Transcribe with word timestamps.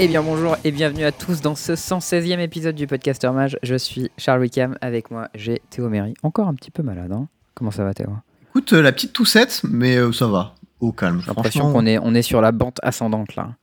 Eh 0.00 0.06
bien 0.06 0.22
bonjour 0.22 0.56
et 0.64 0.70
bienvenue 0.70 1.04
à 1.04 1.12
tous 1.12 1.40
dans 1.40 1.54
ce 1.56 1.72
116e 1.72 2.38
épisode 2.38 2.74
du 2.76 2.86
Podcaster 2.86 3.30
Mage. 3.32 3.58
Je 3.62 3.74
suis 3.74 4.10
Charles 4.16 4.40
Wickham, 4.40 4.76
avec 4.80 5.10
moi 5.10 5.28
j'ai 5.34 5.60
Théo 5.70 5.88
Méry. 5.88 6.14
Encore 6.22 6.46
un 6.48 6.54
petit 6.54 6.70
peu 6.70 6.82
malade, 6.82 7.10
hein 7.12 7.26
Comment 7.54 7.70
ça 7.72 7.84
va 7.84 7.94
Théo? 7.94 8.10
Écoute, 8.50 8.72
euh, 8.72 8.82
la 8.82 8.92
petite 8.92 9.12
toussette, 9.12 9.60
mais 9.64 9.96
euh, 9.96 10.12
ça 10.12 10.28
va, 10.28 10.54
au 10.80 10.92
calme. 10.92 11.20
J'ai 11.20 11.26
l'impression 11.26 11.72
qu'on 11.72 11.84
est, 11.86 11.98
on 11.98 12.14
est 12.14 12.22
sur 12.22 12.40
la 12.40 12.52
bande 12.52 12.78
ascendante 12.82 13.34
là. 13.34 13.54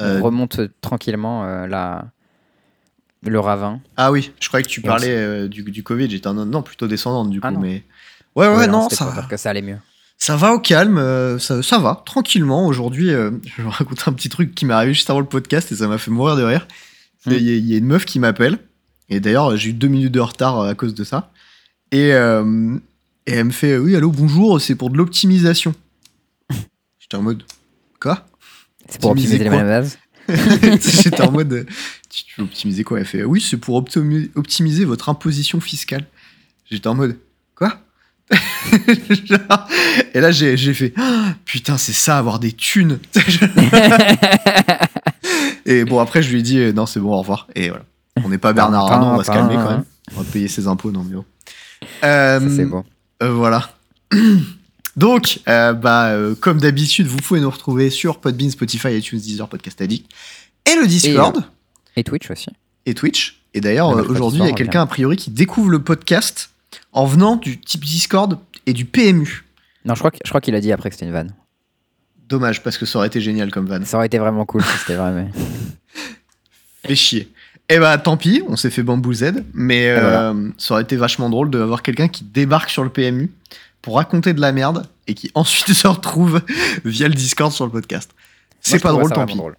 euh, 0.00 0.20
On 0.20 0.24
remonte 0.24 0.60
tranquillement 0.80 1.44
euh, 1.44 1.66
la... 1.66 2.04
le 3.22 3.40
ravin. 3.40 3.80
Ah 3.96 4.12
oui, 4.12 4.32
je 4.40 4.46
croyais 4.48 4.62
que 4.64 4.68
tu 4.70 4.80
parlais 4.80 5.10
euh, 5.16 5.48
du, 5.48 5.62
du 5.64 5.82
Covid, 5.82 6.08
j'étais 6.08 6.28
un 6.28 6.34
non, 6.34 6.62
plutôt 6.62 6.86
descendante 6.86 7.30
du 7.30 7.40
coup, 7.40 7.46
Ah 7.48 7.50
non. 7.50 7.60
mais... 7.60 7.82
Ouais, 8.36 8.46
ouais, 8.48 8.54
Ouais, 8.56 8.66
non, 8.68 8.82
c'était 8.84 8.96
ça, 8.96 9.10
dire 9.12 9.26
que 9.28 9.36
ça 9.36 9.50
allait 9.50 9.62
mieux. 9.62 9.78
Ça 10.18 10.36
va 10.36 10.52
au 10.52 10.58
calme, 10.58 10.98
euh, 10.98 11.38
ça, 11.38 11.62
ça 11.62 11.78
va, 11.78 12.02
tranquillement. 12.06 12.66
Aujourd'hui, 12.66 13.10
euh, 13.10 13.30
je 13.44 13.56
vais 13.58 13.62
vous 13.62 13.70
raconter 13.70 14.02
un 14.06 14.12
petit 14.12 14.28
truc 14.28 14.54
qui 14.54 14.64
m'est 14.66 14.74
arrivé 14.74 14.94
juste 14.94 15.10
avant 15.10 15.20
le 15.20 15.26
podcast 15.26 15.70
et 15.72 15.76
ça 15.76 15.88
m'a 15.88 15.98
fait 15.98 16.10
mourir 16.10 16.36
de 16.36 16.42
rire. 16.42 16.66
Hmm. 17.26 17.32
Il 17.32 17.42
y, 17.42 17.50
a- 17.50 17.56
il 17.56 17.66
y 17.66 17.74
a 17.74 17.78
une 17.78 17.86
meuf 17.86 18.04
qui 18.04 18.18
m'appelle, 18.18 18.58
et 19.08 19.20
d'ailleurs, 19.20 19.56
j'ai 19.56 19.70
eu 19.70 19.72
deux 19.72 19.88
minutes 19.88 20.12
de 20.12 20.20
retard 20.20 20.60
euh, 20.60 20.70
à 20.70 20.74
cause 20.74 20.94
de 20.94 21.04
ça. 21.04 21.30
Et, 21.92 22.12
euh, 22.12 22.76
et 23.26 23.32
elle 23.32 23.44
me 23.46 23.50
fait 23.52 23.76
Oui, 23.78 23.94
allô, 23.96 24.10
bonjour, 24.10 24.60
c'est 24.60 24.74
pour 24.74 24.90
de 24.90 24.96
l'optimisation. 24.96 25.74
J'étais 26.98 27.16
en 27.16 27.22
mode 27.22 27.42
Quoi? 28.00 28.26
C'est 28.88 29.00
pour 29.00 29.10
Optimiser 29.12 29.38
les 29.38 29.50
bases. 29.50 29.98
J'étais 30.28 31.22
en 31.22 31.30
mode, 31.32 31.66
tu 32.10 32.24
veux 32.38 32.44
optimiser 32.44 32.82
quoi? 32.84 32.98
Elle 32.98 33.06
fait, 33.06 33.22
oui, 33.24 33.40
c'est 33.40 33.56
pour 33.56 33.76
optimi- 33.80 34.30
optimiser 34.34 34.84
votre 34.84 35.08
imposition 35.08 35.60
fiscale. 35.60 36.04
J'étais 36.70 36.88
en 36.88 36.94
mode, 36.94 37.16
quoi? 37.54 37.80
Et 40.14 40.20
là, 40.20 40.30
j'ai 40.30 40.56
j'ai 40.56 40.74
fait, 40.74 40.92
Ah, 40.96 41.34
putain, 41.44 41.78
c'est 41.78 41.92
ça, 41.92 42.18
avoir 42.18 42.38
des 42.38 42.52
thunes. 42.52 42.98
Et 45.66 45.84
bon, 45.84 45.98
après, 46.00 46.22
je 46.22 46.30
lui 46.30 46.40
ai 46.40 46.42
dit, 46.42 46.58
euh, 46.58 46.72
non, 46.72 46.86
c'est 46.86 47.00
bon, 47.00 47.12
au 47.12 47.18
revoir. 47.18 47.48
Et 47.54 47.68
voilà. 47.68 47.84
On 48.24 48.28
n'est 48.28 48.38
pas 48.38 48.52
Bernard 48.52 48.90
Arnault, 48.90 49.06
on 49.06 49.16
va 49.16 49.24
se 49.24 49.30
calmer 49.30 49.54
quand 49.56 49.70
même. 49.70 49.84
On 50.16 50.20
va 50.22 50.30
payer 50.30 50.48
ses 50.48 50.66
impôts, 50.68 50.90
non, 50.92 51.04
mais 51.04 51.16
bon. 51.16 51.24
Euh, 52.04 52.40
c'est 52.56 52.64
bon. 52.64 52.84
euh, 53.22 53.32
voilà. 53.32 53.70
Donc, 54.96 55.40
euh, 55.48 55.72
bah, 55.74 56.06
euh, 56.10 56.34
comme 56.34 56.58
d'habitude, 56.58 57.06
vous 57.06 57.18
pouvez 57.18 57.40
nous 57.40 57.50
retrouver 57.50 57.90
sur 57.90 58.18
Podbean, 58.20 58.50
Spotify, 58.50 58.96
iTunes, 58.96 59.18
Deezer, 59.18 59.48
Podcast 59.48 59.80
Addict 59.82 60.10
et 60.64 60.74
le 60.80 60.86
Discord 60.86 61.44
Et 61.96 62.04
Twitch 62.04 62.30
aussi. 62.30 62.48
et, 62.86 62.94
Twitch. 62.94 63.42
Et 63.52 63.60
d'ailleurs, 63.60 63.88
Le 63.90 63.92
euh, 63.92 63.96
mercredi 63.96 64.16
aujourd'hui, 64.18 64.40
il 64.40 64.44
y 64.46 64.48
a 64.48 64.52
on 64.52 64.54
quelqu'un 64.54 64.82
a 64.82 64.86
priori 64.86 65.16
qui 65.16 65.30
découvre 65.30 65.68
le 65.70 65.80
podcast 65.80 66.50
en 66.96 67.04
venant 67.06 67.36
du 67.36 67.60
type 67.60 67.84
Discord 67.84 68.38
et 68.66 68.72
du 68.72 68.84
PMU. 68.86 69.44
Non, 69.84 69.94
je 69.94 70.00
crois 70.00 70.10
que- 70.10 70.18
je 70.24 70.28
crois 70.30 70.40
qu'il 70.40 70.54
a 70.56 70.60
dit 70.60 70.72
après 70.72 70.88
que 70.90 70.96
c'était 70.96 71.06
une 71.06 71.12
vanne. 71.12 71.32
Dommage, 72.28 72.62
parce 72.64 72.76
que 72.78 72.86
ça 72.86 72.98
aurait 72.98 73.06
été 73.06 73.20
génial 73.20 73.52
comme 73.52 73.66
van. 73.66 73.84
Ça 73.84 73.98
aurait 73.98 74.06
été 74.06 74.18
vraiment 74.18 74.44
cool 74.44 74.64
si 74.64 74.78
c'était 74.78 74.96
vrai, 74.96 75.12
mais. 75.12 75.28
Fait 76.88 76.94
chier. 76.96 77.32
Eh 77.68 77.78
bah, 77.78 77.98
tant 77.98 78.16
pis, 78.16 78.42
on 78.48 78.56
s'est 78.56 78.70
fait 78.70 78.82
bambou 78.84 79.12
Z, 79.12 79.44
mais 79.52 79.88
euh, 79.90 80.50
ça 80.56 80.74
aurait 80.74 80.82
été 80.84 80.96
vachement 80.96 81.28
drôle 81.30 81.50
d'avoir 81.50 81.82
quelqu'un 81.82 82.06
qui 82.08 82.22
débarque 82.24 82.70
sur 82.70 82.84
le 82.84 82.90
PMU 82.90 83.30
pour 83.82 83.96
raconter 83.96 84.32
de 84.34 84.40
la 84.40 84.52
merde 84.52 84.86
et 85.08 85.14
qui 85.14 85.30
ensuite 85.34 85.72
se 85.72 85.86
retrouve 85.88 86.40
via 86.84 87.08
le 87.08 87.14
Discord 87.14 87.52
sur 87.52 87.64
le 87.66 87.72
podcast. 87.72 88.10
C'est 88.60 88.80
pas 88.80 88.92
drôle, 88.92 89.10
tant 89.12 89.26
pis. 89.26 89.36
drôle. 89.36 89.56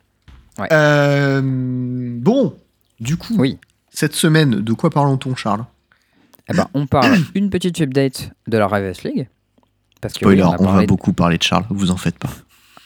Euh, 0.72 1.42
bon, 1.44 2.58
du 3.00 3.16
coup, 3.18 3.36
Oui. 3.38 3.58
cette 3.92 4.16
semaine, 4.16 4.62
de 4.62 4.74
quoi 4.74 4.90
parlons-on, 4.90 5.36
Charles? 5.36 5.66
Eh 6.50 6.54
ben, 6.54 6.68
on 6.74 6.88
parle 6.88 7.18
une 7.36 7.50
petite 7.50 7.80
update 7.82 8.32
de 8.48 8.58
la 8.58 8.68
Rivals 8.68 8.96
League. 9.04 9.30
Parce 10.02 10.14
que 10.14 10.20
Spoiler, 10.20 10.44
oui, 10.44 10.48
on, 10.48 10.52
a 10.66 10.70
on 10.70 10.74
va 10.74 10.82
de- 10.82 10.88
beaucoup 10.88 11.14
parler 11.14 11.38
de 11.38 11.44
Charles, 11.44 11.66
vous 11.70 11.92
en 11.92 11.98
faites 11.98 12.18
pas. 12.20 12.30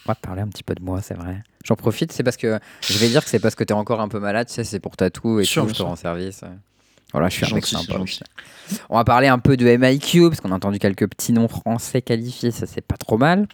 on 0.06 0.08
va 0.08 0.14
parler 0.14 0.42
un 0.42 0.48
petit 0.48 0.62
peu 0.62 0.74
de 0.74 0.82
moi, 0.82 1.00
c'est 1.02 1.14
vrai. 1.14 1.42
J'en 1.64 1.76
profite, 1.76 2.12
c'est 2.12 2.22
parce 2.22 2.36
que 2.36 2.58
je 2.80 2.98
vais 2.98 3.08
dire 3.08 3.22
que 3.22 3.30
c'est 3.30 3.38
parce 3.38 3.54
que 3.54 3.64
t'es 3.64 3.74
encore 3.74 4.00
un 4.00 4.08
peu 4.08 4.18
malade, 4.18 4.48
tu 4.48 4.54
sais, 4.54 4.64
c'est 4.64 4.80
pour 4.80 4.96
ta 4.96 5.10
toux 5.10 5.38
et 5.40 5.44
Sûr, 5.44 5.64
tout, 5.64 5.70
je 5.70 5.74
te 5.74 5.82
rends 5.82 5.96
service. 5.96 6.42
Voilà, 7.12 7.28
je 7.28 7.36
suis 7.36 7.52
un 7.52 7.54
mec 7.54 7.66
sympa. 7.66 8.00
On 8.88 8.96
va 8.96 9.04
parler 9.04 9.28
un 9.28 9.38
peu 9.38 9.56
de 9.56 9.66
MIQ, 9.76 10.30
parce 10.30 10.40
qu'on 10.40 10.50
a 10.50 10.54
entendu 10.54 10.78
quelques 10.78 11.08
petits 11.08 11.32
noms 11.32 11.48
français 11.48 12.00
qualifiés, 12.00 12.50
ça 12.50 12.66
c'est 12.66 12.80
pas 12.80 12.96
trop 12.96 13.18
mal. 13.18 13.46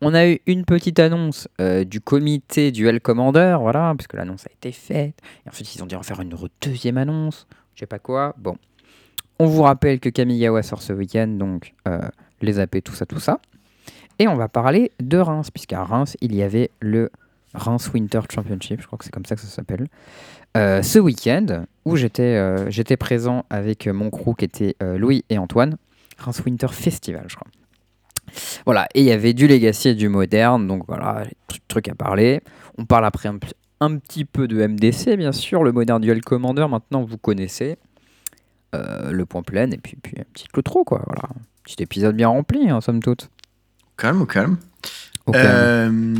On 0.00 0.14
a 0.14 0.28
eu 0.28 0.40
une 0.46 0.64
petite 0.64 0.98
annonce 1.00 1.48
euh, 1.60 1.84
du 1.84 2.00
comité 2.00 2.70
Duel 2.70 3.00
Commander, 3.00 3.56
voilà, 3.60 3.94
puisque 3.96 4.14
l'annonce 4.14 4.46
a 4.46 4.52
été 4.52 4.72
faite. 4.72 5.18
Et 5.44 5.48
ensuite, 5.50 5.74
ils 5.74 5.82
ont 5.82 5.86
dit 5.86 5.96
va 5.96 6.02
faire 6.02 6.20
une 6.20 6.34
deuxième 6.62 6.96
annonce, 6.98 7.46
je 7.74 7.80
sais 7.80 7.86
pas 7.86 7.98
quoi. 7.98 8.34
Bon. 8.38 8.56
On 9.38 9.46
vous 9.46 9.62
rappelle 9.62 10.00
que 10.00 10.08
Kamigawa 10.08 10.62
sort 10.62 10.82
ce 10.82 10.92
week-end, 10.92 11.28
donc 11.28 11.74
euh, 11.86 12.00
les 12.40 12.58
AP, 12.58 12.82
tout 12.82 12.94
ça, 12.94 13.06
tout 13.06 13.20
ça. 13.20 13.40
Et 14.18 14.26
on 14.26 14.34
va 14.34 14.48
parler 14.48 14.90
de 15.00 15.18
Reims, 15.18 15.50
puisqu'à 15.50 15.84
Reims, 15.84 16.16
il 16.20 16.34
y 16.34 16.42
avait 16.42 16.70
le 16.80 17.10
Reims 17.54 17.90
Winter 17.94 18.20
Championship, 18.32 18.80
je 18.80 18.86
crois 18.86 18.98
que 18.98 19.04
c'est 19.04 19.12
comme 19.12 19.24
ça 19.24 19.36
que 19.36 19.40
ça 19.40 19.48
s'appelle. 19.48 19.86
Euh, 20.56 20.82
ce 20.82 20.98
week-end, 20.98 21.64
où 21.84 21.96
j'étais 21.96 22.22
euh, 22.22 22.68
j'étais 22.70 22.96
présent 22.96 23.44
avec 23.48 23.86
mon 23.86 24.10
crew 24.10 24.34
qui 24.36 24.44
était 24.44 24.76
Louis 24.80 25.24
et 25.30 25.38
Antoine. 25.38 25.76
Reims 26.18 26.42
Winter 26.44 26.68
Festival, 26.68 27.24
je 27.28 27.36
crois. 27.36 27.46
Voilà, 28.64 28.88
et 28.94 29.00
il 29.00 29.06
y 29.06 29.12
avait 29.12 29.32
du 29.32 29.46
Legacy 29.46 29.90
et 29.90 29.94
du 29.94 30.08
Moderne, 30.08 30.66
donc 30.66 30.84
voilà, 30.86 31.24
truc, 31.68 31.88
à 31.88 31.94
parler. 31.94 32.40
On 32.76 32.84
parle 32.84 33.06
après 33.06 33.28
un, 33.28 33.98
petit 33.98 34.24
peu 34.24 34.48
de 34.48 34.66
MDC, 34.66 35.16
bien 35.16 35.32
sûr, 35.32 35.62
le 35.62 35.72
Modern 35.72 36.00
Duel 36.00 36.20
Commander, 36.20 36.66
maintenant 36.68 37.04
vous 37.04 37.18
connaissez. 37.18 37.76
Euh, 38.74 39.12
le 39.12 39.24
point 39.24 39.42
plein, 39.42 39.70
et 39.70 39.78
puis, 39.78 39.96
puis 40.02 40.14
un 40.20 40.24
petit 40.32 40.46
trop 40.62 40.84
quoi, 40.84 41.02
voilà. 41.06 41.22
Petit 41.64 41.82
épisode 41.82 42.14
bien 42.16 42.28
rempli, 42.28 42.70
en 42.70 42.80
somme 42.82 43.02
toute. 43.02 43.30
Calme, 43.96 44.20
au 44.22 44.26
calme. 44.26 44.58
Au 45.26 45.32
calme. 45.32 45.46
Euh, 45.50 46.14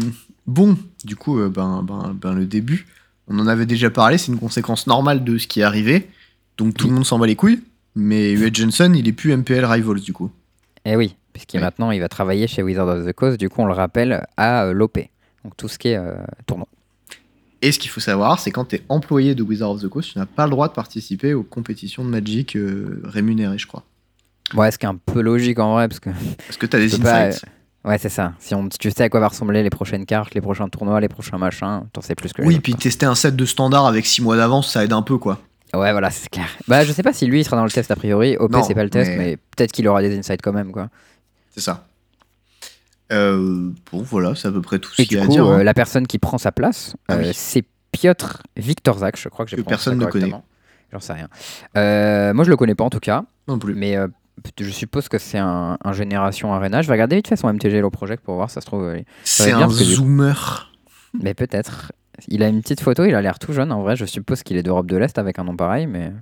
bon, 0.46 0.76
du 1.04 1.14
coup, 1.16 1.38
euh, 1.38 1.50
ben, 1.50 1.82
ben, 1.82 2.16
ben, 2.18 2.32
le 2.34 2.46
début, 2.46 2.86
on 3.28 3.38
en 3.38 3.46
avait 3.46 3.66
déjà 3.66 3.90
parlé, 3.90 4.16
c'est 4.16 4.32
une 4.32 4.38
conséquence 4.38 4.86
normale 4.86 5.24
de 5.24 5.36
ce 5.36 5.46
qui 5.46 5.60
est 5.60 5.64
arrivé. 5.64 6.08
Donc 6.56 6.74
tout 6.74 6.84
Oui. 6.86 6.90
le 6.90 6.94
monde 6.96 7.04
s'en 7.06 7.18
bat 7.18 7.26
les 7.26 7.36
couilles. 7.36 7.60
Mais 7.94 8.32
Hugh 8.32 8.54
Johnson, 8.54 8.92
il 8.96 9.06
est 9.08 9.12
plus 9.12 9.32
MPL 9.36 9.64
Rivals 9.64 10.00
du 10.00 10.12
coup. 10.12 10.30
Eh 10.84 10.96
oui, 10.96 11.16
puisqu'il 11.32 11.58
Ouais. 11.58 11.64
maintenant 11.64 11.90
il 11.90 12.00
va 12.00 12.08
travailler 12.08 12.46
chez 12.46 12.62
Wizard 12.62 12.88
of 12.88 13.06
the 13.06 13.12
Coast, 13.12 13.38
du 13.38 13.48
coup 13.50 13.60
on 13.60 13.66
le 13.66 13.72
rappelle 13.74 14.26
à 14.38 14.72
l'OP. 14.72 14.98
Donc 15.44 15.56
tout 15.56 15.68
ce 15.68 15.78
qui 15.78 15.88
est 15.88 15.96
euh, 15.98 16.14
tournoi. 16.46 16.66
Et 17.62 17.72
ce 17.72 17.78
qu'il 17.78 17.90
faut 17.90 18.00
savoir, 18.00 18.38
c'est 18.38 18.50
quand 18.50 18.66
tu 18.66 18.76
es 18.76 18.82
employé 18.88 19.34
de 19.34 19.42
Wizard 19.42 19.70
of 19.72 19.82
the 19.82 19.88
Coast, 19.88 20.12
tu 20.12 20.18
n'as 20.18 20.26
pas 20.26 20.44
le 20.44 20.50
droit 20.50 20.68
de 20.68 20.72
participer 20.74 21.34
aux 21.34 21.42
compétitions 21.42 22.04
de 22.04 22.08
Magic 22.10 22.54
euh, 22.56 23.00
rémunérées, 23.04 23.58
je 23.58 23.66
crois. 23.66 23.82
Ouais, 24.54 24.70
ce 24.70 24.78
qui 24.78 24.86
est 24.86 24.88
un 24.88 24.94
peu 24.96 25.20
logique 25.20 25.58
en 25.58 25.72
vrai, 25.74 25.88
parce 25.88 26.00
que 26.00 26.10
Parce 26.46 26.56
que 26.56 26.66
tu 26.66 26.76
as 26.76 26.80
des 26.80 26.98
pas, 27.02 27.26
insights. 27.26 27.44
Ouais, 27.84 27.98
c'est 27.98 28.08
ça. 28.08 28.32
Si, 28.38 28.54
on, 28.54 28.68
tu 28.68 28.90
sais 28.90 29.02
à 29.02 29.08
quoi 29.08 29.20
va 29.20 29.28
ressembler 29.28 29.62
les 29.62 29.70
prochaines 29.70 30.06
cartes, 30.06 30.34
les 30.34 30.40
prochains 30.40 30.68
tournois, 30.68 31.00
les 31.00 31.08
prochains 31.08 31.38
machins, 31.38 31.82
t'en 31.92 32.00
sais 32.00 32.14
plus 32.14 32.32
que 32.32 32.42
Oui, 32.42 32.54
autres, 32.54 32.62
puis 32.62 32.72
quoi. 32.72 32.80
tester 32.82 33.06
un 33.06 33.14
set 33.14 33.34
de 33.36 33.44
standard 33.44 33.86
avec 33.86 34.06
6 34.06 34.22
mois 34.22 34.36
d'avance, 34.36 34.70
ça 34.70 34.84
aide 34.84 34.92
un 34.92 35.02
peu, 35.02 35.18
quoi. 35.18 35.40
Ouais, 35.74 35.92
voilà, 35.92 36.10
c'est 36.10 36.28
clair. 36.30 36.48
Bah, 36.66 36.84
je 36.84 36.92
sais 36.92 37.02
pas 37.02 37.12
si 37.12 37.26
lui 37.26 37.40
il 37.40 37.44
sera 37.44 37.56
dans 37.56 37.64
le 37.64 37.70
test 37.70 37.90
a 37.90 37.96
priori. 37.96 38.36
OP, 38.38 38.54
c'est 38.66 38.74
pas 38.74 38.84
le 38.84 38.90
test, 38.90 39.10
mais- 39.10 39.16
mais, 39.18 39.36
peut-être 39.36 39.72
qu'il 39.72 39.86
aura 39.88 40.00
des 40.00 40.16
insights 40.16 40.40
quand 40.42 40.52
même, 40.52 40.72
quoi. 40.72 40.88
C'est 41.50 41.60
ça. 41.60 41.86
Euh, 43.12 43.70
bon, 43.92 44.02
voilà, 44.02 44.34
c'est 44.34 44.48
à 44.48 44.52
peu 44.52 44.60
près 44.62 44.78
tout 44.78 44.90
ce 44.90 45.02
qu'il 45.02 45.16
y 45.16 45.20
a 45.20 45.24
à 45.24 45.26
dire. 45.26 45.44
hein. 45.46 45.60
euh, 45.60 45.64
la 45.64 45.74
personne 45.74 46.06
qui 46.06 46.18
prend 46.18 46.38
sa 46.38 46.52
place, 46.52 46.94
Ah 47.08 47.14
euh, 47.14 47.18
oui. 47.28 47.30
c'est 47.34 47.64
Piotr 47.92 48.42
Viktorzak, 48.56 49.18
je 49.18 49.28
crois 49.28 49.44
que 49.44 49.50
j'ai 49.50 49.56
Que 49.56 49.62
personne 49.62 49.98
ne 49.98 50.06
connaît. 50.06 50.32
J'en 50.92 51.00
sais 51.00 51.12
rien. 51.14 51.28
Euh, 51.76 52.32
moi, 52.34 52.44
je 52.44 52.50
le 52.50 52.56
connais 52.56 52.74
pas 52.74 52.84
en 52.84 52.90
tout 52.90 53.00
cas, 53.00 53.24
Non 53.46 53.58
plus. 53.58 53.74
mais 53.74 53.96
euh, 53.96 54.08
je 54.60 54.70
suppose 54.70 55.08
que 55.08 55.18
c'est 55.18 55.38
un, 55.38 55.78
un 55.82 55.92
Génération 55.92 56.52
Arena. 56.54 56.80
Je 56.82 56.86
vais 56.88 56.92
regarder 56.94 57.16
vite 57.16 57.28
fait 57.28 57.36
son 57.36 57.52
MTG 57.52 57.76
Hello 57.78 57.90
Project 57.90 58.22
pour 58.24 58.34
voir, 58.36 58.50
ça 58.50 58.60
se 58.60 58.66
trouve. 58.66 58.94
C'est 59.24 59.52
un 59.52 59.68
zoomer. 59.68 60.72
Mais 61.22 61.34
peut-être. 61.34 61.92
Il 62.26 62.42
a 62.42 62.48
une 62.48 62.60
petite 62.62 62.80
photo, 62.80 63.04
il 63.04 63.14
a 63.14 63.22
l'air 63.22 63.38
tout 63.38 63.52
jeune 63.52 63.70
en 63.72 63.82
vrai. 63.82 63.96
Je 63.96 64.04
suppose 64.04 64.42
qu'il 64.42 64.56
est 64.56 64.62
d'Europe 64.62 64.86
de 64.86 64.96
l'Est 64.96 65.18
avec 65.18 65.38
un 65.38 65.44
nom 65.44 65.56
pareil, 65.56 65.86
mais. 65.86 66.12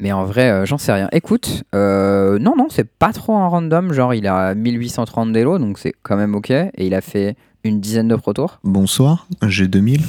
Mais 0.00 0.12
en 0.12 0.24
vrai, 0.24 0.50
euh, 0.50 0.64
j'en 0.64 0.78
sais 0.78 0.92
rien. 0.92 1.08
Écoute, 1.12 1.62
euh, 1.74 2.38
non, 2.38 2.54
non, 2.56 2.68
c'est 2.70 2.88
pas 2.88 3.12
trop 3.12 3.36
un 3.36 3.46
random. 3.48 3.92
Genre, 3.92 4.14
il 4.14 4.26
a 4.26 4.54
1830 4.54 5.32
d'élo, 5.32 5.58
donc 5.58 5.78
c'est 5.78 5.92
quand 6.02 6.16
même 6.16 6.34
ok. 6.34 6.50
Et 6.50 6.72
il 6.78 6.94
a 6.94 7.02
fait 7.02 7.36
une 7.64 7.80
dizaine 7.80 8.08
de 8.08 8.16
pro 8.16 8.32
tours. 8.32 8.58
Bonsoir, 8.64 9.26
j'ai 9.46 9.68
2000. 9.68 10.00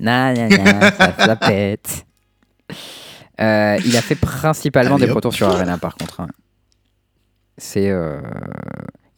Na, 0.00 0.32
na, 0.32 0.48
na, 0.48 0.90
ça, 0.92 1.12
ça 1.16 1.36
pète. 1.36 2.06
Euh, 3.40 3.78
il 3.84 3.96
a 3.96 4.00
fait 4.02 4.14
principalement 4.14 4.96
Allez, 4.96 5.04
des 5.06 5.10
pro 5.10 5.20
tours 5.20 5.34
sur 5.34 5.48
Arena 5.48 5.76
par 5.78 5.94
contre. 5.96 6.20
hein. 6.20 6.28
C'est. 7.58 7.92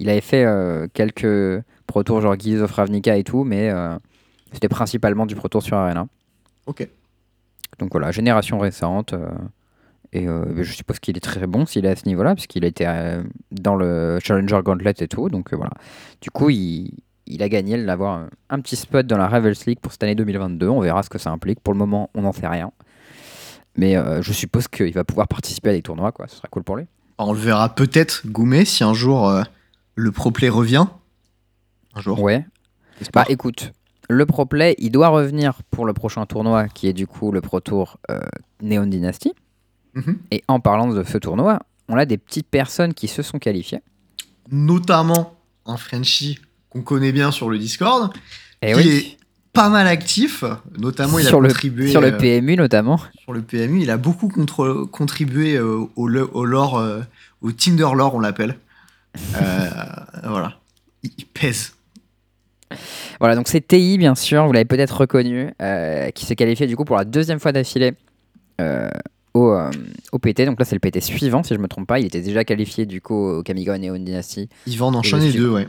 Il 0.01 0.09
avait 0.11 0.21
fait 0.21 0.45
quelques 0.93 1.63
pro 1.87 2.03
tours 2.03 2.21
genre 2.21 2.37
Guise 2.37 2.63
of 2.63 2.73
Ravnica 2.73 3.17
et 3.17 3.23
tout, 3.25 3.45
mais 3.45 3.71
c'était 4.53 4.69
principalement 4.69 5.25
du 5.27 5.37
pro 5.37 5.49
tour 5.49 5.63
sur 5.63 5.77
Arena. 5.77 6.07
Ok. 6.67 6.87
Donc 7.79 7.91
voilà, 7.93 8.11
génération 8.11 8.59
récente. 8.59 9.13
euh, 9.13 9.29
et 10.15 10.29
euh, 10.29 10.63
je 10.63 10.73
suppose 10.73 11.01
qu'il 11.01 11.17
est 11.17 11.21
très 11.21 11.47
bon 11.49 11.67
s'il 11.67 11.85
est 11.85 11.91
à 11.91 11.97
ce 11.97 12.07
niveau-là, 12.07 12.35
puisqu'il 12.37 12.65
a 12.65 12.69
été 12.69 12.87
euh, 12.87 13.23
dans 13.51 13.75
le 13.75 14.21
Challenger 14.23 14.61
Gauntlet 14.65 14.95
et 15.01 15.09
tout. 15.09 15.29
Donc 15.29 15.53
euh, 15.53 15.57
voilà. 15.57 15.73
Du 16.21 16.31
coup, 16.31 16.51
il, 16.51 16.93
il 17.27 17.43
a 17.43 17.49
gagné 17.49 17.85
d'avoir 17.85 18.19
un, 18.19 18.29
un 18.49 18.61
petit 18.61 18.77
spot 18.77 19.09
dans 19.09 19.19
la 19.19 19.27
Ravels 19.27 19.57
League 19.67 19.81
pour 19.81 19.91
cette 19.91 20.05
année 20.05 20.15
2022. 20.15 20.69
On 20.69 20.79
verra 20.79 21.03
ce 21.03 21.11
que 21.11 21.19
ça 21.19 21.31
implique. 21.31 21.59
Pour 21.59 21.75
le 21.75 21.79
moment, 21.79 22.11
on 22.15 22.23
n'en 22.23 22.33
sait 22.33 22.47
rien. 22.47 22.71
Mais 23.77 23.97
je 24.21 24.33
suppose 24.33 24.69
qu'il 24.69 24.93
va 24.95 25.03
pouvoir 25.03 25.27
participer 25.27 25.71
à 25.71 25.73
des 25.73 25.83
tournois, 25.83 26.13
quoi. 26.13 26.29
Ce 26.29 26.37
sera 26.37 26.47
cool 26.49 26.63
pour 26.63 26.77
lui. 26.77 26.85
On 27.19 27.33
le 27.33 27.41
verra 27.41 27.75
peut-être 27.75 28.23
Goumet 28.25 28.65
si 28.65 28.85
un 28.85 28.95
jour 28.95 29.43
le 29.97 30.13
pro 30.13 30.31
play 30.31 30.49
revient. 30.49 30.87
Un 31.97 32.01
jour. 32.01 32.23
Ouais. 32.23 32.47
Bah 33.13 33.25
écoute, 33.29 33.73
le 34.09 34.27
Pro 34.27 34.47
Play, 34.47 34.77
il 34.79 34.93
doit 34.93 35.09
revenir 35.09 35.59
pour 35.73 35.87
le 35.87 35.93
prochain 35.93 36.25
tournoi, 36.25 36.69
qui 36.69 36.87
est 36.87 36.93
du 36.93 37.09
coup 37.09 37.33
le 37.33 37.41
Pro 37.41 37.59
Tour 37.59 37.99
Neon 38.63 38.87
Dynasty. 38.87 39.33
Mhm. 39.95 40.19
Et 40.31 40.43
en 40.49 40.61
parlant 40.61 40.89
de 40.89 41.03
ce 41.05 41.19
tournoi, 41.19 41.61
on 41.89 41.97
a 41.97 42.05
des 42.07 42.19
petites 42.19 42.49
personnes 42.49 42.95
qui 42.95 43.09
se 43.09 43.23
sont 43.23 43.39
qualifiées. 43.39 43.81
Notamment 44.51 45.35
un 45.67 45.77
Frenchie 45.77 46.39
qu'on 46.69 46.83
connaît 46.83 47.13
bien 47.13 47.31
sur 47.31 47.49
le 47.49 47.59
Discord, 47.59 48.13
Et 48.63 48.73
qui 48.75 48.89
est 48.89 49.17
pas 49.53 49.69
mal 49.69 49.87
actif. 49.87 50.43
Notamment, 50.79 51.19
il 51.19 51.27
a 51.27 51.29
sur, 51.29 51.41
le, 51.41 51.49
contribué 51.49 51.89
sur 51.91 52.01
le 52.01 52.09
euh, 52.13 52.19
PMU 52.19 52.57
notamment. 52.57 52.99
sur 53.23 53.33
le 53.33 53.41
PMU. 53.43 53.83
Il 53.83 53.91
a 53.91 53.97
beaucoup 53.97 54.29
contre- 54.29 54.85
contribué 54.91 55.55
euh, 55.57 55.87
au, 55.97 56.09
le- 56.09 56.29
au 56.35 56.45
lore, 56.45 56.79
euh, 56.79 57.01
au 57.41 57.53
Tinder 57.53 57.89
lore, 57.95 58.15
on 58.15 58.21
l'appelle. 58.21 58.59
Euh, 59.41 59.69
voilà. 60.25 60.55
Il, 61.05 61.11
il 61.19 61.27
pèse. 61.27 61.75
Voilà, 63.21 63.37
donc 63.37 63.47
c'est 63.47 63.61
TI, 63.65 63.97
bien 63.97 64.17
sûr, 64.17 64.45
vous 64.45 64.53
l'avez 64.53 64.65
peut-être 64.65 64.97
reconnu, 65.03 65.53
euh, 65.63 66.11
qui 66.11 66.27
s'est 66.27 66.35
qualifié 66.35 66.67
du 66.67 66.75
coup 66.77 66.85
pour 66.85 66.97
la 66.97 67.05
deuxième 67.05 67.39
fois 67.39 67.53
d'affilée 67.53 67.93
euh, 68.61 68.91
au, 69.35 69.51
euh, 69.51 69.71
au 70.13 70.19
PT. 70.19 70.47
Donc 70.47 70.59
là, 70.59 70.65
c'est 70.65 70.77
le 70.77 70.81
PT 70.81 71.01
suivant, 71.01 71.43
si 71.43 71.55
je 71.55 71.59
me 71.59 71.69
trompe 71.69 71.87
pas. 71.87 71.99
Il 71.99 72.07
était 72.07 72.23
déjà 72.23 72.45
qualifié 72.45 72.87
du 72.87 73.01
coup 73.01 73.15
au 73.15 73.43
Kamigon 73.43 73.83
et 73.83 73.91
au 73.91 73.99
Dynasty. 73.99 74.49
Il 74.67 74.79
va 74.79 74.87
en 74.87 74.95
enchaîner 74.95 75.27
le 75.27 75.33
deux, 75.33 75.51
ouais. 75.51 75.69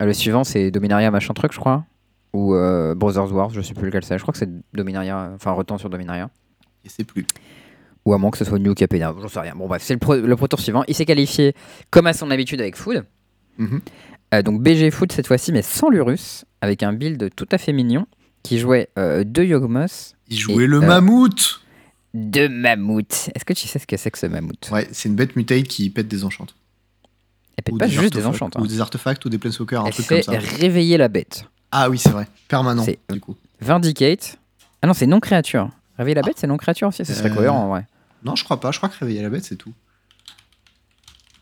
Euh, 0.00 0.04
le 0.06 0.12
suivant, 0.12 0.44
c'est 0.44 0.70
Dominaria 0.70 1.10
machin 1.10 1.34
truc, 1.34 1.52
je 1.52 1.58
crois. 1.58 1.84
Ou 2.32 2.54
euh, 2.54 2.94
Brothers 2.94 3.32
Wars, 3.32 3.50
je 3.50 3.60
sais 3.60 3.74
plus 3.74 3.86
lequel 3.86 4.04
c'est. 4.04 4.16
Je 4.16 4.22
crois 4.22 4.32
que 4.32 4.38
c'est 4.38 4.50
Dominaria, 4.72 5.32
enfin 5.34 5.50
Retemps 5.50 5.78
sur 5.78 5.90
Dominaria. 5.90 6.30
Et 6.84 6.88
c'est 6.88 7.04
plus. 7.04 7.26
Ou 8.06 8.14
à 8.14 8.18
moins 8.18 8.30
que 8.30 8.38
ce 8.38 8.44
soit 8.44 8.58
New 8.58 8.74
Capena, 8.74 9.14
j'en 9.20 9.28
sais 9.28 9.40
rien. 9.40 9.54
Bon, 9.56 9.66
bref, 9.66 9.82
c'est 9.84 9.92
le 9.92 9.98
pro, 9.98 10.14
le 10.14 10.36
pro 10.36 10.46
tour 10.46 10.60
suivant. 10.60 10.84
Il 10.86 10.94
s'est 10.94 11.04
qualifié 11.04 11.54
comme 11.90 12.06
à 12.06 12.12
son 12.12 12.30
habitude 12.30 12.60
avec 12.60 12.76
Food. 12.76 13.04
Mhm. 13.58 13.80
Euh, 14.32 14.42
donc 14.42 14.62
BG 14.62 14.92
Food 14.92 15.10
cette 15.10 15.26
fois-ci, 15.26 15.50
mais 15.50 15.60
sans 15.60 15.90
l'Urus, 15.90 16.44
avec 16.60 16.84
un 16.84 16.92
build 16.92 17.30
tout 17.34 17.48
à 17.50 17.58
fait 17.58 17.72
mignon, 17.72 18.06
qui 18.44 18.58
jouait 18.58 18.88
deux 18.96 19.44
Yogmos, 19.44 20.14
Il 20.28 20.38
jouait 20.38 20.64
Et, 20.64 20.66
le 20.68 20.80
mammouth. 20.80 21.59
Deux 22.14 22.48
mammouths. 22.48 23.30
Est-ce 23.34 23.44
que 23.44 23.52
tu 23.52 23.66
sais 23.68 23.78
ce 23.78 23.86
que 23.86 23.96
c'est 23.96 24.10
que 24.10 24.18
ce 24.18 24.26
mammouth? 24.26 24.68
Ouais, 24.72 24.88
c'est 24.92 25.08
une 25.08 25.14
bête 25.16 25.36
mutate 25.36 25.64
qui 25.64 25.88
pète 25.90 26.08
des 26.08 26.24
enchantes. 26.24 26.54
Elle 27.56 27.64
pète 27.64 27.74
Ou 27.74 27.78
pas 27.78 27.86
juste 27.88 28.14
des 28.14 28.26
enchantes. 28.26 28.56
Ou 28.56 28.62
hein. 28.62 28.66
des 28.66 28.80
artefacts 28.80 29.24
ou 29.24 29.28
des 29.28 29.38
planeswalkers, 29.38 29.82
un 29.82 29.86
Elle 29.86 29.92
truc 29.92 30.06
fait 30.06 30.24
comme 30.24 30.34
ça. 30.40 30.40
réveiller 30.56 30.96
la 30.96 31.08
bête. 31.08 31.44
Ah 31.72 31.88
oui, 31.90 31.98
c'est 31.98 32.10
vrai. 32.10 32.26
Permanent, 32.48 32.82
C'est- 32.84 32.98
du 33.12 33.20
coup. 33.20 33.36
Vindicate. 33.60 34.38
Ah 34.82 34.86
non, 34.86 34.94
c'est 34.94 35.06
non-créature. 35.06 35.70
Réveiller 35.98 36.14
la 36.14 36.22
bête, 36.22 36.38
c'est 36.38 36.46
non-créature 36.46 36.88
aussi. 36.88 37.04
Ce 37.04 37.12
serait 37.14 37.30
Euh, 37.30 37.34
cohérent 37.34 37.64
en 37.64 37.68
vrai. 37.68 37.86
Non, 38.24 38.34
je 38.34 38.42
crois 38.44 38.58
pas. 38.60 38.72
Je 38.72 38.78
crois 38.78 38.88
que 38.88 38.98
réveiller 38.98 39.22
la 39.22 39.28
bête, 39.30 39.44
c'est 39.44 39.56
tout. 39.56 39.72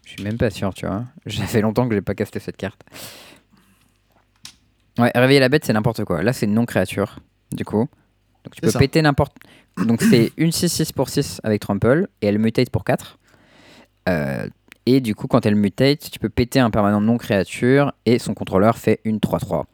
Je 0.05 0.11
suis 0.15 0.23
même 0.25 0.37
pas 0.39 0.51
sûr, 0.51 0.75
tu 0.75 0.87
vois. 0.87 1.05
Ça 1.31 1.47
fait 1.47 1.61
longtemps 1.61 1.89
que 1.89 1.95
j'ai 1.95 2.01
pas 2.01 2.15
casté 2.15 2.41
cette 2.41 2.57
carte. 2.57 2.81
Ouais, 4.99 5.13
réveiller 5.15 5.41
la 5.41 5.49
bête, 5.49 5.65
c'est 5.65 5.73
n'importe 5.73 6.05
quoi. 6.05 6.23
Là, 6.23 6.33
c'est 6.33 6.47
non-créature, 6.47 7.21
du 7.53 7.65
coup. 7.65 7.89
Donc 8.45 8.55
tu 8.55 8.61
peux 8.61 8.71
ça. 8.71 8.79
péter 8.79 9.01
n'importe. 9.03 9.37
Donc 9.87 10.03
c'est 10.03 10.33
une 10.37 10.51
6-6 10.51 10.93
pour 10.93 11.09
6 11.09 11.41
avec 11.45 11.61
Trample 11.61 12.09
et 12.21 12.27
elle 12.27 12.39
mutate 12.39 12.71
pour 12.71 12.85
4. 12.85 13.19
Euh, 14.09 14.49
et 14.87 15.01
du 15.01 15.15
coup, 15.15 15.27
quand 15.27 15.45
elle 15.45 15.55
mutate, 15.55 16.11
tu 16.11 16.19
peux 16.19 16.31
péter 16.31 16.61
un 16.61 16.71
permanent 16.71 17.01
non-créature 17.01 17.93
et 18.07 18.19
son 18.19 18.35
contrôleur 18.35 18.79
fait 18.79 19.01
une 19.05 19.19
3-3. 19.19 19.65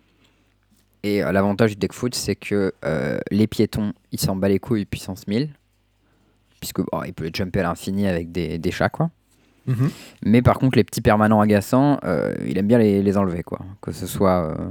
Et 1.04 1.22
euh, 1.22 1.32
l'avantage 1.32 1.72
du 1.72 1.76
deck 1.76 1.92
foot, 1.92 2.14
c'est 2.14 2.34
que 2.34 2.72
euh, 2.84 3.18
les 3.30 3.46
piétons, 3.46 3.92
ils 4.10 4.18
s'en 4.18 4.36
bat 4.36 4.48
les 4.48 4.58
couilles 4.58 4.86
puissance 4.86 5.28
1000. 5.28 5.50
Puisque 6.60 6.80
bon, 6.80 7.02
il 7.04 7.12
peut 7.12 7.24
les 7.24 7.30
jumper 7.32 7.60
à 7.60 7.64
l'infini 7.64 8.08
avec 8.08 8.32
des, 8.32 8.58
des 8.58 8.70
chats, 8.70 8.88
quoi. 8.88 9.10
Mhm. 9.66 9.90
Mais 10.24 10.42
par 10.42 10.58
contre, 10.58 10.76
les 10.76 10.84
petits 10.84 11.00
permanents 11.00 11.40
agaçants, 11.40 11.98
euh, 12.04 12.34
il 12.46 12.58
aime 12.58 12.66
bien 12.66 12.78
les, 12.78 13.02
les 13.02 13.16
enlever, 13.16 13.42
quoi. 13.42 13.60
Que 13.80 13.92
ce 13.92 14.06
soit, 14.06 14.50
euh, 14.50 14.70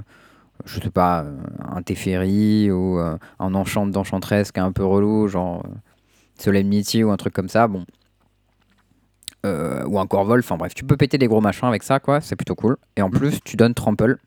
je 0.65 0.79
sais 0.79 0.89
pas, 0.89 1.23
euh, 1.23 1.37
un 1.69 1.81
Teferi 1.81 2.71
ou 2.71 2.99
euh, 2.99 3.17
un 3.39 3.55
enchant 3.55 3.85
d'enchantresse 3.85 4.51
qui 4.51 4.59
est 4.59 4.63
un 4.63 4.71
peu 4.71 4.85
relou, 4.85 5.27
genre 5.27 5.63
euh, 5.65 5.69
Solemnity 6.39 7.03
ou 7.03 7.11
un 7.11 7.17
truc 7.17 7.33
comme 7.33 7.49
ça, 7.49 7.67
bon. 7.67 7.85
Euh, 9.45 9.83
ou 9.85 9.99
un 9.99 10.07
Corvol, 10.07 10.39
enfin 10.39 10.55
bref, 10.55 10.73
tu 10.73 10.85
peux 10.85 10.95
péter 10.95 11.17
des 11.17 11.27
gros 11.27 11.41
machins 11.41 11.67
avec 11.67 11.83
ça, 11.83 11.99
quoi, 11.99 12.21
c'est 12.21 12.37
plutôt 12.37 12.55
cool. 12.55 12.77
Et 12.95 13.01
en 13.01 13.09
plus, 13.09 13.39
tu 13.43 13.57
donnes 13.57 13.73
Trample, 13.73 14.17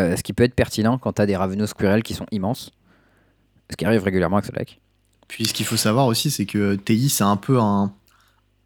euh, 0.00 0.16
ce 0.16 0.22
qui 0.24 0.32
peut 0.32 0.42
être 0.42 0.54
pertinent 0.54 0.98
quand 0.98 1.12
t'as 1.12 1.26
des 1.26 1.36
Ravenous 1.36 1.68
Squirrel 1.68 2.02
qui 2.02 2.14
sont 2.14 2.26
immenses. 2.32 2.72
Ce 3.70 3.76
qui 3.76 3.84
arrive 3.84 4.02
régulièrement 4.02 4.38
avec 4.38 4.46
ce 4.46 4.52
deck. 4.52 4.80
Puis 5.28 5.44
ce 5.46 5.54
qu'il 5.54 5.64
faut 5.64 5.76
savoir 5.76 6.06
aussi, 6.06 6.30
c'est 6.30 6.44
que 6.44 6.74
TI, 6.74 7.08
c'est 7.08 7.22
un 7.24 7.36
peu 7.36 7.60
un, 7.60 7.92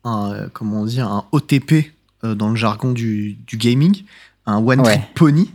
un, 0.04 0.48
comment 0.54 0.86
dire, 0.86 1.08
un 1.08 1.26
OTP 1.32 1.92
euh, 2.24 2.34
dans 2.34 2.48
le 2.48 2.56
jargon 2.56 2.92
du, 2.92 3.34
du 3.34 3.58
gaming, 3.58 4.02
un 4.46 4.56
one 4.56 4.82
trick 4.82 4.96
Ouais. 4.98 5.08
pony, 5.14 5.52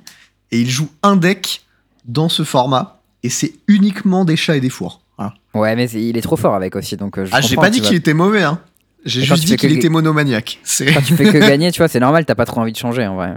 et 0.52 0.60
il 0.62 0.70
joue 0.70 0.90
un 1.04 1.16
deck 1.16 1.64
dans 2.06 2.30
ce 2.30 2.44
format, 2.44 3.02
et 3.24 3.30
c'est 3.30 3.54
uniquement 3.68 4.26
des 4.26 4.36
chats 4.36 4.56
et 4.58 4.60
des 4.62 4.70
fours. 4.70 5.02
Voilà. 5.18 5.34
Ouais, 5.54 5.76
mais 5.76 5.90
il 5.92 6.18
est 6.18 6.22
trop 6.22 6.38
fort 6.38 6.56
avec 6.56 6.76
aussi, 6.76 6.98
donc 6.98 7.18
euh, 7.18 7.26
je 7.26 7.32
Ah, 7.34 7.42
j'ai 7.42 7.56
pas 7.56 7.70
dit 7.70 7.82
qu'il 7.82 7.96
était 7.96 8.14
mauvais, 8.14 8.44
hein. 8.44 8.60
J'ai 9.06 9.22
juste 9.24 9.46
dit 9.46 9.58
qu'il 9.58 9.72
était 9.72 9.90
monomaniaque. 9.90 10.60
Quand 10.94 11.02
tu 11.02 11.16
fais 11.16 11.26
que 11.32 11.38
gagner, 11.40 11.72
tu 11.72 11.80
vois, 11.80 11.88
c'est 11.88 12.00
normal, 12.00 12.26
t'as 12.26 12.36
pas 12.36 12.46
trop 12.46 12.62
envie 12.62 12.72
de 12.72 12.78
changer 12.78 13.06
en 13.08 13.16
vrai. 13.16 13.36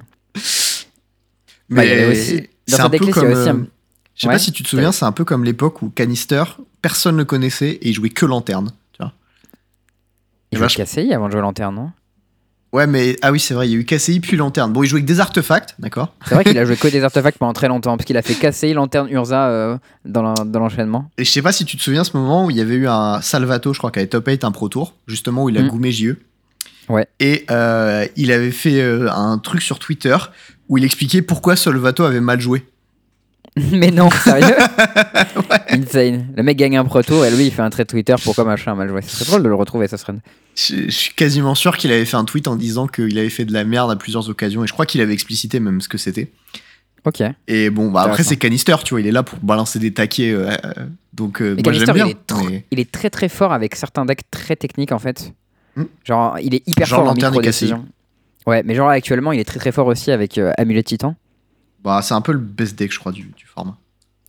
Bah, 1.70 1.84
il 1.84 1.88
y 1.88 1.93
avait 1.93 2.06
aussi- 2.12 2.49
dans 2.69 2.81
un 2.81 2.90
peu 2.90 2.99
il 3.00 3.08
y 3.08 3.11
comme. 3.12 3.26
a 3.28 3.31
aussi 3.31 3.49
un- 3.49 3.56
euh, 3.56 3.64
Je 4.14 4.20
sais 4.20 4.26
Ouais. 4.28 4.34
pas 4.34 4.38
si 4.38 4.52
tu 4.52 4.62
te 4.62 4.69
souviens, 4.69 4.93
c'est 4.93 5.05
un 5.06 5.12
peu 5.12 5.25
comme 5.25 5.43
l'époque 5.44 5.82
où 5.82 5.88
Canister, 5.90 6.44
personne 6.82 7.14
ne 7.14 7.20
le 7.20 7.25
connaissait 7.25 7.70
et 7.70 7.88
il 7.88 7.94
jouait 7.94 8.11
que 8.11 8.26
lanterne. 8.26 8.70
Tu 8.93 8.99
vois. 9.02 9.12
Il 10.52 10.58
jouait 10.58 10.69
KCI 10.69 11.12
avant 11.12 11.26
de 11.26 11.32
jouer 11.32 11.40
Lanterne, 11.40 11.75
non? 11.75 11.90
Ouais, 12.75 12.87
mais 12.88 13.17
ah 13.23 13.31
oui, 13.31 13.38
c'est 13.38 13.55
vrai, 13.55 13.69
il 13.69 13.73
y 13.73 13.76
a 13.76 13.79
eu 13.79 13.85
KCI 13.85 14.19
puis 14.19 14.37
lanterne. 14.37 14.73
Bon, 14.73 14.82
il 14.82 14.88
jouait 14.88 14.99
avec 14.99 15.06
des 15.06 15.21
artefacts, 15.21 15.75
d'accord 15.79 16.12
C'est 16.26 16.35
vrai 16.35 16.43
qu'il 16.43 16.59
a 16.59 16.65
joué 16.65 16.76
que 16.76 16.88
des 16.88 17.05
artefacts 17.05 17.38
pendant 17.38 17.53
très 17.53 17.69
longtemps, 17.69 17.97
parce 17.97 18.05
qu'il 18.05 18.17
a 18.17 18.23
fait 18.23 18.35
KCI, 18.35 18.73
Lanterne, 18.75 19.09
Urza 19.11 19.49
euh, 19.49 19.79
dans 20.05 20.23
l'en- 20.23 20.35
dans 20.44 20.59
l'enchaînement. 20.59 21.09
Et 21.17 21.25
je 21.25 21.31
sais 21.31 21.41
pas 21.41 21.53
si 21.53 21.65
tu 21.65 21.76
te 21.76 21.82
souviens 21.82 22.03
ce 22.03 22.17
moment 22.17 22.47
où 22.47 22.50
il 22.50 22.56
y 22.56 22.61
avait 22.61 22.75
eu 22.75 22.88
un 22.88 23.21
Salvato, 23.23 23.73
je 23.73 23.79
crois, 23.79 23.93
qui 23.93 24.00
avait 24.00 24.09
top 24.09 24.26
8 24.26 24.43
un 24.43 24.50
Pro 24.50 24.69
Tour, 24.69 24.94
justement 25.06 25.44
où 25.44 25.49
il 25.50 25.56
a 25.56 25.62
Mm. 25.62 25.69
goumé 25.69 25.93
JE. 25.93 26.17
Ouais. 26.88 27.06
Et 27.21 27.47
euh, 27.50 28.06
il 28.17 28.32
avait 28.32 28.50
fait 28.50 28.81
euh, 28.82 29.09
un 29.11 29.38
truc 29.38 29.62
sur 29.62 29.79
Twitter 29.79 30.17
où 30.69 30.76
il 30.76 30.85
expliquait 30.85 31.23
pourquoi 31.23 31.55
Salvato 31.56 32.03
avait 32.05 32.21
mal 32.21 32.41
joué. 32.41 32.65
mais 33.73 33.91
non, 33.91 34.11
sérieux 34.11 34.56
Insane. 35.69 36.27
Le 36.37 36.43
mec 36.43 36.56
gagne 36.56 36.77
un 36.77 36.85
proto 36.85 37.25
et 37.25 37.31
lui 37.31 37.47
il 37.47 37.50
fait 37.52 37.62
un 37.62 37.71
trait 37.71 37.85
Twitter 37.85 38.14
pourquoi 38.23 38.45
machin 38.45 38.75
mal 38.75 38.88
joué. 38.88 39.02
Ce 39.02 39.11
serait 39.17 39.25
drôle 39.26 39.43
de 39.43 39.49
le 39.49 39.55
retrouver, 39.55 39.87
ça 39.88 39.97
serait. 39.97 40.14
Je, 40.57 40.85
je 40.87 40.90
suis 40.90 41.14
quasiment 41.14 41.55
sûr 41.55 41.76
qu'il 41.76 41.93
avait 41.93 42.05
fait 42.05 42.17
un 42.17 42.25
tweet 42.25 42.49
en 42.49 42.57
disant 42.57 42.87
qu'il 42.87 43.17
avait 43.19 43.31
fait 43.31 43.45
de 43.45 43.52
la 43.52 43.64
merde 43.64 43.90
à 43.90 43.97
plusieurs 43.97 44.28
occasions 44.28 44.64
et 44.64 44.67
je 44.67 44.73
crois 44.73 44.87
qu'il 44.87 45.00
avait 45.00 45.12
explicité 45.14 45.61
même 45.61 45.81
ce 45.81 45.88
que 45.88 45.99
c'était. 45.99 46.31
Ok. 47.05 47.23
Et 47.49 47.71
bon, 47.71 47.90
bah 47.90 48.02
après 48.02 48.23
c'est 48.23 48.37
Canister, 48.37 48.76
tu 48.85 48.95
vois, 48.95 49.00
il 49.00 49.07
est 49.07 49.12
là 49.12 49.23
pour 49.23 49.38
balancer 49.40 49.78
des 49.78 49.93
taquets. 49.93 50.31
euh, 50.33 50.50
euh, 50.64 50.73
donc 51.12 51.40
euh, 51.43 51.57
moi 51.62 51.73
j'aime 51.73 51.93
bien. 51.93 52.07
il, 52.07 52.11
est 52.12 52.26
tr- 52.33 52.49
mais- 52.50 52.64
il 52.71 52.81
est 52.81 52.90
très 52.90 53.11
très 53.11 53.28
fort 53.28 53.52
avec 53.52 53.76
certains 53.76 54.05
decks 54.07 54.23
très 54.31 54.57
techniques 54.57 54.90
en 54.93 54.99
fait. 54.99 55.33
Hmm. 55.76 55.85
Genre, 56.05 56.38
il 56.43 56.55
est 56.55 56.62
hyper 56.69 56.87
Genre 56.87 57.00
fort 57.00 57.11
en 57.11 57.14
micro 57.14 57.40
décision. 57.43 57.85
Ouais, 58.47 58.62
mais 58.64 58.75
genre 58.75 58.88
actuellement, 58.88 59.33
il 59.33 59.40
est 59.40 59.45
très 59.45 59.59
très 59.59 59.73
fort 59.73 59.87
aussi 59.87 60.11
avec 60.12 60.40
Amulet 60.57 60.83
Titan. 60.83 61.14
Bah, 61.85 62.00
c'est 62.03 62.14
un 62.14 62.23
peu 62.23 62.33
le 62.33 62.38
best 62.38 62.79
deck, 62.79 62.93
je 62.93 62.99
crois, 62.99 63.12
du, 63.12 63.25
du 63.37 63.45
format. 63.45 63.76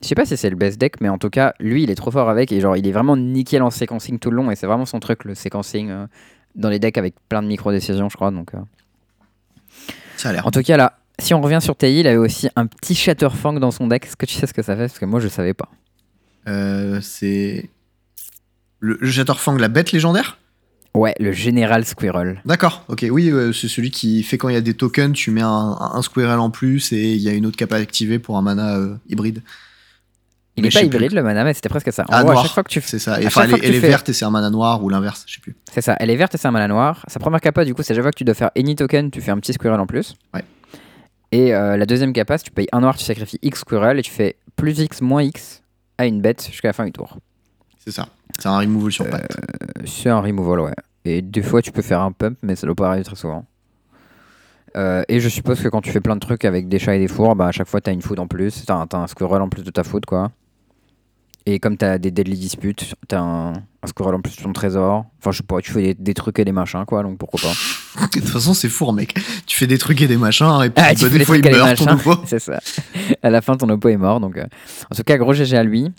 Je 0.02 0.08
sais 0.08 0.16
pas 0.16 0.26
si 0.26 0.36
c'est 0.36 0.50
le 0.50 0.58
best 0.58 0.80
deck, 0.80 1.00
mais 1.00 1.10
en 1.10 1.18
tout 1.18 1.30
cas, 1.30 1.54
lui, 1.60 1.84
il 1.84 1.90
est 1.90 1.96
trop 1.96 2.12
fort 2.12 2.30
avec 2.30 2.52
et 2.52 2.60
genre, 2.60 2.76
il 2.76 2.86
est 2.86 2.92
vraiment 2.92 3.16
nickel 3.16 3.64
en 3.64 3.72
séquencing 3.72 4.20
tout 4.20 4.30
le 4.30 4.36
long 4.36 4.52
et 4.52 4.56
c'est 4.56 4.68
vraiment 4.68 4.86
son 4.86 5.00
truc, 5.00 5.24
le 5.24 5.34
séquencing 5.36 5.90
euh, 5.90 6.06
dans 6.54 6.70
les 6.70 6.80
decks 6.80 6.98
avec 6.98 7.16
plein 7.30 7.42
de 7.42 7.48
micro 7.48 7.72
décisions, 7.72 8.10
je 8.10 8.16
crois. 8.16 8.30
Donc, 8.30 8.54
euh. 8.54 8.60
Ça 10.18 10.30
a 10.30 10.34
l'air. 10.34 10.46
en 10.46 10.52
tout 10.52 10.62
cas, 10.62 10.76
là, 10.78 11.00
si 11.18 11.34
on 11.34 11.42
revient 11.42 11.60
sur 11.62 11.78
TI, 11.78 12.02
il 12.02 12.08
avait 12.08 12.18
aussi 12.18 12.50
un 12.58 12.68
petit 12.68 12.94
Shatterfang 12.94 13.54
dans 13.54 13.72
son 13.72 13.88
deck. 13.88 14.06
Est-ce 14.06 14.18
que 14.18 14.26
tu 14.26 14.36
sais 14.36 14.48
ce 14.48 14.54
que 14.54 14.62
ça 14.62 14.76
fait? 14.76 14.88
Parce 14.88 15.00
que 15.00 15.06
moi, 15.06 15.22
je 15.22 15.30
savais 15.30 15.54
pas. 15.54 15.70
Euh, 16.48 17.00
c'est. 17.02 17.70
Le, 18.80 18.98
le 19.00 19.10
Shatterfang, 19.10 19.58
la 19.58 19.70
bête 19.70 19.94
légendaire? 19.94 20.38
Ouais, 20.96 21.14
le 21.20 21.32
Général 21.32 21.86
Squirrel. 21.86 22.42
D'accord, 22.46 22.84
ok, 22.88 23.06
oui, 23.12 23.30
euh, 23.30 23.52
c'est 23.54 23.68
celui 23.68 23.92
qui 23.92 24.24
fait 24.24 24.38
quand 24.38 24.50
il 24.50 24.54
y 24.54 24.58
a 24.58 24.62
des 24.62 24.74
tokens, 24.74 25.14
tu 25.16 25.30
mets 25.32 25.42
un, 25.44 26.02
Squirrel 26.02 26.40
en 26.40 26.50
plus 26.50 26.92
et 26.94 27.14
il 27.14 27.22
y 27.22 27.30
a 27.30 27.34
une 27.34 27.46
autre 27.46 27.58
capa 27.58 27.76
activée 27.76 28.18
pour 28.20 28.38
un 28.38 28.42
mana 28.42 28.78
euh, 28.78 28.96
hybride. 29.10 29.42
Il 30.58 30.62
Mais 30.62 30.70
est 30.70 30.72
je 30.72 30.76
pas 30.78 30.80
plus. 30.80 30.88
hybride 30.88 31.12
le 31.12 31.22
mana, 31.22 31.44
mais 31.44 31.54
c'était 31.54 31.68
presque 31.68 31.92
ça. 31.92 32.04
En 32.04 32.14
Ah, 32.14 32.24
gros, 32.24 32.32
à 32.32 32.42
chaque 32.44 32.52
fois 32.54 32.64
que 32.64 32.70
tu 32.70 32.80
C'est 32.82 32.98
ça. 32.98 33.20
Et 33.22 33.28
enfin, 33.28 33.42
elle, 33.44 33.50
est- 33.56 33.60
que 33.60 33.66
elle 33.66 33.72
tu 33.72 33.78
est 33.78 33.80
fais- 33.82 33.88
verte 33.90 34.08
et 34.08 34.14
c'est 34.14 34.24
un 34.24 34.30
mana 34.30 34.50
noir 34.50 34.82
ou 34.84 34.88
l'inverse, 34.90 35.26
je 35.28 35.34
sais 35.34 35.42
plus. 35.42 35.54
C'est 35.70 35.82
ça, 35.82 35.98
elle 36.00 36.10
est 36.10 36.16
verte 36.16 36.34
et 36.36 36.38
c'est 36.38 36.48
un 36.48 36.52
mana 36.52 36.70
noir. 36.70 37.04
Sa 37.10 37.20
première 37.20 37.42
capa, 37.42 37.66
du 37.66 37.76
coup, 37.76 37.84
c'est 37.84 37.94
chaque 37.94 38.04
fois 38.04 38.12
que 38.12 38.18
tu 38.18 38.24
dois 38.24 38.36
faire 38.36 38.52
any 38.58 38.74
token, 38.76 39.12
tu 39.12 39.20
fais 39.20 39.32
un 39.32 39.38
petit 39.40 39.52
squirrel 39.52 39.80
en 39.82 39.86
plus. 39.86 40.16
Ouais. 40.34 40.46
Et 41.34 41.54
euh, 41.54 41.76
la 41.76 41.86
deuxième 41.86 42.14
capa, 42.14 42.38
si 42.38 42.46
tu 42.46 42.52
payes 42.52 42.70
un 42.72 42.80
noir, 42.80 42.96
tu 42.98 43.04
sacrifies 43.04 43.40
X 43.42 43.60
squirrel 43.60 44.00
et 44.00 44.02
tu 44.02 44.12
fais 44.12 44.38
plus 44.56 44.80
X 44.80 45.02
moins 45.02 45.24
X 45.24 45.62
à 45.98 46.06
une 46.06 46.22
bête 46.22 46.48
jusqu'à 46.50 46.70
la 46.70 46.74
fin 46.74 46.86
du 46.86 46.94
tour. 46.94 47.18
C'est 47.86 47.94
ça. 47.94 48.08
C'est 48.40 48.48
un 48.48 48.58
removal 48.58 48.88
Euh, 48.88 48.92
sur 48.92 49.10
patte. 49.10 49.38
C'est 49.86 50.10
un 50.10 50.20
removal, 50.20 50.60
ouais. 50.62 50.74
Et 51.06 51.22
des 51.22 51.42
fois, 51.44 51.62
tu 51.62 51.72
peux 51.72 51.82
faire 51.84 52.02
un 52.02 52.12
pump, 52.12 52.38
mais 52.42 52.56
ça 52.56 52.66
doit 52.66 52.76
pas 52.76 52.88
arriver 52.90 53.04
très 53.04 53.16
souvent. 53.16 53.46
Euh, 54.76 55.04
et 55.08 55.20
je 55.20 55.30
suppose 55.30 55.62
que 55.62 55.70
quand 55.70 55.82
tu 55.82 55.92
fais 55.92 56.02
plein 56.02 56.16
de 56.16 56.20
trucs 56.20 56.44
avec 56.44 56.68
des 56.68 56.80
chats 56.80 56.96
et 56.96 57.00
des 57.00 57.08
fours, 57.08 57.36
bah, 57.36 57.48
à 57.48 57.52
chaque 57.52 57.68
fois, 57.68 57.80
t'as 57.80 57.94
une 57.94 58.02
food 58.02 58.20
en 58.20 58.28
plus. 58.28 58.66
T'as 58.66 58.86
un, 58.92 59.08
squirrel 59.08 59.42
en 59.42 59.48
plus 59.50 59.64
de 59.64 59.72
ta 59.72 59.84
food, 59.84 60.06
quoi. 60.06 60.32
Et 61.46 61.60
comme 61.60 61.78
t'as 61.78 62.00
des 62.00 62.10
deadly 62.10 62.38
disputes, 62.40 62.96
t'as 63.08 63.20
un 63.20 63.54
un 63.84 63.88
squirrel 63.88 64.16
en 64.16 64.20
plus 64.20 64.32
sur 64.32 64.44
ton 64.44 64.52
trésor. 64.52 65.06
Enfin, 65.20 65.32
je 65.32 65.38
sais 65.38 65.44
pas, 65.44 65.62
tu 65.62 65.72
fais 65.72 65.82
des, 65.82 65.94
des 65.94 66.14
trucs 66.16 66.40
et 66.40 66.44
des 66.46 66.52
machins, 66.52 66.84
quoi, 66.88 67.04
donc 67.04 67.20
pourquoi 67.20 67.40
pas. 67.40 68.06
De 68.08 68.20
toute 68.20 68.28
façon, 68.30 68.56
c'est 68.56 68.68
fourre, 68.68 68.94
mec. 68.94 69.14
Tu 69.46 69.56
fais 69.56 69.68
des 69.68 69.78
trucs 69.78 70.02
et 70.02 70.08
des 70.08 70.18
machins, 70.18 70.60
et 70.64 70.72
puis 70.72 70.84
Ah, 70.86 70.96
tu 70.96 71.08
des 71.08 71.24
fois, 71.24 71.38
il 71.38 71.44
meurt, 71.48 71.78
ton. 71.78 72.18
C'est 72.26 72.40
ça. 72.40 72.60
À 73.22 73.30
la 73.30 73.42
fin, 73.44 73.56
ton 73.56 73.70
oppo 73.70 73.90
est 73.90 73.98
mort, 73.98 74.20
donc. 74.20 74.38
euh, 74.40 74.46
En 74.92 74.96
tout 74.96 75.04
cas, 75.04 75.18
gros 75.18 75.34
GG 75.34 75.56
à 75.56 75.64
lui. 75.64 75.92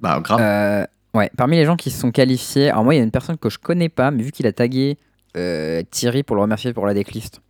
Bah, 0.00 0.20
grave. 0.22 0.40
Euh, 0.40 0.84
ouais, 1.14 1.30
parmi 1.36 1.56
les 1.56 1.64
gens 1.64 1.76
qui 1.76 1.90
se 1.90 1.98
sont 2.00 2.10
qualifiés, 2.10 2.70
alors 2.70 2.84
moi, 2.84 2.94
il 2.94 2.98
y 2.98 3.00
a 3.00 3.04
une 3.04 3.10
personne 3.10 3.38
que 3.38 3.48
je 3.50 3.58
connais 3.58 3.88
pas, 3.88 4.10
mais 4.10 4.22
vu 4.22 4.30
qu'il 4.32 4.46
a 4.46 4.52
tagué 4.52 4.98
euh, 5.36 5.82
Thierry 5.90 6.22
pour 6.22 6.36
le 6.36 6.42
remercier 6.42 6.72
pour 6.72 6.86
la 6.86 6.94
decklist, 6.94 7.40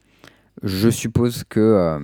je 0.62 0.88
suppose 0.88 1.44
que. 1.48 1.60
euh, 1.60 1.98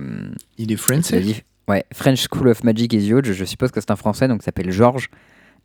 Il 0.57 0.71
est 0.71 0.75
français. 0.77 1.43
ouais, 1.67 1.85
French 1.93 2.27
School 2.29 2.49
of 2.49 2.63
Magic 2.63 2.93
is 2.93 3.09
huge. 3.09 3.31
Je 3.31 3.45
suppose 3.45 3.71
que 3.71 3.79
c'est 3.81 3.91
un 3.91 3.95
français, 3.95 4.27
donc 4.27 4.41
il 4.41 4.45
s'appelle 4.45 4.71
George, 4.71 5.09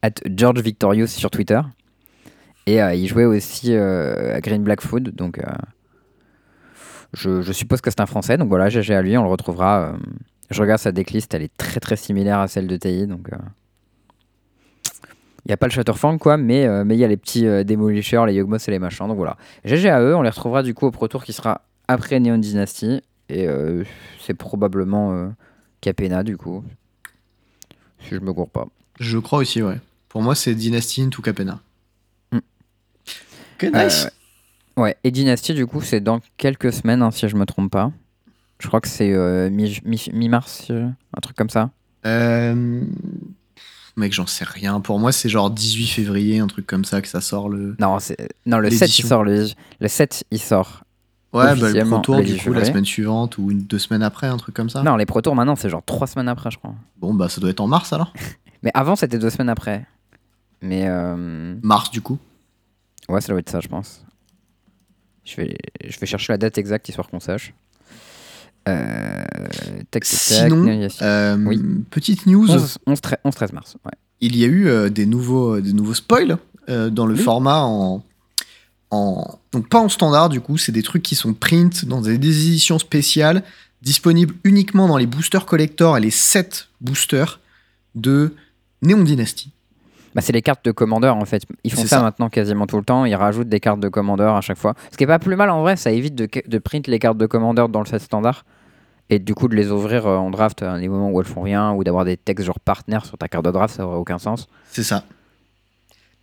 at 0.03 0.11
George 0.27 0.61
Victorious 0.61 1.09
sur 1.09 1.31
Twitter. 1.31 1.61
Et 2.67 2.83
euh, 2.83 2.95
il 2.95 3.07
jouait 3.09 3.25
aussi 3.25 3.73
euh, 3.75 4.37
à 4.37 4.41
Green 4.41 4.63
Black 4.63 4.81
Food, 4.81 5.15
donc. 5.15 5.39
euh, 5.39 5.43
je, 7.15 7.41
je 7.43 7.53
suppose 7.53 7.81
que 7.81 7.91
c'est 7.91 8.01
un 8.01 8.07
français, 8.07 8.37
donc 8.37 8.49
voilà, 8.49 8.69
GG 8.69 8.95
à 8.95 9.03
lui, 9.03 9.17
on 9.17 9.23
le 9.23 9.31
retrouvera. 9.31 9.81
euh, 9.81 9.97
je 10.51 10.61
regarde 10.61 10.81
sa 10.81 10.93
decklist, 10.93 11.33
elle 11.35 11.43
est 11.43 11.57
très 11.57 11.81
très 11.81 11.97
similaire 11.97 12.39
à 12.39 12.49
celle 12.49 12.67
de 12.67 12.77
TI, 12.77 13.07
donc. 13.07 13.33
euh, 13.33 13.37
il 15.49 15.51
n'y 15.51 15.55
a 15.55 15.57
pas 15.57 15.67
le 15.67 15.73
Shatterfang, 15.73 16.19
quoi, 16.19 16.37
mais 16.37 16.67
euh, 16.67 16.85
mais 16.85 16.95
il 16.95 17.01
y 17.01 17.05
a 17.05 17.09
les 17.09 17.17
petits 17.17 17.47
euh, 17.47 17.65
Demolishers, 17.65 18.23
les 18.27 18.35
Yogmoth 18.35 18.69
et 18.69 18.71
les 18.71 18.79
machins, 18.79 19.09
donc 19.09 19.17
voilà. 19.17 19.37
GG 19.65 19.89
à 19.89 20.01
eux, 20.03 20.15
on 20.15 20.21
les 20.23 20.29
retrouvera 20.29 20.63
du 20.63 20.75
coup 20.75 20.87
au 20.87 20.91
Pro 20.91 21.09
Tour 21.09 21.25
qui 21.25 21.33
sera 21.33 21.63
après 21.89 22.21
Neon 22.21 22.37
Dynasty, 22.39 23.01
et 23.31 23.49
euh, 23.49 23.83
c'est 24.21 24.35
probablement 24.35 25.13
euh, 25.15 25.29
Capena, 25.81 26.23
du 26.23 26.37
coup. 26.37 26.63
Si 28.01 28.11
je 28.15 28.21
me 28.21 28.33
gourre 28.33 28.51
pas. 28.51 28.67
Je 29.01 29.19
crois 29.19 29.39
aussi, 29.41 29.63
ouais. 29.63 29.79
Pour 30.09 30.23
moi, 30.23 30.35
c'est 30.35 30.55
Dynasty 30.55 31.03
into 31.03 31.23
Capena. 31.23 31.61
Ok, 32.33 33.71
nice. 33.75 34.09
Ouais, 34.77 34.97
et 35.03 35.11
Dynasty, 35.11 35.53
du 35.55 35.67
coup, 35.67 35.81
c'est 35.81 36.01
dans 36.01 36.21
quelques 36.37 36.73
semaines, 36.73 37.03
hein, 37.03 37.11
si 37.11 37.29
je 37.29 37.37
me 37.37 37.45
trompe 37.45 37.73
pas. 37.73 37.91
Je 38.61 38.69
crois 38.69 38.81
que 38.81 38.89
c'est 38.89 39.51
mi- 39.51 39.81
mi- 39.85 40.09
mi-mars, 40.13 40.71
un 40.71 41.21
truc 41.21 41.37
comme 41.37 41.51
ça. 41.51 41.71
Euh, 42.07 42.83
Mec, 43.99 44.13
j'en 44.13 44.27
sais 44.27 44.45
rien. 44.45 44.81
Pour 44.81 44.99
moi, 44.99 45.13
c'est 45.13 45.29
genre 45.29 45.51
18 45.51 45.87
février, 45.89 46.39
un 46.39 46.47
truc 46.47 46.67
comme 46.67 46.85
ça, 46.85 47.03
que 47.03 47.09
ça 47.09 47.21
sort 47.21 47.49
le. 47.49 47.77
Non, 47.79 47.99
non 48.47 48.59
le 48.59 48.71
7, 48.71 48.99
il 48.99 49.05
sort. 49.05 49.25
Le... 49.25 49.47
le 49.81 49.89
7, 49.89 50.25
il 50.31 50.41
sort. 50.41 50.85
Ouais, 51.33 51.55
bah, 51.57 51.71
le 51.71 51.85
Pro 51.85 51.99
Tour, 51.99 52.17
du 52.17 52.23
18 52.25 52.45
coup, 52.45 52.53
la 52.55 52.65
semaine 52.65 52.85
suivante 52.85 53.37
ou 53.37 53.51
une, 53.51 53.61
deux 53.65 53.79
semaines 53.79 54.03
après, 54.03 54.29
un 54.29 54.39
truc 54.39 54.55
comme 54.55 54.71
ça. 54.71 54.83
Non, 54.83 54.97
les 54.97 55.05
Pro 55.05 55.21
Tours 55.21 55.35
maintenant, 55.35 55.57
c'est 55.57 55.69
genre 55.69 55.83
3 55.85 56.07
semaines 56.07 56.29
après, 56.29 56.51
je 56.51 56.59
crois. 56.59 56.75
Bon, 56.97 57.13
bah, 57.13 57.29
ça 57.29 57.41
doit 57.41 57.51
être 57.51 57.61
en 57.61 57.67
mars 57.67 57.93
alors. 57.93 58.13
Mais 58.63 58.71
avant, 58.73 58.97
c'était 58.97 59.19
2 59.19 59.29
semaines 59.31 59.51
après. 59.51 59.87
Mais 60.63 60.89
euh, 60.89 61.55
Mars, 61.63 61.91
du 61.91 62.01
coup. 62.01 62.19
ouais, 63.09 63.21
ça 63.21 63.29
doit 63.29 63.41
être 63.41 63.51
ça, 63.51 63.61
je 63.61 63.69
pense. 63.69 64.05
Je 65.25 65.37
vais, 65.37 65.59
je 65.85 65.99
vais 65.99 66.07
chercher 66.07 66.33
la 66.33 66.39
date 66.39 66.57
exacte, 66.57 66.89
histoire 66.89 67.09
qu'on 67.09 67.21
sache. 67.21 67.53
Euh... 68.69 69.25
Tac, 69.91 70.03
tac, 70.03 70.03
tac, 70.03 70.05
Sinon, 70.05 70.89
euh, 71.03 71.37
Oui. 71.47 71.61
petite 71.91 72.27
news 72.27 72.51
11, 72.51 72.79
11, 72.87 73.01
13, 73.01 73.19
11, 73.25 73.35
13 73.35 73.53
mars. 73.53 73.77
Ouais. 73.85 73.93
il 74.21 74.37
y 74.37 74.45
a 74.45 74.47
eu 74.47 74.69
euh, 74.69 74.89
des, 74.91 75.07
nouveaux, 75.07 75.61
des 75.61 75.73
nouveaux 75.73 75.95
spoils 75.95 76.39
dans 76.69 77.07
le 77.07 77.15
Oui. 77.15 77.21
format 77.21 77.63
en, 77.63 78.05
en. 78.91 79.39
Donc, 79.53 79.69
pas 79.71 79.79
en 79.79 79.89
standard, 79.89 80.29
du 80.29 80.41
coup, 80.43 80.59
c'est 80.59 80.73
des 80.73 80.83
trucs 80.83 81.03
qui 81.03 81.15
sont 81.15 81.33
print 81.33 81.87
dans 81.87 82.03
des, 82.03 82.19
des 82.19 82.47
éditions 82.49 82.79
spéciales, 82.79 83.43
disponibles 83.81 84.35
uniquement 84.45 84.87
dans 84.87 84.99
les 84.99 85.07
boosters 85.07 85.47
collector 85.47 85.97
et 85.97 86.01
les 86.01 86.11
7 86.11 86.69
boosters 86.83 87.41
de 87.95 88.35
Neon 88.83 89.03
Dynasty. 89.03 89.51
Bah, 90.15 90.21
c'est 90.21 90.33
les 90.33 90.43
cartes 90.43 90.65
de 90.65 90.73
commandeur 90.73 91.17
en 91.17 91.25
fait. 91.25 91.45
Ils 91.65 91.73
font 91.73 91.83
ça, 91.83 91.89
ça. 91.89 92.03
maintenant 92.03 92.29
quasiment 92.29 92.67
tout 92.67 92.77
le 92.79 92.85
temps. 92.85 93.05
Ils 93.05 93.15
rajoutent 93.15 93.49
des 93.49 93.61
cartes 93.61 93.81
de 93.81 93.89
commandeur 93.89 94.35
à 94.37 94.41
chaque 94.41 94.59
fois. 94.59 94.75
Ce 94.91 94.97
qui 94.97 95.05
est 95.05 95.07
pas 95.07 95.19
plus 95.19 95.37
mal 95.37 95.49
en 95.51 95.63
vrai, 95.63 95.77
ça 95.77 95.91
évite 95.91 96.15
de, 96.15 96.29
de 96.47 96.59
print 96.59 96.87
les 96.87 96.99
cartes 96.99 97.19
de 97.19 97.27
commandeur 97.27 97.69
dans 97.69 97.81
le 97.81 97.87
set 97.87 98.03
standard 98.03 98.45
et 99.11 99.19
du 99.19 99.35
coup 99.35 99.49
de 99.49 99.55
les 99.55 99.71
ouvrir 99.71 100.07
euh, 100.07 100.17
en 100.17 100.31
draft 100.31 100.63
à 100.63 100.79
des 100.79 100.89
moments 100.89 101.11
où 101.11 101.21
elles 101.21 101.27
font 101.27 101.43
rien 101.43 101.73
ou 101.73 101.83
d'avoir 101.85 102.05
des 102.05 102.17
textes 102.17 102.45
genre 102.47 102.61
partenaires 102.61 103.05
sur 103.07 103.17
ta 103.19 103.29
carte 103.29 103.45
de 103.45 103.51
draft, 103.51 103.75
ça 103.77 103.87
aurait 103.87 103.97
aucun 103.99 104.19
sens. 104.19 104.49
C'est 104.71 104.83
ça. 104.85 105.05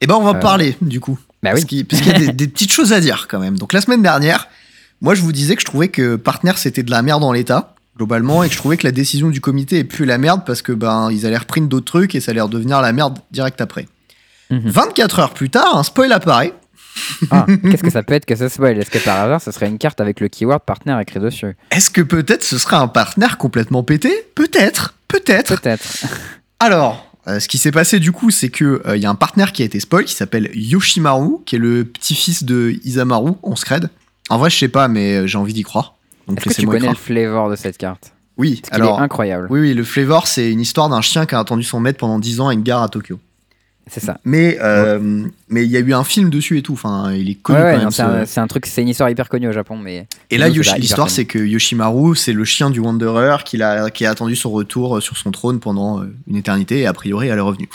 Et 0.01 0.08
ben, 0.08 0.15
on 0.15 0.24
va 0.24 0.32
Euh, 0.38 0.42
parler, 0.42 0.75
du 0.82 1.00
coup. 1.00 1.18
Bah 1.42 1.51
Parce 1.51 1.62
oui. 1.62 1.68
qu'il 1.68 1.86
parce 1.86 2.01
qu'il 2.01 2.12
y 2.12 2.15
a 2.15 2.20
des, 2.20 2.27
des 2.34 2.48
petites 2.48 2.72
choses 2.72 2.92
à 2.94 3.00
dire 3.00 3.27
quand 3.30 3.39
même. 3.39 3.58
Donc 3.58 3.72
la 3.74 3.82
semaine 3.82 4.01
dernière, 4.01 4.48
moi 5.01 5.15
je 5.15 5.22
vous 5.22 5.32
disais 5.32 5.56
que 5.56 5.62
je 5.62 5.65
trouvais 5.65 5.88
que 5.89 6.15
Partner 6.15 6.54
c'était 6.56 6.84
de 6.84 6.92
la 6.92 7.01
merde 7.01 7.24
en 7.24 7.32
l'état, 7.32 7.75
globalement, 7.98 8.44
et 8.44 8.48
que 8.50 8.54
je 8.54 8.60
trouvais 8.60 8.77
que 8.77 8.86
la 8.86 8.92
décision 8.92 9.30
du 9.30 9.42
comité 9.42 9.80
est 9.80 9.84
plus 9.84 10.06
la 10.06 10.18
merde 10.18 10.42
parce 10.46 10.62
que 10.62 10.72
ben 10.72 11.10
ils 11.12 11.25
allaient 11.25 11.38
reprendre 11.38 11.68
d'autres 11.68 11.86
trucs 11.86 12.13
et 12.15 12.20
ça 12.20 12.32
allait 12.32 12.42
redevenir 12.42 12.82
la 12.82 12.92
merde 12.94 13.20
direct 13.32 13.62
après. 13.62 13.88
Mhm. 14.51 14.62
24 14.70 15.20
heures 15.20 15.34
plus 15.34 15.50
tard, 15.50 15.77
un 15.77 15.84
spoil 15.84 16.12
apparaît. 16.12 16.54
Ah, 17.31 17.45
Qu'est-ce 17.61 17.83
que 17.83 17.89
ça 17.89 18.03
peut 18.03 18.13
être 18.13 18.25
que 18.25 18.35
ce 18.35 18.47
spoil? 18.49 18.77
Est-ce 18.77 18.89
que 18.89 18.97
par 18.99 19.19
hasard, 19.19 19.41
ce 19.41 19.51
serait 19.51 19.67
une 19.67 19.77
carte 19.77 19.99
avec 20.01 20.19
le 20.19 20.27
keyword 20.27 20.61
partner 20.65 20.97
écrit 21.01 21.19
dessus? 21.19 21.55
Est-ce 21.71 21.89
que 21.89 22.01
peut-être 22.01 22.43
ce 22.43 22.57
serait 22.57 22.77
un 22.77 22.87
partenaire 22.87 23.37
complètement 23.37 23.83
pété? 23.83 24.11
Peut-être, 24.35 24.95
peut-être. 25.07 25.59
Peut-être. 25.59 25.83
Alors, 26.59 27.11
euh, 27.27 27.39
ce 27.39 27.47
qui 27.47 27.57
s'est 27.57 27.71
passé 27.71 27.99
du 27.99 28.11
coup, 28.11 28.31
c'est 28.31 28.49
que 28.49 28.81
euh, 28.85 28.95
il 28.97 29.03
y 29.03 29.05
a 29.05 29.09
un 29.09 29.15
partenaire 29.15 29.51
qui 29.51 29.61
a 29.61 29.65
été 29.65 29.79
spoil 29.79 30.05
qui 30.05 30.13
s'appelle 30.13 30.49
Yoshimaru, 30.53 31.37
qui 31.45 31.55
est 31.55 31.59
le 31.59 31.83
petit-fils 31.85 32.43
de 32.43 32.75
Isamaru 32.83 33.33
en 33.43 33.55
scred. 33.55 33.89
En 34.29 34.37
vrai, 34.37 34.49
je 34.49 34.57
sais 34.57 34.67
pas, 34.67 34.87
mais 34.87 35.15
euh, 35.17 35.27
j'ai 35.27 35.37
envie 35.37 35.53
d'y 35.53 35.63
croire. 35.63 35.95
Donc 36.27 36.39
Est-ce 36.39 36.55
que 36.55 36.61
tu 36.61 36.67
connais 36.67 36.87
le 36.89 36.95
flavor 36.95 37.49
de 37.49 37.55
cette 37.55 37.77
carte? 37.77 38.11
Oui, 38.37 38.59
Parce 38.61 38.75
qu'il 38.75 38.83
est 38.83 38.87
alors. 38.87 39.01
incroyable. 39.01 39.47
Oui, 39.49 39.59
oui, 39.61 39.73
le 39.73 39.83
flavor, 39.83 40.27
c'est 40.27 40.51
une 40.51 40.59
histoire 40.59 40.89
d'un 40.89 41.01
chien 41.01 41.25
qui 41.25 41.35
a 41.35 41.39
attendu 41.39 41.63
son 41.63 41.79
maître 41.79 41.99
pendant 41.99 42.19
10 42.19 42.41
ans 42.41 42.47
à 42.49 42.53
une 42.53 42.63
gare 42.63 42.81
à 42.81 42.89
Tokyo. 42.89 43.19
C'est 43.88 44.00
ça. 44.00 44.18
Mais 44.25 44.58
euh, 44.62 45.27
mais 45.48 45.63
il 45.63 45.70
y 45.70 45.77
a 45.77 45.80
eu 45.80 45.94
un 45.94 46.04
film 46.04 46.32
dessus 46.32 46.58
et 46.58 46.63
tout. 46.63 46.74
Enfin, 46.74 47.12
il 47.13 47.30
est 47.30 47.36
connu 47.36 47.60
Ouais, 47.60 47.74
quand 47.74 47.77
même. 47.80 47.92
c'est 47.92 48.25
ce- 48.25 48.39
un, 48.39 48.44
un 48.44 48.48
truc, 48.48 48.65
c'est 48.65 48.82
une 48.82 48.88
histoire 48.89 49.10
hyper 49.12 49.30
connue 49.30 49.48
au 49.48 49.51
Japon, 49.51 49.77
mais 49.77 50.08
Et 50.32 50.38
là, 50.39 50.50
l'histoire, 50.50 51.10
c'est 51.12 51.25
que 51.25 51.38
Yoshimaru, 51.38 52.15
c'est 52.15 52.34
le 52.34 52.44
chien 52.46 52.72
du 52.72 52.80
Wanderer 52.80 53.38
qui 53.46 53.62
a, 53.62 53.92
qui 53.92 54.06
a 54.06 54.10
attendu 54.10 54.36
son 54.36 54.50
retour 54.50 54.98
euh, 54.98 55.01
sur 55.01 55.18
son 55.18 55.30
trône 55.30 55.60
pendant 55.60 56.01
euh, 56.01 56.13
une 56.27 56.36
éternité 56.36 56.80
et 56.80 56.88
a 56.88 56.94
priori, 56.94 57.27
elle 57.27 57.38
est 57.38 57.42
revenue. 57.42 57.70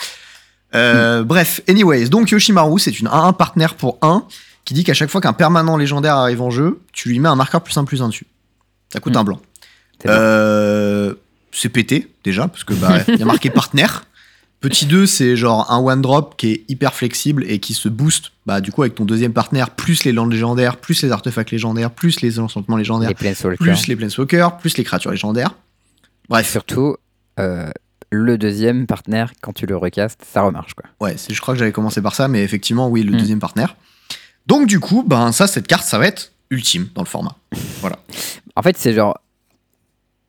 Euh, 0.75 1.23
Bref, 1.23 1.61
anyways, 1.69 2.09
donc 2.09 2.29
Yoshimaru, 2.31 2.79
c'est 2.79 2.99
une 2.99 3.07
1-1 3.07 3.33
partenaire 3.35 3.75
pour 3.75 3.97
1 4.01 4.25
qui 4.65 4.73
dit 4.73 4.83
qu'à 4.83 4.93
chaque 4.93 5.09
fois 5.09 5.21
qu'un 5.21 5.33
permanent 5.33 5.75
légendaire 5.77 6.15
arrive 6.15 6.41
en 6.41 6.49
jeu, 6.49 6.79
tu 6.93 7.09
lui 7.09 7.19
mets 7.19 7.29
un 7.29 7.35
marqueur 7.35 7.61
plus 7.61 7.77
1 7.77 7.83
plus 7.85 8.01
1 8.01 8.07
dessus. 8.09 8.27
Ça 8.91 8.99
coûte 8.99 9.13
Mm. 9.15 9.17
un 9.17 9.23
blanc. 9.23 9.39
c'est. 10.01 10.09
Euh, 10.09 11.13
pété 11.73 12.07
déjà 12.23 12.47
parce 12.47 12.63
que 12.63 12.73
bah 12.73 12.97
il 13.07 13.17
y 13.19 13.21
a 13.21 13.25
marqué 13.25 13.49
partenaire. 13.49 14.03
Petit 14.61 14.85
2, 14.85 15.05
c'est 15.07 15.35
genre 15.35 15.71
un 15.71 15.79
one 15.79 16.01
drop 16.01 16.35
qui 16.37 16.51
est 16.51 16.65
hyper 16.69 16.93
flexible 16.93 17.43
et 17.47 17.57
qui 17.59 17.73
se 17.73 17.89
booste 17.89 18.31
bah 18.45 18.61
du 18.61 18.71
coup 18.71 18.83
avec 18.83 18.93
ton 18.95 19.05
deuxième 19.05 19.33
partenaire 19.33 19.71
plus 19.71 20.03
les 20.03 20.11
landes 20.11 20.31
légendaires, 20.31 20.77
plus 20.77 21.01
les 21.01 21.11
artefacts 21.11 21.49
légendaires, 21.51 21.89
plus 21.91 22.21
les 22.21 22.39
enchantements 22.39 22.77
légendaires, 22.77 23.09
les 23.09 23.15
plus 23.15 23.87
les 23.87 23.95
planeswalkers, 23.95 24.57
plus 24.57 24.77
les 24.77 24.83
créatures 24.83 25.09
légendaires. 25.11 25.55
Bref, 26.29 26.49
Surtout, 26.49 26.95
euh, 27.39 27.69
le 28.11 28.37
deuxième 28.37 28.85
partenaire, 28.85 29.33
quand 29.41 29.51
tu 29.53 29.65
le 29.65 29.75
recastes, 29.77 30.23
ça 30.31 30.43
remarche 30.43 30.73
quoi. 30.75 30.85
ouais, 31.07 31.15
je 31.29 31.41
crois 31.41 31.55
que 31.55 31.59
j'avais 31.59 31.71
commencé 31.71 32.01
par 32.01 32.13
ça 32.13 32.27
mais 32.27 32.43
effectivement 32.43 32.87
oui, 32.87 33.01
le 33.03 33.13
Mm. 33.13 33.17
deuxième 33.17 33.39
partenaire. 33.39 33.75
Donc 34.47 34.67
du 34.67 34.79
coup, 34.79 35.03
ben 35.05 35.31
ça 35.31 35.47
cette 35.47 35.65
carte 35.67 35.85
ça 35.85 35.97
va 35.97 36.05
être 36.05 36.31
ultime 36.51 36.87
dans 36.93 37.01
le 37.01 37.07
format. 37.07 37.35
En 38.55 38.61
fait, 38.61 38.77
c'est 38.77 38.93
genre, 38.93 39.17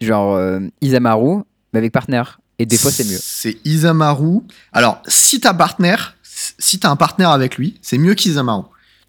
genre 0.01 0.35
euh, 0.37 0.61
Isamaru, 0.81 1.43
mais 1.73 1.79
avec 1.79 1.93
partenaire. 1.93 2.39
Et 2.63 2.67
des 2.67 2.77
fois, 2.79 2.93
c'est 2.93 3.05
mieux. 3.05 3.19
C'est 3.21 3.59
Isamaru. 3.65 4.41
Alors, 4.73 5.03
si 5.09 5.41
t'as 5.41 5.53
partenaire, 5.53 6.17
si 6.23 6.79
t'as 6.79 6.91
un 6.91 6.97
partenaire 6.97 7.31
avec 7.31 7.57
lui, 7.57 7.77
c'est 7.83 7.99
mieux 7.99 8.15
qu'Isamaru. 8.15 8.63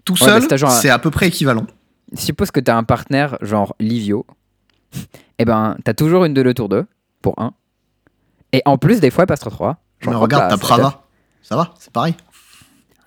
Tout 0.05 0.13
Ouais, 0.13 0.19
seul, 0.27 0.69
c'est 0.71 0.89
à 0.89 0.97
peu 0.97 1.11
près 1.11 1.27
équivalent. 1.27 1.67
Suppose 2.15 2.49
que 2.49 2.59
t'as 2.59 2.75
un 2.75 2.83
partenaire 2.83 3.37
genre 3.41 3.75
Livio, 3.79 4.25
et 5.37 5.45
ben 5.45 5.77
t'as 5.85 5.93
toujours 5.93 6.25
une 6.25 6.33
de 6.33 6.41
le 6.41 6.53
tour 6.55 6.67
2 6.67 6.85
pour 7.21 7.35
1. 7.39 7.53
Et 8.53 8.61
en 8.65 8.77
plus, 8.79 8.99
des 8.99 9.11
fois, 9.11 9.23
elle 9.23 9.27
passe 9.27 9.39
3. 9.41 9.77
Mais 10.05 10.15
regarde, 10.15 10.49
t'as 10.49 10.57
Prava. 10.57 11.03
Ça 11.43 11.55
va, 11.55 11.73
c'est 11.79 11.91
pareil. 11.91 12.15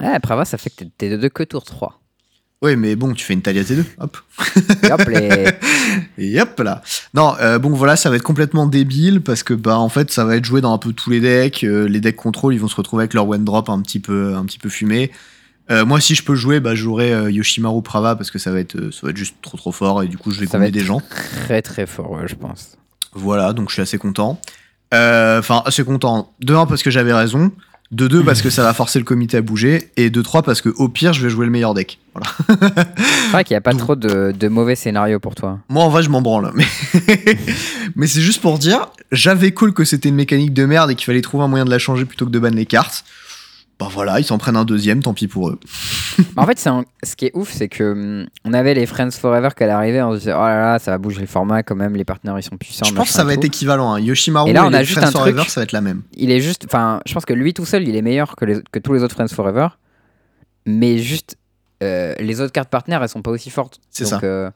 Ouais, 0.00 0.18
Prava, 0.20 0.44
ça 0.44 0.58
fait 0.58 0.70
que 0.70 0.76
t'es- 0.84 0.90
t'es 0.96 1.10
de 1.10 1.16
2 1.16 1.28
que 1.28 1.42
tour 1.42 1.64
3. 1.64 2.00
Oui, 2.62 2.74
mais 2.76 2.96
bon, 2.96 3.12
tu 3.12 3.24
fais 3.24 3.34
une 3.34 3.42
Talia 3.42 3.62
T2. 3.62 3.84
Hop. 3.98 4.16
Et 4.82 4.90
hop, 4.90 5.02
les... 5.08 5.46
Et 6.18 6.40
hop 6.40 6.58
là. 6.60 6.82
Non, 7.12 7.34
euh, 7.40 7.58
bon 7.58 7.70
voilà, 7.70 7.96
ça 7.96 8.08
va 8.08 8.16
être 8.16 8.22
complètement 8.22 8.66
débile 8.66 9.20
parce 9.20 9.42
que 9.42 9.52
bah 9.52 9.78
en 9.78 9.90
fait, 9.90 10.10
ça 10.10 10.24
va 10.24 10.36
être 10.36 10.44
joué 10.46 10.62
dans 10.62 10.72
un 10.72 10.78
peu 10.78 10.92
tous 10.94 11.10
les 11.10 11.20
decks. 11.20 11.64
Euh, 11.64 11.86
les 11.86 12.00
decks 12.00 12.16
contrôle, 12.16 12.54
ils 12.54 12.60
vont 12.60 12.68
se 12.68 12.76
retrouver 12.76 13.02
avec 13.02 13.12
leur 13.14 13.28
one 13.28 13.44
drop 13.44 13.68
un 13.68 13.80
petit 13.82 14.00
peu, 14.00 14.34
un 14.34 14.44
petit 14.46 14.58
peu 14.58 14.70
fumé. 14.70 15.10
Euh, 15.70 15.84
moi, 15.84 16.00
si 16.00 16.14
je 16.14 16.22
peux 16.22 16.34
jouer, 16.34 16.60
bah, 16.60 16.70
euh, 16.72 17.30
Yoshimaru 17.30 17.82
Prava 17.82 18.16
parce 18.16 18.30
que 18.30 18.38
ça 18.38 18.52
va 18.52 18.60
être, 18.60 18.90
ça 18.90 19.00
va 19.02 19.10
être 19.10 19.16
juste 19.16 19.36
trop 19.42 19.58
trop 19.58 19.72
fort 19.72 20.02
et 20.02 20.08
du 20.08 20.16
coup, 20.16 20.30
je 20.30 20.40
vais 20.40 20.46
Ça 20.46 20.52
va 20.52 20.64
gommer 20.64 20.68
être- 20.68 20.74
des 20.74 20.84
gens. 20.86 21.02
très 21.44 21.60
très 21.60 21.86
fort, 21.86 22.12
ouais, 22.12 22.26
je 22.26 22.36
pense. 22.36 22.78
Voilà, 23.12 23.52
donc 23.52 23.68
je 23.68 23.74
suis 23.74 23.82
assez 23.82 23.98
content. 23.98 24.40
Enfin, 24.92 25.62
assez 25.66 25.84
content. 25.84 26.32
De 26.40 26.54
1 26.54 26.64
parce 26.66 26.82
que 26.82 26.90
j'avais 26.90 27.12
raison. 27.12 27.52
De 27.92 28.08
2 28.08 28.24
parce 28.24 28.42
que 28.42 28.50
ça 28.50 28.62
va 28.62 28.74
forcer 28.74 28.98
le 28.98 29.04
comité 29.04 29.36
à 29.36 29.42
bouger. 29.42 29.90
Et 29.96 30.10
de 30.10 30.22
3 30.22 30.42
parce 30.42 30.60
que 30.60 30.68
au 30.70 30.88
pire, 30.88 31.12
je 31.12 31.22
vais 31.22 31.30
jouer 31.30 31.46
le 31.46 31.52
meilleur 31.52 31.74
deck. 31.74 31.98
Voilà. 32.14 32.30
C'est 32.48 33.30
vrai 33.30 33.44
qu'il 33.44 33.54
n'y 33.54 33.58
a 33.58 33.60
pas 33.60 33.74
trop 33.74 33.94
de, 33.94 34.32
de 34.32 34.48
mauvais 34.48 34.74
scénarios 34.74 35.20
pour 35.20 35.34
toi. 35.34 35.58
Moi, 35.68 35.84
en 35.84 35.88
vrai, 35.88 36.02
je 36.02 36.08
m'en 36.08 36.22
branle. 36.22 36.50
Mais, 36.54 36.66
mais 37.96 38.06
c'est 38.06 38.22
juste 38.22 38.40
pour 38.40 38.58
dire, 38.58 38.88
j'avais 39.12 39.52
cool 39.52 39.74
que 39.74 39.84
c'était 39.84 40.08
une 40.08 40.14
mécanique 40.14 40.54
de 40.54 40.64
merde 40.64 40.90
et 40.90 40.94
qu'il 40.94 41.04
fallait 41.04 41.20
trouver 41.20 41.44
un 41.44 41.48
moyen 41.48 41.64
de 41.64 41.70
la 41.70 41.78
changer 41.78 42.04
plutôt 42.04 42.26
que 42.26 42.30
de 42.30 42.38
ban 42.38 42.50
les 42.50 42.66
cartes. 42.66 43.04
Bah 43.78 43.88
voilà, 43.90 44.18
ils 44.20 44.24
s'en 44.24 44.38
prennent 44.38 44.56
un 44.56 44.64
deuxième, 44.64 45.02
tant 45.02 45.12
pis 45.12 45.28
pour 45.28 45.50
eux. 45.50 45.60
Bah, 46.34 46.42
en 46.42 46.46
fait, 46.46 46.66
un- 46.66 46.84
ce 47.02 47.14
qui 47.14 47.26
est 47.26 47.30
ouf, 47.34 47.52
c'est 47.52 47.68
que 47.68 47.92
hum, 47.92 48.26
on 48.46 48.54
avait 48.54 48.72
les 48.72 48.86
Friends 48.86 49.10
Forever 49.10 49.50
qu'à 49.54 49.66
l'arrivée, 49.66 50.00
on 50.02 50.12
se 50.12 50.18
disait 50.20 50.32
oh 50.32 50.38
là 50.40 50.58
là, 50.72 50.78
ça 50.78 50.90
va 50.92 50.98
bouger 50.98 51.20
le 51.20 51.26
format 51.26 51.62
quand 51.62 51.74
même, 51.76 51.94
les 51.94 52.04
partenaires 52.04 52.38
ils 52.38 52.42
sont 52.42 52.56
puissants. 52.56 52.86
Je 52.86 52.94
pense 52.94 53.08
que 53.08 53.12
ça 53.14 53.24
va 53.24 53.34
être 53.34 53.44
équivalent. 53.44 53.92
Hein. 53.92 54.00
Yoshimaru 54.00 54.48
Et 54.48 54.52
là, 54.54 54.64
on 54.66 54.70
les 54.70 54.76
a 54.78 54.82
juste 54.82 54.98
Friends 54.98 55.08
un 55.08 55.12
Forever, 55.12 55.40
truc- 55.40 55.50
ça 55.50 55.60
va 55.60 55.64
être 55.64 55.72
la 55.72 55.82
même. 55.82 56.02
Il 56.14 56.30
est 56.30 56.40
juste, 56.40 56.64
enfin, 56.66 57.00
je 57.06 57.12
pense 57.12 57.26
que 57.26 57.34
lui 57.34 57.52
tout 57.52 57.66
seul, 57.66 57.86
il 57.86 57.94
est 57.96 58.02
meilleur 58.02 58.34
que, 58.34 58.44
les- 58.46 58.62
que 58.72 58.78
tous 58.78 58.94
les 58.94 59.02
autres 59.02 59.14
Friends 59.14 59.28
Forever, 59.28 59.68
mais 60.64 60.98
juste 60.98 61.36
euh, 61.82 62.14
les 62.18 62.40
autres 62.40 62.52
cartes 62.52 62.70
partenaires, 62.70 63.02
elles 63.02 63.08
sont 63.10 63.20
pas 63.20 63.30
aussi 63.30 63.50
fortes. 63.50 63.78
C'est 63.90 64.06
ça. 64.06 64.18
euh, 64.22 64.50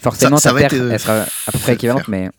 forcément, 0.00 0.38
Ça- 0.38 0.48
ça 0.48 0.54
va 0.54 0.62
être, 0.62 0.72
euh, 0.72 0.90
elle 0.92 0.98
sera 1.00 1.20
à 1.46 1.52
peu 1.52 1.58
près 1.58 1.74
équivalente, 1.74 2.08
mais 2.08 2.30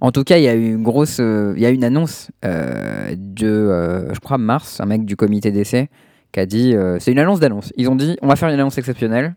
en 0.00 0.12
tout 0.12 0.24
cas, 0.24 0.36
il 0.38 0.44
y 0.44 0.48
a 0.48 0.54
eu 0.54 0.66
une 0.74 0.82
grosse, 0.82 1.18
euh, 1.20 1.52
il 1.56 1.62
y 1.62 1.66
a 1.66 1.70
une 1.70 1.84
annonce 1.84 2.28
euh, 2.44 3.14
de, 3.16 3.46
euh, 3.46 4.12
je 4.14 4.20
crois 4.20 4.38
mars, 4.38 4.80
un 4.80 4.86
mec 4.86 5.04
du 5.04 5.16
comité 5.16 5.50
d'essai 5.50 5.88
qui 6.32 6.40
a 6.40 6.46
dit, 6.46 6.74
c'est 6.98 7.12
une 7.12 7.18
annonce 7.18 7.40
d'annonce. 7.40 7.72
Ils 7.76 7.88
ont 7.90 7.94
dit, 7.96 8.16
on 8.22 8.28
va 8.28 8.36
faire 8.36 8.48
une 8.48 8.54
annonce 8.58 8.78
exceptionnelle. 8.78 9.34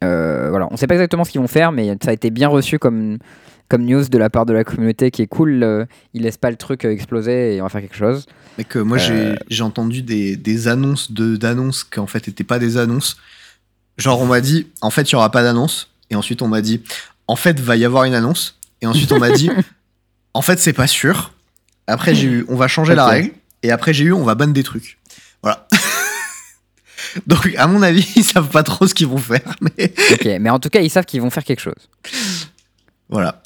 Voilà, 0.00 0.68
on 0.70 0.76
sait 0.76 0.86
pas 0.86 0.94
exactement 0.94 1.24
ce 1.24 1.30
qu'ils 1.30 1.40
vont 1.40 1.46
faire, 1.48 1.72
mais 1.72 1.96
ça 2.02 2.10
a 2.10 2.12
été 2.12 2.30
bien 2.30 2.48
reçu 2.48 2.78
comme 2.78 3.18
comme 3.68 3.84
news 3.86 4.04
de 4.04 4.18
la 4.18 4.28
part 4.28 4.44
de 4.44 4.52
la 4.52 4.64
communauté 4.64 5.10
qui 5.10 5.22
est 5.22 5.26
cool. 5.26 5.62
euh, 5.62 5.86
ils 6.12 6.22
laissent 6.22 6.36
pas 6.36 6.50
le 6.50 6.56
truc 6.56 6.84
exploser 6.84 7.54
et 7.56 7.60
on 7.62 7.64
va 7.64 7.70
faire 7.70 7.80
quelque 7.80 7.96
chose. 7.96 8.26
Mais 8.58 8.64
que 8.64 8.78
moi, 8.78 8.98
Euh. 9.10 9.34
j'ai- 9.48 9.62
entendu 9.62 10.02
des, 10.02 10.36
des 10.36 10.68
annonces 10.68 11.10
de- 11.10 11.36
d'annonces 11.36 11.82
qui 11.82 11.98
en 11.98 12.06
fait 12.06 12.26
n'étaient 12.26 12.44
pas 12.44 12.58
des 12.58 12.76
annonces. 12.76 13.16
Genre, 13.96 14.20
on 14.20 14.26
m'a 14.26 14.42
dit, 14.42 14.66
en 14.82 14.90
fait, 14.90 15.10
il 15.10 15.12
y 15.12 15.16
aura 15.16 15.30
pas 15.30 15.42
d'annonce. 15.42 15.88
Et 16.10 16.16
ensuite, 16.16 16.42
on 16.42 16.48
m'a 16.48 16.60
dit, 16.60 16.82
en 17.28 17.36
fait, 17.36 17.58
va 17.60 17.76
y 17.76 17.86
avoir 17.86 18.04
une 18.04 18.12
annonce. 18.14 18.58
Et 18.82 18.86
ensuite, 18.86 19.10
on 19.12 19.18
m'a 19.18 19.30
dit, 19.30 19.50
en 20.34 20.42
fait, 20.42 20.58
c'est 20.58 20.72
pas 20.72 20.86
sûr. 20.86 21.32
Après, 21.86 22.14
j'ai 22.14 22.26
eu, 22.28 22.44
on 22.48 22.56
va 22.56 22.68
changer 22.68 22.94
la 22.94 23.06
règle. 23.06 23.30
Et 23.62 23.70
après, 23.70 23.94
j'ai 23.94 24.04
eu, 24.04 24.12
on 24.12 24.24
va 24.24 24.34
ban 24.34 24.48
des 24.48 24.62
trucs. 24.62 24.98
Voilà. 25.42 25.66
Donc, 27.26 27.48
à 27.56 27.66
mon 27.66 27.82
avis, 27.82 28.06
ils 28.16 28.24
savent 28.24 28.48
pas 28.48 28.62
trop 28.62 28.86
ce 28.86 28.94
qu'ils 28.94 29.06
vont 29.06 29.18
faire. 29.18 29.56
Mais 29.60 29.92
Ok, 30.12 30.24
mais 30.40 30.50
en 30.50 30.58
tout 30.58 30.68
cas, 30.70 30.80
ils 30.80 30.90
savent 30.90 31.04
qu'ils 31.04 31.20
vont 31.20 31.30
faire 31.30 31.44
quelque 31.44 31.60
chose. 31.60 31.88
voilà. 33.08 33.42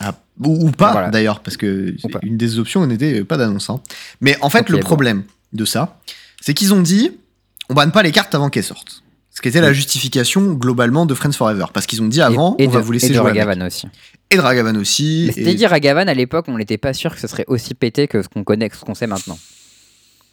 Ah, 0.00 0.14
ou, 0.44 0.68
ou 0.68 0.70
pas, 0.70 0.92
Voilà. 0.92 1.08
d'ailleurs, 1.10 1.40
parce 1.40 1.56
que 1.56 1.96
une 2.22 2.36
des 2.36 2.58
options 2.60 2.86
n'était 2.86 3.24
pas 3.24 3.36
d'annonce. 3.36 3.68
hein. 3.70 3.80
Mais 4.20 4.36
en 4.42 4.50
fait, 4.50 4.68
le 4.68 4.76
bon. 4.76 4.82
problème 4.84 5.24
de 5.52 5.64
ça, 5.64 5.98
c'est 6.40 6.54
qu'ils 6.54 6.72
ont 6.72 6.80
dit 6.82 7.18
on 7.68 7.74
banne 7.74 7.90
pas 7.90 8.02
les 8.04 8.12
cartes 8.12 8.34
avant 8.34 8.48
qu'elles 8.48 8.62
sortent. 8.64 9.02
Ce 9.30 9.42
qui 9.42 9.48
était 9.48 9.60
la 9.60 9.72
justification 9.72 10.52
globalement 10.52 11.04
de 11.06 11.14
Friends 11.14 11.32
Forever. 11.32 11.66
Parce 11.74 11.86
qu'ils 11.86 12.00
ont 12.02 12.06
dit 12.08 12.20
avant, 12.22 12.54
et, 12.58 12.64
et 12.64 12.68
on 12.68 12.70
va 12.70 12.80
vous 12.80 12.92
laisser 12.92 13.06
et 13.06 13.10
de 13.10 13.14
jouer. 13.14 13.40
avec. 13.40 13.60
Aussi. 13.62 13.88
Et 14.30 14.36
Dragavan 14.36 14.76
aussi. 14.76 15.24
Mais 15.26 15.32
et- 15.32 15.32
c'était 15.44 15.54
dit 15.54 15.66
Ragavan 15.66 16.06
à 16.08 16.14
l'époque, 16.14 16.46
on 16.48 16.58
n'était 16.58 16.78
pas 16.78 16.92
sûr 16.92 17.14
que 17.14 17.20
ce 17.20 17.26
serait 17.26 17.44
aussi 17.46 17.74
pété 17.74 18.08
que 18.08 18.22
ce 18.22 18.28
qu'on 18.28 18.44
connaît, 18.44 18.68
que 18.68 18.76
ce 18.76 18.84
qu'on 18.84 18.94
sait 18.94 19.06
maintenant. 19.06 19.38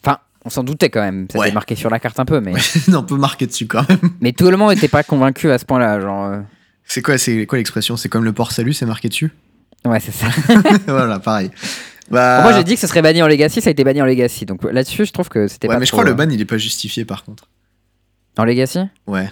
Enfin, 0.04 0.18
on 0.44 0.50
s'en 0.50 0.64
doutait 0.64 0.90
quand 0.90 1.02
même. 1.02 1.28
Ça 1.32 1.40
Ouais. 1.40 1.48
était 1.48 1.54
marqué 1.54 1.76
sur 1.76 1.90
la 1.90 2.00
carte 2.00 2.20
un 2.20 2.26
peu, 2.26 2.40
mais, 2.42 2.54
on 2.94 3.04
peut 3.04 3.18
marquer 3.18 3.48
dessus 3.48 3.68
quand 3.68 3.88
même. 3.88 4.00
mais 4.20 4.34
tout 4.34 4.50
le 4.52 4.58
monde 4.58 4.74
n'était 4.74 4.88
pas 4.90 5.04
convaincu 5.04 5.50
à 5.52 5.58
ce 5.58 5.66
point-là. 5.66 6.00
Genre, 6.02 6.26
euh, 6.26 6.40
C'est 6.86 7.02
quoi, 7.02 7.18
c'est 7.18 7.46
quoi 7.46 7.58
l'expression? 7.58 7.96
C'est 7.98 8.10
comme 8.10 8.24
le 8.26 8.34
port 8.34 8.52
salut, 8.52 8.74
c'est 8.74 8.86
marqué 8.86 9.08
dessus? 9.10 9.32
Ouais, 9.86 10.00
c'est 10.00 10.12
ça. 10.14 10.28
Voilà, 10.88 11.20
pareil. 11.20 11.52
Bah, 12.12 12.42
Moi, 12.44 12.54
j'ai 12.54 12.64
dit 12.64 12.76
que 12.76 12.80
ce 12.82 12.88
serait 12.88 13.02
banni 13.02 13.24
en 13.24 13.28
Legacy, 13.28 13.62
ça 13.62 13.70
a 13.70 13.72
été 13.72 13.84
banni 13.84 14.02
en 14.02 14.06
Legacy. 14.06 14.46
Donc 14.46 14.64
là-dessus, 14.64 15.06
je 15.06 15.12
trouve 15.12 15.30
que 15.30 15.48
c'était 15.48 15.68
Ouais, 15.68 15.76
pas. 15.76 15.80
mais 15.80 15.86
je 15.88 15.92
crois 15.92 16.04
le 16.04 16.12
euh, 16.12 16.14
ban 16.16 16.30
il 16.30 16.40
est 16.40 16.46
pas 16.46 16.58
justifié 16.60 17.04
par 17.06 17.24
contre. 17.24 17.48
En 18.38 18.44
Legacy? 18.46 18.80
Ouais. 19.08 19.30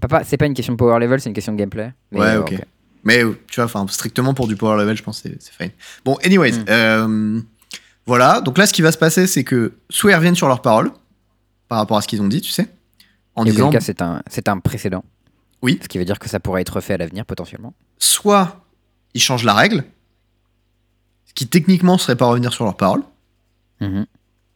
Papa, 0.00 0.22
c'est 0.24 0.36
pas 0.36 0.46
une 0.46 0.54
question 0.54 0.72
de 0.74 0.78
power 0.78 0.98
level, 1.00 1.20
c'est 1.20 1.28
une 1.28 1.34
question 1.34 1.52
de 1.52 1.58
gameplay. 1.58 1.92
Mais, 2.12 2.20
Ouais, 2.20 2.26
euh, 2.28 2.40
ok. 2.40 2.54
Mais 3.06 3.22
tu 3.48 3.56
vois, 3.56 3.64
enfin, 3.66 3.86
strictement 3.88 4.34
pour 4.34 4.48
du 4.48 4.56
power 4.56 4.76
level, 4.78 4.96
je 4.96 5.02
pense 5.04 5.20
que 5.22 5.28
c'est- 5.38 5.52
fine. 5.52 5.70
Bon, 6.04 6.16
anyways, 6.24 6.52
Mm. 6.58 6.64
euh, 6.68 7.40
voilà. 8.04 8.40
Donc 8.40 8.58
là, 8.58 8.66
ce 8.66 8.72
qui 8.72 8.82
va 8.82 8.90
se 8.90 8.98
passer, 8.98 9.26
c'est 9.28 9.44
que 9.44 9.74
soit 9.90 10.10
ils 10.10 10.14
reviennent 10.16 10.34
sur 10.34 10.48
leurs 10.48 10.60
paroles 10.60 10.90
par 11.68 11.78
rapport 11.78 11.96
à 11.98 12.02
ce 12.02 12.08
qu'ils 12.08 12.20
ont 12.20 12.26
dit, 12.28 12.40
tu 12.40 12.50
sais, 12.50 12.68
en 13.36 13.44
Et 13.46 13.50
disant, 13.52 13.70
c'est 13.80 14.02
un, 14.02 14.22
un 14.48 14.58
précédent. 14.58 15.04
Oui. 15.62 15.78
Ce 15.82 15.88
qui 15.88 15.98
veut 15.98 16.04
dire 16.04 16.18
que 16.18 16.28
ça 16.28 16.40
pourrait 16.40 16.62
être 16.62 16.80
fait 16.80 16.94
à 16.94 16.96
l'avenir 16.98 17.24
potentiellement. 17.24 17.72
soit 17.98 18.64
ils 19.14 19.22
changent 19.22 19.44
la 19.44 19.54
règle, 19.54 19.84
ce 21.26 21.32
qui 21.34 21.46
techniquement 21.46 21.96
serait 21.98 22.16
pas 22.16 22.26
revenir 22.26 22.52
sur 22.52 22.64
leurs 22.64 22.76
paroles, 22.76 23.02
Mhm. 23.80 24.06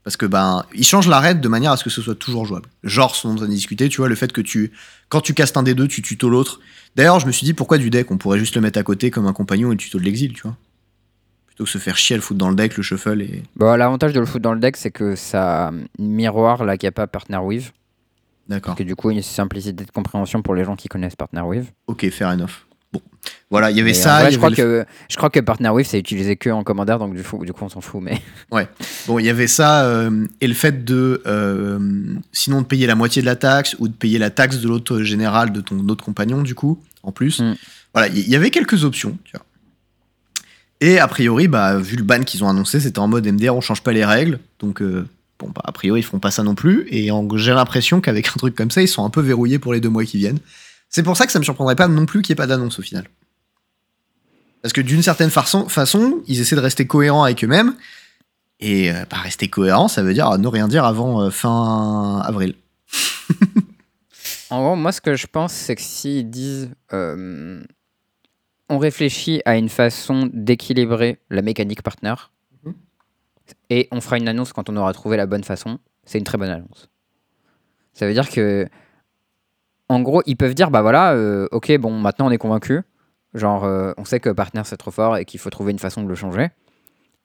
parce 0.04 0.16
que 0.16 0.26
ben 0.26 0.64
ils 0.74 0.84
changent 0.84 1.08
la 1.08 1.20
règle 1.20 1.40
de 1.40 1.48
manière 1.48 1.72
à 1.72 1.76
ce 1.76 1.84
que 1.84 1.90
ce 1.90 2.02
soit 2.02 2.14
toujours 2.14 2.44
jouable. 2.46 2.68
Genre, 2.84 3.14
ce 3.16 3.26
dont 3.28 3.36
on 3.38 3.42
a 3.42 3.46
discuté, 3.46 3.88
tu 3.88 3.98
vois, 3.98 4.08
le 4.08 4.14
fait 4.14 4.32
que 4.32 4.40
tu, 4.42 4.72
quand 5.08 5.20
tu 5.20 5.34
castes 5.34 5.56
un 5.56 5.62
des 5.62 5.74
deux, 5.74 5.88
tu 5.88 6.02
tutos 6.02 6.28
l'autre. 6.28 6.60
D'ailleurs, 6.96 7.20
je 7.20 7.26
me 7.26 7.32
suis 7.32 7.44
dit 7.44 7.54
pourquoi 7.54 7.78
du 7.78 7.90
deck, 7.90 8.10
on 8.10 8.18
pourrait 8.18 8.38
juste 8.38 8.54
le 8.54 8.60
mettre 8.60 8.78
à 8.78 8.82
côté 8.82 9.10
comme 9.10 9.26
un 9.26 9.32
compagnon 9.32 9.68
et 9.68 9.74
le 9.74 9.78
tuto 9.78 9.98
de 9.98 10.04
l'exil, 10.04 10.32
tu 10.32 10.42
vois. 10.42 10.56
Plutôt 11.46 11.64
que 11.64 11.70
se 11.70 11.78
faire 11.78 11.96
chier 11.96 12.14
à 12.14 12.16
le 12.16 12.22
foutre 12.22 12.38
dans 12.38 12.50
le 12.50 12.56
deck, 12.56 12.76
le 12.76 12.82
shuffle 12.82 13.22
et. 13.22 13.42
Bon, 13.56 13.76
l'avantage 13.76 14.12
de 14.12 14.20
le 14.20 14.26
foutre 14.26 14.42
dans 14.42 14.54
le 14.54 14.60
deck, 14.60 14.76
c'est 14.76 14.90
que 14.90 15.14
ça 15.14 15.72
miroir 15.98 16.64
la 16.64 16.76
capa 16.76 17.06
Partner 17.06 17.38
Weave. 17.38 17.70
D'accord. 18.48 18.72
Parce 18.72 18.78
que 18.78 18.84
du 18.84 18.96
coup, 18.96 19.10
il 19.10 19.14
y 19.14 19.16
a 19.16 19.20
une 19.20 19.22
simplicité 19.22 19.84
de 19.84 19.90
compréhension 19.90 20.42
pour 20.42 20.54
les 20.54 20.64
gens 20.64 20.74
qui 20.74 20.88
connaissent 20.88 21.16
Partner 21.16 21.42
Weave. 21.42 21.70
Ok, 21.86 22.08
fair 22.10 22.28
enough. 22.28 22.66
Voilà, 23.50 23.70
il 23.70 23.76
y 23.76 23.80
avait 23.80 23.90
en 23.90 23.94
ça. 23.94 24.20
vrai, 24.20 24.28
il 24.28 24.30
y 24.30 24.32
je, 24.34 24.38
crois 24.38 24.50
le- 24.50 24.56
que, 24.56 24.84
je 25.08 25.16
crois 25.16 25.30
que 25.30 25.40
c'est 25.84 25.98
utilisé 25.98 26.36
que 26.36 26.50
en 26.50 26.62
commandaire, 26.62 26.98
donc 26.98 27.14
du 27.14 27.22
coup, 27.22 27.44
du 27.44 27.52
coup 27.52 27.64
on 27.64 27.68
s'en 27.68 27.80
fout. 27.80 28.00
Mais... 28.02 28.20
Bon, 29.06 29.18
il 29.18 29.24
y 29.26 29.28
avait 29.30 29.46
ça 29.48 29.84
euh, 29.84 30.26
et 30.40 30.46
le 30.46 30.54
fait 30.54 30.84
de 30.84 31.22
euh, 31.26 31.78
sinon 32.32 32.60
de 32.62 32.66
payer 32.66 32.86
la 32.86 32.94
moitié 32.94 33.22
de 33.22 33.26
la 33.26 33.36
taxe 33.36 33.74
ou 33.78 33.88
de 33.88 33.92
payer 33.92 34.18
la 34.18 34.30
taxe 34.30 34.58
de 34.58 34.68
l'autre 34.68 35.02
général 35.02 35.52
de 35.52 35.60
ton 35.60 35.88
autre 35.88 36.04
compagnon 36.04 36.42
du 36.42 36.54
coup 36.54 36.80
en 37.02 37.12
plus. 37.12 37.40
Mm. 37.40 37.56
Voilà, 37.92 38.08
il 38.08 38.18
y, 38.18 38.30
y 38.30 38.36
avait 38.36 38.50
quelques 38.50 38.84
options. 38.84 39.18
Tu 39.24 39.32
vois. 39.36 39.44
Et 40.80 40.98
a 40.98 41.08
priori, 41.08 41.48
bah 41.48 41.76
vu 41.78 41.96
le 41.96 42.04
ban 42.04 42.22
qu'ils 42.22 42.42
ont 42.44 42.48
annoncé, 42.48 42.80
c'était 42.80 43.00
en 43.00 43.08
mode 43.08 43.26
MDR, 43.26 43.54
on 43.54 43.60
change 43.60 43.82
pas 43.82 43.92
les 43.92 44.04
règles, 44.04 44.38
donc 44.60 44.80
euh, 44.80 45.06
bon 45.38 45.50
bah 45.54 45.60
a 45.64 45.72
priori 45.72 46.00
ils 46.00 46.04
feront 46.04 46.20
pas 46.20 46.30
ça 46.30 46.42
non 46.42 46.54
plus. 46.54 46.86
Et 46.90 47.10
j'ai 47.36 47.52
l'impression 47.52 48.00
qu'avec 48.00 48.28
un 48.28 48.38
truc 48.38 48.54
comme 48.54 48.70
ça, 48.70 48.80
ils 48.80 48.88
sont 48.88 49.04
un 49.04 49.10
peu 49.10 49.20
verrouillés 49.20 49.58
pour 49.58 49.72
les 49.74 49.80
deux 49.80 49.90
mois 49.90 50.04
qui 50.04 50.18
viennent. 50.18 50.38
C'est 50.88 51.02
pour 51.02 51.16
ça 51.16 51.26
que 51.26 51.32
ça 51.32 51.38
me 51.38 51.44
surprendrait 51.44 51.76
pas 51.76 51.86
non 51.88 52.06
plus 52.06 52.22
qu'il 52.22 52.32
n'y 52.32 52.34
ait 52.34 52.42
pas 52.42 52.46
d'annonce 52.46 52.78
au 52.78 52.82
final. 52.82 53.04
Parce 54.62 54.72
que 54.72 54.80
d'une 54.80 55.02
certaine 55.02 55.30
façon, 55.30 55.68
façon, 55.68 56.22
ils 56.26 56.40
essaient 56.40 56.56
de 56.56 56.60
rester 56.60 56.86
cohérents 56.86 57.24
avec 57.24 57.42
eux-mêmes. 57.44 57.74
Et 58.60 58.90
euh, 58.92 59.04
bah, 59.10 59.16
rester 59.18 59.48
cohérent, 59.48 59.88
ça 59.88 60.02
veut 60.02 60.12
dire 60.12 60.36
ne 60.38 60.46
rien 60.46 60.68
dire 60.68 60.84
avant 60.84 61.22
euh, 61.22 61.30
fin 61.30 62.20
avril. 62.24 62.54
En 64.50 64.62
gros, 64.62 64.74
moi, 64.74 64.90
ce 64.90 65.00
que 65.00 65.14
je 65.14 65.28
pense, 65.28 65.52
c'est 65.52 65.76
que 65.76 65.80
s'ils 65.82 66.28
disent 66.28 66.70
euh, 66.92 67.62
on 68.68 68.78
réfléchit 68.78 69.40
à 69.44 69.56
une 69.56 69.68
façon 69.68 70.28
d'équilibrer 70.32 71.20
la 71.30 71.40
mécanique 71.40 71.82
partner 71.82 72.14
Mhm. 72.64 72.74
et 73.70 73.88
on 73.92 74.00
fera 74.00 74.18
une 74.18 74.26
annonce 74.26 74.52
quand 74.52 74.68
on 74.68 74.76
aura 74.76 74.92
trouvé 74.92 75.16
la 75.16 75.26
bonne 75.26 75.44
façon, 75.44 75.78
c'est 76.04 76.18
une 76.18 76.24
très 76.24 76.36
bonne 76.36 76.50
annonce. 76.50 76.88
Ça 77.94 78.08
veut 78.08 78.12
dire 78.12 78.28
que, 78.28 78.68
en 79.88 80.00
gros, 80.00 80.22
ils 80.26 80.36
peuvent 80.36 80.54
dire 80.54 80.72
bah 80.72 80.82
voilà, 80.82 81.12
euh, 81.12 81.46
ok, 81.52 81.76
bon, 81.78 81.92
maintenant 81.98 82.26
on 82.26 82.30
est 82.32 82.38
convaincu. 82.38 82.82
Genre, 83.34 83.64
euh, 83.64 83.92
on 83.96 84.04
sait 84.04 84.20
que 84.20 84.30
partner 84.30 84.62
c'est 84.64 84.76
trop 84.76 84.90
fort 84.90 85.16
et 85.16 85.24
qu'il 85.24 85.38
faut 85.38 85.50
trouver 85.50 85.72
une 85.72 85.78
façon 85.78 86.02
de 86.02 86.08
le 86.08 86.14
changer. 86.14 86.48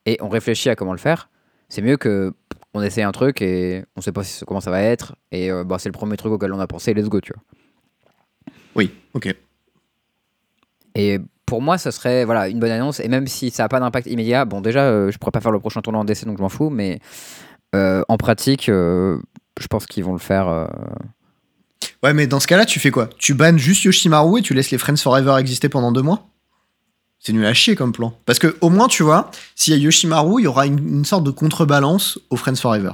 Et 0.05 0.17
on 0.21 0.29
réfléchit 0.29 0.69
à 0.69 0.75
comment 0.75 0.91
le 0.91 0.99
faire. 0.99 1.29
C'est 1.69 1.81
mieux 1.81 1.97
que 1.97 2.33
on 2.73 2.81
essaie 2.81 3.01
un 3.01 3.11
truc 3.11 3.41
et 3.41 3.85
on 3.95 4.01
sait 4.01 4.11
pas 4.11 4.21
comment 4.45 4.61
ça 4.61 4.69
va 4.69 4.81
être. 4.81 5.15
Et 5.31 5.51
euh, 5.51 5.63
bah, 5.63 5.77
c'est 5.79 5.89
le 5.89 5.93
premier 5.93 6.17
truc 6.17 6.33
auquel 6.33 6.53
on 6.53 6.59
a 6.59 6.67
pensé, 6.67 6.93
let's 6.93 7.07
go, 7.07 7.21
tu 7.21 7.33
vois. 7.33 7.43
Oui, 8.75 8.93
ok. 9.13 9.33
Et 10.93 11.19
pour 11.45 11.61
moi, 11.61 11.77
ça 11.77 11.91
serait 11.91 12.25
voilà, 12.25 12.49
une 12.49 12.59
bonne 12.59 12.71
annonce. 12.71 12.99
Et 12.99 13.07
même 13.07 13.27
si 13.27 13.49
ça 13.49 13.63
n'a 13.63 13.69
pas 13.69 13.79
d'impact 13.79 14.07
immédiat, 14.07 14.45
bon, 14.45 14.61
déjà, 14.61 14.83
euh, 14.83 15.09
je 15.09 15.17
pourrais 15.17 15.31
pas 15.31 15.41
faire 15.41 15.51
le 15.51 15.59
prochain 15.59 15.81
tournoi 15.81 16.01
en 16.01 16.05
DC, 16.05 16.25
donc 16.25 16.37
je 16.37 16.43
m'en 16.43 16.49
fous. 16.49 16.69
Mais 16.69 16.99
euh, 17.73 18.03
en 18.09 18.17
pratique, 18.17 18.65
je 18.67 19.67
pense 19.69 19.87
qu'ils 19.87 20.03
vont 20.03 20.13
le 20.13 20.19
faire. 20.19 20.67
Ouais, 22.05 22.13
mais 22.13 22.27
dans 22.27 22.39
ce 22.39 22.45
cas-là, 22.45 22.65
tu 22.67 22.79
fais 22.79 22.91
quoi? 22.91 23.09
Tu 23.17 23.33
bannes 23.33 23.57
juste 23.57 23.83
Yoshimaru 23.83 24.37
et 24.37 24.41
tu 24.43 24.53
laisses 24.53 24.69
les 24.69 24.77
Friends 24.77 24.97
Forever 24.97 25.37
exister 25.39 25.69
pendant 25.69 25.91
deux 25.91 26.03
mois? 26.03 26.27
C'est 27.17 27.33
nul 27.33 27.43
à 27.47 27.53
chier 27.55 27.75
comme 27.75 27.93
plan. 27.93 28.13
Parce 28.27 28.37
que 28.37 28.55
au 28.61 28.69
moins, 28.69 28.87
tu 28.87 29.01
vois, 29.01 29.31
s'il 29.55 29.73
y 29.73 29.75
a 29.75 29.79
Yoshimaru, 29.79 30.39
il 30.39 30.43
y 30.43 30.47
aura 30.47 30.67
une, 30.67 31.03
sorte 31.03 31.23
de 31.23 31.31
contrebalance 31.31 32.19
aux 32.29 32.35
Friends 32.35 32.57
Forever. 32.57 32.91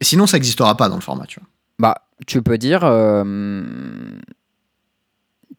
Sinon, 0.00 0.26
ça 0.26 0.38
n'existera 0.38 0.74
pas 0.78 0.88
dans 0.88 0.94
le 0.94 1.02
format, 1.02 1.26
tu 1.26 1.40
vois. 1.40 1.48
Bah, 1.78 2.06
tu 2.26 2.40
peux 2.40 2.56
dire. 2.56 2.84
euh, 2.84 3.62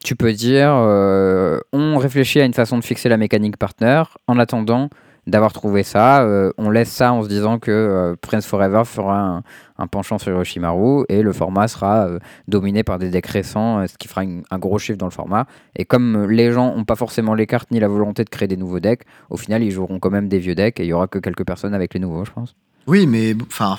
tu 0.02 0.16
peux 0.16 0.32
dire. 0.32 0.72
euh, 0.74 1.60
on 1.72 1.96
réfléchit 1.96 2.40
à 2.40 2.44
une 2.44 2.54
façon 2.54 2.76
de 2.76 2.84
fixer 2.84 3.08
la 3.08 3.18
mécanique 3.18 3.56
partner. 3.56 4.02
En 4.26 4.40
attendant 4.40 4.90
d'avoir 5.28 5.52
trouvé 5.52 5.84
ça, 5.84 6.24
euh, 6.24 6.50
on 6.58 6.70
laisse 6.70 6.90
ça 6.90 7.12
en 7.12 7.22
se 7.22 7.28
disant 7.28 7.60
que 7.60 8.16
Prince 8.20 8.46
Forever 8.46 8.82
fera 8.84 9.20
un, 9.20 9.42
un 9.78 9.86
penchant 9.86 10.18
sur 10.18 10.32
Yoshimaru 10.36 11.04
et 11.08 11.22
le 11.22 11.32
format 11.32 11.68
sera 11.68 12.06
euh, 12.06 12.18
dominé 12.48 12.82
par 12.82 12.98
des 12.98 13.10
decks 13.10 13.26
récents, 13.26 13.80
euh, 13.80 13.86
ce 13.86 13.96
qui 13.98 14.08
fera 14.08 14.24
une- 14.24 14.42
un 14.50 14.58
gros 14.58 14.78
chiffre 14.78 14.98
dans 14.98 15.06
le 15.06 15.10
format. 15.12 15.46
Et 15.76 15.84
comme 15.84 16.16
euh, 16.16 16.26
les 16.26 16.52
gens 16.52 16.74
n'ont 16.74 16.84
pas 16.84 16.96
forcément 16.96 17.34
les 17.34 17.46
cartes 17.46 17.70
ni 17.70 17.78
la 17.80 17.88
volonté 17.88 18.24
de 18.24 18.30
créer 18.30 18.48
des 18.48 18.56
nouveaux 18.56 18.80
decks, 18.80 19.02
au 19.30 19.36
final 19.36 19.62
ils 19.62 19.70
joueront 19.70 19.98
quand 19.98 20.10
même 20.10 20.28
des 20.28 20.38
vieux 20.38 20.54
decks 20.54 20.80
et 20.80 20.84
il 20.84 20.88
y 20.88 20.92
aura 20.92 21.06
que 21.06 21.18
quelques 21.18 21.44
personnes 21.44 21.74
avec 21.74 21.92
les 21.94 22.00
nouveaux, 22.00 22.24
je 22.24 22.30
pense. 22.32 22.54
Oui, 22.86 23.06
mais 23.06 23.34
enfin, 23.42 23.76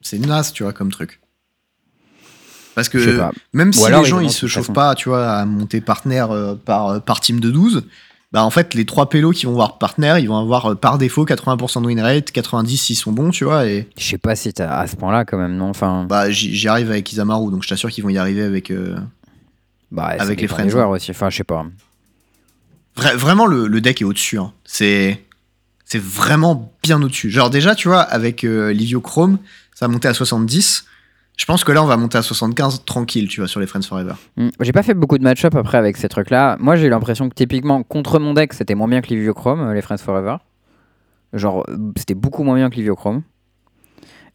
c'est 0.00 0.18
naze, 0.18 0.52
tu 0.52 0.62
vois, 0.62 0.72
comme 0.72 0.90
truc. 0.90 1.20
Parce 2.74 2.88
que 2.90 2.98
même 3.54 3.72
si 3.72 3.86
alors, 3.86 4.02
les 4.02 4.08
gens 4.08 4.20
ils 4.20 4.30
se 4.30 4.46
chauffent 4.46 4.64
façon. 4.64 4.72
pas, 4.74 4.94
tu 4.94 5.08
vois, 5.08 5.26
à 5.30 5.44
monter 5.46 5.80
partenaire 5.80 6.30
euh, 6.30 6.54
par, 6.56 7.00
par 7.02 7.20
team 7.20 7.40
de 7.40 7.50
12, 7.50 7.86
bah 8.32 8.42
en 8.44 8.50
fait, 8.50 8.74
les 8.74 8.84
trois 8.84 9.08
pélos 9.08 9.30
qui 9.32 9.46
vont 9.46 9.52
voir 9.52 9.78
partenaire, 9.78 10.18
ils 10.18 10.26
vont 10.28 10.36
avoir 10.38 10.72
euh, 10.72 10.74
par 10.74 10.98
défaut 10.98 11.24
80% 11.24 11.80
de 11.82 11.86
win 11.86 12.00
rate, 12.00 12.32
90 12.32 12.76
s'ils 12.76 12.96
sont 12.96 13.12
bons, 13.12 13.30
tu 13.30 13.44
vois. 13.44 13.66
Et 13.66 13.88
Je 13.96 14.04
sais 14.04 14.18
pas 14.18 14.34
si 14.36 14.52
t'as 14.52 14.76
à 14.78 14.86
ce 14.86 14.96
point-là 14.96 15.24
quand 15.24 15.38
même, 15.38 15.56
non 15.56 15.68
Enfin, 15.70 16.04
bah 16.08 16.30
j'y 16.30 16.66
arrive 16.68 16.90
avec 16.90 17.10
Isamaru, 17.12 17.50
donc 17.50 17.62
je 17.62 17.68
t'assure 17.68 17.90
qu'ils 17.90 18.02
vont 18.04 18.10
y 18.10 18.18
arriver 18.18 18.42
avec. 18.42 18.70
euh, 18.70 18.96
bah, 19.92 20.12
avec 20.18 20.40
les 20.40 20.48
friends, 20.48 20.64
des 20.64 20.70
joueurs 20.70 20.90
aussi. 20.90 21.10
Enfin, 21.12 21.30
je 21.30 21.36
sais 21.36 21.44
pas. 21.44 21.64
Vra- 22.96 23.14
vraiment, 23.14 23.46
le, 23.46 23.66
le 23.68 23.80
deck 23.80 24.00
est 24.02 24.04
au-dessus. 24.04 24.38
hein. 24.38 24.52
C'est 24.64 25.22
c'est 25.84 26.02
vraiment 26.02 26.72
bien 26.82 27.00
au-dessus. 27.00 27.30
Genre 27.30 27.48
déjà, 27.48 27.76
tu 27.76 27.86
vois, 27.88 28.00
avec 28.00 28.42
euh, 28.42 28.72
Livio 28.72 29.00
Chrome, 29.00 29.38
ça 29.74 29.84
a 29.84 29.88
monté 29.88 30.08
à 30.08 30.14
70. 30.14 30.84
Je 31.36 31.44
pense 31.44 31.64
que 31.64 31.72
là, 31.72 31.82
on 31.82 31.86
va 31.86 31.96
monter 31.98 32.16
à 32.16 32.22
75 32.22 32.84
tranquille, 32.86 33.28
tu 33.28 33.40
vois, 33.40 33.48
sur 33.48 33.60
les 33.60 33.66
Friends 33.66 33.82
Forever. 33.82 34.14
Hmm, 34.36 34.48
J'ai 34.60 34.72
pas 34.72 34.82
fait 34.82 34.94
beaucoup 34.94 35.18
de 35.18 35.22
match-up 35.22 35.54
après 35.54 35.76
avec 35.76 35.98
ces 35.98 36.08
trucs-là. 36.08 36.56
Moi, 36.60 36.76
j'ai 36.76 36.86
eu 36.86 36.90
l'impression 36.90 37.28
que 37.28 37.34
typiquement 37.34 37.82
contre 37.82 38.18
mon 38.18 38.32
deck, 38.32 38.54
c'était 38.54 38.74
moins 38.74 38.88
bien 38.88 39.02
que 39.02 39.08
Livio 39.08 39.34
Chrome, 39.34 39.60
euh, 39.60 39.74
les 39.74 39.82
Friends 39.82 39.98
Forever. 39.98 40.36
Genre, 41.34 41.64
euh, 41.68 41.76
c'était 41.96 42.14
beaucoup 42.14 42.42
moins 42.42 42.54
bien 42.56 42.70
que 42.70 42.76
Livio 42.76 42.96
Chrome. 42.96 43.22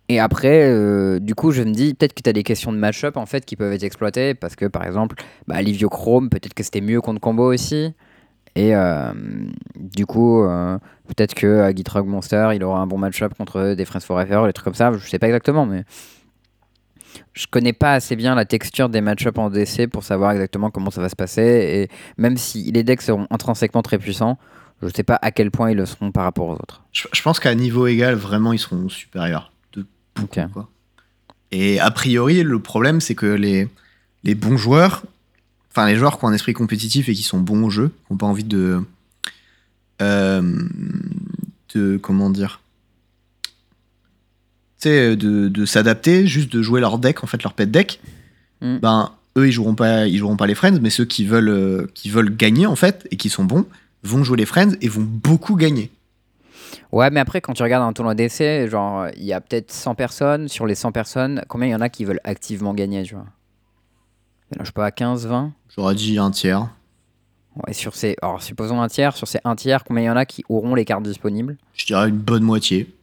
Et 0.09 0.19
après, 0.19 0.67
euh, 0.69 1.19
du 1.19 1.33
coup, 1.33 1.51
je 1.51 1.63
me 1.63 1.71
dis 1.71 1.95
peut-être 1.95 2.13
que 2.13 2.21
tu 2.21 2.29
as 2.29 2.33
des 2.33 2.43
questions 2.43 2.71
de 2.71 2.77
match-up 2.77 3.17
en 3.17 3.25
fait 3.25 3.45
qui 3.45 3.55
peuvent 3.55 3.71
être 3.73 3.83
exploitées 3.83 4.33
parce 4.35 4.55
que 4.55 4.65
par 4.65 4.83
exemple, 4.83 5.15
bah, 5.47 5.61
Livio 5.61 5.89
Chrome, 5.89 6.29
peut-être 6.29 6.53
que 6.53 6.63
c'était 6.63 6.81
mieux 6.81 7.01
contre 7.01 7.21
combo 7.21 7.51
aussi. 7.51 7.93
Et 8.55 8.73
du 9.77 10.05
coup, 10.05 10.43
peut-être 11.07 11.33
que 11.33 11.71
Gitrog 11.73 12.05
Monster, 12.05 12.49
il 12.53 12.61
aura 12.65 12.81
un 12.81 12.87
bon 12.87 12.97
match-up 12.97 13.33
contre 13.37 13.75
des 13.75 13.85
Friends 13.85 14.01
Forever, 14.01 14.43
des 14.45 14.51
trucs 14.51 14.65
comme 14.65 14.73
ça. 14.73 14.91
Je 14.91 15.07
sais 15.07 15.19
pas 15.19 15.27
exactement, 15.27 15.65
mais 15.65 15.85
je 17.33 17.47
connais 17.47 17.73
pas 17.73 17.93
assez 17.93 18.15
bien 18.15 18.35
la 18.35 18.45
texture 18.45 18.89
des 18.89 19.01
match-up 19.01 19.37
en 19.37 19.49
DC 19.49 19.87
pour 19.91 20.03
savoir 20.03 20.31
exactement 20.31 20.69
comment 20.69 20.91
ça 20.91 21.01
va 21.01 21.09
se 21.09 21.15
passer. 21.15 21.41
Et 21.41 21.89
même 22.17 22.37
si 22.37 22.71
les 22.71 22.83
decks 22.83 23.01
seront 23.01 23.27
intrinsèquement 23.29 23.81
très 23.81 23.97
puissants, 23.97 24.37
je 24.81 24.87
sais 24.89 25.03
pas 25.03 25.19
à 25.21 25.31
quel 25.31 25.51
point 25.51 25.71
ils 25.71 25.77
le 25.77 25.85
seront 25.85 26.11
par 26.11 26.23
rapport 26.23 26.47
aux 26.47 26.53
autres. 26.53 26.83
Je, 26.91 27.07
je 27.11 27.21
pense 27.21 27.39
qu'à 27.39 27.53
niveau 27.55 27.87
égal, 27.87 28.15
vraiment, 28.15 28.53
ils 28.53 28.59
seront 28.59 28.89
supérieurs. 28.89 29.51
De 29.73 29.85
beaucoup, 30.15 30.39
quoi. 30.53 30.69
Et 31.51 31.79
a 31.79 31.91
priori, 31.91 32.43
le 32.43 32.59
problème, 32.59 33.01
c'est 33.01 33.15
que 33.15 33.25
les, 33.25 33.67
les 34.23 34.35
bons 34.35 34.57
joueurs, 34.57 35.03
enfin, 35.69 35.85
les 35.85 35.95
joueurs 35.95 36.17
qui 36.17 36.25
ont 36.25 36.29
un 36.29 36.33
esprit 36.33 36.53
compétitif 36.53 37.09
et 37.09 37.13
qui 37.13 37.23
sont 37.23 37.39
bons 37.39 37.63
au 37.65 37.69
jeu, 37.69 37.89
qui 37.89 38.13
n'ont 38.13 38.17
pas 38.17 38.25
envie 38.25 38.43
de. 38.43 38.81
euh, 40.01 40.41
de. 41.75 41.97
Comment 41.97 42.29
dire 42.29 42.61
de, 44.89 45.47
de 45.47 45.65
s'adapter, 45.65 46.27
juste 46.27 46.51
de 46.51 46.61
jouer 46.61 46.81
leur 46.81 46.97
deck, 46.99 47.23
en 47.23 47.27
fait, 47.27 47.41
leur 47.43 47.53
pet 47.53 47.69
deck, 47.69 47.99
Mm. 48.61 48.77
ben, 48.77 49.11
eux, 49.39 49.47
ils 49.47 49.51
joueront 49.51 49.73
pas, 49.73 50.05
ils 50.05 50.17
joueront 50.17 50.37
pas 50.37 50.45
les 50.45 50.53
Friends, 50.53 50.77
mais 50.81 50.91
ceux 50.91 51.05
qui 51.05 51.25
veulent, 51.25 51.49
euh, 51.49 51.87
qui 51.95 52.11
veulent 52.11 52.29
gagner, 52.35 52.67
en 52.67 52.75
fait, 52.75 53.07
et 53.09 53.17
qui 53.17 53.29
sont 53.29 53.43
bons, 53.43 53.65
vont 54.03 54.23
jouer 54.23 54.37
les 54.37 54.45
Friends 54.45 54.73
et 54.81 54.87
vont 54.87 55.01
beaucoup 55.01 55.55
gagner. 55.55 55.89
Ouais, 56.91 57.09
mais 57.09 57.19
après, 57.19 57.41
quand 57.41 57.53
tu 57.53 57.63
regardes 57.63 57.87
un 57.87 57.93
tournoi 57.93 58.13
d'essai, 58.13 58.67
genre, 58.69 59.07
il 59.17 59.23
y 59.23 59.33
a 59.33 59.41
peut-être 59.41 59.71
100 59.71 59.95
personnes. 59.95 60.47
Sur 60.47 60.67
les 60.67 60.75
100 60.75 60.91
personnes, 60.91 61.43
combien 61.47 61.69
il 61.69 61.71
y 61.71 61.75
en 61.75 61.81
a 61.81 61.89
qui 61.89 62.05
veulent 62.05 62.19
activement 62.23 62.73
gagner, 62.73 63.03
tu 63.03 63.15
vois? 63.15 63.25
Je 64.59 64.65
sais 64.65 64.71
pas, 64.71 64.91
15, 64.91 65.25
20 65.25 65.53
J'aurais 65.75 65.95
dit 65.95 66.17
un 66.19 66.29
tiers. 66.31 66.67
Ouais, 67.65 67.73
sur 67.73 67.95
ces. 67.95 68.15
Alors, 68.21 68.43
supposons 68.43 68.81
un 68.81 68.87
tiers. 68.89 69.15
Sur 69.15 69.27
ces 69.27 69.39
un 69.43 69.55
tiers, 69.55 69.83
combien 69.85 70.03
il 70.03 70.07
y 70.07 70.09
en 70.09 70.17
a 70.17 70.25
qui 70.25 70.43
auront 70.49 70.75
les 70.75 70.85
cartes 70.85 71.03
disponibles? 71.03 71.57
Je 71.73 71.85
dirais 71.85 72.09
une 72.09 72.17
bonne 72.17 72.43
moitié. 72.43 72.93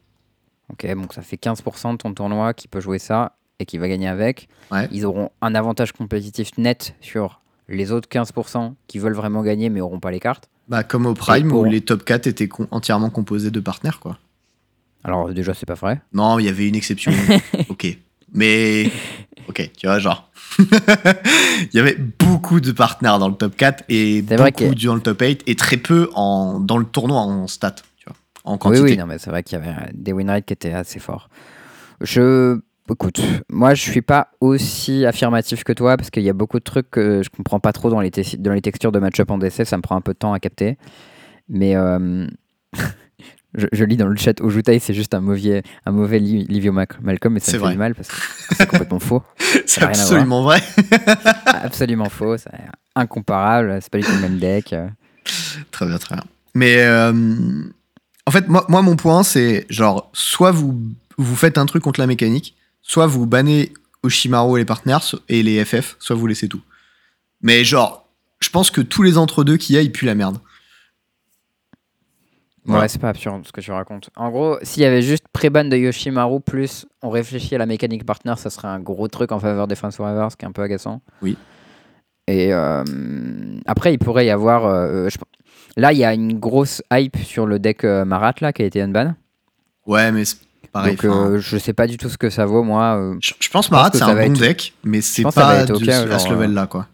Ok, 0.72 0.86
donc 0.94 1.12
ça 1.14 1.22
fait 1.22 1.36
15% 1.36 1.92
de 1.92 1.96
ton 1.96 2.12
tournoi 2.14 2.54
qui 2.54 2.68
peut 2.68 2.80
jouer 2.80 2.98
ça 2.98 3.36
et 3.58 3.64
qui 3.66 3.78
va 3.78 3.88
gagner 3.88 4.08
avec. 4.08 4.48
Ouais. 4.70 4.88
Ils 4.92 5.06
auront 5.06 5.30
un 5.40 5.54
avantage 5.54 5.92
compétitif 5.92 6.50
net 6.58 6.94
sur 7.00 7.40
les 7.68 7.90
autres 7.92 8.08
15% 8.08 8.74
qui 8.86 8.98
veulent 8.98 9.14
vraiment 9.14 9.42
gagner 9.42 9.68
mais 9.70 9.80
auront 9.80 10.00
pas 10.00 10.10
les 10.10 10.20
cartes. 10.20 10.48
Bah, 10.68 10.84
comme 10.84 11.06
au 11.06 11.14
Prime, 11.14 11.48
pour- 11.48 11.60
où 11.60 11.64
les 11.64 11.80
top 11.80 12.04
4 12.04 12.26
étaient 12.26 12.48
entièrement 12.70 13.08
composés 13.10 13.50
de 13.50 13.60
partenaires, 13.60 14.00
quoi. 14.00 14.18
Alors, 15.04 15.30
déjà, 15.32 15.54
c'est 15.54 15.64
pas 15.64 15.74
vrai. 15.74 16.02
Non, 16.12 16.38
il 16.38 16.44
y 16.44 16.48
avait 16.48 16.68
une 16.68 16.74
exception. 16.74 17.12
ok. 17.70 17.96
Mais. 18.34 18.90
Ok, 19.48 19.70
tu 19.78 19.86
vois, 19.86 19.98
genre. 19.98 20.30
Il 20.58 21.68
y 21.76 21.78
avait 21.78 21.96
beaucoup 21.96 22.60
de 22.60 22.72
partenaires 22.72 23.18
dans 23.18 23.28
le 23.28 23.34
top 23.34 23.56
4 23.56 23.84
et 23.88 24.22
beaucoup 24.22 24.50
que- 24.74 24.86
dans 24.86 24.94
le 24.94 25.00
top 25.00 25.20
8 25.20 25.42
et 25.46 25.54
très 25.56 25.76
peu 25.78 26.10
en, 26.14 26.60
dans 26.60 26.76
le 26.78 26.84
tournoi 26.84 27.18
en 27.20 27.46
stats. 27.46 27.76
En 28.48 28.54
Oui, 28.54 28.58
quantité. 28.58 28.82
oui, 28.82 28.96
non, 28.96 29.06
mais 29.06 29.18
c'est 29.18 29.30
vrai 29.30 29.42
qu'il 29.42 29.58
y 29.58 29.62
avait 29.62 29.74
des 29.92 30.12
win 30.12 30.30
rates 30.30 30.44
qui 30.46 30.52
étaient 30.54 30.72
assez 30.72 30.98
forts. 30.98 31.28
Je. 32.00 32.58
Écoute, 32.90 33.20
moi 33.50 33.74
je 33.74 33.82
suis 33.82 34.00
pas 34.00 34.28
aussi 34.40 35.04
affirmatif 35.04 35.62
que 35.62 35.74
toi 35.74 35.98
parce 35.98 36.08
qu'il 36.08 36.22
y 36.22 36.30
a 36.30 36.32
beaucoup 36.32 36.58
de 36.58 36.64
trucs 36.64 36.90
que 36.90 37.22
je 37.22 37.28
comprends 37.28 37.60
pas 37.60 37.72
trop 37.74 37.90
dans 37.90 38.00
les, 38.00 38.10
te- 38.10 38.36
dans 38.38 38.54
les 38.54 38.62
textures 38.62 38.92
de 38.92 38.98
match-up 38.98 39.30
en 39.30 39.36
DC, 39.36 39.66
ça 39.66 39.76
me 39.76 39.82
prend 39.82 39.94
un 39.96 40.00
peu 40.00 40.14
de 40.14 40.18
temps 40.18 40.32
à 40.32 40.40
capter. 40.40 40.78
Mais 41.50 41.76
euh, 41.76 42.26
je, 43.54 43.66
je 43.72 43.84
lis 43.84 43.98
dans 43.98 44.06
le 44.06 44.16
chat 44.16 44.40
Ojutai, 44.40 44.78
c'est 44.78 44.94
juste 44.94 45.12
un 45.12 45.20
mauvais, 45.20 45.62
un 45.84 45.92
mauvais 45.92 46.18
Li- 46.18 46.44
Livio 46.46 46.72
Mac- 46.72 46.98
Malcolm, 47.02 47.34
mais 47.34 47.40
ça 47.40 47.50
C'est 47.50 47.58
me 47.58 47.60
fait 47.60 47.64
vrai. 47.66 47.72
du 47.74 47.78
mal 47.78 47.94
parce 47.94 48.08
que 48.08 48.16
c'est 48.54 48.66
complètement 48.66 49.00
faux. 49.00 49.22
C'est 49.66 49.82
absolument 49.82 50.42
vrai. 50.42 50.60
Absolument 51.46 52.08
faux, 52.08 52.38
c'est 52.38 52.50
incomparable, 52.94 53.78
c'est 53.82 53.90
pas 53.90 53.98
du 53.98 54.04
tout 54.04 54.12
le 54.14 54.20
même 54.20 54.38
deck. 54.38 54.74
Très 55.70 55.84
bien, 55.86 55.98
très 55.98 56.14
bien. 56.14 56.24
Mais 56.54 56.76
euh, 56.78 57.12
en 58.28 58.30
fait, 58.30 58.46
moi, 58.48 58.66
moi, 58.68 58.82
mon 58.82 58.94
point, 58.94 59.22
c'est 59.22 59.64
genre, 59.70 60.10
soit 60.12 60.50
vous, 60.50 60.78
vous 61.16 61.34
faites 61.34 61.56
un 61.56 61.64
truc 61.64 61.82
contre 61.82 61.98
la 61.98 62.06
mécanique, 62.06 62.54
soit 62.82 63.06
vous 63.06 63.26
bannez 63.26 63.72
Oshimaru 64.02 64.56
et 64.58 64.60
les 64.60 64.64
partenaires 64.66 65.02
so- 65.02 65.20
et 65.30 65.42
les 65.42 65.64
FF, 65.64 65.96
soit 65.98 66.14
vous 66.14 66.26
laissez 66.26 66.46
tout. 66.46 66.60
Mais 67.40 67.64
genre, 67.64 68.06
je 68.40 68.50
pense 68.50 68.70
que 68.70 68.82
tous 68.82 69.02
les 69.02 69.16
entre-deux 69.16 69.56
qu'il 69.56 69.76
y 69.76 69.78
a, 69.78 69.82
ils 69.82 69.90
puent 69.90 70.04
la 70.06 70.14
merde. 70.14 70.38
Voilà. 72.64 72.82
Ouais, 72.82 72.88
c'est 72.88 72.98
pas 73.00 73.08
absurde 73.08 73.46
ce 73.46 73.52
que 73.52 73.62
tu 73.62 73.70
racontes. 73.72 74.10
En 74.14 74.30
gros, 74.30 74.58
s'il 74.62 74.82
y 74.82 74.86
avait 74.86 75.00
juste 75.00 75.24
pré-ban 75.32 75.64
de 75.64 75.76
Yoshimaru 75.76 76.40
plus 76.40 76.84
on 77.02 77.08
réfléchit 77.08 77.54
à 77.54 77.58
la 77.58 77.64
mécanique 77.66 78.04
partner, 78.04 78.34
ça 78.36 78.50
serait 78.50 78.68
un 78.68 78.78
gros 78.80 79.08
truc 79.08 79.32
en 79.32 79.38
faveur 79.40 79.66
des 79.68 79.74
Friends 79.74 79.92
Forever, 79.92 80.28
ce 80.30 80.36
qui 80.36 80.44
est 80.44 80.48
un 80.48 80.52
peu 80.52 80.60
agaçant. 80.62 81.00
Oui. 81.22 81.36
Et 82.26 82.52
euh, 82.52 82.84
après, 83.64 83.94
il 83.94 83.98
pourrait 83.98 84.26
y 84.26 84.30
avoir. 84.30 84.66
euh, 84.66 85.08
je- 85.08 85.16
Là, 85.78 85.92
il 85.92 85.98
y 85.98 86.04
a 86.04 86.12
une 86.12 86.38
grosse 86.38 86.82
hype 86.92 87.16
sur 87.18 87.46
le 87.46 87.58
deck 87.58 87.84
euh, 87.84 88.04
Marat 88.04 88.34
là, 88.40 88.52
qui 88.52 88.62
a 88.62 88.66
été 88.66 88.82
unban. 88.82 89.14
Ouais, 89.86 90.10
mais 90.12 90.24
c'est 90.24 90.36
pareil. 90.72 90.96
Donc, 90.96 91.04
euh, 91.04 91.38
je 91.38 91.56
sais 91.56 91.72
pas 91.72 91.86
du 91.86 91.96
tout 91.96 92.08
ce 92.08 92.18
que 92.18 92.30
ça 92.30 92.44
vaut, 92.46 92.62
moi. 92.64 92.96
euh, 92.98 93.16
je, 93.22 93.32
je 93.40 93.48
pense 93.48 93.70
Marat, 93.70 93.90
c'est 93.94 94.02
un 94.02 94.12
bon 94.14 94.18
être- 94.32 94.38
deck, 94.40 94.74
mais 94.84 95.00
c'est 95.00 95.22
pas 95.22 95.60
être 95.60 95.68
de 95.68 95.74
ok, 95.74 95.84
ce- 95.84 95.90
à 95.90 96.06
genre, 96.08 96.20
ce 96.20 96.28
level-là, 96.30 96.66
quoi. 96.66 96.86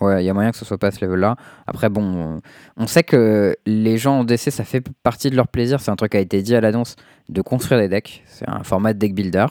Ouais, 0.00 0.24
il 0.24 0.26
y 0.26 0.30
a 0.30 0.34
moyen 0.34 0.50
que 0.50 0.56
ce 0.56 0.64
soit 0.64 0.78
pas 0.78 0.88
à 0.88 0.90
ce 0.90 1.04
level-là. 1.04 1.36
Après, 1.68 1.88
bon, 1.88 2.36
euh, 2.36 2.40
on 2.76 2.88
sait 2.88 3.04
que 3.04 3.54
les 3.66 3.98
gens 3.98 4.20
en 4.20 4.24
DC, 4.24 4.50
ça 4.50 4.64
fait 4.64 4.82
partie 5.04 5.30
de 5.30 5.36
leur 5.36 5.46
plaisir. 5.46 5.78
C'est 5.80 5.92
un 5.92 5.96
truc 5.96 6.10
qui 6.12 6.16
a 6.16 6.20
été 6.20 6.42
dit 6.42 6.56
à 6.56 6.60
l'annonce 6.60 6.96
de 7.28 7.40
construire 7.42 7.80
des 7.80 7.88
decks. 7.88 8.24
C'est 8.26 8.48
un 8.48 8.64
format 8.64 8.94
de 8.94 8.98
deck 8.98 9.14
builder. 9.14 9.46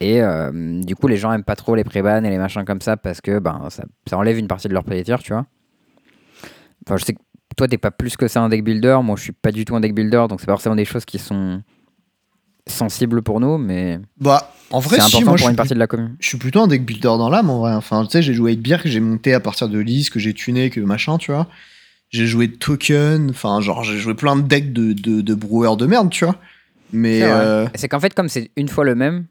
Et 0.00 0.22
euh, 0.22 0.80
du 0.82 0.94
coup, 0.94 1.08
les 1.08 1.16
gens 1.18 1.30
aiment 1.32 1.44
pas 1.44 1.56
trop 1.56 1.74
les 1.74 1.84
pré-bans 1.84 2.22
et 2.24 2.30
les 2.30 2.38
machins 2.38 2.64
comme 2.64 2.80
ça 2.80 2.96
parce 2.96 3.20
que 3.20 3.38
ben, 3.38 3.66
ça, 3.70 3.82
ça 4.08 4.16
enlève 4.16 4.38
une 4.38 4.48
partie 4.48 4.68
de 4.68 4.72
leur 4.74 4.84
plaisir, 4.84 5.18
tu 5.22 5.32
vois. 5.34 5.44
Enfin, 6.86 6.96
je 6.98 7.04
sais 7.04 7.12
que 7.14 7.18
toi, 7.56 7.66
t'es 7.68 7.78
pas 7.78 7.90
plus 7.90 8.16
que 8.16 8.28
ça 8.28 8.40
un 8.42 8.48
deck 8.48 8.62
builder. 8.62 8.98
Moi, 9.02 9.16
je 9.16 9.22
suis 9.24 9.32
pas 9.32 9.50
du 9.52 9.64
tout 9.64 9.74
un 9.76 9.80
deck 9.80 9.94
builder, 9.94 10.26
donc 10.28 10.40
c'est 10.40 10.46
pas 10.46 10.52
forcément 10.52 10.76
des 10.76 10.84
choses 10.84 11.04
qui 11.04 11.18
sont 11.18 11.62
sensibles 12.68 13.22
pour 13.22 13.40
nous, 13.40 13.58
mais 13.58 14.00
Bah, 14.20 14.52
en 14.70 14.80
vrai, 14.80 14.96
c'est 14.96 15.02
si, 15.08 15.16
important 15.16 15.30
moi, 15.30 15.38
pour 15.38 15.48
une 15.48 15.56
partie 15.56 15.74
de 15.74 15.78
la 15.78 15.86
commune. 15.86 16.16
je 16.18 16.28
suis 16.28 16.38
plutôt 16.38 16.60
un 16.60 16.66
deck 16.66 16.84
builder 16.84 17.02
dans 17.16 17.28
l'âme 17.30 17.48
en 17.50 17.60
vrai. 17.60 17.72
Enfin, 17.72 18.04
tu 18.04 18.10
sais, 18.10 18.22
j'ai 18.22 18.34
joué 18.34 18.52
8 18.54 18.56
beer 18.60 18.82
que 18.82 18.88
j'ai 18.88 19.00
monté 19.00 19.32
à 19.34 19.40
partir 19.40 19.68
de 19.68 19.78
liste, 19.78 20.10
que 20.10 20.18
j'ai 20.18 20.34
tuné, 20.34 20.70
que 20.70 20.80
machin, 20.80 21.16
tu 21.18 21.30
vois. 21.32 21.46
J'ai 22.10 22.26
joué 22.26 22.50
token, 22.50 23.30
enfin, 23.30 23.60
genre, 23.60 23.84
j'ai 23.84 23.98
joué 23.98 24.14
plein 24.14 24.36
de 24.36 24.42
decks 24.42 24.72
de, 24.72 24.92
de, 24.92 25.20
de 25.20 25.34
brewers 25.34 25.76
de 25.76 25.86
merde, 25.86 26.10
tu 26.10 26.24
vois. 26.24 26.36
Mais 26.92 27.20
C'est 27.20 27.30
euh, 27.32 27.66
C'est 27.74 27.88
qu'en 27.88 28.00
fait, 28.00 28.14
comme 28.14 28.28
c'est 28.28 28.50
une 28.56 28.68
fois 28.68 28.84
le 28.84 28.94
même, 28.94 29.26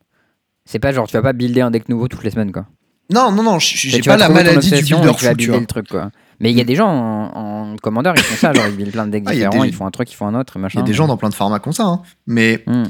c'est 0.65 0.79
pas 0.79 0.91
genre 0.91 1.07
tu 1.07 1.13
vas 1.13 1.21
pas 1.21 1.33
builder 1.33 1.61
un 1.61 1.71
deck 1.71 1.89
nouveau 1.89 2.07
toutes 2.07 2.23
les 2.23 2.31
semaines, 2.31 2.51
quoi. 2.51 2.65
non, 3.13 3.31
non, 3.31 3.43
non, 3.43 3.59
j'ai 3.59 4.01
pas 4.01 4.17
la 4.17 4.29
maladie 4.29 4.71
du 4.71 4.81
builder 4.81 5.13
fou, 5.13 5.15
tu 5.19 5.35
builder 5.35 5.51
vois. 5.51 5.59
le 5.59 5.65
truc, 5.65 5.87
quoi. 5.89 6.11
Mais 6.39 6.51
il 6.51 6.57
y 6.57 6.61
a 6.61 6.63
des 6.65 6.75
gens 6.75 6.87
en, 6.89 7.71
en 7.73 7.75
commandeur, 7.77 8.15
ils 8.17 8.23
font 8.23 8.35
ça, 8.35 8.53
genre 8.53 8.67
ils 8.67 8.75
buildent 8.75 8.91
plein 8.91 9.05
de 9.05 9.11
decks 9.11 9.23
Ah, 9.27 9.31
différents, 9.33 9.61
des- 9.63 9.69
ils 9.69 9.73
font 9.73 9.85
un 9.85 9.91
truc, 9.91 10.11
ils 10.11 10.15
font 10.15 10.27
un 10.27 10.35
autre, 10.39 10.53
et 10.55 10.59
Il 10.59 10.61
y 10.61 10.63
machin. 10.63 10.79
a 10.81 10.83
des 10.83 10.93
gens 10.93 11.07
dans 11.07 11.17
plein 11.17 11.29
de 11.29 11.33
formats 11.35 11.59
comme 11.59 11.73
ça, 11.73 11.83
hein. 11.85 12.01
Mais 12.27 12.63
Hmm. 12.67 12.83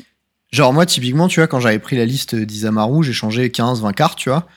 genre, 0.51 0.73
moi, 0.73 0.85
typiquement, 0.85 1.27
tu 1.27 1.39
vois, 1.39 1.47
quand 1.47 1.59
j'avais 1.59 1.79
pris 1.79 1.95
la 1.95 2.05
liste 2.05 2.35
d'Isamaru, 2.35 3.03
j'ai 3.03 3.13
changé 3.13 3.49
15, 3.51 3.81
20 3.81 3.93
cartes, 3.93 4.17
tu 4.17 4.29
vois. 4.29 4.47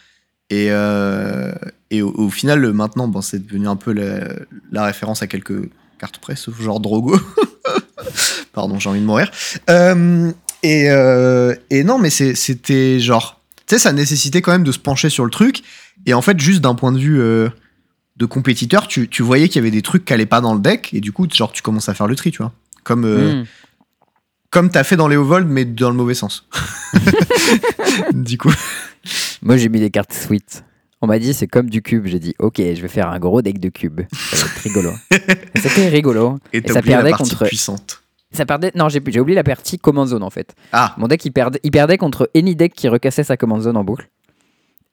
Et, 0.51 0.69
euh, 0.71 1.53
et 1.91 2.01
au, 2.03 2.11
au 2.17 2.31
final, 2.31 2.73
maintenant, 2.73 3.09
bon, 3.09 3.21
c'est 3.21 3.45
devenu 3.47 3.69
un 3.69 3.77
peu 3.77 3.93
la, 3.93 4.29
la 4.73 4.85
référence 4.85 5.23
à 5.23 5.27
quelques 5.27 5.69
cartes 5.99 6.19
près, 6.19 6.37
sauf 6.37 6.61
genre 6.61 6.81
Drogo. 6.81 7.19
Pardon, 8.53 8.79
j'ai 8.79 8.89
envie 8.89 9.01
de 9.01 9.05
mourir. 9.05 9.31
Euh, 9.71 10.31
et, 10.63 10.91
euh, 10.91 11.55
et 11.71 11.85
non, 11.85 11.99
mais 11.99 12.11
c'était 12.11 12.99
genre. 13.01 13.41
Tu 13.67 13.75
sais, 13.75 13.79
ça 13.79 13.93
nécessitait 13.93 14.41
quand 14.41 14.53
même 14.53 14.65
de 14.65 14.73
se 14.73 14.79
pencher 14.79 15.11
sur 15.11 15.25
le 15.25 15.31
truc. 15.31 15.63
Et 16.07 16.15
en 16.15 16.23
fait, 16.23 16.39
juste 16.41 16.61
d'un 16.63 16.75
point 16.75 16.93
de 16.93 16.99
vue 16.99 17.21
de 18.19 18.27
compétiteur, 18.27 18.89
tu, 18.89 19.09
tu 19.09 19.23
voyais 19.23 19.49
qu'il 19.49 19.57
y 19.57 19.59
avait 19.61 19.71
des 19.71 19.83
trucs 19.83 20.05
qui 20.05 20.13
allaient 20.13 20.27
pas 20.27 20.41
dans 20.41 20.55
le 20.55 20.61
deck. 20.61 20.93
Et 20.93 21.01
du 21.01 21.13
coup, 21.13 21.27
genre, 21.33 21.53
tu 21.53 21.63
commences 21.63 21.89
à 21.89 21.95
faire 21.95 22.07
le 22.09 22.17
tri, 22.17 22.31
tu 22.33 22.39
vois. 22.39 22.53
Comme, 22.85 23.05
euh, 23.05 23.43
Hmm. 23.43 23.45
comme 24.51 24.71
t'as 24.71 24.83
fait 24.85 24.97
dans 24.97 25.09
Léo 25.09 25.25
Vold, 25.25 25.47
mais 25.49 25.65
dans 25.65 25.91
le 25.91 25.97
mauvais 25.97 26.15
sens. 26.15 26.49
du 28.13 28.39
coup. 28.39 28.53
Moi 29.43 29.57
j'ai 29.57 29.69
mis 29.69 29.81
des 29.81 29.91
cartes 29.91 30.13
sweet. 30.13 30.65
On 31.01 31.07
m'a 31.07 31.19
dit 31.19 31.33
c'est 31.33 31.47
comme 31.47 31.71
du 31.71 31.81
cube. 31.83 32.07
J'ai 32.07 32.19
dit 32.19 32.35
ok, 32.39 32.57
je 32.59 32.81
vais 32.83 32.89
faire 32.89 33.09
un 33.11 33.19
gros 33.19 33.41
deck 33.43 33.59
de 33.61 33.69
cube. 33.69 34.01
Ça 34.13 34.37
va 34.37 34.43
être 34.53 34.63
rigolo. 34.63 34.93
C'était 35.57 35.89
rigolo. 35.89 36.39
Et, 36.53 36.59
Et 36.59 36.63
t'as 36.63 36.75
ça 36.75 36.81
la 36.81 36.83
perdait 36.87 37.11
partie 37.11 37.31
contre. 37.31 37.45
puissante. 37.47 38.03
Ça 38.33 38.45
perdait. 38.45 38.73
Non, 38.75 38.89
j'ai 38.89 39.01
j'ai 39.07 39.21
oublié 39.21 39.37
la 39.37 39.45
partie 39.45 39.79
command 39.79 40.07
zone 40.09 40.23
en 40.23 40.31
fait. 40.31 40.55
Ah, 40.73 40.95
Mon 40.99 41.07
deck 41.07 41.25
il 41.25 41.31
perdait, 41.31 41.61
il 41.63 41.71
perdait 41.71 41.97
contre 41.99 42.29
any 42.35 42.57
deck 42.57 42.75
qui 42.75 42.89
recassait 42.89 43.23
sa 43.25 43.37
command 43.37 43.61
zone 43.63 43.77
en 43.77 43.85
boucle. 43.85 44.09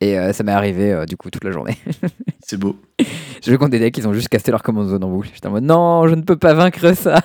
Et 0.01 0.19
euh, 0.19 0.33
ça 0.33 0.43
m'est 0.43 0.51
arrivé 0.51 0.91
euh, 0.91 1.05
du 1.05 1.15
coup 1.17 1.29
toute 1.29 1.43
la 1.43 1.51
journée. 1.51 1.77
c'est 2.45 2.57
beau. 2.57 2.75
J'ai 2.99 3.51
joué 3.51 3.57
contre 3.57 3.71
des 3.71 3.79
decks 3.79 3.93
qui 3.93 4.05
ont 4.05 4.13
juste 4.13 4.29
cassé 4.29 4.51
leur 4.51 4.61
command 4.61 4.87
zone 4.87 5.03
en 5.03 5.09
boucle. 5.09 5.29
J'étais 5.33 5.47
en 5.47 5.51
mode 5.51 5.63
non, 5.63 6.07
je 6.07 6.15
ne 6.15 6.21
peux 6.21 6.35
pas 6.35 6.53
vaincre 6.53 6.93
ça. 6.95 7.21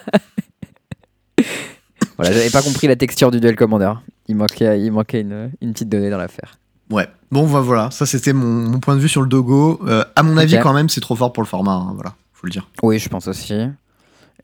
voilà, 2.16 2.33
j'avais 2.33 2.50
pas 2.50 2.62
compris 2.62 2.87
la 2.87 2.96
texture 2.96 3.30
du 3.30 3.40
duel 3.40 3.56
commander. 3.56 3.92
Il 4.28 4.37
manquait, 4.37 4.80
il 4.80 4.92
manquait 4.92 5.22
une, 5.22 5.50
une 5.61 5.72
petite 5.72 5.88
donnée 5.88 6.11
dans 6.11 6.18
l'affaire. 6.18 6.59
Ouais. 6.90 7.09
Bon, 7.30 7.46
bah, 7.48 7.61
voilà, 7.61 7.90
ça 7.90 8.06
c'était 8.06 8.33
mon, 8.33 8.46
mon 8.46 8.80
point 8.80 8.96
de 8.96 9.00
vue 9.00 9.09
sur 9.09 9.22
le 9.22 9.28
Dogo. 9.28 9.80
Euh, 9.87 10.04
à 10.16 10.22
mon 10.22 10.37
avis, 10.37 10.59
quand 10.61 10.72
même, 10.72 10.88
c'est 10.88 11.00
trop 11.00 11.16
fort 11.16 11.33
pour 11.33 11.42
le 11.42 11.48
format. 11.48 11.72
hein, 11.72 11.92
voilà, 11.94 12.14
faut 12.33 12.46
le 12.46 12.50
dire. 12.52 12.68
Oui, 12.83 12.98
je 12.98 13.09
pense 13.09 13.28
aussi. 13.28 13.54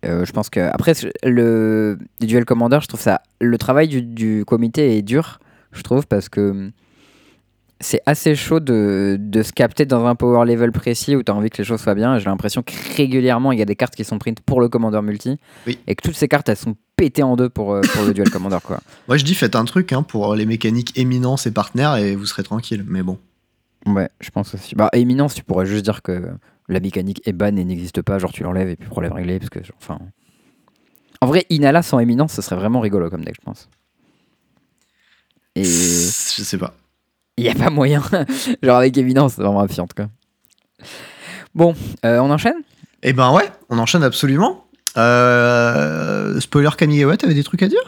Euh, 0.04 0.24
je 0.24 0.32
pense 0.32 0.50
que 0.50 0.60
après 0.60 0.92
le 1.24 1.98
duel 2.20 2.44
commander, 2.44 2.78
je 2.82 2.86
trouve 2.86 3.00
ça 3.00 3.22
le 3.40 3.56
travail 3.58 3.88
du, 3.88 4.02
du 4.02 4.44
comité 4.44 4.96
est 4.98 5.02
dur, 5.02 5.40
je 5.72 5.82
trouve 5.82 6.06
parce 6.06 6.28
que 6.28 6.70
c'est 7.80 8.00
assez 8.06 8.34
chaud 8.34 8.58
de, 8.60 9.16
de 9.20 9.42
se 9.42 9.52
capter 9.52 9.84
dans 9.84 10.06
un 10.06 10.14
power 10.14 10.46
level 10.46 10.72
précis 10.72 11.14
où 11.14 11.22
tu 11.22 11.30
as 11.30 11.34
envie 11.34 11.50
que 11.50 11.58
les 11.58 11.64
choses 11.64 11.80
soient 11.80 11.94
bien. 11.94 12.18
J'ai 12.18 12.24
l'impression 12.26 12.62
que 12.62 12.72
régulièrement 12.96 13.52
il 13.52 13.58
y 13.58 13.62
a 13.62 13.66
des 13.66 13.76
cartes 13.76 13.94
qui 13.94 14.04
sont 14.04 14.18
print 14.18 14.40
pour 14.40 14.60
le 14.60 14.68
commander 14.68 15.00
multi 15.02 15.38
Oui. 15.66 15.78
et 15.86 15.94
que 15.94 16.02
toutes 16.02 16.16
ces 16.16 16.28
cartes 16.28 16.48
elles 16.48 16.56
sont 16.56 16.76
pétées 16.96 17.22
en 17.22 17.36
deux 17.36 17.50
pour, 17.50 17.74
euh, 17.74 17.82
pour 17.92 18.04
le 18.04 18.14
duel 18.14 18.30
commander 18.30 18.58
quoi. 18.64 18.80
Moi, 19.08 19.18
je 19.18 19.24
dis, 19.24 19.34
faites 19.34 19.56
un 19.56 19.64
truc 19.66 19.92
hein, 19.92 20.02
pour 20.02 20.34
les 20.34 20.46
mécaniques 20.46 20.96
éminence 20.98 21.46
et 21.46 21.50
partenaires 21.50 21.96
et 21.96 22.16
vous 22.16 22.24
serez 22.26 22.42
tranquille. 22.42 22.84
Mais 22.88 23.02
bon. 23.02 23.18
Ouais, 23.84 24.08
je 24.20 24.30
pense 24.30 24.54
aussi. 24.54 24.74
Bah 24.74 24.88
éminence, 24.94 25.34
tu 25.34 25.44
pourrais 25.44 25.66
juste 25.66 25.84
dire 25.84 26.02
que 26.02 26.30
la 26.68 26.80
mécanique 26.80 27.20
est 27.26 27.32
ban 27.32 27.54
et 27.56 27.64
n'existe 27.64 28.02
pas, 28.02 28.18
genre 28.18 28.32
tu 28.32 28.42
l'enlèves 28.42 28.68
et 28.68 28.76
puis 28.76 28.88
problème 28.88 29.12
réglé 29.12 29.38
parce 29.38 29.50
que 29.50 29.62
genre, 29.62 29.76
enfin 29.80 29.98
en 31.20 31.26
vrai 31.26 31.46
Inala 31.50 31.82
sans 31.82 31.98
éminence, 32.00 32.32
ce 32.32 32.42
serait 32.42 32.56
vraiment 32.56 32.80
rigolo 32.80 33.08
comme 33.10 33.24
deck, 33.24 33.36
je 33.38 33.44
pense. 33.44 33.68
Et 35.54 35.64
Je 35.64 36.42
sais 36.42 36.58
pas. 36.58 36.74
Il 37.36 37.44
n'y 37.44 37.50
a 37.50 37.54
pas 37.54 37.70
moyen. 37.70 38.02
genre 38.62 38.76
avec 38.78 38.96
éminence, 38.98 39.34
c'est 39.34 39.42
vraiment 39.42 39.60
absurde 39.60 39.92
quoi. 39.94 40.06
Bon, 41.54 41.74
euh, 42.04 42.18
on 42.18 42.30
enchaîne? 42.30 42.56
Eh 43.02 43.12
ben 43.12 43.32
ouais, 43.32 43.50
on 43.70 43.78
enchaîne 43.78 44.02
absolument. 44.02 44.64
Euh, 44.96 46.40
spoiler 46.40 46.70
Kamigawa, 46.76 47.16
t'avais 47.16 47.34
des 47.34 47.44
trucs 47.44 47.62
à 47.62 47.68
dire? 47.68 47.80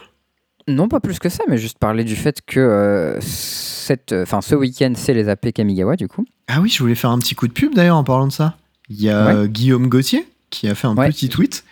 Non, 0.67 0.87
pas 0.87 0.99
plus 0.99 1.17
que 1.19 1.29
ça, 1.29 1.43
mais 1.47 1.57
juste 1.57 1.79
parler 1.79 2.03
du 2.03 2.15
fait 2.15 2.41
que 2.45 2.59
euh, 2.59 3.17
cette, 3.21 4.13
ce 4.41 4.55
week-end, 4.55 4.93
c'est 4.95 5.13
les 5.13 5.27
AP 5.29 5.51
Kamigawa 5.51 5.95
du 5.95 6.07
coup. 6.07 6.25
Ah 6.47 6.59
oui, 6.61 6.69
je 6.69 6.79
voulais 6.79 6.95
faire 6.95 7.09
un 7.09 7.19
petit 7.19 7.33
coup 7.35 7.47
de 7.47 7.53
pub 7.53 7.73
d'ailleurs 7.73 7.97
en 7.97 8.03
parlant 8.03 8.27
de 8.27 8.31
ça. 8.31 8.55
Il 8.89 9.01
y 9.01 9.09
a 9.09 9.33
Ouais. 9.41 9.47
Guillaume 9.49 9.87
Gauthier 9.87 10.27
qui 10.49 10.67
a 10.67 10.75
fait 10.75 10.87
un 10.87 10.95
Ouais. 10.95 11.09
petit 11.09 11.29
tweet. 11.29 11.63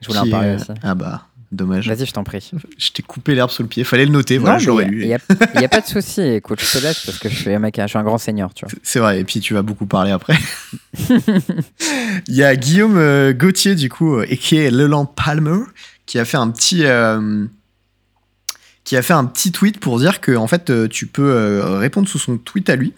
Je 0.00 0.08
voulais 0.08 0.20
en 0.20 0.28
parler 0.30 0.48
est- 0.50 0.54
aussi. 0.56 0.70
Ah 0.82 0.94
bah, 0.94 1.26
dommage. 1.52 1.88
Vas-y, 1.88 2.06
je 2.06 2.12
t'en 2.12 2.24
prie. 2.24 2.50
Je 2.78 2.90
t'ai 2.90 3.02
coupé 3.02 3.34
l'herbe 3.34 3.50
sous 3.50 3.62
le 3.62 3.68
pied. 3.68 3.84
Fallait 3.84 4.06
le 4.06 4.10
noter, 4.12 4.38
voilà, 4.38 4.58
Non, 4.58 4.64
l'aurais 4.66 4.88
Il 4.90 4.98
n'y 5.06 5.12
a, 5.14 5.68
pas 5.68 5.80
de 5.80 5.86
souci, 5.86 6.20
écoute, 6.22 6.60
je 6.60 6.78
te 6.78 6.82
laisse 6.82 7.04
parce 7.06 7.18
que 7.18 7.28
je 7.28 7.36
suis 7.36 7.52
un 7.54 7.58
mec, 7.58 7.76
je 7.80 7.86
suis 7.86 7.98
un 7.98 8.02
grand 8.02 8.18
seigneur, 8.18 8.52
tu 8.54 8.64
vois. 8.64 8.74
C'est 8.82 8.98
vrai, 8.98 9.20
et 9.20 9.24
puis 9.24 9.40
tu 9.40 9.54
vas 9.54 9.62
beaucoup 9.62 9.86
parler 9.86 10.10
après. 10.10 10.36
Il 12.28 12.34
y 12.34 12.42
a 12.42 12.56
Guillaume 12.56 12.96
euh, 12.96 13.32
Gauthier, 13.32 13.74
du 13.74 13.88
coup, 13.88 14.16
euh, 14.16 14.26
et 14.28 14.36
qui 14.36 14.56
est 14.56 14.70
Leland 14.70 15.06
Palmer, 15.06 15.60
qui 16.06 16.18
a 16.18 16.24
fait 16.24 16.36
un 16.36 16.50
petit. 16.50 16.84
euh, 16.84 17.44
qui 18.84 18.96
a 18.96 19.02
fait 19.02 19.12
un 19.12 19.24
petit 19.24 19.52
tweet 19.52 19.78
pour 19.78 19.98
dire 20.00 20.20
que 20.20 20.34
en 20.34 20.48
fait 20.48 20.88
tu 20.88 21.06
peux 21.06 21.30
euh, 21.30 21.78
répondre 21.78 22.08
sous 22.08 22.18
son 22.18 22.36
tweet 22.36 22.68
à 22.68 22.74
lui 22.74 22.92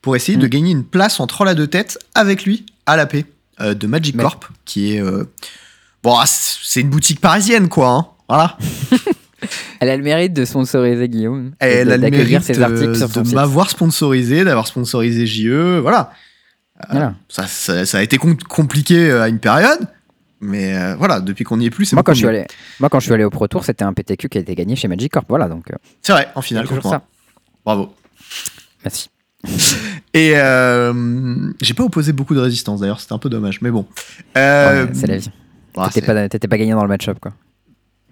pour 0.00 0.16
essayer 0.16 0.38
de 0.38 0.46
Mm. 0.46 0.50
gagner 0.50 0.70
une 0.72 0.84
place 0.84 1.20
en 1.20 1.26
troll 1.26 1.46
à 1.48 1.54
deux 1.54 1.66
têtes 1.66 1.98
avec 2.14 2.44
lui 2.44 2.64
à 2.86 2.96
la 2.96 3.04
paix 3.04 3.26
de 3.60 3.86
Magic 3.86 4.14
Mais- 4.14 4.22
Corp 4.22 4.46
qui 4.64 4.94
est 4.94 5.02
bon 6.06 6.16
ah, 6.18 6.24
c'est 6.26 6.80
une 6.80 6.90
boutique 6.90 7.20
parisienne 7.20 7.68
quoi 7.68 7.88
hein. 7.90 8.06
voilà 8.28 8.56
Elle 9.80 9.90
a 9.90 9.96
le 9.96 10.02
mérite 10.02 10.32
de 10.32 10.44
sponsoriser 10.44 11.08
Guillaume. 11.08 11.52
et 11.60 11.66
elle 11.66 11.92
a 11.92 11.96
le 11.98 12.10
mérite 12.10 12.42
ses 12.42 12.60
articles 12.62 12.88
euh, 12.90 12.94
sur 12.94 13.10
son 13.10 13.22
de 13.22 13.34
m'avoir 13.34 13.68
sponsorisé 13.70 14.44
d'avoir 14.44 14.66
sponsorisé 14.66 15.26
JE 15.26 15.78
voilà 15.80 16.10
Voilà. 16.90 17.14
ça, 17.28 17.46
ça, 17.46 17.84
ça 17.84 17.98
a 17.98 18.02
été 18.02 18.16
com- 18.18 18.36
compliqué 18.48 19.10
euh, 19.10 19.22
à 19.22 19.28
une 19.28 19.38
période, 19.38 19.80
mais 20.40 20.76
euh, 20.76 20.94
voilà, 20.96 21.20
depuis 21.20 21.44
qu'on 21.44 21.56
n'y 21.58 21.66
est 21.66 21.70
plus, 21.70 21.86
c'est 21.86 21.96
Moi 21.96 22.02
quand, 22.02 22.12
beaucoup 22.12 22.14
je 22.14 22.18
suis 22.20 22.26
mieux. 22.26 22.38
allé, 22.40 22.46
moi, 22.80 22.88
quand 22.90 23.00
je 23.00 23.04
suis 23.06 23.14
allé 23.14 23.24
au 23.24 23.30
Pro 23.30 23.46
Tour, 23.48 23.64
c'était 23.64 23.84
un 23.84 23.92
PTQ 23.94 24.28
qui 24.28 24.36
a 24.38 24.40
été 24.42 24.54
gagné 24.54 24.76
chez 24.76 24.86
Magic 24.88 25.10
Corp. 25.12 25.24
Voilà, 25.28 25.48
donc 25.48 25.70
euh, 25.70 25.76
C'est 26.02 26.12
vrai, 26.12 26.28
en 26.34 26.42
finale, 26.42 26.64
toujours 26.66 26.82
contre 26.82 26.94
ça. 26.96 27.02
Bravo. 27.64 27.94
Merci. 28.84 29.08
Et 30.14 30.32
euh, 30.36 30.92
j'ai 31.62 31.72
pas 31.74 31.84
opposé 31.84 32.12
beaucoup 32.12 32.34
de 32.34 32.40
résistance 32.40 32.80
d'ailleurs, 32.80 33.00
c'était 33.00 33.14
un 33.14 33.18
peu 33.18 33.30
dommage, 33.30 33.60
mais 33.62 33.70
bon. 33.70 33.86
Euh, 34.36 34.84
Ouais, 34.86 34.90
c'est 34.94 35.06
la 35.06 35.16
vie. 35.18 35.30
Bah, 35.76 35.90
T'étais 35.92 36.06
pas, 36.06 36.28
t'étais 36.28 36.48
pas 36.48 36.58
gagné 36.58 36.72
dans 36.72 36.82
le 36.82 36.88
match-up, 36.88 37.18
quoi. 37.20 37.32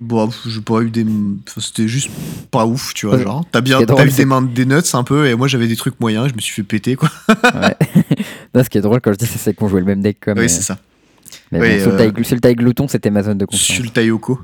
bon, 0.00 0.26
pff, 0.28 0.42
j'ai 0.48 0.60
pas 0.60 0.80
eu 0.82 0.90
des. 0.90 1.02
enfin, 1.04 1.60
C'était 1.60 1.88
juste 1.88 2.10
pas 2.50 2.66
ouf, 2.66 2.94
tu 2.94 3.06
vois. 3.06 3.16
Ouais. 3.16 3.22
Genre, 3.22 3.44
t'as 3.50 3.60
bien 3.60 3.80
drôle, 3.82 4.06
eu 4.08 4.10
des 4.12 4.24
mains 4.24 4.42
des 4.42 4.66
nuts 4.66 4.74
un 4.92 5.04
peu, 5.04 5.26
et 5.26 5.34
moi 5.34 5.48
j'avais 5.48 5.66
des 5.68 5.76
trucs 5.76 5.98
moyens, 6.00 6.28
je 6.28 6.34
me 6.34 6.40
suis 6.40 6.52
fait 6.54 6.62
péter, 6.62 6.96
quoi. 6.96 7.10
Ouais. 7.54 7.76
Non, 8.54 8.62
ce 8.62 8.68
qui 8.70 8.78
est 8.78 8.82
drôle 8.82 9.00
quand 9.00 9.12
je 9.12 9.18
dis 9.18 9.26
ça, 9.26 9.38
c'est 9.38 9.54
qu'on 9.54 9.68
jouait 9.68 9.80
le 9.80 9.86
même 9.86 10.00
deck, 10.00 10.18
quoi. 10.22 10.32
Oui, 10.34 10.42
mais 10.42 10.48
c'est 10.48 10.62
ça. 10.62 10.78
mais 11.50 11.60
Oui, 11.60 11.84
bon, 11.84 11.90
euh, 11.90 11.96
taille, 11.96 12.24
sur 12.24 12.34
le 12.36 12.40
taille 12.40 12.54
glouton, 12.54 12.86
c'était 12.86 13.10
ma 13.10 13.22
zone 13.24 13.38
de 13.38 13.44
confiance. 13.46 13.62
Sur 13.76 13.82
le 13.82 13.90
Taiyoko. 13.90 14.40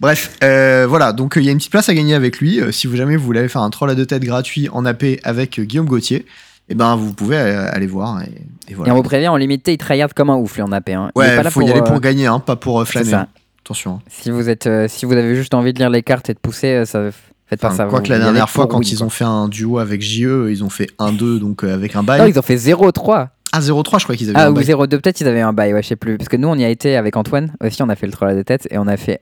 Bref, 0.00 0.36
euh, 0.42 0.86
voilà, 0.88 1.12
donc 1.12 1.36
euh, 1.36 1.40
il 1.40 1.46
y 1.46 1.48
a 1.48 1.52
une 1.52 1.58
petite 1.58 1.70
place 1.70 1.88
à 1.88 1.94
gagner 1.94 2.14
avec 2.14 2.38
lui. 2.38 2.60
Euh, 2.60 2.72
si 2.72 2.88
vous 2.88 2.96
jamais 2.96 3.14
vous 3.16 3.24
voulez 3.24 3.38
aller 3.40 3.48
faire 3.48 3.62
un 3.62 3.70
troll 3.70 3.90
à 3.90 3.94
deux 3.94 4.06
têtes 4.06 4.24
gratuit 4.24 4.68
en 4.70 4.84
AP 4.84 5.04
avec 5.22 5.60
euh, 5.60 5.62
Guillaume 5.64 5.86
Gauthier, 5.86 6.26
et 6.72 6.74
ben 6.74 6.96
vous 6.96 7.12
pouvez 7.12 7.36
euh, 7.36 7.70
aller 7.72 7.86
voir. 7.86 8.22
Et, 8.22 8.26
et 8.68 8.72
Et 8.72 8.74
voilà. 8.74 8.92
on 8.92 8.96
vous 8.96 9.02
prévient, 9.02 9.28
en 9.28 9.36
limité, 9.36 9.72
il 9.72 9.78
tryhard 9.78 10.14
comme 10.14 10.30
un 10.30 10.36
ouf, 10.36 10.54
lui, 10.56 10.62
en 10.62 10.72
AP. 10.72 10.88
Hein. 10.90 11.10
Il 11.14 11.18
Ouais, 11.18 11.36
pas 11.36 11.42
là 11.42 11.50
faut 11.50 11.60
y 11.62 11.70
aller 11.70 11.80
euh, 11.80 11.84
pour 11.84 12.00
gagner, 12.00 12.26
hein, 12.26 12.38
pas 12.40 12.56
pour 12.56 12.80
euh, 12.80 12.84
flâner. 12.84 13.10
ça. 13.10 13.28
Attention. 13.64 14.00
Si 14.08 14.30
vous, 14.30 14.48
êtes, 14.48 14.66
euh, 14.66 14.86
si 14.88 15.04
vous 15.06 15.12
avez 15.12 15.36
juste 15.36 15.54
envie 15.54 15.72
de 15.72 15.78
lire 15.78 15.90
les 15.90 16.02
cartes 16.02 16.28
et 16.30 16.34
de 16.34 16.38
pousser, 16.38 16.68
euh, 16.68 16.84
ça, 16.84 17.10
faites 17.46 17.60
pas 17.60 17.68
Enfin, 17.68 17.76
ça. 17.76 17.84
Quoique 17.84 18.06
vous- 18.06 18.12
la 18.12 18.18
dernière 18.18 18.50
fois, 18.50 18.64
pour 18.68 18.78
quand 18.80 18.90
ils 18.90 18.96
quoi. 18.98 19.06
ont 19.06 19.10
fait 19.10 19.24
un 19.24 19.46
duo 19.48 19.78
avec 19.78 20.02
JE, 20.02 20.48
ils 20.50 20.64
ont 20.64 20.70
fait 20.70 20.88
1-2, 20.98 21.38
donc 21.38 21.62
euh, 21.64 21.72
avec 21.74 21.94
un 21.94 22.00
Non, 22.00 22.04
bail. 22.04 22.30
ils 22.30 22.38
ont 22.38 22.42
fait 22.42 22.56
0-3. 22.56 23.28
Ah, 23.52 23.60
0-3, 23.60 23.98
je 23.98 24.04
crois 24.04 24.16
qu'ils 24.16 24.30
avaient 24.30 24.38
Ah, 24.38 24.46
un 24.46 24.50
ou 24.50 24.54
bail. 24.54 24.64
0-2, 24.64 24.88
peut-être 25.00 25.20
ils 25.20 25.28
avaient 25.28 25.42
un 25.42 25.52
bail, 25.52 25.74
ouais, 25.74 25.82
je 25.82 25.88
sais 25.88 25.96
plus. 25.96 26.16
Parce 26.16 26.28
que 26.30 26.36
nous, 26.38 26.48
on 26.48 26.56
y 26.56 26.64
a 26.64 26.70
été 26.70 26.96
avec 26.96 27.16
Antoine 27.16 27.52
aussi, 27.62 27.82
on 27.82 27.88
a 27.90 27.94
fait 27.96 28.06
le 28.06 28.12
troll 28.12 28.30
à 28.30 28.34
des 28.34 28.44
têtes 28.44 28.66
et 28.70 28.78
on 28.78 28.86
a 28.88 28.96
fait, 28.96 29.20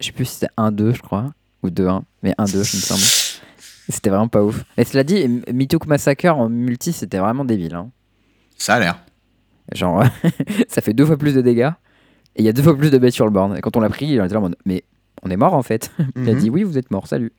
je 0.00 0.06
sais 0.06 0.12
plus 0.12 0.24
si 0.24 0.34
c'était 0.34 0.52
1-2, 0.58 0.94
je 0.94 1.00
crois, 1.00 1.26
ou 1.62 1.68
2-1, 1.70 2.02
mais 2.24 2.34
1-2, 2.38 2.54
il 2.54 2.58
me 2.58 2.64
semble. 2.64 3.00
C'était 3.92 4.10
vraiment 4.10 4.28
pas 4.28 4.42
ouf. 4.42 4.64
Et 4.78 4.84
cela 4.84 5.04
dit, 5.04 5.42
Mitouk 5.52 5.86
Massacre 5.86 6.26
en 6.36 6.48
multi, 6.48 6.92
c'était 6.92 7.18
vraiment 7.18 7.44
débile. 7.44 7.74
hein. 7.74 7.90
Ça 8.56 8.74
a 8.74 8.80
l'air. 8.80 8.98
Genre, 9.74 10.02
ça 10.68 10.80
fait 10.80 10.92
deux 10.94 11.04
fois 11.06 11.16
plus 11.16 11.34
de 11.34 11.40
dégâts 11.40 11.70
et 12.34 12.40
il 12.42 12.44
y 12.44 12.48
a 12.48 12.52
deux 12.52 12.62
fois 12.62 12.76
plus 12.76 12.90
de 12.90 12.98
bêtes 12.98 13.12
sur 13.14 13.24
le 13.26 13.30
board. 13.30 13.56
Et 13.56 13.60
quand 13.60 13.76
on 13.76 13.80
l'a 13.80 13.88
pris, 13.90 14.18
on 14.20 14.24
était 14.24 14.34
là 14.34 14.40
en 14.40 14.44
mode, 14.44 14.56
mais 14.64 14.84
on 15.22 15.30
est 15.30 15.36
mort 15.36 15.54
en 15.54 15.62
fait. 15.62 15.90
Il 16.16 16.28
a 16.28 16.32
Mhm. 16.32 16.38
dit, 16.38 16.50
oui, 16.50 16.62
vous 16.64 16.78
êtes 16.78 16.90
mort, 16.90 17.06
salut. 17.06 17.32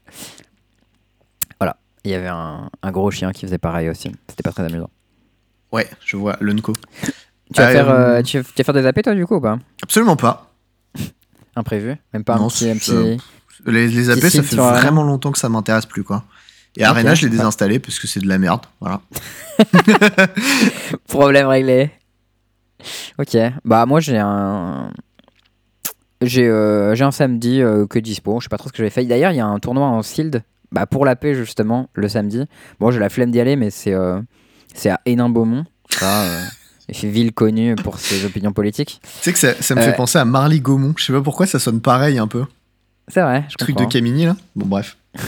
Voilà. 1.59 1.77
Il 2.03 2.11
y 2.11 2.13
avait 2.13 2.27
un, 2.27 2.69
un 2.81 2.91
gros 2.91 3.09
chien 3.11 3.31
qui 3.31 3.41
faisait 3.45 3.57
pareil 3.57 3.89
aussi. 3.89 4.11
C'était 4.27 4.43
pas 4.43 4.51
très 4.51 4.63
amusant. 4.63 4.89
Ouais, 5.71 5.87
je 6.05 6.17
vois, 6.17 6.37
l'Unco. 6.39 6.73
Tu 7.53 7.61
vas, 7.61 7.67
Euh, 7.69 7.71
faire, 7.71 7.89
euh, 7.89 8.21
tu, 8.21 8.37
vas, 8.39 8.43
tu 8.43 8.53
vas 8.57 8.63
faire 8.63 8.73
des 8.73 8.85
AP 8.85 9.01
toi 9.03 9.15
du 9.15 9.25
coup 9.25 9.35
ou 9.35 9.41
pas? 9.41 9.57
Absolument 9.81 10.15
pas. 10.15 10.53
Imprévu 11.55 11.95
Même 12.13 12.23
pas 12.23 12.37
Non, 12.37 12.45
un 12.45 12.47
petit. 12.49 12.69
un 12.69 12.75
petit- 12.77 13.17
Les, 13.65 13.87
les 13.87 14.09
AP, 14.09 14.19
ça 14.29 14.41
fait 14.43 14.55
vraiment 14.55 15.03
longtemps 15.03 15.31
que 15.31 15.37
ça 15.37 15.49
m'intéresse 15.49 15.85
plus, 15.85 16.03
quoi. 16.03 16.23
Et. 16.77 16.83
Arena, 16.83 17.13
je 17.13 17.25
l'ai 17.25 17.29
désinstallé 17.29 17.79
parce 17.79 17.99
que 17.99 18.07
c'est 18.07 18.19
de 18.19 18.27
la 18.27 18.38
merde. 18.39 18.62
Voilà. 18.79 19.01
Problème 21.07 21.47
réglé. 21.47 21.91
Ok. 23.19 23.38
Bah, 23.63 23.86
moi, 23.86 23.99
j'ai 23.99 24.17
un. 24.17 24.91
J'ai 26.21 26.47
euh, 26.47 26.95
un 26.99 27.12
samedi 27.12 27.62
euh, 27.62 27.86
que 27.86 27.99
dispo. 27.99 28.39
Je 28.39 28.45
sais 28.45 28.49
pas 28.49 28.57
trop 28.57 28.69
ce 28.69 28.73
que 28.73 28.77
j'avais 28.77 28.89
fait. 28.89 29.05
D'ailleurs, 29.05 29.31
il 29.31 29.38
y 29.38 29.41
a 29.41 29.45
un 29.45 29.59
tournoi 29.59 29.86
en 29.86 30.01
Sild. 30.01 30.43
Bah, 30.71 30.86
pour 30.88 31.05
la 31.05 31.15
paix, 31.15 31.36
justement, 31.36 31.89
le 31.93 32.07
samedi. 32.07 32.43
Bon, 32.79 32.89
j'ai 32.91 32.99
la 32.99 33.09
flemme 33.09 33.29
d'y 33.29 33.39
aller, 33.39 33.55
mais 33.55 33.69
c'est 33.69 33.93
euh, 33.93 34.19
c'est 34.73 34.89
à 34.89 34.99
Hénin-Beaumont. 35.05 35.65
Ça, 35.89 36.23
euh, 36.23 36.43
ville 37.03 37.33
connue 37.33 37.75
pour 37.75 37.99
ses 37.99 38.25
opinions 38.25 38.53
politiques. 38.53 38.99
Tu 39.03 39.09
sais 39.21 39.33
que 39.33 39.39
ça, 39.39 39.53
ça 39.62 39.75
me 39.75 39.81
fait 39.81 39.93
penser 39.95 40.17
à 40.17 40.25
Marly 40.25 40.59
Gaumont. 40.59 40.93
Je 40.97 41.05
sais 41.05 41.13
pas 41.13 41.21
pourquoi 41.21 41.45
ça 41.45 41.59
sonne 41.59 41.81
pareil 41.81 42.17
un 42.17 42.27
peu. 42.27 42.45
C'est 43.07 43.21
vrai, 43.21 43.45
je 43.49 43.55
Truc 43.55 43.75
comprends. 43.75 43.86
de 43.88 43.93
Camini, 43.93 44.25
là. 44.25 44.36
Bon, 44.55 44.65
bref. 44.65 44.97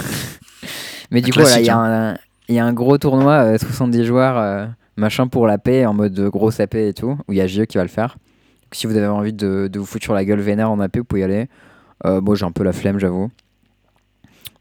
Mais 1.16 1.22
du 1.22 1.32
Un 1.32 1.34
coup, 1.34 1.40
voilà, 1.40 1.60
il 1.62 1.66
y, 1.66 1.70
a 1.70 1.78
un- 1.78 2.18
il 2.50 2.56
y 2.56 2.60
a 2.60 2.66
un 2.66 2.74
gros 2.74 2.98
tournoi, 2.98 3.34
euh, 3.54 3.58
70 3.58 4.04
joueurs, 4.06 4.38
euh, 4.38 4.66
machin 4.98 5.28
pour 5.28 5.48
la 5.48 5.58
paix, 5.58 5.86
en 5.86 5.94
mode 5.94 6.20
euh, 6.20 6.30
grosse 6.30 6.60
AP 6.60 6.76
et 6.76 6.94
tout, 6.94 7.18
où 7.28 7.32
il 7.32 7.38
y 7.38 7.42
a 7.42 7.48
JE 7.48 7.64
qui 7.66 7.78
va 7.78 7.84
le 7.84 7.90
faire. 7.90 8.18
Donc, 8.64 8.74
si 8.76 8.86
vous 8.86 8.98
avez 8.98 9.08
envie 9.08 9.32
de, 9.34 9.70
de 9.72 9.80
vous 9.80 9.86
foutre 9.86 10.04
sur 10.04 10.14
la 10.14 10.26
gueule 10.26 10.42
vénère 10.42 10.70
en 10.70 10.80
AP, 10.82 10.98
vous 10.98 11.04
pouvez 11.06 11.22
y 11.22 11.24
aller. 11.24 11.48
Euh, 12.06 12.20
moi, 12.20 12.36
j'ai 12.36 12.46
un 12.46 12.52
peu 12.52 12.64
la 12.64 12.74
flemme, 12.74 13.00
j'avoue. 13.00 13.32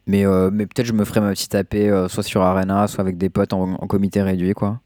Mais, 0.07 0.25
euh, 0.27 0.51
mais 0.53 0.67
peut-être 0.67 0.87
je 0.87 0.93
me 0.93 1.05
ferai 1.05 1.21
ma 1.21 1.31
petite 1.31 1.55
AP, 1.55 1.75
euh, 1.75 2.09
soit 2.09 2.23
sur 2.23 2.43
Arena, 2.43 2.87
soit 2.87 3.01
avec 3.01 3.19
des 3.19 3.31
potes 3.31 3.53
en, 3.53 3.73
en 3.75 3.87
comité 3.87 4.23
réduit, 4.23 4.53
quoi. 4.53 4.81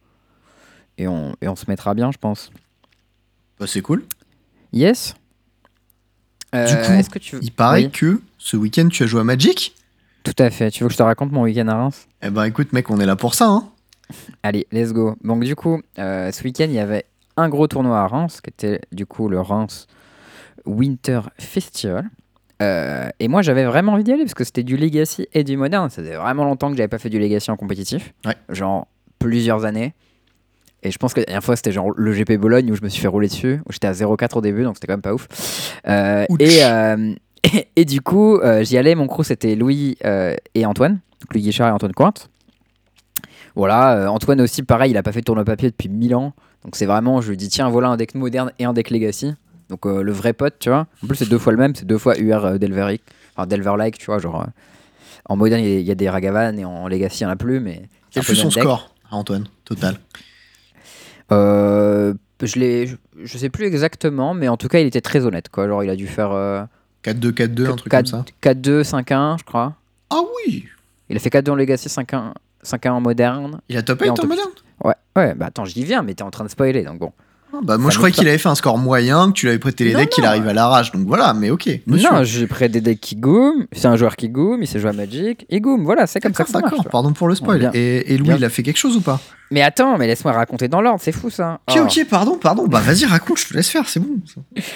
Et 0.97 1.07
on, 1.07 1.35
et 1.43 1.49
on 1.49 1.57
se 1.57 1.67
mettra 1.69 1.93
bien, 1.95 2.11
je 2.13 2.19
pense. 2.19 2.51
Bah, 3.61 3.67
c'est 3.69 3.83
cool. 3.83 4.05
Yes 4.73 5.15
Euh, 6.55 7.03
coup, 7.03 7.11
que 7.13 7.19
tu 7.19 7.37
veux- 7.37 7.43
Il 7.45 7.53
paraît 7.53 7.85
Oui, 7.85 7.91
que 7.91 8.23
ce 8.39 8.57
week-end, 8.57 8.89
tu 8.89 9.03
as 9.03 9.07
joué 9.07 9.21
à 9.21 9.25
Magic? 9.25 9.75
Tout 10.29 10.43
à 10.43 10.51
fait. 10.51 10.71
Tu 10.71 10.83
veux 10.83 10.89
que 10.89 10.93
je 10.93 10.99
te 10.99 11.03
raconte 11.03 11.33
mon 11.33 11.43
week-end 11.43 11.69
à 11.69 11.75
Reims? 11.75 12.07
Eh 12.23 12.29
ben, 12.29 12.45
écoute, 12.45 12.73
mec, 12.75 12.91
on 12.91 13.01
est 13.01 13.07
là 13.07 13.17
pour 13.17 13.35
ça, 13.35 13.47
hein. 13.47 13.65
Allez, 14.43 14.67
let's 14.73 14.93
go. 14.93 15.17
Donc 15.25 15.43
du 15.45 15.57
coup, 15.57 15.81
euh, 15.99 16.31
ce 16.31 16.45
week-end, 16.45 16.67
il 16.69 16.75
y 16.75 16.79
avait 16.79 17.05
un 17.37 17.49
gros 17.49 17.67
tournoi 17.67 17.99
à 17.99 18.07
Reims, 18.07 18.41
qui 18.43 18.51
était 18.51 18.81
du 18.93 19.07
coup 19.07 19.29
le 19.29 19.41
Reims 19.41 19.87
Winter 20.67 21.21
Festival. 21.39 22.11
Euh, 22.61 23.09
et 23.21 23.29
moi, 23.29 23.41
j'avais 23.41 23.65
vraiment 23.65 23.93
envie 23.93 24.05
d'y 24.05 24.13
aller 24.13 24.25
parce 24.25 24.35
que 24.35 24.45
c'était 24.45 24.65
du 24.65 24.77
Legacy 24.77 25.29
et 25.33 25.45
du 25.45 25.57
Modern. 25.57 25.89
Ça 25.89 26.03
faisait 26.03 26.17
vraiment 26.17 26.45
longtemps 26.45 26.71
que 26.71 26.77
j'avais 26.77 26.89
pas 26.89 26.99
fait 26.99 27.11
du 27.11 27.19
Legacy 27.19 27.51
en 27.51 27.57
compétitif. 27.57 28.13
Ouais. 28.27 28.37
Genre 28.51 28.87
plusieurs 29.19 29.65
années. 29.65 29.95
Et 30.83 30.91
je 30.93 30.99
pense 30.99 31.13
que 31.13 31.21
la 31.21 31.27
dernière 31.27 31.43
fois, 31.43 31.57
c'était 31.57 31.73
genre 31.73 31.91
le 31.97 32.13
GP 32.13 32.35
Bologne 32.35 32.71
où 32.71 32.77
je 32.77 32.83
me 32.83 32.89
suis 32.89 33.03
fait 33.03 33.09
rouler 33.09 33.29
dessus. 33.29 33.61
Où 33.67 33.73
j'étais 33.73 33.89
à 33.89 33.93
0,4 33.93 34.39
au 34.39 34.41
début, 34.41 34.63
donc 34.63 34.77
c'était 34.77 34.87
quand 34.87 34.95
même 34.95 35.03
pas 35.03 35.15
ouf. 35.15 35.27
Euh, 35.89 36.25
et, 36.39 36.65
euh, 36.65 37.15
et, 37.45 37.69
et 37.77 37.85
du 37.85 38.01
coup, 38.01 38.37
euh, 38.39 38.63
j'y 38.65 38.77
allais. 38.79 38.95
Mon 38.95 39.07
crew, 39.07 39.23
c'était 39.23 39.55
Louis 39.55 39.97
euh, 40.05 40.35
et 40.55 40.67
Antoine. 40.67 41.01
Donc 41.21 41.35
Louis 41.35 41.43
Guichard 41.43 41.69
et 41.69 41.73
Antoine 41.73 41.93
Cointe. 41.93 42.31
Voilà, 43.55 43.97
euh, 43.97 44.07
Antoine 44.07 44.41
aussi, 44.41 44.63
pareil, 44.63 44.93
il 44.93 44.97
a 44.97 45.03
pas 45.03 45.13
fait 45.13 45.21
de 45.21 45.25
tournoi 45.25 45.45
papier 45.45 45.69
depuis 45.71 45.89
1000 45.89 46.15
ans. 46.15 46.33
Donc 46.65 46.77
c'est 46.77 46.87
vraiment, 46.87 47.21
je 47.21 47.31
lui 47.31 47.37
dis, 47.37 47.49
tiens, 47.49 47.69
voilà 47.69 47.89
un 47.89 47.97
deck 47.97 48.15
moderne 48.15 48.53
et 48.59 48.65
un 48.65 48.73
deck 48.73 48.91
legacy. 48.91 49.35
Donc 49.69 49.85
euh, 49.87 50.03
le 50.03 50.13
vrai 50.13 50.33
pote, 50.33 50.55
tu 50.61 50.69
vois. 50.69 50.87
En 51.03 51.07
plus, 51.07 51.17
c'est 51.17 51.29
deux 51.29 51.39
fois 51.39 51.53
le 51.53 51.59
même, 51.59 51.75
c'est 51.75 51.85
deux 51.87 51.99
fois 51.99 52.17
UR 52.19 52.59
Delveric. 52.59 53.03
Enfin, 53.35 53.47
Delver-like, 53.47 53.99
tu 53.99 54.07
vois. 54.07 54.19
Genre, 54.19 54.47
en 55.29 55.37
moderne, 55.37 55.63
il 55.63 55.69
y 55.69 55.77
a- 55.77 55.81
il 55.81 55.87
y, 55.87 55.91
a 55.91 55.95
des 55.95 56.09
Ragavan 56.09 56.57
et 56.57 56.65
en 56.65 56.89
legacy, 56.89 57.23
il 57.23 57.27
n'y 57.27 57.31
en 57.31 57.33
a 57.33 57.37
plus. 57.37 57.61
Mais 57.61 57.83
Quel 58.11 58.23
fut 58.23 58.37
son 58.37 58.49
deck. 58.49 58.61
score, 58.63 58.95
Antoine, 59.11 59.47
total? 59.65 59.99
Euh, 61.33 62.15
je, 62.43 62.47
je, 62.47 62.95
je 63.25 63.39
sais 63.39 63.51
plus 63.51 63.67
exactement, 63.67 64.35
mais 64.35 64.49
en 64.49 64.57
tout 64.57 64.69
cas, 64.69 64.79
il 64.81 64.87
était 64.87 65.01
très 65.01 65.25
honnête. 65.27 65.49
Quoi. 65.49 65.67
Genre, 65.69 65.85
il 65.85 65.91
a 65.91 65.97
dû 65.97 66.07
faire 66.07 66.31
euh, 66.33 66.63
4-2, 67.05 67.33
4-2, 67.33 67.67
un 67.71 67.77
truc 67.77 67.91
4 67.91 68.11
comme 68.11 68.25
ça 68.25 68.25
4-2, 68.43 68.83
5-1, 68.83 69.39
je 69.39 69.45
crois. 69.45 69.75
Ah 70.11 70.21
oui 70.37 70.67
Il 71.09 71.17
a 71.17 71.21
fait 71.21 71.31
4-2 71.31 71.51
en 71.51 71.55
legacy, 71.55 71.89
5-1 71.89 72.33
5-1 72.65 72.91
en 72.91 73.01
moderne. 73.01 73.61
Il 73.69 73.77
a 73.77 73.83
top 73.83 74.03
Et 74.03 74.05
8 74.07 74.11
en 74.11 74.15
en 74.15 74.27
moderne? 74.27 74.49
Ouais, 74.85 74.95
ouais, 75.17 75.35
bah 75.35 75.47
attends, 75.47 75.65
j'y 75.65 75.85
viens, 75.85 76.03
mais 76.03 76.15
t'es 76.15 76.23
en 76.23 76.31
train 76.31 76.45
de 76.45 76.51
spoiler, 76.51 76.83
donc 76.83 76.99
bon. 76.99 77.13
Ah, 77.53 77.59
Bah 77.63 77.79
moi 77.79 77.91
Ça 77.91 77.95
je 77.95 77.99
croyais 77.99 78.15
qu'il 78.15 78.29
avait 78.29 78.39
fait 78.39 78.49
un 78.49 78.55
score 78.55 78.77
moyen, 78.79 79.29
que 79.29 79.33
tu 79.33 79.47
lui 79.47 79.51
avais 79.51 79.59
prêté 79.59 79.85
les 79.85 79.93
Non, 79.95 80.01
decks, 80.01 80.11
qu'il 80.11 80.25
arrive 80.25 80.47
à 80.47 80.53
l'arrache, 80.53 80.93
donc 80.93 81.07
voilà, 81.07 81.33
mais 81.35 81.51
ok. 81.51 81.69
Monsieur. 81.87 82.11
Non, 82.11 82.23
j'ai 82.25 82.47
prêt 82.47 82.69
des 82.69 82.81
decks 82.81 83.01
qui 83.01 83.17
goom. 83.17 83.67
C'est 83.73 83.87
un 83.87 83.97
joueur 83.97 84.17
qui 84.17 84.29
goom, 84.29 84.63
il 84.63 84.67
sait 84.67 84.79
jouer 84.81 84.91
à 84.91 84.93
Magic. 84.93 85.47
Il 85.49 85.61
goom, 85.61 85.85
voilà, 85.85 86.07
c'est 86.07 86.21
comme 86.21 86.35
ça 86.35 86.45
que 86.45 86.51
ça 86.51 86.61
marche. 86.61 86.73
d'accord, 86.73 86.91
pardon 86.91 87.13
pour 87.13 87.27
le 87.29 87.35
spoil. 87.35 87.71
Et, 87.75 88.13
et 88.13 88.19
Louis, 88.19 88.29
Bien. 88.29 88.37
il 88.37 88.45
a 88.45 88.51
fait 88.51 88.63
quelque 88.63 88.77
chose 88.77 88.97
ou 88.97 89.01
pas? 89.01 89.21
Mais 89.51 89.63
attends, 89.63 89.97
mais 89.97 90.07
laisse-moi 90.07 90.33
raconter 90.33 90.69
dans 90.69 90.83
l'ordre, 90.83 91.01
c'est 91.03 91.13
fou 91.13 91.31
ça. 91.31 91.61
Ok, 91.69 91.77
Oh. 91.81 91.85
ok, 91.85 92.07
pardon, 92.11 92.37
pardon. 92.37 92.67
Bah 92.67 92.81
vas-y, 92.81 93.07
raconte, 93.07 93.39
je 93.39 93.49
te 93.49 93.55
laisse 93.55 93.69
faire, 93.71 93.89
c'est 93.89 94.01
bon. 94.01 94.19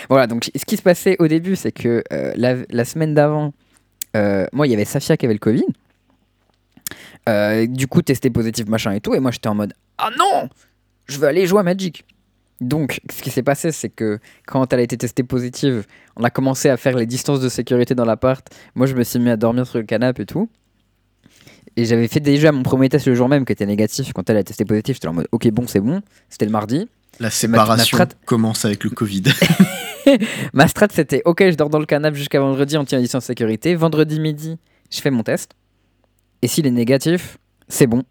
Voilà, 0.08 0.26
donc 0.26 0.50
ce 0.56 0.64
qui 0.64 0.76
se 0.78 0.82
passait 0.82 1.16
au 1.18 1.28
début, 1.28 1.56
c'est 1.56 1.72
que 1.72 2.02
euh, 2.12 2.32
la, 2.37 2.54
la 2.70 2.85
semaine 2.87 3.12
d'avant, 3.14 3.52
euh, 4.16 4.46
moi, 4.52 4.66
il 4.66 4.70
y 4.70 4.74
avait 4.74 4.87
Safia 4.87 5.18
qui 5.18 5.26
avait 5.26 5.35
le 5.35 5.40
Covid. 5.40 5.64
Euh, 7.28 7.66
du 7.66 7.87
coup, 7.87 8.02
testé 8.02 8.30
positif, 8.30 8.66
machin 8.66 8.92
et 8.92 9.00
tout. 9.00 9.14
Et 9.14 9.20
moi, 9.20 9.30
j'étais 9.30 9.48
en 9.48 9.54
mode 9.54 9.74
Ah 9.98 10.11
non 10.18 10.48
Je 11.06 11.18
veux 11.18 11.28
aller 11.28 11.46
jouer 11.46 11.61
à 11.61 11.62
Magic. 11.62 12.04
Donc, 12.62 13.01
ce 13.12 13.22
qui 13.22 13.31
s'est 13.31 13.42
passé, 13.42 13.72
c'est 13.72 13.88
que 13.88 14.18
quand 14.46 14.72
elle 14.72 14.81
a 14.81 14.83
été 14.83 14.96
testée 14.96 15.22
positive, 15.25 15.85
on 16.16 16.25
a 16.25 16.31
commencé 16.31 16.68
à 16.68 16.77
faire 16.77 16.96
les 16.96 17.07
distances 17.07 17.40
de 17.40 17.48
sécurité 17.48 17.94
dans 17.94 18.05
l'appart. 18.05 18.46
Moi, 18.75 18.87
je 18.87 18.94
me 18.94 19.03
suis 19.03 19.18
mis 19.18 19.31
à 19.31 19.37
dormir 19.37 19.66
sur 19.66 19.79
le 19.79 19.85
canapé 19.85 20.22
et 20.22 20.27
tout. 20.27 20.48
Et 21.77 21.85
j'avais 21.85 22.07
fait 22.09 22.20
déjà 22.20 22.53
mon 22.53 22.62
premier 22.62 22.88
test 22.88 23.07
le 23.07 23.14
jour 23.14 23.29
même 23.29 23.44
qui 23.44 23.53
était 23.53 23.66
négatif. 23.66 24.12
Quand 24.12 24.29
elle 24.29 24.37
a 24.37 24.44
testé 24.44 24.64
positif, 24.64 24.96
j'étais 24.96 25.09
en 25.09 25.14
mode 25.14 25.29
Ok, 25.33 25.48
bon, 25.51 25.66
c'est 25.66 25.81
bon. 25.81 26.03
C'était 26.29 26.44
le 26.44 26.51
mardi. 26.51 26.88
La 27.18 27.31
séparation 27.31 27.98
ma 27.98 28.05
strat- 28.05 28.14
commence 28.27 28.64
avec 28.64 28.85
le 28.85 28.90
Covid. 28.90 29.22
Ma 30.53 30.66
strat, 30.66 30.88
c'était 30.92 31.22
OK, 31.25 31.42
je 31.48 31.55
dors 31.55 31.68
dans 31.70 31.79
le 31.79 31.87
canapé 31.87 32.16
jusqu'à 32.16 32.40
vendredi, 32.40 32.77
on 32.77 32.85
tient 32.85 32.98
la 32.98 33.03
distance 33.03 33.22
de 33.22 33.27
sécurité. 33.29 33.75
Vendredi 33.77 34.18
midi, 34.18 34.59
je 34.90 35.01
fais 35.01 35.11
mon 35.12 35.22
test. 35.22 35.53
Et 36.42 36.48
s'il 36.48 36.66
est 36.66 36.70
négatif, 36.72 37.38
c'est 37.68 37.87
bon. 37.87 38.03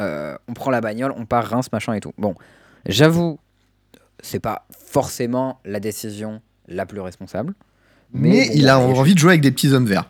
Euh, 0.00 0.36
on 0.48 0.54
prend 0.54 0.70
la 0.70 0.80
bagnole, 0.80 1.12
on 1.16 1.26
part 1.26 1.44
Reims, 1.46 1.66
machin 1.72 1.94
et 1.94 2.00
tout. 2.00 2.12
Bon, 2.16 2.34
j'avoue, 2.86 3.38
c'est 4.22 4.40
pas 4.40 4.66
forcément 4.86 5.60
la 5.64 5.78
décision 5.80 6.40
la 6.68 6.86
plus 6.86 7.00
responsable. 7.00 7.52
Mais, 8.14 8.46
bon, 8.46 8.52
il 8.54 8.68
a 8.68 8.80
je- 8.80 8.98
envie 8.98 9.14
de 9.14 9.18
jouer 9.18 9.30
avec 9.32 9.40
des 9.42 9.50
petits 9.50 9.72
hommes 9.72 9.86
verts. 9.86 10.08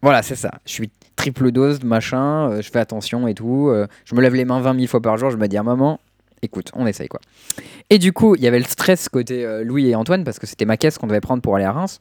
Voilà, 0.00 0.22
c'est 0.22 0.34
ça. 0.36 0.50
Je 0.66 0.72
suis 0.72 0.90
triple 1.14 1.52
dose, 1.52 1.84
machin, 1.84 2.50
euh, 2.50 2.62
je 2.62 2.70
fais 2.70 2.80
attention 2.80 3.28
et 3.28 3.34
tout. 3.34 3.68
euh, 3.68 3.86
je 4.04 4.14
me 4.16 4.20
lève 4.20 4.34
les 4.34 4.44
mains 4.44 4.60
20 4.60 4.74
000 4.74 4.86
fois 4.88 5.00
par 5.00 5.16
jour, 5.18 5.30
je 5.30 5.36
me 5.36 5.46
dis 5.46 5.56
à 5.56 5.62
maman, 5.62 6.00
écoute, 6.42 6.70
on 6.74 6.86
essaye 6.86 7.06
quoi. 7.08 7.20
Et 7.90 7.98
du 7.98 8.12
coup, 8.12 8.34
il 8.34 8.42
y 8.42 8.46
avait 8.48 8.58
le 8.58 8.64
stress 8.64 9.08
côté 9.08 9.44
euh, 9.44 9.62
Louis 9.62 9.88
et 9.88 9.94
Antoine 9.94 10.24
parce 10.24 10.38
que 10.40 10.46
c'était 10.46 10.64
ma 10.64 10.76
caisse 10.76 10.98
qu'on 10.98 11.06
devait 11.06 11.20
prendre 11.20 11.42
pour 11.42 11.54
aller 11.54 11.64
à 11.64 11.72
Reims. 11.72 12.00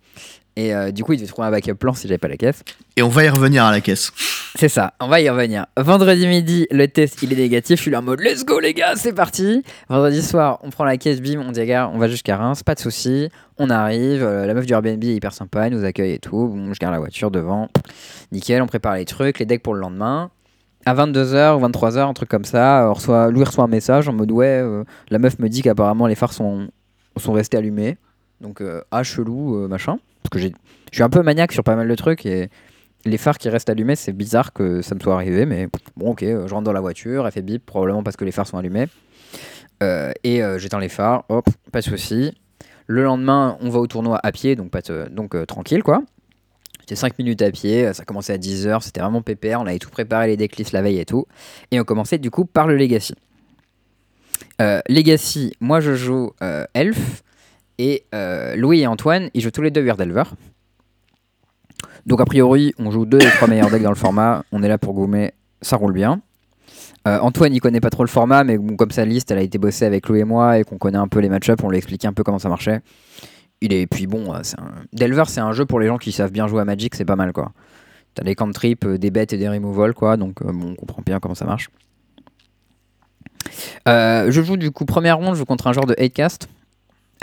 Et 0.55 0.75
euh, 0.75 0.91
du 0.91 1.03
coup, 1.03 1.13
ils 1.13 1.17
devaient 1.17 1.27
trouver 1.27 1.47
un 1.47 1.51
backup 1.51 1.75
plan 1.75 1.93
si 1.93 2.07
j'avais 2.07 2.17
pas 2.17 2.27
la 2.27 2.37
caisse. 2.37 2.63
Et 2.97 3.01
on 3.01 3.09
va 3.09 3.23
y 3.23 3.29
revenir 3.29 3.63
à 3.63 3.71
la 3.71 3.79
caisse. 3.79 4.11
C'est 4.55 4.67
ça, 4.67 4.93
on 4.99 5.07
va 5.07 5.21
y 5.21 5.29
revenir. 5.29 5.65
Vendredi 5.77 6.27
midi, 6.27 6.67
le 6.71 6.87
test 6.87 7.23
il 7.23 7.31
est 7.31 7.37
négatif. 7.37 7.77
Je 7.77 7.83
suis 7.83 7.91
là 7.91 7.99
en 7.99 8.01
mode 8.01 8.19
let's 8.19 8.43
go 8.43 8.59
les 8.59 8.73
gars, 8.73 8.95
c'est 8.97 9.13
parti. 9.13 9.63
Vendredi 9.87 10.21
soir, 10.21 10.59
on 10.61 10.69
prend 10.69 10.83
la 10.83 10.97
caisse, 10.97 11.21
bim, 11.21 11.41
on 11.47 11.53
dit 11.53 11.65
gars, 11.65 11.89
on 11.93 11.97
va 11.97 12.09
jusqu'à 12.09 12.35
Reims, 12.35 12.63
pas 12.63 12.75
de 12.75 12.81
souci. 12.81 13.29
On 13.57 13.69
arrive, 13.69 14.23
euh, 14.23 14.45
la 14.45 14.53
meuf 14.53 14.65
du 14.65 14.73
Airbnb 14.73 15.01
est 15.03 15.15
hyper 15.15 15.31
sympa, 15.31 15.67
elle 15.67 15.73
nous 15.73 15.85
accueille 15.85 16.13
et 16.13 16.19
tout. 16.19 16.49
Bon, 16.49 16.73
je 16.73 16.79
garde 16.79 16.93
la 16.93 16.99
voiture 16.99 17.31
devant, 17.31 17.69
nickel, 18.33 18.61
on 18.61 18.67
prépare 18.67 18.95
les 18.95 19.05
trucs, 19.05 19.39
les 19.39 19.45
decks 19.45 19.63
pour 19.63 19.73
le 19.73 19.79
lendemain. 19.79 20.31
À 20.85 20.95
22h 20.95 21.57
ou 21.57 21.67
23h, 21.67 21.99
un 21.99 22.13
truc 22.13 22.27
comme 22.27 22.43
ça, 22.43 22.87
on 22.89 22.93
reçoit, 22.93 23.29
Louis 23.29 23.45
reçoit 23.45 23.63
un 23.63 23.67
message 23.67 24.09
en 24.09 24.13
mode 24.13 24.31
ouais, 24.31 24.47
euh, 24.47 24.83
la 25.09 25.19
meuf 25.19 25.39
me 25.39 25.47
dit 25.47 25.61
qu'apparemment 25.61 26.07
les 26.07 26.15
phares 26.15 26.33
sont, 26.33 26.69
sont 27.17 27.31
restés 27.31 27.57
allumés. 27.57 27.97
Donc, 28.41 28.59
euh, 28.61 28.81
ah, 28.91 29.03
chelou, 29.03 29.55
euh, 29.55 29.67
machin. 29.67 29.99
Parce 30.23 30.29
que 30.31 30.39
je 30.39 30.49
suis 30.91 31.03
un 31.03 31.09
peu 31.09 31.21
maniaque 31.21 31.51
sur 31.51 31.63
pas 31.63 31.75
mal 31.75 31.87
de 31.87 31.95
trucs 31.95 32.25
et 32.25 32.49
les 33.05 33.17
phares 33.17 33.37
qui 33.37 33.49
restent 33.49 33.69
allumés, 33.69 33.95
c'est 33.95 34.13
bizarre 34.13 34.53
que 34.53 34.81
ça 34.81 34.93
me 34.95 34.99
soit 34.99 35.15
arrivé, 35.15 35.45
mais 35.45 35.67
bon, 35.95 36.11
ok, 36.11 36.23
euh, 36.23 36.47
je 36.47 36.53
rentre 36.53 36.65
dans 36.65 36.73
la 36.73 36.81
voiture, 36.81 37.25
elle 37.25 37.31
fait 37.31 37.41
bip, 37.41 37.65
probablement 37.65 38.03
parce 38.03 38.15
que 38.15 38.25
les 38.25 38.31
phares 38.31 38.47
sont 38.47 38.57
allumés. 38.57 38.87
Euh, 39.81 40.11
et 40.23 40.41
j'éteins 40.57 40.79
les 40.79 40.89
phares, 40.89 41.23
hop, 41.29 41.47
pas 41.71 41.79
de 41.79 41.85
souci. 41.85 42.37
Le 42.85 43.03
lendemain, 43.03 43.57
on 43.61 43.69
va 43.69 43.79
au 43.79 43.87
tournoi 43.87 44.19
à 44.21 44.31
pied, 44.31 44.55
donc, 44.55 44.69
pas 44.69 44.81
donc 45.09 45.47
tranquille, 45.47 45.81
quoi. 45.81 46.03
C'était 46.81 46.95
5 46.95 47.17
minutes 47.17 47.41
à 47.41 47.49
pied, 47.51 47.91
ça 47.93 48.05
commençait 48.05 48.33
à 48.33 48.37
10h, 48.37 48.81
c'était 48.81 49.01
vraiment 49.01 49.21
pépère, 49.21 49.61
on 49.61 49.65
avait 49.65 49.79
tout 49.79 49.89
préparé, 49.89 50.27
les 50.27 50.37
decklists 50.37 50.71
la 50.71 50.81
veille 50.81 50.99
et 50.99 51.05
tout. 51.05 51.25
Et 51.71 51.79
on 51.79 51.83
commençait 51.83 52.17
du 52.19 52.29
coup 52.29 52.45
par 52.45 52.67
le 52.67 52.75
Legacy. 52.75 53.15
Legacy, 54.59 55.53
moi 55.59 55.79
je 55.79 55.95
joue 55.95 56.31
Elf, 56.75 57.23
et 57.81 58.05
euh, 58.13 58.55
Louis 58.55 58.81
et 58.81 58.87
Antoine, 58.87 59.31
ils 59.33 59.41
jouent 59.41 59.49
tous 59.49 59.63
les 59.63 59.71
deux 59.71 59.81
Weird 59.81 59.99
Elver. 59.99 60.23
Donc 62.05 62.21
a 62.21 62.25
priori, 62.25 62.75
on 62.77 62.91
joue 62.91 63.07
deux 63.07 63.17
des 63.17 63.29
trois 63.31 63.47
meilleurs 63.47 63.71
decks 63.71 63.81
dans 63.81 63.89
le 63.89 63.95
format. 63.95 64.43
On 64.51 64.61
est 64.61 64.67
là 64.67 64.77
pour 64.77 64.93
gommer, 64.93 65.33
ça 65.63 65.77
roule 65.77 65.93
bien. 65.93 66.21
Euh, 67.07 67.17
Antoine, 67.19 67.55
il 67.55 67.59
connaît 67.59 67.79
pas 67.79 67.89
trop 67.89 68.03
le 68.03 68.09
format, 68.09 68.43
mais 68.43 68.59
comme 68.77 68.91
sa 68.91 69.03
liste, 69.03 69.31
elle 69.31 69.39
a 69.39 69.41
été 69.41 69.57
bossée 69.57 69.85
avec 69.85 70.07
Louis 70.07 70.19
et 70.19 70.25
moi 70.25 70.59
et 70.59 70.63
qu'on 70.63 70.77
connaît 70.77 70.99
un 70.99 71.07
peu 71.07 71.19
les 71.21 71.29
match-ups, 71.29 71.63
on 71.63 71.69
lui 71.69 71.79
a 71.79 72.07
un 72.07 72.13
peu 72.13 72.23
comment 72.23 72.37
ça 72.37 72.49
marchait. 72.49 72.81
Est, 73.63 73.87
puis 73.87 74.05
bon, 74.05 74.31
euh. 74.31 74.41
Delver, 74.93 75.23
c'est 75.27 75.41
un 75.41 75.51
jeu 75.51 75.65
pour 75.65 75.79
les 75.79 75.87
gens 75.87 75.97
qui 75.97 76.11
savent 76.11 76.31
bien 76.31 76.47
jouer 76.47 76.61
à 76.61 76.65
Magic, 76.65 76.93
c'est 76.93 77.05
pas 77.05 77.15
mal 77.15 77.33
quoi. 77.33 77.51
T'as 78.13 78.23
des 78.23 78.35
cantrips, 78.35 78.87
des 78.87 79.09
bêtes 79.09 79.33
et 79.33 79.37
des 79.37 79.49
removals 79.49 79.95
quoi, 79.95 80.17
donc 80.17 80.43
bon, 80.43 80.71
on 80.71 80.75
comprend 80.75 81.01
bien 81.03 81.19
comment 81.19 81.35
ça 81.35 81.45
marche. 81.45 81.71
Je 83.87 84.41
joue 84.43 84.57
du 84.57 84.69
coup 84.69 84.85
première 84.85 85.17
ronde, 85.17 85.33
je 85.33 85.39
joue 85.39 85.45
contre 85.45 85.65
un 85.65 85.73
genre 85.73 85.87
de 85.87 85.95
8 85.97 86.11
cast. 86.11 86.47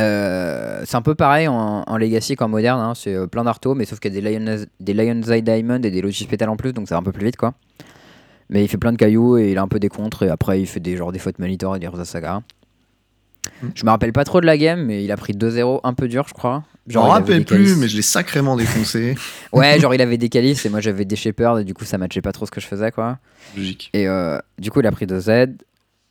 Euh, 0.00 0.82
c'est 0.84 0.96
un 0.96 1.02
peu 1.02 1.14
pareil 1.14 1.48
en, 1.48 1.82
en 1.87 1.96
Legacy 1.96 2.37
qu'en 2.37 2.48
moderne, 2.48 2.80
hein, 2.80 2.92
c'est 2.94 3.14
euh, 3.14 3.26
plein 3.26 3.44
d'artos, 3.44 3.74
mais 3.74 3.84
sauf 3.84 3.98
qu'il 3.98 4.14
y 4.14 4.18
a 4.18 4.20
des 4.20 4.38
Lion's, 4.38 4.66
des 4.78 4.94
Lion's 4.94 5.28
Eye 5.28 5.42
Diamond 5.42 5.82
et 5.82 5.90
des 5.90 6.00
Logis 6.00 6.26
Pétales 6.26 6.48
en 6.48 6.56
plus, 6.56 6.72
donc 6.72 6.88
ça 6.88 6.94
va 6.94 7.00
un 7.00 7.02
peu 7.02 7.12
plus 7.12 7.24
vite 7.24 7.37
quoi. 7.37 7.54
Mais 8.48 8.64
il 8.64 8.68
fait 8.68 8.78
plein 8.78 8.92
de 8.92 8.96
cailloux 8.96 9.37
et 9.38 9.50
il 9.50 9.58
a 9.58 9.62
un 9.62 9.68
peu 9.68 9.80
des 9.80 9.88
contres, 9.88 10.22
et 10.22 10.28
après 10.28 10.61
il 10.61 10.66
fait 10.66 10.80
des 10.80 10.96
genre 10.96 11.11
des 11.11 11.18
fautes 11.18 11.38
Monitor 11.38 11.74
et 11.74 11.78
des 11.80 11.88
Rosa 11.88 12.04
Saga. 12.04 12.42
Mm. 13.62 13.66
Je 13.74 13.84
me 13.84 13.90
rappelle 13.90 14.12
pas 14.12 14.24
trop 14.24 14.40
de 14.40 14.46
la 14.46 14.56
game, 14.56 14.84
mais 14.84 15.02
il 15.04 15.11
a 15.11 15.16
pris 15.16 15.32
2-0 15.32 15.80
un 15.82 15.94
peu 15.94 16.06
dur, 16.06 16.26
je 16.28 16.34
crois. 16.34 16.62
Il 16.88 16.96
avait 16.96 17.06
rappelle 17.08 17.44
plus, 17.44 17.76
mais 17.76 17.88
je 17.88 17.96
l'ai 17.96 18.02
sacrément 18.02 18.56
défoncé. 18.56 19.16
Ouais, 19.52 19.80
genre 19.80 19.94
il 19.94 20.00
avait 20.00 20.18
des 20.18 20.28
calices 20.30 20.64
et 20.64 20.68
moi 20.68 20.80
j'avais 20.80 21.04
des 21.04 21.16
Shepherds 21.16 21.58
et 21.58 21.64
du 21.64 21.74
coup 21.74 21.84
ça 21.84 21.98
matchait 21.98 22.22
pas 22.22 22.32
trop 22.32 22.46
ce 22.46 22.50
que 22.50 22.61
je 22.61 22.66
faisais 22.66 22.92
quoi. 22.92 23.18
Logique. 23.56 23.90
Et 23.94 24.06
euh, 24.06 24.38
du 24.58 24.70
coup, 24.70 24.80
il 24.80 24.87
a 24.87 24.92
pris 24.92 25.06
2 25.06 25.20
Z. 25.20 25.30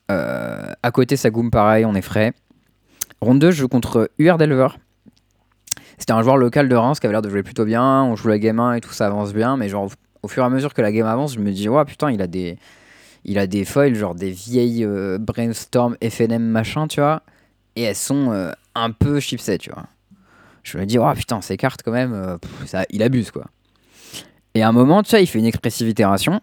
Euh, 0.10 0.72
à 0.82 0.92
côté, 0.92 1.16
Sagoum, 1.16 1.52
pareil, 1.52 1.86
on 1.86 1.96
est 1.96 2.02
frais. 2.02 2.34
Ronde 3.22 3.40
2, 3.40 3.52
je 3.52 3.58
joue 3.58 3.68
contre 3.68 4.12
UR 4.20 4.38
Delver. 4.38 4.68
C'était 5.98 6.14
un 6.14 6.22
joueur 6.22 6.38
local 6.38 6.70
de 6.70 6.76
Reims 6.76 7.00
qui 7.00 7.08
avait 7.08 7.14
l'air 7.14 7.22
de 7.22 7.30
jouer 7.30 7.44
plutôt 7.44 7.66
bien. 7.66 8.04
On 8.04 8.16
joue 8.16 8.28
la 8.28 8.38
game 8.38 8.60
1 8.60 8.76
et 8.76 8.82
tout, 8.82 8.92
ça 8.92 9.08
avance 9.08 9.34
bien. 9.34 9.58
Mais 9.58 9.70
genre, 9.70 9.90
au, 10.22 10.28
fur 10.28 10.44
et 10.44 10.46
à 10.46 10.50
mesure 10.50 10.74
que 10.74 10.82
la 10.82 10.92
game 10.92 11.08
avance, 11.08 11.34
je 11.34 11.40
me 11.40 11.52
dis, 11.52 11.68
ouais, 11.68 11.86
putain, 11.86 12.12
il 12.12 12.22
a 12.22 12.28
des, 12.28 12.58
il 13.26 13.40
a 13.40 13.48
des 13.48 13.66
foils, 13.66 13.96
genre 13.96 14.14
des 14.14 14.30
vieilles 14.30 14.86
euh, 14.86 15.18
Brainstorm 15.18 15.98
FNM 16.02 16.44
machin, 16.44 16.88
tu 16.88 17.00
vois. 17.00 17.24
Et 17.76 17.82
elles 17.84 17.96
sont 17.96 18.32
euh, 18.32 18.52
un 18.76 18.92
peu 18.92 19.20
chipset, 19.20 19.58
tu 19.58 19.72
vois. 19.72 19.86
Je 20.62 20.78
me 20.78 20.86
dis, 20.86 20.98
putain, 21.16 21.42
ces 21.42 21.58
cartes 21.58 21.82
quand 21.84 21.92
même, 21.92 22.14
euh, 22.14 22.38
il 22.90 23.02
abuse 23.02 23.32
quoi. 23.32 23.46
Et 24.54 24.64
à 24.64 24.68
un 24.68 24.72
moment, 24.72 25.02
tu 25.02 25.12
vois, 25.12 25.20
il 25.20 25.28
fait 25.28 25.40
une 25.40 25.46
expressivité 25.46 26.04
ration. 26.04 26.42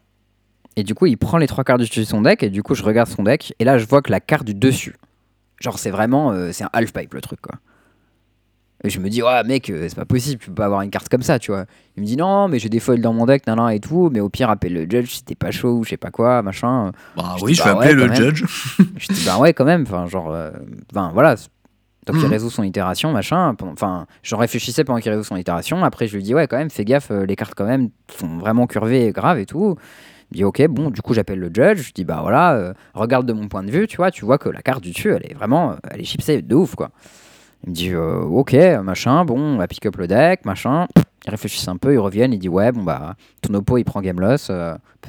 Et 0.77 0.83
du 0.83 0.95
coup, 0.95 1.07
il 1.07 1.17
prend 1.17 1.39
les 1.39 1.47
trois 1.47 1.63
cartes 1.63 1.81
du 1.81 1.89
dessus 1.89 2.01
de 2.01 2.05
son 2.05 2.23
deck, 2.23 2.43
et 2.43 2.51
du 2.51 2.63
coup, 2.63 2.75
je 2.75 2.83
regarde 2.83 3.09
son 3.09 3.23
deck, 3.23 3.55
et 3.59 3.65
là, 3.65 3.79
je 3.79 3.87
vois 3.87 4.03
que 4.03 4.11
la 4.11 4.21
carte 4.21 4.45
du 4.45 4.55
dessus, 4.55 4.97
genre, 5.65 5.79
c'est 5.79 5.91
vraiment, 5.91 6.31
euh, 6.33 6.51
c'est 6.53 6.63
un 6.65 6.71
half-pipe 6.73 7.13
le 7.15 7.21
truc, 7.21 7.41
quoi. 7.41 7.57
Et 8.87 8.91
je 8.91 9.01
me 9.01 9.09
dis, 9.09 9.23
ouais, 9.23 9.43
mec, 9.45 9.71
euh, 9.71 9.87
c'est 9.89 9.95
pas 9.97 10.05
possible, 10.05 10.39
tu 10.43 10.49
peux 10.51 10.55
pas 10.57 10.67
avoir 10.67 10.83
une 10.83 10.91
carte 10.91 11.09
comme 11.09 11.23
ça, 11.23 11.39
tu 11.39 11.51
vois. 11.53 11.65
Il 11.97 12.03
me 12.03 12.07
dit, 12.07 12.17
non, 12.19 12.49
mais 12.49 12.59
j'ai 12.59 12.69
des 12.69 12.81
foils 12.81 13.01
dans 13.01 13.15
mon 13.15 13.25
deck, 13.25 13.47
nan, 13.47 13.57
nan, 13.57 13.71
et 13.71 13.81
tout, 13.81 14.11
mais 14.13 14.21
au 14.21 14.29
pire, 14.29 14.51
appelle 14.51 14.75
le 14.75 14.83
judge 14.83 15.09
si 15.11 15.25
t'es 15.25 15.35
pas 15.35 15.51
chaud 15.51 15.79
ou 15.79 15.85
je 15.85 15.91
sais 15.91 15.97
pas 15.97 16.11
quoi, 16.11 16.43
machin. 16.43 16.93
Bah 17.17 17.35
Je 17.39 17.45
oui, 17.45 17.53
dis, 17.53 17.59
je 17.59 17.63
bah 17.65 17.73
vais 17.81 17.89
appeler 17.89 18.03
ouais, 18.03 18.09
le 18.09 18.15
judge. 18.15 18.45
Je 18.99 19.07
dis, 19.13 19.25
bah 19.25 19.39
ouais, 19.39 19.55
quand 19.55 19.65
même, 19.65 19.83
enfin, 19.89 20.07
genre, 20.07 20.31
euh, 20.33 20.51
enfin, 20.93 21.11
voilà. 21.15 21.37
Tant 22.05 22.13
qu'il 22.13 22.25
Mhm. 22.27 22.33
résout 22.33 22.51
son 22.51 22.63
itération, 22.65 23.11
machin. 23.13 23.57
Enfin, 23.63 24.07
j'en 24.23 24.37
réfléchissais 24.37 24.85
pendant 24.85 24.99
qu'il 25.01 25.11
résout 25.11 25.25
son 25.25 25.37
itération. 25.37 25.83
Après, 25.83 26.07
je 26.07 26.17
lui 26.17 26.23
dis, 26.23 26.35
ouais, 26.35 26.47
quand 26.47 26.59
même, 26.59 26.69
fais 26.69 26.85
gaffe, 26.85 27.11
les 27.11 27.35
cartes, 27.37 27.55
quand 27.57 27.65
même, 27.65 27.89
sont 28.19 28.37
vraiment 28.37 28.67
curvées 28.67 29.07
et 29.07 29.13
graves 29.13 29.39
et 29.39 29.47
tout. 29.47 29.77
Il 30.33 30.39
dit, 30.39 30.45
ok, 30.45 30.67
bon, 30.69 30.91
du 30.91 31.01
coup, 31.01 31.15
j'appelle 31.15 31.39
le 31.39 31.51
judge. 31.53 31.83
Je 31.83 31.93
dis, 31.93 32.05
bah 32.05 32.19
voilà, 32.23 32.55
euh, 32.55 32.75
regarde 32.95 33.27
de 33.27 33.33
mon 33.33 33.49
point 33.49 33.63
de 33.63 33.71
vue, 33.71 33.87
tu 33.87 33.97
vois, 33.97 34.11
tu 34.11 34.25
vois 34.25 34.39
que 34.39 34.49
la 34.49 34.63
carte 34.63 34.83
du 34.83 34.91
dessus, 34.91 35.11
elle 35.11 35.31
est 35.31 35.35
vraiment, 35.35 35.73
euh, 35.73 35.77
elle 35.91 36.01
est 36.01 36.05
chipsée 36.05 36.43
de 36.43 36.55
ouf, 36.55 36.75
quoi. 36.75 36.91
Il 37.65 37.71
me 37.71 37.75
dit, 37.75 37.91
euh, 37.91 38.21
ok, 38.21 38.55
machin, 38.83 39.25
bon, 39.25 39.39
on 39.39 39.57
va 39.57 39.67
pick 39.69 39.87
up 39.87 39.97
le 39.97 40.07
deck, 40.07 40.45
machin. 40.45 40.87
Ils 41.27 41.31
réfléchissent 41.31 41.69
un 41.69 41.77
peu, 41.77 41.95
ils 41.95 41.99
reviennent, 41.99 42.33
il 42.33 42.39
dit, 42.39 42.49
ouais, 42.49 42.73
bon, 42.73 42.83
bah, 42.83 43.15
ton 43.41 43.55
oppo, 43.55 43.79
il 43.79 43.85
prend 43.85 44.01
game 44.01 44.21
loss 44.21 44.51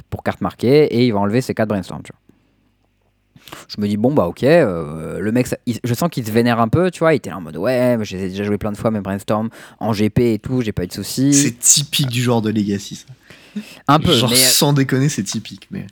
pour 0.09 0.23
carte 0.23 0.41
marquée 0.41 0.85
et 0.85 1.05
il 1.05 1.11
va 1.11 1.19
enlever 1.19 1.41
ses 1.41 1.53
cartes 1.53 1.69
brainstorm, 1.69 2.01
tu 2.03 2.11
vois. 2.13 2.19
Je 3.67 3.79
me 3.79 3.87
dis, 3.87 3.97
bon, 3.97 4.13
bah, 4.13 4.27
ok, 4.27 4.41
le 4.41 5.29
mec, 5.31 5.47
je 5.83 5.93
sens 5.93 6.09
qu'il 6.09 6.25
se 6.25 6.31
vénère 6.31 6.59
un 6.59 6.67
peu, 6.67 6.89
tu 6.91 6.99
vois. 6.99 7.13
Il 7.13 7.17
était 7.17 7.29
là 7.29 7.37
en 7.37 7.41
mode, 7.41 7.57
ouais, 7.57 7.97
j'ai 8.01 8.29
déjà 8.29 8.43
joué 8.43 8.57
plein 8.57 8.71
de 8.71 8.77
fois, 8.77 8.91
mes 8.91 9.01
brainstorm 9.01 9.49
en 9.79 9.91
GP 9.91 10.19
et 10.19 10.39
tout, 10.39 10.61
j'ai 10.61 10.71
pas 10.71 10.83
eu 10.83 10.87
de 10.87 10.93
soucis. 10.93 11.33
C'est 11.33 11.59
typique 11.59 12.07
du 12.07 12.21
genre 12.21 12.41
de 12.41 12.49
Legacy, 12.49 12.95
ça. 12.95 13.07
Un 13.87 13.99
peu, 13.99 14.13
Genre, 14.13 14.29
mais. 14.29 14.35
sans 14.35 14.73
déconner, 14.73 15.09
c'est 15.09 15.23
typique. 15.23 15.67
Mais... 15.71 15.85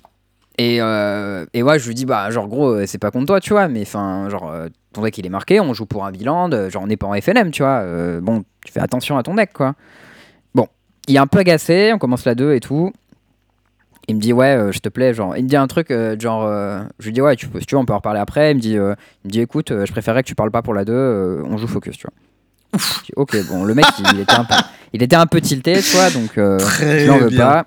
Et, 0.58 0.78
euh, 0.82 1.46
et 1.54 1.64
ouais, 1.64 1.80
je 1.80 1.88
lui 1.88 1.96
dis, 1.96 2.06
bah, 2.06 2.30
genre, 2.30 2.48
gros, 2.48 2.70
euh, 2.70 2.86
c'est 2.86 2.98
pas 3.00 3.10
contre 3.12 3.26
toi, 3.26 3.40
tu 3.40 3.52
vois, 3.54 3.68
mais 3.68 3.82
enfin, 3.82 4.30
genre, 4.30 4.52
euh, 4.52 4.68
ton 4.94 5.02
deck 5.02 5.18
il 5.18 5.26
est 5.26 5.30
marqué, 5.30 5.60
on 5.60 5.74
joue 5.74 5.86
pour 5.88 6.06
un 6.06 6.12
bilan, 6.12 6.50
genre, 6.70 6.84
on 6.84 6.88
n'est 6.88 6.98
pas 6.98 7.08
en 7.08 7.14
FNM, 7.20 7.50
tu 7.52 7.64
vois. 7.64 7.80
euh, 7.80 8.22
bon, 8.22 8.44
tu 8.66 8.72
fais 8.72 8.80
attention 8.80 9.18
à 9.18 9.24
ton 9.24 9.34
deck, 9.36 9.52
quoi. 9.54 9.74
Bon, 10.54 10.68
il 11.08 11.16
est 11.16 11.20
un 11.20 11.26
peu 11.28 11.40
agacé, 11.40 11.92
on 11.94 11.98
commence 11.98 12.26
la 12.26 12.36
2 12.36 12.54
et 12.54 12.60
tout. 12.60 12.92
Il 14.10 14.16
me 14.18 14.20
dit, 14.22 14.34
ouais, 14.34 14.56
euh, 14.56 14.72
je 14.74 14.80
te 14.80 14.90
plaît, 14.90 15.14
genre, 15.14 15.36
il 15.38 15.44
me 15.46 15.50
dit 15.50 15.56
un 15.56 15.66
truc, 15.68 15.90
euh, 15.90 16.20
genre, 16.20 16.44
euh, 16.44 16.84
je 17.00 17.06
lui 17.06 17.14
dis, 17.14 17.22
ouais, 17.22 17.36
tu 17.38 17.48
peux, 17.48 17.60
si 17.62 17.66
tu 17.66 17.74
veux, 17.76 17.80
on 17.80 17.86
peut 17.86 17.94
en 17.94 17.98
reparler 17.98 18.20
après. 18.20 18.52
Il 18.52 18.56
me 18.56 18.60
dit, 18.60 18.78
euh, 18.78 18.94
il 19.24 19.28
me 19.30 19.32
dit 19.32 19.40
écoute, 19.40 19.72
euh, 19.72 19.86
je 19.86 19.92
préférerais 19.94 20.24
que 20.24 20.28
tu 20.28 20.36
parles 20.36 20.52
pas 20.52 20.62
pour 20.62 20.74
la 20.74 20.84
2, 20.86 20.92
euh, 20.94 21.42
on 21.46 21.58
joue 21.58 21.68
focus, 21.68 21.98
tu 21.98 22.06
vois. 22.06 22.14
Ok, 23.16 23.38
bon, 23.48 23.64
le 23.64 23.74
mec, 23.74 23.86
il, 24.00 24.20
était 24.20 24.34
un 24.34 24.46
peu, 24.46 24.56
il 24.94 25.04
était 25.04 25.16
un 25.16 25.26
peu 25.28 25.42
tilté, 25.42 25.82
tu 25.82 25.96
vois, 25.96 26.10
donc 26.10 26.38
euh, 26.38 26.58
je 26.60 27.12
veux 27.12 27.30
bien. 27.30 27.46
pas. 27.46 27.66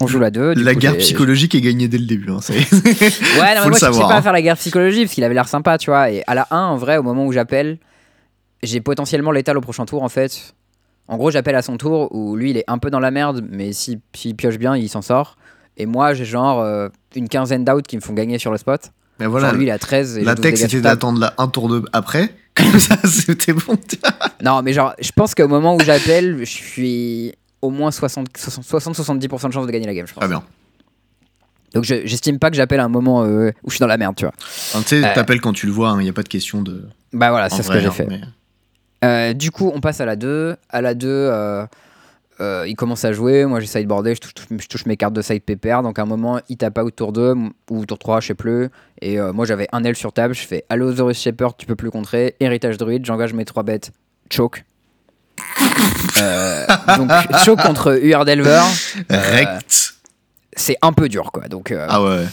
On 0.00 0.06
joue 0.06 0.18
la 0.18 0.30
2. 0.30 0.54
du 0.54 0.62
La 0.62 0.74
coup, 0.74 0.80
guerre 0.80 0.98
psychologique 0.98 1.54
est 1.54 1.60
gagnée 1.60 1.88
dès 1.88 1.96
le 1.98 2.04
début. 2.04 2.30
Hein. 2.30 2.38
Ouais, 2.48 2.54
non, 2.54 2.60
mais 2.60 3.56
Faut 3.56 3.68
moi, 3.68 3.72
je 3.72 3.78
savoir, 3.78 4.08
pas 4.08 4.16
à 4.16 4.22
faire 4.22 4.32
la 4.32 4.42
guerre 4.42 4.56
psychologique 4.56 5.04
parce 5.04 5.14
qu'il 5.14 5.24
avait 5.24 5.34
l'air 5.34 5.48
sympa, 5.48 5.78
tu 5.78 5.90
vois. 5.90 6.10
Et 6.10 6.22
à 6.26 6.34
la 6.34 6.46
1, 6.50 6.58
en 6.66 6.76
vrai, 6.76 6.98
au 6.98 7.02
moment 7.02 7.24
où 7.24 7.32
j'appelle, 7.32 7.78
j'ai 8.62 8.80
potentiellement 8.80 9.30
l'étal 9.30 9.56
au 9.56 9.62
prochain 9.62 9.86
tour, 9.86 10.02
en 10.02 10.10
fait. 10.10 10.54
En 11.08 11.16
gros, 11.16 11.30
j'appelle 11.30 11.54
à 11.54 11.62
son 11.62 11.78
tour 11.78 12.14
où 12.14 12.36
lui, 12.36 12.50
il 12.50 12.56
est 12.58 12.64
un 12.66 12.78
peu 12.78 12.90
dans 12.90 13.00
la 13.00 13.10
merde, 13.10 13.42
mais 13.48 13.72
s'il 13.72 14.00
s'il 14.14 14.34
pioche 14.34 14.58
bien, 14.58 14.76
il 14.76 14.88
s'en 14.88 15.02
sort. 15.02 15.36
Et 15.78 15.86
moi, 15.86 16.12
j'ai 16.14 16.24
genre 16.24 16.60
euh, 16.60 16.88
une 17.14 17.28
quinzaine 17.28 17.64
d'outs 17.64 17.82
qui 17.82 17.96
me 17.96 18.02
font 18.02 18.12
gagner 18.12 18.38
sur 18.38 18.50
le 18.50 18.58
spot. 18.58 18.90
Mais 19.18 19.26
voilà, 19.26 19.48
Genre, 19.48 19.56
lui, 19.56 19.64
il 19.66 19.70
a 19.70 19.78
13. 19.78 20.18
Et 20.18 20.24
la 20.24 20.32
j'ai 20.32 20.34
12 20.36 20.42
texte 20.42 20.62
dégâts 20.62 20.70
c'était 20.72 20.82
d'attendre 20.82 21.32
un 21.38 21.48
tour 21.48 21.68
de 21.68 21.82
après. 21.92 22.34
Comme 22.54 22.78
ça, 22.78 22.96
c'était 23.04 23.52
bon. 23.52 23.76
Non, 24.44 24.62
mais 24.62 24.72
genre, 24.72 24.94
je 24.98 25.10
pense 25.12 25.34
qu'au 25.34 25.48
moment 25.48 25.76
où 25.76 25.80
j'appelle, 25.80 26.38
je 26.40 26.44
suis 26.44 27.34
au 27.62 27.70
moins 27.70 27.90
60 27.90 28.28
60-70% 28.36 29.48
de 29.48 29.52
chance 29.52 29.66
de 29.66 29.72
gagner 29.72 29.86
la 29.86 29.94
game, 29.94 30.06
je 30.06 30.12
pense. 30.14 30.20
Très 30.20 30.28
bien. 30.28 30.42
Donc, 31.74 31.84
je- 31.84 32.06
j'estime 32.06 32.38
pas 32.38 32.50
que 32.50 32.56
j'appelle 32.56 32.80
à 32.80 32.84
un 32.84 32.88
moment 32.88 33.24
euh, 33.24 33.50
où 33.62 33.70
je 33.70 33.74
suis 33.76 33.80
dans 33.80 33.86
la 33.86 33.98
merde, 33.98 34.14
tu 34.16 34.24
vois. 34.24 34.32
Enfin, 34.38 34.80
tu 34.82 35.00
sais, 35.00 35.04
Euh. 35.04 35.14
t'appelles 35.14 35.40
quand 35.40 35.52
tu 35.52 35.66
le 35.66 35.72
vois, 35.72 35.94
il 35.98 36.04
n'y 36.04 36.08
a 36.08 36.12
pas 36.14 36.22
de 36.22 36.28
question 36.28 36.62
de. 36.62 36.88
Bah 37.12 37.30
voilà, 37.30 37.50
c'est 37.50 37.62
ce 37.62 37.68
que 37.70 37.78
j'ai 37.80 37.86
hein, 37.86 37.90
fait. 37.90 38.06
mais- 38.08 38.20
Euh, 39.04 39.34
du 39.34 39.50
coup, 39.50 39.70
on 39.74 39.80
passe 39.80 40.00
à 40.00 40.06
la 40.06 40.16
2. 40.16 40.56
À 40.70 40.80
la 40.80 40.94
2, 40.94 41.06
euh, 42.40 42.64
il 42.68 42.74
commence 42.74 43.04
à 43.04 43.12
jouer. 43.12 43.44
Moi, 43.46 43.60
j'ai 43.60 43.66
sideboardé. 43.66 44.14
Je 44.14 44.20
touche, 44.20 44.32
je 44.50 44.66
touche 44.66 44.86
mes 44.86 44.96
cartes 44.96 45.14
de 45.14 45.22
side. 45.22 45.42
Donc, 45.82 45.98
à 45.98 46.02
un 46.02 46.06
moment, 46.06 46.40
il 46.48 46.56
tape 46.56 46.78
out 46.78 46.94
tour 46.94 47.12
2 47.12 47.34
ou 47.70 47.86
tour 47.86 47.98
3, 47.98 48.20
je 48.20 48.28
sais 48.28 48.34
plus. 48.34 48.68
Et 49.00 49.18
euh, 49.18 49.32
moi, 49.32 49.44
j'avais 49.46 49.68
un 49.72 49.82
L 49.84 49.96
sur 49.96 50.12
table. 50.12 50.34
Je 50.34 50.46
fais 50.46 50.64
Allosaurus 50.68 51.18
Shepherd, 51.18 51.54
tu 51.56 51.66
peux 51.66 51.76
plus 51.76 51.90
contrer. 51.90 52.36
Héritage 52.40 52.76
druide, 52.76 53.04
j'engage 53.06 53.32
mes 53.32 53.44
3 53.44 53.62
bêtes. 53.62 53.92
Choke. 54.30 54.64
Euh, 56.20 56.66
donc, 56.96 57.10
choke 57.44 57.60
contre 57.62 57.98
UR 58.02 58.24
Delver, 58.24 58.62
Rect. 59.10 59.94
c'est 60.56 60.76
un 60.82 60.92
peu 60.92 61.08
dur, 61.08 61.30
quoi. 61.32 61.48
Donc, 61.48 61.72
Ah 61.88 62.02
ouais. 62.02 62.24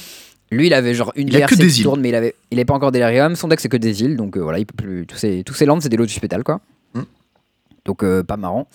lui, 0.52 0.68
il 0.68 0.74
avait 0.74 0.94
genre 0.94 1.12
une 1.16 1.28
Il 1.28 1.36
a 1.42 1.46
que 1.48 1.56
DRC 1.56 1.60
des 1.62 1.68
qui 1.72 1.78
îles. 1.80 1.84
tourne, 1.84 2.02
mais 2.02 2.10
il 2.10 2.16
avait, 2.16 2.36
il 2.52 2.60
est 2.60 2.66
pas 2.66 2.74
encore 2.74 2.92
Delirium. 2.92 3.36
Son 3.36 3.48
deck, 3.48 3.60
c'est 3.60 3.70
que 3.70 3.78
des 3.78 4.04
îles, 4.04 4.16
donc 4.16 4.38
voilà, 4.38 4.60
il 4.60 4.66
peut 4.66 4.76
plus. 4.82 5.06
Tous 5.06 5.18
ses, 5.18 5.44
tous 5.44 5.54
ses 5.54 5.66
lands, 5.66 5.80
c'est 5.82 5.90
des 5.90 5.98
lots 5.98 6.06
du 6.06 6.20
pétale, 6.20 6.44
quoi. 6.44 6.62
Hmm. 6.94 7.04
Donc 7.86 8.04
euh, 8.04 8.24
pas 8.24 8.38
marrant. 8.38 8.68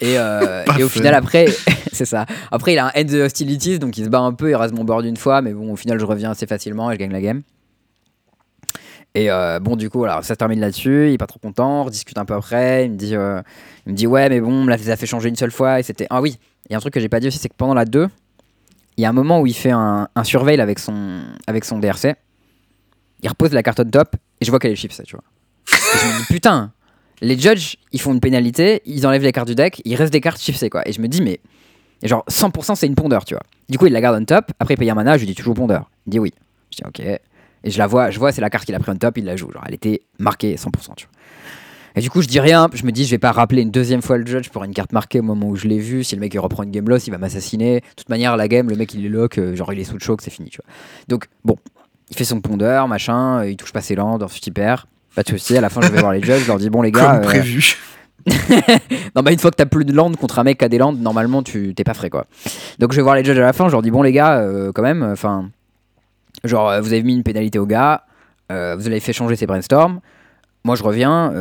Et, 0.00 0.18
euh, 0.18 0.64
et 0.78 0.82
au 0.82 0.88
final, 0.88 1.14
après, 1.14 1.46
c'est 1.92 2.04
ça. 2.04 2.26
Après, 2.50 2.72
il 2.72 2.78
a 2.78 2.86
un 2.86 2.92
End 2.96 3.06
the 3.06 3.14
Hostilities, 3.14 3.78
donc 3.78 3.96
il 3.98 4.04
se 4.04 4.10
bat 4.10 4.20
un 4.20 4.32
peu, 4.32 4.50
il 4.50 4.54
rase 4.54 4.72
mon 4.72 4.84
board 4.84 5.04
une 5.04 5.16
fois, 5.16 5.42
mais 5.42 5.52
bon, 5.52 5.72
au 5.72 5.76
final, 5.76 5.98
je 5.98 6.04
reviens 6.04 6.30
assez 6.30 6.46
facilement 6.46 6.90
et 6.90 6.94
je 6.94 6.98
gagne 6.98 7.12
la 7.12 7.20
game. 7.20 7.42
Et 9.14 9.30
euh, 9.30 9.60
bon, 9.60 9.76
du 9.76 9.88
coup, 9.88 10.04
alors, 10.04 10.22
ça 10.22 10.34
se 10.34 10.38
termine 10.38 10.60
là-dessus. 10.60 11.08
Il 11.08 11.14
est 11.14 11.18
pas 11.18 11.26
trop 11.26 11.38
content. 11.38 11.80
On 11.80 11.84
rediscute 11.84 12.18
un 12.18 12.26
peu 12.26 12.34
après. 12.34 12.84
Il 12.84 12.92
me 12.92 12.96
dit, 12.96 13.16
euh, 13.16 13.40
il 13.86 13.92
me 13.92 13.96
dit 13.96 14.06
ouais, 14.06 14.28
mais 14.28 14.42
bon, 14.42 14.66
là, 14.66 14.76
ça 14.76 14.92
a 14.92 14.96
fait 14.96 15.06
changer 15.06 15.30
une 15.30 15.36
seule 15.36 15.50
fois. 15.50 15.80
Et 15.80 15.82
c'était. 15.82 16.06
Ah 16.10 16.20
oui, 16.20 16.38
il 16.68 16.72
y 16.72 16.74
a 16.74 16.76
un 16.76 16.80
truc 16.80 16.92
que 16.92 17.00
j'ai 17.00 17.08
pas 17.08 17.18
dit 17.18 17.28
aussi, 17.28 17.38
c'est 17.38 17.48
que 17.48 17.54
pendant 17.56 17.72
la 17.72 17.86
2, 17.86 18.08
il 18.98 19.02
y 19.02 19.06
a 19.06 19.08
un 19.08 19.14
moment 19.14 19.40
où 19.40 19.46
il 19.46 19.54
fait 19.54 19.70
un, 19.70 20.08
un 20.14 20.24
surveil 20.24 20.60
avec 20.60 20.78
son, 20.78 21.22
avec 21.46 21.64
son 21.64 21.78
DRC. 21.78 22.14
Il 23.22 23.28
repose 23.30 23.52
la 23.52 23.62
carte 23.62 23.80
on 23.80 23.84
top 23.88 24.16
et 24.40 24.44
je 24.44 24.50
vois 24.50 24.58
qu'elle 24.58 24.72
est 24.72 24.76
chips, 24.76 25.00
tu 25.06 25.16
vois. 25.16 25.24
Et 25.72 25.98
je 25.98 26.06
me 26.06 26.18
dis 26.18 26.26
putain, 26.26 26.72
les 27.20 27.38
judges, 27.38 27.76
ils 27.92 28.00
font 28.00 28.12
une 28.12 28.20
pénalité, 28.20 28.82
ils 28.84 29.06
enlèvent 29.06 29.22
les 29.22 29.32
cartes 29.32 29.48
du 29.48 29.54
deck, 29.54 29.80
il 29.84 29.94
reste 29.94 30.12
des 30.12 30.20
cartes 30.20 30.40
chipsées, 30.40 30.70
quoi. 30.70 30.86
Et 30.88 30.92
je 30.92 31.00
me 31.00 31.08
dis, 31.08 31.22
mais. 31.22 31.40
genre, 32.02 32.24
100% 32.30 32.74
c'est 32.74 32.86
une 32.86 32.94
pondeur, 32.94 33.24
tu 33.24 33.34
vois. 33.34 33.42
Du 33.68 33.78
coup, 33.78 33.86
il 33.86 33.92
la 33.92 34.00
garde 34.00 34.20
on 34.20 34.24
top. 34.24 34.52
Après, 34.60 34.74
il 34.74 34.76
paye 34.76 34.90
un 34.90 34.94
mana, 34.94 35.16
je 35.16 35.20
lui 35.20 35.26
dis, 35.26 35.34
tu 35.34 35.42
joues 35.42 35.54
pondeur. 35.54 35.90
Il 36.06 36.10
dit 36.10 36.18
oui. 36.18 36.32
Je 36.70 36.78
dis, 36.78 36.82
ok. 36.86 37.00
Et 37.00 37.70
je 37.70 37.78
la 37.78 37.86
vois, 37.86 38.10
je 38.10 38.18
vois, 38.18 38.32
c'est 38.32 38.40
la 38.40 38.50
carte 38.50 38.64
qu'il 38.64 38.74
a 38.74 38.78
pris 38.78 38.92
on 38.92 38.96
top, 38.96 39.18
il 39.18 39.24
la 39.24 39.36
joue. 39.36 39.50
Genre, 39.50 39.64
elle 39.66 39.74
était 39.74 40.02
marquée 40.18 40.54
100%, 40.56 40.94
tu 40.96 41.06
vois. 41.06 41.16
Et 41.96 42.00
du 42.00 42.10
coup, 42.10 42.20
je 42.20 42.28
dis 42.28 42.40
rien. 42.40 42.68
Je 42.74 42.84
me 42.84 42.92
dis, 42.92 43.06
je 43.06 43.10
vais 43.10 43.18
pas 43.18 43.32
rappeler 43.32 43.62
une 43.62 43.70
deuxième 43.70 44.02
fois 44.02 44.18
le 44.18 44.26
judge 44.26 44.50
pour 44.50 44.62
une 44.64 44.74
carte 44.74 44.92
marquée 44.92 45.20
au 45.20 45.22
moment 45.22 45.48
où 45.48 45.56
je 45.56 45.66
l'ai 45.66 45.78
vu. 45.78 46.04
Si 46.04 46.14
le 46.14 46.20
mec 46.20 46.34
il 46.34 46.38
reprend 46.38 46.62
une 46.62 46.70
game 46.70 46.86
loss, 46.88 47.06
il 47.06 47.10
va 47.10 47.18
m'assassiner. 47.18 47.80
De 47.80 47.86
toute 47.96 48.10
manière, 48.10 48.36
la 48.36 48.48
game, 48.48 48.68
le 48.68 48.76
mec 48.76 48.92
il 48.92 49.04
est 49.04 49.08
lock, 49.08 49.38
euh, 49.38 49.56
genre 49.56 49.72
il 49.72 49.80
est 49.80 49.84
sous 49.84 49.94
le 49.94 50.00
choc, 50.00 50.20
c'est 50.20 50.30
fini, 50.30 50.50
tu 50.50 50.58
vois. 50.58 50.70
Donc, 51.08 51.26
bon, 51.44 51.56
il 52.10 52.16
fait 52.16 52.24
son 52.24 52.40
pondeur, 52.42 52.86
machin, 52.86 53.38
euh, 53.40 53.50
il 53.50 53.56
touche 53.56 53.72
pas 53.72 53.80
ses 53.80 53.94
landes, 53.94 54.22
ensuite 54.22 54.46
il 54.46 54.52
perd. 54.52 54.82
Pas 55.16 55.22
de 55.22 55.28
soucis, 55.30 55.56
à 55.56 55.60
la 55.62 55.70
fin 55.70 55.80
je 55.80 55.90
vais 55.90 55.98
voir 55.98 56.12
les 56.12 56.22
judges, 56.22 56.42
je 56.42 56.46
leur 56.46 56.58
dis 56.58 56.70
bon 56.70 56.82
les 56.82 56.92
gars, 56.92 57.12
Comme 57.12 57.16
euh, 57.16 57.22
prévu. 57.22 57.76
non 59.16 59.22
bah 59.22 59.32
une 59.32 59.38
fois 59.38 59.50
que 59.50 59.56
t'as 59.56 59.66
plus 59.66 59.84
de 59.84 59.92
land 59.92 60.12
contre 60.12 60.38
un 60.38 60.44
mec 60.44 60.58
qui 60.58 60.64
a 60.64 60.68
des 60.68 60.78
landes, 60.78 61.00
normalement 61.00 61.42
tu 61.42 61.74
t'es 61.74 61.84
pas 61.84 61.94
frais 61.94 62.10
quoi. 62.10 62.26
Donc 62.78 62.92
je 62.92 62.96
vais 62.96 63.02
voir 63.02 63.14
les 63.14 63.24
judges 63.24 63.38
à 63.38 63.42
la 63.42 63.52
fin, 63.52 63.66
je 63.68 63.72
leur 63.72 63.82
dis 63.82 63.90
bon 63.90 64.02
les 64.02 64.12
gars, 64.12 64.38
euh, 64.40 64.72
quand 64.74 64.82
même, 64.82 65.02
enfin, 65.02 65.48
genre 66.44 66.68
euh, 66.68 66.80
vous 66.80 66.92
avez 66.92 67.02
mis 67.02 67.14
une 67.14 67.22
pénalité 67.22 67.58
au 67.58 67.66
gars, 67.66 68.04
euh, 68.52 68.76
vous 68.76 68.86
avez 68.86 69.00
fait 69.00 69.12
changer 69.12 69.36
ses 69.36 69.46
brainstorms. 69.46 70.00
Moi 70.64 70.74
je 70.74 70.82
reviens, 70.82 71.32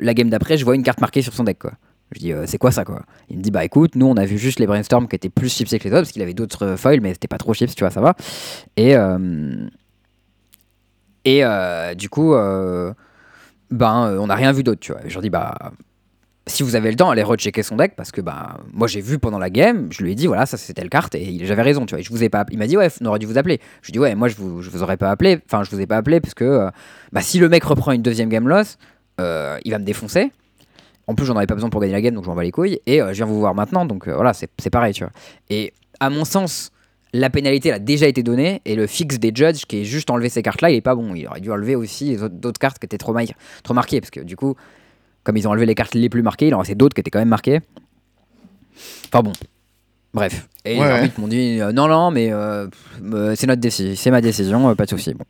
la 0.00 0.12
game 0.12 0.28
d'après 0.28 0.58
je 0.58 0.64
vois 0.64 0.74
une 0.74 0.82
carte 0.82 1.00
marquée 1.00 1.22
sur 1.22 1.32
son 1.32 1.44
deck 1.44 1.58
quoi. 1.58 1.72
Je 2.12 2.18
dis 2.18 2.32
c'est 2.46 2.58
quoi 2.58 2.72
ça 2.72 2.84
quoi? 2.84 3.02
Il 3.28 3.38
me 3.38 3.42
dit 3.42 3.52
bah 3.52 3.64
écoute 3.64 3.94
nous 3.94 4.06
on 4.06 4.16
a 4.16 4.24
vu 4.24 4.36
juste 4.36 4.58
les 4.58 4.66
brainstorms 4.66 5.06
qui 5.06 5.14
étaient 5.14 5.28
plus 5.28 5.48
chipsés 5.48 5.78
que 5.78 5.84
les 5.84 5.90
autres 5.90 6.00
parce 6.00 6.10
qu'il 6.12 6.22
avait 6.22 6.34
d'autres 6.34 6.74
foils 6.74 7.00
mais 7.00 7.12
c'était 7.12 7.28
pas 7.28 7.38
trop 7.38 7.54
chips 7.54 7.72
tu 7.76 7.84
vois 7.84 7.90
ça 7.92 8.00
va. 8.00 8.16
Et 8.76 8.96
euh, 8.96 9.18
et 11.24 11.44
euh, 11.44 11.94
du 11.94 12.08
coup 12.08 12.34
euh, 12.34 12.92
ben 13.70 14.06
euh, 14.06 14.18
on 14.18 14.26
n'a 14.28 14.34
rien 14.34 14.52
vu 14.52 14.62
d'autre 14.62 14.80
tu 14.80 14.92
vois. 14.92 15.00
Je 15.06 15.12
leur 15.12 15.22
dis 15.22 15.30
bah 15.30 15.54
si 16.46 16.62
vous 16.64 16.74
avez 16.74 16.90
le 16.90 16.96
temps, 16.96 17.10
allez 17.10 17.22
rechecker 17.22 17.62
son 17.62 17.76
deck 17.76 17.94
parce 17.94 18.10
que 18.10 18.20
bah 18.20 18.58
moi 18.72 18.88
j'ai 18.88 19.00
vu 19.00 19.18
pendant 19.18 19.38
la 19.38 19.50
game, 19.50 19.88
je 19.92 20.02
lui 20.02 20.12
ai 20.12 20.14
dit 20.14 20.26
voilà 20.26 20.46
ça 20.46 20.56
c'est 20.56 20.72
telle 20.72 20.88
carte 20.88 21.14
et 21.14 21.38
j'avais 21.44 21.62
raison 21.62 21.86
tu 21.86 21.94
vois. 21.94 22.02
Je 22.02 22.10
vous 22.10 22.24
ai 22.24 22.28
pas. 22.28 22.44
Il 22.50 22.58
m'a 22.58 22.66
dit 22.66 22.76
ouais 22.76 22.88
on 23.00 23.06
aurait 23.06 23.18
dû 23.18 23.26
vous 23.26 23.38
appeler. 23.38 23.60
Je 23.82 23.88
lui 23.88 23.90
ai 23.90 23.92
dit 23.92 23.98
ouais 23.98 24.14
moi 24.14 24.28
je 24.28 24.36
vous 24.36 24.62
je 24.62 24.70
vous 24.70 24.82
aurais 24.82 24.96
pas 24.96 25.10
appelé. 25.10 25.40
Enfin 25.46 25.62
je 25.62 25.70
vous 25.70 25.80
ai 25.80 25.86
pas 25.86 25.96
appelé 25.96 26.20
parce 26.20 26.34
que 26.34 26.68
bah 27.12 27.20
si 27.20 27.38
le 27.38 27.48
mec 27.48 27.62
reprend 27.64 27.92
une 27.92 28.02
deuxième 28.02 28.28
game 28.28 28.48
loss, 28.48 28.78
il 29.18 29.70
va 29.70 29.78
me 29.78 29.84
défoncer. 29.84 30.32
En 31.06 31.14
plus 31.14 31.26
j'en 31.26 31.36
avais 31.36 31.46
pas 31.46 31.54
besoin 31.54 31.70
pour 31.70 31.80
gagner 31.80 31.92
la 31.92 32.00
game 32.00 32.14
donc 32.14 32.24
je 32.24 32.28
m'en 32.30 32.36
bats 32.36 32.44
les 32.44 32.52
couilles 32.52 32.80
et 32.86 32.98
je 32.98 33.12
viens 33.12 33.26
vous 33.26 33.40
voir 33.40 33.54
maintenant 33.54 33.84
donc 33.84 34.08
voilà 34.08 34.32
c'est 34.32 34.48
c'est 34.58 34.70
pareil 34.70 34.94
tu 34.94 35.04
vois. 35.04 35.12
Et 35.50 35.72
à 36.00 36.08
mon 36.08 36.24
sens 36.24 36.72
la 37.12 37.30
pénalité 37.30 37.68
elle 37.70 37.74
a 37.76 37.78
déjà 37.80 38.06
été 38.06 38.22
donnée 38.22 38.62
et 38.64 38.74
le 38.76 38.86
fixe 38.86 39.18
des 39.18 39.32
judges 39.34 39.64
qui 39.66 39.80
est 39.80 39.84
juste 39.84 40.10
enlevé 40.10 40.28
ces 40.28 40.42
cartes 40.42 40.60
là 40.60 40.70
il 40.70 40.76
est 40.76 40.80
pas 40.80 40.94
bon. 40.94 41.14
Il 41.14 41.26
aurait 41.26 41.40
dû 41.40 41.50
enlever 41.50 41.74
aussi 41.74 42.16
d'autres 42.30 42.58
cartes 42.60 42.78
qui 42.78 42.86
étaient 42.86 42.98
trop, 42.98 43.14
trop 43.62 43.74
marquées 43.74 44.00
parce 44.00 44.10
que 44.10 44.20
du 44.20 44.36
coup 44.36 44.54
comme 45.24 45.36
ils 45.36 45.46
ont 45.46 45.50
enlevé 45.50 45.66
les 45.66 45.74
cartes 45.74 45.94
les 45.94 46.08
plus 46.08 46.22
marquées, 46.22 46.46
il 46.48 46.54
en 46.54 46.58
restait 46.60 46.74
d'autres 46.74 46.94
qui 46.94 47.00
étaient 47.00 47.10
quand 47.10 47.18
même 47.18 47.28
marquées. 47.28 47.60
Enfin 49.12 49.22
bon, 49.22 49.32
bref. 50.14 50.48
Et 50.64 50.74
les 50.74 50.80
Ouais, 50.80 50.86
arbitres 50.86 51.20
m'ont 51.20 51.28
dit 51.28 51.60
euh, 51.60 51.72
non, 51.72 51.88
non, 51.88 52.10
mais 52.10 52.32
euh, 52.32 52.66
euh, 53.12 53.34
c'est 53.36 53.46
notre 53.46 53.60
décision, 53.60 53.94
c'est 53.96 54.10
ma 54.10 54.20
décision, 54.20 54.68
euh, 54.70 54.74
pas 54.74 54.84
de 54.84 54.90
souci. 54.90 55.12
Bon. 55.14 55.24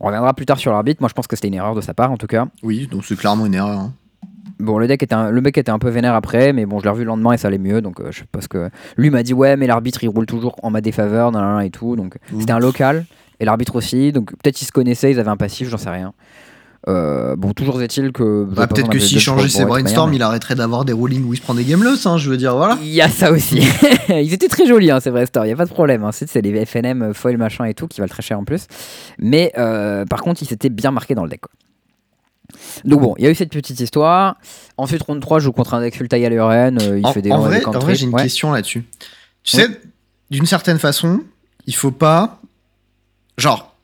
On 0.00 0.06
reviendra 0.06 0.34
plus 0.34 0.44
tard 0.46 0.58
sur 0.58 0.72
l'arbitre. 0.72 1.00
Moi, 1.00 1.08
je 1.08 1.14
pense 1.14 1.26
que 1.26 1.36
c'était 1.36 1.48
une 1.48 1.54
erreur 1.54 1.74
de 1.74 1.80
sa 1.80 1.94
part, 1.94 2.10
en 2.12 2.16
tout 2.18 2.26
cas. 2.26 2.48
Oui, 2.62 2.86
donc 2.86 3.04
c'est 3.04 3.16
clairement 3.16 3.46
une 3.46 3.54
erreur. 3.54 3.78
hein. 3.78 3.94
Bon, 4.58 4.78
le 4.78 4.86
deck 4.86 5.02
était 5.02 5.14
un- 5.14 5.30
le 5.30 5.40
mec 5.40 5.58
était 5.58 5.70
un 5.70 5.78
peu 5.78 5.88
vénère 5.90 6.14
après, 6.14 6.52
mais 6.52 6.64
bon, 6.66 6.78
je 6.78 6.84
l'ai 6.84 6.90
revu 6.90 7.02
le 7.02 7.08
lendemain 7.08 7.32
et 7.32 7.36
ça 7.36 7.48
allait 7.48 7.58
mieux. 7.58 7.80
Donc, 7.82 8.00
euh, 8.00 8.08
je 8.10 8.20
sais 8.20 8.24
pas 8.30 8.40
ce 8.40 8.48
que. 8.48 8.70
Lui 8.96 9.10
m'a 9.10 9.22
dit 9.22 9.34
ouais, 9.34 9.56
mais 9.56 9.66
l'arbitre 9.66 10.02
il 10.04 10.08
roule 10.08 10.26
toujours 10.26 10.56
en 10.62 10.70
ma 10.70 10.80
défaveur, 10.80 11.30
nan, 11.32 11.42
nan, 11.42 11.56
nan, 11.56 11.64
et 11.66 11.70
tout. 11.70 11.96
Donc, 11.96 12.16
c'était 12.38 12.52
un 12.52 12.58
local 12.58 13.04
et 13.40 13.44
l'arbitre 13.44 13.76
aussi. 13.76 14.12
Donc, 14.12 14.30
peut-être 14.42 14.60
ils 14.62 14.64
se 14.64 14.72
connaissaient, 14.72 15.10
ils 15.10 15.20
avaient 15.20 15.28
un 15.30 15.36
passif, 15.36 15.68
j'en 15.68 15.76
sais 15.76 15.90
rien. 15.90 16.12
Euh, 16.88 17.34
bon, 17.34 17.52
toujours 17.52 17.82
est-il 17.82 18.12
que. 18.12 18.44
Bah, 18.44 18.66
peut-être 18.68 18.88
que 18.88 18.98
s'il 19.00 19.18
changeait 19.20 19.48
ses 19.48 19.64
brainstorms, 19.64 20.14
il 20.14 20.22
arrêterait 20.22 20.54
d'avoir 20.54 20.84
des 20.84 20.92
rulings 20.92 21.24
où 21.24 21.34
il 21.34 21.36
se 21.36 21.42
prend 21.42 21.52
des 21.54 21.64
game 21.64 21.82
loss, 21.82 22.06
hein, 22.06 22.16
je 22.16 22.30
veux 22.30 22.36
dire, 22.36 22.54
voilà. 22.56 22.78
Il 22.80 22.86
y 22.88 23.02
a 23.02 23.08
ça 23.08 23.32
aussi. 23.32 23.60
Ils 24.08 24.32
étaient 24.32 24.46
très 24.46 24.66
jolis, 24.66 24.92
hein, 24.92 25.00
ces 25.00 25.10
brainstorms, 25.10 25.46
il 25.46 25.48
n'y 25.48 25.52
a 25.54 25.56
pas 25.56 25.64
de 25.66 25.70
problème. 25.72 26.04
Hein. 26.04 26.10
C'est 26.12 26.40
les 26.40 26.64
FNM, 26.64 27.12
foil, 27.12 27.38
machin 27.38 27.64
et 27.64 27.74
tout, 27.74 27.88
qui 27.88 28.00
valent 28.00 28.08
très 28.08 28.22
cher 28.22 28.38
en 28.38 28.44
plus. 28.44 28.66
Mais 29.18 29.52
euh, 29.58 30.04
par 30.04 30.22
contre, 30.22 30.42
il 30.42 30.46
s'était 30.46 30.68
bien 30.68 30.92
marqué 30.92 31.16
dans 31.16 31.24
le 31.24 31.28
deck. 31.28 31.40
Quoi. 31.40 31.50
Donc 32.84 33.00
bon, 33.00 33.14
il 33.18 33.24
y 33.24 33.26
a 33.26 33.30
eu 33.30 33.34
cette 33.34 33.50
petite 33.50 33.80
histoire. 33.80 34.36
Ensuite, 34.76 35.02
round 35.02 35.20
3, 35.20 35.38
je 35.38 35.44
joue 35.44 35.52
contre 35.52 35.74
un 35.74 35.80
deck 35.80 35.96
full 35.96 36.08
taille 36.08 36.24
à 36.26 36.28
l'URN. 36.28 36.78
Euh, 36.80 36.98
il 36.98 37.06
en, 37.06 37.12
fait 37.12 37.22
des 37.22 37.32
en 37.32 37.40
vrai, 37.40 37.94
j'ai 37.94 38.04
une 38.04 38.14
question 38.14 38.52
là-dessus. 38.52 38.84
Tu 39.42 39.56
sais, 39.56 39.68
d'une 40.30 40.46
certaine 40.46 40.78
façon, 40.78 41.22
il 41.66 41.74
faut 41.74 41.90
pas. 41.90 42.40
Genre, 43.38 43.74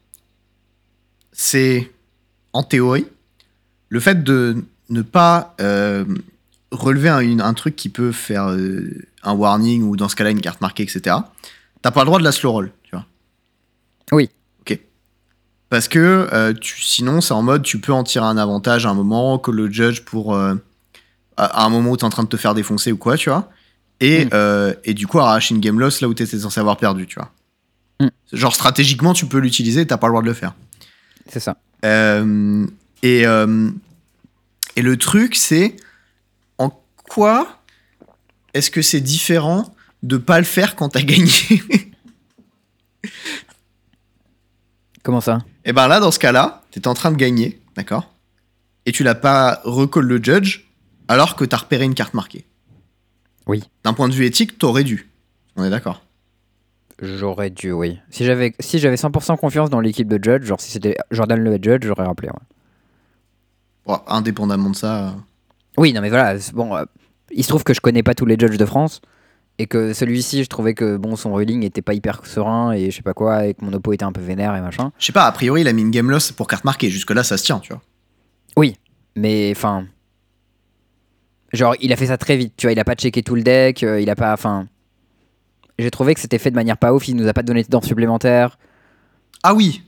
c'est 1.32 1.90
en 2.52 2.62
théorie, 2.62 3.06
le 3.88 4.00
fait 4.00 4.22
de 4.22 4.64
ne 4.88 5.02
pas 5.02 5.54
euh, 5.60 6.04
relever 6.70 7.08
un, 7.08 7.40
un, 7.40 7.54
truc 7.54 7.76
qui 7.76 7.88
peut 7.88 8.12
faire 8.12 8.50
euh, 8.50 8.88
un 9.22 9.34
warning 9.34 9.82
ou 9.82 9.96
dans 9.96 10.08
ce 10.08 10.16
cas-là 10.16 10.30
une 10.30 10.40
carte 10.40 10.60
marquée, 10.60 10.82
etc. 10.82 11.16
T'as 11.82 11.90
pas 11.90 12.00
le 12.00 12.06
droit 12.06 12.18
de 12.18 12.24
la 12.24 12.32
slow 12.32 12.52
roll, 12.52 12.72
tu 12.82 12.94
vois. 12.94 13.06
Oui. 14.12 14.30
Parce 15.72 15.88
que 15.88 16.28
euh, 16.32 16.52
tu, 16.52 16.82
sinon, 16.82 17.22
c'est 17.22 17.32
en 17.32 17.40
mode 17.40 17.62
tu 17.62 17.78
peux 17.78 17.94
en 17.94 18.04
tirer 18.04 18.26
un 18.26 18.36
avantage 18.36 18.84
à 18.84 18.90
un 18.90 18.94
moment, 18.94 19.38
que 19.38 19.50
le 19.50 19.70
judge 19.70 20.02
pour. 20.02 20.36
à 20.36 20.54
un 21.38 21.68
moment 21.70 21.90
où 21.90 21.96
t'es 21.96 22.04
en 22.04 22.10
train 22.10 22.24
de 22.24 22.28
te 22.28 22.36
faire 22.36 22.52
défoncer 22.52 22.92
ou 22.92 22.98
quoi, 22.98 23.16
tu 23.16 23.30
vois. 23.30 23.48
Et, 24.00 24.26
mm. 24.26 24.74
et 24.84 24.92
du 24.92 25.06
coup, 25.06 25.18
arracher 25.18 25.54
une 25.54 25.62
game 25.62 25.80
loss 25.80 26.02
là 26.02 26.08
où 26.08 26.14
t'étais 26.14 26.40
censé 26.40 26.60
avoir 26.60 26.76
perdu, 26.76 27.06
tu 27.06 27.18
vois. 27.18 27.30
Mm. 28.00 28.08
Genre 28.34 28.54
stratégiquement, 28.54 29.14
tu 29.14 29.24
peux 29.24 29.38
l'utiliser, 29.38 29.86
t'as 29.86 29.96
pas 29.96 30.08
le 30.08 30.12
droit 30.12 30.22
de 30.22 30.26
le 30.26 30.34
faire. 30.34 30.52
C'est 31.28 31.40
ça. 31.40 31.56
Euh, 31.84 32.66
et, 33.02 33.26
euh, 33.26 33.70
et 34.76 34.82
le 34.82 34.96
truc, 34.96 35.34
c'est 35.36 35.76
en 36.58 36.70
quoi 37.08 37.58
est-ce 38.54 38.70
que 38.70 38.82
c'est 38.82 39.00
différent 39.00 39.74
de 40.02 40.16
pas 40.16 40.38
le 40.38 40.44
faire 40.44 40.76
quand 40.76 40.90
t'as 40.90 41.02
gagné? 41.02 41.62
Comment 45.02 45.20
ça? 45.20 45.38
Et 45.64 45.70
eh 45.70 45.72
ben 45.72 45.88
là, 45.88 46.00
dans 46.00 46.10
ce 46.10 46.18
cas-là, 46.18 46.62
t'étais 46.70 46.88
en 46.88 46.94
train 46.94 47.10
de 47.10 47.16
gagner, 47.16 47.60
d'accord? 47.76 48.12
Et 48.86 48.92
tu 48.92 49.02
l'as 49.02 49.14
pas 49.14 49.60
recall 49.64 50.04
le 50.04 50.22
judge 50.22 50.64
alors 51.08 51.36
que 51.36 51.44
t'as 51.44 51.58
repéré 51.58 51.84
une 51.84 51.94
carte 51.94 52.14
marquée. 52.14 52.46
Oui. 53.46 53.62
D'un 53.84 53.92
point 53.92 54.08
de 54.08 54.14
vue 54.14 54.24
éthique, 54.24 54.58
t'aurais 54.58 54.84
dû. 54.84 55.10
On 55.56 55.64
est 55.64 55.70
d'accord? 55.70 56.02
J'aurais 57.00 57.50
dû, 57.50 57.72
oui. 57.72 57.98
Si 58.10 58.24
j'avais 58.24 58.54
si 58.60 58.78
j'avais 58.78 58.94
100% 58.94 59.36
confiance 59.36 59.70
dans 59.70 59.80
l'équipe 59.80 60.06
de 60.06 60.22
Judge, 60.22 60.44
genre 60.44 60.60
si 60.60 60.70
c'était 60.70 60.96
Jordan 61.10 61.40
le 61.42 61.58
Judge, 61.60 61.84
j'aurais 61.84 62.04
rappelé. 62.04 62.28
indépendamment 64.06 64.70
de 64.70 64.76
ça. 64.76 65.08
Euh. 65.08 65.10
Oui, 65.78 65.92
non 65.92 66.00
mais 66.00 66.10
voilà, 66.10 66.38
bon, 66.52 66.76
euh, 66.76 66.84
il 67.32 67.42
se 67.42 67.48
trouve 67.48 67.64
que 67.64 67.74
je 67.74 67.80
connais 67.80 68.04
pas 68.04 68.14
tous 68.14 68.26
les 68.26 68.36
judges 68.38 68.58
de 68.58 68.66
France 68.66 69.00
et 69.58 69.66
que 69.66 69.92
celui-ci, 69.92 70.44
je 70.44 70.48
trouvais 70.48 70.74
que 70.74 70.96
bon, 70.96 71.16
son 71.16 71.34
ruling 71.34 71.62
était 71.62 71.82
pas 71.82 71.94
hyper 71.94 72.24
serein 72.26 72.72
et 72.72 72.90
je 72.90 72.96
sais 72.96 73.02
pas 73.02 73.14
quoi, 73.14 73.46
et 73.46 73.54
que 73.54 73.64
mon 73.64 73.72
oppo 73.72 73.92
était 73.92 74.04
un 74.04 74.12
peu 74.12 74.20
vénère 74.20 74.56
et 74.56 74.60
machin. 74.60 74.92
Je 74.98 75.06
sais 75.06 75.12
pas, 75.12 75.26
a 75.26 75.32
priori, 75.32 75.60
il 75.60 75.68
a 75.68 75.72
mis 75.72 75.82
une 75.82 75.90
game 75.90 76.10
loss 76.10 76.32
pour 76.32 76.46
carte 76.48 76.64
marquée. 76.64 76.90
Jusque-là, 76.90 77.22
ça 77.22 77.36
se 77.36 77.44
tient, 77.44 77.60
tu 77.60 77.72
vois. 77.72 77.82
Oui, 78.56 78.76
mais 79.14 79.52
enfin. 79.54 79.86
Genre, 81.52 81.76
il 81.80 81.92
a 81.92 81.96
fait 81.96 82.06
ça 82.06 82.16
très 82.16 82.36
vite, 82.36 82.54
tu 82.56 82.66
vois, 82.66 82.72
il 82.72 82.80
a 82.80 82.84
pas 82.84 82.94
checké 82.94 83.22
tout 83.22 83.34
le 83.34 83.42
deck, 83.42 83.82
euh, 83.82 84.00
il 84.00 84.08
a 84.08 84.16
pas. 84.16 84.32
Enfin 84.32 84.66
j'ai 85.78 85.90
trouvé 85.90 86.14
que 86.14 86.20
c'était 86.20 86.38
fait 86.38 86.50
de 86.50 86.56
manière 86.56 86.76
pas 86.76 86.92
ouf. 86.92 87.08
Il 87.08 87.16
nous 87.16 87.28
a 87.28 87.32
pas 87.32 87.42
donné 87.42 87.62
de 87.62 87.68
dents 87.68 87.82
supplémentaires. 87.82 88.58
Ah 89.42 89.54
oui. 89.54 89.82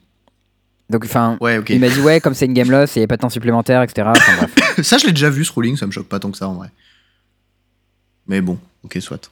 Donc, 0.91 1.05
enfin, 1.05 1.39
il 1.69 1.81
m'a 1.81 1.89
dit 1.89 2.01
ouais, 2.01 2.21
comme 2.21 2.35
c'est 2.35 2.45
une 2.45 2.53
game 2.53 2.71
loss, 2.71 2.97
il 2.97 2.99
n'y 2.99 3.05
a 3.05 3.09
pas 3.09 3.17
de 3.17 3.23
temps 3.23 3.31
supplémentaire, 3.31 3.83
etc. 3.83 4.11
ça, 4.83 4.99
je 4.99 5.07
l'ai 5.07 5.13
déjà 5.13 5.31
vu 5.31 5.45
ce 5.45 5.53
ruling, 5.53 5.77
ça 5.77 5.87
me 5.87 5.93
choque 5.93 6.09
pas 6.09 6.21
tant 6.21 6.31
que 6.31 6.37
ça 6.37 6.49
en 6.49 6.55
vrai. 6.55 6.69
Mais 8.27 8.43
bon, 8.43 8.59
ok, 8.83 8.99
soit. 9.01 9.31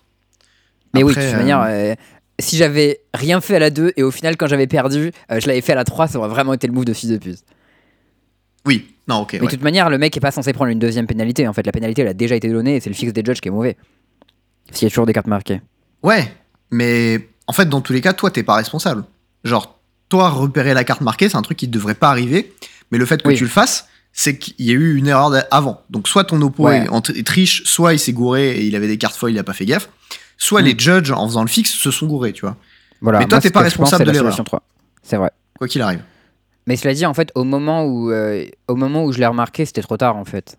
Mais 0.95 1.03
oui, 1.03 1.14
de 1.14 1.20
toute 1.20 1.34
manière, 1.34 1.62
euh, 1.66 1.95
si 2.38 2.57
j'avais 2.57 3.01
rien 3.14 3.40
fait 3.40 3.57
à 3.57 3.59
la 3.59 3.70
2 3.70 3.93
et 3.97 4.03
au 4.03 4.11
final, 4.11 4.36
quand 4.36 4.47
j'avais 4.47 4.66
perdu, 4.66 5.12
euh, 5.30 5.40
je 5.40 5.47
l'avais 5.47 5.61
fait 5.61 5.72
à 5.72 5.76
la 5.76 5.84
3, 5.84 6.09
ça 6.09 6.18
aurait 6.18 6.28
vraiment 6.28 6.53
été 6.53 6.66
le 6.66 6.72
move 6.72 6.84
de 6.84 6.93
fils 6.93 7.11
de 7.11 7.16
pute. 7.16 7.38
Oui, 8.66 8.95
non, 9.09 9.22
ok. 9.22 9.34
Mais 9.34 9.40
de 9.40 9.47
toute 9.47 9.62
manière, 9.62 9.90
le 9.90 9.99
mec 9.99 10.16
est 10.16 10.20
pas 10.20 10.30
censé 10.30 10.53
prendre 10.53 10.70
une 10.70 10.78
deuxième 10.78 11.07
pénalité. 11.07 11.49
En 11.49 11.53
fait, 11.53 11.66
la 11.66 11.72
pénalité, 11.72 12.03
elle 12.03 12.09
a 12.09 12.14
déjà 12.14 12.36
été 12.36 12.49
donnée 12.49 12.76
et 12.76 12.80
c'est 12.80 12.90
le 12.90 12.95
fixe 12.95 13.12
des 13.12 13.22
judges 13.24 13.40
qui 13.40 13.49
est 13.49 13.53
mauvais. 13.53 13.76
S'il 14.70 14.84
y 14.84 14.86
a 14.86 14.90
toujours 14.90 15.07
des 15.07 15.12
cartes 15.12 15.26
marquées. 15.26 15.61
Ouais, 16.03 16.32
mais 16.70 17.28
en 17.47 17.53
fait, 17.53 17.68
dans 17.68 17.80
tous 17.80 17.93
les 17.93 18.01
cas, 18.01 18.12
toi, 18.12 18.30
t'es 18.30 18.43
pas 18.43 18.55
responsable. 18.55 19.05
Genre, 19.45 19.78
toi, 20.09 20.30
repérer 20.30 20.74
la 20.74 20.84
carte 20.84 21.01
marquée, 21.01 21.28
c'est 21.28 21.36
un 21.36 21.43
truc 21.43 21.59
qui 21.59 21.66
ne 21.66 21.72
devrait 21.72 21.95
pas 21.95 22.11
arriver. 22.11 22.53
Mais 22.90 22.99
le 22.99 23.07
fait 23.07 23.22
que 23.22 23.30
tu 23.30 23.45
le 23.45 23.51
fasses, 23.51 23.88
c'est 24.12 24.38
qu'il 24.38 24.55
y 24.59 24.70
a 24.70 24.74
eu 24.74 24.97
une 24.97 25.07
erreur 25.07 25.32
avant. 25.51 25.82
Donc, 25.90 26.07
soit 26.07 26.24
ton 26.24 26.40
oppo 26.43 26.68
est, 26.68 27.26
triche, 27.26 27.64
soit 27.64 27.95
il 27.95 27.99
s'est 27.99 28.12
gouré 28.12 28.59
et 28.59 28.64
il 28.64 28.76
avait 28.76 28.88
des 28.88 28.99
cartes 28.99 29.16
foil, 29.16 29.32
il 29.32 29.38
a 29.38 29.45
pas 29.45 29.55
fait 29.55 29.64
gaffe. 29.64 29.88
Soit 30.37 30.62
mm. 30.62 30.64
les 30.64 30.74
judges, 30.78 31.12
en 31.12 31.26
faisant 31.26 31.43
le 31.43 31.49
fixe, 31.49 31.70
se 31.70 31.91
sont 31.91 32.07
gourés, 32.07 32.33
tu 32.33 32.43
vois. 32.43 32.57
Voilà. 33.01 33.18
Mais 33.18 33.26
toi, 33.26 33.41
t'es 33.41 33.51
pas 33.51 33.61
responsable 33.61 34.05
de 34.05 34.11
l'erreur. 34.11 34.37
C'est 35.03 35.16
vrai. 35.16 35.30
Quoi 35.59 35.68
qu'il 35.68 35.83
arrive. 35.83 36.03
Mais 36.66 36.76
cela 36.76 36.95
dit, 36.95 37.05
en 37.07 37.14
fait, 37.14 37.33
au 37.35 37.45
moment 37.45 37.85
où, 37.85 38.11
euh, 38.11 38.45
au 38.68 38.76
moment 38.76 39.05
où 39.05 39.12
je 39.12 39.18
l'ai 39.18 39.26
remarqué, 39.26 39.64
c'était 39.64 39.83
trop 39.83 39.97
tard, 39.97 40.16
en 40.16 40.24
fait. 40.24 40.59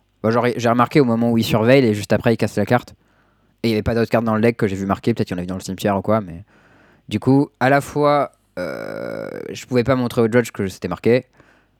j'ai 0.57 0.69
remarqué 0.69 0.99
au 0.99 1.05
moment 1.05 1.31
où 1.31 1.37
il 1.37 1.43
surveille 1.43 1.85
et 1.85 1.93
juste 1.93 2.11
après, 2.11 2.33
il 2.33 2.37
casse 2.37 2.57
la 2.57 2.65
carte. 2.65 2.93
Et 3.63 3.69
il 3.69 3.71
n'y 3.71 3.75
avait 3.75 3.83
pas 3.83 3.95
d'autres 3.95 4.11
cartes 4.11 4.25
dans 4.25 4.35
le 4.35 4.41
deck 4.41 4.57
que 4.57 4.67
j'ai 4.67 4.75
vu 4.75 4.85
marquer. 4.85 5.13
Peut-être 5.13 5.29
qu'il 5.29 5.35
y 5.35 5.37
en 5.37 5.39
avait 5.39 5.47
dans 5.47 5.55
le 5.55 5.61
cimetière 5.61 5.97
ou 5.97 6.01
quoi. 6.01 6.19
Mais 6.19 6.43
du 7.07 7.21
coup, 7.21 7.49
à 7.61 7.69
la 7.69 7.79
fois, 7.79 8.33
euh, 8.59 9.29
je 9.49 9.65
pouvais 9.65 9.85
pas 9.85 9.95
montrer 9.95 10.21
au 10.21 10.29
judge 10.29 10.51
que 10.51 10.67
c'était 10.67 10.89
marqué. 10.89 11.25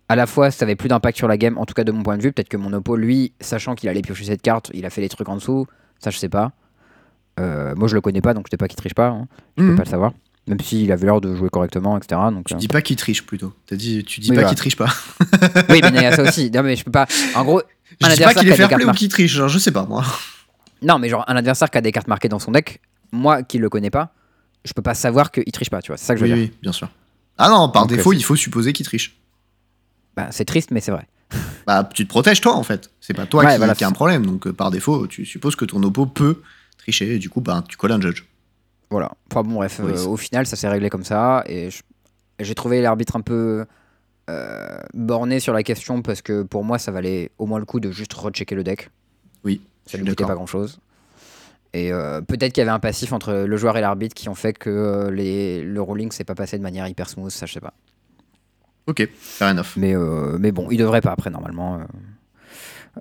À 0.08 0.16
la 0.16 0.26
fois, 0.26 0.52
ça 0.52 0.64
avait 0.64 0.76
plus 0.76 0.88
d'impact 0.88 1.18
sur 1.18 1.28
la 1.28 1.38
game, 1.38 1.58
en 1.58 1.66
tout 1.66 1.74
cas 1.74 1.84
de 1.84 1.92
mon 1.92 2.04
point 2.04 2.18
de 2.18 2.24
vue. 2.24 2.32
Peut-être 2.32 2.50
que 2.50 2.58
mon 2.58 2.72
oppo, 2.72 2.96
lui, 2.96 3.34
sachant 3.42 3.76
qu'il 3.76 3.90
allait 3.90 4.02
piocher 4.02 4.26
cette 4.26 4.42
carte, 4.42 4.72
il 4.74 4.86
a 4.86 4.90
fait 4.90 5.02
des 5.02 5.10
trucs 5.10 5.28
en 5.28 5.36
dessous. 5.36 5.66
Ça, 6.00 6.10
je 6.10 6.18
sais 6.18 6.30
pas. 6.30 6.52
Euh, 7.40 7.74
moi, 7.76 7.88
je 7.88 7.96
le 7.96 8.02
connais 8.02 8.22
pas, 8.22 8.34
donc 8.34 8.46
je 8.48 8.52
sais 8.52 8.58
pas 8.58 8.68
qu'il 8.68 8.78
triche 8.78 8.94
pas. 8.94 9.08
Hein. 9.08 9.28
Je 9.58 9.64
peux 9.64 9.70
mhm. 9.72 9.78
pas 9.78 9.84
le 9.84 9.90
savoir. 9.90 10.14
Même 10.48 10.60
s'il 10.60 10.92
avait 10.92 11.06
l'air 11.06 11.22
de 11.22 11.36
jouer 11.36 11.50
correctement, 11.50 11.98
etc. 11.98 12.20
Donc, 12.32 12.48
tu 12.48 12.56
dis 12.56 12.68
pas 12.68 12.82
qu'il 12.82 12.98
triche 12.98 13.26
plutôt. 13.26 13.54
As 13.72 13.76
dit, 13.76 14.04
tu 14.04 14.20
dis 14.20 14.32
pas 14.32 14.44
qu'il 14.44 14.58
triche 14.58 14.76
pas. 14.76 14.90
oui, 15.70 15.80
mais 15.82 15.90
il 15.90 16.02
y 16.02 16.06
a 16.06 16.16
ça 16.16 16.24
aussi. 16.24 16.52
Non, 16.52 16.64
mais 16.64 16.76
je 16.76 16.84
peux 16.84 16.92
pas. 16.92 17.08
En 17.36 17.46
gros, 17.46 17.62
je 18.02 18.14
dis 18.14 18.22
pas 18.22 18.34
qu'il 18.34 18.50
est 18.50 18.56
fair 18.56 18.70
play 18.70 18.86
ou 18.86 18.92
qu'il 18.92 19.08
triche. 19.08 19.32
Genre, 19.32 19.48
je 19.48 19.58
sais 19.58 19.72
pas 19.72 19.86
moi. 19.86 20.04
Non, 20.82 21.00
mais 21.00 21.08
genre 21.08 21.24
un 21.28 21.38
adversaire 21.38 21.70
qui 21.70 21.78
a 21.78 21.82
des 21.82 21.94
cartes 21.94 22.10
marquées 22.10 22.28
dans 22.28 22.40
son 22.40 22.52
deck, 22.52 22.82
moi 23.14 23.42
qui 23.42 23.58
le 23.58 23.70
connais 23.70 23.90
pas, 23.90 24.14
je 24.66 24.74
peux 24.74 24.82
pas 24.82 24.94
savoir 24.94 25.32
qu'il 25.32 25.50
triche 25.52 25.70
pas, 25.70 25.82
tu 25.82 25.92
vois. 25.92 25.98
C'est 25.98 26.06
ça 26.06 26.14
que 26.14 26.20
je 26.20 26.26
veux 26.26 26.36
dire. 26.36 26.44
Oui, 26.44 26.52
bien 26.62 26.74
sûr. 26.74 26.90
Ah 27.38 27.50
non, 27.50 27.70
par 27.70 27.88
défaut, 27.88 28.12
euh, 28.12 28.16
il 28.16 28.24
faut 28.24 28.36
supposer 28.36 28.74
qu'il 28.74 28.86
triche. 28.86 29.18
Bah, 30.18 30.28
c'est 30.32 30.46
triste, 30.46 30.72
mais 30.72 30.82
c'est 30.82 30.92
vrai. 30.92 31.08
Bah, 31.66 31.90
tu 31.92 32.04
te 32.04 32.10
protèges 32.10 32.42
toi 32.42 32.54
en 32.56 32.64
fait. 32.64 32.92
C'est 33.00 33.14
pas 33.14 33.26
toi 33.26 33.44
qui, 33.46 33.84
a 33.84 33.88
un 33.88 33.92
problème. 33.92 34.26
Donc, 34.26 34.46
euh, 34.46 34.54
par 34.54 34.70
défaut, 34.70 35.08
tu 35.08 35.26
supposes 35.26 35.56
que 35.56 35.66
ton 35.66 35.82
oppo 35.84 36.06
peut 36.06 36.42
tricher. 36.84 37.16
Et 37.16 37.20
du 37.20 37.30
coup, 37.30 37.42
bah, 37.42 37.64
tu 37.68 37.78
colles 37.78 37.94
un 37.94 38.02
judge. 38.02 38.24
Voilà. 38.90 39.12
Enfin, 39.32 39.44
bon, 39.44 39.56
bref, 39.56 39.80
euh, 39.82 40.06
au 40.06 40.18
final, 40.18 40.46
ça 40.46 40.56
s'est 40.56 40.68
réglé 40.68 40.90
comme 40.90 41.04
ça. 41.04 41.44
Et 41.48 41.70
j'ai 42.40 42.56
trouvé 42.56 42.82
l'arbitre 42.82 43.16
un 43.16 43.22
peu 43.22 43.66
borné 44.94 45.40
sur 45.40 45.52
la 45.54 45.64
question 45.64 46.02
parce 46.02 46.22
que 46.22 46.44
pour 46.44 46.64
moi, 46.64 46.80
ça 46.80 46.92
valait 46.92 47.32
au 47.38 47.46
moins 47.46 47.60
le 47.60 47.66
coup 47.66 47.80
de 47.80 47.92
juste 47.92 48.14
rechecker 48.14 48.56
le 48.56 48.64
deck. 48.64 48.90
Oui. 49.44 49.62
Ça 49.86 49.98
ne 49.98 50.04
coûtait 50.08 50.26
pas 50.26 50.36
grand 50.36 50.46
chose. 50.46 50.80
Et 51.74 51.92
euh, 51.92 52.22
peut-être 52.22 52.54
qu'il 52.54 52.62
y 52.62 52.66
avait 52.66 52.72
un 52.72 52.80
passif 52.80 53.14
entre 53.14 53.34
le 53.34 53.58
joueur 53.58 53.76
et 53.78 53.82
l'arbitre 53.82 54.14
qui 54.14 54.30
ont 54.30 54.36
fait 54.36 54.54
que 54.54 54.70
euh, 54.70 55.12
les, 55.12 55.64
le 55.64 55.82
rolling 55.82 56.12
s'est 56.12 56.24
pas 56.24 56.36
passé 56.36 56.58
de 56.58 56.64
manière 56.64 56.88
hyper 56.88 57.10
smooth, 57.10 57.32
ça 57.32 57.48
je 57.48 57.54
sais 57.54 57.60
pas. 57.60 57.74
Ok, 58.86 59.08
fair 59.18 59.50
enough. 59.50 59.76
Mais, 59.76 59.96
euh, 59.96 60.38
mais 60.40 60.52
bon, 60.52 60.68
il 60.70 60.78
devrait 60.78 61.02
pas 61.02 61.12
après 61.12 61.32
normalement. 61.32 61.82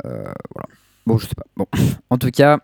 voilà. 0.02 0.32
Bon, 1.04 1.18
je 1.18 1.26
sais 1.26 1.34
pas. 1.34 1.44
Bon, 1.56 1.66
en 2.10 2.16
tout 2.16 2.30
cas, 2.30 2.60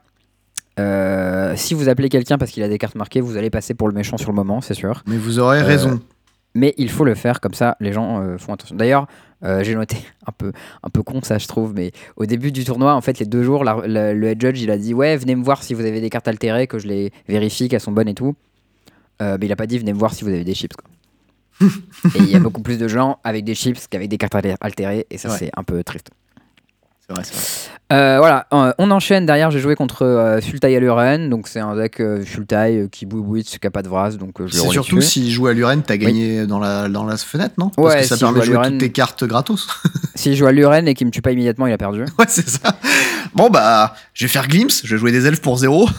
si 1.57 1.75
vous 1.75 1.89
appelez 1.89 2.09
quelqu'un 2.09 2.39
parce 2.39 2.51
qu'il 2.51 2.63
a 2.63 2.69
des 2.69 2.79
cartes 2.79 2.95
marquées, 2.95 3.21
vous 3.21 3.37
allez 3.37 3.51
passer 3.51 3.75
pour 3.75 3.89
le 3.89 3.95
méchant 3.95 4.17
sur 4.17 4.31
le 4.31 4.37
moment, 4.37 4.61
c'est 4.61 4.75
sûr. 4.75 5.03
Mais 5.07 5.17
vous 5.17 5.39
aurez 5.39 5.63
raison. 5.63 6.01
Mais 6.55 6.75
il 6.79 6.91
faut 6.91 7.05
le 7.05 7.15
faire 7.15 7.41
comme 7.41 7.55
ça, 7.55 7.77
les 7.79 7.93
gens 7.93 8.37
font 8.39 8.55
attention. 8.55 8.75
D'ailleurs, 8.75 9.07
euh, 9.45 9.63
j'ai 9.63 9.75
noté 9.75 9.97
un 10.27 10.33
peu, 10.33 10.53
un 10.83 10.91
peu 10.91 11.03
con 11.03 11.21
ça 11.23 11.39
je 11.39 11.47
trouve, 11.47 11.73
mais 11.75 11.93
au 12.17 12.27
début 12.27 12.53
du 12.53 12.65
tournoi, 12.65 12.95
en 12.95 13.01
fait 13.01 13.19
les 13.19 13.27
deux 13.27 13.43
jours, 13.43 13.65
le 13.65 14.25
head 14.25 14.41
judge 14.41 14.61
il 14.61 14.71
a 14.71 14.79
dit 14.79 14.95
ouais 14.95 15.17
venez 15.17 15.37
me 15.37 15.45
voir 15.45 15.63
si 15.63 15.75
vous 15.75 15.85
avez 15.85 16.01
des 16.01 16.11
cartes 16.11 16.29
altérées, 16.29 16.67
que 16.67 16.79
je 16.79 16.89
les 16.89 17.13
vérifie 17.29 17.69
qu'elles 17.69 17.81
sont 17.81 17.93
bonnes 17.93 18.09
et 18.09 18.15
tout. 18.15 18.35
Euh, 19.21 19.37
mais 19.41 19.47
il 19.47 19.53
a 19.53 19.57
pas 19.57 19.67
dit 19.67 19.79
venez 19.79 19.93
me 19.93 19.99
voir 19.99 20.15
si 20.15 20.25
vous 20.25 20.31
avez 20.31 20.45
des 20.45 20.55
chips. 20.55 20.75
Quoi. 20.75 20.91
et 22.15 22.19
il 22.19 22.31
y 22.31 22.37
a 22.37 22.41
beaucoup 22.41 22.63
plus 22.63 22.79
de 22.79 22.87
gens 22.87 23.19
avec 23.25 23.45
des 23.45 23.55
chips 23.55 23.89
qu'avec 23.89 24.09
des 24.09 24.19
cartes 24.19 24.37
altérées 24.61 25.07
et 25.11 25.19
ça 25.19 25.31
c'est 25.31 25.51
un 25.57 25.65
peu 25.65 25.83
triste. 25.85 26.11
C'est 27.09 27.15
vrai, 27.15 27.25
c'est 27.25 27.35
vrai. 27.35 27.79
Euh, 27.91 28.19
voilà, 28.19 28.47
euh, 28.53 28.73
on 28.77 28.91
enchaîne. 28.91 29.25
Derrière, 29.25 29.51
j'ai 29.51 29.61
joué 29.61 29.75
contre 29.75 30.05
euh, 30.05 30.43
Sultai 30.43 30.77
à 30.77 30.81
Luren. 30.81 31.31
Donc, 31.31 31.49
c'est 31.49 31.61
un 31.61 31.75
deck 31.75 32.01
euh, 32.01 32.23
Sultai 32.23 32.87
qui 32.93 33.07
bouille 33.07 33.43
qui 33.45 33.67
a 33.67 33.71
pas 33.71 33.81
de 33.81 33.89
Vras. 33.89 34.11
Donc, 34.11 34.47
je 34.47 34.53
C'est 34.53 34.69
surtout 34.69 35.01
s'il 35.01 35.31
joue 35.31 35.47
à 35.47 35.55
Luren, 35.55 35.83
t'as 35.83 35.97
gagné 35.97 36.47
dans, 36.47 36.59
la, 36.59 36.91
dans 36.91 37.05
la 37.05 37.17
fenêtre, 37.17 37.55
non? 37.57 37.71
Parce 37.71 37.97
que 37.97 38.03
ça 38.03 38.19
permet 38.19 38.41
de 38.41 38.45
jouer 38.45 38.59
toutes 38.63 38.79
tes 38.79 38.93
cartes 38.93 39.25
gratos. 39.25 39.69
S'il 40.15 40.35
joue 40.35 40.47
à 40.47 40.53
Luren 40.53 40.87
et 40.89 40.95
qu'il 40.95 41.07
me 41.07 41.13
tue 41.13 41.23
pas 41.23 41.31
immédiatement, 41.31 41.67
il 41.67 41.73
a 41.73 41.79
perdu. 41.79 42.05
Ouais, 42.19 42.25
c'est 42.27 42.49
ça. 42.49 42.77
Bon, 43.35 43.51
bah, 43.51 43.95
je 44.15 44.25
vais 44.25 44.29
faire 44.29 44.49
Glimpse, 44.49 44.83
je 44.85 44.95
vais 44.95 44.99
jouer 44.99 45.13
des 45.13 45.27
elfes 45.27 45.41
pour 45.41 45.57
zéro. 45.57 45.89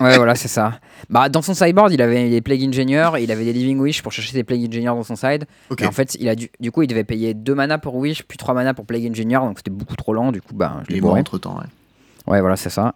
Ouais, 0.00 0.16
voilà, 0.16 0.34
c'est 0.34 0.48
ça. 0.48 0.78
Bah, 1.08 1.28
dans 1.28 1.40
son 1.40 1.54
sideboard, 1.54 1.92
il 1.92 2.02
avait 2.02 2.28
des 2.28 2.40
Plague 2.42 2.62
Engineer, 2.62 3.10
il 3.18 3.30
avait 3.32 3.44
des 3.44 3.52
Living 3.54 3.78
Wish 3.78 4.02
pour 4.02 4.12
chercher 4.12 4.34
des 4.34 4.44
Plague 4.44 4.60
Engineer 4.60 4.86
dans 4.86 5.02
son 5.02 5.16
side. 5.16 5.46
ok. 5.70 5.80
Et 5.80 5.86
en 5.86 5.92
fait, 5.92 6.16
il 6.20 6.28
a 6.28 6.34
dû, 6.34 6.50
du 6.60 6.70
coup, 6.70 6.82
il 6.82 6.86
devait 6.86 7.04
payer 7.04 7.32
2 7.32 7.54
mana 7.54 7.78
pour 7.78 7.96
Wish, 7.96 8.22
puis 8.24 8.36
3 8.36 8.54
mana 8.54 8.74
pour 8.74 8.84
Plague 8.84 9.06
Engineer, 9.08 9.38
donc 9.38 9.58
c'était 9.58 9.70
beaucoup 9.70 9.95
trop 9.96 10.12
lent. 10.14 10.32
Du 10.32 10.40
coup, 10.42 10.54
bah, 10.54 10.82
je 10.88 10.94
l'ai 10.94 11.00
bourré. 11.00 11.20
entre 11.20 11.38
temps, 11.38 11.56
ouais. 11.58 12.32
Ouais, 12.32 12.40
voilà, 12.40 12.56
c'est 12.56 12.70
ça. 12.70 12.94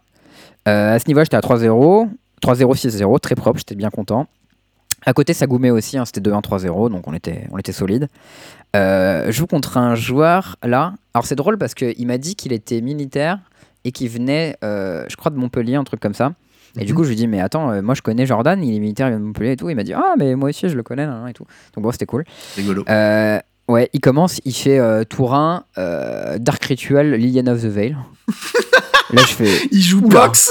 Euh, 0.68 0.94
à 0.94 0.98
ce 0.98 1.07
niveau, 1.09 1.20
j'étais 1.22 1.36
à 1.36 1.40
3-0. 1.40 2.09
3-0-6-0, 2.42 3.18
très 3.20 3.34
propre, 3.34 3.59
j'étais 3.59 3.74
bien 3.74 3.90
content. 3.90 4.26
À 5.07 5.12
côté, 5.12 5.32
ça 5.34 5.46
goumait 5.46 5.70
aussi, 5.70 5.96
hein, 5.98 6.05
c'était 6.05 6.20
2-1-3-0, 6.20 6.90
donc 6.90 7.07
on 7.07 7.14
était, 7.14 7.46
on 7.53 7.59
était 7.59 7.72
solide. 7.72 8.09
Euh, 8.76 9.26
je 9.26 9.32
joue 9.32 9.46
contre 9.46 9.76
un 9.78 9.94
joueur 9.94 10.57
là. 10.62 10.94
Alors 11.14 11.26
c'est 11.26 11.34
drôle 11.36 11.59
parce 11.59 11.74
qu'il 11.74 12.07
m'a 12.07 12.18
dit 12.18 12.36
qu'il 12.36 12.53
était 12.53 12.80
militaire 12.80 13.38
et 13.84 13.92
qu'il 13.92 14.09
venait, 14.11 14.57
euh, 14.62 15.05
je 15.09 15.16
crois, 15.16 15.30
de 15.30 15.36
Montpellier, 15.36 15.74
un 15.76 15.84
truc 15.84 16.01
comme 16.01 16.14
ça. 16.14 16.32
Et 16.78 16.84
du 16.84 16.92
Mhm. 16.92 16.96
coup, 16.98 17.05
je 17.05 17.09
lui 17.09 17.16
dis, 17.16 17.26
mais 17.26 17.40
attends, 17.40 17.70
euh, 17.72 17.82
moi 17.82 17.94
je 17.94 18.03
connais 18.03 18.26
Jordan, 18.26 18.62
il 18.62 18.74
est 18.76 18.78
militaire, 18.78 19.09
il 19.09 19.11
vient 19.11 19.20
de 19.20 19.24
Montpellier 19.24 19.53
et 19.53 19.57
tout. 19.57 19.68
Il 19.70 19.74
m'a 19.76 19.82
dit, 19.84 19.92
ah, 19.94 20.14
mais 20.18 20.34
moi 20.36 20.51
aussi 20.51 20.68
je 20.68 20.76
le 20.76 20.82
connais, 20.82 21.09
et 21.28 21.32
tout. 21.32 21.44
Donc 21.74 21.82
bon, 21.84 21.90
c'était 21.92 22.07
cool. 22.07 22.24
Rigolo. 22.57 22.84
Euh, 23.71 23.75
ouais, 23.75 23.91
il 23.93 24.01
commence, 24.01 24.41
il 24.45 24.55
fait 24.55 24.79
euh, 24.79 25.05
tour 25.05 25.35
1, 25.35 25.64
euh, 25.79 26.39
Dark 26.39 26.62
Ritual, 26.64 27.12
Lilian 27.14 27.47
of 27.53 27.62
the 27.62 27.66
Veil. 27.66 27.97
là, 29.12 29.23
je 29.23 29.33
fais. 29.35 29.68
Il 29.71 29.81
joue 29.83 30.01
Oula. 30.01 30.27
box 30.27 30.51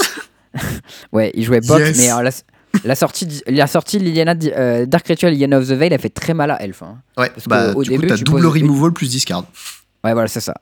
Ouais, 1.12 1.30
il 1.34 1.44
jouait 1.44 1.60
box, 1.60 1.80
Yes. 1.88 1.98
mais 1.98 2.08
alors, 2.08 2.22
la, 2.22 2.30
la 2.84 2.94
sortie, 2.94 3.42
la 3.46 3.66
sortie 3.66 3.98
Liliana 3.98 4.34
euh, 4.56 4.86
Dark 4.86 5.06
Ritual 5.06 5.32
Liliana 5.32 5.58
of 5.58 5.68
the 5.68 5.72
Veil, 5.72 5.90
elle 5.92 6.00
fait 6.00 6.08
très 6.08 6.34
mal 6.34 6.50
à 6.50 6.62
Elf. 6.62 6.82
hein. 6.82 6.98
Ouais, 7.16 7.30
Parce 7.30 7.46
bah, 7.46 7.68
qu'au 7.68 7.74
coup, 7.80 7.84
début, 7.84 8.06
t'as 8.06 8.16
tu 8.16 8.24
double 8.24 8.42
poses 8.42 8.54
removal 8.62 8.92
plus 8.92 9.08
discard. 9.10 9.44
Ouais, 10.04 10.12
voilà, 10.12 10.28
c'est 10.28 10.40
ça. 10.40 10.54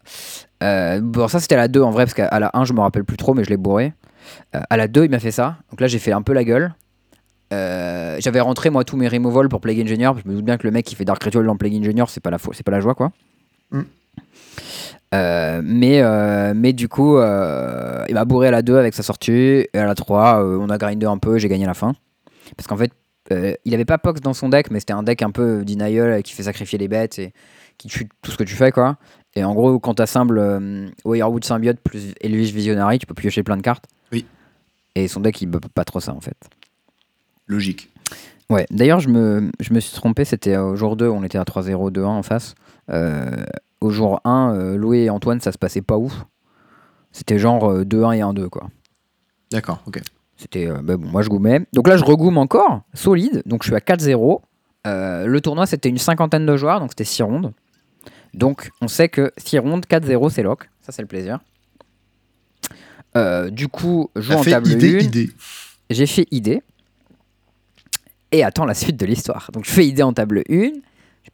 Euh, 0.62 1.00
bon, 1.00 1.28
ça 1.28 1.38
c'était 1.40 1.54
à 1.54 1.58
la 1.58 1.68
2 1.68 1.80
en 1.82 1.90
vrai, 1.90 2.04
parce 2.04 2.14
qu'à 2.14 2.38
la 2.40 2.50
1, 2.54 2.64
je 2.64 2.72
me 2.72 2.80
rappelle 2.80 3.04
plus 3.04 3.16
trop, 3.16 3.34
mais 3.34 3.44
je 3.44 3.50
l'ai 3.50 3.56
bourré. 3.56 3.92
Euh, 4.54 4.60
à 4.68 4.76
la 4.76 4.88
2, 4.88 5.04
il 5.04 5.10
m'a 5.10 5.20
fait 5.20 5.30
ça. 5.30 5.56
Donc 5.70 5.80
là, 5.80 5.86
j'ai 5.86 5.98
fait 6.00 6.12
un 6.12 6.22
peu 6.22 6.32
la 6.32 6.44
gueule. 6.44 6.74
Euh, 7.52 8.16
J'avais 8.20 8.40
rentré 8.40 8.70
moi 8.70 8.84
tous 8.84 8.96
mes 8.96 9.08
removals 9.08 9.48
pour 9.48 9.60
Plague 9.60 9.80
Engineer. 9.80 10.12
Je 10.22 10.28
me 10.28 10.34
doute 10.36 10.44
bien 10.44 10.56
que 10.58 10.66
le 10.66 10.70
mec 10.70 10.84
qui 10.84 10.94
fait 10.94 11.04
Dark 11.04 11.22
Ritual 11.22 11.46
dans 11.46 11.56
Plague 11.56 11.74
Engineer, 11.74 12.04
c'est 12.08 12.22
pas 12.22 12.30
la 12.30 12.38
c'est 12.52 12.62
pas 12.62 12.72
la 12.72 12.80
joie 12.80 12.94
quoi. 12.94 13.12
Mm. 13.70 13.80
Euh, 15.14 15.62
mais, 15.64 16.02
euh, 16.02 16.52
mais 16.54 16.74
du 16.74 16.88
coup, 16.88 17.16
il 17.16 18.14
m'a 18.14 18.24
bourré 18.24 18.48
à 18.48 18.50
la 18.50 18.62
2 18.62 18.76
avec 18.76 18.94
sa 18.94 19.02
sortie. 19.02 19.32
Et 19.32 19.70
à 19.74 19.86
la 19.86 19.94
3, 19.94 20.42
euh, 20.42 20.58
on 20.60 20.68
a 20.68 20.76
grindé 20.76 21.06
un 21.06 21.18
peu, 21.18 21.38
j'ai 21.38 21.48
gagné 21.48 21.66
la 21.66 21.74
fin. 21.74 21.94
Parce 22.56 22.66
qu'en 22.66 22.76
fait, 22.76 22.92
il 23.64 23.74
avait 23.74 23.84
pas 23.84 23.98
Pox 23.98 24.20
dans 24.20 24.32
son 24.34 24.48
deck, 24.48 24.70
mais 24.70 24.80
c'était 24.80 24.94
un 24.94 25.02
deck 25.02 25.22
un 25.22 25.30
peu 25.30 25.64
denial 25.64 26.22
qui 26.22 26.32
fait 26.32 26.42
sacrifier 26.44 26.78
les 26.78 26.88
bêtes 26.88 27.18
et 27.18 27.32
qui 27.78 27.88
tue 27.88 28.08
tout 28.22 28.30
ce 28.30 28.36
que 28.36 28.44
tu 28.44 28.54
fais 28.54 28.72
quoi. 28.72 28.96
Et 29.34 29.44
en 29.44 29.54
gros, 29.54 29.78
quand 29.78 29.94
t'assembles 29.94 30.38
euh, 30.38 30.88
Wirewood 31.04 31.44
Symbiote 31.44 31.78
plus 31.78 32.14
Elvish 32.20 32.52
Visionary, 32.52 32.98
tu 32.98 33.06
peux 33.06 33.14
piocher 33.14 33.42
plein 33.42 33.56
de 33.56 33.62
cartes. 33.62 33.84
Oui. 34.12 34.26
Et 34.94 35.06
son 35.08 35.20
deck, 35.20 35.40
il 35.40 35.50
peut 35.50 35.60
pas 35.60 35.84
trop 35.84 36.00
ça 36.00 36.12
en 36.12 36.20
fait. 36.20 36.36
Logique. 37.48 37.90
Ouais, 38.50 38.66
d'ailleurs, 38.70 39.00
je 39.00 39.08
me, 39.08 39.50
je 39.60 39.74
me 39.74 39.80
suis 39.80 39.94
trompé, 39.94 40.24
c'était 40.24 40.56
au 40.56 40.74
jour 40.76 40.96
2, 40.96 41.08
on 41.08 41.22
était 41.22 41.38
à 41.38 41.42
3-0, 41.44 41.90
2-1 41.90 42.04
en 42.04 42.22
face. 42.22 42.54
Euh, 42.90 43.44
au 43.80 43.90
jour 43.90 44.20
1, 44.24 44.54
euh, 44.54 44.76
Louis 44.76 45.00
et 45.00 45.10
Antoine, 45.10 45.40
ça 45.40 45.52
se 45.52 45.58
passait 45.58 45.82
pas 45.82 45.96
ouf. 45.98 46.24
C'était 47.12 47.38
genre 47.38 47.70
euh, 47.70 47.84
2-1 47.84 48.16
et 48.16 48.20
1-2, 48.20 48.48
quoi. 48.48 48.68
D'accord, 49.50 49.82
ok. 49.86 50.00
C'était. 50.36 50.68
euh, 50.68 50.80
bah 50.82 50.96
bon, 50.96 51.08
moi, 51.08 51.22
je 51.22 51.28
goumais. 51.28 51.66
Donc 51.72 51.88
là, 51.88 51.96
je 51.96 52.04
regoume 52.04 52.38
encore, 52.38 52.82
solide. 52.94 53.42
Donc 53.44 53.62
je 53.64 53.68
suis 53.68 53.76
à 53.76 53.80
4-0. 53.80 54.40
Euh, 54.86 55.26
le 55.26 55.40
tournoi, 55.40 55.66
c'était 55.66 55.88
une 55.88 55.98
cinquantaine 55.98 56.46
de 56.46 56.56
joueurs, 56.56 56.80
donc 56.80 56.90
c'était 56.92 57.04
6 57.04 57.22
rondes. 57.24 57.52
Donc 58.34 58.70
on 58.80 58.88
sait 58.88 59.08
que 59.08 59.32
6 59.36 59.58
rondes, 59.58 59.84
4-0, 59.86 60.30
c'est 60.30 60.42
lock. 60.42 60.70
Ça, 60.80 60.92
c'est 60.92 61.02
le 61.02 61.08
plaisir. 61.08 61.40
Euh, 63.16 63.50
du 63.50 63.68
coup, 63.68 64.10
joue 64.16 64.34
en 64.34 64.42
fait 64.42 64.50
table 64.52 64.68
idée, 64.70 64.96
1. 64.96 64.98
idée. 65.00 65.30
J'ai 65.90 66.06
fait 66.06 66.26
idée. 66.30 66.62
Et 68.32 68.44
attends 68.44 68.64
la 68.66 68.74
suite 68.74 68.96
de 68.96 69.06
l'histoire. 69.06 69.50
Donc 69.52 69.64
je 69.64 69.70
fais 69.70 69.86
idée 69.86 70.02
en 70.02 70.12
table 70.12 70.42
1. 70.50 70.70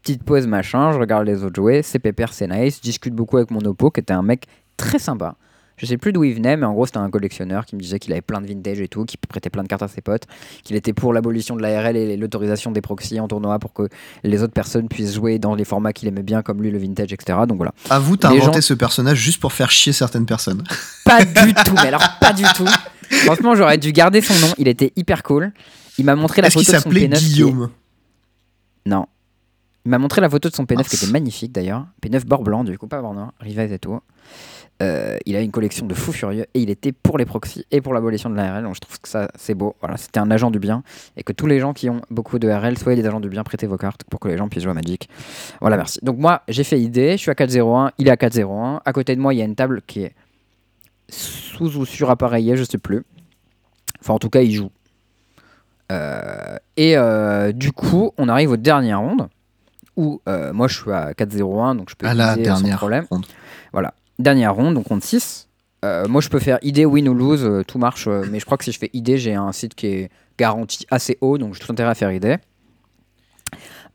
Petite 0.02 0.22
pause, 0.24 0.46
machin. 0.46 0.92
Je 0.92 0.98
regarde 0.98 1.26
les 1.26 1.42
autres 1.44 1.56
jouer. 1.56 1.82
C'est 1.82 1.98
pépère, 1.98 2.32
c'est 2.32 2.46
nice. 2.48 2.76
Je 2.76 2.82
discute 2.82 3.14
beaucoup 3.14 3.36
avec 3.36 3.50
mon 3.50 3.60
oppo, 3.64 3.90
qui 3.90 4.00
était 4.00 4.12
un 4.12 4.22
mec 4.22 4.44
très 4.76 4.98
sympa. 4.98 5.36
Je 5.76 5.86
sais 5.86 5.96
plus 5.96 6.12
d'où 6.12 6.22
il 6.22 6.34
venait, 6.34 6.56
mais 6.56 6.66
en 6.66 6.72
gros, 6.72 6.86
c'était 6.86 6.98
un 6.98 7.10
collectionneur 7.10 7.66
qui 7.66 7.74
me 7.74 7.80
disait 7.80 7.98
qu'il 7.98 8.12
avait 8.12 8.20
plein 8.22 8.40
de 8.40 8.46
vintage 8.46 8.80
et 8.80 8.86
tout, 8.86 9.04
qu'il 9.04 9.18
prêtait 9.18 9.50
plein 9.50 9.64
de 9.64 9.68
cartes 9.68 9.82
à 9.82 9.88
ses 9.88 10.02
potes, 10.02 10.22
qu'il 10.62 10.76
était 10.76 10.92
pour 10.92 11.12
l'abolition 11.12 11.56
de 11.56 11.62
l'ARL 11.62 11.96
et 11.96 12.16
l'autorisation 12.16 12.70
des 12.70 12.80
proxys 12.80 13.18
en 13.18 13.26
tournoi 13.26 13.58
pour 13.58 13.72
que 13.72 13.88
les 14.22 14.40
autres 14.44 14.52
personnes 14.52 14.86
puissent 14.88 15.14
jouer 15.14 15.40
dans 15.40 15.56
les 15.56 15.64
formats 15.64 15.92
qu'il 15.92 16.06
aimait 16.06 16.22
bien, 16.22 16.42
comme 16.42 16.62
lui, 16.62 16.70
le 16.70 16.78
vintage, 16.78 17.12
etc. 17.12 17.40
Donc 17.48 17.56
voilà. 17.56 17.72
Avoue, 17.90 18.16
t'as 18.16 18.30
Les 18.30 18.36
inventé 18.40 18.58
gens- 18.60 18.62
ce 18.68 18.74
personnage 18.74 19.18
juste 19.18 19.40
pour 19.40 19.52
faire 19.52 19.70
chier 19.72 19.92
certaines 19.92 20.26
personnes. 20.26 20.62
Pas 21.04 21.24
du 21.24 21.52
tout, 21.64 21.74
mais 21.74 21.88
alors 21.88 22.04
pas 22.20 22.32
du 22.32 22.44
tout. 22.54 22.68
Franchement, 23.24 23.56
j'aurais 23.56 23.78
dû 23.78 23.90
garder 23.90 24.20
son 24.20 24.34
nom. 24.46 24.52
Il 24.58 24.68
était 24.68 24.92
hyper 24.94 25.24
cool. 25.24 25.52
Il 25.98 26.04
m'a 26.04 26.16
montré 26.16 26.42
la 26.42 26.50
photo 26.50 26.60
de 26.60 26.66
son 26.76 26.82
s'appelait 26.82 27.06
P9 27.08 27.18
qui 27.18 27.24
est- 27.24 27.28
Guillaume? 27.34 27.70
Non. 28.86 29.06
Il 29.86 29.90
m'a 29.90 29.98
montré 29.98 30.20
la 30.20 30.30
photo 30.30 30.48
de 30.48 30.54
son 30.54 30.64
P9 30.64 30.68
qui 30.68 30.96
Mince. 30.96 31.02
était 31.02 31.12
magnifique 31.12 31.52
d'ailleurs. 31.52 31.86
P9 32.02 32.24
bord 32.26 32.42
blanc, 32.42 32.64
du 32.64 32.78
coup, 32.78 32.86
pas 32.86 33.00
bord 33.02 33.14
noir. 33.14 33.32
Rivaz 33.40 33.70
et 33.72 33.78
tout. 33.78 34.00
Euh, 34.82 35.18
il 35.24 35.36
a 35.36 35.40
une 35.40 35.52
collection 35.52 35.86
de 35.86 35.94
fous 35.94 36.10
furieux 36.12 36.46
et 36.52 36.60
il 36.60 36.68
était 36.68 36.90
pour 36.90 37.16
les 37.16 37.24
proxys 37.24 37.64
et 37.70 37.80
pour 37.80 37.94
l'abolition 37.94 38.28
de 38.28 38.34
l'ARL. 38.34 38.64
Donc 38.64 38.74
je 38.74 38.80
trouve 38.80 38.98
que 38.98 39.08
ça, 39.08 39.28
c'est 39.36 39.54
beau. 39.54 39.76
Voilà, 39.80 39.96
c'était 39.96 40.18
un 40.18 40.30
agent 40.32 40.50
du 40.50 40.58
bien. 40.58 40.82
Et 41.16 41.22
que 41.22 41.32
tous 41.32 41.46
les 41.46 41.60
gens 41.60 41.72
qui 41.74 41.88
ont 41.90 42.00
beaucoup 42.10 42.38
de 42.40 42.48
RL, 42.48 42.76
soyez 42.78 43.00
des 43.00 43.06
agents 43.06 43.20
du 43.20 43.28
bien, 43.28 43.44
prêtez 43.44 43.66
vos 43.68 43.76
cartes 43.76 44.02
pour 44.04 44.18
que 44.20 44.26
les 44.28 44.36
gens 44.36 44.48
puissent 44.48 44.64
jouer 44.64 44.72
à 44.72 44.74
Magic. 44.74 45.08
Voilà, 45.60 45.76
merci. 45.76 46.00
Donc 46.02 46.18
moi, 46.18 46.42
j'ai 46.48 46.64
fait 46.64 46.80
idée. 46.80 47.12
Je 47.12 47.18
suis 47.18 47.30
à 47.30 47.34
4-0-1. 47.34 47.92
Il 47.98 48.08
est 48.08 48.10
à 48.10 48.16
4-0-1. 48.16 48.80
À 48.84 48.92
côté 48.92 49.14
de 49.14 49.20
moi, 49.20 49.32
il 49.32 49.36
y 49.38 49.42
a 49.42 49.44
une 49.44 49.54
table 49.54 49.80
qui 49.86 50.00
est 50.02 50.14
sous 51.08 51.76
ou 51.76 51.84
sur 51.84 52.10
appareillée, 52.10 52.56
je 52.56 52.64
sais 52.64 52.78
plus. 52.78 53.04
Enfin, 54.00 54.14
en 54.14 54.18
tout 54.18 54.30
cas, 54.30 54.40
il 54.42 54.52
joue. 54.52 54.70
Euh, 55.92 56.56
et 56.76 56.96
euh, 56.96 57.52
du 57.52 57.72
coup, 57.72 58.12
on 58.18 58.28
arrive 58.28 58.50
aux 58.52 58.56
dernières 58.56 59.00
rondes 59.00 59.28
où 59.96 60.20
euh, 60.28 60.52
moi 60.52 60.66
je 60.66 60.76
suis 60.80 60.90
à 60.90 61.12
4-0-1, 61.12 61.76
donc 61.76 61.90
je 61.90 61.94
peux 61.94 62.06
À 62.06 62.14
la 62.14 62.32
idée 62.32 62.44
sans 62.46 62.54
dernière 62.60 62.78
problème. 62.78 63.06
ronde. 63.10 63.26
Voilà. 63.72 63.94
Dernière 64.18 64.54
ronde, 64.54 64.74
donc 64.74 64.84
compte 64.88 65.04
6. 65.04 65.48
Euh, 65.84 66.08
moi 66.08 66.20
je 66.20 66.28
peux 66.30 66.38
faire 66.40 66.58
idée, 66.62 66.84
win 66.86 67.08
ou 67.08 67.14
lose, 67.14 67.62
tout 67.66 67.78
marche, 67.78 68.08
mais 68.08 68.40
je 68.40 68.44
crois 68.46 68.56
que 68.58 68.64
si 68.64 68.72
je 68.72 68.78
fais 68.78 68.90
idée, 68.94 69.18
j'ai 69.18 69.34
un 69.34 69.52
site 69.52 69.74
qui 69.74 69.86
est 69.88 70.10
garanti 70.38 70.86
assez 70.90 71.18
haut, 71.20 71.38
donc 71.38 71.54
j'ai 71.54 71.60
tout 71.60 71.70
intérêt 71.70 71.90
à 71.90 71.94
faire 71.94 72.10
idée. 72.12 72.38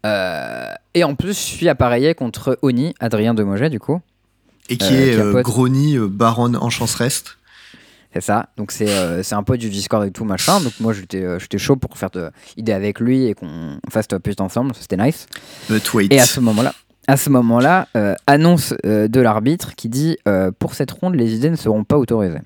Euh, 0.06 0.72
et 0.94 1.04
en 1.04 1.16
plus, 1.16 1.34
je 1.34 1.44
suis 1.56 1.68
appareillé 1.70 2.14
contre 2.16 2.58
Oni, 2.62 2.94
Adrien 3.00 3.34
Demoget, 3.34 3.70
du 3.70 3.80
coup. 3.80 4.00
Et 4.70 4.78
qui 4.78 4.94
Euh, 4.94 4.98
est 4.98 5.18
euh, 5.18 5.42
Grony, 5.42 5.98
baronne 5.98 6.56
en 6.56 6.70
chancereste. 6.70 7.38
C'est 8.14 8.22
ça. 8.22 8.50
Donc 8.58 8.72
c'est 8.72 8.90
euh, 8.90 9.22
un 9.32 9.44
pote 9.44 9.60
du 9.60 9.70
Discord 9.70 10.06
et 10.06 10.12
tout 10.12 10.26
machin. 10.26 10.60
Donc 10.62 10.74
moi 10.80 10.94
j'étais 10.94 11.24
euh, 11.24 11.38
j'étais 11.38 11.60
chaud 11.60 11.76
pour 11.76 11.96
faire 11.98 12.10
de 12.10 12.32
idée 12.58 12.72
avec 12.72 13.00
lui 13.00 13.26
et 13.26 13.36
qu'on 13.36 13.80
fasse 13.90 14.08
de 14.08 14.18
plus 14.18 14.36
ensemble. 14.40 14.74
Ça, 14.74 14.82
C'était 14.82 14.98
nice. 14.98 15.28
But 15.70 15.94
wait. 15.94 16.08
Et 16.10 16.20
à 16.20 16.26
ce 16.26 16.40
moment-là, 16.40 16.74
à 17.08 17.18
ce 17.18 17.30
moment-là, 17.30 17.88
euh, 17.96 18.16
annonce 18.26 18.74
euh, 18.86 19.08
de 19.08 19.22
l'arbitre 19.22 19.76
qui 19.76 19.90
dit 19.90 20.18
pour 20.58 20.74
cette 20.74 20.92
ronde, 20.92 21.16
les 21.16 21.36
idées 21.36 21.52
ne 21.52 21.56
seront 21.56 21.84
pas 21.84 21.98
autorisées. 21.98 22.42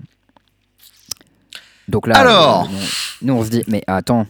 Donc 1.87 2.07
là, 2.07 2.15
Alors 2.15 2.69
nous, 2.69 2.77
nous, 3.21 3.33
on 3.33 3.43
se 3.43 3.49
dit 3.49 3.63
mais 3.67 3.83
attends, 3.87 4.27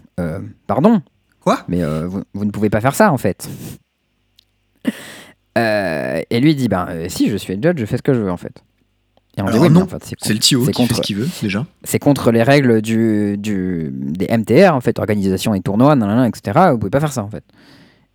pardon, 0.67 1.01
Quoi? 1.39 1.63
Mais 1.67 1.83
vous, 2.05 2.23
vous 2.33 2.45
ne 2.45 2.51
pouvez 2.51 2.69
pas 2.69 2.79
faire 2.79 2.95
ça 2.95 3.11
en 3.11 3.17
fait. 3.17 3.49
Et 5.55 6.39
lui 6.39 6.55
dit 6.55 6.67
ben 6.67 7.09
si 7.09 7.29
je 7.29 7.37
suis 7.37 7.55
le 7.55 7.61
judge, 7.61 7.79
je 7.79 7.85
fais 7.85 7.97
ce 7.97 8.03
que 8.03 8.13
je 8.13 8.19
veux 8.19 8.31
en 8.31 8.37
fait. 8.37 8.63
Et 9.37 9.41
on 9.41 9.45
dit 9.49 9.57
oui, 9.57 9.69
non, 9.69 9.81
en 9.81 9.87
fait, 9.87 10.03
c'est 10.03 10.11
le 10.11 10.17
c'est 10.35 10.39
qui 10.39 10.55
fait 10.63 10.71
contre- 10.73 10.95
ce 10.97 11.01
qu'il 11.01 11.15
veut, 11.15 11.27
déjà. 11.41 11.65
c'est 11.83 11.97
contre 11.97 12.31
les 12.31 12.43
règles 12.43 12.81
du, 12.83 13.35
du, 13.39 13.89
des 13.91 14.27
MTR, 14.27 14.75
en 14.75 14.81
fait, 14.81 14.99
organisation 14.99 15.55
et 15.55 15.61
tournois, 15.61 15.95
nanana, 15.95 16.27
etc. 16.27 16.67
Vous 16.71 16.77
pouvez 16.77 16.91
pas 16.91 16.99
faire 16.99 17.11
ça, 17.13 17.23
en 17.23 17.29
fait. 17.29 17.43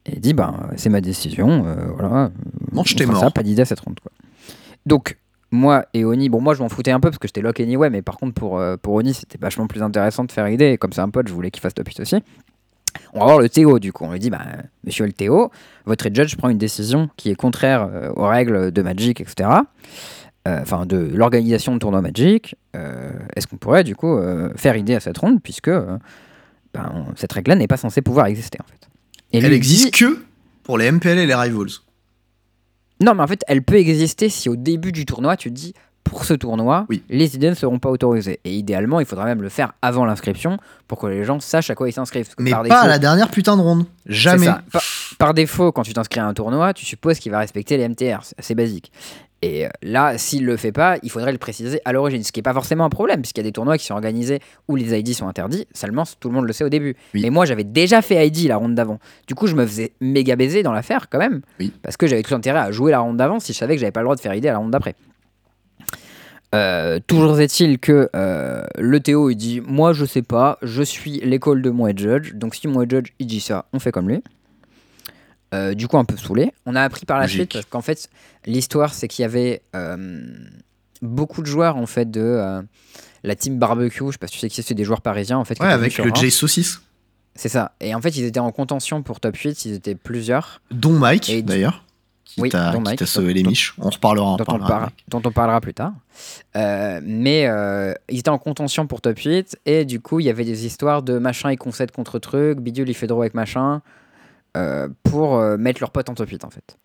Et 0.06 0.12
il 0.14 0.20
dit, 0.20 0.32
ben, 0.32 0.54
c'est 0.76 0.88
ma 0.90 1.00
décision, 1.00 1.64
euh, 1.66 1.74
voilà. 1.98 2.30
Mange 2.72 2.94
tes 2.94 3.04
morts. 3.04 3.18
ça, 3.20 3.30
pas 3.32 3.42
d'idée 3.42 3.62
à 3.62 3.64
cette 3.64 3.80
ronde, 3.80 3.98
quoi. 4.00 4.12
Donc, 4.86 5.18
moi 5.50 5.86
et 5.92 6.04
Oni, 6.04 6.28
bon, 6.28 6.40
moi, 6.40 6.54
je 6.54 6.62
m'en 6.62 6.68
foutais 6.68 6.92
un 6.92 7.00
peu 7.00 7.10
parce 7.10 7.18
que 7.18 7.26
j'étais 7.26 7.40
lock 7.40 7.58
anyway, 7.58 7.90
mais 7.90 8.00
par 8.02 8.16
contre, 8.16 8.34
pour, 8.34 8.58
euh, 8.60 8.76
pour 8.80 8.94
Oni, 8.94 9.12
c'était 9.12 9.38
vachement 9.38 9.66
plus 9.66 9.82
intéressant 9.82 10.24
de 10.24 10.30
faire 10.30 10.48
idée. 10.48 10.70
Et 10.72 10.78
comme 10.78 10.92
c'est 10.92 11.00
un 11.00 11.08
pote, 11.10 11.26
je 11.26 11.32
voulais 11.32 11.50
qu'il 11.50 11.60
fasse 11.60 11.74
top 11.74 11.88
8 11.88 12.00
aussi. 12.00 12.16
On 13.12 13.18
va 13.20 13.24
voir 13.26 13.38
le 13.38 13.48
Théo, 13.48 13.78
du 13.78 13.92
coup. 13.92 14.04
On 14.04 14.12
lui 14.12 14.18
dit, 14.18 14.30
bah, 14.30 14.40
monsieur 14.84 15.04
le 15.04 15.12
Théo, 15.12 15.50
votre 15.84 16.08
judge 16.14 16.36
prend 16.36 16.48
une 16.48 16.58
décision 16.58 17.10
qui 17.16 17.30
est 17.30 17.34
contraire 17.34 17.88
euh, 17.92 18.10
aux 18.14 18.26
règles 18.26 18.70
de 18.70 18.82
Magic, 18.82 19.20
etc. 19.20 19.48
Euh, 20.46 20.60
Enfin, 20.62 20.86
de 20.86 20.96
l'organisation 21.14 21.74
de 21.74 21.78
tournoi 21.78 22.00
Magic. 22.00 22.54
Euh, 22.76 23.10
Est-ce 23.36 23.46
qu'on 23.46 23.56
pourrait, 23.56 23.84
du 23.84 23.94
coup, 23.96 24.16
euh, 24.16 24.50
faire 24.56 24.76
idée 24.76 24.94
à 24.94 25.00
cette 25.00 25.18
ronde, 25.18 25.42
puisque 25.42 25.68
ben, 25.70 26.92
on- 26.94 27.16
cette 27.16 27.32
règle-là 27.32 27.56
n'est 27.56 27.66
pas 27.66 27.76
censée 27.76 28.02
pouvoir 28.02 28.26
exister, 28.26 28.58
en 28.62 28.66
fait. 28.66 28.88
Et 29.32 29.44
Elle 29.44 29.52
existe 29.52 29.84
dit- 29.86 29.90
que 29.90 30.22
pour 30.62 30.78
les 30.78 30.86
MPL 30.90 31.18
et 31.18 31.26
les 31.26 31.34
Rivals. 31.34 31.68
Non, 33.02 33.14
mais 33.14 33.22
en 33.22 33.26
fait, 33.26 33.42
elle 33.46 33.62
peut 33.62 33.76
exister 33.76 34.28
si 34.28 34.48
au 34.48 34.56
début 34.56 34.92
du 34.92 35.04
tournoi, 35.06 35.36
tu 35.36 35.50
te 35.50 35.54
dis 35.54 35.72
pour 36.04 36.24
ce 36.24 36.32
tournoi, 36.34 36.86
Oui. 36.88 37.02
les 37.10 37.34
idées 37.36 37.50
ne 37.50 37.54
seront 37.54 37.78
pas 37.78 37.90
autorisées. 37.90 38.40
Et 38.44 38.54
idéalement, 38.54 38.98
il 39.00 39.06
faudra 39.06 39.26
même 39.26 39.42
le 39.42 39.50
faire 39.50 39.74
avant 39.82 40.06
l'inscription 40.06 40.56
pour 40.88 40.98
que 40.98 41.06
les 41.06 41.24
gens 41.24 41.38
sachent 41.40 41.68
à 41.70 41.74
quoi 41.74 41.88
ils 41.88 41.92
s'inscrivent. 41.92 42.30
Mais 42.38 42.50
par 42.50 42.60
pas 42.62 42.68
défaut- 42.68 42.76
à 42.84 42.86
la 42.88 42.98
dernière 42.98 43.30
putain 43.30 43.56
de 43.56 43.62
ronde. 43.62 43.84
Jamais. 44.06 44.46
Par, 44.72 44.82
par 45.18 45.34
défaut, 45.34 45.70
quand 45.72 45.82
tu 45.82 45.92
t'inscris 45.92 46.20
à 46.20 46.26
un 46.26 46.32
tournoi, 46.32 46.72
tu 46.72 46.86
supposes 46.86 47.18
qu'il 47.18 47.30
va 47.30 47.38
respecter 47.40 47.76
les 47.76 47.84
MTR. 47.88 48.20
C'est 48.22 48.38
assez 48.38 48.54
basique. 48.54 48.90
Et 49.40 49.66
euh, 49.66 49.68
là, 49.82 50.18
s'il 50.18 50.44
le 50.44 50.56
fait 50.56 50.72
pas, 50.72 50.98
il 51.02 51.10
faudrait 51.10 51.30
le 51.30 51.38
préciser 51.38 51.80
à 51.84 51.92
l'origine, 51.92 52.24
ce 52.24 52.32
qui 52.32 52.38
n'est 52.40 52.42
pas 52.42 52.52
forcément 52.52 52.84
un 52.84 52.88
problème, 52.88 53.20
puisqu'il 53.20 53.40
y 53.40 53.46
a 53.46 53.48
des 53.48 53.52
tournois 53.52 53.78
qui 53.78 53.86
sont 53.86 53.94
organisés 53.94 54.40
où 54.66 54.74
les 54.74 54.98
ID 54.98 55.14
sont 55.14 55.28
interdits. 55.28 55.66
Seulement, 55.74 56.02
tout 56.18 56.28
le 56.28 56.34
monde 56.34 56.46
le 56.46 56.52
sait 56.52 56.64
au 56.64 56.68
début. 56.68 56.96
Oui. 57.14 57.22
Mais 57.22 57.30
moi, 57.30 57.44
j'avais 57.44 57.64
déjà 57.64 58.02
fait 58.02 58.26
ID 58.26 58.48
la 58.48 58.56
ronde 58.56 58.74
d'avant. 58.74 58.98
Du 59.28 59.34
coup, 59.36 59.46
je 59.46 59.54
me 59.54 59.64
faisais 59.64 59.92
méga 60.00 60.34
baiser 60.34 60.62
dans 60.64 60.72
l'affaire 60.72 61.08
quand 61.08 61.18
même, 61.18 61.42
Oui. 61.60 61.72
parce 61.82 61.96
que 61.96 62.06
j'avais 62.08 62.22
tout 62.22 62.34
intérêt 62.34 62.58
à 62.58 62.72
jouer 62.72 62.90
la 62.90 62.98
ronde 62.98 63.16
d'avant 63.16 63.38
si 63.38 63.52
je 63.52 63.58
savais 63.58 63.74
que 63.74 63.80
j'avais 63.80 63.92
pas 63.92 64.00
le 64.00 64.06
droit 64.06 64.16
de 64.16 64.20
faire 64.20 64.34
ID 64.34 64.46
à 64.46 64.52
la 64.52 64.58
ronde 64.58 64.72
d'après. 64.72 64.96
Euh, 66.54 66.98
toujours 67.06 67.38
est-il 67.40 67.78
que 67.78 68.08
euh, 68.16 68.64
le 68.78 69.00
Théo 69.00 69.28
il 69.28 69.36
dit 69.36 69.60
moi 69.66 69.92
je 69.92 70.06
sais 70.06 70.22
pas 70.22 70.56
je 70.62 70.82
suis 70.82 71.20
l'école 71.20 71.60
de 71.60 71.68
mon 71.68 71.86
head 71.86 71.98
judge 71.98 72.32
donc 72.32 72.54
si 72.54 72.66
mon 72.68 72.80
head 72.80 72.90
judge 72.90 73.08
il 73.18 73.26
dit 73.26 73.40
ça 73.40 73.66
on 73.74 73.78
fait 73.78 73.92
comme 73.92 74.08
lui 74.08 74.22
Euh, 75.54 75.72
du 75.74 75.88
coup 75.88 75.96
un 75.96 76.04
peu 76.04 76.16
saoulé. 76.16 76.52
On 76.66 76.74
a 76.76 76.82
appris 76.82 77.06
par 77.06 77.16
la 77.18 77.22
Logique. 77.24 77.52
suite 77.54 77.66
qu'en 77.70 77.80
fait 77.80 78.10
l'histoire 78.44 78.92
c'est 78.92 79.08
qu'il 79.08 79.22
y 79.22 79.24
avait 79.24 79.62
euh, 79.74 80.20
beaucoup 81.00 81.40
de 81.40 81.46
joueurs 81.46 81.76
en 81.76 81.86
fait 81.86 82.10
de 82.10 82.20
euh, 82.20 82.60
la 83.24 83.34
team 83.34 83.58
barbecue. 83.58 84.04
Je 84.08 84.12
sais 84.12 84.18
pas 84.18 84.26
si 84.26 84.34
tu 84.34 84.38
sais 84.40 84.48
qui 84.48 84.56
c'est 84.56 84.62
c'est 84.62 84.74
des 84.74 84.84
joueurs 84.84 85.00
parisiens 85.00 85.38
en 85.38 85.44
fait 85.44 85.58
Ouais, 85.60 85.66
avec 85.68 85.96
le. 85.98 86.10
Jay 86.14 86.28
Saucisse, 86.30 86.82
c'est 87.34 87.48
ça. 87.48 87.72
Et 87.80 87.94
en 87.94 88.00
fait 88.02 88.10
ils 88.16 88.24
étaient 88.24 88.40
en 88.40 88.52
contention 88.52 89.02
pour 89.02 89.20
top 89.20 89.36
8 89.36 89.64
ils 89.64 89.72
étaient 89.74 89.94
plusieurs. 89.94 90.60
Dont 90.70 90.92
Mike, 90.92 91.30
Et 91.30 91.36
du- 91.36 91.42
d'ailleurs, 91.44 91.82
qui 92.26 92.42
Oui, 92.42 92.50
t'a 92.50 92.74
sauvé 93.06 93.32
les 93.32 93.42
miches. 93.42 93.74
On 93.78 93.88
reparlera, 93.88 94.32
on 94.32 94.36
dont 94.36 94.44
on, 94.48 94.58
parlera- 94.58 94.90
dont 95.08 95.22
on 95.24 95.32
parlera 95.32 95.62
plus 95.62 95.72
tard. 95.72 95.94
Euh, 96.56 97.00
mais 97.02 97.46
euh, 97.46 97.94
ils 98.10 98.18
étaient 98.18 98.28
en 98.28 98.36
contention 98.38 98.86
pour 98.86 99.00
top 99.00 99.16
8 99.18 99.56
et 99.64 99.86
du 99.86 99.98
coup 100.00 100.20
il 100.20 100.26
y 100.26 100.30
avait 100.30 100.44
des 100.44 100.66
histoires 100.66 101.02
de 101.02 101.18
machin 101.18 101.50
il 101.52 101.56
concède 101.56 101.90
contre 101.90 102.18
truc, 102.18 102.58
bidule 102.60 102.90
il 102.90 102.94
fait 102.94 103.06
draw 103.06 103.22
avec 103.22 103.32
machin 103.32 103.80
euh, 104.56 104.88
pour 105.02 105.36
euh, 105.36 105.56
mettre 105.56 105.80
leur 105.80 105.90
pote 105.90 106.08
en 106.08 106.14
top 106.14 106.28
8 106.28 106.44
en 106.44 106.50
fait. 106.50 106.76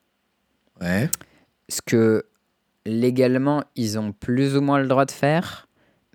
Ouais. 0.81 1.09
Ce 1.69 1.81
que 1.81 2.23
légalement 2.85 3.63
ils 3.75 3.97
ont 3.97 4.11
plus 4.11 4.55
ou 4.57 4.61
moins 4.61 4.79
le 4.79 4.87
droit 4.87 5.05
de 5.05 5.11
faire, 5.11 5.67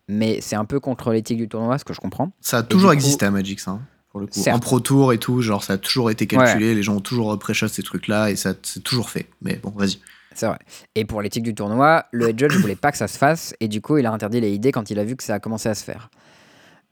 mais 0.09 0.41
c'est 0.41 0.57
un 0.57 0.65
peu 0.65 0.81
contre 0.81 1.13
l'éthique 1.13 1.39
du 1.39 1.49
tournoi, 1.49 1.79
ce 1.79 1.85
que 1.85 1.95
je 1.95 2.01
comprends. 2.01 2.33
Ça 2.41 2.59
a 2.59 2.63
toujours 2.63 2.91
coup- 2.91 2.95
existé 2.95 3.27
à 3.27 3.31
Magic, 3.31 3.61
ça. 3.61 3.73
hein, 3.73 3.81
pour 4.11 4.21
le 4.21 4.27
coup. 4.27 4.39
Certes. 4.39 4.57
En 4.57 4.61
Pro 4.61 4.81
Tour 4.81 5.13
et 5.13 5.19
tout, 5.19 5.41
genre 5.43 5.65
ça 5.65 5.75
a 5.75 5.79
toujours 5.79 6.11
été 6.11 6.27
calculé, 6.27 6.75
les 6.75 6.83
gens 6.83 6.97
ont 6.97 7.01
toujours 7.01 7.39
pré-shot 7.39 7.69
ces 7.69 7.83
trucs-là 7.83 8.31
et 8.31 8.37
ça 8.37 8.53
c'est 8.63 8.83
toujours 8.83 9.11
fait. 9.11 9.27
Mais 9.43 9.57
bon, 9.57 9.71
vas-y. 9.71 9.99
C'est 10.35 10.47
vrai. 10.47 10.59
Et 10.95 11.05
pour 11.05 11.21
l'éthique 11.23 11.43
du 11.43 11.55
tournoi, 11.55 12.05
le 12.13 12.29
head 12.29 12.39
judge 12.39 12.57
voulait 12.61 12.77
pas 12.77 12.93
que 12.93 12.99
ça 12.99 13.09
se 13.09 13.19
fasse 13.19 13.55
et 13.61 13.69
du 13.69 13.81
coup 13.81 13.97
il 13.99 14.07
a 14.07 14.13
interdit 14.13 14.41
les 14.41 14.51
idées 14.53 14.73
quand 14.73 14.91
il 14.91 14.99
a 14.99 15.05
vu 15.05 15.17
que 15.17 15.23
ça 15.25 15.35
a 15.35 15.41
commencé 15.41 15.69
à 15.69 15.75
se 15.75 15.83
faire. 15.85 16.11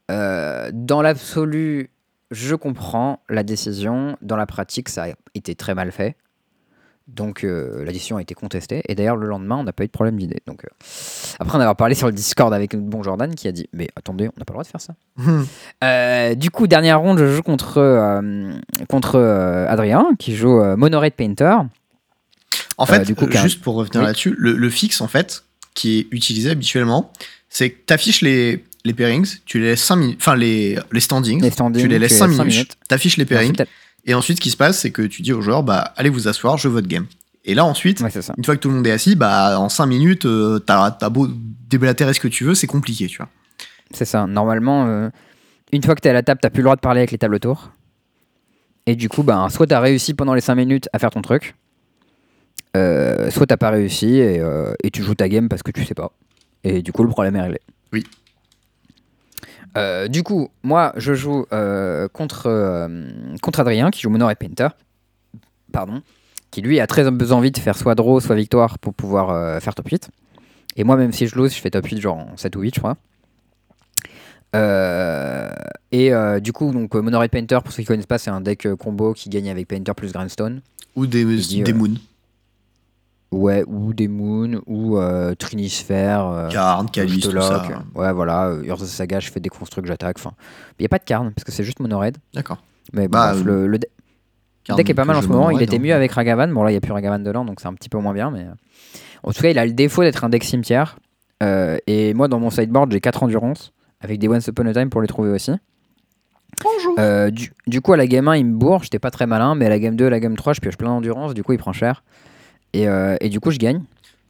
Euh, 0.09 0.71
dans 0.73 1.01
l'absolu, 1.01 1.89
je 2.31 2.55
comprends 2.55 3.21
la 3.29 3.43
décision. 3.43 4.17
Dans 4.21 4.35
la 4.37 4.45
pratique, 4.45 4.89
ça 4.89 5.03
a 5.05 5.07
été 5.35 5.55
très 5.55 5.75
mal 5.75 5.91
fait. 5.91 6.15
Donc 7.07 7.45
euh, 7.45 7.85
la 7.85 7.93
décision 7.93 8.17
a 8.17 8.21
été 8.21 8.33
contestée. 8.33 8.81
Et 8.89 8.95
d'ailleurs, 8.95 9.15
le 9.15 9.27
lendemain, 9.27 9.55
on 9.55 9.63
n'a 9.63 9.71
pas 9.71 9.83
eu 9.85 9.87
de 9.87 9.91
problème 9.93 10.17
d'idée. 10.17 10.41
Donc 10.45 10.65
euh, 10.65 10.67
après 11.39 11.57
en 11.57 11.61
avoir 11.61 11.77
parlé 11.77 11.95
sur 11.95 12.07
le 12.07 12.11
Discord 12.13 12.53
avec 12.53 12.73
notre 12.73 12.85
bon 12.85 13.01
Jordan 13.01 13.33
qui 13.33 13.47
a 13.47 13.53
dit 13.53 13.69
Mais 13.71 13.87
attendez, 13.95 14.25
on 14.27 14.33
n'a 14.37 14.43
pas 14.43 14.51
le 14.53 14.55
droit 14.55 14.63
de 14.63 14.67
faire 14.67 14.81
ça. 14.81 14.93
Euh, 15.83 16.35
du 16.35 16.49
coup, 16.51 16.67
dernière 16.67 16.99
ronde, 16.99 17.19
je 17.19 17.27
joue 17.27 17.43
contre, 17.43 18.19
contre 18.89 19.19
Adrien 19.69 20.09
qui 20.19 20.35
joue 20.35 20.61
Monorate 20.75 21.13
Painter. 21.13 21.55
En 22.79 22.85
fait, 22.85 23.03
du 23.05 23.15
coup, 23.15 23.27
qu'un- 23.27 23.41
juste 23.41 23.61
pour 23.61 23.75
revenir 23.75 24.01
Oui. 24.01 24.07
là-dessus, 24.07 24.35
le, 24.37 24.53
le 24.53 24.69
fixe, 24.69 24.99
en 25.01 25.07
fait, 25.07 25.43
qui 25.75 25.99
est 25.99 26.07
utilisé 26.11 26.49
habituellement, 26.51 27.11
c'est 27.49 27.69
que 27.71 27.77
tu 27.87 27.93
affiches 27.93 28.21
les, 28.21 28.63
les 28.85 28.93
pairings, 28.93 29.27
tu 29.45 29.59
les 29.59 29.65
laisses 29.67 29.83
5 29.83 29.95
minutes, 29.97 30.17
enfin 30.21 30.35
les, 30.35 30.77
les 30.91 30.99
standings, 30.99 31.41
Les 31.41 31.51
standings, 31.51 31.81
tu 31.81 31.87
les 31.87 31.99
laisses 31.99 32.13
tu 32.13 32.17
5 32.19 32.27
laisses 32.27 32.37
cinq 32.37 32.43
minutes, 32.43 32.55
minutes. 32.57 32.77
tu 32.87 32.95
affiches 32.95 33.17
les 33.17 33.25
pairings, 33.25 33.51
ensuite, 33.51 33.69
et 34.05 34.13
ensuite, 34.13 34.37
ce 34.37 34.41
qui 34.41 34.51
se 34.51 34.57
passe, 34.57 34.79
c'est 34.79 34.91
que 34.91 35.01
tu 35.01 35.21
dis 35.21 35.33
aux 35.33 35.41
joueurs, 35.41 35.63
bah, 35.63 35.93
allez 35.97 36.09
vous 36.09 36.27
asseoir, 36.27 36.57
je 36.57 36.67
veux 36.69 36.75
votre 36.75 36.87
game. 36.87 37.05
Et 37.43 37.53
là, 37.55 37.65
ensuite, 37.65 38.01
Ouais, 38.01 38.09
une 38.37 38.43
fois 38.45 38.55
que 38.55 38.61
tout 38.61 38.69
le 38.69 38.75
monde 38.75 38.87
est 38.87 38.91
assis, 38.91 39.15
bah, 39.15 39.59
en 39.59 39.69
5 39.69 39.85
minutes, 39.85 40.25
euh, 40.25 40.59
t'as 40.59 40.97
as 41.01 41.09
beau 41.09 41.27
déblatérer 41.69 42.13
ce 42.13 42.19
que 42.19 42.27
tu 42.27 42.43
veux, 42.45 42.55
c'est 42.55 42.67
compliqué, 42.67 43.07
tu 43.07 43.17
vois. 43.17 43.29
C'est 43.91 44.05
ça. 44.05 44.27
Normalement, 44.27 44.85
euh, 44.87 45.09
une 45.71 45.83
fois 45.83 45.95
que 45.95 46.01
t'es 46.01 46.09
à 46.09 46.13
la 46.13 46.23
table, 46.23 46.39
t'as 46.41 46.49
plus 46.49 46.59
le 46.59 46.63
droit 46.65 46.75
de 46.75 46.81
parler 46.81 46.99
avec 46.99 47.11
les 47.11 47.17
tables 47.17 47.35
autour. 47.35 47.71
Et 48.85 48.95
du 48.95 49.09
coup, 49.09 49.23
ben, 49.23 49.49
soit 49.49 49.67
t'as 49.67 49.79
réussi 49.81 50.13
pendant 50.13 50.33
les 50.33 50.41
5 50.41 50.55
minutes 50.55 50.89
à 50.93 50.99
faire 50.99 51.09
ton 51.09 51.21
truc, 51.21 51.55
euh, 52.75 53.29
soit 53.31 53.45
t'as 53.47 53.57
pas 53.57 53.69
réussi 53.71 54.15
et, 54.17 54.39
euh, 54.39 54.73
et 54.83 54.91
tu 54.91 55.03
joues 55.03 55.15
ta 55.15 55.27
game 55.29 55.49
parce 55.49 55.63
que 55.63 55.71
tu 55.71 55.83
sais 55.85 55.93
pas. 55.93 56.11
Et 56.63 56.81
du 56.81 56.91
coup, 56.91 57.03
le 57.03 57.09
problème 57.09 57.35
est 57.35 57.41
réglé. 57.41 57.59
Oui. 57.93 58.03
Euh, 59.77 60.07
du 60.07 60.23
coup, 60.23 60.49
moi, 60.63 60.93
je 60.97 61.13
joue 61.13 61.45
euh, 61.53 62.07
contre, 62.07 62.47
euh, 62.47 63.07
contre 63.41 63.59
Adrien, 63.59 63.91
qui 63.91 64.01
joue 64.01 64.09
Monor 64.09 64.31
et 64.31 64.35
Painter. 64.35 64.69
Pardon. 65.71 66.01
Qui 66.51 66.61
lui 66.61 66.79
a 66.79 66.87
très 66.87 67.07
envie 67.31 67.51
de 67.51 67.57
faire 67.57 67.77
soit 67.77 67.95
draw, 67.95 68.19
soit 68.19 68.35
victoire 68.35 68.79
pour 68.79 68.93
pouvoir 68.93 69.61
faire 69.61 69.75
top 69.75 69.89
8. 69.89 70.09
Et 70.77 70.83
moi, 70.83 70.95
même 70.95 71.11
si 71.11 71.27
je 71.27 71.35
lose, 71.35 71.53
je 71.53 71.59
fais 71.59 71.69
top 71.69 71.85
8 71.85 71.99
genre 71.99 72.17
en 72.17 72.37
7 72.37 72.55
ou 72.55 72.61
8, 72.61 72.75
je 72.75 72.79
crois. 72.79 72.97
Et 75.91 76.11
du 76.41 76.53
coup, 76.53 76.71
donc 76.71 76.95
euh, 76.95 77.01
Monorate 77.01 77.31
Painter, 77.31 77.59
pour 77.63 77.73
ceux 77.73 77.83
qui 77.83 77.87
connaissent 77.87 78.05
pas, 78.05 78.17
c'est 78.17 78.29
un 78.29 78.41
deck 78.41 78.67
combo 78.75 79.13
qui 79.13 79.29
gagne 79.29 79.49
avec 79.49 79.67
Painter 79.67 79.93
plus 79.95 80.13
Grindstone. 80.13 80.61
Ou 80.95 81.05
des, 81.05 81.25
dit, 81.25 81.61
des. 81.61 81.73
Ouais, 83.31 83.63
ou 83.67 83.93
des 83.93 84.07
Moon, 84.07 84.61
ou 84.67 84.97
euh, 84.97 85.35
Trinisphere. 85.35 86.25
euh, 86.31 86.49
Karn, 86.49 86.89
Calice, 86.89 87.25
tout 87.27 87.31
ça. 87.41 87.67
Ouais, 87.93 88.13
voilà. 88.13 88.45
Euh, 88.47 88.63
Urza 88.63 88.85
Saga, 88.85 89.19
je 89.19 89.29
fais 89.29 89.41
des 89.41 89.49
constructs, 89.49 89.85
j'attaque. 89.87 90.17
Enfin, 90.19 90.31
il 90.79 90.83
n'y 90.83 90.85
a 90.85 90.89
pas 90.89 90.97
de 90.99 91.03
carne, 91.03 91.31
parce 91.33 91.43
que 91.43 91.51
c'est 91.51 91.63
juste 91.65 91.79
Monored. 91.81 92.17
D'accord. 92.33 92.63
Mais 92.93 93.07
Bah, 93.09 93.33
bref, 93.33 93.43
le, 93.43 93.67
le 93.67 93.79
de- 93.79 93.87
Karn, 94.63 94.77
deck 94.77 94.89
est 94.89 94.93
pas 94.93 95.03
mal 95.03 95.17
en 95.17 95.21
ce 95.21 95.27
moment. 95.27 95.45
m'en 95.45 95.49
Il 95.49 95.61
était 95.61 95.75
hein. 95.75 95.79
mieux 95.79 95.93
avec 95.93 96.11
Ragavan. 96.13 96.47
Bon, 96.47 96.63
là, 96.63 96.69
il 96.69 96.73
n'y 96.73 96.77
a 96.77 96.81
plus 96.81 96.93
Ragavan 96.93 97.19
dedans, 97.19 97.43
donc 97.43 97.59
c'est 97.59 97.67
un 97.67 97.73
petit 97.73 97.89
peu 97.89 97.97
moins 97.97 98.13
bien. 98.13 98.31
Mais 98.31 98.43
euh, 98.43 98.53
en 99.23 99.33
tout 99.33 99.41
cas, 99.41 99.49
il 99.49 99.59
a 99.59 99.65
le 99.65 99.73
défaut 99.73 100.03
d'être 100.03 100.23
un 100.23 100.29
deck 100.29 100.43
cimetière. 100.45 100.97
Euh, 101.43 101.77
et 101.85 102.13
moi, 102.13 102.29
dans 102.29 102.39
mon 102.39 102.49
sideboard, 102.49 102.91
j'ai 102.93 103.01
4 103.01 103.23
endurance, 103.23 103.73
avec 103.99 104.19
des 104.19 104.29
Once 104.29 104.47
Upon 104.47 104.65
a 104.67 104.73
Time 104.73 104.89
pour 104.89 105.01
les 105.01 105.07
trouver 105.07 105.31
aussi. 105.31 105.51
Bonjour. 106.63 106.95
Euh, 106.97 107.29
du, 107.29 107.51
du 107.67 107.81
coup, 107.81 107.91
à 107.93 107.97
la 107.97 108.07
game 108.07 108.27
1, 108.27 108.37
il 108.37 108.45
me 108.45 108.57
bourre, 108.57 108.83
j'étais 108.83 108.99
pas 108.99 109.11
très 109.11 109.27
malin, 109.27 109.53
mais 109.53 109.65
à 109.65 109.69
la 109.69 109.79
game 109.79 109.95
2, 109.97 110.07
à 110.07 110.09
la 110.09 110.19
game 110.21 110.35
3, 110.35 110.53
je 110.53 110.61
pioche 110.61 110.77
plein 110.77 110.89
d'endurance, 110.89 111.33
du 111.33 111.43
coup, 111.43 111.51
il 111.53 111.59
prend 111.59 111.73
cher. 111.73 112.03
Et, 112.77 112.87
euh, 112.87 113.15
et 113.21 113.29
du 113.29 113.39
coup, 113.39 113.51
je 113.51 113.57
gagne. 113.57 113.81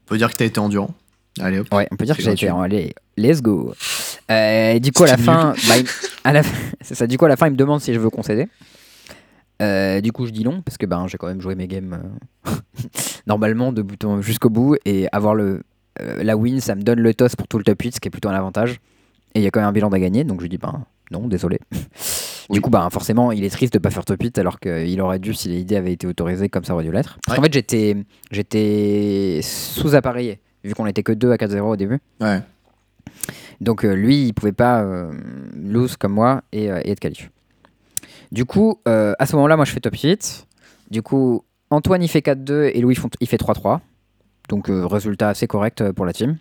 Faut 0.05 0.15
dire 0.17 0.31
que 0.31 0.37
t'as 0.37 0.45
été 0.45 0.59
endurant. 0.59 0.91
Allez 1.39 1.59
hop. 1.59 1.71
Ouais, 1.73 1.87
on 1.91 1.95
peut 1.97 2.05
dire 2.05 2.15
que 2.15 2.23
j'ai 2.23 2.31
été. 2.31 2.45
gratuit. 2.47 2.63
Allez, 2.77 2.93
let's 3.17 3.41
go. 3.41 3.73
Euh, 4.31 4.79
du 4.79 4.91
coup, 4.91 5.03
à 5.03 5.07
la 5.07 5.17
fin, 5.17 5.53
bah, 5.67 5.75
à 6.23 6.33
la 6.33 6.43
fin- 6.43 6.57
c'est 6.81 6.95
ça. 6.95 7.07
Du 7.07 7.17
coup, 7.17 7.25
à 7.25 7.29
la 7.29 7.35
fin, 7.35 7.47
il 7.47 7.51
me 7.51 7.57
demande 7.57 7.81
si 7.81 7.93
je 7.93 7.99
veux 7.99 8.09
concéder. 8.09 8.47
Euh, 9.61 10.01
du 10.01 10.11
coup, 10.11 10.25
je 10.25 10.31
dis 10.31 10.43
non 10.43 10.61
parce 10.61 10.77
que 10.77 10.85
ben, 10.85 11.07
j'ai 11.07 11.17
quand 11.17 11.27
même 11.27 11.41
joué 11.41 11.55
mes 11.55 11.67
games 11.67 11.99
normalement 13.27 13.71
de 13.71 13.81
bout 13.81 13.97
jusqu'au 14.21 14.49
bout 14.49 14.75
et 14.85 15.07
avoir 15.11 15.35
le 15.35 15.63
la 16.21 16.37
win, 16.37 16.59
ça 16.61 16.75
me 16.75 16.83
donne 16.83 16.99
le 16.99 17.11
toss 17.15 17.35
pour 17.35 17.47
tout 17.47 17.57
le 17.57 17.63
top 17.63 17.81
8, 17.81 17.95
ce 17.95 17.99
qui 17.99 18.07
est 18.07 18.11
plutôt 18.11 18.29
un 18.29 18.35
avantage. 18.35 18.79
Et 19.33 19.39
il 19.39 19.41
y 19.41 19.47
a 19.47 19.49
quand 19.49 19.59
même 19.59 19.69
un 19.69 19.71
bilan 19.71 19.89
à 19.89 19.99
gagner, 19.99 20.23
donc 20.23 20.41
je 20.41 20.47
dis 20.47 20.59
ben 20.59 20.85
non, 21.11 21.27
désolé. 21.27 21.59
Oui. 22.49 22.55
Du 22.55 22.61
coup, 22.61 22.69
ben, 22.69 22.89
forcément, 22.89 23.31
il 23.31 23.43
est 23.43 23.49
triste 23.49 23.73
de 23.73 23.79
pas 23.79 23.89
faire 23.89 24.05
top 24.05 24.21
8 24.21 24.37
alors 24.37 24.59
qu'il 24.59 24.99
aurait 25.01 25.19
dû, 25.19 25.33
si 25.33 25.49
l'idée 25.49 25.75
avait 25.75 25.91
été 25.93 26.07
autorisée, 26.07 26.47
comme 26.49 26.63
ça 26.63 26.73
aurait 26.73 26.83
dû 26.85 26.91
l'être. 26.91 27.17
Parce 27.25 27.35
qu'en 27.37 27.41
Ouais. 27.43 27.47
fait, 27.49 27.53
j'étais, 27.53 27.97
j'étais 28.31 29.41
sous-appareillé, 29.43 30.39
vu 30.63 30.73
qu'on 30.73 30.85
était 30.85 31.03
que 31.03 31.11
2 31.11 31.31
à 31.31 31.35
4-0 31.37 31.59
au 31.71 31.75
début. 31.75 31.99
Ouais. 32.21 32.39
Donc 33.59 33.83
euh, 33.85 33.93
lui, 33.93 34.27
il 34.27 34.33
pouvait 34.33 34.51
pas 34.51 34.81
euh, 34.83 35.11
lose 35.55 35.97
comme 35.97 36.13
moi 36.13 36.43
et, 36.51 36.71
euh, 36.71 36.79
et 36.85 36.91
être 36.91 36.99
qualif. 36.99 37.31
Du 38.31 38.45
coup, 38.45 38.79
euh, 38.87 39.13
à 39.19 39.25
ce 39.25 39.35
moment-là, 39.35 39.55
moi 39.55 39.65
je 39.65 39.71
fais 39.71 39.79
top 39.79 39.95
8. 39.95 40.45
Du 40.91 41.01
coup, 41.01 41.43
Antoine 41.69 42.03
il 42.03 42.07
fait 42.07 42.21
4-2 42.21 42.71
et 42.73 42.79
Louis 42.81 42.95
font- 42.95 43.09
il 43.19 43.27
fait 43.27 43.37
3-3. 43.37 43.79
Donc 44.49 44.69
euh, 44.69 44.85
résultat 44.85 45.29
assez 45.29 45.47
correct 45.47 45.81
euh, 45.81 45.91
pour 45.93 46.05
la 46.05 46.13
team. 46.13 46.37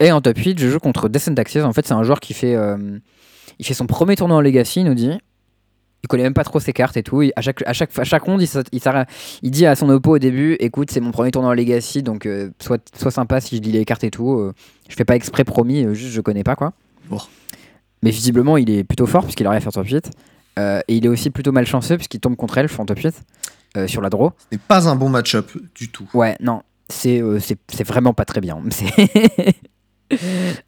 Et 0.00 0.10
en 0.12 0.20
top 0.20 0.36
8, 0.38 0.58
je 0.58 0.68
joue 0.68 0.78
contre 0.78 1.08
Descent 1.08 1.34
Axis. 1.36 1.60
En 1.62 1.72
fait, 1.72 1.86
c'est 1.86 1.92
un 1.94 2.02
joueur 2.02 2.20
qui 2.20 2.32
fait, 2.34 2.54
il 3.58 3.64
fait 3.66 3.74
son 3.74 3.86
premier 3.86 4.16
tournoi 4.16 4.36
en 4.36 4.40
Legacy, 4.40 4.80
il 4.80 4.86
nous 4.86 4.94
dit. 4.94 5.10
Il 6.02 6.06
connaît 6.06 6.24
même 6.24 6.34
pas 6.34 6.44
trop 6.44 6.60
ses 6.60 6.74
cartes 6.74 6.98
et 6.98 7.02
tout. 7.02 7.22
Il- 7.22 7.32
à, 7.34 7.40
chaque, 7.40 7.62
à, 7.66 7.72
chaque, 7.72 7.98
à 7.98 8.04
chaque 8.04 8.22
ronde, 8.24 8.42
il, 8.42 8.48
il, 8.72 8.80
il 9.42 9.50
dit 9.50 9.64
à 9.64 9.74
son 9.74 9.88
oppo 9.88 10.16
au 10.16 10.18
début 10.18 10.54
Écoute, 10.60 10.90
c'est 10.90 11.00
mon 11.00 11.12
premier 11.12 11.30
tournoi 11.30 11.50
en 11.50 11.54
Legacy, 11.54 12.02
donc 12.02 12.26
euh, 12.26 12.50
sois, 12.60 12.76
sois 12.94 13.10
sympa 13.10 13.40
si 13.40 13.56
je 13.56 13.62
dis 13.62 13.72
les 13.72 13.84
cartes 13.86 14.04
et 14.04 14.10
tout. 14.10 14.32
euh, 14.34 14.52
je 14.88 14.94
fais 14.96 15.06
pas 15.06 15.16
exprès, 15.16 15.44
promis, 15.44 15.82
euh, 15.84 15.94
juste 15.94 16.12
je 16.12 16.20
connais 16.20 16.44
pas 16.44 16.56
quoi. 16.56 16.74
Bon. 17.08 17.18
Mais 18.02 18.10
visiblement, 18.10 18.58
il 18.58 18.68
est 18.68 18.84
plutôt 18.84 19.06
fort 19.06 19.22
puisqu'il 19.24 19.46
arrive 19.46 19.56
à 19.58 19.60
faire 19.62 19.72
top 19.72 19.86
8. 19.86 20.10
Euh, 20.58 20.80
et 20.88 20.96
il 20.96 21.06
est 21.06 21.08
aussi 21.08 21.30
plutôt 21.30 21.52
malchanceux 21.52 21.96
puisqu'il 21.96 22.20
tombe 22.20 22.36
contre 22.36 22.58
elle 22.58 22.68
en 22.78 22.84
top 22.84 22.98
8 22.98 23.14
euh, 23.78 23.88
sur 23.88 24.02
la 24.02 24.10
draw. 24.10 24.32
Ce 24.50 24.56
n'est 24.56 24.60
pas 24.68 24.86
un 24.88 24.96
bon 24.96 25.08
match-up 25.08 25.50
du 25.74 25.88
tout. 25.90 26.06
Ouais, 26.12 26.36
non, 26.40 26.62
c'est 26.90 27.22
euh, 27.22 27.38
c'est 27.40 27.84
vraiment 27.86 28.12
pas 28.12 28.26
très 28.26 28.42
bien. 28.42 28.60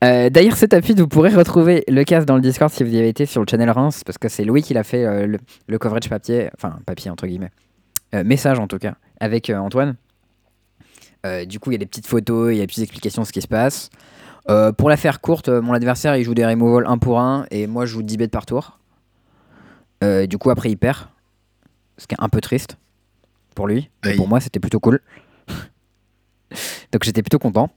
Euh, 0.05 0.31
D'ailleurs, 0.31 0.57
ce 0.57 0.67
tapis, 0.67 0.95
vous 0.95 1.09
pourrez 1.09 1.31
retrouver 1.35 1.85
le 1.89 2.05
casque 2.05 2.27
dans 2.27 2.37
le 2.37 2.41
Discord 2.41 2.71
si 2.71 2.83
vous 2.85 2.95
y 2.95 2.99
avez 2.99 3.09
été 3.09 3.27
sur 3.27 3.41
le 3.41 3.47
channel 3.51 3.71
Reims, 3.71 4.03
parce 4.05 4.19
que 4.19 4.29
c'est 4.29 4.45
Louis 4.45 4.63
qui 4.63 4.75
l'a 4.75 4.85
fait 4.85 5.05
euh, 5.05 5.27
le, 5.27 5.39
le 5.67 5.79
coverage 5.79 6.09
papier, 6.09 6.51
enfin 6.57 6.79
papier 6.87 7.11
entre 7.11 7.27
guillemets, 7.27 7.51
Euh, 8.15 8.23
message 8.25 8.59
en 8.59 8.67
tout 8.67 8.79
cas, 8.79 8.95
avec 9.21 9.51
Antoine. 9.51 9.97
Du 11.49 11.59
coup, 11.59 11.73
il 11.73 11.75
y 11.75 11.77
a 11.77 11.79
des 11.79 11.87
petites 11.87 12.07
photos, 12.07 12.53
il 12.53 12.57
y 12.57 12.61
a 12.61 12.63
des 12.63 12.69
petites 12.69 12.85
explications 12.85 13.23
de 13.23 13.27
ce 13.27 13.33
qui 13.33 13.43
se 13.43 13.49
passe. 13.49 13.91
Pour 14.77 14.89
la 14.89 14.97
faire 14.97 15.21
courte, 15.21 15.49
mon 15.49 15.73
adversaire 15.73 16.17
il 16.17 16.23
joue 16.23 16.35
des 16.35 16.47
removals 16.47 16.87
1 16.87 16.99
pour 16.99 17.19
1 17.19 17.47
et 17.51 17.67
moi 17.67 17.85
je 17.85 17.91
joue 17.95 18.03
10 18.05 18.17
bêtes 18.17 18.31
par 18.31 18.47
tour. 18.47 18.79
Du 20.03 20.39
coup, 20.39 20.51
après 20.51 20.71
il 20.71 20.77
perd, 20.77 20.99
ce 21.99 22.07
qui 22.07 22.15
est 22.15 22.23
un 22.23 22.29
peu 22.29 22.41
triste 22.41 22.77
pour 23.57 23.67
lui, 23.67 23.91
mais 24.05 24.15
pour 24.15 24.29
moi 24.29 24.39
c'était 24.39 24.61
plutôt 24.61 24.79
cool 24.79 25.01
Donc 26.93 27.03
j'étais 27.03 27.23
plutôt 27.23 27.41
content. 27.41 27.71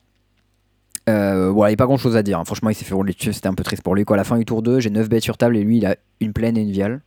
Euh, 1.10 1.49
voilà, 1.49 1.70
il 1.70 1.74
n'y 1.74 1.76
a 1.76 1.78
pas 1.78 1.86
grand 1.86 1.97
chose 1.97 2.16
à 2.16 2.24
dire. 2.24 2.39
hein. 2.39 2.45
Franchement, 2.45 2.70
il 2.70 2.76
s'est 2.76 2.86
fait 2.86 2.93
rouler 2.93 3.14
dessus. 3.14 3.34
C'était 3.34 3.47
un 3.47 3.53
peu 3.53 3.64
triste 3.64 3.84
pour 3.84 3.95
lui. 3.95 4.05
Quoi. 4.05 4.16
À 4.16 4.18
la 4.18 4.24
fin 4.24 4.38
du 4.38 4.45
tour 4.45 4.62
2, 4.62 4.80
j'ai 4.80 4.89
9 4.89 5.10
bêtes 5.10 5.24
sur 5.24 5.38
table 5.38 5.57
et 5.57 5.64
lui, 5.64 5.78
il 5.78 5.86
a 5.86 5.95
une 6.20 6.34
pleine 6.34 6.57
et 6.57 6.62
une 6.62 6.72
viale. 6.72 7.01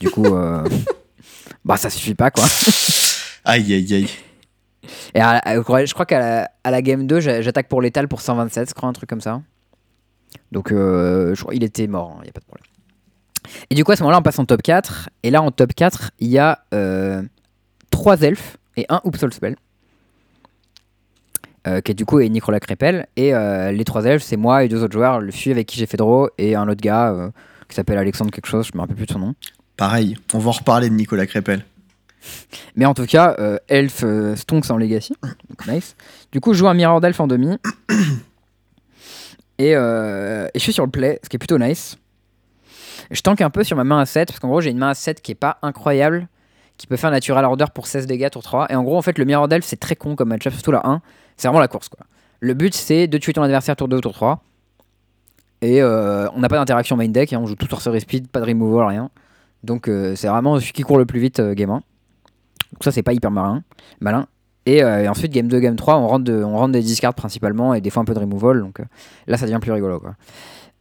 Du 0.00 0.10
coup, 0.10 0.26
euh, 0.26 0.64
bah 1.64 1.76
ça 1.76 1.88
suffit 1.90 2.14
pas 2.14 2.30
quoi. 2.30 2.44
Aïe, 3.44 3.72
aïe, 3.72 3.94
aïe. 3.94 4.10
Et 5.14 5.20
à- 5.20 5.38
à- 5.38 5.54
je 5.56 5.92
crois 5.94 6.06
qu'à 6.06 6.18
la, 6.18 6.50
à 6.64 6.70
la 6.70 6.82
game 6.82 7.06
2, 7.06 7.20
j'a- 7.20 7.40
j'attaque 7.42 7.68
pour 7.68 7.80
l'étal 7.80 8.08
pour 8.08 8.20
127, 8.20 8.68
je 8.68 8.74
crois, 8.74 8.88
un 8.88 8.92
truc 8.92 9.08
comme 9.08 9.20
ça. 9.20 9.40
Donc, 10.52 10.70
euh, 10.72 11.34
je 11.34 11.40
crois 11.42 11.54
il 11.54 11.64
était 11.64 11.86
mort, 11.86 12.16
il 12.20 12.24
n'y 12.24 12.28
a 12.28 12.32
pas 12.32 12.40
de 12.40 12.44
problème. 12.44 12.64
Et 13.70 13.74
du 13.74 13.84
coup, 13.84 13.92
à 13.92 13.96
ce 13.96 14.02
moment-là, 14.02 14.18
on 14.18 14.22
passe 14.22 14.38
en 14.38 14.44
top 14.44 14.62
4. 14.62 15.08
Et 15.22 15.30
là, 15.30 15.40
en 15.42 15.50
top 15.50 15.72
4, 15.74 16.10
il 16.18 16.28
y 16.28 16.38
a 16.38 16.64
3 17.90 18.20
elfes 18.22 18.56
et 18.76 18.84
un 18.88 19.00
Upsol 19.06 19.32
Spell. 19.32 19.56
Euh, 21.66 21.80
qui 21.80 21.90
est 21.90 21.94
du 21.94 22.04
coup 22.04 22.20
est 22.20 22.28
Nicolas 22.28 22.60
Crépel. 22.60 23.08
Et 23.16 23.34
euh, 23.34 23.72
les 23.72 23.84
3 23.84 24.04
elfes, 24.04 24.22
c'est 24.22 24.36
moi 24.36 24.62
et 24.64 24.68
deux 24.68 24.84
autres 24.84 24.92
joueurs, 24.92 25.20
le 25.20 25.32
fui 25.32 25.50
avec 25.50 25.66
qui 25.66 25.78
j'ai 25.78 25.86
fait 25.86 25.96
draw 25.96 26.28
et 26.38 26.54
un 26.54 26.68
autre 26.68 26.80
gars 26.80 27.10
euh, 27.10 27.30
qui 27.68 27.74
s'appelle 27.74 27.98
Alexandre 27.98 28.30
quelque 28.30 28.46
chose, 28.46 28.68
je 28.72 28.76
me 28.76 28.80
rappelle 28.80 28.94
plus 28.94 29.06
de 29.06 29.12
son 29.12 29.18
nom. 29.18 29.34
Pareil, 29.76 30.16
on 30.32 30.38
va 30.38 30.50
en 30.50 30.52
reparler 30.52 30.88
de 30.88 30.94
Nicolas 30.94 31.26
Crépel. 31.26 31.64
Mais 32.76 32.86
en 32.86 32.94
tout 32.94 33.06
cas, 33.06 33.36
Elf 33.68 34.04
Stonks 34.36 34.70
en 34.70 34.76
Legacy. 34.76 35.14
Donc 35.22 35.66
nice. 35.66 35.96
Du 36.30 36.40
coup, 36.40 36.52
je 36.54 36.58
joue 36.58 36.68
un 36.68 36.74
Mirror 36.74 37.00
d'Elf 37.00 37.18
en 37.20 37.26
demi. 37.26 37.56
Et, 39.58 39.70
et 39.70 39.74
je 40.54 40.60
suis 40.60 40.72
sur 40.72 40.84
le 40.84 40.90
play, 40.90 41.18
ce 41.22 41.28
qui 41.28 41.36
est 41.36 41.38
plutôt 41.38 41.58
nice. 41.58 41.98
Je 43.10 43.20
tank 43.20 43.40
un 43.40 43.50
peu 43.50 43.64
sur 43.64 43.76
ma 43.76 43.84
main 43.84 44.00
à 44.00 44.06
7, 44.06 44.28
parce 44.28 44.40
qu'en 44.40 44.48
gros, 44.48 44.60
j'ai 44.60 44.70
une 44.70 44.78
main 44.78 44.90
à 44.90 44.94
7 44.94 45.20
qui 45.20 45.32
est 45.32 45.36
pas 45.36 45.58
incroyable, 45.62 46.28
qui 46.76 46.86
peut 46.86 46.96
faire 46.96 47.10
Natural 47.10 47.44
Order 47.44 47.66
pour 47.74 47.86
16 47.86 48.06
dégâts 48.06 48.30
tour 48.30 48.42
3. 48.42 48.66
Et 48.70 48.74
en 48.74 48.82
gros, 48.82 48.96
en 48.96 49.02
fait, 49.02 49.18
le 49.18 49.24
Mirror 49.24 49.48
d'Elf, 49.48 49.64
c'est 49.64 49.80
très 49.80 49.96
con 49.96 50.16
comme 50.16 50.28
match-up, 50.28 50.52
surtout 50.52 50.72
la 50.72 50.86
1. 50.86 51.00
C'est 51.36 51.48
vraiment 51.48 51.60
la 51.60 51.68
course, 51.68 51.88
quoi. 51.88 52.06
Le 52.40 52.54
but, 52.54 52.74
c'est 52.74 53.06
de 53.06 53.18
tuer 53.18 53.32
ton 53.32 53.42
adversaire 53.42 53.76
tour 53.76 53.88
2 53.88 53.96
ou 53.96 54.00
tour 54.00 54.12
3. 54.12 54.42
Et 55.62 55.82
euh, 55.82 56.28
on 56.34 56.40
n'a 56.40 56.48
pas 56.48 56.56
d'interaction 56.56 56.96
main 56.96 57.08
deck, 57.08 57.32
et 57.32 57.36
on 57.36 57.46
joue 57.46 57.54
tout 57.54 57.66
sorcery 57.66 58.00
speed, 58.00 58.28
pas 58.28 58.40
de 58.40 58.46
removal, 58.46 58.86
rien. 58.86 59.10
Donc, 59.62 59.88
euh, 59.88 60.14
c'est 60.14 60.28
vraiment 60.28 60.58
celui 60.60 60.72
qui 60.72 60.82
court 60.82 60.98
le 60.98 61.06
plus 61.06 61.18
vite, 61.18 61.40
euh, 61.40 61.54
game 61.54 61.70
1. 61.70 61.74
Donc 61.74 61.82
ça, 62.84 62.92
c'est 62.92 63.02
pas 63.02 63.14
hyper 63.14 63.30
malin. 63.30 63.62
malin. 64.00 64.26
Et, 64.66 64.82
ensuite, 64.82 65.32
game 65.32 65.46
2, 65.46 65.60
game 65.60 65.76
3, 65.76 65.96
on 65.96 66.08
rentre, 66.08 66.32
on 66.32 66.56
rentre 66.56 66.72
des 66.72 66.82
discards 66.82 67.14
principalement 67.14 67.72
et 67.72 67.80
des 67.80 67.88
fois 67.88 68.02
un 68.02 68.04
peu 68.04 68.14
de 68.14 68.18
removal. 68.18 68.60
Donc 68.60 68.82
là, 69.28 69.36
ça 69.36 69.46
devient 69.46 69.60
plus 69.62 69.70
rigolo. 69.70 70.00
Quoi. 70.00 70.16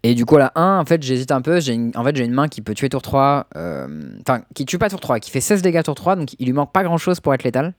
Et 0.07 0.13
du 0.13 0.23
coup, 0.23 0.35
à 0.35 0.39
la 0.39 0.51
1, 0.53 0.77
en 0.79 0.85
fait, 0.85 1.01
j'hésite 1.01 1.31
un 1.31 1.41
peu. 1.41 1.59
J'ai 1.59 1.73
une, 1.73 1.91
en 1.95 2.03
fait, 2.03 2.15
j'ai 2.15 2.25
une 2.25 2.31
main 2.31 2.47
qui 2.47 2.61
peut 2.61 2.75
tuer 2.75 2.89
tour 2.89 3.01
3. 3.01 3.47
euh, 3.55 3.87
Enfin, 4.21 4.43
qui 4.53 4.65
tue 4.65 4.77
pas 4.77 4.87
tour 4.87 4.99
3, 4.99 5.19
qui 5.19 5.31
fait 5.31 5.41
16 5.41 5.63
dégâts 5.63 5.81
tour 5.81 5.95
3. 5.95 6.15
Donc 6.15 6.35
il 6.37 6.45
lui 6.45 6.53
manque 6.53 6.71
pas 6.71 6.83
grand 6.83 6.97
chose 6.99 7.19
pour 7.19 7.33
être 7.33 7.43
létal. 7.43 7.73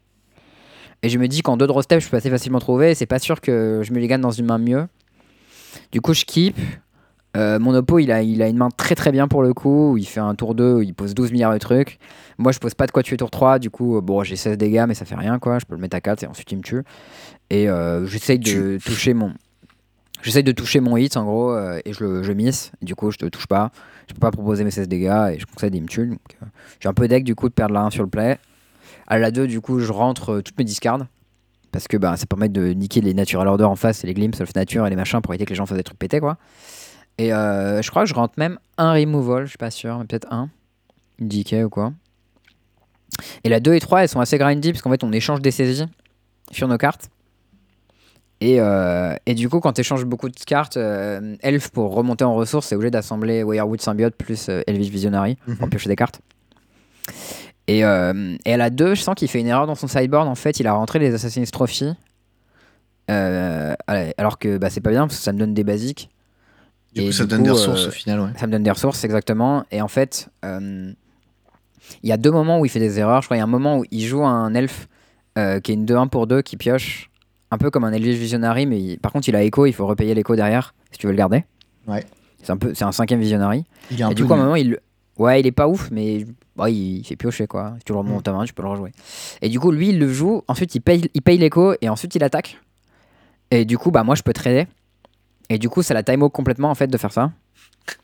Et 1.05 1.09
je 1.09 1.19
me 1.21 1.29
dis 1.29 1.43
qu'en 1.43 1.57
2 1.57 1.69
draw 1.69 1.83
step, 1.83 2.01
je 2.01 2.09
peux 2.09 2.17
assez 2.17 2.29
facilement 2.29 2.59
trouver. 2.59 2.91
et 2.91 2.95
C'est 2.97 3.07
pas 3.07 3.21
sûr 3.21 3.41
que 3.41 3.83
je 3.85 3.93
me 3.93 4.01
les 4.01 4.09
gagne 4.09 4.23
dans 4.23 4.33
une 4.33 4.47
main 4.47 4.59
mieux. 4.59 4.89
Du 5.93 6.01
coup, 6.01 6.15
je 6.15 6.25
keep. 6.25 6.59
Euh, 7.37 7.61
mon 7.61 7.73
oppo, 7.75 8.01
il 8.01 8.11
a, 8.11 8.23
il 8.23 8.43
a 8.43 8.49
une 8.49 8.57
main 8.57 8.71
très 8.77 8.97
très 8.97 9.13
bien 9.13 9.29
pour 9.29 9.45
le 9.45 9.55
coup. 9.55 9.93
où 9.93 9.97
Il 9.97 10.07
fait 10.07 10.19
un 10.19 10.35
tour 10.35 10.57
2, 10.57 10.73
où 10.73 10.83
il 10.83 10.95
pose 10.95 11.15
12 11.15 11.31
milliards 11.31 11.53
de 11.53 11.59
trucs. 11.59 12.01
Moi, 12.39 12.51
je 12.51 12.59
pose 12.59 12.75
pas 12.75 12.87
de 12.89 12.91
quoi 12.91 13.05
tuer 13.05 13.17
tour 13.19 13.31
3. 13.31 13.61
Du 13.61 13.71
coup, 13.71 13.99
euh, 13.99 14.01
bon, 14.01 14.25
j'ai 14.25 14.35
16 14.35 14.59
dégâts, 14.59 14.85
mais 14.89 14.95
ça 14.95 15.05
fait 15.05 15.15
rien 15.15 15.39
quoi. 15.39 15.61
Je 15.61 15.65
peux 15.65 15.77
le 15.77 15.81
mettre 15.81 15.97
à 15.97 16.01
4 16.01 16.25
et 16.25 16.27
ensuite 16.27 16.51
il 16.51 16.57
me 16.59 16.63
tue. 16.63 16.83
Et 17.51 17.69
euh, 17.69 18.05
j'essaye 18.07 18.41
de 18.41 18.79
toucher 18.85 19.15
mon. 19.15 19.33
J'essaye 20.23 20.43
de 20.43 20.53
toucher 20.53 20.81
mon 20.81 20.97
hit 20.97 21.17
en 21.17 21.25
gros 21.25 21.53
euh, 21.53 21.81
et 21.85 21.93
je 21.93 22.23
je 22.23 22.33
miss. 22.33 22.73
Du 22.83 22.95
coup, 22.95 23.11
je 23.11 23.17
te 23.17 23.27
touche 23.27 23.47
pas. 23.47 23.71
Je 24.09 24.15
peux 24.15 24.21
pas 24.21 24.31
proposer 24.31 24.65
mes 24.65 24.71
16 24.71 24.89
dégâts 24.89 25.33
et 25.35 25.39
je 25.39 25.47
concède, 25.47 25.75
il 25.75 25.83
me 25.83 25.89
tue. 25.89 26.19
J'ai 26.81 26.89
un 26.89 26.95
peu 26.95 27.09
deck 27.09 27.25
du 27.25 27.35
coup 27.35 27.49
de 27.49 27.55
perdre 27.55 27.75
la 27.75 27.83
1 27.83 27.91
sur 27.91 28.03
le 28.03 28.09
play. 28.09 28.39
À 29.07 29.19
la 29.19 29.31
2, 29.31 29.47
du 29.47 29.61
coup, 29.61 29.79
je 29.79 29.93
rentre 29.93 30.35
euh, 30.35 30.43
toutes 30.43 30.59
mes 30.59 30.65
discards. 30.65 31.07
Parce 31.73 31.89
que 31.89 31.97
bah, 31.97 32.17
ça 32.17 32.27
permet 32.27 32.49
de 32.49 32.69
niquer 32.69 33.01
les 33.01 33.13
natural 33.13 33.47
order 33.49 33.65
en 33.65 33.77
face 33.77 34.03
et 34.03 34.07
les 34.07 34.15
glimpses, 34.15 34.39
self 34.39 34.55
nature 34.55 34.87
et 34.87 34.91
les 34.91 34.97
machins 34.97 35.21
pour 35.21 35.35
éviter 35.35 35.45
que 35.45 35.51
les 35.51 35.57
gens 35.57 35.67
fassent 35.67 35.77
des 35.77 35.85
trucs 35.85 35.99
pétés 35.99 36.21
quoi. 36.21 36.39
Et 37.19 37.33
euh, 37.33 37.83
je 37.83 37.91
crois 37.91 38.05
que 38.05 38.09
je 38.09 38.15
rentre 38.15 38.35
même 38.39 38.59
un 38.79 38.93
removal, 38.93 39.45
je 39.45 39.51
suis 39.51 39.59
pas 39.59 39.71
sûr, 39.71 39.99
mais 39.99 40.05
peut-être 40.05 40.33
un. 40.33 40.49
Une 41.19 41.29
DK 41.29 41.65
ou 41.65 41.69
quoi. 41.69 41.93
Et 43.45 43.49
la 43.49 43.61
2 43.61 43.75
et 43.75 43.81
3, 43.81 44.03
elles 44.03 44.09
sont 44.09 44.21
assez 44.21 44.39
grindy 44.39 44.73
parce 44.73 44.83
qu'en 44.83 44.91
fait, 44.91 45.05
on 45.05 45.13
échange 45.13 45.41
des 45.41 45.51
saisies 45.51 45.87
sur 46.51 46.69
nos 46.69 46.79
cartes. 46.79 47.11
Et, 48.43 48.61
euh, 48.61 49.15
et 49.25 49.35
du 49.35 49.49
coup, 49.49 49.61
quand 49.61 49.73
tu 49.73 49.81
échanges 49.81 50.05
beaucoup 50.05 50.29
de 50.29 50.35
cartes, 50.35 50.77
euh, 50.77 51.37
Elf 51.41 51.71
pour 51.71 51.95
remonter 51.95 52.25
en 52.25 52.35
ressources, 52.35 52.67
c'est 52.67 52.75
obligé 52.75 52.91
d'assembler 52.91 53.43
Wirewood 53.43 53.81
Symbiote 53.81 54.15
plus 54.15 54.49
euh, 54.51 54.61
Elvish 54.67 54.89
Visionary 54.91 55.37
pour 55.37 55.55
Mhm. 55.67 55.71
piocher 55.71 55.89
des 55.89 55.97
cartes. 55.97 56.21
Et, 57.67 57.85
euh, 57.85 58.37
et 58.45 58.53
à 58.55 58.57
la 58.59 58.71
2, 58.71 58.95
je 58.95 59.01
sens 59.01 59.15
qu'il 59.15 59.29
fait 59.29 59.41
une 59.41 59.47
erreur 59.47 59.67
dans 59.67 59.75
son 59.75 59.89
sideboard. 59.89 60.29
En 60.29 60.35
fait, 60.35 60.61
il 60.61 60.67
a 60.67 60.73
rentré 60.75 60.99
les 60.99 61.15
Assassin's 61.15 61.51
Trophy. 61.51 61.95
Euh, 63.11 63.75
alors 64.19 64.39
que 64.39 64.59
bah, 64.59 64.69
c'est 64.69 64.81
pas 64.81 64.91
bien 64.91 65.07
parce 65.07 65.17
que 65.19 65.23
ça 65.25 65.33
me 65.33 65.39
donne 65.39 65.55
des 65.55 65.65
basiques. 65.65 66.11
Du 66.95 67.03
Et 67.03 67.07
coup, 67.07 67.13
ça 67.13 67.25
du 67.25 67.31
donne 67.31 67.39
coup, 67.41 67.45
des 67.45 67.51
ressources 67.53 67.87
au 67.87 67.91
final, 67.91 68.21
ouais. 68.21 68.31
Ça 68.37 68.47
me 68.47 68.53
donne 68.53 68.63
des 68.65 68.71
ressources, 68.71 69.03
exactement. 69.05 69.65
Et 69.71 69.81
en 69.81 69.89
fait, 69.89 70.29
il 70.45 70.95
y 72.03 72.13
a 72.13 72.17
deux 72.17 72.31
moments 72.33 72.61
où 72.61 72.65
il 72.67 72.69
fait 72.69 72.81
des 72.81 72.99
erreurs. 72.99 73.23
Je 73.23 73.29
crois 73.29 73.37
qu'il 73.37 73.41
y 73.41 73.43
a 73.43 73.45
un 73.45 73.49
moment 73.51 73.79
où 73.79 73.85
il 73.91 74.05
joue 74.05 74.25
un 74.25 74.55
elfe 74.55 74.89
qui 75.37 75.41
est 75.73 75.75
une 75.75 75.87
2-1 75.87 76.09
pour 76.09 76.27
2 76.27 76.43
qui 76.43 76.57
pioche 76.57 77.11
un 77.57 77.59
peu 77.59 77.71
comme 77.71 77.85
un 77.85 77.93
Elvish 77.93 78.17
Visionary, 78.17 78.67
mais 78.67 78.81
il- 78.81 78.99
par 78.99 79.11
contre, 79.13 79.29
il 79.29 79.35
a 79.37 79.43
écho, 79.43 79.67
il 79.67 79.73
faut 79.73 79.87
repayer 79.87 80.15
l'écho 80.15 80.37
derrière 80.37 80.75
si 80.93 80.99
tu 80.99 81.07
veux 81.07 81.13
le 81.13 81.19
garder. 81.19 81.45
Ouais. 81.89 82.05
C'est 82.43 82.53
un, 82.53 82.57
peu, 82.57 82.75
c'est 82.75 82.85
un 82.85 82.93
cinquième 82.93 83.19
Visionary. 83.21 83.65
Il 83.91 84.01
est 84.01 84.05
un 84.05 84.11
Et 84.11 84.15
du 84.15 84.25
coup, 84.25 84.33
à 84.33 84.37
un 84.37 84.41
moment, 84.41 84.57
il. 84.57 84.79
Ouais, 85.19 85.41
il 85.41 85.47
est 85.47 85.53
pas 85.53 85.67
ouf, 85.67 85.89
mais 85.91 86.27
ouais, 86.59 86.73
il 86.75 87.03
fait 87.05 87.17
piocher 87.17 87.47
quoi. 87.47 87.75
Si 87.79 87.85
tu 87.85 87.93
le 87.93 87.99
remontes 87.99 88.21
Mm. 88.21 88.23
ta 88.23 88.33
main, 88.33 88.45
tu 88.45 88.53
peux 88.53 88.63
le 88.63 88.69
rejouer. 88.69 88.93
Et 89.41 89.49
du 89.49 89.59
coup, 89.59 89.73
lui, 89.73 89.89
il 89.89 89.99
le 89.99 90.13
joue. 90.13 90.43
Ensuite, 90.47 90.75
il 90.75 90.81
paye, 90.81 91.11
il 91.15 91.23
paye 91.23 91.39
l'écho 91.39 91.75
et 91.81 91.89
ensuite, 91.89 92.15
il 92.15 92.23
attaque. 92.23 92.59
Et 93.51 93.65
du 93.65 93.79
coup, 93.79 93.91
bah, 93.91 94.05
moi, 94.05 94.15
je 94.15 94.23
peux 94.23 94.35
trader. 94.35 94.67
Et 95.49 95.59
du 95.59 95.69
coup, 95.71 95.83
ça 95.83 95.95
la 95.95 96.03
time 96.03 96.29
complètement 96.29 96.71
en 96.71 96.75
fait 96.75 96.89
de 96.89 96.99
faire 96.99 97.13
ça. 97.13 97.33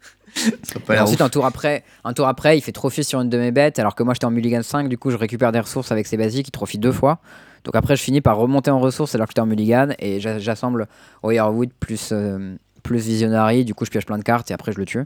Et 0.90 0.98
ensuite, 0.98 1.20
ouf. 1.20 1.26
un 1.26 1.28
tour, 1.28 1.44
après, 1.44 1.84
un 2.04 2.14
tour 2.14 2.26
après, 2.26 2.56
il 2.56 2.62
fait 2.62 2.72
trophy 2.72 3.04
sur 3.04 3.20
une 3.20 3.28
de 3.28 3.36
mes 3.36 3.50
bêtes, 3.50 3.78
alors 3.78 3.94
que 3.94 4.02
moi 4.02 4.14
j'étais 4.14 4.24
en 4.24 4.30
mulligan 4.30 4.62
5, 4.62 4.88
du 4.88 4.96
coup 4.96 5.10
je 5.10 5.16
récupère 5.18 5.52
des 5.52 5.60
ressources 5.60 5.92
avec 5.92 6.06
ses 6.06 6.16
basiques, 6.16 6.48
il 6.48 6.50
trophy 6.52 6.78
deux 6.78 6.90
fois. 6.92 7.18
Donc 7.64 7.76
après, 7.76 7.94
je 7.96 8.02
finis 8.02 8.20
par 8.20 8.36
remonter 8.36 8.70
en 8.70 8.80
ressources 8.80 9.14
alors 9.14 9.26
que 9.26 9.30
j'étais 9.32 9.40
en 9.40 9.46
mulligan, 9.46 9.88
et 9.98 10.18
j'a- 10.20 10.38
j'assemble 10.38 10.88
Wirewood 11.22 11.70
plus, 11.78 12.10
euh, 12.12 12.56
plus 12.82 12.98
Visionary, 13.06 13.64
du 13.64 13.74
coup 13.74 13.84
je 13.84 13.90
pioche 13.90 14.06
plein 14.06 14.18
de 14.18 14.24
cartes 14.24 14.50
et 14.50 14.54
après 14.54 14.72
je 14.72 14.78
le 14.78 14.84
tue. 14.84 15.04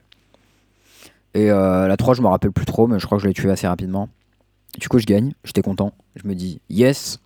Et 1.35 1.51
euh, 1.51 1.87
la 1.87 1.97
3, 1.99 2.15
je 2.15 2.23
me 2.23 2.29
rappelle 2.29 2.53
plus 2.53 2.65
trop, 2.65 2.87
mais 2.87 2.99
je 2.99 3.05
crois 3.05 3.19
que 3.19 3.23
je 3.23 3.29
l'ai 3.29 3.35
tué 3.35 3.51
assez 3.51 3.67
rapidement. 3.67 4.09
Du 4.79 4.89
coup, 4.89 4.99
je 4.99 5.05
gagne, 5.05 5.33
j'étais 5.45 5.61
content. 5.61 5.93
Je 6.17 6.27
me 6.27 6.35
dis 6.35 6.61
yes. 6.71 7.19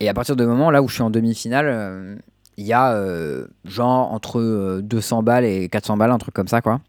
Et 0.00 0.08
à 0.08 0.14
partir 0.14 0.34
du 0.34 0.44
moment 0.44 0.70
là 0.72 0.82
où 0.82 0.88
je 0.88 0.94
suis 0.94 1.02
en 1.02 1.10
demi-finale, 1.10 1.66
euh, 1.68 2.16
il 2.56 2.64
y 2.66 2.72
a 2.72 3.00
genre 3.64 4.12
entre 4.12 4.40
euh, 4.40 4.80
200 4.82 5.22
balles 5.22 5.44
et 5.44 5.68
400 5.68 5.96
balles, 5.96 6.10
un 6.10 6.18
truc 6.18 6.34
comme 6.34 6.48
ça 6.48 6.60
quoi. 6.60 6.80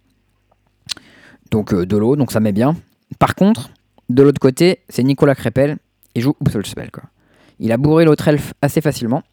Donc 1.51 1.73
de 1.75 1.97
l'eau, 1.97 2.15
donc 2.15 2.31
ça 2.31 2.39
met 2.39 2.51
bien. 2.51 2.75
Par 3.19 3.35
contre, 3.35 3.69
de 4.09 4.23
l'autre 4.23 4.39
côté, 4.39 4.79
c'est 4.89 5.03
Nicolas 5.03 5.35
Crépel, 5.35 5.77
il 6.15 6.21
joue 6.21 6.35
Upsol 6.41 6.65
Spell 6.65 6.89
quoi. 6.91 7.03
Il 7.59 7.71
a 7.71 7.77
bourré 7.77 8.05
l'autre 8.05 8.27
elfe 8.27 8.53
assez 8.61 8.81
facilement. 8.81 9.23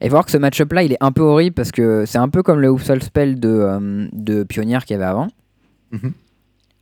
Et 0.00 0.08
voir 0.08 0.24
que 0.24 0.30
ce 0.30 0.36
match-up 0.36 0.72
là, 0.72 0.82
il 0.82 0.92
est 0.92 0.98
un 1.02 1.10
peu 1.12 1.22
horrible 1.22 1.54
parce 1.54 1.72
que 1.72 2.04
c'est 2.06 2.18
un 2.18 2.28
peu 2.28 2.42
comme 2.42 2.60
le 2.60 2.68
Upsol 2.72 3.02
Spell 3.02 3.40
de, 3.40 3.48
euh, 3.48 4.08
de 4.12 4.42
Pionnière 4.44 4.84
qu'il 4.84 4.94
y 4.94 4.96
avait 4.96 5.04
avant. 5.10 5.28
Mhm. 5.90 6.12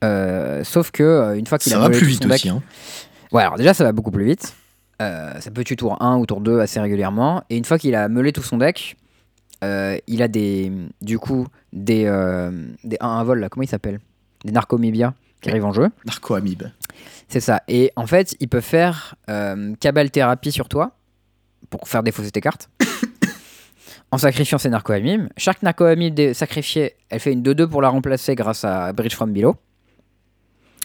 Euh, 0.05 0.65
sauf 0.65 0.91
que 0.91 1.03
euh, 1.03 1.39
une 1.39 1.47
fois 1.47 1.59
qu'il 1.59 1.73
a 1.73 1.77
Ça 1.77 1.81
va 1.83 1.89
plus 1.91 2.01
tout 2.01 2.05
vite 2.07 2.23
son 2.23 2.29
deck- 2.29 2.35
aussi. 2.35 2.49
Hein. 2.49 2.63
Ouais, 3.31 3.43
alors 3.43 3.57
déjà, 3.57 3.73
ça 3.75 3.85
va 3.85 3.93
beaucoup 3.93 4.11
plus 4.11 4.25
vite. 4.25 4.55
Euh, 5.01 5.39
ça 5.41 5.51
peut 5.51 5.65
tuer 5.65 5.77
tour 5.77 5.97
1 6.03 6.17
ou 6.19 6.27
tour 6.27 6.41
2 6.41 6.61
assez 6.61 6.81
régulièrement. 6.81 7.43
Et 7.51 7.57
une 7.57 7.65
fois 7.65 7.79
qu'il 7.79 7.95
a 7.95 8.09
meulé 8.09 8.33
tout 8.33 8.43
son 8.43 8.59
deck, 8.59 8.97
il 9.63 10.23
a 10.23 10.29
des. 10.29 10.73
Du 11.01 11.19
coup, 11.19 11.47
des. 11.73 12.05
des 12.85 12.97
1 13.01 13.25
vol 13.25 13.39
là, 13.41 13.49
comment 13.49 13.63
il 13.63 13.69
s'appelle? 13.69 14.01
Des 14.45 14.53
narcomibia 14.53 15.15
qui 15.41 15.51
arrivent 15.51 15.65
en 15.65 15.73
jeu. 15.73 15.89
Narco 16.05 16.35
Amib. 16.35 16.65
C'est 17.29 17.41
ça. 17.41 17.63
Et 17.69 17.93
en 17.97 18.07
fait, 18.07 18.37
il 18.41 18.49
peut 18.49 18.61
faire 18.61 19.15
euh, 19.31 19.75
Cabal 19.81 20.11
Thérapie 20.11 20.53
sur 20.53 20.69
toi 20.69 20.93
pour 21.71 21.89
faire 21.89 22.03
défausser 22.03 22.31
tes 22.31 22.41
cartes. 22.41 22.69
en 24.13 24.19
sacrifiant 24.19 24.59
ses 24.59 24.69
narcoamimes. 24.69 25.29
Chaque 25.37 25.63
narcoamime 25.63 26.35
sacrifié, 26.35 26.95
elle 27.09 27.19
fait 27.19 27.33
une 27.33 27.43
2-2 27.43 27.67
pour 27.67 27.81
la 27.81 27.89
remplacer 27.89 28.35
grâce 28.35 28.65
à 28.65 28.93
Bridge 28.93 29.15
from 29.15 29.33
Below. 29.33 29.57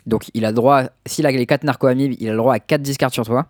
Donc 0.06 0.30
il 0.34 0.46
a 0.46 0.54
droit, 0.54 0.84
s'il 1.06 1.26
a 1.26 1.32
les 1.32 1.46
4 1.46 1.66
narcoamimes, 1.66 2.16
il 2.18 2.30
a 2.30 2.32
le 2.32 2.38
droit 2.38 2.56
à 2.56 2.60
4 2.60 2.82
discards 2.82 3.14
sur 3.14 3.26
toi. 3.26 3.48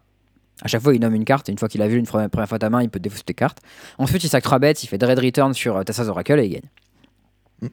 À 0.64 0.68
chaque 0.68 0.82
fois, 0.82 0.96
il 0.96 1.00
nomme 1.00 1.14
une 1.14 1.26
carte. 1.26 1.50
Une 1.50 1.60
fois 1.60 1.68
qu'il 1.70 1.84
a 1.84 1.88
vu 1.88 2.00
une 2.00 2.08
première 2.08 2.50
fois 2.50 2.58
ta 2.58 2.72
main, 2.72 2.82
il 2.82 2.90
peut 2.90 3.00
défausser 3.00 3.24
tes 3.24 3.36
cartes. 3.36 3.60
Ensuite, 4.00 4.24
il 4.24 4.30
sac 4.30 4.44
3 4.44 4.58
bêtes, 4.58 4.84
il 4.84 4.88
fait 4.88 4.98
Dread 4.98 5.20
Return 5.20 5.54
sur 5.54 5.78
euh, 5.78 5.84
Tassas 5.84 6.08
Oracle 6.08 6.40
et 6.40 6.46
il 6.46 6.54
gagne. 6.54 7.70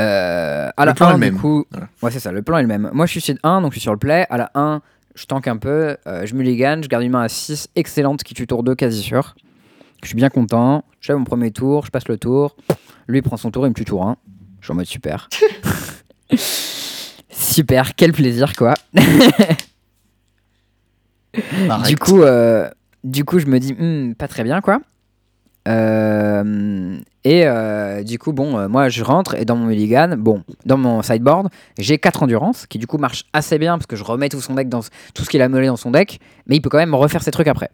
Euh, 0.00 0.68
à 0.76 0.84
Le 0.84 0.86
la 0.86 0.94
plan 0.94 1.08
est 1.08 1.12
1, 1.12 1.16
le 1.16 1.24
du 1.26 1.30
même. 1.32 1.40
coup, 1.40 1.64
Voilà. 1.70 1.88
ouais, 2.02 2.10
c'est 2.10 2.20
ça, 2.20 2.32
le 2.32 2.42
plan 2.42 2.58
est 2.58 2.62
le 2.62 2.68
même. 2.68 2.90
Moi, 2.92 3.06
je 3.06 3.10
suis 3.12 3.20
seed 3.20 3.38
1, 3.42 3.60
donc 3.60 3.72
je 3.72 3.74
suis 3.78 3.82
sur 3.82 3.92
le 3.92 3.98
play. 3.98 4.26
À 4.30 4.36
la 4.38 4.50
1, 4.54 4.80
je 5.14 5.26
tank 5.26 5.46
un 5.48 5.56
peu, 5.56 5.96
euh, 6.06 6.24
je 6.26 6.34
mulligan, 6.34 6.80
je 6.82 6.88
garde 6.88 7.04
une 7.04 7.12
main 7.12 7.22
à 7.22 7.28
6, 7.28 7.68
excellente, 7.76 8.22
qui 8.22 8.34
tue 8.34 8.46
tour 8.46 8.62
2, 8.62 8.74
quasi 8.74 9.02
sûr. 9.02 9.34
Je 10.02 10.08
suis 10.08 10.16
bien 10.16 10.30
content. 10.30 10.84
Je 11.00 11.08
fais 11.08 11.14
mon 11.14 11.24
premier 11.24 11.50
tour, 11.50 11.84
je 11.86 11.90
passe 11.90 12.08
le 12.08 12.16
tour. 12.18 12.56
Lui 13.06 13.18
il 13.18 13.22
prend 13.22 13.36
son 13.36 13.50
tour, 13.50 13.66
il 13.66 13.70
me 13.70 13.74
tue 13.74 13.84
tour 13.84 14.04
1. 14.06 14.16
Je 14.60 14.66
suis 14.66 14.72
en 14.72 14.76
mode 14.76 14.86
super. 14.86 15.28
super, 17.30 17.94
quel 17.94 18.12
plaisir 18.12 18.54
quoi. 18.56 18.74
Du 21.86 21.96
coup, 21.96 22.22
euh, 22.22 22.68
Du 23.04 23.24
coup, 23.24 23.38
je 23.38 23.46
me 23.46 23.58
dis, 23.58 23.72
Hmm, 23.74 24.14
pas 24.14 24.28
très 24.28 24.44
bien, 24.44 24.60
quoi. 24.60 24.80
Euh, 25.68 26.98
et 27.24 27.42
euh, 27.46 28.02
du 28.02 28.18
coup, 28.18 28.32
bon, 28.32 28.58
euh, 28.58 28.68
moi 28.68 28.88
je 28.88 29.04
rentre 29.04 29.34
et 29.34 29.44
dans 29.44 29.56
mon 29.56 29.66
mulligan, 29.66 30.16
bon, 30.16 30.42
dans 30.64 30.78
mon 30.78 31.02
sideboard, 31.02 31.48
j'ai 31.78 31.98
4 31.98 32.22
endurance 32.22 32.66
qui 32.66 32.78
du 32.78 32.86
coup 32.86 32.96
marche 32.96 33.24
assez 33.32 33.58
bien 33.58 33.76
parce 33.76 33.86
que 33.86 33.96
je 33.96 34.04
remets 34.04 34.30
tout 34.30 34.40
son 34.40 34.54
deck 34.54 34.68
dans 34.68 34.80
tout 35.14 35.22
ce 35.24 35.28
qu'il 35.28 35.42
a 35.42 35.48
meulé 35.48 35.66
dans 35.66 35.76
son 35.76 35.90
deck, 35.90 36.18
mais 36.46 36.56
il 36.56 36.60
peut 36.60 36.70
quand 36.70 36.78
même 36.78 36.94
refaire 36.94 37.22
ses 37.22 37.30
trucs 37.30 37.48
après. 37.48 37.70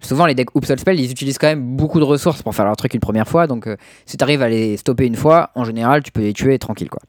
Souvent, 0.00 0.26
les 0.26 0.34
decks 0.34 0.54
Upsell 0.54 0.78
Spell, 0.78 1.00
ils 1.00 1.10
utilisent 1.10 1.38
quand 1.38 1.48
même 1.48 1.76
beaucoup 1.76 1.98
de 1.98 2.04
ressources 2.04 2.42
pour 2.42 2.54
faire 2.54 2.66
leur 2.66 2.76
truc 2.76 2.94
une 2.94 3.00
première 3.00 3.26
fois, 3.26 3.46
donc 3.46 3.68
si 4.04 4.16
tu 4.16 4.22
arrives 4.22 4.42
à 4.42 4.48
les 4.48 4.76
stopper 4.76 5.06
une 5.06 5.16
fois, 5.16 5.50
en 5.54 5.64
général, 5.64 6.02
tu 6.02 6.12
peux 6.12 6.20
les 6.20 6.32
tuer 6.32 6.58
tranquille 6.58 6.90
quoi. 6.90 7.00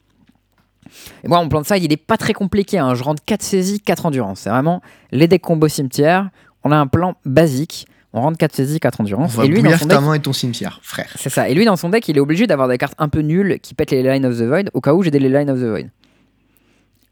Et 1.23 1.27
moi, 1.27 1.41
mon 1.41 1.49
plan 1.49 1.61
de 1.61 1.65
side, 1.65 1.83
il 1.83 1.91
est 1.91 1.97
pas 1.97 2.17
très 2.17 2.33
compliqué. 2.33 2.77
hein. 2.79 2.95
Je 2.95 3.03
rentre 3.03 3.21
4 3.25 3.41
saisies, 3.43 3.81
4 3.81 4.05
endurance. 4.05 4.39
C'est 4.41 4.49
vraiment 4.49 4.81
les 5.11 5.27
decks 5.27 5.41
combo 5.41 5.67
cimetière. 5.67 6.29
On 6.63 6.71
a 6.71 6.77
un 6.77 6.87
plan 6.87 7.15
basique. 7.25 7.87
On 8.17 8.21
rentre 8.21 8.37
4 8.37 8.55
saisies, 8.55 8.79
4 8.79 8.99
On 8.99 9.03
endurance. 9.03 9.35
va 9.35 9.45
Et 9.45 9.47
lui, 9.47 9.61
dans 9.61 9.77
son 9.77 9.87
ta 9.87 9.95
deck, 9.97 10.03
main 10.05 10.13
et 10.15 10.19
ton 10.19 10.33
cimetière, 10.33 10.79
frère. 10.81 11.09
c'est 11.15 11.29
ça. 11.29 11.49
Et 11.49 11.53
lui, 11.53 11.65
dans 11.65 11.75
son 11.75 11.89
deck, 11.89 12.07
il 12.09 12.17
est 12.17 12.19
obligé 12.19 12.47
d'avoir 12.47 12.67
des 12.67 12.77
cartes 12.77 12.95
un 12.97 13.09
peu 13.09 13.19
nulles 13.19 13.59
qui 13.61 13.73
pètent 13.73 13.91
les 13.91 14.01
Line 14.03 14.25
of 14.25 14.37
the 14.37 14.41
Void 14.43 14.63
au 14.73 14.81
cas 14.81 14.93
où 14.93 15.03
j'ai 15.03 15.11
des 15.11 15.19
Line 15.19 15.49
of 15.49 15.59
the 15.59 15.63
Void. 15.65 15.85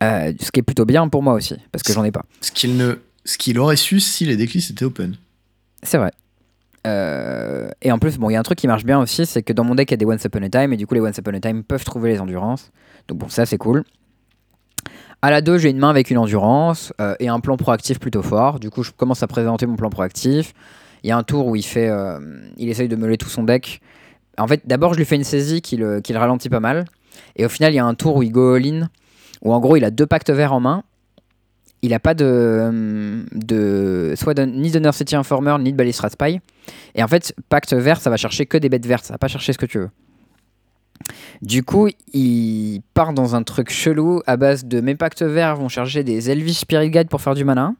Euh, 0.03 0.33
ce 0.41 0.51
qui 0.51 0.59
est 0.59 0.63
plutôt 0.63 0.85
bien 0.85 1.07
pour 1.07 1.23
moi 1.23 1.33
aussi, 1.33 1.55
parce 1.71 1.83
que 1.83 1.93
j'en 1.93 2.03
ai 2.03 2.11
pas. 2.11 2.23
Ce 2.41 2.51
qu'il 2.51 2.75
ne... 2.77 2.95
Ce 3.23 3.37
qu'il 3.39 3.57
aurait 3.57 3.75
su 3.75 3.99
si 3.99 4.25
les 4.25 4.35
déclics 4.37 4.69
étaient 4.69 4.85
open. 4.85 5.15
C'est 5.81 5.97
vrai. 5.97 6.11
Euh, 6.85 7.69
et 7.81 7.91
en 7.91 7.97
plus, 7.97 8.17
bon, 8.17 8.29
il 8.29 8.33
y 8.33 8.35
a 8.35 8.39
un 8.39 8.43
truc 8.43 8.59
qui 8.59 8.67
marche 8.67 8.83
bien 8.85 8.99
aussi, 8.99 9.25
c'est 9.25 9.41
que 9.41 9.53
dans 9.53 9.63
mon 9.63 9.73
deck, 9.73 9.89
il 9.89 9.93
y 9.93 9.95
a 9.95 9.97
des 9.97 10.05
Once 10.05 10.23
Upon 10.23 10.43
a 10.43 10.49
Time, 10.49 10.73
et 10.73 10.77
du 10.77 10.85
coup, 10.85 10.93
les 10.93 11.01
Once 11.01 11.17
Upon 11.17 11.33
a 11.33 11.39
Time 11.39 11.63
peuvent 11.63 11.83
trouver 11.83 12.11
les 12.11 12.19
endurances. 12.19 12.71
Donc 13.07 13.17
bon, 13.19 13.29
ça, 13.29 13.45
c'est 13.45 13.57
cool. 13.57 13.83
À 15.21 15.31
la 15.31 15.41
2, 15.41 15.57
j'ai 15.57 15.69
une 15.71 15.79
main 15.79 15.89
avec 15.89 16.11
une 16.11 16.19
endurance 16.19 16.93
euh, 17.01 17.15
et 17.19 17.29
un 17.29 17.39
plan 17.39 17.57
proactif 17.57 17.99
plutôt 17.99 18.21
fort. 18.21 18.59
Du 18.59 18.69
coup, 18.69 18.83
je 18.83 18.91
commence 18.91 19.23
à 19.23 19.27
présenter 19.27 19.65
mon 19.65 19.75
plan 19.75 19.89
proactif. 19.89 20.53
Il 21.05 21.09
y 21.09 21.11
a 21.11 21.17
un 21.17 21.21
tour 21.21 21.45
où 21.45 21.55
il 21.55 21.63
fait, 21.63 21.87
euh, 21.87 22.17
il 22.57 22.67
essaye 22.67 22.87
de 22.87 22.95
meuler 22.95 23.15
tout 23.15 23.29
son 23.29 23.43
deck. 23.43 23.79
En 24.39 24.47
fait, 24.47 24.63
d'abord, 24.65 24.95
je 24.95 24.97
lui 24.97 25.05
fais 25.05 25.15
une 25.15 25.23
saisie 25.23 25.61
qui 25.61 25.77
le, 25.77 26.01
qui 26.01 26.13
le 26.13 26.17
ralentit 26.17 26.49
pas 26.49 26.59
mal. 26.59 26.85
Et 27.35 27.45
au 27.45 27.49
final, 27.49 27.73
il 27.73 27.75
y 27.75 27.79
a 27.79 27.85
un 27.85 27.93
tour 27.93 28.15
où 28.15 28.23
il 28.23 28.31
go 28.31 28.55
all-in, 28.55 28.89
où 29.43 29.53
en 29.53 29.59
gros, 29.59 29.77
il 29.77 29.85
a 29.85 29.91
deux 29.91 30.07
pactes 30.07 30.31
verts 30.31 30.51
en 30.51 30.61
main. 30.61 30.81
Il 31.83 31.93
a 31.93 31.99
pas 31.99 32.15
de, 32.15 33.23
de 33.33 34.15
soit 34.17 34.33
de, 34.33 34.45
ni 34.45 34.71
de 34.71 34.91
City 34.91 35.15
Informer 35.15 35.55
ni 35.59 35.73
de 35.73 35.77
Ballistrat 35.77 36.09
Spy. 36.09 36.39
Et 36.95 37.03
en 37.03 37.07
fait, 37.07 37.35
pacte 37.49 37.75
vert, 37.75 38.01
ça 38.01 38.09
va 38.09 38.17
chercher 38.17 38.47
que 38.47 38.57
des 38.57 38.69
bêtes 38.69 38.87
vertes, 38.87 39.05
ça 39.05 39.13
va 39.13 39.19
pas 39.19 39.27
chercher 39.27 39.53
ce 39.53 39.59
que 39.59 39.67
tu 39.67 39.77
veux. 39.77 39.91
Du 41.43 41.61
coup, 41.61 41.87
il 42.13 42.81
part 42.95 43.13
dans 43.13 43.35
un 43.35 43.43
truc 43.43 43.69
chelou 43.69 44.23
à 44.25 44.37
base 44.37 44.65
de 44.65 44.81
mes 44.81 44.95
pactes 44.95 45.21
verts 45.21 45.55
vont 45.55 45.69
chercher 45.69 46.03
des 46.03 46.31
Elvish 46.31 46.61
Spirit 46.61 46.89
Guide 46.89 47.09
pour 47.09 47.21
faire 47.21 47.35
du 47.35 47.45
mana. 47.45 47.75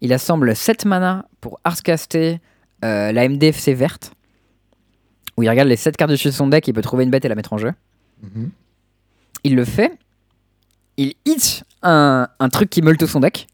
Il 0.00 0.12
assemble 0.12 0.54
7 0.54 0.84
mana 0.84 1.26
pour 1.40 1.60
Artscaster 1.64 2.40
euh, 2.84 3.12
la 3.12 3.28
MDFC 3.28 3.74
verte. 3.74 4.12
Où 5.36 5.42
il 5.42 5.50
regarde 5.50 5.68
les 5.68 5.76
7 5.76 5.96
cartes 5.96 6.10
dessus 6.10 6.28
de 6.28 6.32
son 6.32 6.48
deck, 6.48 6.66
il 6.68 6.72
peut 6.72 6.82
trouver 6.82 7.04
une 7.04 7.10
bête 7.10 7.24
et 7.24 7.28
la 7.28 7.34
mettre 7.34 7.52
en 7.52 7.58
jeu. 7.58 7.72
Mhm. 8.22 8.50
Il 9.44 9.54
le 9.54 9.64
fait. 9.64 9.98
Il 10.96 11.14
hit 11.24 11.64
un, 11.82 12.28
un 12.38 12.48
truc 12.48 12.70
qui 12.70 12.82
meule 12.82 12.96
tout 12.96 13.06
son 13.06 13.20
deck. 13.20 13.46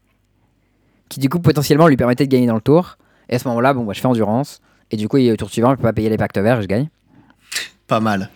Qui 1.09 1.19
du 1.19 1.29
coup 1.29 1.39
potentiellement 1.39 1.87
lui 1.87 1.97
permettait 1.97 2.25
de 2.25 2.31
gagner 2.31 2.47
dans 2.47 2.55
le 2.55 2.61
tour. 2.61 2.97
Et 3.29 3.35
à 3.35 3.39
ce 3.39 3.47
moment-là, 3.47 3.73
bon, 3.73 3.83
bah, 3.83 3.93
je 3.93 4.01
fais 4.01 4.07
endurance. 4.07 4.61
Et 4.91 4.97
du 4.97 5.07
coup, 5.07 5.17
il, 5.17 5.31
au 5.31 5.35
tour 5.35 5.49
suivant, 5.49 5.71
il 5.71 5.77
peut 5.77 5.83
pas 5.83 5.93
payer 5.93 6.09
les 6.09 6.17
pactes 6.17 6.37
verts 6.37 6.61
je 6.61 6.67
gagne. 6.67 6.89
Pas 7.87 7.99
mal. 7.99 8.29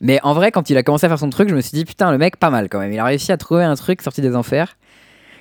Mais 0.00 0.20
en 0.22 0.34
vrai, 0.34 0.52
quand 0.52 0.68
il 0.68 0.76
a 0.76 0.82
commencé 0.82 1.06
à 1.06 1.08
faire 1.08 1.18
son 1.18 1.30
truc, 1.30 1.48
je 1.48 1.54
me 1.54 1.60
suis 1.60 1.76
dit, 1.76 1.84
putain, 1.84 2.10
le 2.10 2.18
mec, 2.18 2.36
pas 2.36 2.50
mal 2.50 2.68
quand 2.68 2.78
même. 2.78 2.92
Il 2.92 2.98
a 2.98 3.04
réussi 3.04 3.32
à 3.32 3.36
trouver 3.36 3.64
un 3.64 3.74
truc 3.74 4.02
sorti 4.02 4.20
des 4.20 4.36
enfers. 4.36 4.76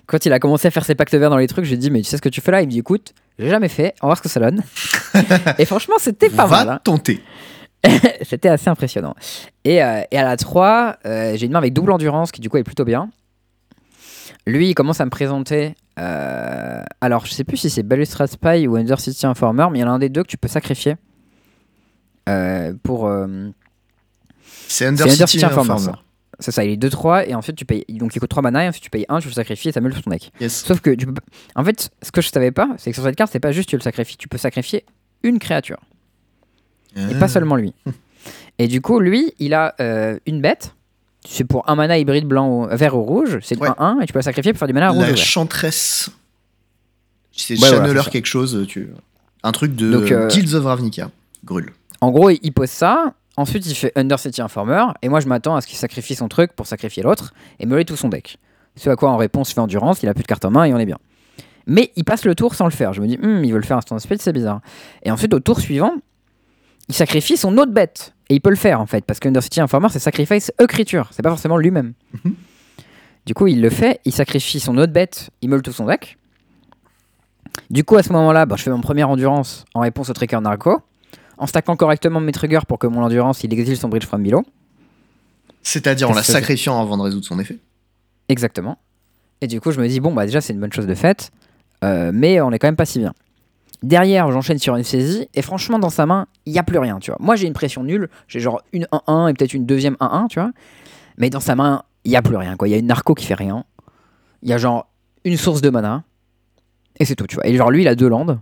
Quand 0.07 0.25
il 0.25 0.33
a 0.33 0.39
commencé 0.39 0.67
à 0.67 0.71
faire 0.71 0.85
ses 0.85 0.95
pactes 0.95 1.15
verts 1.15 1.29
dans 1.29 1.37
les 1.37 1.47
trucs, 1.47 1.65
j'ai 1.65 1.77
dit, 1.77 1.89
mais 1.91 1.99
tu 2.01 2.05
sais 2.05 2.17
ce 2.17 2.21
que 2.21 2.29
tu 2.29 2.41
fais 2.41 2.51
là? 2.51 2.61
Il 2.61 2.67
me 2.67 2.71
dit, 2.71 2.79
écoute, 2.79 3.13
j'ai 3.39 3.49
jamais 3.49 3.69
fait, 3.69 3.93
on 4.01 4.07
va 4.07 4.09
voir 4.09 4.17
ce 4.17 4.23
que 4.23 4.29
ça 4.29 4.39
donne. 4.39 4.61
et 5.57 5.65
franchement, 5.65 5.95
c'était 5.99 6.29
pas 6.29 6.45
Va 6.45 6.57
mal. 6.65 6.69
hein. 6.75 6.79
tenter. 6.83 7.21
C'était 8.23 8.49
assez 8.49 8.67
impressionnant. 8.67 9.13
Et, 9.63 9.83
euh, 9.83 10.01
et 10.09 10.17
à 10.17 10.23
la 10.23 10.37
3, 10.37 10.97
euh, 11.05 11.33
j'ai 11.35 11.45
une 11.45 11.51
main 11.51 11.59
avec 11.59 11.71
double 11.73 11.91
endurance 11.91 12.31
qui 12.31 12.41
du 12.41 12.49
coup 12.49 12.57
est 12.57 12.63
plutôt 12.63 12.83
bien. 12.85 13.09
Lui, 14.47 14.69
il 14.69 14.73
commence 14.73 15.01
à 15.01 15.05
me 15.05 15.11
présenter. 15.11 15.75
euh, 15.99 16.81
alors, 17.01 17.27
je 17.27 17.33
sais 17.33 17.43
plus 17.43 17.57
si 17.57 17.69
c'est 17.69 17.83
Balustrade 17.83 18.29
Spy 18.29 18.65
ou 18.67 18.75
Undercity 18.75 19.27
Informer, 19.27 19.67
mais 19.71 19.77
il 19.79 19.81
y 19.81 19.85
en 19.85 19.87
a 19.89 19.91
un 19.91 19.99
des 19.99 20.09
deux 20.09 20.23
que 20.23 20.27
tu 20.27 20.37
peux 20.37 20.47
sacrifier. 20.47 20.95
Pour. 22.83 23.11
C'est 24.67 24.87
Undercity 24.87 25.45
Informer. 25.45 25.71
Informer. 25.73 25.97
Ça. 26.39 26.45
C'est 26.45 26.51
ça, 26.51 26.63
il 26.65 26.71
est 26.71 26.77
2-3 26.77 27.25
et 27.29 27.35
ensuite 27.35 27.55
tu 27.55 27.65
payes. 27.65 27.85
Donc 27.89 28.15
il 28.15 28.19
coûte 28.19 28.29
3 28.29 28.41
mana 28.43 28.65
et 28.65 28.67
ensuite 28.67 28.83
tu 28.83 28.89
payes 28.89 29.05
1, 29.09 29.19
tu 29.19 29.27
le 29.27 29.33
sacrifies 29.33 29.69
et 29.69 29.71
ça 29.71 29.81
meule 29.81 29.93
sur 29.93 30.01
ton 30.03 30.09
deck. 30.11 30.31
Yes. 30.39 30.63
Sauf 30.65 30.79
que 30.81 30.89
tu 30.91 31.05
peux 31.05 31.13
En 31.55 31.63
fait, 31.63 31.89
ce 32.01 32.11
que 32.11 32.21
je 32.21 32.29
savais 32.29 32.51
pas, 32.51 32.69
c'est 32.77 32.91
que 32.91 32.95
sur 32.95 33.03
cette 33.03 33.15
carte, 33.15 33.31
c'est 33.31 33.39
pas 33.39 33.51
juste 33.51 33.69
tu 33.69 33.75
le 33.75 33.81
sacrifies, 33.81 34.17
tu 34.17 34.27
peux 34.27 34.37
sacrifier 34.37 34.85
une 35.23 35.39
créature. 35.39 35.79
Et 36.95 37.01
Ah. 37.13 37.19
pas 37.19 37.27
seulement 37.27 37.55
lui. 37.55 37.73
Et 38.57 38.67
du 38.67 38.79
coup, 38.81 38.99
lui, 38.99 39.33
il 39.39 39.53
a 39.53 39.75
euh, 39.81 40.17
une 40.25 40.41
bête. 40.41 40.73
C'est 41.27 41.43
pour 41.43 41.69
un 41.69 41.75
mana 41.75 41.97
hybride 41.97 42.25
blanc 42.25 42.47
ou 42.49 42.67
vert 42.75 42.95
ou 42.95 43.03
rouge. 43.03 43.39
C'est 43.41 43.57
Ouais. 43.59 43.67
1-1 43.69 44.01
et 44.01 44.05
tu 44.05 44.13
peux 44.13 44.19
la 44.19 44.23
sacrifier 44.23 44.53
pour 44.53 44.59
faire 44.59 44.67
du 44.67 44.73
mana 44.73 44.89
rouge. 44.91 44.99
ou 44.99 45.01
La 45.01 45.07
vert. 45.07 45.17
chanteresse. 45.17 46.09
C'est 47.31 47.59
Ouais, 47.61 47.69
voilà, 47.79 48.03
quelque 48.03 48.27
chose. 48.27 48.65
Tu... 48.67 48.89
Un 49.43 49.51
truc 49.51 49.75
de 49.75 49.91
Donc, 49.91 50.11
euh, 50.11 50.27
Guilds 50.29 50.53
of 50.55 50.63
Ravnica. 50.65 51.09
Grul. 51.43 51.73
En 52.01 52.11
gros, 52.11 52.29
il 52.29 52.51
pose 52.51 52.69
ça. 52.69 53.13
Ensuite, 53.37 53.65
il 53.65 53.75
fait 53.75 53.91
Undercity 53.95 54.41
Informer. 54.41 54.85
Et 55.01 55.09
moi, 55.09 55.19
je 55.19 55.27
m'attends 55.27 55.55
à 55.55 55.61
ce 55.61 55.67
qu'il 55.67 55.77
sacrifie 55.77 56.15
son 56.15 56.27
truc 56.27 56.53
pour 56.53 56.67
sacrifier 56.67 57.03
l'autre 57.03 57.33
et 57.59 57.65
meuler 57.65 57.85
tout 57.85 57.97
son 57.97 58.09
deck. 58.09 58.37
Ce 58.75 58.89
à 58.89 58.95
quoi, 58.95 59.09
en 59.09 59.17
réponse, 59.17 59.49
je 59.49 59.53
fais 59.53 59.61
Endurance. 59.61 60.03
Il 60.03 60.09
a 60.09 60.13
plus 60.13 60.23
de 60.23 60.27
cartes 60.27 60.45
en 60.45 60.51
main 60.51 60.65
et 60.65 60.73
on 60.73 60.79
est 60.79 60.85
bien. 60.85 60.97
Mais 61.67 61.91
il 61.95 62.03
passe 62.03 62.25
le 62.25 62.35
tour 62.35 62.55
sans 62.55 62.65
le 62.65 62.71
faire. 62.71 62.93
Je 62.93 63.01
me 63.01 63.07
dis, 63.07 63.19
Hum, 63.21 63.43
il 63.43 63.51
veut 63.51 63.59
le 63.59 63.65
faire 63.65 63.77
instant 63.77 63.97
speed, 63.99 64.21
c'est 64.21 64.33
bizarre. 64.33 64.61
Et 65.03 65.11
ensuite, 65.11 65.33
au 65.33 65.39
tour 65.39 65.59
suivant, 65.59 65.93
il 66.87 66.95
sacrifie 66.95 67.37
son 67.37 67.57
autre 67.57 67.71
bête. 67.71 68.13
Et 68.29 68.35
il 68.35 68.41
peut 68.41 68.49
le 68.49 68.55
faire 68.55 68.81
en 68.81 68.85
fait, 68.85 69.05
parce 69.05 69.19
que 69.19 69.27
Undercity 69.27 69.61
Informer, 69.61 69.89
c'est 69.89 69.99
sacrifice 69.99 70.51
a 70.57 70.65
creature, 70.65 71.09
c'est 71.11 71.21
pas 71.21 71.29
forcément 71.29 71.57
lui-même. 71.57 71.93
Mhm. 72.23 72.35
Du 73.25 73.33
coup, 73.33 73.47
il 73.47 73.61
le 73.61 73.69
fait, 73.69 74.01
il 74.05 74.11
sacrifie 74.11 74.59
son 74.59 74.77
autre 74.77 74.93
bête, 74.93 75.29
il 75.41 75.49
meule 75.49 75.61
tout 75.61 75.71
son 75.71 75.85
deck. 75.85 76.17
Du 77.69 77.83
coup, 77.83 77.95
à 77.97 78.03
ce 78.03 78.11
moment-là, 78.13 78.45
bah, 78.45 78.55
je 78.57 78.63
fais 78.63 78.69
mon 78.69 78.81
première 78.81 79.09
endurance 79.09 79.65
en 79.73 79.79
réponse 79.79 80.09
au 80.09 80.13
trigger 80.13 80.39
narco, 80.41 80.81
en 81.37 81.47
stackant 81.47 81.75
correctement 81.75 82.19
mes 82.19 82.31
triggers 82.31 82.65
pour 82.67 82.79
que 82.79 82.87
mon 82.87 83.03
endurance 83.03 83.43
il 83.43 83.53
exile 83.53 83.77
son 83.77 83.89
bridge 83.89 84.05
from 84.05 84.23
below. 84.23 84.43
C'est-à-dire 85.63 86.09
en 86.09 86.13
la 86.13 86.23
sacrifiant 86.23 86.79
avant 86.81 86.97
de 86.97 87.03
résoudre 87.03 87.25
son 87.25 87.39
effet. 87.39 87.57
Exactement. 88.29 88.77
Et 89.41 89.47
du 89.47 89.59
coup, 89.59 89.71
je 89.71 89.79
me 89.79 89.87
dis, 89.87 89.99
bon, 89.99 90.13
bah 90.13 90.25
déjà, 90.25 90.41
c'est 90.41 90.53
une 90.53 90.59
bonne 90.59 90.71
chose 90.71 90.87
de 90.87 90.95
faite, 90.95 91.31
euh, 91.83 92.11
mais 92.13 92.39
on 92.41 92.51
est 92.51 92.59
quand 92.59 92.67
même 92.67 92.75
pas 92.75 92.85
si 92.85 92.99
bien. 92.99 93.13
Derrière, 93.83 94.31
j'enchaîne 94.31 94.57
sur 94.57 94.75
une 94.75 94.83
saisie, 94.83 95.27
et 95.33 95.41
franchement, 95.41 95.77
dans 95.77 95.89
sa 95.89 96.05
main, 96.05 96.27
il 96.45 96.53
n'y 96.53 96.59
a 96.59 96.63
plus 96.63 96.79
rien, 96.79 96.99
tu 96.99 97.11
vois. 97.11 97.17
Moi, 97.19 97.35
j'ai 97.35 97.47
une 97.47 97.53
pression 97.53 97.83
nulle, 97.83 98.09
j'ai 98.27 98.39
genre 98.39 98.61
une 98.73 98.87
1-1 98.91 99.29
et 99.29 99.33
peut-être 99.33 99.53
une 99.53 99.65
deuxième 99.65 99.95
1-1, 99.95 100.27
tu 100.29 100.39
vois. 100.39 100.51
Mais 101.17 101.29
dans 101.29 101.39
sa 101.39 101.55
main, 101.55 101.83
il 102.03 102.11
n'y 102.11 102.17
a 102.17 102.21
plus 102.21 102.37
rien, 102.37 102.55
quoi. 102.55 102.67
Il 102.67 102.71
y 102.71 102.73
a 102.73 102.77
une 102.77 102.87
narco 102.87 103.13
qui 103.13 103.25
fait 103.25 103.35
rien. 103.35 103.65
Il 104.41 104.49
y 104.49 104.53
a 104.53 104.57
genre 104.57 104.87
une 105.23 105.37
source 105.37 105.61
de 105.61 105.69
mana, 105.69 106.03
et 106.99 107.05
c'est 107.05 107.15
tout, 107.15 107.27
tu 107.27 107.35
vois. 107.35 107.47
Et 107.47 107.55
genre, 107.55 107.71
lui, 107.71 107.81
il 107.81 107.87
a 107.87 107.95
deux 107.95 108.07
landes. 108.07 108.39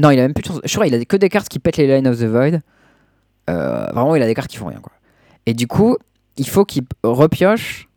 Non, 0.00 0.10
il 0.10 0.18
a 0.18 0.22
même 0.22 0.34
plus 0.34 0.42
de 0.42 0.46
source. 0.48 0.60
Je 0.64 0.72
crois 0.74 0.86
qu'il 0.86 0.94
a 0.94 1.04
que 1.04 1.16
des 1.16 1.28
cartes 1.28 1.48
qui 1.48 1.58
pètent 1.58 1.76
les 1.76 1.86
Line 1.86 2.08
of 2.08 2.18
the 2.18 2.24
Void. 2.24 2.60
Euh, 3.50 3.86
vraiment, 3.92 4.14
il 4.16 4.22
a 4.22 4.26
des 4.26 4.34
cartes 4.34 4.50
qui 4.50 4.56
font 4.56 4.66
rien, 4.66 4.80
quoi. 4.80 4.92
Et 5.46 5.54
du 5.54 5.66
coup, 5.66 5.96
il 6.36 6.48
faut 6.48 6.64
qu'il 6.64 6.84
repioche 7.02 7.88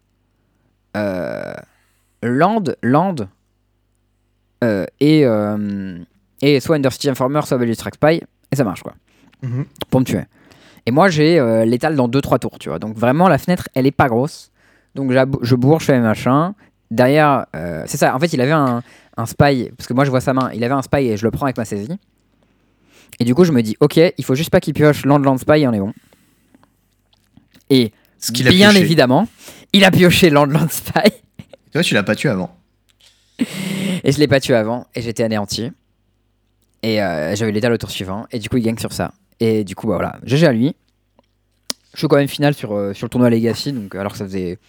euh, 0.98 1.54
Land, 2.22 2.64
Land 2.82 3.16
euh, 4.64 4.86
et, 5.00 5.26
et 6.42 6.60
soit 6.60 6.76
Undercity 6.76 7.10
Informer, 7.10 7.42
soit 7.44 7.58
Value 7.58 7.74
Track 7.74 7.96
Spy, 7.96 8.22
et 8.52 8.56
ça 8.56 8.64
marche 8.64 8.82
quoi, 8.84 8.94
Mhm. 9.42 9.66
pour 9.90 10.00
me 10.00 10.06
tuer. 10.06 10.22
Et 10.86 10.92
moi 10.92 11.10
j'ai 11.10 11.40
euh, 11.40 11.66
l'étal 11.66 11.96
dans 11.96 12.08
2-3 12.08 12.40
tours, 12.40 12.60
tu 12.60 12.70
vois. 12.70 12.80
Donc 12.80 12.96
vraiment 12.98 13.28
la 13.28 13.38
fenêtre 13.38 13.68
elle 13.76 13.86
est 13.88 13.92
pas 13.92 14.08
grosse. 14.10 14.52
Donc 14.96 15.12
je 15.12 15.56
bourre, 15.56 15.80
je 15.80 15.86
fais 15.86 15.94
mes 15.98 16.04
machins. 16.04 16.54
Derrière, 16.94 17.48
euh, 17.56 17.84
c'est 17.88 17.98
ça, 17.98 18.16
en 18.16 18.20
fait 18.20 18.34
il 18.34 18.40
avait 18.42 18.52
un, 18.52 18.84
un 19.18 19.26
spy, 19.26 19.72
parce 19.76 19.88
que 19.88 19.94
moi 19.94 20.06
je 20.06 20.12
vois 20.12 20.22
sa 20.22 20.32
main, 20.34 20.52
il 20.54 20.64
avait 20.64 20.76
un 20.76 20.84
spy 20.84 21.08
et 21.08 21.18
je 21.18 21.24
le 21.24 21.32
prends 21.32 21.48
avec 21.48 21.58
ma 21.58 21.66
saisie. 21.66 21.90
Et 23.20 23.26
du 23.26 23.34
coup 23.34 23.46
je 23.46 23.52
me 23.52 23.64
dis, 23.64 23.76
ok, 23.80 24.00
il 24.16 24.24
faut 24.24 24.36
juste 24.36 24.52
pas 24.52 24.60
qu'il 24.60 24.76
pioche 24.76 25.04
Land, 25.04 25.18
Land 25.18 25.40
Spy 25.40 25.62
et 25.62 25.68
on 25.68 25.74
est 25.74 25.80
bon. 25.80 25.92
Et 27.72 27.92
Ce 28.20 28.32
qu'il 28.32 28.48
a 28.48 28.52
bien 28.52 28.76
évidemment, 28.76 29.28
il 29.74 29.84
a 29.84 29.90
pioché 29.90 30.30
Land, 30.30 30.46
Land 30.46 30.68
Spy. 30.70 31.10
Toi, 31.72 31.82
tu 31.82 31.96
l'as 31.96 32.04
pas 32.04 32.16
tué 32.16 32.30
avant. 32.30 32.56
Et 34.04 34.12
je 34.12 34.20
l'ai 34.20 34.28
pas 34.28 34.40
tué 34.40 34.54
avant, 34.54 34.86
et 34.94 35.02
j'étais 35.02 35.24
anéanti. 35.24 35.72
Et 36.84 37.02
euh, 37.02 37.36
j'avais 37.36 37.52
l'état 37.52 37.72
au 37.72 37.78
tour 37.78 37.90
suivant, 37.90 38.28
et 38.32 38.38
du 38.38 38.50
coup 38.50 38.58
il 38.58 38.64
gagne 38.64 38.78
sur 38.78 38.94
ça. 38.94 39.14
Et 39.40 39.64
du 39.64 39.74
coup, 39.74 39.88
bah 39.88 39.96
voilà, 39.96 40.20
GG 40.26 40.46
à 40.46 40.54
lui. 40.54 40.76
Je 41.94 42.00
suis 42.00 42.08
quand 42.08 42.18
même 42.18 42.28
final 42.28 42.54
sur, 42.54 42.74
euh, 42.74 42.94
sur 42.94 43.08
le 43.08 43.10
tournoi 43.10 43.32
Legacy, 43.32 43.72
donc 43.74 43.96
alors 43.96 44.12
que 44.12 44.20
ça 44.20 44.26
faisait 44.26 44.60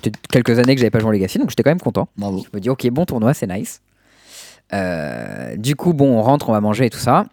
peut-être 0.00 0.18
quelques 0.28 0.58
années 0.58 0.74
que 0.74 0.80
j'avais 0.80 0.90
pas 0.90 0.98
joué 0.98 1.08
en 1.08 1.12
Legacy, 1.12 1.38
donc 1.38 1.50
j'étais 1.50 1.62
quand 1.62 1.70
même 1.70 1.80
content. 1.80 2.08
Bravo. 2.16 2.44
Je 2.44 2.56
me 2.56 2.60
dis, 2.60 2.70
ok, 2.70 2.88
bon 2.90 3.04
tournoi, 3.04 3.34
c'est 3.34 3.46
nice. 3.46 3.80
Euh, 4.72 5.56
du 5.56 5.76
coup, 5.76 5.92
bon, 5.92 6.18
on 6.18 6.22
rentre, 6.22 6.48
on 6.48 6.52
va 6.52 6.60
manger 6.60 6.86
et 6.86 6.90
tout 6.90 6.98
ça. 6.98 7.26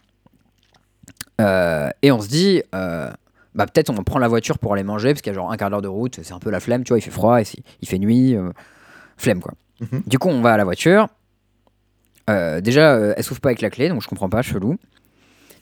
Euh, 1.42 1.90
et 2.02 2.12
on 2.12 2.22
se 2.22 2.28
dit, 2.28 2.64
euh, 2.74 3.12
bah 3.54 3.66
peut-être 3.66 3.90
on 3.90 4.04
prend 4.04 4.20
la 4.20 4.28
voiture 4.28 4.58
pour 4.58 4.74
aller 4.74 4.84
manger, 4.84 5.10
parce 5.10 5.22
qu'il 5.22 5.32
y 5.32 5.36
a 5.36 5.40
genre 5.40 5.52
un 5.52 5.58
quart 5.58 5.70
d'heure 5.70 5.82
de 5.82 5.88
route, 5.88 6.20
c'est 6.24 6.34
un 6.34 6.40
peu 6.40 6.50
la 6.50 6.60
flemme, 6.60 6.84
tu 6.84 6.90
vois, 6.90 6.98
il 6.98 7.02
fait 7.02 7.12
froid, 7.12 7.42
et 7.42 7.46
il 7.82 7.88
fait 7.88 8.00
nuit, 8.00 8.38
flemme 9.18 9.42
quoi. 9.42 9.54
Mhm. 9.82 10.04
Du 10.08 10.18
coup, 10.18 10.30
on 10.30 10.42
va 10.42 10.54
à 10.54 10.58
la 10.58 10.64
voiture. 10.64 11.10
Déjà, 12.28 12.96
elle 13.18 13.24
s'ouvre 13.24 13.42
pas 13.42 13.50
avec 13.50 13.62
la 13.62 13.70
clé, 13.70 13.90
donc 13.90 14.02
je 14.02 14.08
comprends 14.08 14.30
pas, 14.30 14.42
chelou. 14.42 14.78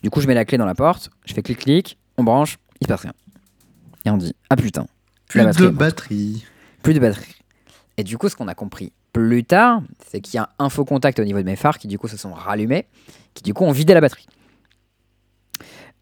Du 0.04 0.10
coup, 0.10 0.22
je 0.22 0.28
mets 0.28 0.36
la 0.36 0.46
clé 0.46 0.58
dans 0.58 0.66
la 0.66 0.76
porte, 0.76 1.10
je 1.26 1.34
fais 1.34 1.42
clic-clic, 1.42 1.98
on 2.18 2.24
branche, 2.24 2.58
il 2.82 2.86
se 2.86 2.90
passe 2.90 3.02
rien. 3.02 3.14
Et 4.06 4.10
on 4.10 4.18
dit, 4.18 4.36
ah 4.50 4.56
putain, 4.56 4.86
Plus 5.28 5.40
La 5.40 5.46
batterie 5.46 5.64
de 5.64 5.70
batterie. 5.70 6.46
Plus 6.84 6.94
de 6.94 7.00
batterie. 7.00 7.36
Et 7.98 8.04
du 8.04 8.18
coup, 8.18 8.30
ce 8.30 8.36
qu'on 8.36 8.48
a 8.48 8.54
compris 8.56 8.92
plus 9.12 9.44
tard, 9.44 9.82
c'est 10.08 10.22
qu'il 10.22 10.36
y 10.36 10.38
a 10.40 10.50
un 10.60 10.70
faux 10.70 10.86
contact 10.86 11.20
au 11.20 11.24
niveau 11.24 11.40
de 11.40 11.46
mes 11.46 11.56
phares 11.56 11.78
qui, 11.78 11.88
du 11.88 11.98
coup, 11.98 12.08
se 12.08 12.18
sont 12.18 12.34
rallumés, 12.34 12.86
qui, 13.34 13.44
du 13.44 13.54
coup, 13.54 13.64
ont 13.64 13.72
vidé 13.72 13.94
la 13.94 14.02
batterie. 14.02 14.28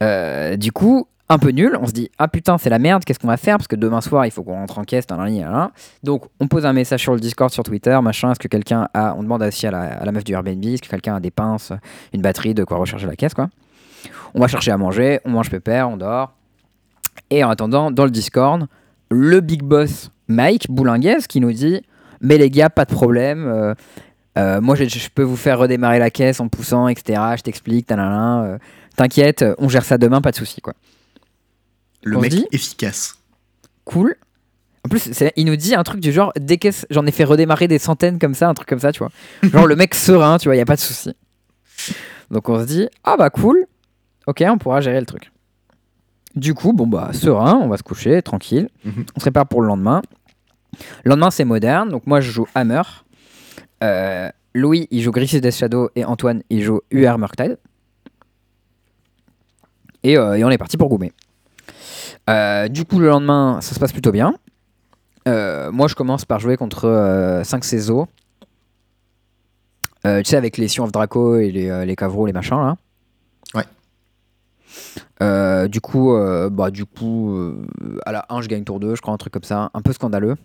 Euh, 0.04 0.58
du 0.58 0.72
coup, 0.72 1.08
un 1.30 1.38
peu 1.38 1.50
nul, 1.50 1.78
on 1.80 1.86
se 1.86 1.92
dit 1.92 2.10
Ah 2.18 2.28
putain, 2.28 2.58
c'est 2.58 2.70
la 2.70 2.80
merde, 2.80 3.06
qu'est-ce 3.06 3.20
qu'on 3.20 3.28
va 3.28 3.38
faire? 3.38 3.58
Parce 3.58 3.68
que 3.68 3.76
demain 3.76 4.02
soir, 4.02 4.26
il 4.26 4.32
faut 4.32 4.44
qu'on 4.44 4.56
rentre 4.56 4.80
en 4.80 4.84
caisse. 4.84 5.08
nan, 5.10 5.34
nan. 5.34 5.70
Donc, 6.04 6.26
on 6.40 6.48
pose 6.48 6.66
un 6.66 6.74
message 6.74 7.02
sur 7.02 7.14
le 7.14 7.20
Discord, 7.20 7.52
sur 7.52 7.64
Twitter, 7.64 7.98
machin. 8.02 8.32
Est-ce 8.32 8.40
que 8.40 8.48
quelqu'un 8.48 8.90
a. 8.94 9.16
On 9.18 9.24
demande 9.24 9.44
aussi 9.44 9.68
à 9.68 9.72
la, 9.72 9.82
à 9.82 10.06
la 10.06 10.12
meuf 10.12 10.24
du 10.24 10.34
Airbnb 10.34 10.64
Est-ce 10.66 10.82
que 10.82 10.90
quelqu'un 10.90 11.16
a 11.16 11.20
des 11.20 11.32
pinces, 11.32 11.72
une 12.14 12.22
batterie, 12.22 12.54
de 12.54 12.64
quoi 12.64 12.78
recharger 12.78 13.08
la 13.08 13.16
caisse, 13.16 13.34
quoi. 13.34 13.50
On 14.34 14.40
va 14.40 14.48
chercher 14.48 14.72
à 14.72 14.78
manger, 14.78 15.20
on 15.26 15.32
mange 15.32 15.50
pépère, 15.50 15.90
on 15.90 15.98
dort. 15.98 16.34
Et 17.30 17.44
en 17.44 17.50
attendant, 17.50 17.92
dans 17.92 18.06
le 18.06 18.12
Discord, 18.12 18.68
le 19.12 19.41
big 19.41 19.62
boss 19.62 20.09
Mike 20.28 20.68
Boulinguez 20.70 21.20
qui 21.28 21.41
nous 21.41 21.51
dit 21.51 21.82
Mais 22.22 22.38
les 22.38 22.49
gars, 22.49 22.70
pas 22.70 22.86
de 22.86 22.93
problème. 22.93 23.45
euh, 23.47 23.74
euh, 24.38 24.62
moi, 24.62 24.76
je, 24.76 24.86
je 24.86 25.09
peux 25.09 25.24
vous 25.24 25.36
faire 25.36 25.59
redémarrer 25.59 25.99
la 25.99 26.09
caisse 26.09 26.39
en 26.39 26.47
poussant, 26.47 26.88
etc. 26.88 27.22
Je 27.38 27.41
t'explique, 27.43 27.91
euh, 27.91 28.57
T'inquiète, 28.95 29.45
on 29.57 29.68
gère 29.68 29.84
ça 29.84 29.97
demain, 29.97 30.22
pas 30.22 30.32
de 30.32 30.38
souci, 30.38 30.62
quoi. 30.62 30.74
Le 32.03 32.18
On 32.18 32.22
mec 32.22 32.32
dit 32.32 32.47
efficace. 32.51 33.16
Cool. 33.84 34.16
En 34.86 34.89
plus, 34.89 35.09
il 35.36 35.45
nous 35.45 35.57
dit 35.57 35.76
un 35.76 35.84
truc 35.84 35.99
du 35.99 36.12
genre 36.12 36.32
dès 36.39 36.57
que 36.57 36.70
j'en 36.89 37.05
ai 37.05 37.12
fait 37.12 37.24
redémarrer 37.26 37.68
des 37.68 37.78
centaines 37.78 38.18
comme 38.18 38.34
ça, 38.34 38.47
un 38.47 38.53
truc 38.53 38.68
comme 38.68 38.80
ça, 38.80 38.91
tu 38.91 38.99
vois. 38.99 39.12
Genre 39.43 39.68
le 39.68 39.76
mec 39.76 39.93
serein, 39.93 40.39
tu 40.39 40.47
vois, 40.47 40.55
il 40.55 40.57
y 40.57 40.62
a 40.62 40.66
pas 40.66 40.76
de 40.76 40.82
souci. 40.82 41.14
Donc 42.32 42.49
on 42.49 42.59
se 42.59 42.66
dit 42.66 42.88
ah 43.03 43.16
bah 43.16 43.30
cool. 43.30 43.68
OK, 44.26 44.43
on 44.47 44.57
pourra 44.57 44.82
gérer 44.82 44.99
le 44.99 45.05
truc. 45.05 45.32
Du 46.36 46.54
coup, 46.54 46.74
bon 46.74 46.88
bah 46.88 47.10
serein, 47.14 47.56
on 47.62 47.68
va 47.68 47.78
se 47.78 47.84
coucher 47.84 48.22
tranquille. 48.22 48.70
Mhm. 48.86 49.06
On 49.16 49.20
se 49.20 49.24
prépare 49.24 49.48
pour 49.48 49.62
le 49.62 49.68
lendemain. 49.68 50.02
Le 51.04 51.10
lendemain, 51.10 51.32
c'est 51.32 51.46
moderne. 51.46 51.90
Donc 51.90 52.08
moi, 52.08 52.22
je 52.22 52.32
joue 52.32 52.48
Hammer. 52.56 52.82
Euh, 53.84 54.30
Louis, 54.54 54.88
il 54.92 55.02
joue 55.02 55.12
Gris 55.12 55.40
Death 55.42 55.56
Shadow 55.56 55.90
et 55.96 56.06
Antoine, 56.06 56.44
il 56.50 56.62
joue 56.62 56.82
UR 56.92 57.18
Murktide. 57.18 57.58
Et, 60.04 60.18
euh, 60.18 60.36
et 60.36 60.44
on 60.44 60.50
est 60.50 60.58
parti 60.58 60.78
pour 60.78 60.90
Goumet. 60.90 61.12
Euh, 62.30 62.68
du 62.68 62.86
coup, 62.86 63.00
le 63.00 63.08
lendemain, 63.08 63.60
ça 63.62 63.76
se 63.76 63.80
passe 63.80 63.92
plutôt 63.92 64.12
bien. 64.12 64.36
Moi, 65.26 65.88
je 65.88 65.96
commence 65.96 66.26
par 66.26 66.40
jouer 66.40 66.58
contre 66.58 67.42
5 67.44 67.64
Céso. 67.64 68.08
Tu 70.04 70.10
sais, 70.24 70.36
avec 70.36 70.58
les 70.58 70.68
Sion 70.68 70.84
of 70.84 70.92
Draco 70.92 71.38
et 71.38 71.52
les, 71.52 71.86
les 71.86 71.96
les 71.96 72.34
machins, 72.34 72.58
là. 72.58 72.76
Euh, 75.22 75.67
du 75.67 75.82
coup, 75.82 76.13
euh, 76.13 76.49
bah, 76.49 76.72
du 76.72 76.86
coup 76.86 77.36
euh, 77.36 77.67
à 78.05 78.11
la 78.11 78.26
1, 78.30 78.41
je 78.41 78.47
gagne 78.47 78.63
tour 78.63 78.80
2, 78.80 78.95
je 78.95 79.01
crois, 79.01 79.13
un 79.13 79.17
truc 79.17 79.34
comme 79.34 79.43
ça. 79.43 79.69
Un 79.74 79.82
peu 79.82 79.93
scandaleux. 79.93 80.36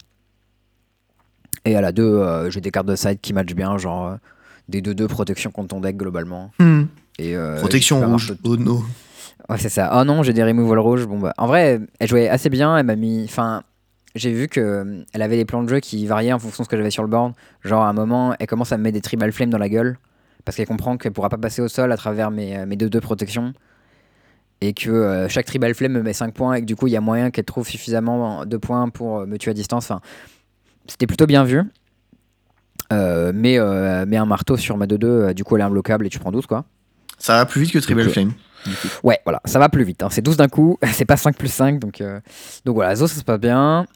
Et 1.64 1.74
à 1.76 1.80
la 1.80 1.92
2, 1.92 2.02
euh, 2.02 2.50
j'ai 2.50 2.60
des 2.60 2.70
cartes 2.70 2.86
de 2.86 2.96
side 2.96 3.20
qui 3.20 3.32
matchent 3.32 3.54
bien, 3.54 3.76
genre 3.78 4.16
des 4.68 4.82
2-2 4.82 5.06
protection 5.06 5.50
contre 5.50 5.68
ton 5.68 5.80
deck, 5.80 5.96
globalement. 5.96 6.50
Hmm. 6.58 6.84
Et, 7.18 7.34
Protection 7.58 8.06
rouge. 8.06 8.34
Oh 8.44 8.56
no. 8.56 8.84
Ouais, 9.48 9.58
c'est 9.58 9.68
ça. 9.68 9.92
Oh 9.94 10.04
non, 10.04 10.22
j'ai 10.22 10.32
des 10.32 10.44
removal 10.44 10.78
rouges. 10.78 11.06
Bon, 11.06 11.18
bah, 11.18 11.32
en 11.38 11.46
vrai, 11.46 11.80
elle 11.98 12.08
jouait 12.08 12.28
assez 12.28 12.50
bien. 12.50 12.76
Elle 12.76 12.86
m'a 12.86 12.96
mis. 12.96 13.24
Enfin, 13.24 13.62
j'ai 14.14 14.32
vu 14.32 14.48
que 14.48 15.04
elle 15.12 15.22
avait 15.22 15.36
des 15.36 15.44
plans 15.44 15.62
de 15.62 15.68
jeu 15.68 15.80
qui 15.80 16.06
variaient 16.06 16.32
en 16.32 16.38
fonction 16.38 16.62
de 16.62 16.66
ce 16.66 16.70
que 16.70 16.76
j'avais 16.76 16.90
sur 16.90 17.02
le 17.02 17.08
board. 17.08 17.32
Genre, 17.62 17.82
à 17.82 17.88
un 17.88 17.92
moment, 17.92 18.34
elle 18.38 18.46
commence 18.46 18.72
à 18.72 18.76
me 18.76 18.82
mettre 18.82 18.94
des 18.94 19.00
tribal 19.00 19.32
flames 19.32 19.50
dans 19.50 19.58
la 19.58 19.68
gueule. 19.68 19.98
Parce 20.44 20.56
qu'elle 20.56 20.66
comprend 20.66 20.96
qu'elle 20.96 21.12
pourra 21.12 21.28
pas 21.28 21.38
passer 21.38 21.62
au 21.62 21.68
sol 21.68 21.90
à 21.90 21.96
travers 21.96 22.30
mes, 22.30 22.64
mes 22.66 22.76
2-2 22.76 23.00
protections. 23.00 23.52
Et 24.62 24.72
que 24.72 24.90
euh, 24.90 25.28
chaque 25.28 25.46
tribal 25.46 25.74
flame 25.74 25.92
me 25.92 26.02
met 26.02 26.12
5 26.14 26.32
points. 26.32 26.54
Et 26.54 26.60
que 26.62 26.66
du 26.66 26.76
coup, 26.76 26.86
il 26.86 26.92
y 26.92 26.96
a 26.96 27.00
moyen 27.00 27.30
qu'elle 27.30 27.44
trouve 27.44 27.68
suffisamment 27.68 28.46
de 28.46 28.56
points 28.56 28.88
pour 28.88 29.18
euh, 29.18 29.26
me 29.26 29.36
tuer 29.38 29.50
à 29.50 29.54
distance. 29.54 29.90
Enfin, 29.90 30.00
c'était 30.86 31.06
plutôt 31.06 31.26
bien 31.26 31.44
vu. 31.44 31.62
Euh, 32.92 33.32
mais, 33.34 33.58
mais 34.06 34.16
un 34.16 34.26
marteau 34.26 34.56
sur 34.56 34.76
ma 34.76 34.86
2-2, 34.86 35.04
euh, 35.04 35.34
du 35.34 35.44
coup, 35.44 35.56
elle 35.56 35.62
est 35.62 35.64
imbloquable 35.64 36.06
et 36.06 36.08
tu 36.08 36.18
prends 36.18 36.30
12, 36.32 36.46
quoi. 36.46 36.64
Ça 37.18 37.34
va 37.34 37.46
plus 37.46 37.62
vite 37.62 37.72
que 37.72 37.78
Tribal 37.78 38.04
Donc, 38.04 38.12
Flame. 38.12 38.32
Ouais, 39.02 39.18
voilà, 39.24 39.40
ça 39.44 39.58
va 39.58 39.68
plus 39.68 39.84
vite. 39.84 40.02
hein. 40.02 40.08
C'est 40.10 40.22
12 40.22 40.36
d'un 40.36 40.48
coup, 40.48 40.78
c'est 40.92 41.04
pas 41.04 41.16
5 41.16 41.36
plus 41.36 41.48
5. 41.52 41.78
Donc, 41.78 42.02
donc 42.64 42.74
voilà, 42.74 42.94
Zo, 42.94 43.06
ça 43.06 43.16
se 43.18 43.24
passe 43.24 43.40
bien. 43.40 43.86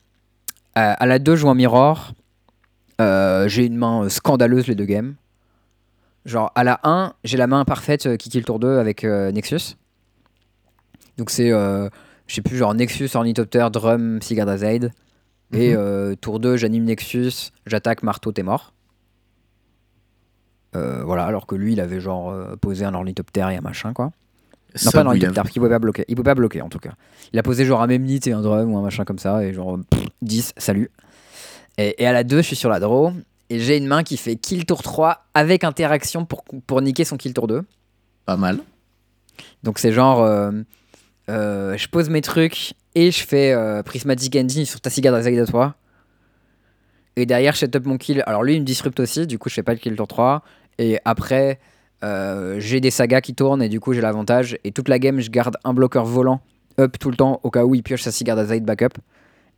À 0.74 1.06
la 1.06 1.18
2, 1.18 1.36
je 1.36 1.40
joue 1.42 1.48
en 1.48 1.54
Mirror. 1.54 2.12
J'ai 2.98 3.66
une 3.66 3.76
main 3.76 4.08
scandaleuse 4.08 4.66
les 4.66 4.74
deux 4.74 4.84
games. 4.86 5.14
Genre, 6.24 6.50
à 6.54 6.64
la 6.64 6.80
1, 6.84 7.12
j'ai 7.24 7.36
la 7.36 7.46
main 7.46 7.64
parfaite 7.64 8.16
qui 8.16 8.28
kill 8.30 8.44
tour 8.44 8.58
2 8.58 8.78
avec 8.78 9.04
Nexus. 9.04 9.76
Donc, 11.20 11.28
c'est, 11.28 11.52
euh, 11.52 11.86
je 12.26 12.34
sais 12.34 12.40
plus, 12.40 12.56
genre 12.56 12.72
Nexus, 12.74 13.10
Ornithopter, 13.14 13.66
Drum, 13.70 14.20
Psygarda 14.20 14.56
Zaid. 14.56 14.90
Et 15.52 15.72
Mhm. 15.74 15.76
euh, 15.78 16.14
tour 16.14 16.40
2, 16.40 16.56
j'anime 16.56 16.84
Nexus, 16.84 17.50
j'attaque 17.66 18.02
Marteau, 18.02 18.32
t'es 18.32 18.42
mort. 18.42 18.72
Euh, 20.76 21.02
voilà, 21.04 21.24
alors 21.24 21.46
que 21.46 21.54
lui, 21.56 21.72
il 21.72 21.80
avait 21.80 22.00
genre 22.00 22.30
euh, 22.30 22.56
posé 22.56 22.84
un 22.84 22.94
Ornithopter 22.94 23.40
et 23.52 23.56
un 23.56 23.60
machin, 23.60 23.92
quoi. 23.92 24.12
Non, 24.84 24.92
pas 24.92 25.04
oui, 25.04 25.18
les 25.18 25.28
parce 25.30 25.50
qu'il 25.50 25.60
pouvait 25.60 25.74
pas 25.74 25.80
bloquer. 25.80 26.04
Il 26.08 26.14
pouvait 26.14 26.30
pas 26.30 26.34
bloquer 26.36 26.62
en 26.62 26.68
tout 26.68 26.78
cas. 26.78 26.92
Il 27.32 27.38
a 27.40 27.42
posé 27.42 27.64
genre 27.66 27.82
un 27.82 27.88
Memnit 27.88 28.20
et 28.26 28.32
un 28.32 28.40
drum 28.40 28.72
ou 28.72 28.78
un 28.78 28.82
machin 28.82 29.04
comme 29.04 29.18
ça 29.18 29.44
et 29.44 29.52
genre 29.52 29.78
pff, 29.90 30.04
10, 30.22 30.52
salut. 30.56 30.90
Et, 31.76 32.00
et 32.02 32.06
à 32.06 32.12
la 32.12 32.22
2, 32.22 32.36
je 32.36 32.42
suis 32.46 32.54
sur 32.56 32.70
la 32.70 32.78
draw 32.78 33.12
et 33.48 33.58
j'ai 33.58 33.76
une 33.76 33.88
main 33.88 34.04
qui 34.04 34.16
fait 34.16 34.36
kill 34.36 34.64
tour 34.64 34.84
3 34.84 35.24
avec 35.34 35.64
interaction 35.64 36.24
pour, 36.24 36.44
pour 36.68 36.80
niquer 36.82 37.04
son 37.04 37.16
kill 37.16 37.34
tour 37.34 37.48
2. 37.48 37.64
Pas 38.26 38.36
mal. 38.36 38.60
Donc 39.64 39.80
c'est 39.80 39.90
genre 39.92 40.22
euh, 40.22 40.52
euh, 41.30 41.76
je 41.76 41.88
pose 41.88 42.10
mes 42.10 42.20
trucs 42.20 42.74
et 42.94 43.10
je 43.10 43.24
fais 43.24 43.52
euh, 43.52 43.82
Prismatic 43.82 44.34
Engine 44.36 44.64
sur 44.64 44.80
ta 44.80 44.90
cigare 44.90 45.14
à 45.14 45.46
toi. 45.46 45.74
Et 47.16 47.26
derrière, 47.26 47.54
je 47.54 47.58
set 47.60 47.76
up 47.76 47.86
mon 47.86 47.98
kill. 47.98 48.22
Alors 48.26 48.42
lui, 48.42 48.54
il 48.54 48.60
me 48.60 48.64
disrupte 48.64 48.98
aussi, 49.00 49.26
du 49.26 49.38
coup, 49.38 49.48
je 49.48 49.54
fais 49.54 49.62
pas 49.62 49.72
le 49.72 49.78
kill 49.78 49.94
tour 49.94 50.08
3. 50.08 50.42
Et 50.78 50.98
après, 51.04 51.60
euh, 52.02 52.56
j'ai 52.58 52.80
des 52.80 52.90
sagas 52.90 53.20
qui 53.20 53.34
tournent 53.34 53.62
et 53.62 53.68
du 53.68 53.78
coup, 53.78 53.92
j'ai 53.92 54.00
l'avantage. 54.00 54.58
Et 54.64 54.72
toute 54.72 54.88
la 54.88 54.98
game, 54.98 55.20
je 55.20 55.30
garde 55.30 55.56
un 55.64 55.72
bloqueur 55.72 56.04
volant 56.04 56.40
up 56.78 56.96
tout 56.98 57.10
le 57.10 57.16
temps 57.16 57.40
au 57.42 57.50
cas 57.50 57.64
où 57.64 57.74
il 57.74 57.82
pioche 57.82 58.02
sa 58.02 58.10
cigare 58.10 58.36
d'Azaïd 58.36 58.64
backup. 58.64 58.98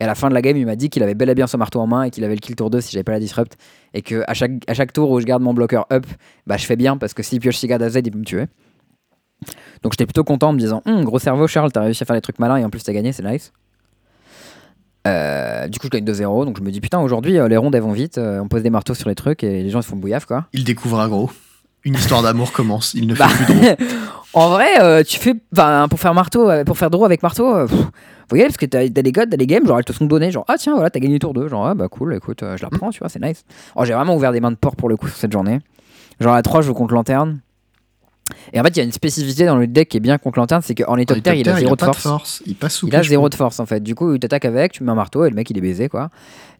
Et 0.00 0.04
à 0.04 0.06
la 0.06 0.14
fin 0.14 0.28
de 0.28 0.34
la 0.34 0.42
game, 0.42 0.56
il 0.56 0.66
m'a 0.66 0.76
dit 0.76 0.90
qu'il 0.90 1.02
avait 1.02 1.14
bel 1.14 1.30
et 1.30 1.34
bien 1.34 1.46
son 1.46 1.58
marteau 1.58 1.78
en 1.80 1.86
main 1.86 2.02
et 2.02 2.10
qu'il 2.10 2.24
avait 2.24 2.34
le 2.34 2.40
kill 2.40 2.56
tour 2.56 2.70
2 2.70 2.80
si 2.80 2.92
j'avais 2.92 3.04
pas 3.04 3.12
la 3.12 3.20
disrupt. 3.20 3.56
Et 3.94 4.02
que 4.02 4.24
à 4.26 4.34
chaque, 4.34 4.52
à 4.66 4.74
chaque 4.74 4.92
tour 4.92 5.10
où 5.10 5.20
je 5.20 5.26
garde 5.26 5.42
mon 5.42 5.54
bloqueur 5.54 5.86
up, 5.92 6.06
bah 6.46 6.56
je 6.56 6.66
fais 6.66 6.76
bien 6.76 6.96
parce 6.96 7.14
que 7.14 7.22
s'il 7.22 7.38
pioche 7.40 7.56
cigare 7.56 7.78
d'Azaïd, 7.78 8.06
il 8.06 8.10
peut 8.10 8.18
me 8.18 8.24
tuer. 8.24 8.46
Donc 9.82 9.92
j'étais 9.92 10.06
plutôt 10.06 10.24
content 10.24 10.50
en 10.50 10.52
me 10.52 10.58
disant 10.58 10.82
Hum, 10.86 11.04
gros 11.04 11.18
cerveau, 11.18 11.46
Charles, 11.46 11.72
t'as 11.72 11.82
réussi 11.82 12.02
à 12.02 12.06
faire 12.06 12.16
des 12.16 12.22
trucs 12.22 12.38
malins 12.38 12.56
et 12.56 12.64
en 12.64 12.70
plus 12.70 12.82
t'as 12.82 12.92
gagné, 12.92 13.12
c'est 13.12 13.22
nice. 13.24 13.52
Euh, 15.06 15.66
du 15.68 15.78
coup, 15.78 15.86
je 15.86 15.90
gagne 15.90 16.04
2-0. 16.04 16.44
Donc 16.44 16.58
je 16.58 16.62
me 16.62 16.70
dis 16.70 16.80
Putain, 16.80 17.00
aujourd'hui, 17.00 17.38
euh, 17.38 17.48
les 17.48 17.56
rondes 17.56 17.74
elles 17.74 17.82
vont 17.82 17.92
vite. 17.92 18.18
euh, 18.18 18.40
on 18.40 18.48
pose 18.48 18.62
des 18.62 18.70
marteaux 18.70 18.94
sur 18.94 19.08
les 19.08 19.14
trucs 19.14 19.42
et 19.42 19.62
les 19.62 19.70
gens 19.70 19.80
ils 19.80 19.82
se 19.82 19.88
font 19.88 19.96
bouillaf 19.96 20.24
quoi. 20.26 20.46
Il 20.52 20.64
découvre 20.64 21.06
gros. 21.08 21.30
Une 21.84 21.94
histoire 21.94 22.22
d'amour 22.22 22.52
commence. 22.52 22.94
Il 22.94 23.08
ne 23.08 23.14
Bah, 23.14 23.26
fait 23.28 23.44
plus 23.44 23.54
de 23.54 23.60
drôle. 23.76 23.88
en 24.34 24.50
vrai, 24.50 25.02
tu 25.04 25.18
fais. 25.18 25.34
Enfin, 25.52 25.86
pour 25.90 25.98
faire 25.98 26.14
marteau, 26.14 26.48
pour 26.64 26.78
faire 26.78 26.90
draw 26.90 27.04
avec 27.04 27.22
marteau, 27.24 27.66
pff, 27.66 27.78
y 28.32 28.34
aller 28.36 28.44
parce 28.44 28.56
que 28.56 28.66
t'as 28.66 28.86
des 28.88 29.12
codes, 29.12 29.28
t'as 29.30 29.36
des 29.36 29.46
games, 29.48 29.66
genre 29.66 29.78
elles 29.78 29.84
te 29.84 29.92
sont 29.92 30.06
données, 30.06 30.30
genre 30.30 30.44
ah 30.46 30.54
tiens, 30.56 30.74
voilà, 30.74 30.90
t'as 30.90 31.00
gagné 31.00 31.18
tour 31.18 31.34
2. 31.34 31.48
Genre 31.48 31.66
ah 31.66 31.74
bah 31.74 31.88
cool, 31.88 32.14
écoute, 32.14 32.44
je 32.56 32.62
la 32.62 32.70
prends, 32.70 32.90
tu 32.90 33.00
vois, 33.00 33.08
c'est 33.08 33.20
nice. 33.20 33.44
Oh, 33.74 33.84
j'ai 33.84 33.94
vraiment 33.94 34.14
ouvert 34.14 34.30
des 34.32 34.40
mains 34.40 34.52
de 34.52 34.56
porc 34.56 34.76
pour 34.76 34.88
le 34.88 34.96
coup 34.96 35.08
sur 35.08 35.16
cette 35.16 35.32
journée. 35.32 35.58
Genre 36.20 36.32
à 36.34 36.42
3, 36.42 36.60
je 36.62 36.68
joue 36.68 36.74
contre 36.74 36.94
lanterne. 36.94 37.40
Et 38.52 38.60
en 38.60 38.62
fait, 38.64 38.70
il 38.70 38.76
y 38.78 38.80
a 38.80 38.84
une 38.84 38.92
spécificité 38.92 39.46
dans 39.46 39.56
le 39.56 39.66
deck 39.66 39.88
qui 39.88 39.96
est 39.96 40.00
bien 40.00 40.18
contre 40.18 40.38
lanterne, 40.38 40.62
c'est 40.62 40.74
qu'en 40.74 40.96
hélicoptère, 40.96 41.34
il 41.34 41.48
a 41.48 41.58
Hélicoptère, 41.58 41.92
0 41.92 41.92
de 41.92 41.92
pas 41.92 41.92
force. 41.92 42.42
Il 42.46 42.54
passe 42.54 42.74
sous 42.74 42.88
Il 42.88 42.96
a 42.96 43.02
zéro 43.02 43.28
de 43.28 43.34
force 43.34 43.60
en 43.60 43.66
fait. 43.66 43.82
Du 43.82 43.94
coup, 43.94 44.14
il 44.14 44.20
t'attaque 44.20 44.44
avec, 44.44 44.72
tu 44.72 44.84
mets 44.84 44.92
un 44.92 44.94
marteau 44.94 45.24
et 45.24 45.30
le 45.30 45.36
mec 45.36 45.48
il 45.50 45.58
est 45.58 45.62
baisé 45.62 45.88
quoi. 45.88 46.10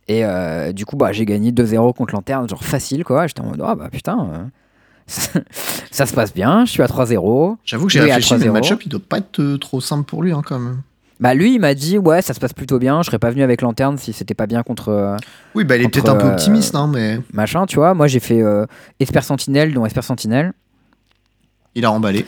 Et 0.09 0.25
euh, 0.25 0.73
du 0.73 0.85
coup, 0.85 0.97
bah, 0.97 1.13
j'ai 1.13 1.25
gagné 1.25 1.53
2-0 1.53 1.95
contre 1.95 2.15
Lanterne, 2.15 2.49
genre 2.49 2.65
facile 2.65 3.05
quoi. 3.05 3.27
J'étais 3.27 3.41
en 3.41 3.47
mode, 3.47 3.63
ah 3.65 3.75
bah 3.75 3.89
putain, 3.91 4.29
euh, 4.33 5.41
ça 5.91 6.07
se 6.07 6.15
passe 6.15 6.35
bien, 6.35 6.65
je 6.65 6.71
suis 6.71 6.83
à 6.83 6.87
3-0. 6.87 7.57
J'avoue 7.65 7.87
que 7.87 7.93
j'ai 7.93 8.01
réfléchi, 8.01 8.35
mais 8.35 8.47
le 8.47 8.51
3-0. 8.51 8.53
match-up, 8.53 8.83
il 8.85 8.89
doit 8.89 9.01
pas 9.07 9.19
être 9.19 9.41
euh, 9.41 9.59
trop 9.59 9.81
simple 9.81 10.05
pour 10.05 10.23
lui, 10.23 10.33
hein, 10.33 10.43
quand 10.45 10.59
même. 10.59 10.83
Bah 11.21 11.35
lui, 11.35 11.55
il 11.55 11.61
m'a 11.61 11.75
dit, 11.75 11.99
ouais, 11.99 12.21
ça 12.21 12.35
se 12.35 12.41
passe 12.41 12.53
plutôt 12.53 12.81
bien, 12.81 13.01
je 13.03 13.07
serais 13.07 13.21
pas 13.21 13.31
venu 13.31 13.45
avec 13.45 13.63
Lanterne 13.63 13.97
si 13.97 14.13
c'était 14.13 14.35
pas 14.35 14.49
bien 14.49 14.65
contre 14.65 15.17
Oui, 15.55 15.63
bah, 15.63 15.77
il 15.77 15.85
est 15.85 15.89
peut-être 15.89 16.09
un 16.09 16.17
peu 16.17 16.27
optimiste, 16.27 16.75
hein, 16.75 16.91
mais 16.93 17.21
machin, 17.33 17.65
tu 17.67 17.77
vois. 17.77 17.95
Moi, 17.95 18.09
j'ai 18.09 18.19
fait 18.19 18.43
euh, 18.43 18.67
Esper 18.99 19.21
Sentinelle, 19.21 19.73
dont 19.73 19.87
Esper 19.87 20.03
Sentinelle. 20.03 20.53
Il 21.75 21.85
a 21.85 21.89
remballé. 21.91 22.25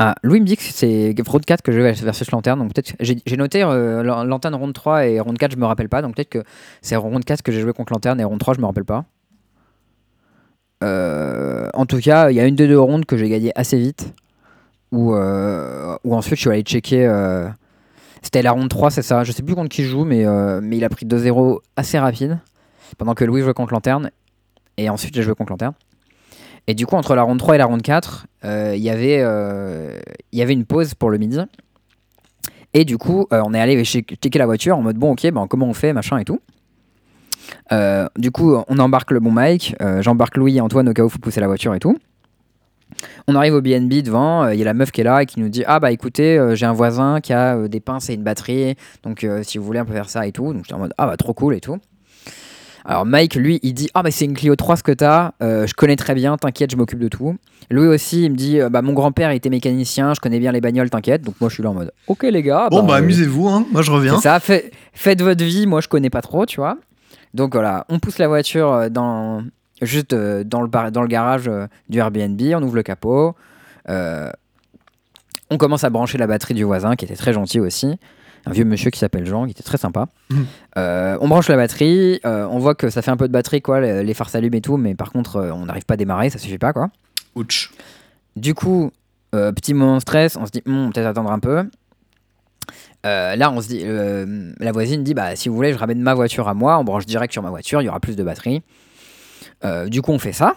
Ah, 0.00 0.14
Louis 0.22 0.40
me 0.40 0.46
dit 0.46 0.56
que 0.56 0.62
c'est 0.62 1.12
Round 1.26 1.44
4 1.44 1.60
que 1.62 1.72
je 1.72 1.80
vais 1.80 1.90
versus 1.92 2.30
Lanterne, 2.30 2.60
donc 2.60 2.72
peut-être 2.72 2.92
j'ai 3.00 3.36
noté 3.36 3.64
euh, 3.64 4.04
Lan- 4.04 4.22
Lanterne 4.22 4.54
Round 4.54 4.72
3 4.72 5.06
et 5.06 5.18
Round 5.18 5.36
4, 5.36 5.50
je 5.52 5.56
me 5.56 5.66
rappelle 5.66 5.88
pas, 5.88 6.02
donc 6.02 6.14
peut-être 6.14 6.28
que 6.28 6.44
c'est 6.82 6.94
Round 6.94 7.24
4 7.24 7.42
que 7.42 7.50
j'ai 7.50 7.60
joué 7.60 7.72
contre 7.72 7.92
Lanterne 7.92 8.20
et 8.20 8.24
Round 8.24 8.38
3, 8.38 8.54
je 8.54 8.60
me 8.60 8.66
rappelle 8.66 8.84
pas. 8.84 9.04
Euh, 10.84 11.68
en 11.74 11.86
tout 11.86 11.98
cas, 11.98 12.30
il 12.30 12.36
y 12.36 12.40
a 12.40 12.46
une 12.46 12.54
des 12.54 12.68
deux 12.68 12.78
rondes 12.78 13.04
que 13.06 13.16
j'ai 13.16 13.28
gagné 13.28 13.50
assez 13.58 13.76
vite, 13.78 14.12
où, 14.92 15.14
euh, 15.14 15.96
où 16.04 16.14
ensuite 16.14 16.36
je 16.36 16.40
suis 16.42 16.50
allé 16.50 16.62
checker. 16.62 17.06
C'était 18.22 18.42
la 18.42 18.52
ronde 18.52 18.68
3, 18.68 18.90
c'est 18.90 19.02
ça. 19.02 19.24
Je 19.24 19.32
sais 19.32 19.42
plus 19.42 19.54
contre 19.54 19.68
qui 19.68 19.82
je 19.84 19.88
joue, 19.90 20.04
mais, 20.04 20.24
mais 20.60 20.76
il 20.76 20.84
a 20.84 20.88
pris 20.88 21.06
2-0 21.06 21.58
assez 21.76 21.98
rapide, 21.98 22.38
pendant 22.98 23.14
que 23.14 23.24
Louis 23.24 23.42
jouait 23.42 23.54
contre 23.54 23.72
Lanterne, 23.72 24.10
et 24.76 24.88
ensuite 24.88 25.14
j'ai 25.14 25.22
joué 25.22 25.34
contre 25.34 25.50
Lanterne. 25.50 25.74
Et 26.66 26.74
du 26.74 26.86
coup, 26.86 26.96
entre 26.96 27.14
la 27.14 27.22
ronde 27.22 27.38
3 27.38 27.54
et 27.54 27.58
la 27.58 27.66
ronde 27.66 27.82
4, 27.82 28.26
euh, 28.44 28.72
il 28.76 28.82
y 28.82 28.90
avait, 28.90 29.18
euh, 29.20 29.98
y 30.32 30.42
avait 30.42 30.52
une 30.52 30.64
pause 30.66 30.94
pour 30.94 31.10
le 31.10 31.18
midi. 31.18 31.38
Et 32.74 32.84
du 32.84 32.98
coup, 32.98 33.26
euh, 33.32 33.40
on 33.44 33.54
est 33.54 33.60
allé 33.60 33.82
che- 33.84 34.04
checker 34.22 34.38
la 34.38 34.44
voiture 34.46 34.76
en 34.76 34.82
mode 34.82 34.96
bon, 34.96 35.12
ok, 35.12 35.30
ben, 35.32 35.46
comment 35.48 35.66
on 35.66 35.72
fait, 35.74 35.92
machin 35.94 36.18
et 36.18 36.24
tout. 36.24 36.40
Euh, 37.72 38.06
du 38.18 38.30
coup, 38.30 38.54
on 38.68 38.78
embarque 38.78 39.10
le 39.10 39.20
bon 39.20 39.30
Mike, 39.30 39.74
j'embarque 40.00 40.36
Louis 40.36 40.56
et 40.58 40.60
Antoine 40.60 40.88
au 40.88 40.92
cas 40.92 41.02
où 41.02 41.06
il 41.06 41.10
faut 41.10 41.18
pousser 41.18 41.40
la 41.40 41.46
voiture 41.46 41.74
et 41.74 41.78
tout. 41.78 41.96
On 43.26 43.34
arrive 43.34 43.54
au 43.54 43.60
BNB 43.62 44.02
devant, 44.02 44.48
il 44.48 44.58
y 44.58 44.62
a 44.62 44.64
la 44.64 44.74
meuf 44.74 44.90
qui 44.90 45.00
est 45.02 45.04
là 45.04 45.22
et 45.22 45.26
qui 45.26 45.40
nous 45.40 45.48
dit 45.48 45.62
Ah 45.66 45.78
bah 45.78 45.92
écoutez, 45.92 46.52
j'ai 46.54 46.66
un 46.66 46.72
voisin 46.72 47.20
qui 47.20 47.32
a 47.32 47.68
des 47.68 47.80
pinces 47.80 48.10
et 48.10 48.14
une 48.14 48.22
batterie, 48.22 48.74
donc 49.02 49.26
si 49.42 49.56
vous 49.58 49.64
voulez, 49.64 49.80
on 49.80 49.84
peut 49.84 49.92
faire 49.92 50.08
ça 50.10 50.26
et 50.26 50.32
tout. 50.32 50.52
Donc 50.52 50.64
j'étais 50.64 50.74
en 50.74 50.78
mode 50.78 50.94
Ah 50.98 51.06
bah 51.06 51.16
trop 51.16 51.32
cool 51.34 51.54
et 51.54 51.60
tout. 51.60 51.78
Alors 52.90 53.04
Mike, 53.04 53.34
lui, 53.34 53.60
il 53.62 53.74
dit 53.74 53.90
Ah 53.94 54.02
bah 54.02 54.10
c'est 54.10 54.24
une 54.24 54.32
Clio 54.34 54.56
3 54.56 54.76
ce 54.78 54.82
que 54.82 54.92
t'as, 54.92 55.32
euh, 55.42 55.66
je 55.66 55.74
connais 55.74 55.94
très 55.96 56.14
bien, 56.14 56.36
t'inquiète, 56.38 56.70
je 56.72 56.76
m'occupe 56.76 56.98
de 56.98 57.08
tout. 57.08 57.36
Louis 57.70 57.86
aussi, 57.86 58.24
il 58.24 58.30
me 58.32 58.36
dit 58.36 58.60
euh, 58.60 58.70
Bah 58.70 58.80
mon 58.82 58.94
grand-père 58.94 59.30
était 59.30 59.50
mécanicien, 59.50 60.14
je 60.14 60.20
connais 60.20 60.38
bien 60.40 60.52
les 60.52 60.60
bagnoles, 60.62 60.88
t'inquiète. 60.88 61.20
Donc 61.22 61.34
moi 61.40 61.50
je 61.50 61.54
suis 61.54 61.62
là 61.62 61.68
en 61.70 61.74
mode 61.74 61.92
Ok 62.06 62.22
les 62.22 62.42
gars, 62.42 62.68
Bon, 62.70 62.82
bah, 62.82 62.94
euh, 62.94 62.98
amusez-vous, 62.98 63.46
hein. 63.48 63.66
Moi, 63.70 63.82
je 63.82 63.90
reviens. 63.90 64.18
ça, 64.20 64.40
fait- 64.40 64.72
faites 64.94 65.20
votre 65.20 65.44
vie, 65.44 65.66
moi 65.66 65.80
je 65.82 65.88
connais 65.88 66.10
pas 66.10 66.22
trop, 66.22 66.46
tu 66.46 66.56
vois. 66.60 66.78
Donc 67.34 67.52
voilà, 67.52 67.84
on 67.90 67.98
pousse 67.98 68.16
la 68.18 68.26
voiture 68.26 68.90
dans, 68.90 69.42
juste 69.82 70.14
dans, 70.14 70.62
le 70.62 70.68
bar- 70.68 70.90
dans 70.90 71.02
le 71.02 71.08
garage 71.08 71.50
du 71.90 71.98
Airbnb, 71.98 72.40
on 72.54 72.62
ouvre 72.62 72.74
le 72.76 72.82
capot. 72.82 73.34
euh, 73.90 74.30
on 75.50 75.56
commence 75.56 75.82
à 75.84 75.88
brancher 75.90 76.18
la 76.18 76.26
batterie 76.26 76.52
du 76.54 76.64
voisin 76.64 76.94
qui 76.94 77.04
était 77.06 77.16
très 77.16 77.32
gentil 77.32 77.58
aussi. 77.60 77.96
Un 78.48 78.52
vieux 78.52 78.64
monsieur 78.64 78.90
qui 78.90 78.98
s'appelle 78.98 79.26
Jean, 79.26 79.44
qui 79.44 79.52
était 79.52 79.62
très 79.62 79.78
sympa. 79.78 80.06
Mhm. 80.30 80.46
Euh, 80.78 81.18
on 81.20 81.28
branche 81.28 81.48
la 81.48 81.56
batterie, 81.56 82.20
euh, 82.24 82.46
on 82.50 82.58
voit 82.58 82.74
que 82.74 82.90
ça 82.90 83.02
fait 83.02 83.10
un 83.10 83.16
peu 83.16 83.28
de 83.28 83.32
batterie, 83.32 83.60
quoi, 83.60 83.80
les, 83.80 84.02
les 84.02 84.14
phares 84.14 84.30
s'allument 84.30 84.56
et 84.56 84.60
tout, 84.60 84.76
mais 84.76 84.94
par 84.94 85.12
contre, 85.12 85.36
euh, 85.36 85.52
on 85.52 85.66
n'arrive 85.66 85.84
pas 85.84 85.94
à 85.94 85.96
démarrer, 85.96 86.30
ça 86.30 86.38
suffit 86.38 86.58
pas, 86.58 86.72
quoi. 86.72 86.88
Ouch. 87.34 87.70
Du 88.36 88.54
coup, 88.54 88.90
petit 89.32 89.74
moment 89.74 89.96
de 89.96 90.00
stress, 90.00 90.36
on 90.36 90.46
se 90.46 90.50
dit, 90.50 90.62
Hmm, 90.64 90.90
peut-être 90.90 91.06
attendre 91.06 91.30
un 91.30 91.38
peu. 91.38 91.64
Euh, 93.06 93.36
là, 93.36 93.50
on 93.50 93.60
se 93.60 93.68
dit, 93.68 93.80
euh, 93.84 94.52
la 94.58 94.72
voisine 94.72 95.04
dit, 95.04 95.14
bah, 95.14 95.36
si 95.36 95.48
vous 95.48 95.54
voulez, 95.54 95.72
je 95.72 95.78
ramène 95.78 96.00
ma 96.00 96.14
voiture 96.14 96.48
à 96.48 96.54
moi, 96.54 96.78
on 96.78 96.84
branche 96.84 97.06
direct 97.06 97.32
sur 97.32 97.42
ma 97.42 97.50
voiture, 97.50 97.80
il 97.80 97.84
y 97.84 97.88
aura 97.88 98.00
plus 98.00 98.16
de 98.16 98.22
batterie. 98.22 98.62
Euh, 99.64 99.88
du 99.88 100.02
coup, 100.02 100.12
on 100.12 100.18
fait 100.18 100.32
ça. 100.32 100.56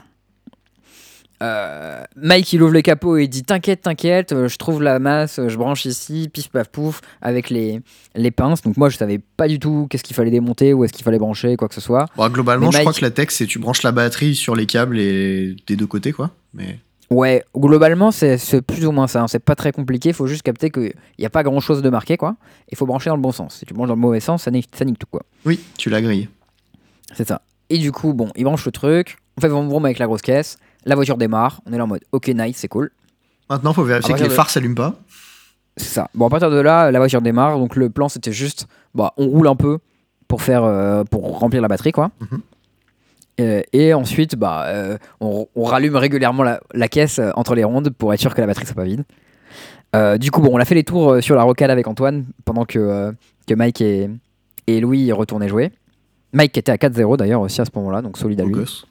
Euh, 1.42 2.04
Mike, 2.16 2.54
il 2.54 2.62
ouvre 2.62 2.72
le 2.74 2.82
capot 2.82 3.18
et 3.18 3.24
il 3.24 3.28
dit, 3.30 3.44
t'inquiète, 3.44 3.82
t'inquiète, 3.82 4.32
euh, 4.32 4.48
je 4.48 4.58
trouve 4.58 4.82
la 4.84 5.00
masse, 5.00 5.40
euh, 5.40 5.50
je 5.50 5.58
branche 5.58 5.86
ici, 5.86 6.30
pif 6.32 6.50
paf 6.50 6.68
pouf, 6.70 7.02
avec 7.22 7.50
les, 7.50 7.82
les 8.16 8.32
pinces. 8.32 8.62
Donc 8.62 8.78
moi, 8.78 8.90
je 8.90 8.98
savais 8.98 9.20
pas 9.38 9.48
du 9.48 9.58
tout 9.60 9.88
qu'est-ce 9.90 10.04
qu'il 10.04 10.16
fallait 10.16 10.30
démonter, 10.32 10.74
ou 10.74 10.84
est-ce 10.84 10.94
qu'il 10.94 11.04
fallait 11.04 11.18
brancher, 11.20 11.58
quoi 11.58 11.68
que 11.68 11.74
ce 11.74 11.82
soit. 11.82 12.06
Bon, 12.16 12.30
globalement, 12.30 12.70
je 12.72 12.80
crois 12.80 12.94
que 12.94 13.02
la 13.02 13.10
tech, 13.12 13.30
c'est 13.32 13.48
tu 13.48 13.58
branches 13.60 13.82
la 13.84 13.92
batterie 13.92 14.36
sur 14.36 14.56
les 14.56 14.66
câbles 14.68 15.00
et 15.00 15.56
des 15.68 15.76
deux 15.76 15.88
côtés, 15.88 16.12
quoi. 16.12 16.30
Mais 16.54 16.78
Ouais, 17.10 17.44
globalement, 17.58 18.12
c'est 18.12 18.38
plus 18.62 18.86
ou 18.86 18.92
moins 18.94 19.08
ça. 19.08 19.22
hein. 19.24 19.28
C'est 19.28 19.40
pas 19.44 19.56
très 19.56 19.74
compliqué. 19.74 20.14
Faut 20.14 20.28
juste 20.28 20.44
capter 20.44 20.70
qu'il 20.70 20.94
n'y 21.20 21.26
a 21.26 21.30
pas 21.30 21.44
grand 21.44 21.60
chose 21.60 21.82
de 21.82 21.90
marqué, 21.90 22.16
quoi. 22.16 22.38
Il 22.72 22.78
faut 22.78 22.86
brancher 22.86 23.10
dans 23.10 23.18
le 23.18 23.22
bon 23.22 23.34
sens. 23.34 23.56
Si 23.56 23.66
tu 23.66 23.74
branches 23.74 23.90
dans 23.90 23.96
le 23.96 24.00
mauvais 24.00 24.22
sens, 24.22 24.44
ça 24.44 24.52
nique, 24.52 24.70
ça 24.74 24.86
nique 24.86 24.98
tout, 25.00 25.08
quoi. 25.12 25.24
oui, 25.44 25.60
tu 25.78 25.90
l'as 25.90 26.02
grillé. 26.02 26.30
C'est 27.14 27.28
ça. 27.28 27.42
Et 27.70 27.80
du 27.80 27.92
coup, 27.92 28.14
bon, 28.14 28.30
il 28.38 28.46
branche 28.46 28.66
le 28.66 28.72
truc. 28.72 29.18
On 29.38 29.42
fait 29.42 29.50
vroom 29.50 29.84
avec 29.86 30.00
la 30.00 30.06
grosse 30.06 30.22
caisse. 30.22 30.58
La 30.86 30.96
voiture 30.96 31.18
démarre. 31.18 31.62
On 31.66 31.74
est 31.74 31.78
là 31.78 31.84
en 31.84 31.88
mode, 31.88 32.02
ok, 32.12 32.28
nice, 32.30 32.58
c'est 32.58 32.68
cool. 32.68 32.92
Maintenant, 33.50 33.74
faut 33.74 33.84
vérifier 33.84 34.14
que 34.16 34.20
les 34.20 34.30
de- 34.30 34.34
phares 34.34 34.50
s'allument 34.50 34.76
pas. 34.76 34.96
C'est 35.78 35.88
ça. 35.90 36.08
Bon, 36.16 36.28
à 36.28 36.30
partir 36.30 36.50
de 36.52 36.60
là, 36.60 36.92
la 36.92 37.00
voiture 37.00 37.22
démarre. 37.22 37.58
Donc 37.58 37.76
le 37.76 37.90
plan, 37.90 38.10
c'était 38.10 38.32
juste, 38.32 38.68
bah, 38.96 39.14
on 39.18 39.28
roule 39.28 39.48
un 39.48 39.56
peu 39.56 39.80
pour 40.28 40.42
faire, 40.42 40.64
euh, 40.64 41.04
pour 41.04 41.40
remplir 41.40 41.62
la 41.62 41.68
batterie, 41.68 41.92
quoi. 41.92 42.12
Mhm. 42.20 42.42
Euh, 43.40 43.62
et 43.74 43.94
ensuite, 43.94 44.36
bah, 44.36 44.66
euh, 44.68 44.98
on, 45.20 45.48
on 45.56 45.64
rallume 45.64 45.96
régulièrement 45.96 46.44
la, 46.44 46.60
la 46.74 46.88
caisse 46.88 47.20
euh, 47.20 47.32
entre 47.36 47.56
les 47.56 47.64
rondes 47.64 47.90
pour 47.90 48.14
être 48.14 48.20
sûr 48.20 48.36
que 48.36 48.42
la 48.42 48.48
batterie 48.48 48.66
soit 48.66 48.76
pas 48.76 48.84
vide. 48.84 49.04
Du 50.20 50.32
coup, 50.32 50.42
bon, 50.42 50.52
on 50.54 50.58
a 50.60 50.64
fait 50.66 50.76
les 50.76 50.84
tours 50.86 51.22
sur 51.22 51.36
la 51.36 51.44
rocade 51.44 51.70
avec 51.70 51.86
Antoine 51.88 52.26
pendant 52.46 52.64
que, 52.66 53.14
que 53.48 53.54
Mike 53.54 53.82
et, 53.82 54.10
et 54.68 54.80
Louis 54.80 55.12
retournaient 55.12 55.50
jouer. 55.50 55.72
Mike 56.32 56.58
était 56.58 56.72
à 56.72 56.78
4-0 56.78 57.18
d'ailleurs 57.18 57.42
aussi 57.42 57.60
à 57.60 57.66
ce 57.66 57.72
moment-là, 57.76 58.02
donc 58.02 58.18
solide 58.18 58.40
à 58.40 58.46
lui. 58.46 58.54
gosse. 58.54 58.86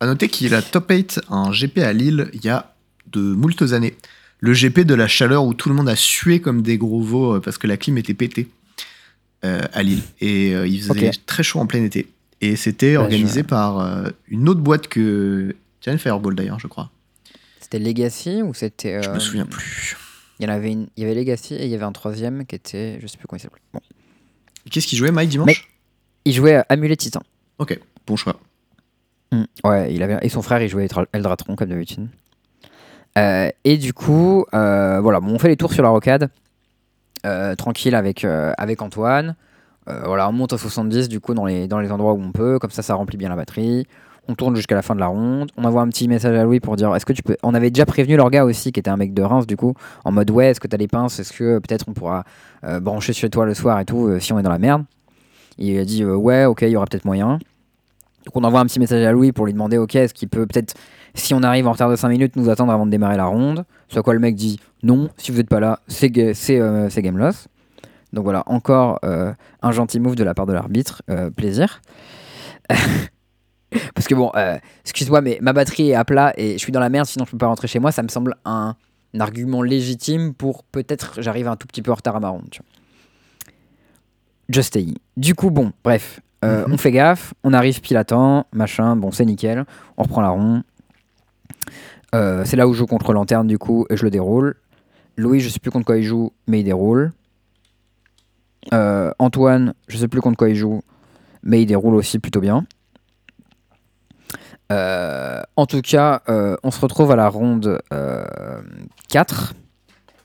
À 0.00 0.06
noter 0.06 0.28
qu'il 0.28 0.54
a 0.54 0.62
top 0.62 0.90
8 0.90 1.20
en 1.28 1.50
GP 1.52 1.78
à 1.78 1.92
Lille 1.92 2.28
il 2.34 2.44
y 2.44 2.48
a 2.48 2.74
de 3.12 3.20
moultes 3.20 3.62
années. 3.72 3.94
Le 4.40 4.52
GP 4.52 4.80
de 4.80 4.94
la 4.94 5.08
chaleur 5.08 5.44
où 5.44 5.54
tout 5.54 5.68
le 5.70 5.74
monde 5.74 5.88
a 5.88 5.96
sué 5.96 6.40
comme 6.40 6.60
des 6.62 6.76
gros 6.76 7.00
veaux 7.00 7.36
euh, 7.36 7.40
parce 7.40 7.56
que 7.56 7.66
la 7.66 7.76
clim 7.78 7.96
était 7.96 8.12
pétée 8.14 8.48
euh, 9.44 9.60
à 9.72 9.82
Lille. 9.82 10.02
Et 10.20 10.54
euh, 10.54 10.66
il 10.66 10.82
faisait 10.82 11.10
très 11.24 11.42
chaud 11.42 11.60
en 11.60 11.66
plein 11.66 11.82
été. 11.82 12.08
Et 12.42 12.56
c'était 12.56 12.94
Bah, 12.96 13.02
organisé 13.04 13.40
je- 13.40 13.46
par 13.46 13.80
euh, 13.80 14.10
une 14.28 14.48
autre 14.48 14.60
boîte 14.60 14.88
que. 14.88 15.56
Tiens, 15.80 15.96
Fireball 15.96 16.34
d'ailleurs, 16.34 16.58
je 16.60 16.66
crois. 16.66 16.90
C'était 17.60 17.78
Legacy 17.78 18.42
ou 18.42 18.52
c'était. 18.52 19.02
Je 19.02 19.08
me 19.10 19.18
souviens 19.18 19.46
plus. 19.46 19.96
Il 20.38 20.44
y 20.46 20.50
en 20.50 20.52
avait 20.52 20.72
une, 20.72 20.88
il 20.98 21.02
y 21.02 21.06
avait 21.06 21.14
Legacy 21.14 21.54
et 21.54 21.64
il 21.64 21.70
y 21.70 21.74
avait 21.74 21.84
un 21.84 21.92
troisième 21.92 22.44
qui 22.44 22.54
était, 22.56 22.98
je 23.00 23.06
sais 23.06 23.16
plus 23.16 23.26
comment 23.26 23.38
il 23.38 23.42
s'appelait. 23.42 23.62
Bon. 23.72 23.80
Qu'est-ce 24.70 24.86
qu'il 24.86 24.98
jouait, 24.98 25.10
Mike, 25.12 25.30
dimanche? 25.30 25.46
Mais- 25.46 25.56
Il 26.26 26.34
jouait 26.34 26.62
Amulet 26.68 26.96
Titan. 26.96 27.22
Ok, 27.58 27.78
bon 28.06 28.16
choix. 28.16 28.38
Mm. 29.32 29.42
Ouais, 29.64 29.92
il 29.94 30.02
avait 30.02 30.18
et 30.22 30.28
son 30.28 30.42
frère 30.42 30.62
il 30.62 30.68
jouait 30.68 30.86
Eldra- 30.86 31.06
Eldratron 31.12 31.56
comme 31.56 31.68
d'habitude. 31.68 32.08
Euh, 33.18 33.48
et 33.64 33.76
du 33.78 33.92
coup, 33.94 34.44
euh, 34.54 35.00
voilà, 35.00 35.20
on 35.22 35.38
fait 35.38 35.48
les 35.48 35.56
tours 35.56 35.72
sur 35.72 35.82
la 35.82 35.88
rocade, 35.88 36.28
euh, 37.24 37.54
tranquille 37.54 37.94
avec 37.94 38.24
euh, 38.24 38.52
avec 38.58 38.82
Antoine. 38.82 39.34
Voilà, 40.04 40.28
on 40.28 40.32
monte 40.32 40.52
à 40.52 40.58
70 40.58 41.08
du 41.08 41.20
coup 41.20 41.32
dans 41.32 41.44
les 41.44 41.68
dans 41.68 41.78
les 41.78 41.92
endroits 41.92 42.12
où 42.12 42.20
on 42.20 42.32
peut, 42.32 42.58
comme 42.58 42.70
ça 42.72 42.82
ça 42.82 42.94
remplit 42.94 43.16
bien 43.16 43.28
la 43.28 43.36
batterie. 43.36 43.86
On 44.28 44.34
tourne 44.34 44.56
jusqu'à 44.56 44.74
la 44.74 44.82
fin 44.82 44.96
de 44.96 45.00
la 45.00 45.06
ronde. 45.06 45.52
On 45.56 45.62
envoie 45.64 45.80
un 45.82 45.88
petit 45.88 46.08
message 46.08 46.36
à 46.36 46.42
Louis 46.42 46.58
pour 46.58 46.74
dire 46.74 46.92
est-ce 46.96 47.06
que 47.06 47.12
tu 47.12 47.22
peux. 47.22 47.36
On 47.44 47.54
avait 47.54 47.70
déjà 47.70 47.86
prévenu 47.86 48.16
leur 48.16 48.28
gars 48.30 48.44
aussi 48.44 48.72
qui 48.72 48.80
était 48.80 48.90
un 48.90 48.96
mec 48.96 49.14
de 49.14 49.22
Reims 49.22 49.46
du 49.46 49.56
coup 49.56 49.74
en 50.04 50.10
mode 50.10 50.28
ouais 50.32 50.46
est-ce 50.50 50.58
que 50.58 50.66
t'as 50.66 50.76
des 50.76 50.88
pinces 50.88 51.20
est-ce 51.20 51.32
que 51.32 51.60
peut-être 51.60 51.84
on 51.88 51.92
pourra 51.92 52.24
brancher 52.80 53.12
chez 53.12 53.30
toi 53.30 53.46
le 53.46 53.54
soir 53.54 53.78
et 53.78 53.84
tout 53.84 54.18
si 54.18 54.32
on 54.32 54.38
est 54.40 54.42
dans 54.42 54.50
la 54.50 54.58
merde. 54.58 54.84
Il 55.58 55.78
a 55.78 55.84
dit 55.84 56.04
ouais 56.04 56.44
ok 56.46 56.62
il 56.62 56.70
y 56.70 56.76
aura 56.76 56.86
peut-être 56.86 57.04
moyen. 57.04 57.38
Donc 58.26 58.36
on 58.36 58.44
envoie 58.44 58.60
un 58.60 58.66
petit 58.66 58.80
message 58.80 59.04
à 59.04 59.12
Louis 59.12 59.32
pour 59.32 59.46
lui 59.46 59.52
demander 59.52 59.78
ok 59.78 59.94
est-ce 59.94 60.12
qu'il 60.12 60.28
peut 60.28 60.46
peut-être 60.46 60.74
si 61.14 61.32
on 61.32 61.42
arrive 61.42 61.66
en 61.66 61.72
retard 61.72 61.88
de 61.88 61.96
5 61.96 62.08
minutes 62.08 62.36
nous 62.36 62.50
attendre 62.50 62.72
avant 62.72 62.84
de 62.84 62.90
démarrer 62.90 63.16
la 63.16 63.24
ronde. 63.24 63.64
Soit 63.88 64.02
quoi 64.02 64.14
le 64.14 64.20
mec 64.20 64.34
dit 64.34 64.58
non 64.82 65.08
si 65.16 65.30
vous 65.30 65.38
n'êtes 65.38 65.48
pas 65.48 65.60
là 65.60 65.80
euh, 66.02 66.34
c'est 66.90 67.02
game 67.02 67.16
loss. 67.16 67.46
Donc 68.12 68.24
voilà 68.24 68.42
encore 68.46 68.98
euh, 69.04 69.32
un 69.62 69.72
gentil 69.72 70.00
move 70.00 70.16
de 70.16 70.24
la 70.24 70.34
part 70.34 70.46
de 70.46 70.52
l'arbitre 70.52 71.02
euh, 71.08 71.30
plaisir. 71.30 71.80
Parce 73.94 74.06
que 74.06 74.14
bon, 74.14 74.30
excuse-moi, 74.84 75.20
mais 75.20 75.38
ma 75.42 75.52
batterie 75.52 75.90
est 75.90 75.94
à 75.94 76.04
plat 76.04 76.32
et 76.36 76.52
je 76.52 76.58
suis 76.58 76.72
dans 76.72 76.80
la 76.80 76.88
merde, 76.88 77.06
sinon 77.06 77.26
je 77.26 77.32
peux 77.32 77.38
pas 77.38 77.48
rentrer 77.48 77.68
chez 77.68 77.78
moi. 77.78 77.92
Ça 77.92 78.02
me 78.02 78.08
semble 78.08 78.36
un, 78.44 78.74
argument 79.18 79.62
légitime 79.62 80.34
pour 80.34 80.62
peut-être 80.64 81.20
j'arrive 81.22 81.48
un 81.48 81.56
tout 81.56 81.66
petit 81.66 81.82
peu 81.82 81.90
en 81.90 81.94
retard 81.94 82.16
à 82.16 82.20
ma 82.20 82.28
ronde. 82.28 82.48
tu 82.50 82.60
vois. 82.60 82.68
Just. 84.48 84.78
Du 85.16 85.34
coup, 85.34 85.50
bon, 85.50 85.72
bref, 85.82 86.20
euh, 86.46 86.66
Mhm. 86.66 86.72
on 86.72 86.76
fait 86.78 86.90
gaffe, 86.92 87.34
on 87.44 87.52
arrive 87.52 87.80
pile 87.80 87.96
à 87.96 88.04
temps, 88.04 88.46
machin, 88.52 88.96
bon, 88.96 89.10
c'est 89.12 89.24
nickel. 89.24 89.64
On 89.96 90.02
reprend 90.04 90.20
la 90.20 90.28
ronde. 90.30 90.62
Euh, 92.14 92.44
c'est 92.44 92.56
là 92.56 92.66
où 92.68 92.72
je 92.72 92.78
joue 92.78 92.86
contre 92.86 93.12
lanterne, 93.12 93.46
du 93.46 93.58
coup, 93.58 93.86
et 93.90 93.96
je 93.96 94.04
le 94.04 94.10
déroule. 94.10 94.54
Louis, 95.16 95.40
je 95.40 95.48
sais 95.48 95.58
plus 95.58 95.70
contre 95.70 95.84
quoi 95.86 95.96
il 95.98 96.02
joue, 96.04 96.32
mais 96.46 96.60
il 96.60 96.64
déroule. 96.64 97.12
Euh, 98.72 99.10
Antoine, 99.18 99.74
je 99.88 99.96
sais 99.96 100.08
plus 100.08 100.20
contre 100.20 100.36
quoi 100.36 100.48
il 100.48 100.56
joue, 100.56 100.82
mais 101.42 101.62
il 101.62 101.66
déroule 101.66 101.94
aussi 101.94 102.18
plutôt 102.18 102.40
bien. 102.40 102.64
En 104.70 105.66
tout 105.66 105.80
cas, 105.82 106.22
on 106.62 106.70
se 106.70 106.80
retrouve 106.80 107.10
à 107.12 107.16
la 107.16 107.28
ronde 107.28 107.80
euh, 107.92 108.60
4. 109.08 109.54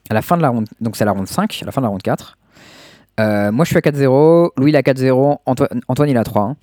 À 0.10 0.14
la 0.14 0.22
fin 0.22 0.36
de 0.36 0.42
la 0.42 0.50
ronde, 0.50 0.68
donc 0.82 0.98
c'est 0.98 1.06
la 1.06 1.12
ronde 1.14 1.28
5, 1.28 1.60
à 1.62 1.66
la 1.66 1.72
fin 1.72 1.80
de 1.82 1.86
la 1.86 1.90
ronde 1.90 2.02
4. 2.02 2.38
Euh, 3.20 3.52
moi 3.52 3.66
je 3.66 3.70
suis 3.70 3.78
à 3.78 3.82
4-0, 3.82 4.52
Louis 4.58 4.72
il 4.72 4.76
a 4.76 4.82
4-0, 4.82 5.38
Antoine, 5.46 5.82
Antoine 5.88 6.10
il 6.10 6.18
a 6.18 6.24
3. 6.24 6.56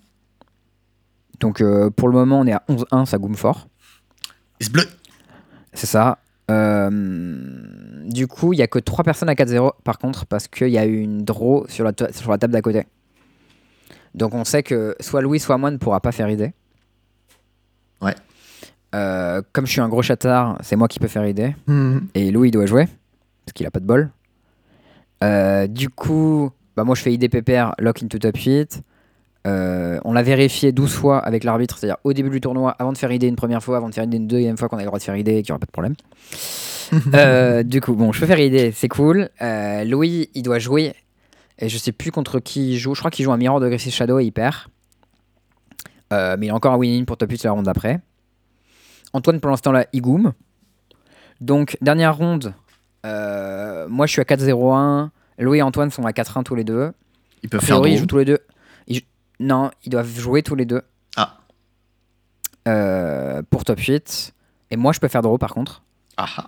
Donc 1.41 1.61
euh, 1.61 1.91
pour 1.91 2.09
le 2.09 2.15
moment 2.15 2.41
on 2.41 2.47
est 2.47 2.53
à 2.53 2.63
11-1, 2.69 3.05
ça 3.07 3.19
goume 3.19 3.37
fort. 3.37 3.69
Bleu. 4.73 4.83
C'est 5.73 5.87
ça. 5.87 6.19
Euh, 6.51 6.91
du 8.07 8.27
coup, 8.27 8.53
il 8.55 8.59
y 8.59 8.63
a 8.63 8.67
que 8.67 8.79
3 8.79 9.05
personnes 9.05 9.29
à 9.29 9.35
4-0 9.35 9.73
par 9.85 9.99
contre, 9.99 10.27
parce 10.27 10.49
qu'il 10.49 10.69
y 10.71 10.79
a 10.79 10.87
eu 10.87 10.99
une 10.99 11.23
draw 11.25 11.67
sur 11.69 11.85
la, 11.85 11.93
ta- 11.93 12.13
sur 12.13 12.31
la 12.31 12.39
table 12.39 12.53
d'à 12.55 12.63
côté. 12.63 12.85
Donc 14.15 14.35
on 14.35 14.45
sait 14.45 14.63
que 14.63 14.97
soit 15.01 15.21
Louis, 15.21 15.39
soit 15.39 15.59
moi 15.59 15.71
ne 15.71 15.77
pourra 15.77 16.01
pas 16.01 16.11
faire 16.11 16.29
idée. 16.31 16.53
Ouais. 18.01 18.15
Euh, 18.95 19.43
comme 19.53 19.67
je 19.67 19.73
suis 19.73 19.81
un 19.83 19.89
gros 19.89 20.03
chatard, 20.03 20.57
c'est 20.63 20.75
moi 20.77 20.89
qui 20.89 20.99
peux 20.99 21.09
faire 21.09 21.27
idée. 21.27 21.55
Mhm. 21.67 22.09
Et 22.15 22.31
Louis 22.31 22.49
il 22.49 22.53
doit 22.53 22.67
jouer, 22.67 22.87
parce 23.45 23.53
qu'il 23.55 23.67
a 23.67 23.71
pas 23.71 23.81
de 23.81 23.85
bol. 23.87 24.11
Euh, 25.25 25.67
du 25.67 25.89
coup, 25.89 26.51
bah 26.77 26.85
moi 26.85 26.95
je 26.95 27.03
fais 27.03 27.13
ID 27.13 27.31
PPR, 27.31 27.73
lock 27.79 28.03
into 28.03 28.19
top 28.19 28.37
8. 28.37 28.83
Euh, 29.47 29.99
on 30.05 30.13
l'a 30.13 30.23
vérifié 30.23 30.73
12 30.73 30.93
fois 30.93 31.19
avec 31.19 31.45
l'arbitre, 31.45 31.79
c'est-à-dire 31.79 31.97
au 32.05 32.13
début 32.13 32.31
du 32.31 32.41
tournoi, 32.41 32.73
avant 32.79 32.93
de 32.93 32.99
faire 32.99 33.11
ID 33.11 33.25
une 33.25 33.37
première 33.37 33.63
fois, 33.63 33.77
avant 33.77 33.89
de 33.89 33.95
faire 33.95 34.05
ID 34.05 34.15
une 34.15 34.27
deuxième 34.27 34.59
fois 34.59 34.69
qu'on 34.69 34.77
a 34.77 34.81
le 34.81 34.87
droit 34.87 34.99
de 34.99 35.05
faire 35.05 35.17
ID 35.17 35.29
et 35.29 35.43
qu'il 35.43 35.51
n'y 35.51 35.53
aura 35.53 35.61
pas 35.61 35.67
de 35.67 35.73
problème. 35.73 35.95
Euh, 37.15 37.63
du 37.65 37.83
coup, 37.83 37.93
bon, 37.93 38.13
je 38.13 38.21
peux 38.21 38.25
faire 38.25 38.41
ID, 38.41 38.73
c'est 38.73 38.89
cool. 38.89 39.29
Euh, 39.43 39.85
Louis, 39.85 40.31
il 40.33 40.43
doit 40.43 40.59
jouer. 40.59 40.95
Et 41.59 41.69
je 41.69 41.77
sais 41.77 41.93
plus 41.93 42.11
contre 42.11 42.41
qui 42.41 42.71
il 42.73 42.79
joue. 42.79 42.95
Je 42.95 43.01
crois 43.03 43.11
qu'il 43.11 43.27
joue 43.27 43.33
un 43.33 43.37
Mirror 43.37 43.61
de 43.61 43.69
Griffith 43.69 43.93
Shadow 43.93 44.19
et 44.19 44.25
il 44.25 44.33
perd. 44.33 44.57
Mais 46.11 46.47
il 46.47 46.49
a 46.49 46.55
encore 46.55 46.73
un 46.73 46.79
win-in 46.79 47.05
pour 47.05 47.19
top 47.19 47.31
8 47.31 47.45
la 47.45 47.53
ronde 47.53 47.67
d'après. 47.67 48.01
Antoine, 49.13 49.39
pour 49.39 49.51
l'instant, 49.51 49.71
là, 49.71 49.85
il 49.93 50.01
goum. 50.01 50.33
Donc, 51.43 51.77
dernière 51.83 52.17
ronde. 52.17 52.55
Euh, 53.07 53.87
moi, 53.89 54.07
je 54.07 54.13
suis 54.13 54.21
à 54.21 54.25
4-0-1. 54.25 55.11
Louis 55.39 55.59
et 55.59 55.63
Antoine 55.63 55.91
sont 55.91 56.05
à 56.05 56.11
4-1 56.11 56.43
tous 56.43 56.55
les 56.55 56.65
deux. 56.65 56.93
Ils 57.43 57.49
peuvent 57.49 57.61
faire 57.61 57.85
ils 57.87 57.97
jouent 57.99 58.07
tous 58.07 58.19
les 58.19 58.25
deux. 58.25 58.41
Ils 58.89 59.03
Non, 59.41 59.71
ils 59.85 59.91
doivent 59.91 60.09
jouer 60.19 60.43
tous 60.43 60.57
les 60.57 60.65
deux 60.65 60.83
Ah, 61.17 61.39
euh, 62.67 63.43
pour 63.49 63.65
top 63.65 63.79
8. 63.79 64.35
Et 64.71 64.77
moi, 64.77 64.93
je 64.93 65.01
peux 65.01 65.09
faire 65.09 65.23
draw 65.23 65.39
par 65.39 65.55
contre. 65.55 65.83
ah, 66.17 66.27
ah. 66.37 66.47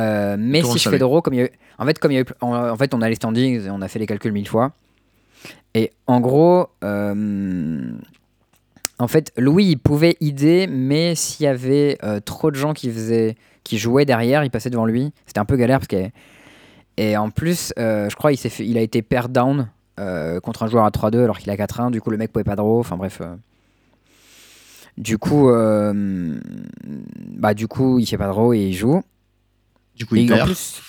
Euh, 0.00 0.36
mais 0.38 0.62
si 0.62 0.78
je 0.78 0.84
savait. 0.84 0.96
fais 0.96 1.00
draw, 1.00 1.20
comme 1.20 1.34
il 1.34 1.36
y 1.36 1.40
a 1.42 1.44
eu- 1.44 1.50
en 1.78 1.84
fait, 1.84 1.98
comme 1.98 2.10
il 2.10 2.14
y 2.14 2.18
a 2.18 2.22
eu... 2.22 2.26
en, 2.40 2.76
fait, 2.78 2.94
on 2.94 3.02
a 3.02 3.08
les 3.10 3.14
standings 3.14 3.66
et 3.66 3.70
on 3.70 3.82
a 3.82 3.88
fait 3.88 3.98
les 3.98 4.06
calculs 4.06 4.32
mille 4.32 4.48
fois. 4.48 4.72
Et 5.74 5.92
en 6.06 6.18
gros, 6.20 6.68
euh, 6.82 7.92
en 8.98 9.08
fait, 9.08 9.32
Louis, 9.36 9.66
il 9.66 9.76
pouvait 9.76 10.16
idée, 10.20 10.66
mais 10.66 11.14
s'il 11.14 11.44
y 11.44 11.46
avait 11.46 11.98
trop 12.24 12.50
de 12.50 12.56
gens 12.56 12.72
qui 12.72 12.90
faisaient, 12.90 13.36
qui 13.64 13.78
jouaient 13.78 14.04
derrière, 14.04 14.44
il 14.44 14.50
passait 14.50 14.70
devant 14.70 14.86
lui. 14.86 15.12
C'était 15.26 15.38
un 15.40 15.44
peu 15.44 15.56
galère 15.56 15.78
parce 15.78 15.88
que 15.88 16.08
et 16.98 17.16
en 17.16 17.30
plus, 17.30 17.72
euh, 17.78 18.10
je 18.10 18.16
crois, 18.16 18.32
il 18.32 18.36
s'est 18.36 18.50
fait, 18.50 18.66
il 18.66 18.76
a 18.76 18.82
été 18.82 19.00
pair 19.02 19.28
down 19.30 19.68
euh, 19.98 20.40
contre 20.40 20.62
un 20.62 20.66
joueur 20.66 20.84
à 20.84 20.90
3-2 20.90 21.22
alors 21.24 21.38
qu'il 21.38 21.50
a 21.50 21.56
4-1. 21.56 21.90
Du 21.90 22.00
coup, 22.02 22.10
le 22.10 22.16
mec 22.18 22.30
pouvait 22.32 22.44
pas 22.44 22.56
draw. 22.56 22.78
Enfin 22.80 22.96
bref. 22.98 23.20
euh. 23.22 23.34
Du 24.98 25.16
coup, 25.16 25.48
bah 27.38 27.54
du 27.54 27.66
coup, 27.66 27.98
il 27.98 28.06
fait 28.06 28.18
pas 28.18 28.28
draw 28.28 28.52
et 28.52 28.60
il 28.66 28.74
joue. 28.74 29.02
Du 29.96 30.04
coup, 30.06 30.16
Et 30.16 30.20
il 30.22 30.28
perd. 30.28 30.46
plus- 30.46 30.82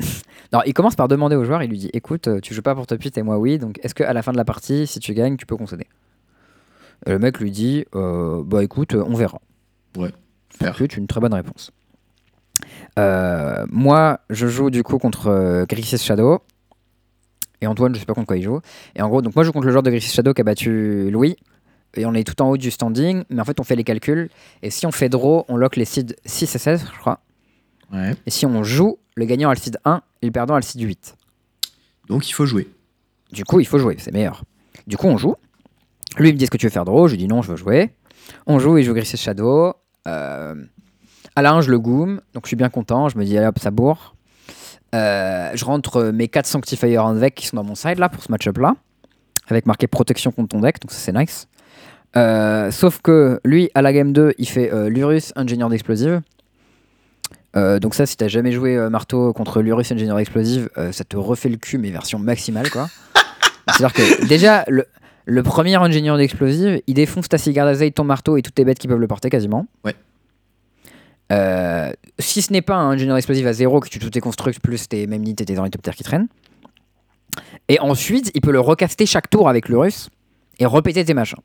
non, 0.52 0.60
il 0.66 0.72
commence 0.74 0.96
par 0.96 1.08
demander 1.08 1.36
au 1.36 1.44
joueur, 1.44 1.62
il 1.62 1.70
lui 1.70 1.78
dit 1.78 1.90
écoute, 1.92 2.28
tu 2.42 2.54
joues 2.54 2.62
pas 2.62 2.74
pour 2.74 2.86
top 2.86 3.00
8 3.02 3.18
et 3.18 3.22
moi 3.22 3.38
oui, 3.38 3.58
donc 3.58 3.78
est-ce 3.82 3.94
qu'à 3.94 4.12
la 4.12 4.22
fin 4.22 4.32
de 4.32 4.36
la 4.36 4.44
partie, 4.44 4.86
si 4.86 4.98
tu 5.00 5.12
gagnes, 5.14 5.36
tu 5.36 5.46
peux 5.46 5.56
concéder? 5.56 5.86
Et 7.06 7.10
le 7.10 7.18
mec 7.18 7.38
lui 7.38 7.50
dit 7.52 7.84
bah 7.92 8.62
écoute, 8.64 8.94
on 8.94 9.14
verra. 9.14 9.40
Fair. 10.50 10.76
C'est 10.78 10.96
une 10.96 11.06
très 11.06 11.20
bonne 11.20 11.34
réponse. 11.34 11.70
Euh, 12.98 13.66
moi, 13.70 14.20
je 14.30 14.46
joue 14.46 14.70
du 14.70 14.82
coup 14.82 14.98
contre 14.98 15.28
euh, 15.28 15.64
Grixis 15.66 15.98
Shadow. 15.98 16.42
Et 17.60 17.66
Antoine, 17.66 17.94
je 17.94 18.00
sais 18.00 18.06
pas 18.06 18.14
contre 18.14 18.28
quoi 18.28 18.36
il 18.36 18.42
joue. 18.42 18.60
Et 18.94 19.02
en 19.02 19.08
gros, 19.08 19.20
donc 19.20 19.34
moi 19.34 19.42
je 19.42 19.48
joue 19.48 19.52
contre 19.52 19.66
le 19.66 19.72
joueur 19.72 19.82
de 19.82 19.90
Grixis 19.90 20.14
Shadow 20.14 20.32
qui 20.32 20.40
a 20.40 20.44
battu 20.44 21.10
Louis. 21.10 21.36
Et 21.94 22.06
on 22.06 22.14
est 22.14 22.24
tout 22.24 22.40
en 22.42 22.50
haut 22.50 22.56
du 22.56 22.70
standing, 22.70 23.24
mais 23.30 23.40
en 23.40 23.44
fait 23.44 23.58
on 23.58 23.64
fait 23.64 23.74
les 23.74 23.84
calculs. 23.84 24.28
Et 24.62 24.70
si 24.70 24.86
on 24.86 24.92
fait 24.92 25.08
draw, 25.08 25.44
on 25.48 25.56
lock 25.56 25.76
les 25.76 25.84
seeds 25.84 26.14
6 26.24 26.54
et 26.54 26.58
16, 26.58 26.86
je 26.94 26.98
crois. 26.98 27.20
Ouais. 27.92 28.14
Et 28.26 28.30
si 28.30 28.46
on 28.46 28.62
joue, 28.62 28.98
le 29.16 29.24
gagnant 29.24 29.50
a 29.50 29.54
le 29.54 29.58
seed 29.58 29.78
1 29.84 30.02
et 30.22 30.26
le 30.26 30.32
perdant 30.32 30.54
a 30.54 30.58
le 30.58 30.62
seed 30.62 30.80
8. 30.80 31.16
Donc, 32.08 32.28
il 32.28 32.32
faut 32.32 32.46
jouer. 32.46 32.68
Du 33.32 33.44
coup, 33.44 33.60
il 33.60 33.66
faut 33.66 33.78
jouer, 33.78 33.96
c'est 33.98 34.12
meilleur. 34.12 34.44
Du 34.86 34.96
coup, 34.96 35.08
on 35.08 35.16
joue. 35.16 35.34
Lui, 36.16 36.30
il 36.30 36.32
me 36.32 36.38
dit 36.38 36.44
Est-ce 36.44 36.50
que 36.50 36.56
tu 36.56 36.66
veux 36.66 36.70
faire 36.70 36.84
draw? 36.84 37.06
Je 37.08 37.12
lui 37.12 37.18
dis 37.18 37.28
non, 37.28 37.42
je 37.42 37.50
veux 37.50 37.56
jouer. 37.56 37.90
On 38.46 38.58
joue, 38.58 38.78
il 38.78 38.84
joue 38.84 38.94
Grisses 38.94 39.16
Shadow. 39.16 39.74
Euh, 40.06 40.54
1, 41.44 41.62
je 41.62 41.70
le 41.70 41.78
goom, 41.78 42.20
donc 42.34 42.44
je 42.44 42.48
suis 42.48 42.56
bien 42.56 42.68
content. 42.68 43.08
Je 43.08 43.18
me 43.18 43.24
dis 43.24 43.36
Allez 43.36 43.46
hop, 43.46 43.58
ça 43.58 43.70
bourre. 43.70 44.14
Euh, 44.94 45.50
je 45.54 45.64
rentre 45.64 46.04
mes 46.04 46.28
4 46.28 46.46
Sanctifier 46.46 46.98
en 46.98 47.14
deck 47.14 47.34
qui 47.34 47.46
sont 47.46 47.56
dans 47.56 47.64
mon 47.64 47.74
side 47.74 47.98
là 47.98 48.08
pour 48.08 48.22
ce 48.22 48.32
match-up 48.32 48.56
là, 48.56 48.74
avec 49.48 49.66
marqué 49.66 49.86
protection 49.86 50.30
contre 50.30 50.48
ton 50.48 50.60
deck, 50.60 50.80
donc 50.80 50.90
ça 50.90 50.98
c'est 50.98 51.12
nice. 51.12 51.46
Euh, 52.16 52.70
sauf 52.70 53.00
que 53.02 53.38
lui, 53.44 53.70
à 53.74 53.82
la 53.82 53.92
game 53.92 54.12
2, 54.14 54.32
il 54.38 54.48
fait 54.48 54.72
euh, 54.72 54.88
Lurus, 54.88 55.32
ingénieur 55.36 55.68
d'explosive. 55.68 56.22
Euh, 57.56 57.78
donc 57.78 57.94
ça, 57.94 58.06
si 58.06 58.16
t'as 58.16 58.28
jamais 58.28 58.52
joué 58.52 58.76
euh, 58.76 58.90
marteau 58.90 59.32
contre 59.32 59.62
Lurus, 59.62 59.90
ingénieur 59.90 60.16
d'explosive, 60.16 60.68
euh, 60.76 60.92
ça 60.92 61.04
te 61.04 61.16
refait 61.16 61.48
le 61.48 61.56
cul, 61.56 61.78
mais 61.78 61.90
version 61.90 62.18
maximale 62.18 62.70
quoi. 62.70 62.88
C'est-à-dire 63.68 63.92
que 63.92 64.26
déjà, 64.26 64.64
le, 64.68 65.42
premier 65.42 65.76
ingénieur 65.76 66.16
d'explosive, 66.16 66.80
il 66.86 66.94
défonce 66.94 67.28
ta 67.28 67.38
cigare 67.38 67.66
d'azeille, 67.66 67.92
ton 67.92 68.04
marteau 68.04 68.36
et 68.36 68.42
toutes 68.42 68.54
tes 68.54 68.64
bêtes 68.64 68.78
qui 68.78 68.88
peuvent 68.88 68.98
le 68.98 69.06
porter 69.06 69.30
quasiment. 69.30 69.66
Ouais. 69.84 69.94
Euh, 71.30 71.92
si 72.18 72.42
ce 72.42 72.52
n'est 72.52 72.62
pas 72.62 72.76
un 72.76 72.90
ingénieur 72.90 73.16
d'explosive 73.16 73.46
à 73.46 73.52
zéro, 73.52 73.80
que 73.80 73.88
tu 73.88 73.98
tous 73.98 74.10
tes 74.10 74.20
constructs 74.20 74.60
plus 74.60 74.88
tes 74.88 75.06
mêmes 75.06 75.24
et 75.24 75.34
tes 75.34 75.58
ornithoptères 75.58 75.94
qui 75.94 76.02
traînent. 76.02 76.28
Et 77.68 77.78
ensuite, 77.80 78.30
il 78.34 78.40
peut 78.40 78.50
le 78.50 78.60
recaster 78.60 79.06
chaque 79.06 79.28
tour 79.28 79.48
avec 79.48 79.68
le 79.68 79.78
russe 79.78 80.08
et 80.58 80.66
repéter 80.66 81.04
tes 81.04 81.14
machins. 81.14 81.38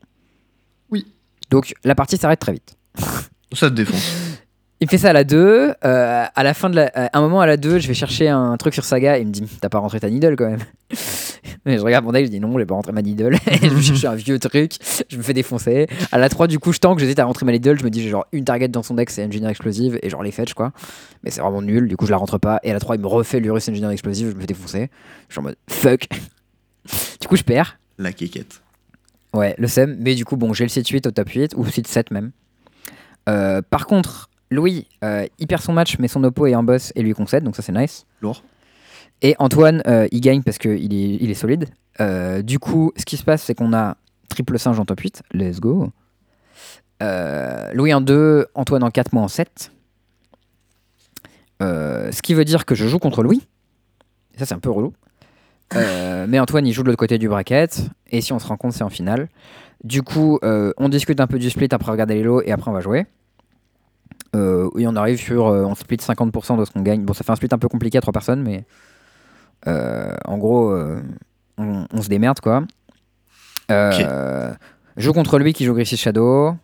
Oui. 0.90 1.06
Donc 1.50 1.74
la 1.84 1.94
partie 1.94 2.16
s'arrête 2.16 2.40
très 2.40 2.52
vite. 2.52 2.76
Ça 3.52 3.70
te 3.70 3.74
défonce. 3.74 4.16
Il 4.84 4.90
fait 4.90 4.98
ça 4.98 5.08
à 5.08 5.12
la 5.14 5.24
2. 5.24 5.76
euh, 5.82 6.24
à 6.34 6.42
la 6.42 6.52
fin 6.52 6.68
de 6.68 6.76
la, 6.76 6.88
à 6.94 7.18
un 7.18 7.22
moment 7.22 7.40
à 7.40 7.46
la 7.46 7.56
2, 7.56 7.78
je 7.78 7.88
vais 7.88 7.94
chercher 7.94 8.28
un 8.28 8.54
truc 8.58 8.74
sur 8.74 8.84
Saga 8.84 9.16
et 9.16 9.22
il 9.22 9.26
me 9.26 9.32
dit 9.32 9.42
T'as 9.58 9.70
pas 9.70 9.78
rentré 9.78 9.98
ta 9.98 10.10
needle 10.10 10.36
quand 10.36 10.44
même 10.44 10.60
Mais 11.64 11.78
je 11.78 11.82
regarde 11.82 12.04
mon 12.04 12.12
deck, 12.12 12.26
je 12.26 12.30
dis 12.30 12.38
Non, 12.38 12.58
j'ai 12.58 12.66
pas 12.66 12.74
rentré 12.74 12.92
ma 12.92 13.00
needle. 13.00 13.34
et 13.50 13.56
je 13.62 13.68
vais 13.74 13.80
chercher 13.80 14.08
un 14.08 14.14
vieux 14.14 14.38
truc, 14.38 14.72
je 15.08 15.16
me 15.16 15.22
fais 15.22 15.32
défoncer. 15.32 15.86
À 16.12 16.18
la 16.18 16.28
3, 16.28 16.48
du 16.48 16.58
coup, 16.58 16.70
je 16.74 16.80
tank, 16.80 16.98
j'hésite 16.98 17.18
à 17.18 17.24
rentrer 17.24 17.46
ma 17.46 17.52
needle. 17.52 17.78
Je 17.78 17.84
me 17.84 17.88
dis 17.88 18.02
J'ai 18.02 18.10
genre 18.10 18.26
une 18.32 18.44
target 18.44 18.68
dans 18.68 18.82
son 18.82 18.92
deck, 18.92 19.08
c'est 19.08 19.24
Engineer 19.24 19.48
Explosive 19.48 19.98
et 20.02 20.10
genre 20.10 20.22
les 20.22 20.32
fetch 20.32 20.52
quoi. 20.52 20.72
Mais 21.22 21.30
c'est 21.30 21.40
vraiment 21.40 21.62
nul, 21.62 21.88
du 21.88 21.96
coup, 21.96 22.04
je 22.04 22.10
la 22.10 22.18
rentre 22.18 22.36
pas. 22.36 22.60
Et 22.62 22.68
à 22.70 22.74
la 22.74 22.80
3, 22.80 22.96
il 22.96 23.00
me 23.00 23.06
refait 23.06 23.40
l'Urus 23.40 23.66
Engineer 23.66 23.90
Explosive, 23.90 24.32
je 24.32 24.34
me 24.34 24.40
fais 24.42 24.46
défoncer. 24.46 24.90
Je 25.28 25.32
suis 25.32 25.40
en 25.40 25.44
mode 25.44 25.56
Fuck. 25.66 26.08
du 27.22 27.26
coup, 27.26 27.36
je 27.36 27.42
perds. 27.42 27.78
La 27.96 28.12
quéquette. 28.12 28.60
Ouais, 29.32 29.54
le 29.56 29.66
SEM. 29.66 29.96
Mais 29.98 30.14
du 30.14 30.26
coup, 30.26 30.36
bon, 30.36 30.52
j'ai 30.52 30.64
le 30.66 30.68
site 30.68 30.86
8 30.88 31.06
au 31.06 31.10
top 31.10 31.30
8, 31.30 31.54
ou 31.56 31.66
site 31.70 31.86
7 31.88 32.10
même. 32.10 32.32
Euh, 33.30 33.62
par 33.62 33.86
contre, 33.86 34.28
Louis, 34.50 34.86
euh, 35.02 35.26
il 35.38 35.46
perd 35.46 35.62
son 35.62 35.72
match, 35.72 35.98
mais 35.98 36.08
son 36.08 36.22
oppo 36.24 36.46
est 36.46 36.54
en 36.54 36.62
boss 36.62 36.92
et 36.94 37.02
lui 37.02 37.12
concède, 37.12 37.44
donc 37.44 37.56
ça 37.56 37.62
c'est 37.62 37.72
nice. 37.72 38.06
Lourd. 38.20 38.42
Et 39.22 39.34
Antoine, 39.38 39.82
euh, 39.86 40.06
il 40.12 40.20
gagne 40.20 40.42
parce 40.42 40.58
qu'il 40.58 40.92
est, 40.92 41.16
il 41.20 41.30
est 41.30 41.34
solide. 41.34 41.66
Euh, 42.00 42.42
du 42.42 42.58
coup, 42.58 42.92
ce 42.96 43.04
qui 43.04 43.16
se 43.16 43.24
passe, 43.24 43.42
c'est 43.42 43.54
qu'on 43.54 43.72
a 43.72 43.96
triple 44.28 44.58
singe 44.58 44.78
en 44.78 44.84
top 44.84 45.00
8. 45.00 45.22
Let's 45.32 45.60
go. 45.60 45.90
Louis 47.72 47.92
en 47.92 48.00
2, 48.00 48.46
Antoine 48.54 48.82
en 48.82 48.90
4, 48.90 49.12
moi 49.12 49.22
en 49.22 49.28
7. 49.28 49.72
Euh, 51.62 52.10
ce 52.12 52.22
qui 52.22 52.34
veut 52.34 52.44
dire 52.44 52.64
que 52.64 52.74
je 52.74 52.86
joue 52.86 52.98
contre 52.98 53.22
Louis. 53.22 53.46
Et 54.34 54.38
ça, 54.38 54.46
c'est 54.46 54.54
un 54.54 54.58
peu 54.58 54.70
relou. 54.70 54.92
Mais 55.74 56.38
Antoine, 56.38 56.66
il 56.66 56.72
joue 56.72 56.82
de 56.82 56.88
l'autre 56.88 56.98
côté 56.98 57.18
du 57.18 57.28
bracket. 57.28 57.88
Et 58.10 58.20
si 58.20 58.32
on 58.32 58.38
se 58.38 58.46
rend 58.46 58.56
compte, 58.56 58.72
c'est 58.72 58.84
en 58.84 58.90
finale. 58.90 59.28
Du 59.82 60.02
coup, 60.02 60.38
on 60.42 60.88
discute 60.88 61.20
un 61.20 61.26
peu 61.26 61.38
du 61.38 61.50
split 61.50 61.68
après 61.70 61.92
regarder 61.92 62.14
les 62.14 62.22
lots 62.22 62.42
et 62.42 62.52
après 62.52 62.70
on 62.70 62.74
va 62.74 62.80
jouer. 62.80 63.06
Euh, 64.34 64.68
et 64.78 64.86
on 64.86 64.96
arrive 64.96 65.18
sur. 65.18 65.46
euh, 65.46 65.64
on 65.64 65.74
split 65.74 65.96
50% 65.98 66.58
de 66.58 66.64
ce 66.64 66.70
qu'on 66.72 66.82
gagne. 66.82 67.04
Bon, 67.04 67.12
ça 67.12 67.22
fait 67.24 67.30
un 67.32 67.36
split 67.36 67.48
un 67.52 67.58
peu 67.58 67.68
compliqué 67.68 67.98
à 67.98 68.00
3 68.00 68.12
personnes, 68.12 68.42
mais. 68.42 68.64
euh, 69.68 70.14
en 70.24 70.38
gros, 70.38 70.74
on, 71.58 71.86
on 71.92 72.02
se 72.02 72.08
démerde 72.08 72.40
quoi. 72.40 72.64
Je 73.68 74.54
joue 74.96 75.12
contre 75.12 75.38
lui 75.38 75.52
qui 75.52 75.64
joue 75.64 75.74
Griffith 75.74 75.98
Shadow. 75.98 76.54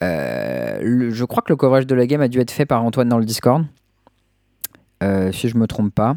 Le- 0.00 1.10
je 1.10 1.24
crois 1.24 1.42
que 1.42 1.52
le 1.52 1.56
coverage 1.56 1.86
de 1.86 1.94
la 1.94 2.06
game 2.06 2.20
a 2.22 2.28
dû 2.28 2.40
être 2.40 2.50
fait 2.50 2.66
par 2.66 2.82
Antoine 2.84 3.08
dans 3.08 3.18
le 3.18 3.24
Discord. 3.24 3.64
Si 5.02 5.48
je 5.48 5.56
me 5.56 5.66
trompe 5.66 5.94
pas. 5.94 6.16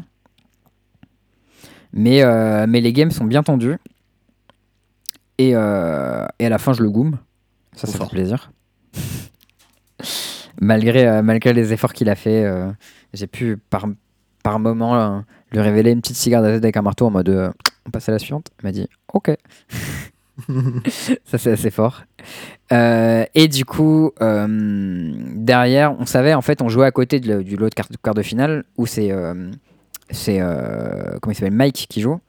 Mais, 1.92 2.22
mais 2.66 2.80
les 2.80 2.92
games 2.92 3.10
sont 3.10 3.24
bien 3.24 3.42
tendus. 3.42 3.76
Et, 5.38 5.50
et 5.50 5.54
à 5.54 6.28
la 6.38 6.58
fin, 6.58 6.72
je 6.72 6.82
le 6.82 6.90
goom. 6.90 7.18
Ça, 7.76 7.86
ça 7.86 7.98
fait 7.98 8.08
plaisir. 8.10 8.50
malgré, 10.60 11.06
euh, 11.06 11.22
malgré 11.22 11.52
les 11.52 11.72
efforts 11.72 11.92
qu'il 11.92 12.08
a 12.08 12.14
fait, 12.14 12.44
euh, 12.44 12.70
j'ai 13.12 13.26
pu 13.26 13.56
par, 13.56 13.86
par 14.42 14.58
moment 14.58 14.96
euh, 14.96 15.20
lui 15.52 15.60
révéler 15.60 15.92
une 15.92 16.00
petite 16.00 16.16
cigare 16.16 16.42
d'azeite 16.42 16.64
avec 16.64 16.76
un 16.76 16.82
marteau 16.82 17.06
en 17.06 17.10
mode 17.10 17.52
on 17.86 17.90
passe 17.90 18.08
à 18.08 18.12
la 18.12 18.18
suivante. 18.18 18.48
Il 18.60 18.66
m'a 18.66 18.72
dit 18.72 18.88
ok. 19.12 19.36
ça, 21.24 21.38
c'est 21.38 21.52
assez 21.52 21.70
fort. 21.70 22.02
Euh, 22.72 23.24
et 23.34 23.48
du 23.48 23.64
coup, 23.64 24.12
euh, 24.20 25.12
derrière, 25.34 25.94
on 25.98 26.06
savait, 26.06 26.34
en 26.34 26.42
fait, 26.42 26.62
on 26.62 26.68
jouait 26.68 26.86
à 26.86 26.90
côté 26.90 27.20
de, 27.20 27.42
du 27.42 27.56
lot 27.56 27.68
de 27.68 27.74
quart, 27.74 27.88
quart 28.02 28.14
de 28.14 28.22
finale 28.22 28.64
où 28.76 28.86
c'est. 28.86 29.12
euh, 29.12 29.50
c'est. 30.10 30.38
comment 31.20 31.32
il 31.32 31.34
s'appelle 31.34 31.52
Mike 31.52 31.86
qui 31.88 32.00
joue. 32.00 32.20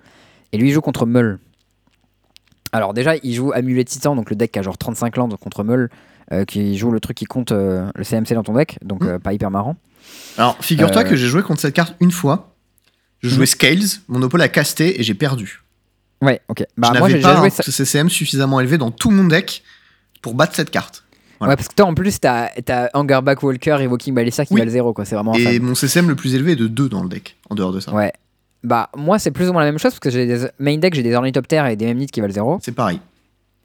Et 0.51 0.57
lui, 0.57 0.69
il 0.69 0.71
joue 0.71 0.81
contre 0.81 1.05
Meul. 1.05 1.39
Alors, 2.71 2.93
déjà, 2.93 3.15
il 3.17 3.33
joue 3.33 3.51
Amulet 3.53 3.83
Titan, 3.85 4.15
donc 4.15 4.29
le 4.29 4.35
deck 4.35 4.51
qui 4.51 4.59
a 4.59 4.61
genre 4.61 4.77
35 4.77 5.15
landes 5.17 5.37
contre 5.37 5.63
Meul, 5.63 5.89
qui 6.47 6.77
joue 6.77 6.91
le 6.91 6.99
truc 6.99 7.17
qui 7.17 7.25
compte 7.25 7.51
euh, 7.51 7.89
le 7.95 8.03
CMC 8.03 8.33
dans 8.33 8.43
ton 8.43 8.53
deck, 8.53 8.77
donc 8.83 9.03
Mm. 9.03 9.07
euh, 9.07 9.19
pas 9.19 9.33
hyper 9.33 9.51
marrant. 9.51 9.75
Alors, 10.37 10.57
figure-toi 10.61 11.01
Euh, 11.01 11.05
que 11.05 11.15
j'ai 11.15 11.27
joué 11.27 11.41
contre 11.43 11.61
cette 11.61 11.73
carte 11.73 11.95
une 11.99 12.11
fois. 12.11 12.53
Je 13.21 13.29
jouais 13.29 13.41
Mhm. 13.41 13.45
Scales, 13.45 13.79
mon 14.07 14.21
oppo 14.21 14.37
l'a 14.37 14.49
casté 14.49 14.99
et 14.99 15.03
j'ai 15.03 15.13
perdu. 15.15 15.61
Ouais, 16.21 16.41
ok. 16.47 16.63
Bah, 16.77 16.91
je 16.93 16.99
moi, 16.99 17.07
j'ai 17.09 17.15
n'avais 17.15 17.23
pas 17.23 17.35
joué 17.37 17.47
un 17.47 17.49
ça. 17.49 17.63
CCM 17.63 18.09
suffisamment 18.09 18.59
élevé 18.59 18.77
dans 18.77 18.91
tout 18.91 19.09
mon 19.11 19.25
deck 19.25 19.63
pour 20.21 20.33
battre 20.35 20.55
cette 20.55 20.69
carte. 20.69 21.03
Voilà. 21.39 21.51
Ouais, 21.51 21.55
parce 21.57 21.67
que 21.67 21.75
toi, 21.75 21.85
en 21.85 21.93
plus, 21.93 22.19
t'as 22.19 22.49
as 22.69 22.89
Angerback 22.93 23.43
Walker, 23.43 23.77
Evoking 23.81 24.13
Balissa 24.13 24.45
qui 24.45 24.53
Oui. 24.53 24.59
valent 24.61 24.71
0, 24.71 24.93
quoi. 24.93 25.05
C'est 25.05 25.15
vraiment 25.15 25.33
Et 25.35 25.45
infâme. 25.45 25.63
mon 25.63 25.75
CCM 25.75 26.07
le 26.07 26.15
plus 26.15 26.33
élevé 26.35 26.53
est 26.53 26.55
de 26.55 26.67
2 26.67 26.87
dans 26.87 27.03
le 27.03 27.09
deck, 27.09 27.35
en 27.49 27.55
dehors 27.55 27.71
de 27.73 27.79
ça. 27.79 27.93
Ouais. 27.93 28.13
Bah, 28.63 28.89
moi, 28.95 29.19
c'est 29.19 29.31
plus 29.31 29.49
ou 29.49 29.53
moins 29.53 29.61
la 29.63 29.71
même 29.71 29.77
chose 29.79 29.91
parce 29.91 29.99
que 29.99 30.09
j'ai 30.09 30.25
des 30.25 30.47
main 30.59 30.77
deck, 30.77 30.93
j'ai 30.95 31.03
des 31.03 31.13
ornithoptères 31.13 31.67
et 31.67 31.75
des 31.75 31.85
memnites 31.87 32.11
qui 32.11 32.21
valent 32.21 32.33
0. 32.33 32.59
C'est 32.63 32.71
pareil. 32.71 32.99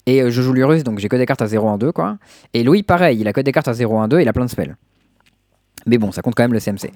Et 0.07 0.23
euh, 0.23 0.31
je 0.31 0.43
joue 0.43 0.53
l'Urus, 0.53 0.85
donc 0.85 0.99
j'ai 0.99 1.09
que 1.09 1.17
des 1.17 1.27
cartes 1.27 1.43
à 1.43 1.47
0 1.47 1.67
en 1.67 1.79
2, 1.79 1.93
quoi. 1.93 2.17
Et 2.55 2.63
Louis, 2.63 2.83
pareil, 2.83 3.19
il 3.21 3.29
a 3.29 3.33
que 3.33 3.41
des 3.41 3.53
cartes 3.53 3.69
à 3.69 3.73
0 3.73 3.97
en 3.97 4.09
2, 4.09 4.21
il 4.21 4.29
a 4.29 4.33
plein 4.33 4.45
de 4.45 4.51
spells. 4.51 4.77
Mais 5.87 5.97
bon, 5.97 6.13
ça 6.13 6.21
compte 6.21 6.35
quand 6.35 6.43
même 6.43 6.53
le 6.53 6.61
CMC. 6.61 6.91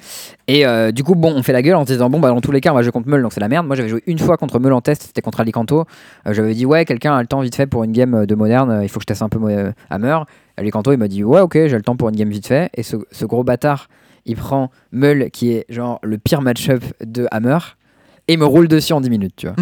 Et 0.47 0.67
euh, 0.67 0.93
du 0.93 1.05
coup, 1.05 1.15
on 1.23 1.43
fait 1.43 1.55
la 1.55 1.63
gueule 1.63 1.77
en 1.77 1.87
se 1.87 1.93
disant, 1.93 2.11
bon, 2.11 2.21
bah, 2.21 2.29
dans 2.29 2.41
tous 2.43 2.53
les 2.53 2.61
cas, 2.61 2.73
va 2.73 2.83
jouer 2.83 2.93
contre 2.93 3.09
Meul, 3.09 3.23
donc 3.23 3.33
c'est 3.33 3.41
la 3.41 3.49
merde. 3.49 3.67
Moi, 3.67 3.77
j'avais 3.77 3.89
joué 3.89 4.03
une 4.07 4.19
fois 4.19 4.37
contre 4.37 4.59
Meul 4.59 4.73
en 4.75 4.83
test, 4.83 5.05
c'était 5.05 5.23
contre 5.23 5.41
Alicanto. 5.41 5.85
Euh, 6.27 6.35
j'avais 6.35 6.55
dit, 6.55 6.67
ouais, 6.67 6.85
quelqu'un 6.85 7.17
a 7.17 7.21
le 7.21 7.27
temps 7.27 7.41
vite 7.41 7.55
fait 7.55 7.67
pour 7.67 7.85
une 7.85 7.93
game 7.93 8.27
de 8.27 8.35
moderne, 8.35 8.81
il 8.83 8.89
faut 8.89 8.99
que 8.99 9.05
je 9.05 9.07
teste 9.07 9.23
un 9.23 9.29
peu 9.29 9.39
Hammer. 9.89 10.19
Alicanto, 10.57 10.93
il 10.93 10.99
m'a 10.99 11.09
dit, 11.09 11.25
ouais, 11.25 11.41
ok, 11.41 11.55
j'ai 11.55 11.77
le 11.77 11.83
temps 11.83 11.97
pour 11.97 12.11
une 12.11 12.17
game 12.17 12.29
vite 12.29 12.47
fait. 12.47 12.71
Et 12.75 12.83
ce, 12.83 12.97
ce 13.11 13.25
gros 13.25 13.43
bâtard, 13.43 13.89
il 14.27 14.37
prend 14.37 14.71
Meul, 14.93 15.31
qui 15.31 15.53
est 15.53 15.65
genre 15.69 15.99
le 16.03 16.19
pire 16.19 16.43
match-up 16.43 16.83
de 17.05 17.27
Hammer, 17.31 17.59
et 18.27 18.35
il 18.35 18.39
me 18.39 18.47
roule 18.47 18.69
dessus 18.69 18.95
en 18.95 19.01
10 19.03 19.11
minutes, 19.11 19.35
tu 19.37 19.47
vois. 19.47 19.57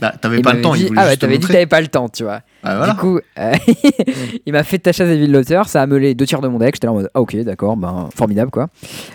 Bah, 0.00 0.12
T'avais 0.20 0.42
pas 0.42 0.52
le 0.52 0.62
temps, 0.62 0.74
dit, 0.74 0.88
il 0.90 0.98
ah 0.98 1.06
ouais, 1.06 1.16
t'avais 1.16 1.38
dit 1.38 1.46
t'avais 1.46 1.66
pas 1.66 1.80
le 1.80 1.86
temps, 1.86 2.08
tu 2.08 2.24
vois. 2.24 2.40
Ah, 2.64 2.76
voilà. 2.76 2.92
Du 2.92 2.98
coup, 2.98 3.20
euh, 3.38 3.52
il 4.46 4.52
m'a 4.52 4.64
fait 4.64 4.78
ta 4.78 4.92
chasse 4.92 5.08
des 5.08 5.16
villes 5.16 5.30
d'auteur, 5.30 5.68
ça 5.68 5.82
a 5.82 5.86
meulé 5.86 6.14
deux 6.14 6.26
tiers 6.26 6.40
de 6.40 6.48
mon 6.48 6.58
deck. 6.58 6.74
J'étais 6.74 6.88
là 6.88 6.92
en 6.92 6.96
mode, 6.96 7.10
ah, 7.14 7.20
ok, 7.20 7.36
d'accord, 7.44 7.76
ben, 7.76 8.08
formidable 8.14 8.50
quoi. 8.50 8.68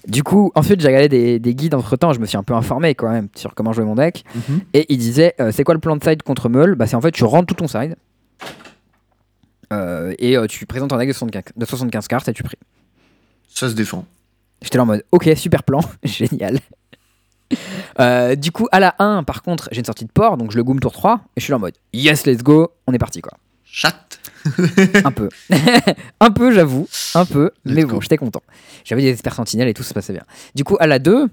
Du 0.08 0.24
coup, 0.24 0.52
ensuite, 0.56 0.80
j'ai 0.80 0.88
regardé 0.88 1.10
des, 1.10 1.40
des 1.40 1.56
guides 1.56 1.76
entre 1.76 1.98
temps, 1.98 2.14
je 2.14 2.20
me 2.20 2.26
suis 2.26 2.38
un 2.38 2.44
peu 2.44 2.54
informé 2.54 2.96
quand 2.96 3.10
même 3.10 3.28
sur 3.36 3.54
comment 3.54 3.74
jouer 3.74 3.84
mon 3.86 3.96
deck. 3.96 4.24
Et 4.74 4.86
il 4.88 4.98
disait, 4.98 5.34
euh, 5.42 5.52
c'est 5.52 5.66
quoi 5.66 5.74
le 5.74 5.82
plan 5.82 5.98
de 5.98 6.04
side 6.04 6.24
contre 6.24 6.48
Meul? 6.48 6.76
Bah, 6.76 6.88
c'est 6.88 6.96
en 6.96 7.02
fait, 7.02 7.12
tu 7.12 7.26
rentres 7.26 7.48
tout 7.48 7.56
ton 7.56 7.68
side. 7.68 7.96
Euh, 9.74 10.14
et 10.20 10.38
tu 10.48 10.66
présentes 10.66 10.94
un 10.94 10.98
deck 10.98 11.10
de 11.10 11.14
75, 11.14 11.44
de 11.56 11.66
75 11.66 12.08
cartes 12.08 12.30
et 12.30 12.34
tu 12.34 12.44
pries. 12.44 12.58
Ça 13.50 13.68
se 13.68 13.74
défend. 13.74 14.06
J'étais 14.62 14.78
là 14.78 14.84
en 14.84 14.88
mode, 14.88 15.04
ok, 15.12 15.30
super 15.36 15.64
plan, 15.64 15.80
génial. 16.04 16.60
Euh, 17.98 18.36
du 18.36 18.52
coup, 18.52 18.68
à 18.74 18.82
la 18.82 18.94
1, 19.00 19.24
par 19.24 19.42
contre, 19.42 19.70
j'ai 19.72 19.80
une 19.80 19.86
sortie 19.86 20.04
de 20.04 20.12
port, 20.12 20.36
donc 20.36 20.52
je 20.52 20.58
le 20.58 20.66
goom 20.66 20.82
tour 20.82 20.92
3, 20.92 21.22
et 21.38 21.40
je 21.40 21.46
suis 21.46 21.52
là 21.52 21.56
en 21.56 21.62
mode, 21.62 21.76
yes, 21.94 22.26
let's 22.26 22.44
go, 22.44 22.74
on 22.88 22.94
est 22.94 22.98
parti 22.98 23.22
quoi. 23.22 23.32
Chat. 23.64 24.20
Un 25.06 25.12
peu. 25.14 25.30
un 26.20 26.32
peu, 26.32 26.52
j'avoue. 26.52 26.90
Un 27.14 27.26
peu. 27.26 27.52
Let's 27.64 27.76
mais 27.76 27.82
go. 27.84 27.96
bon, 27.96 28.02
j'étais 28.02 28.18
content. 28.18 28.42
J'avais 28.84 29.02
des 29.02 29.12
experts 29.12 29.36
sentinelles 29.36 29.70
et 29.70 29.74
tout, 29.74 29.84
ça 29.84 29.90
se 29.90 29.94
passait 29.94 30.12
bien. 30.12 30.24
Du 30.56 30.66
coup, 30.66 30.76
à 30.82 30.88
la 30.88 31.00
2, 31.00 31.28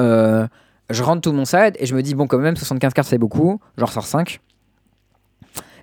euh, 0.00 0.46
je 0.88 1.02
rentre 1.02 1.20
tout 1.20 1.32
mon 1.32 1.44
side 1.44 1.74
et 1.78 1.84
je 1.84 1.94
me 1.94 2.02
dis, 2.02 2.14
bon, 2.14 2.26
quand 2.26 2.38
même, 2.38 2.56
75 2.56 2.94
cartes, 2.94 3.08
c'est 3.08 3.18
beaucoup. 3.18 3.60
J'en 3.76 3.86
ressors 3.86 4.06
5. 4.06 4.40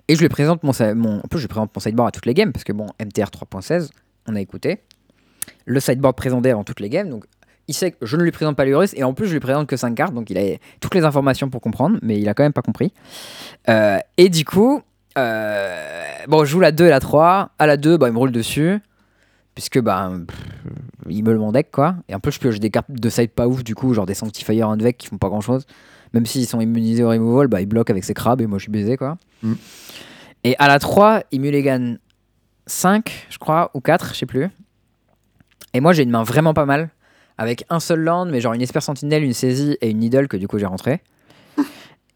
Et 0.08 0.16
je 0.16 0.20
lui 0.20 0.28
présente 0.28 0.62
mon. 0.62 0.72
En 0.72 1.28
plus, 1.28 1.38
je 1.38 1.44
lui 1.44 1.48
présente 1.48 1.70
mon 1.74 1.80
sideboard 1.80 2.08
à 2.08 2.10
toutes 2.10 2.26
les 2.26 2.34
games 2.34 2.52
parce 2.52 2.64
que, 2.64 2.72
bon, 2.72 2.86
MTR 3.00 3.30
3.16, 3.30 3.90
on 4.26 4.34
a 4.34 4.40
écouté. 4.40 4.80
Le 5.64 5.80
sideboard 5.80 6.16
présenté 6.16 6.50
avant 6.50 6.64
toutes 6.64 6.80
les 6.80 6.88
games. 6.88 7.08
Donc, 7.08 7.24
il 7.68 7.74
sait 7.74 7.92
que 7.92 8.04
je 8.04 8.16
ne 8.16 8.22
lui 8.22 8.32
présente 8.32 8.56
pas 8.56 8.64
l'Urus 8.64 8.92
et 8.94 9.04
en 9.04 9.14
plus, 9.14 9.26
je 9.26 9.32
lui 9.32 9.40
présente 9.40 9.66
que 9.66 9.76
5 9.76 9.94
cartes. 9.94 10.14
Donc, 10.14 10.30
il 10.30 10.38
a 10.38 10.56
toutes 10.80 10.94
les 10.94 11.04
informations 11.04 11.48
pour 11.48 11.60
comprendre, 11.60 11.98
mais 12.02 12.18
il 12.18 12.28
a 12.28 12.34
quand 12.34 12.42
même 12.42 12.52
pas 12.52 12.62
compris. 12.62 12.92
Euh, 13.68 13.98
et 14.16 14.28
du 14.28 14.44
coup, 14.44 14.82
euh, 15.18 16.02
bon, 16.28 16.44
je 16.44 16.50
joue 16.50 16.60
la 16.60 16.72
2 16.72 16.86
et 16.86 16.90
la 16.90 17.00
3. 17.00 17.50
À 17.58 17.66
la 17.66 17.76
2, 17.76 17.96
bah, 17.96 18.08
il 18.08 18.12
me 18.12 18.18
roule 18.18 18.32
dessus. 18.32 18.78
Puisque, 19.54 19.80
bah, 19.80 20.10
pff, 20.26 20.36
il 21.08 21.22
me 21.22 21.32
le 21.32 21.38
mon 21.38 21.52
deck, 21.52 21.70
quoi. 21.70 21.96
Et 22.08 22.14
en 22.14 22.20
plus, 22.20 22.32
je 22.32 22.40
pioche 22.40 22.58
des 22.58 22.70
cartes 22.70 22.90
de 22.90 23.08
side 23.10 23.30
pas 23.30 23.46
ouf, 23.46 23.62
du 23.62 23.74
coup, 23.74 23.92
genre 23.94 24.06
des 24.06 24.14
Sanctifier 24.14 24.62
Unvec 24.62 24.96
qui 24.96 25.08
font 25.08 25.18
pas 25.18 25.28
grand 25.28 25.42
chose. 25.42 25.66
Même 26.14 26.26
s'ils 26.26 26.46
sont 26.46 26.60
immunisés 26.60 27.04
au 27.04 27.10
removal, 27.10 27.48
bah, 27.48 27.60
ils 27.60 27.66
bloquent 27.66 27.92
avec 27.92 28.04
ses 28.04 28.14
crabes 28.14 28.40
et 28.40 28.46
moi, 28.46 28.58
je 28.58 28.64
suis 28.64 28.72
baisé, 28.72 28.96
quoi. 28.96 29.18
Mm. 29.42 29.54
Et 30.44 30.56
à 30.58 30.68
la 30.68 30.78
3, 30.78 31.22
il 31.30 31.40
mulligan 31.40 31.96
5, 32.66 33.26
je 33.30 33.38
crois, 33.38 33.70
ou 33.74 33.80
4, 33.80 34.14
je 34.14 34.18
sais 34.18 34.26
plus. 34.26 34.48
Et 35.74 35.80
moi, 35.80 35.92
j'ai 35.92 36.02
une 36.02 36.10
main 36.10 36.22
vraiment 36.22 36.54
pas 36.54 36.66
mal. 36.66 36.90
Avec 37.38 37.64
un 37.70 37.80
seul 37.80 38.00
land, 38.00 38.26
mais 38.26 38.40
genre 38.40 38.52
une 38.52 38.62
Esper 38.62 38.80
Sentinelle, 38.80 39.24
une 39.24 39.32
saisie 39.32 39.76
et 39.80 39.90
une 39.90 39.98
Needle 39.98 40.28
que 40.28 40.36
du 40.36 40.48
coup 40.48 40.58
j'ai 40.58 40.66
rentré. 40.66 41.00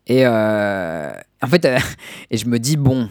Et 0.06 0.24
euh, 0.24 1.10
en 1.42 1.46
fait, 1.46 1.64
euh, 1.64 1.78
et 2.30 2.36
je 2.36 2.46
me 2.46 2.58
dis, 2.58 2.76
bon, 2.76 3.08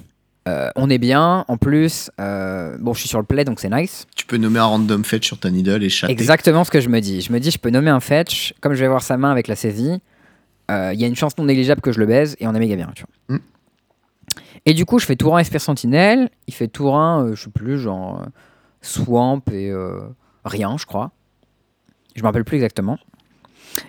euh, 0.48 0.70
on 0.76 0.90
est 0.90 0.98
bien. 0.98 1.46
En 1.48 1.58
plus, 1.58 2.12
euh, 2.20 2.78
bon, 2.80 2.94
je 2.94 3.00
suis 3.02 3.10
sur 3.10 3.20
le 3.20 3.26
play, 3.26 3.44
donc 3.44 3.60
c'est 3.60 3.70
nice. 3.70 4.06
Tu 4.16 4.26
peux 4.26 4.38
nommer 4.38 4.60
un 4.60 4.66
random 4.66 5.04
fetch 5.04 5.26
sur 5.26 5.40
ta 5.40 5.50
needle 5.50 5.84
et 5.84 5.90
chatter. 5.90 6.12
Exactement 6.12 6.64
ce 6.64 6.72
que 6.72 6.82
je 6.82 6.90
me 6.90 7.00
dis. 7.00 7.22
Je 7.22 7.32
me 7.32 7.40
dis, 7.40 7.52
je 7.52 7.60
peux 7.60 7.70
nommer 7.70 7.90
un 7.90 8.00
fetch. 8.00 8.54
Comme 8.62 8.74
je 8.74 8.82
vais 8.82 8.88
voir 8.88 9.04
sa 9.04 9.18
main 9.18 9.32
avec 9.32 9.48
la 9.48 9.56
saisie, 9.56 10.00
il 10.70 11.00
y 11.00 11.04
a 11.04 11.08
une 11.08 11.16
chance 11.16 11.38
non 11.38 11.46
négligeable 11.46 11.82
que 11.82 11.92
je 11.92 12.00
le 12.00 12.06
baise 12.06 12.36
et 12.40 12.48
on 12.48 12.56
est 12.56 12.60
méga 12.60 12.76
bien. 12.76 12.92
Tu 12.96 13.04
vois. 13.04 13.38
Mm. 13.38 13.42
Et 14.68 14.74
du 14.74 14.86
coup, 14.86 14.98
je 14.98 15.06
fais 15.06 15.16
tour 15.16 15.38
1 15.38 15.40
Esper 15.40 15.60
Sentinelle. 15.60 16.30
Il 16.48 16.54
fait 16.54 16.68
tour 16.68 16.98
1, 16.98 17.24
euh, 17.24 17.36
je 17.36 17.44
sais 17.44 17.50
plus, 17.52 17.80
genre 17.80 18.26
Swamp 18.82 19.44
et 19.52 19.72
rien, 20.44 20.78
je 20.78 20.86
crois. 20.86 21.12
Je 22.16 22.22
me 22.22 22.28
rappelle 22.28 22.46
plus 22.46 22.56
exactement. 22.56 22.98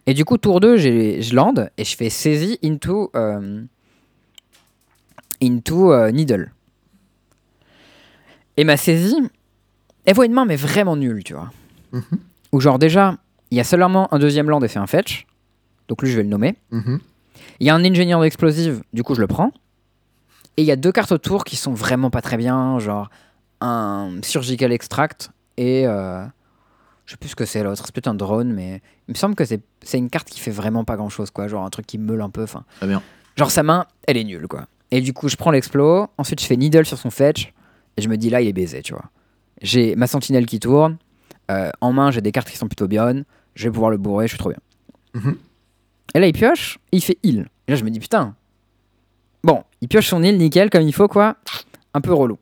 Et 0.06 0.14
du 0.14 0.24
coup, 0.24 0.36
tour 0.36 0.60
2, 0.60 0.76
j'ai- 0.76 1.22
je 1.22 1.34
lande 1.34 1.70
et 1.78 1.84
je 1.84 1.96
fais 1.96 2.10
saisie 2.10 2.58
into, 2.64 3.10
euh, 3.14 3.62
into 5.42 5.92
euh, 5.92 6.10
Needle. 6.10 6.50
Et 8.56 8.64
ma 8.64 8.76
saisie, 8.76 9.16
elle 10.04 10.14
voit 10.14 10.26
une 10.26 10.32
main, 10.32 10.44
mais 10.44 10.56
vraiment 10.56 10.96
nulle, 10.96 11.22
tu 11.24 11.34
vois. 11.34 11.50
Mhm. 11.92 12.02
Où 12.52 12.60
genre 12.60 12.78
déjà, 12.78 13.18
il 13.50 13.58
y 13.58 13.60
a 13.60 13.64
seulement 13.64 14.12
un 14.12 14.18
deuxième 14.18 14.48
land 14.50 14.60
et 14.62 14.68
fait 14.68 14.78
un 14.78 14.86
fetch. 14.86 15.26
Donc 15.88 16.02
lui, 16.02 16.10
je 16.10 16.16
vais 16.16 16.22
le 16.22 16.28
nommer. 16.28 16.56
Mhm. 16.70 17.00
Il 17.60 17.66
y 17.66 17.70
a 17.70 17.74
un 17.74 17.84
ingénieur 17.84 18.20
d'explosive, 18.20 18.82
du 18.92 19.02
coup, 19.02 19.14
je 19.14 19.20
le 19.20 19.26
prends. 19.26 19.52
Et 20.56 20.62
il 20.62 20.64
y 20.66 20.72
a 20.72 20.76
deux 20.76 20.90
cartes 20.90 21.12
autour 21.12 21.44
qui 21.44 21.54
sont 21.56 21.74
vraiment 21.74 22.10
pas 22.10 22.22
très 22.22 22.38
bien, 22.38 22.78
genre 22.78 23.10
un 23.60 24.10
surgical 24.22 24.72
extract 24.72 25.30
et 25.58 25.86
euh, 25.86 26.24
je 27.06 27.12
sais 27.12 27.16
plus 27.16 27.30
ce 27.30 27.36
que 27.36 27.44
c'est 27.44 27.62
l'autre, 27.62 27.82
c'est 27.84 27.94
peut-être 27.94 28.08
un 28.08 28.14
drone, 28.14 28.52
mais 28.52 28.82
il 29.08 29.12
me 29.12 29.16
semble 29.16 29.34
que 29.34 29.44
c'est 29.44 29.60
c'est 29.82 29.98
une 29.98 30.10
carte 30.10 30.28
qui 30.28 30.40
fait 30.40 30.50
vraiment 30.50 30.84
pas 30.84 30.96
grand 30.96 31.08
chose, 31.08 31.30
quoi, 31.30 31.46
genre 31.48 31.64
un 31.64 31.70
truc 31.70 31.86
qui 31.86 31.98
meule 31.98 32.20
un 32.20 32.30
peu. 32.30 32.42
Enfin, 32.42 32.64
Très 32.78 32.86
bien. 32.88 33.02
genre 33.36 33.50
sa 33.50 33.62
main, 33.62 33.86
elle 34.06 34.16
est 34.16 34.24
nulle, 34.24 34.48
quoi. 34.48 34.66
Et 34.90 35.00
du 35.00 35.12
coup, 35.12 35.28
je 35.28 35.36
prends 35.36 35.50
l'explo, 35.50 36.08
ensuite 36.18 36.40
je 36.40 36.46
fais 36.46 36.56
needle 36.56 36.84
sur 36.84 36.98
son 36.98 37.10
fetch 37.10 37.52
et 37.96 38.02
je 38.02 38.08
me 38.08 38.16
dis 38.16 38.30
là, 38.30 38.40
il 38.40 38.48
est 38.48 38.52
baisé, 38.52 38.82
tu 38.82 38.92
vois. 38.92 39.04
J'ai 39.62 39.96
ma 39.96 40.06
sentinelle 40.06 40.46
qui 40.46 40.60
tourne, 40.60 40.98
euh, 41.50 41.70
en 41.80 41.92
main, 41.92 42.10
j'ai 42.10 42.20
des 42.20 42.32
cartes 42.32 42.50
qui 42.50 42.56
sont 42.56 42.68
plutôt 42.68 42.88
bien, 42.88 43.22
je 43.54 43.64
vais 43.68 43.72
pouvoir 43.72 43.90
le 43.90 43.96
bourrer, 43.98 44.26
je 44.26 44.32
suis 44.32 44.38
trop 44.38 44.50
bien. 44.50 44.58
Mhm. 45.14 45.38
Et 46.14 46.20
là, 46.20 46.26
il 46.26 46.32
pioche, 46.32 46.78
et 46.92 46.96
il 46.96 47.00
fait 47.00 47.18
heal. 47.22 47.48
Et 47.68 47.72
là, 47.72 47.76
je 47.76 47.84
me 47.84 47.90
dis, 47.90 47.98
putain. 48.00 48.34
Bon, 49.42 49.64
il 49.80 49.88
pioche 49.88 50.08
son 50.08 50.22
heal 50.22 50.36
nickel 50.38 50.70
comme 50.70 50.82
il 50.82 50.92
faut, 50.92 51.08
quoi. 51.08 51.36
Un 51.94 52.00
peu 52.00 52.12
relou. 52.12 52.38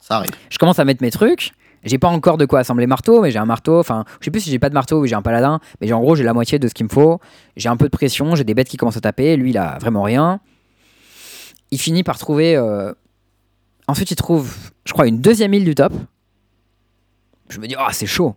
Ça 0.00 0.16
arrive. 0.16 0.30
Je 0.50 0.58
commence 0.58 0.78
à 0.78 0.84
mettre 0.84 1.02
mes 1.02 1.10
trucs. 1.10 1.52
J'ai 1.84 1.98
pas 1.98 2.08
encore 2.08 2.38
de 2.38 2.44
quoi 2.46 2.60
assembler 2.60 2.86
marteau, 2.86 3.22
mais 3.22 3.30
j'ai 3.30 3.38
un 3.38 3.44
marteau. 3.44 3.78
Enfin, 3.80 4.04
je 4.20 4.26
sais 4.26 4.30
plus 4.30 4.40
si 4.40 4.50
j'ai 4.50 4.58
pas 4.58 4.68
de 4.68 4.74
marteau 4.74 5.00
ou 5.00 5.06
j'ai 5.06 5.14
un 5.16 5.22
paladin. 5.22 5.58
Mais 5.80 5.92
en 5.92 6.00
gros, 6.00 6.14
j'ai 6.14 6.22
la 6.24 6.32
moitié 6.32 6.58
de 6.58 6.68
ce 6.68 6.74
qu'il 6.74 6.84
me 6.84 6.90
faut. 6.90 7.18
J'ai 7.56 7.68
un 7.68 7.76
peu 7.76 7.86
de 7.86 7.90
pression, 7.90 8.34
j'ai 8.36 8.44
des 8.44 8.54
bêtes 8.54 8.68
qui 8.68 8.76
commencent 8.76 8.96
à 8.96 9.00
taper. 9.00 9.36
Lui, 9.36 9.50
il 9.50 9.58
a 9.58 9.78
vraiment 9.80 10.02
rien. 10.02 10.40
Il 11.70 11.78
finit 11.78 12.02
par 12.04 12.18
trouver. 12.18 12.56
euh, 12.56 12.92
Ensuite, 13.88 14.10
il 14.12 14.16
trouve, 14.16 14.54
je 14.84 14.92
crois, 14.92 15.08
une 15.08 15.20
deuxième 15.20 15.52
île 15.54 15.64
du 15.64 15.74
top. 15.74 15.92
Je 17.48 17.58
me 17.58 17.66
dis, 17.66 17.74
oh, 17.78 17.88
c'est 17.90 18.06
chaud. 18.06 18.36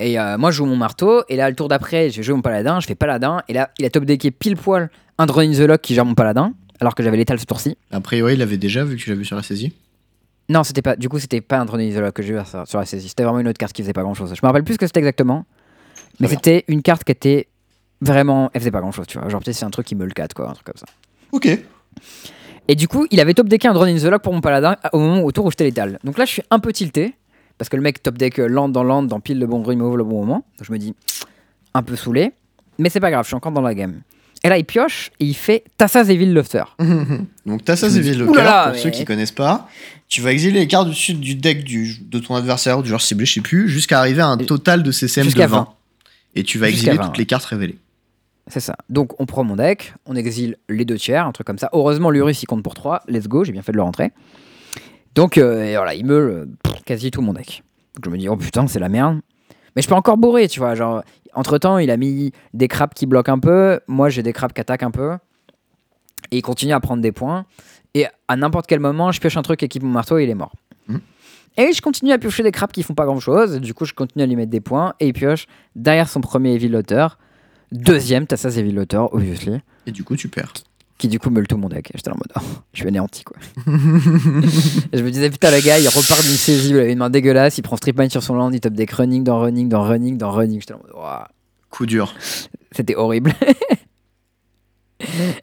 Et 0.00 0.18
euh, 0.18 0.36
moi, 0.38 0.50
je 0.50 0.56
joue 0.56 0.66
mon 0.66 0.76
marteau. 0.76 1.22
Et 1.28 1.36
là, 1.36 1.48
le 1.48 1.54
tour 1.54 1.68
d'après, 1.68 2.10
je 2.10 2.20
jouer 2.20 2.34
mon 2.34 2.42
paladin. 2.42 2.80
Je 2.80 2.86
fais 2.86 2.94
paladin. 2.94 3.42
Et 3.48 3.52
là, 3.52 3.70
il 3.78 3.84
a 3.84 3.90
top 3.90 4.04
decké 4.04 4.30
pile 4.30 4.56
poil 4.56 4.90
un 5.18 5.26
Drone 5.26 5.50
in 5.50 5.52
the 5.52 5.60
Lock 5.68 5.82
qui 5.82 5.94
gère 5.94 6.04
mon 6.04 6.14
paladin. 6.14 6.52
Alors 6.80 6.94
que 6.94 7.02
j'avais 7.02 7.16
l'étal 7.18 7.38
ce 7.38 7.44
tour-ci. 7.44 7.76
A 7.92 8.00
priori, 8.00 8.32
il 8.32 8.38
l'avait 8.38 8.56
déjà 8.56 8.84
vu 8.84 8.96
que 8.96 9.02
tu 9.02 9.10
l'as 9.10 9.16
vu 9.16 9.24
sur 9.24 9.36
la 9.36 9.42
saisie. 9.42 9.72
Non, 10.50 10.64
c'était 10.64 10.82
pas. 10.82 10.96
Du 10.96 11.08
coup, 11.08 11.20
c'était 11.20 11.40
pas 11.40 11.60
un 11.60 11.64
Drone 11.64 11.80
in 11.80 11.90
the 11.90 12.00
Lock 12.00 12.14
que 12.14 12.22
j'ai 12.22 12.34
eu 12.34 12.38
sur 12.66 12.78
la 12.78 12.84
saisie. 12.84 13.08
C'était 13.08 13.22
vraiment 13.22 13.38
une 13.38 13.46
autre 13.46 13.58
carte 13.58 13.72
qui 13.72 13.82
faisait 13.82 13.92
pas 13.92 14.02
grand 14.02 14.14
chose. 14.14 14.34
Je 14.34 14.40
me 14.42 14.48
rappelle 14.48 14.64
plus 14.64 14.74
ce 14.74 14.78
que 14.78 14.86
c'était 14.86 14.98
exactement. 14.98 15.46
Mais 16.18 16.26
c'était 16.26 16.64
une 16.66 16.82
carte 16.82 17.04
qui 17.04 17.12
était 17.12 17.46
vraiment. 18.00 18.50
Elle 18.52 18.60
faisait 18.60 18.72
pas 18.72 18.80
grand 18.80 18.90
chose, 18.90 19.06
tu 19.06 19.18
vois. 19.18 19.28
Genre, 19.28 19.40
peut-être 19.40 19.56
c'est 19.56 19.64
un 19.64 19.70
truc 19.70 19.86
qui 19.86 19.94
me 19.94 20.04
le 20.04 20.10
4, 20.10 20.34
quoi. 20.34 20.50
Un 20.50 20.54
truc 20.54 20.66
comme 20.66 20.76
ça. 20.76 20.86
Ok. 21.30 21.48
Et 22.66 22.74
du 22.74 22.88
coup, 22.88 23.06
il 23.12 23.20
avait 23.20 23.32
top 23.32 23.48
decké 23.48 23.68
un 23.68 23.74
Drone 23.74 23.88
in 23.90 23.96
the 23.96 24.04
Lock 24.04 24.22
pour 24.22 24.32
mon 24.32 24.40
paladin 24.40 24.76
au 24.92 24.98
moment 24.98 25.22
au 25.22 25.30
tour 25.30 25.46
où 25.46 25.50
j'étais 25.50 25.64
létal. 25.64 26.00
Donc 26.02 26.18
là, 26.18 26.24
je 26.24 26.32
suis 26.32 26.42
un 26.50 26.58
peu 26.58 26.72
tilté. 26.72 27.14
Parce 27.56 27.68
que 27.68 27.76
le 27.76 27.82
mec 27.82 28.02
top 28.02 28.16
deck 28.16 28.38
euh, 28.38 28.48
land 28.48 28.70
dans 28.70 28.82
land, 28.82 29.02
dans 29.02 29.20
pile 29.20 29.38
le 29.38 29.46
bon 29.46 29.62
removal 29.62 30.00
au 30.00 30.04
bon 30.06 30.20
moment. 30.20 30.46
Donc 30.56 30.66
je 30.66 30.72
me 30.72 30.78
dis, 30.78 30.94
un 31.74 31.82
peu 31.82 31.94
saoulé. 31.94 32.32
Mais 32.78 32.88
c'est 32.88 33.00
pas 33.00 33.10
grave, 33.10 33.24
je 33.24 33.28
suis 33.28 33.36
encore 33.36 33.52
dans 33.52 33.60
la 33.60 33.74
game. 33.74 34.00
Et 34.42 34.48
là, 34.48 34.56
il 34.58 34.64
pioche 34.64 35.10
et 35.20 35.26
il 35.26 35.34
fait 35.34 35.64
Tassas 35.76 36.04
et 36.08 36.16
Lofter. 36.16 36.64
Donc 37.46 37.64
t'as 37.64 37.76
ça, 37.76 37.90
c'est 37.90 38.00
Vile 38.00 38.22
Ouh 38.22 38.32
là 38.34 38.42
là, 38.44 38.64
pour 38.64 38.72
mais- 38.72 38.78
ceux 38.78 38.90
qui 38.90 39.04
connaissent 39.04 39.32
pas. 39.32 39.68
Tu 40.08 40.22
vas 40.22 40.32
exiler 40.32 40.58
les 40.60 40.66
cartes 40.66 40.88
du 40.88 40.94
sud 40.94 41.20
du 41.20 41.34
deck 41.36 41.62
du, 41.62 41.98
de 42.02 42.18
ton 42.18 42.34
adversaire 42.34 42.78
ou 42.78 42.82
du 42.82 42.88
joueur 42.88 43.00
ciblé, 43.00 43.26
je 43.26 43.34
sais 43.34 43.40
plus, 43.42 43.68
jusqu'à 43.68 43.98
arriver 44.00 44.22
à 44.22 44.26
un 44.26 44.38
total 44.38 44.82
de 44.82 44.90
CCM 44.90 45.24
de 45.24 45.28
Jusqu'à 45.30 45.46
20. 45.46 45.56
20. 45.58 45.68
Et 46.34 46.42
tu 46.42 46.58
vas 46.58 46.68
exiler 46.68 46.92
20, 46.96 47.02
toutes 47.04 47.12
ouais. 47.12 47.18
les 47.18 47.26
cartes 47.26 47.44
révélées. 47.44 47.78
C'est 48.48 48.60
ça. 48.60 48.76
Donc 48.88 49.20
on 49.20 49.26
prend 49.26 49.44
mon 49.44 49.54
deck, 49.56 49.94
on 50.06 50.16
exile 50.16 50.56
les 50.68 50.84
deux 50.84 50.96
tiers, 50.98 51.26
un 51.26 51.32
truc 51.32 51.46
comme 51.46 51.58
ça. 51.58 51.68
Heureusement, 51.72 52.10
l'Urus 52.10 52.42
il 52.42 52.46
compte 52.46 52.64
pour 52.64 52.74
3. 52.74 53.02
Let's 53.06 53.28
go, 53.28 53.44
j'ai 53.44 53.52
bien 53.52 53.62
fait 53.62 53.70
de 53.72 53.76
le 53.76 53.82
rentrer. 53.82 54.10
Donc 55.14 55.38
euh, 55.38 55.64
et 55.64 55.76
voilà, 55.76 55.94
il 55.94 56.04
me 56.06 56.48
quasi 56.86 57.10
tout 57.12 57.22
mon 57.22 57.32
deck. 57.32 57.62
Donc 57.96 58.04
je 58.06 58.10
me 58.10 58.18
dis, 58.18 58.28
oh 58.28 58.36
putain, 58.36 58.66
c'est 58.66 58.80
la 58.80 58.88
merde. 58.88 59.20
Mais 59.76 59.82
je 59.82 59.88
peux 59.88 59.94
encore 59.94 60.16
bourrer, 60.16 60.48
tu 60.48 60.58
vois. 60.58 60.74
Genre, 60.74 61.04
entre 61.34 61.58
temps, 61.58 61.78
il 61.78 61.90
a 61.90 61.96
mis 61.96 62.32
des 62.54 62.68
crabes 62.68 62.94
qui 62.94 63.06
bloquent 63.06 63.32
un 63.32 63.38
peu. 63.38 63.80
Moi, 63.86 64.08
j'ai 64.08 64.22
des 64.22 64.32
crabes 64.32 64.52
qui 64.52 64.60
attaquent 64.60 64.82
un 64.82 64.90
peu. 64.90 65.12
Et 66.30 66.38
il 66.38 66.42
continue 66.42 66.72
à 66.72 66.80
prendre 66.80 67.02
des 67.02 67.12
points. 67.12 67.46
Et 67.94 68.06
à 68.28 68.36
n'importe 68.36 68.66
quel 68.66 68.80
moment, 68.80 69.10
je 69.12 69.20
pioche 69.20 69.36
un 69.36 69.42
truc, 69.42 69.62
équipe 69.62 69.82
mon 69.82 69.90
marteau, 69.90 70.18
et 70.18 70.24
il 70.24 70.30
est 70.30 70.34
mort. 70.34 70.52
Mhm. 70.88 71.00
Et 71.56 71.72
je 71.72 71.82
continue 71.82 72.12
à 72.12 72.18
piocher 72.18 72.42
des 72.42 72.52
crabes 72.52 72.70
qui 72.70 72.82
font 72.82 72.94
pas 72.94 73.04
grand 73.04 73.20
chose. 73.20 73.60
Du 73.60 73.74
coup, 73.74 73.84
je 73.84 73.94
continue 73.94 74.22
à 74.22 74.26
lui 74.26 74.36
mettre 74.36 74.50
des 74.50 74.60
points. 74.60 74.94
Et 75.00 75.08
il 75.08 75.12
pioche 75.12 75.46
derrière 75.74 76.08
son 76.08 76.20
premier 76.20 76.54
Evil 76.54 76.68
Lotter. 76.68 77.06
Deuxième, 77.72 78.26
Tassas 78.26 78.56
Evil 78.56 78.72
Lotter, 78.72 79.02
obviously. 79.12 79.60
Et 79.86 79.92
du 79.92 80.04
coup, 80.04 80.16
tu 80.16 80.28
perds. 80.28 80.52
Qui 81.00 81.08
du 81.08 81.18
coup 81.18 81.30
meule 81.30 81.48
tout 81.48 81.56
mon 81.56 81.68
deck. 81.68 81.90
J'étais 81.94 82.10
en 82.10 82.14
mode, 82.14 82.30
oh, 82.36 82.40
je 82.74 82.80
suis 82.80 82.88
anéanti 82.88 83.24
quoi. 83.24 83.36
Et 83.66 84.98
je 84.98 85.02
me 85.02 85.10
disais, 85.10 85.30
putain, 85.30 85.50
le 85.50 85.64
gars, 85.64 85.78
il 85.78 85.88
repart 85.88 86.22
d'une 86.22 86.30
saisie, 86.30 86.70
il 86.70 86.78
avait 86.78 86.92
une 86.92 86.98
main 86.98 87.08
dégueulasse, 87.08 87.56
il 87.56 87.62
prend 87.62 87.76
strip 87.76 87.98
mine 87.98 88.10
sur 88.10 88.22
son 88.22 88.34
land, 88.34 88.52
il 88.52 88.60
top 88.60 88.74
deck 88.74 88.90
running 88.92 89.24
dans 89.24 89.40
running 89.40 89.68
dans 89.68 89.82
running 89.82 90.18
dans 90.18 90.30
running. 90.30 90.60
J'étais 90.60 90.74
en 90.74 90.78
mode, 90.78 90.92
Ouah. 90.94 91.28
Coup 91.70 91.86
dur. 91.86 92.14
C'était 92.72 92.96
horrible. 92.96 93.32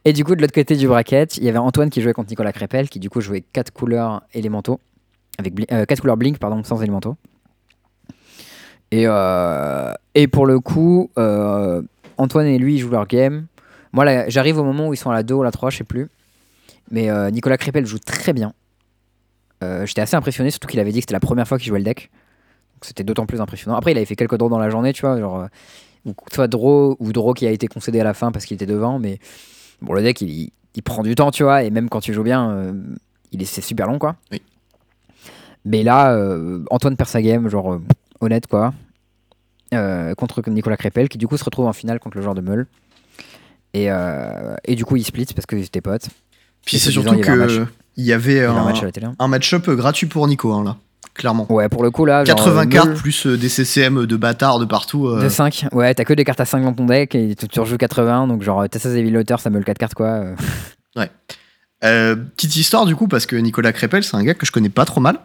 Et 0.06 0.14
du 0.14 0.24
coup, 0.24 0.36
de 0.36 0.42
l'autre 0.42 0.54
côté 0.54 0.76
du 0.76 0.88
bracket, 0.88 1.38
il 1.38 1.44
y 1.44 1.50
avait 1.50 1.58
Antoine 1.58 1.90
qui 1.90 2.02
jouait 2.02 2.14
contre 2.14 2.30
Nicolas 2.30 2.54
Crépel, 2.54 2.90
qui 2.90 3.00
du 3.00 3.10
coup 3.10 3.22
jouait 3.22 3.42
4 3.42 3.74
couleurs 3.74 4.22
élémentaux, 4.36 4.80
avec 5.40 5.66
4 5.66 6.00
couleurs 6.00 6.18
blink, 6.18 6.38
pardon, 6.38 6.64
sans 6.64 6.84
élémentaux. 6.84 7.16
Et, 8.92 9.06
euh, 9.08 9.92
et 10.14 10.28
pour 10.28 10.46
le 10.46 10.60
coup, 10.60 11.10
euh, 11.18 11.82
Antoine 12.18 12.46
et 12.46 12.60
lui 12.60 12.76
ils 12.76 12.80
jouent 12.80 12.92
leur 12.92 13.08
game. 13.08 13.48
Moi, 13.94 14.06
là, 14.06 14.30
j'arrive 14.30 14.58
au 14.60 14.64
moment 14.64 14.88
où 14.88 14.94
ils 14.94 14.98
sont 14.98 15.10
à 15.10 15.14
la 15.14 15.24
2 15.24 15.34
ou 15.34 15.44
la 15.44 15.52
3, 15.52 15.70
je 15.70 15.78
sais 15.78 15.84
plus. 15.84 16.10
Mais 16.92 17.10
euh, 17.10 17.30
Nicolas 17.32 17.58
Crépel 17.58 17.86
joue 17.86 18.00
très 18.00 18.34
bien. 18.34 18.54
Euh, 19.64 19.86
J'étais 19.86 20.02
assez 20.02 20.16
impressionné, 20.16 20.52
surtout 20.52 20.68
qu'il 20.68 20.80
avait 20.80 20.92
dit 20.92 21.00
que 21.00 21.04
c'était 21.04 21.14
la 21.14 21.20
première 21.20 21.48
fois 21.48 21.58
qu'il 21.58 21.68
jouait 21.68 21.80
le 21.80 21.86
deck. 21.86 22.10
Donc 22.76 22.86
c'était 22.86 23.04
d'autant 23.04 23.26
plus 23.26 23.42
impressionnant. 23.42 23.78
Après, 23.78 23.92
il 23.92 23.98
avait 23.98 24.06
fait 24.06 24.16
quelques 24.16 24.38
draws 24.38 24.50
dans 24.50 24.60
la 24.60 24.70
journée, 24.70 24.94
tu 24.94 25.02
vois, 25.02 25.20
genre 25.20 25.42
euh, 25.42 25.48
ou 26.06 26.14
soit 26.32 26.48
draw 26.48 26.96
ou 27.00 27.12
draw 27.12 27.34
qui 27.34 27.48
a 27.48 27.52
été 27.52 27.68
concédé 27.68 28.00
à 28.00 28.04
la 28.04 28.14
fin 28.14 28.32
parce 28.32 28.46
qu'il 28.46 28.56
était 28.56 28.66
devant. 28.66 29.00
Mais 29.00 29.20
bon, 29.82 29.94
le 29.94 30.02
deck, 30.02 30.22
il, 30.22 30.52
il 30.76 30.84
prend 30.84 31.04
du 31.04 31.16
temps, 31.16 31.32
tu 31.32 31.44
vois, 31.44 31.64
et 31.64 31.70
même 31.72 31.90
quand 31.90 32.00
tu 32.00 32.14
joues 32.14 32.24
bien, 32.24 32.52
euh, 32.52 32.74
il 33.32 33.42
est, 33.42 33.46
c'est 33.46 33.62
super 33.62 33.88
long, 33.88 34.00
quoi. 34.00 34.16
Oui. 34.32 34.42
Mais 35.66 35.84
là, 35.84 36.18
Antoine 36.70 36.96
perd 36.96 37.10
sa 37.10 37.22
game, 37.22 37.50
genre 37.50 37.82
honnête, 38.22 38.48
quoi. 38.48 38.74
Contre 39.72 40.50
Nicolas 40.50 40.78
Crépel, 40.78 41.10
qui 41.10 41.18
du 41.18 41.28
coup 41.28 41.36
se 41.36 41.44
retrouve 41.44 41.66
en 41.66 41.74
finale 41.74 42.00
contre 42.00 42.16
le 42.16 42.24
joueur 42.24 42.36
de 42.36 42.40
Meul. 42.40 42.68
Et, 43.78 43.92
euh, 43.92 44.56
et 44.66 44.76
du 44.76 44.86
coup, 44.86 44.96
il 44.96 45.04
split 45.04 45.28
parce 45.36 45.46
qu'ils 45.46 45.64
étaient 45.64 45.82
potes. 45.82 46.08
Puis 46.66 46.80
c'est 46.80 46.92
surtout 46.92 47.14
il 48.00 48.06
y 48.06 48.14
avait 48.14 48.44
un 48.46 48.64
match. 48.64 48.84
avait 48.84 49.28
match-up 49.28 49.70
gratuit 49.72 50.08
pour 50.08 50.28
Nico, 50.28 50.54
hein, 50.54 50.64
là. 50.64 50.78
Clairement. 51.14 51.52
Ouais, 51.52 51.68
pour 51.68 51.82
le 51.84 51.90
coup, 51.90 52.06
là. 52.06 52.24
genre, 52.24 52.36
80 52.36 52.62
euh, 52.62 52.66
cartes 52.68 52.94
plus 52.94 53.26
euh, 53.26 53.38
des 53.38 53.50
CCM 53.50 54.06
de 54.06 54.16
bâtards 54.16 54.60
de 54.60 54.66
partout. 54.66 55.08
euh, 55.08 55.24
De 55.24 55.30
5. 55.30 55.66
Ouais, 55.72 55.92
t'as 55.96 56.04
que 56.04 56.14
des 56.14 56.24
cartes 56.24 56.40
à 56.40 56.46
5 56.46 56.64
dans 56.64 56.74
ton 56.74 56.86
deck 56.86 57.16
et 57.16 57.36
tu, 57.36 57.60
rejoues 57.60 57.78
80. 57.78 58.28
Donc, 58.28 58.44
genre, 58.44 58.64
16 58.72 58.96
Evil 58.96 59.10
Lauter, 59.10 59.38
ça 59.40 59.50
meule 59.50 59.66
4 59.66 59.78
cartes, 59.78 59.94
quoi. 59.96 60.26
Euh, 61.84 62.16
petite 62.16 62.56
histoire 62.56 62.88
du 62.88 62.96
coup, 62.96 63.08
parce 63.08 63.28
que 63.28 63.36
Nicolas 63.36 63.72
Crépel, 63.72 64.04
c'est 64.04 64.18
un 64.18 64.24
gars 64.24 64.34
que 64.34 64.48
je 64.48 64.52
connais 64.52 64.70
pas 64.70 64.84
trop 64.84 65.00
mal, 65.00 65.20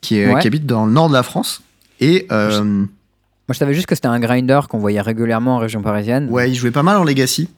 qui, 0.00 0.20
est, 0.20 0.32
Ouais. 0.32 0.40
qui 0.40 0.46
habite 0.46 0.64
dans 0.64 0.86
le 0.86 0.92
nord 0.92 1.08
de 1.08 1.12
la 1.14 1.24
France. 1.24 1.62
Et 1.98 2.28
Moi, 2.30 2.86
je 3.48 3.54
savais 3.54 3.74
juste 3.74 3.88
que 3.88 3.96
c'était 3.96 4.06
un 4.06 4.20
grinder 4.20 4.60
qu'on 4.68 4.78
voyait 4.78 5.00
régulièrement 5.00 5.56
en 5.56 5.58
région 5.58 5.82
parisienne. 5.82 6.28
ouais, 6.30 6.48
il 6.48 6.54
jouait 6.54 6.70
pas 6.70 6.84
mal 6.84 6.96
en 6.96 7.02
Legacy. 7.02 7.48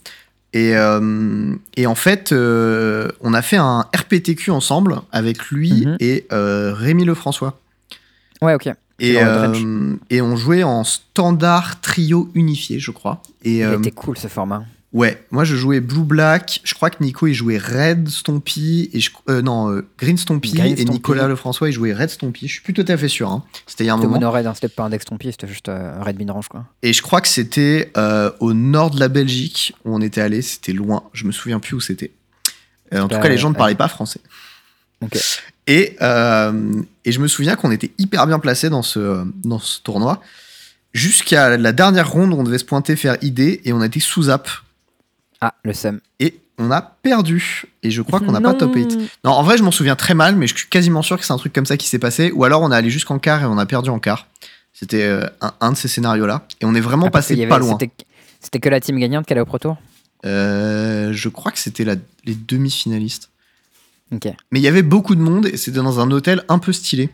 Et, 0.54 0.74
euh, 0.76 1.54
et 1.76 1.86
en 1.86 1.94
fait, 1.94 2.32
euh, 2.32 3.08
on 3.20 3.34
a 3.34 3.42
fait 3.42 3.56
un 3.58 3.86
RPTQ 3.94 4.50
ensemble 4.50 5.00
avec 5.12 5.46
lui 5.50 5.84
Mhm. 5.86 5.96
et 6.00 6.26
euh, 6.32 6.72
Rémi 6.74 7.04
Lefrançois. 7.04 7.58
Ouais, 8.40 8.54
ok. 8.54 8.68
Et, 9.00 9.22
euh, 9.22 9.94
et 10.10 10.20
on 10.22 10.34
jouait 10.36 10.62
en 10.64 10.82
standard 10.84 11.80
trio 11.80 12.30
unifié, 12.34 12.78
je 12.80 12.90
crois. 12.90 13.22
Et 13.44 13.58
Il 13.58 13.62
euh, 13.62 13.78
était 13.78 13.90
cool 13.92 14.16
ce 14.18 14.26
format. 14.26 14.64
Ouais, 14.92 15.24
moi 15.30 15.44
je 15.44 15.54
jouais 15.56 15.80
Blue 15.80 16.02
Black. 16.04 16.60
Je 16.64 16.74
crois 16.74 16.90
que 16.90 17.02
Nico 17.02 17.26
il 17.26 17.34
jouait 17.34 17.58
Red 17.58 18.08
Stompy 18.08 18.90
et 18.92 19.00
je, 19.00 19.10
euh, 19.28 19.42
non 19.42 19.70
euh, 19.70 19.86
Green 19.98 20.16
Stompy 20.16 20.52
Green 20.52 20.72
et 20.72 20.76
Stompy. 20.76 20.90
Nicolas 20.92 21.28
Lefrançois 21.28 21.68
il 21.68 21.72
jouait 21.72 21.92
Red 21.92 22.10
Stompy. 22.10 22.48
Je 22.48 22.52
suis 22.54 22.62
plus 22.62 22.72
tout 22.74 22.84
à 22.88 22.96
fait 22.96 23.08
sûr. 23.08 23.30
hein. 23.30 23.44
C'était 23.66 23.84
il 23.84 23.86
y 23.88 23.90
a 23.90 23.94
un 23.94 23.96
C'était 23.96 24.06
moment. 24.08 24.20
mono 24.20 24.30
red, 24.32 24.46
hein, 24.46 24.54
c'était 24.54 24.68
pas 24.68 24.84
un 24.84 24.90
deck 24.90 25.02
Stompy, 25.02 25.30
c'était 25.32 25.48
juste 25.48 25.68
euh, 25.68 26.00
red 26.02 26.18
min 26.18 26.32
range, 26.32 26.48
quoi. 26.48 26.64
Et 26.82 26.92
je 26.92 27.02
crois 27.02 27.20
que 27.20 27.28
c'était 27.28 27.92
au 28.40 28.52
nord 28.54 28.90
de 28.90 29.00
la 29.00 29.08
Belgique 29.08 29.74
où 29.84 29.94
on 29.94 30.00
était 30.00 30.20
allé. 30.20 30.42
C'était 30.42 30.72
loin. 30.72 31.02
Je 31.12 31.24
me 31.24 31.32
souviens 31.32 31.60
plus 31.60 31.74
où 31.74 31.80
c'était. 31.80 32.12
En 32.92 33.02
tout 33.08 33.16
Bah, 33.16 33.22
cas, 33.22 33.28
les 33.28 33.38
gens 33.38 33.50
ne 33.50 33.54
parlaient 33.54 33.74
pas 33.74 33.88
français. 33.88 34.20
Et, 35.66 35.96
et 36.00 37.12
je 37.12 37.20
me 37.20 37.28
souviens 37.28 37.56
qu'on 37.56 37.70
était 37.70 37.90
hyper 37.98 38.26
bien 38.26 38.38
placé 38.38 38.70
dans 38.70 38.82
ce, 38.82 39.24
dans 39.44 39.58
ce 39.58 39.80
tournoi. 39.82 40.20
Jusqu'à 40.94 41.56
la 41.58 41.72
dernière 41.72 42.10
ronde, 42.10 42.32
on 42.32 42.42
devait 42.42 42.58
se 42.58 42.64
pointer 42.64 42.96
faire 42.96 43.16
ID 43.22 43.60
et 43.64 43.72
on 43.72 43.80
a 43.82 43.86
été 43.86 44.00
sous 44.00 44.24
zap. 44.24 44.48
Ah, 45.40 45.54
le 45.62 45.72
sum. 45.72 46.00
Et 46.20 46.38
on 46.58 46.70
a 46.70 46.80
perdu. 46.82 47.64
Et 47.82 47.90
je 47.90 48.02
crois 48.02 48.18
qu'on 48.20 48.32
n'a 48.32 48.40
pas 48.40 48.54
top 48.54 48.74
8. 48.74 48.98
Non, 49.24 49.30
en 49.32 49.42
vrai, 49.42 49.56
je 49.58 49.62
m'en 49.62 49.70
souviens 49.70 49.94
très 49.96 50.14
mal, 50.14 50.34
mais 50.36 50.46
je 50.46 50.56
suis 50.56 50.68
quasiment 50.68 51.02
sûr 51.02 51.18
que 51.18 51.24
c'est 51.24 51.32
un 51.32 51.36
truc 51.38 51.52
comme 51.52 51.66
ça 51.66 51.76
qui 51.76 51.86
s'est 51.88 51.98
passé. 52.00 52.32
Ou 52.32 52.44
alors 52.44 52.62
on 52.62 52.72
est 52.72 52.74
allé 52.76 52.90
jusqu'en 52.90 53.18
quart 53.18 53.42
et 53.42 53.46
on 53.46 53.58
a 53.58 53.66
perdu 53.66 53.90
en 53.90 53.98
quart. 54.00 54.26
C'était 54.72 55.02
euh, 55.04 55.26
un, 55.40 55.52
un 55.60 55.72
de 55.72 55.76
ces 55.76 55.88
scénarios-là. 55.88 56.44
Et 56.60 56.64
on 56.64 56.74
est 56.74 56.80
vraiment 56.80 57.06
Ah, 57.06 57.10
passé 57.10 57.34
avait- 57.34 57.46
pas 57.46 57.58
loin. 57.58 57.78
c'était- 58.40 58.58
que 58.60 58.68
la 58.68 58.80
team 58.80 58.98
gagnante 58.98 59.26
qui 59.26 59.32
allait 59.32 59.40
au 59.42 59.46
Pro 59.46 59.58
Tour? 59.58 59.76
Euh, 60.26 61.12
je 61.12 61.28
crois 61.28 61.52
que 61.52 61.58
c'était 61.58 61.84
les 61.84 62.34
demi-finalistes. 62.34 63.30
Ok. 64.12 64.26
Mais 64.50 64.58
il 64.58 64.62
y 64.62 64.68
avait 64.68 64.82
beaucoup 64.82 65.14
de 65.14 65.20
monde 65.20 65.46
et 65.46 65.56
c'était 65.56 65.78
dans 65.78 66.00
un 66.00 66.10
hôtel 66.10 66.42
un 66.48 66.58
peu 66.58 66.72
stylé. 66.72 67.10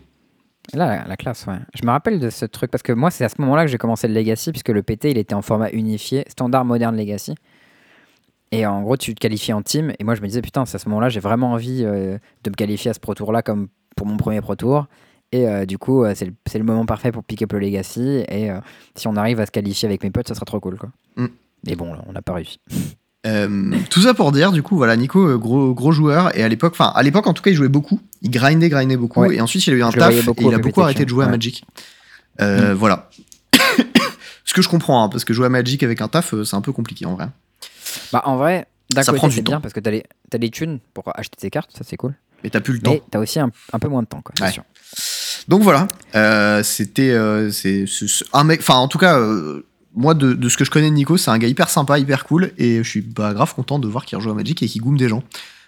Là, 0.73 0.87
la, 0.87 1.07
la 1.07 1.17
classe, 1.17 1.45
ouais. 1.45 1.57
Je 1.79 1.85
me 1.85 1.91
rappelle 1.91 2.19
de 2.19 2.29
ce 2.31 2.45
truc 2.45 2.71
parce 2.71 2.81
que 2.81 2.91
moi, 2.93 3.11
c'est 3.11 3.23
à 3.23 3.29
ce 3.29 3.35
moment-là 3.39 3.65
que 3.65 3.71
j'ai 3.71 3.77
commencé 3.77 4.07
le 4.07 4.15
Legacy, 4.15 4.51
puisque 4.51 4.69
le 4.69 4.81
PT, 4.81 5.11
il 5.11 5.17
était 5.19 5.35
en 5.35 5.43
format 5.43 5.69
unifié, 5.71 6.25
standard 6.27 6.65
moderne 6.65 6.97
Legacy. 6.97 7.35
Et 8.51 8.65
en 8.65 8.81
gros, 8.81 8.97
tu 8.97 9.13
te 9.15 9.19
qualifies 9.19 9.53
en 9.53 9.61
team. 9.61 9.93
Et 9.99 10.03
moi, 10.03 10.15
je 10.15 10.21
me 10.21 10.27
disais, 10.27 10.41
putain, 10.41 10.65
c'est 10.65 10.75
à 10.75 10.79
ce 10.79 10.87
moment-là, 10.89 11.09
j'ai 11.09 11.19
vraiment 11.19 11.51
envie 11.51 11.83
euh, 11.83 12.17
de 12.43 12.49
me 12.49 12.55
qualifier 12.55 12.91
à 12.91 12.93
ce 12.93 12.99
Pro 12.99 13.13
Tour-là 13.13 13.41
comme 13.41 13.67
pour 13.95 14.07
mon 14.07 14.17
premier 14.17 14.41
Pro 14.41 14.55
Tour. 14.55 14.87
Et 15.31 15.47
euh, 15.47 15.65
du 15.65 15.77
coup, 15.77 16.03
euh, 16.03 16.13
c'est 16.15 16.57
le, 16.57 16.63
moment 16.63 16.85
parfait 16.85 17.11
pour 17.11 17.23
pick 17.23 17.41
up 17.41 17.53
le 17.53 17.59
Legacy. 17.59 18.23
Et 18.29 18.49
si 18.95 19.07
on 19.07 19.15
arrive 19.15 19.39
à 19.39 19.45
se 19.45 19.51
qualifier 19.51 19.87
avec 19.87 20.03
mes 20.03 20.11
potes, 20.11 20.27
ça 20.27 20.35
sera 20.35 20.45
trop 20.45 20.59
cool, 20.59 20.77
quoi. 20.77 20.89
Mm. 21.17 21.27
Mais 21.67 21.75
bon, 21.75 21.93
là, 21.93 22.03
on 22.07 22.13
n'a 22.13 22.21
pas 22.21 22.33
réussi. 22.33 22.59
Euh, 23.25 23.71
tout 23.89 24.01
ça 24.01 24.13
pour 24.13 24.31
dire, 24.31 24.51
du 24.51 24.61
coup, 24.61 24.77
voilà, 24.77 24.95
Nico, 24.95 25.37
gros, 25.39 25.73
gros 25.73 25.91
joueur. 25.91 26.37
Et 26.37 26.43
à 26.43 26.47
l'époque, 26.47 26.73
enfin, 26.73 26.91
à 26.95 27.01
l'époque, 27.01 27.25
en 27.25 27.33
tout 27.33 27.41
cas, 27.41 27.49
il 27.49 27.55
jouait 27.55 27.69
beaucoup. 27.69 27.99
Il 28.21 28.29
grindait, 28.29 28.69
grindait 28.69 28.97
beaucoup. 28.97 29.21
Ouais. 29.21 29.35
Et 29.35 29.41
ensuite, 29.41 29.65
il 29.65 29.73
a 29.73 29.77
eu 29.77 29.83
un 29.83 29.91
Je 29.91 29.97
taf 29.97 30.13
et 30.13 30.19
il 30.19 30.53
a 30.53 30.57
au 30.57 30.59
beaucoup 30.59 30.81
arrêté 30.81 31.05
de 31.05 31.09
jouer 31.09 31.25
à. 31.25 31.29
Magic. 31.29 31.65
Euh, 32.41 32.75
Voilà. 32.75 33.09
Ce 34.45 34.53
que 34.53 34.61
je 34.61 34.69
comprends, 34.69 35.03
hein, 35.03 35.09
parce 35.09 35.25
que 35.25 35.33
jouer 35.33 35.47
à 35.47 35.49
Magic 35.49 35.81
avec 35.81 36.01
un 36.01 36.07
taf, 36.07 36.35
c'est 36.43 36.55
un 36.55 36.61
peu 36.61 36.71
compliqué 36.71 37.07
en 37.07 37.15
vrai. 37.15 37.29
Bah, 38.13 38.21
en 38.25 38.37
vrai, 38.37 38.67
d'un 38.93 39.03
Ça 39.03 39.11
côté, 39.11 39.19
prend 39.19 39.27
du 39.27 39.41
bien 39.41 39.55
temps. 39.55 39.61
parce 39.61 39.73
que 39.73 39.79
t'as 39.79 39.91
les, 39.91 40.03
t'as 40.29 40.37
les 40.37 40.49
thunes 40.49 40.79
pour 40.93 41.03
acheter 41.17 41.37
tes 41.37 41.49
cartes, 41.49 41.71
ça 41.75 41.83
c'est 41.85 41.97
cool. 41.97 42.13
Mais 42.43 42.49
t'as 42.49 42.59
plus 42.61 42.73
le 42.73 42.79
temps. 42.81 42.91
Mais 42.91 43.01
t'as 43.09 43.19
aussi 43.19 43.39
un, 43.39 43.51
un 43.73 43.79
peu 43.79 43.87
moins 43.87 44.03
de 44.03 44.07
temps, 44.07 44.21
quoi, 44.21 44.33
c'est 44.37 44.43
Ouais. 44.43 44.51
sûr. 44.51 44.63
Donc 45.47 45.61
voilà, 45.63 45.87
euh, 46.15 46.63
c'était 46.63 47.11
euh, 47.11 47.51
c'est 47.51 47.85
c'est- 47.87 48.07
c'est 48.07 48.25
un 48.33 48.43
mec. 48.43 48.59
Enfin, 48.61 48.75
en 48.75 48.87
tout 48.87 48.97
cas, 48.97 49.17
euh, 49.19 49.65
moi 49.95 50.13
de, 50.13 50.33
de 50.33 50.49
ce 50.49 50.57
que 50.57 50.65
je 50.65 50.71
connais 50.71 50.89
de 50.89 50.95
Nico, 50.95 51.17
c'est 51.17 51.29
un 51.31 51.37
gars 51.37 51.47
hyper 51.47 51.69
sympa, 51.69 51.97
hyper 51.99 52.25
cool, 52.25 52.51
et 52.57 52.83
je 52.83 52.89
suis 52.89 53.01
bah, 53.01 53.33
grave 53.33 53.53
content 53.53 53.77
de 53.79 53.87
voir 53.87 54.05
qu'il 54.05 54.17
rejoue 54.17 54.31
à 54.31 54.33
Magic 54.33 54.61
et 54.63 54.67
qu'il 54.67 54.81
goome 54.81 54.97
des 54.97 55.07
gens. 55.09 55.23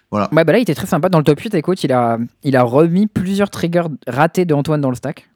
Voilà. 0.09 0.29
Ouais, 0.33 0.43
bah 0.45 0.53
là, 0.53 0.59
il 0.59 0.61
était 0.61 0.73
très 0.75 0.87
sympa. 0.87 1.09
Dans 1.09 1.17
le 1.17 1.23
top 1.25 1.39
8, 1.39 1.53
écoute, 1.55 1.83
il 1.83 1.91
a, 1.91 2.17
il 2.43 2.55
a 2.55 2.63
remis 2.63 3.07
plusieurs 3.07 3.49
triggers 3.49 3.83
ratés 4.07 4.45
de 4.45 4.53
Antoine 4.53 4.79
dans 4.81 4.89
le 4.89 4.95
stack. 4.95 5.29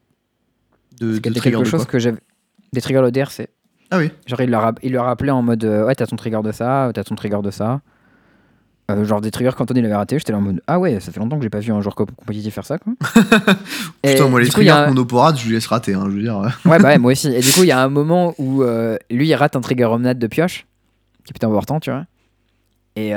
De, 0.99 1.15
C'était 1.15 1.30
trigger 1.31 1.57
quelque 1.57 1.65
de 1.65 1.69
chose 1.69 1.81
quoi. 1.84 1.91
que 1.91 1.99
j'avais. 1.99 2.19
Des 2.73 2.80
triggers 2.81 3.01
de 3.01 3.09
DRC. 3.09 3.47
Ah 3.91 3.97
oui. 3.97 4.09
Genre, 4.26 4.41
il 4.41 4.49
leur 4.49 4.65
a, 4.65 4.73
il 4.84 4.93
leur 4.93 5.05
a 5.05 5.11
appelé 5.11 5.31
en 5.31 5.41
mode 5.41 5.63
euh, 5.65 5.85
Ouais, 5.85 5.93
t'as 5.95 6.07
ton 6.07 6.15
trigger 6.15 6.39
de 6.43 6.51
ça, 6.51 6.89
t'as 6.93 7.03
ton 7.03 7.15
trigger 7.15 7.39
de 7.43 7.51
ça. 7.51 7.81
Euh, 8.89 9.05
genre 9.05 9.22
des 9.22 9.31
triggers 9.31 9.51
qu'Antoine 9.55 9.77
il 9.77 9.85
avait 9.85 9.95
raté. 9.95 10.18
J'étais 10.18 10.31
là 10.31 10.39
en 10.39 10.41
mode 10.41 10.61
Ah 10.68 10.80
ouais, 10.80 10.99
ça 10.99 11.11
fait 11.11 11.19
longtemps 11.19 11.38
que 11.38 11.43
j'ai 11.43 11.49
pas 11.49 11.59
vu 11.59 11.72
un 11.72 11.80
joueur 11.81 11.95
co- 11.95 12.05
compétitif 12.05 12.53
faire 12.55 12.65
ça, 12.65 12.77
quoi. 12.77 12.93
Putain, 14.03 14.27
moi 14.27 14.41
les 14.41 14.47
triggers 14.49 14.72
a 14.72 14.84
un- 14.85 14.88
monoporades, 14.88 15.38
je 15.38 15.45
lui 15.45 15.53
laisse 15.53 15.68
rater. 15.68 15.93
Hein, 15.93 16.05
je 16.09 16.15
veux 16.15 16.22
dire. 16.22 16.38
Ouais, 16.65 16.80
bah 16.80 16.89
ouais, 16.89 16.97
moi 16.97 17.11
aussi. 17.11 17.27
Et 17.34 17.39
du 17.39 17.51
coup, 17.51 17.61
il 17.63 17.68
y 17.68 17.72
a 17.72 17.81
un 17.81 17.89
moment 17.89 18.34
où 18.38 18.63
euh, 18.63 18.97
lui, 19.09 19.27
il 19.30 19.35
rate 19.35 19.55
un 19.55 19.61
trigger 19.61 19.85
omnade 19.85 20.19
de 20.19 20.27
pioche, 20.27 20.65
qui 21.23 21.31
est 21.31 21.34
plutôt 21.34 21.47
important, 21.47 21.80
tu 21.80 21.91
vois. 21.91 22.05
Et 22.95 23.13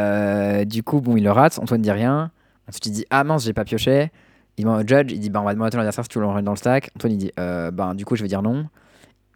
du 0.66 0.82
coup, 0.82 1.00
bon, 1.00 1.16
il 1.16 1.24
le 1.24 1.30
rate, 1.32 1.58
Antoine 1.60 1.82
dit 1.82 1.90
rien. 1.90 2.30
Ensuite, 2.68 2.86
il 2.86 2.92
dit 2.92 3.04
Ah 3.10 3.24
mince, 3.24 3.44
j'ai 3.44 3.52
pas 3.52 3.64
pioché. 3.64 4.10
Il 4.56 4.64
demande 4.64 4.84
au 4.84 4.86
judge, 4.86 5.10
il 5.12 5.18
dit 5.18 5.30
Bah, 5.30 5.40
on 5.40 5.44
va 5.44 5.54
demander 5.54 5.68
à 5.68 5.70
ton 5.72 5.78
adversaire 5.78 6.04
si 6.04 6.08
tu 6.10 6.18
veux 6.20 6.24
dans 6.42 6.52
le 6.52 6.56
stack. 6.56 6.90
Antoine, 6.96 7.12
il 7.12 7.18
dit 7.18 7.32
euh, 7.40 7.70
Bah, 7.72 7.92
du 7.94 8.04
coup, 8.04 8.14
je 8.16 8.22
vais 8.22 8.28
dire 8.28 8.42
non. 8.42 8.66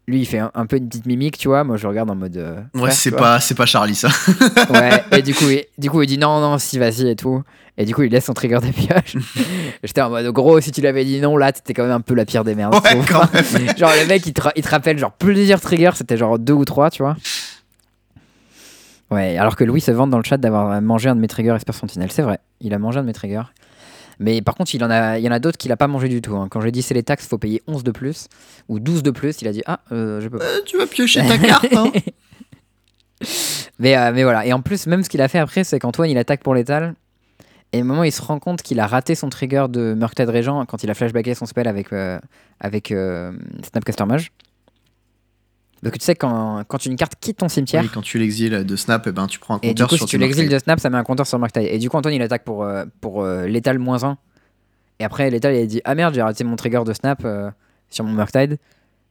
Lui, 0.09 0.21
il 0.21 0.25
fait 0.27 0.39
un, 0.39 0.51
un 0.55 0.65
peu 0.65 0.77
une 0.79 0.89
petite 0.89 1.05
mimique, 1.05 1.37
tu 1.37 1.49
vois. 1.49 1.65
Moi, 1.65 1.77
je 1.77 1.87
regarde 1.87 2.09
en 2.11 2.15
mode. 2.15 2.37
euh, 2.39 2.61
Ouais, 2.75 2.91
c'est 2.91 3.11
pas 3.11 3.41
c'est 3.41 3.55
pas 3.55 3.67
Charlie 3.67 3.95
ça. 3.95 4.09
Ouais, 4.71 5.05
et 5.19 5.21
du 5.23 5.35
coup, 5.35 5.45
il, 5.51 5.65
du 5.77 5.91
coup, 5.91 6.01
il 6.03 6.07
dit 6.07 6.17
non, 6.17 6.41
non, 6.41 6.57
si, 6.57 6.79
vas-y 6.79 7.09
et 7.11 7.15
tout. 7.15 7.43
Et 7.77 7.85
du 7.85 7.95
coup, 7.95 8.03
il 8.03 8.11
laisse 8.11 8.25
son 8.25 8.33
trigger 8.33 8.59
pioche. 8.75 9.17
J'étais 9.85 10.01
en 10.01 10.09
mode, 10.11 10.27
gros, 10.33 10.61
si 10.61 10.73
tu 10.73 10.81
l'avais 10.81 11.05
dit 11.05 11.21
non, 11.21 11.37
là, 11.37 11.53
t'étais 11.53 11.75
quand 11.75 11.83
même 11.83 11.93
un 11.93 12.01
peu 12.01 12.15
la 12.15 12.25
pire 12.25 12.43
des 12.43 12.55
merdes. 12.55 12.75
Ouais, 12.75 13.01
quand 13.07 13.33
même. 13.35 13.45
genre, 13.77 13.93
le 14.01 14.07
mec, 14.09 14.27
il 14.27 14.33
te, 14.33 14.41
il 14.57 14.63
te 14.65 14.69
rappelle 14.71 14.99
genre 14.99 15.13
plusieurs 15.13 15.61
triggers, 15.61 15.91
c'était 15.95 16.17
genre 16.17 16.39
deux 16.39 16.55
ou 16.55 16.65
trois, 16.65 16.91
tu 16.91 17.03
vois. 17.03 17.15
Ouais, 19.11 19.39
alors 19.39 19.57
que 19.57 19.65
Louis 19.65 19.81
se 19.81 19.91
vante 19.91 20.11
dans 20.11 20.19
le 20.19 20.25
chat 20.25 20.37
d'avoir 20.37 20.81
mangé 20.83 21.09
un 21.09 21.15
de 21.17 21.21
mes 21.21 21.29
triggers 21.29 21.55
Esper 21.55 21.73
Sentinel. 21.73 22.11
C'est 22.11 22.23
vrai, 22.23 22.39
il 22.61 22.75
a 22.75 22.79
mangé 22.79 22.99
un 22.99 23.03
de 23.03 23.07
mes 23.07 23.13
triggers. 23.15 23.43
Mais 24.21 24.43
par 24.43 24.55
contre, 24.55 24.75
il, 24.75 24.83
en 24.83 24.91
a, 24.91 25.19
il 25.19 25.25
y 25.25 25.29
en 25.29 25.33
a 25.33 25.39
d'autres 25.39 25.59
qu'il 25.59 25.71
a 25.73 25.77
pas 25.77 25.87
mangé 25.87 26.09
du 26.09 26.21
tout. 26.21 26.37
hein. 26.37 26.49
Quand 26.51 26.61
j'ai 26.61 26.73
dit 26.73 26.83
c'est 26.83 26.95
les 26.95 27.03
taxes, 27.03 27.27
faut 27.27 27.39
payer 27.39 27.63
11 27.67 27.85
de 27.85 27.91
plus 27.93 28.29
ou 28.69 28.81
12 28.81 29.03
de 29.03 29.11
plus, 29.11 29.41
il 29.43 29.49
a 29.49 29.53
dit 29.53 29.63
ah, 29.67 29.81
euh, 29.93 30.21
je 30.21 30.29
peux 30.29 30.39
pas. 30.39 30.45
Euh, 30.45 30.61
tu 30.67 30.77
vas 30.77 30.87
piocher 30.87 31.21
ta 31.27 31.39
carte. 31.39 31.67
Hein. 31.73 31.93
Mais, 33.81 33.97
euh, 33.97 34.11
mais 34.13 34.23
voilà, 34.25 34.45
et 34.47 34.53
en 34.53 34.61
plus, 34.61 34.87
même 34.89 35.03
ce 35.05 35.09
qu'il 35.09 35.21
a 35.23 35.29
fait 35.29 35.39
après, 35.39 35.63
c'est 35.63 35.79
qu'Antoine 35.79 36.11
il 36.11 36.19
attaque 36.19 36.43
pour 36.43 36.55
l'étal. 36.55 36.95
Et 37.73 37.83
au 37.83 37.85
moment 37.85 38.01
où 38.01 38.05
il 38.05 38.13
se 38.13 38.23
rend 38.23 38.39
compte 38.39 38.63
qu'il 38.63 38.81
a 38.81 38.87
raté 38.87 39.15
son 39.15 39.29
trigger 39.29 39.67
de 39.69 39.95
Murktide 39.95 40.29
Régent 40.29 40.65
quand 40.67 40.83
il 40.83 40.91
a 40.91 40.95
flashbacké 40.95 41.35
son 41.35 41.47
spell 41.47 41.69
avec, 41.69 41.89
avec 42.61 42.95
Snapcaster 43.71 44.05
Mage. 44.07 44.33
Que 45.83 45.91
tu 45.91 46.05
sais, 46.05 46.15
quand, 46.15 46.65
quand 46.67 46.85
une 46.87 46.97
carte 46.97 47.15
quitte 47.21 47.39
ton 47.39 47.49
cimetière, 47.49 47.83
Oui, 47.83 47.91
quand 47.93 48.03
tu 48.03 48.19
l'exiles 48.19 48.65
de 48.65 48.77
Snap, 48.77 49.07
eh 49.07 49.13
ben, 49.13 49.27
tu 49.27 49.39
prends 49.39 49.57
un 49.57 49.61
et 49.63 49.69
du 49.69 49.83
compteur 49.83 49.89
coup, 49.89 49.97
sur 49.97 50.07
si 50.07 50.11
tu 50.11 50.19
l'exiles 50.19 50.49
de 50.49 50.59
Snap, 50.59 50.81
ça 50.81 50.91
met 50.91 50.99
un 50.99 51.05
compteur 51.05 51.27
sur 51.27 51.39
Murktide. 51.39 51.69
Et 51.71 51.79
du 51.79 51.89
coup, 51.89 51.97
Antoine, 51.97 52.15
il 52.15 52.23
attaque 52.23 52.45
pour, 52.45 52.65
euh, 52.65 52.85
pour 53.01 53.23
euh, 53.23 53.47
l'étal 53.47 53.79
moins 53.79 54.03
1. 54.03 54.19
Et 54.99 55.05
après, 55.05 55.31
l'étal, 55.31 55.55
il 55.55 55.67
dit 55.69 55.81
Ah 55.85 55.95
merde, 55.95 56.15
j'ai 56.15 56.23
raté 56.23 56.43
mon 56.43 56.57
trigger 56.57 56.83
de 56.85 56.93
Snap 56.93 57.23
euh, 57.25 57.51
sur 57.91 58.05
mon 58.05 58.13
Murktide. 58.13 58.59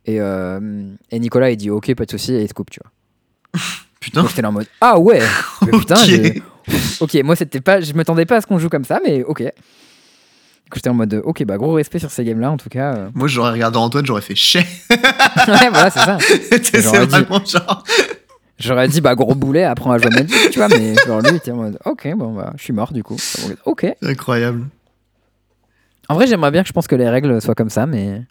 Et, 0.05 0.17
et 0.17 1.19
Nicolas, 1.19 1.51
il 1.51 1.57
dit 1.57 1.69
Ok, 1.69 1.93
pas 1.95 2.05
de 2.05 2.11
souci, 2.11 2.33
et 2.33 2.41
il 2.41 2.47
te 2.47 2.53
coupe, 2.53 2.69
tu 2.69 2.79
vois. 2.81 3.61
Putain, 3.99 4.21
Donc 4.21 4.29
j'étais 4.29 4.41
là 4.41 4.49
en 4.49 4.53
mode 4.53 4.67
Ah 4.79 4.97
ouais 4.99 5.19
Mais 5.65 5.71
putain, 5.71 5.95
Ok, 7.01 7.15
moi, 7.23 7.35
c'était 7.35 7.61
pas, 7.61 7.81
je 7.81 7.93
m'attendais 7.93 8.25
pas 8.25 8.37
à 8.37 8.41
ce 8.41 8.47
qu'on 8.47 8.57
joue 8.59 8.69
comme 8.69 8.85
ça, 8.85 8.99
mais 9.03 9.23
ok. 9.23 9.43
Du 10.67 10.71
coup, 10.71 10.79
j'étais 10.79 10.89
en 10.89 10.95
mode 10.95 11.13
euh, 11.13 11.21
Ok, 11.23 11.45
bah 11.45 11.55
gros 11.55 11.71
respect 11.71 11.97
sur 11.99 12.11
ces 12.11 12.25
games-là, 12.25 12.51
en 12.51 12.57
tout 12.57 12.67
cas. 12.67 12.93
euh. 12.93 13.09
Moi, 13.13 13.29
j'aurais 13.29 13.51
regardé 13.51 13.77
Antoine, 13.77 14.05
j'aurais 14.05 14.21
fait 14.21 14.35
chais. 14.35 14.65
ouais, 14.89 15.69
voilà, 15.69 15.89
c'est 15.89 15.99
ça. 16.01 16.17
c'est 16.61 16.81
J'aurais 16.81 17.07
dit- 17.07 17.11
vraiment 17.11 17.45
genre. 17.45 17.83
J'aurais 18.59 18.89
dit, 18.89 18.99
bah 18.99 19.15
gros 19.15 19.33
boulet, 19.33 19.63
apprends 19.63 19.93
à 19.93 19.97
jouer 19.97 20.09
Magic, 20.09 20.49
tu 20.51 20.59
vois, 20.59 20.67
mais 20.67 20.93
genre 21.05 21.21
lui, 21.21 21.29
il 21.29 21.35
était 21.37 21.51
en 21.51 21.55
mode, 21.55 21.79
ok, 21.85 22.09
bon, 22.17 22.33
bah, 22.33 22.51
je 22.57 22.63
suis 22.63 22.73
mort 22.73 22.91
du 22.91 23.01
coup. 23.01 23.15
Ok. 23.63 23.85
Incroyable. 24.01 24.65
En 26.09 26.15
vrai, 26.15 26.27
j'aimerais 26.27 26.51
bien 26.51 26.63
que 26.63 26.67
je 26.67 26.73
pense 26.73 26.87
que 26.87 26.95
les 26.95 27.07
règles 27.09 27.41
soient 27.41 27.55
comme 27.55 27.69
ça, 27.69 27.85
mais. 27.85 28.23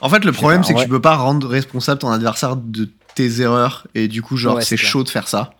En 0.00 0.08
fait, 0.08 0.24
le 0.24 0.32
problème, 0.32 0.64
c'est 0.64 0.72
que 0.72 0.78
en 0.78 0.82
tu 0.84 0.88
peux 0.88 1.00
pas 1.02 1.16
rendre 1.16 1.46
responsable 1.48 1.98
ton 2.00 2.10
adversaire 2.10 2.56
de 2.56 2.88
tes 3.14 3.42
erreurs. 3.42 3.86
Et 3.94 4.08
du 4.08 4.22
coup, 4.22 4.38
genre, 4.38 4.56
Ouais, 4.56 4.62
c'est 4.64 4.76
clair. 4.76 4.88
chaud 4.90 5.04
de 5.04 5.08
faire 5.10 5.28
ça. 5.28 5.52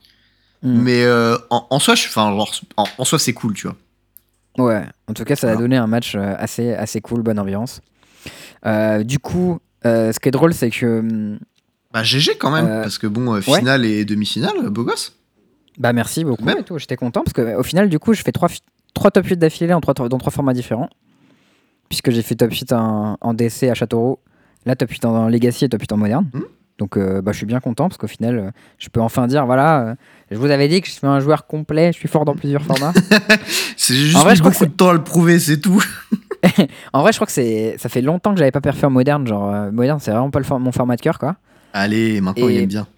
Hmm. 0.62 0.80
Mais 0.80 1.02
euh, 1.04 1.36
en, 1.50 1.66
en 1.68 1.78
soi, 1.78 1.94
je, 1.96 2.06
enfin, 2.06 2.30
genre, 2.30 2.50
en, 2.78 2.84
en 2.98 3.04
soi, 3.04 3.18
c'est 3.18 3.32
cool, 3.34 3.52
tu 3.54 3.66
vois. 3.66 3.76
Ouais, 4.58 4.82
en 5.08 5.14
tout 5.14 5.24
cas, 5.24 5.34
ça 5.36 5.50
a 5.52 5.56
donné 5.56 5.76
un 5.76 5.86
match 5.86 6.14
euh, 6.14 6.34
assez, 6.38 6.72
assez 6.74 7.00
cool, 7.00 7.22
bonne 7.22 7.38
ambiance. 7.38 7.80
Euh, 8.66 9.02
du 9.02 9.18
coup, 9.18 9.58
euh, 9.86 10.12
ce 10.12 10.20
qui 10.20 10.28
est 10.28 10.32
drôle, 10.32 10.52
c'est 10.54 10.70
que. 10.70 11.00
hum, 11.00 11.38
Bah, 11.92 12.02
GG 12.02 12.36
quand 12.38 12.50
même, 12.50 12.66
Euh, 12.66 12.82
parce 12.82 12.98
que 12.98 13.06
bon, 13.06 13.40
finale 13.40 13.84
et 13.84 14.04
demi-finale, 14.04 14.68
beau 14.70 14.84
gosse. 14.84 15.16
Bah, 15.78 15.92
merci 15.92 16.22
beaucoup 16.24 16.44
Même. 16.44 16.58
et 16.58 16.62
tout. 16.64 16.78
J'étais 16.78 16.96
content 16.96 17.22
parce 17.24 17.32
qu'au 17.32 17.62
final, 17.62 17.88
du 17.88 17.98
coup, 17.98 18.12
je 18.12 18.22
fais 18.22 18.32
trois, 18.32 18.48
fi- 18.48 18.60
trois 18.94 19.10
top 19.10 19.26
8 19.26 19.36
d'affilée 19.38 19.72
en 19.72 19.80
trois, 19.80 19.94
dans 19.94 20.18
trois 20.18 20.30
formats 20.32 20.52
différents. 20.54 20.90
Puisque 21.88 22.10
j'ai 22.10 22.22
fait 22.22 22.34
top 22.34 22.52
8 22.52 22.72
en, 22.72 23.16
en 23.20 23.34
DC 23.34 23.64
à 23.64 23.74
Châteauroux, 23.74 24.18
là, 24.66 24.76
top 24.76 24.90
8 24.90 25.04
en 25.06 25.28
Legacy 25.28 25.64
et 25.64 25.68
top 25.68 25.80
8 25.82 25.92
en 25.92 25.96
moderne. 25.96 26.30
Mhm. 26.32 26.44
Donc, 26.78 26.96
euh, 26.96 27.20
bah, 27.22 27.32
je 27.32 27.36
suis 27.36 27.46
bien 27.46 27.60
content 27.60 27.88
parce 27.88 27.98
qu'au 27.98 28.06
final, 28.06 28.38
euh, 28.38 28.50
je 28.78 28.88
peux 28.88 29.00
enfin 29.00 29.26
dire 29.26 29.46
voilà, 29.46 29.80
euh, 29.80 29.94
je 30.30 30.36
vous 30.36 30.50
avais 30.50 30.68
dit 30.68 30.80
que 30.80 30.86
je 30.88 30.92
suis 30.92 31.06
un 31.06 31.20
joueur 31.20 31.46
complet, 31.46 31.92
je 31.92 31.98
suis 31.98 32.08
fort 32.08 32.24
dans 32.24 32.34
plusieurs 32.34 32.62
formats. 32.62 32.92
C'est 33.76 33.94
juste 33.94 34.16
En 34.16 34.20
vrai, 34.22 34.32
mis 34.32 34.36
je 34.36 34.42
crois 34.42 34.52
que 34.52 34.58
beaucoup 34.58 34.70
de 34.70 34.76
temps 34.76 34.88
à 34.88 34.92
le 34.94 35.04
prouver, 35.04 35.38
c'est 35.38 35.60
tout. 35.60 35.82
En 36.92 37.02
vrai, 37.02 37.12
je 37.12 37.18
crois 37.18 37.26
que 37.26 37.32
c'est 37.32 37.76
ça 37.78 37.88
fait 37.88 38.00
longtemps 38.02 38.32
que 38.32 38.38
j'avais 38.40 38.50
pas 38.50 38.60
perfé 38.60 38.84
en 38.84 38.90
moderne. 38.90 39.24
Genre, 39.28 39.70
moderne, 39.70 40.00
c'est 40.00 40.10
vraiment 40.10 40.30
pas 40.30 40.40
le 40.40 40.44
for- 40.44 40.58
mon 40.58 40.72
format 40.72 40.96
de 40.96 41.00
cœur, 41.00 41.18
quoi. 41.20 41.36
Allez, 41.72 42.20
maintenant, 42.20 42.48
Et- 42.48 42.54
il 42.56 42.60
aime 42.62 42.66
bien. 42.66 42.88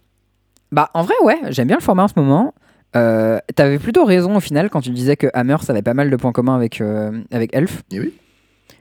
Bah, 0.72 0.88
en 0.94 1.02
vrai, 1.02 1.14
ouais, 1.22 1.38
j'aime 1.50 1.68
bien 1.68 1.76
le 1.76 1.82
format 1.82 2.04
en 2.04 2.08
ce 2.08 2.14
moment. 2.16 2.54
T'avais 2.94 3.78
plutôt 3.78 4.04
raison 4.06 4.34
au 4.36 4.40
final 4.40 4.70
quand 4.70 4.80
tu 4.80 4.90
disais 4.90 5.16
que 5.16 5.26
Hammer, 5.34 5.56
ça 5.62 5.72
avait 5.74 5.82
pas 5.82 5.92
mal 5.94 6.08
de 6.10 6.16
points 6.16 6.32
communs 6.32 6.54
avec, 6.56 6.80
avec 7.30 7.54
Elf. 7.54 7.82
Et 7.92 8.00
oui. 8.00 8.14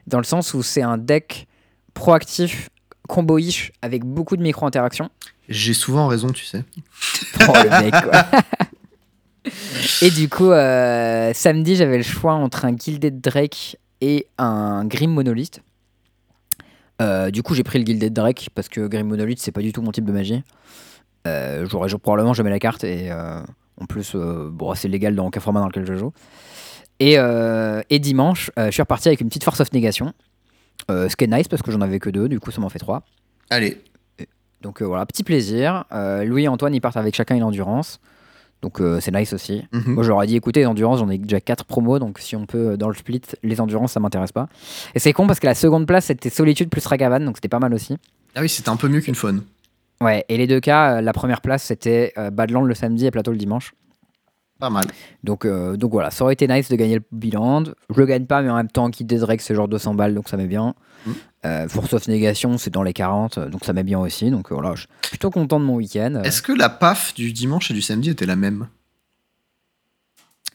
Dans 0.06 0.18
le 0.18 0.24
sens 0.24 0.54
où 0.54 0.62
c'est 0.62 0.82
un 0.82 0.96
deck 0.96 1.46
proactif, 1.92 2.70
combo-ish, 3.08 3.72
avec 3.82 4.04
beaucoup 4.04 4.36
de 4.36 4.42
micro-interactions. 4.42 5.10
J'ai 5.48 5.74
souvent 5.74 6.06
raison, 6.06 6.28
tu 6.28 6.44
sais. 6.44 6.64
Oh, 7.46 7.52
le 7.52 7.82
mec, 7.82 7.94
quoi. 8.02 8.24
Et 10.00 10.10
du 10.10 10.28
coup, 10.28 10.50
euh, 10.50 11.32
samedi, 11.34 11.76
j'avais 11.76 11.98
le 11.98 12.02
choix 12.02 12.32
entre 12.32 12.64
un 12.64 12.74
Gilded 12.76 13.20
Drake 13.20 13.76
et 14.00 14.26
un 14.38 14.84
Grim 14.86 15.08
Monolith. 15.08 15.60
Euh, 17.02 17.30
du 17.30 17.42
coup, 17.42 17.54
j'ai 17.54 17.64
pris 17.64 17.78
le 17.78 17.84
Gilded 17.84 18.12
Drake 18.12 18.48
parce 18.54 18.68
que 18.68 18.86
Grim 18.86 19.04
Monolith, 19.04 19.40
c'est 19.40 19.52
pas 19.52 19.60
du 19.60 19.72
tout 19.72 19.82
mon 19.82 19.92
type 19.92 20.04
de 20.04 20.12
magie. 20.12 20.42
Euh, 21.26 21.66
J'aurais 21.68 21.90
probablement 21.98 22.32
jamais 22.32 22.50
la 22.50 22.58
carte 22.58 22.84
et 22.84 23.10
euh, 23.10 23.40
en 23.80 23.86
plus, 23.86 24.14
bon, 24.16 24.74
c'est 24.74 24.88
légal 24.88 25.14
dans 25.14 25.26
aucun 25.26 25.40
format 25.40 25.60
dans 25.60 25.66
lequel 25.66 25.86
je 25.86 25.94
joue. 25.94 26.12
Et, 27.00 27.16
et 27.90 27.98
dimanche, 27.98 28.50
je 28.56 28.70
suis 28.70 28.82
reparti 28.82 29.08
avec 29.08 29.20
une 29.20 29.28
petite 29.28 29.44
Force 29.44 29.60
of 29.60 29.72
Négation. 29.72 30.14
Euh, 30.90 31.08
ce 31.08 31.16
qui 31.16 31.24
est 31.24 31.28
nice 31.28 31.48
parce 31.48 31.62
que 31.62 31.70
j'en 31.70 31.80
avais 31.80 31.98
que 31.98 32.10
deux, 32.10 32.28
du 32.28 32.40
coup, 32.40 32.50
ça 32.50 32.60
m'en 32.60 32.68
fait 32.68 32.78
trois. 32.78 33.02
Allez, 33.50 33.78
Donc 34.62 34.82
euh, 34.82 34.84
voilà, 34.84 35.06
petit 35.06 35.22
plaisir. 35.22 35.84
Euh, 35.92 36.24
Louis 36.24 36.44
et 36.44 36.48
Antoine, 36.48 36.74
ils 36.74 36.80
partent 36.80 36.96
avec 36.96 37.14
chacun 37.14 37.34
une 37.36 37.42
endurance. 37.42 38.00
Donc 38.62 38.80
c'est 39.00 39.12
nice 39.12 39.34
aussi. 39.34 39.62
Mhm. 39.72 39.94
Moi, 39.94 40.24
ai 40.24 40.26
dit, 40.26 40.36
écoutez, 40.36 40.60
les 40.60 40.66
endurances, 40.66 40.98
j'en 40.98 41.10
ai 41.10 41.18
déjà 41.18 41.38
4 41.38 41.66
promos, 41.66 41.98
donc 41.98 42.18
si 42.18 42.34
on 42.34 42.46
peut, 42.46 42.78
dans 42.78 42.88
le 42.88 42.94
split, 42.94 43.20
les 43.42 43.60
endurances, 43.60 43.92
ça 43.92 44.00
m'intéresse 44.00 44.32
pas. 44.32 44.48
Et 44.94 44.98
c'est 44.98 45.12
con 45.12 45.26
parce 45.26 45.38
que 45.38 45.46
la 45.46 45.54
seconde 45.54 45.86
place, 45.86 46.06
c'était 46.06 46.30
Solitude 46.30 46.70
plus 46.70 46.86
Ragavan, 46.86 47.20
donc 47.20 47.36
c'était 47.36 47.48
pas 47.48 47.58
mal 47.58 47.74
aussi. 47.74 47.98
Ah 48.34 48.40
oui, 48.40 48.48
c'était 48.48 48.70
un 48.70 48.76
peu 48.76 48.88
mieux 48.88 49.02
qu'une 49.02 49.14
faune. 49.14 49.42
Ouais, 50.00 50.24
et 50.30 50.38
les 50.38 50.46
deux 50.46 50.60
cas, 50.60 51.02
la 51.02 51.12
première 51.12 51.42
place, 51.42 51.62
c'était 51.62 52.14
Badland 52.32 52.64
le 52.64 52.74
samedi 52.74 53.04
et 53.04 53.10
Plateau 53.10 53.32
le 53.32 53.36
dimanche. 53.36 53.74
Pas 54.64 54.70
mal. 54.70 54.86
Donc, 55.22 55.44
euh, 55.44 55.76
donc 55.76 55.92
voilà, 55.92 56.10
ça 56.10 56.24
aurait 56.24 56.32
été 56.32 56.48
nice 56.48 56.70
de 56.70 56.76
gagner 56.76 56.94
le 56.94 57.02
bilan. 57.12 57.64
Je 57.64 58.00
le 58.00 58.06
gagne 58.06 58.24
pas, 58.24 58.40
mais 58.40 58.48
en 58.48 58.56
même 58.56 58.70
temps, 58.70 58.90
qui 58.90 59.04
Drake, 59.04 59.42
c'est 59.42 59.54
genre 59.54 59.68
200 59.68 59.92
balles, 59.92 60.14
donc 60.14 60.26
ça 60.26 60.38
met 60.38 60.46
bien. 60.46 60.74
Mm. 61.04 61.10
Euh, 61.44 61.68
Force 61.68 61.92
of 61.92 62.08
Négation, 62.08 62.56
c'est 62.56 62.70
dans 62.70 62.82
les 62.82 62.94
40, 62.94 63.36
euh, 63.36 63.50
donc 63.50 63.66
ça 63.66 63.74
met 63.74 63.82
bien 63.82 63.98
aussi. 63.98 64.30
Donc 64.30 64.50
euh, 64.50 64.54
voilà, 64.54 64.74
je 64.74 64.80
suis 64.80 64.88
plutôt 65.02 65.30
content 65.30 65.60
de 65.60 65.66
mon 65.66 65.74
week-end. 65.74 66.22
Est-ce 66.24 66.40
que 66.40 66.52
la 66.52 66.70
PAF 66.70 67.12
du 67.12 67.30
dimanche 67.30 67.70
et 67.70 67.74
du 67.74 67.82
samedi 67.82 68.08
était 68.08 68.24
la 68.24 68.36
même? 68.36 68.68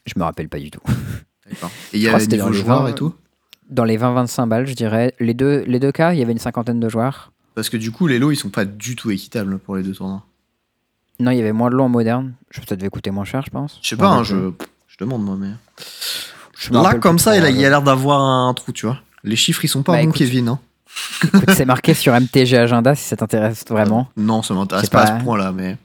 Je 0.06 0.14
me 0.16 0.24
rappelle 0.24 0.48
pas 0.48 0.58
du 0.58 0.72
tout. 0.72 0.82
D'accord. 1.48 1.70
Et 1.92 1.98
il 1.98 2.02
y 2.02 2.06
crois 2.06 2.16
a 2.16 2.18
que 2.18 2.24
c'était 2.24 2.34
niveau 2.34 2.48
dans 2.48 2.52
les 2.52 2.60
joueur 2.62 2.82
20, 2.82 2.88
et 2.88 2.94
tout? 2.96 3.14
Dans 3.68 3.84
les 3.84 3.96
20-25 3.96 4.48
balles, 4.48 4.66
je 4.66 4.74
dirais. 4.74 5.14
Les 5.20 5.34
deux, 5.34 5.62
les 5.68 5.78
deux 5.78 5.92
cas, 5.92 6.14
il 6.14 6.18
y 6.18 6.22
avait 6.22 6.32
une 6.32 6.38
cinquantaine 6.38 6.80
de 6.80 6.88
joueurs. 6.88 7.30
Parce 7.54 7.68
que 7.68 7.76
du 7.76 7.92
coup, 7.92 8.08
les 8.08 8.18
lots, 8.18 8.32
ils 8.32 8.36
sont 8.36 8.50
pas 8.50 8.64
du 8.64 8.96
tout 8.96 9.12
équitables 9.12 9.60
pour 9.60 9.76
les 9.76 9.84
deux 9.84 9.94
tournois. 9.94 10.24
Non, 11.20 11.30
il 11.30 11.36
y 11.38 11.40
avait 11.40 11.52
moins 11.52 11.70
de 11.70 11.76
lots 11.76 11.84
en 11.84 11.88
moderne. 11.88 12.32
Je- 12.50 12.60
Ça 12.68 12.74
devait 12.76 12.88
coûter 12.88 13.10
moins 13.10 13.24
cher, 13.24 13.42
je 13.44 13.50
pense. 13.50 13.78
Je 13.82 13.88
sais 13.88 13.96
pas, 13.96 14.08
hein, 14.08 14.24
je, 14.24 14.50
je 14.88 14.96
demande 14.98 15.22
moi, 15.24 15.36
mais. 15.38 15.50
Je 16.58 16.72
Là, 16.72 16.94
comme 16.94 17.18
ça, 17.18 17.36
il 17.36 17.44
a, 17.44 17.50
il 17.50 17.62
a 17.64 17.66
euh. 17.66 17.70
l'air 17.70 17.82
d'avoir 17.82 18.20
un 18.20 18.52
trou, 18.54 18.72
tu 18.72 18.86
vois. 18.86 18.98
Les 19.22 19.36
chiffres, 19.36 19.64
ils 19.64 19.68
sont 19.68 19.82
pas 19.82 19.92
Bah, 19.92 19.98
bons, 19.98 20.04
écoute. 20.08 20.16
Kevin. 20.18 20.48
Hein. 20.48 20.58
C'est 21.54 21.64
marqué 21.66 21.94
sur 21.94 22.12
MTG 22.18 22.56
Agenda 22.56 22.94
si 22.94 23.04
ça 23.04 23.16
t'intéresse 23.16 23.64
vraiment. 23.68 24.08
Non, 24.16 24.42
ça 24.42 24.54
m'intéresse 24.54 24.88
pas, 24.90 25.04
pas- 25.04 25.12
à 25.12 25.18
ce 25.20 25.24
point-là, 25.24 25.52
mais. 25.52 25.76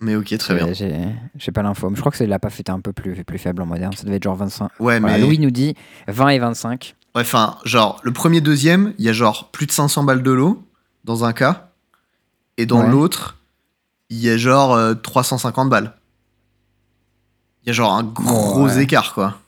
Mais 0.00 0.16
ok, 0.16 0.36
très 0.38 0.54
bien. 0.54 0.68
Euh, 0.68 1.12
J'ai 1.36 1.52
pas 1.52 1.62
l'info. 1.62 1.90
Mais 1.90 1.96
je 1.96 2.00
crois 2.00 2.10
que 2.10 2.16
c'est 2.16 2.26
la 2.26 2.38
PAF 2.38 2.58
était 2.60 2.70
un 2.70 2.80
peu 2.80 2.92
plus, 2.92 3.22
plus 3.24 3.38
faible 3.38 3.60
en 3.62 3.66
moderne. 3.66 3.92
Ça 3.94 4.04
devait 4.04 4.16
être 4.16 4.22
genre 4.24 4.36
25. 4.36 4.70
Ouais, 4.80 4.98
Voilà, 4.98 5.18
mais. 5.18 5.20
Louis 5.22 5.38
nous 5.38 5.50
dit 5.50 5.74
20 6.08 6.28
et 6.30 6.38
25. 6.38 6.94
Ouais, 7.14 7.20
Enfin, 7.22 7.58
genre, 7.64 8.00
le 8.02 8.12
premier, 8.12 8.40
deuxième, 8.40 8.94
il 8.98 9.04
y 9.04 9.08
a 9.10 9.12
genre 9.12 9.50
plus 9.50 9.66
de 9.66 9.72
500 9.72 10.04
balles 10.04 10.22
de 10.22 10.30
lot, 10.30 10.64
dans 11.04 11.24
un 11.24 11.32
cas. 11.34 11.68
Et 12.56 12.64
dans 12.66 12.80
Ouais. 12.82 12.88
l'autre, 12.90 13.36
il 14.10 14.18
y 14.18 14.28
a 14.28 14.36
genre 14.36 14.72
euh, 14.74 14.94
350 14.94 15.68
balles. 15.70 15.94
Il 17.64 17.68
y 17.68 17.70
a 17.70 17.72
genre 17.72 17.92
un 17.94 18.02
gros 18.04 18.66
Ouais. 18.66 18.82
écart, 18.82 19.14
quoi. 19.14 19.38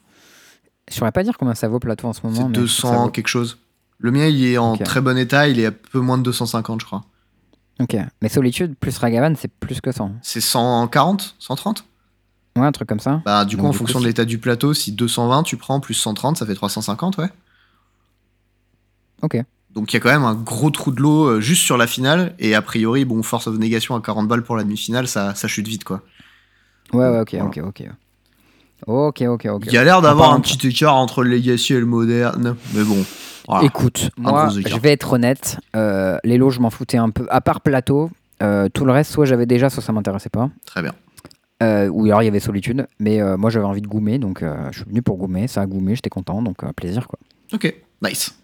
Je 0.90 0.97
saurais 0.97 1.12
pas 1.12 1.22
dire 1.22 1.36
combien 1.39 1.55
ça 1.55 1.68
vaut 1.68 1.78
plateau 1.78 2.09
en 2.09 2.12
ce 2.12 2.20
moment. 2.24 2.36
C'est 2.36 2.48
mais 2.48 2.55
je 2.55 2.66
sais 2.66 2.66
que 2.66 2.82
ça 2.82 2.89
200 2.89 3.05
vaut- 3.05 3.10
quelque 3.10 3.28
chose. 3.28 3.59
Le 3.98 4.10
mien, 4.10 4.26
il 4.26 4.44
est 4.44 4.59
en 4.59 4.76
très 4.76 5.01
bon 5.01 5.16
état, 5.16 5.48
il 5.48 5.60
est 5.60 5.66
à 5.66 5.72
peu 5.72 6.01
moins 6.01 6.18
de 6.18 6.22
250, 6.24 6.80
je 6.80 6.86
crois. 6.86 7.02
Ok. 7.80 7.97
Mais 8.20 8.28
Solitude 8.28 8.74
plus 8.76 8.98
Ragavan, 8.98 9.34
c'est 9.36 9.48
plus 9.48 9.80
que 9.80 9.93
100. 9.93 10.12
C'est 10.22 10.40
140 10.40 11.36
130 11.39 11.84
Ouais, 12.56 12.66
un 12.66 12.72
truc 12.72 12.86
comme 12.89 13.01
ça. 13.01 13.22
Bah, 13.24 13.44
du 13.47 13.56
coup, 13.56 13.62
Donc, 13.62 13.68
en 13.70 13.72
du 13.72 13.78
fonction 13.78 13.98
coup, 13.98 14.02
de 14.02 14.09
l'état 14.09 14.24
du 14.26 14.39
plateau, 14.39 14.74
si 14.74 14.93
220 14.93 15.43
tu 15.44 15.56
prends 15.56 15.80
plus 15.80 15.94
130, 15.94 16.36
ça 16.36 16.44
fait 16.44 16.55
350, 16.55 17.16
ouais. 17.16 17.30
Ok. 19.22 19.39
Donc 19.74 19.93
il 19.93 19.97
y 19.97 19.99
a 19.99 20.01
quand 20.01 20.11
même 20.11 20.24
un 20.24 20.35
gros 20.35 20.70
trou 20.70 20.90
de 20.93 21.01
l'eau 21.01 21.24
euh, 21.27 21.40
juste 21.40 21.62
sur 21.65 21.77
la 21.78 21.86
finale, 21.86 22.35
et 22.39 22.55
a 22.55 22.61
priori, 22.62 23.05
bon, 23.05 23.23
Force 23.23 23.47
of 23.47 23.57
Négation 23.59 23.94
à 23.97 24.01
40 24.03 24.28
balles 24.28 24.43
pour 24.43 24.57
la 24.57 24.65
demi-finale, 24.65 25.09
ça, 25.09 25.35
ça 25.35 25.49
chute 25.49 25.66
vite, 25.66 25.85
quoi. 25.85 26.03
Ouais, 26.93 27.09
ouais, 27.09 27.20
ok, 27.20 27.31
Voilà. 27.32 27.47
ok, 27.47 27.61
ok. 27.66 27.89
Ok, 28.86 29.23
ok, 29.23 29.47
ok. 29.47 29.62
Il 29.66 29.73
y 29.73 29.78
a 29.78 29.85
l'air 29.85 30.03
d'avoir 30.03 30.32
un 30.35 30.40
petit 30.40 30.66
écart 30.69 30.97
entre 30.97 31.23
le 31.23 31.31
Legacy 31.31 31.73
et 31.74 31.81
le 31.81 31.86
moderne, 31.86 32.57
mais 32.74 32.82
bon. 32.82 33.05
voilà. 33.49 33.65
Écoute, 33.65 34.11
moi, 34.16 34.49
je 34.51 34.77
vais 34.78 34.90
être 34.93 35.12
honnête. 35.12 35.59
euh, 35.77 36.19
les 36.24 36.36
lots, 36.36 36.51
je 36.51 36.61
m'en 36.61 36.70
foutais 36.70 36.99
un 36.99 37.11
peu. 37.11 37.27
À 37.31 37.40
part 37.40 37.61
plateau, 37.61 38.11
euh, 38.43 38.69
tout 38.74 38.85
le 38.85 38.93
reste, 38.93 39.12
soit 39.12 39.24
j'avais 39.24 39.47
déjà, 39.47 39.70
soit 39.70 39.82
ça 39.82 39.93
m'intéressait 39.93 40.31
pas. 40.31 40.51
Très 40.66 40.82
bien. 40.82 40.93
Euh, 41.62 41.86
ou 41.90 42.07
alors 42.07 42.23
il 42.23 42.24
y 42.24 42.28
avait 42.28 42.40
solitude. 42.40 42.86
Mais 42.99 43.20
moi, 43.39 43.51
j'avais 43.51 43.65
envie 43.66 43.82
de 43.82 43.86
goumer, 43.86 44.19
donc 44.19 44.43
je 44.73 44.77
suis 44.77 44.85
venu 44.86 45.01
pour 45.01 45.16
goumer. 45.16 45.47
Ça 45.47 45.61
a 45.62 45.66
goumé, 45.66 45.94
j'étais 45.94 46.11
content, 46.11 46.43
donc 46.43 46.57
plaisir 46.74 47.07
quoi. 47.07 47.20
Ok, 47.55 47.73
nice. 48.03 48.35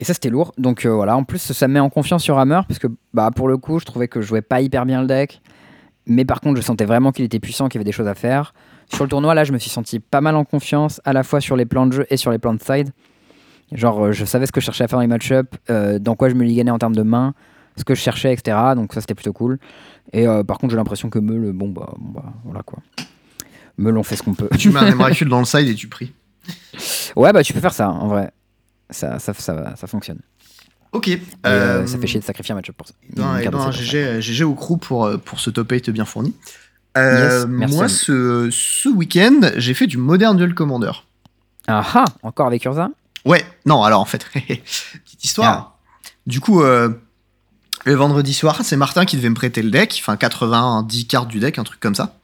Et 0.00 0.04
ça, 0.04 0.14
c'était 0.14 0.30
lourd. 0.30 0.52
Donc 0.58 0.84
euh, 0.84 0.90
voilà, 0.90 1.16
en 1.16 1.24
plus, 1.24 1.38
ça 1.52 1.68
me 1.68 1.74
met 1.74 1.80
en 1.80 1.90
confiance 1.90 2.22
sur 2.22 2.38
Hammer, 2.38 2.60
parce 2.66 2.78
que 2.78 2.88
bah, 3.14 3.30
pour 3.34 3.48
le 3.48 3.56
coup, 3.56 3.78
je 3.78 3.84
trouvais 3.84 4.08
que 4.08 4.20
je 4.20 4.26
jouais 4.26 4.42
pas 4.42 4.60
hyper 4.60 4.86
bien 4.86 5.00
le 5.00 5.06
deck. 5.06 5.40
Mais 6.06 6.24
par 6.24 6.40
contre, 6.40 6.56
je 6.56 6.62
sentais 6.62 6.84
vraiment 6.84 7.12
qu'il 7.12 7.24
était 7.24 7.38
puissant, 7.38 7.68
qu'il 7.68 7.78
y 7.78 7.80
avait 7.80 7.84
des 7.84 7.92
choses 7.92 8.08
à 8.08 8.14
faire. 8.14 8.54
Sur 8.92 9.04
le 9.04 9.10
tournoi, 9.10 9.34
là, 9.34 9.44
je 9.44 9.52
me 9.52 9.58
suis 9.58 9.70
senti 9.70 10.00
pas 10.00 10.20
mal 10.20 10.34
en 10.34 10.44
confiance, 10.44 11.00
à 11.04 11.12
la 11.12 11.22
fois 11.22 11.40
sur 11.40 11.56
les 11.56 11.64
plans 11.64 11.86
de 11.86 11.92
jeu 11.92 12.06
et 12.10 12.16
sur 12.16 12.30
les 12.30 12.38
plans 12.38 12.54
de 12.54 12.62
side. 12.62 12.90
Genre, 13.70 14.06
euh, 14.06 14.12
je 14.12 14.24
savais 14.24 14.46
ce 14.46 14.52
que 14.52 14.60
je 14.60 14.66
cherchais 14.66 14.84
à 14.84 14.88
faire 14.88 14.98
dans 14.98 15.02
les 15.02 15.06
match-up, 15.06 15.54
euh, 15.70 15.98
dans 15.98 16.16
quoi 16.16 16.28
je 16.28 16.34
me 16.34 16.44
liganais 16.44 16.72
en 16.72 16.78
termes 16.78 16.96
de 16.96 17.02
main, 17.02 17.34
ce 17.76 17.84
que 17.84 17.94
je 17.94 18.00
cherchais, 18.00 18.32
etc. 18.32 18.56
Donc 18.74 18.92
ça, 18.92 19.00
c'était 19.00 19.14
plutôt 19.14 19.32
cool. 19.32 19.58
Et 20.12 20.26
par 20.46 20.58
contre, 20.58 20.72
j'ai 20.72 20.76
l'impression 20.76 21.08
que 21.08 21.20
Meul, 21.20 21.52
bon 21.52 21.68
bah, 21.68 21.94
bon 21.96 22.10
bah, 22.10 22.32
voilà 22.44 22.62
quoi. 22.62 22.80
Meul, 23.78 23.96
on 23.96 24.02
fait 24.02 24.16
ce 24.16 24.22
qu'on 24.22 24.34
peut. 24.34 24.48
Tu 24.58 24.70
mets 24.70 24.80
un 24.80 24.92
Emrakul 24.92 25.28
dans 25.28 25.38
le 25.38 25.44
side 25.44 25.68
et 25.68 25.74
tu 25.74 25.88
pries. 25.88 26.12
Ouais, 27.16 27.32
bah 27.32 27.42
tu 27.42 27.52
peux 27.52 27.60
faire 27.60 27.72
ça, 27.72 27.90
en 27.90 28.08
vrai. 28.08 28.30
Ça, 28.92 29.18
ça, 29.18 29.34
ça, 29.34 29.74
ça 29.76 29.86
fonctionne. 29.86 30.20
Ok. 30.92 31.08
Et, 31.08 31.20
euh, 31.46 31.82
euh, 31.82 31.86
ça 31.86 31.98
fait 31.98 32.06
chier 32.06 32.20
de 32.20 32.24
sacrifier 32.24 32.52
un 32.52 32.56
match 32.56 32.70
pour 32.70 32.86
ça. 32.86 32.94
Ça. 33.16 33.70
GG, 33.70 34.20
GG 34.20 34.44
au 34.44 34.54
crew 34.54 34.78
pour, 34.78 35.06
euh, 35.06 35.16
pour 35.16 35.40
ce 35.40 35.50
top 35.50 35.70
8 35.70 35.90
bien 35.90 36.04
fourni. 36.04 36.34
Euh, 36.98 37.46
Yes, 37.58 37.70
moi, 37.70 37.88
ce, 37.88 38.50
ce 38.52 38.88
week-end, 38.90 39.40
j'ai 39.56 39.72
fait 39.74 39.86
du 39.86 39.96
Modern 39.96 40.36
Duel 40.36 40.54
Commander. 40.54 40.92
Ah 41.66 41.84
ah 41.94 42.04
Encore 42.22 42.46
avec 42.46 42.64
Urza? 42.64 42.90
Ouais, 43.24 43.44
non, 43.66 43.82
alors 43.82 44.00
en 44.00 44.04
fait, 44.04 44.26
petite 44.34 45.24
histoire. 45.24 45.78
Du 46.26 46.40
coup, 46.40 46.62
euh, 46.62 46.90
le 47.84 47.94
vendredi 47.94 48.34
soir, 48.34 48.60
c'est 48.62 48.76
Martin 48.76 49.04
qui 49.04 49.16
devait 49.16 49.30
me 49.30 49.34
prêter 49.34 49.62
le 49.62 49.70
deck, 49.70 49.96
enfin 50.00 50.16
90 50.16 51.06
cartes 51.06 51.28
du 51.28 51.38
deck, 51.38 51.58
un 51.58 51.64
truc 51.64 51.80
comme 51.80 51.94
ça. 51.94 52.16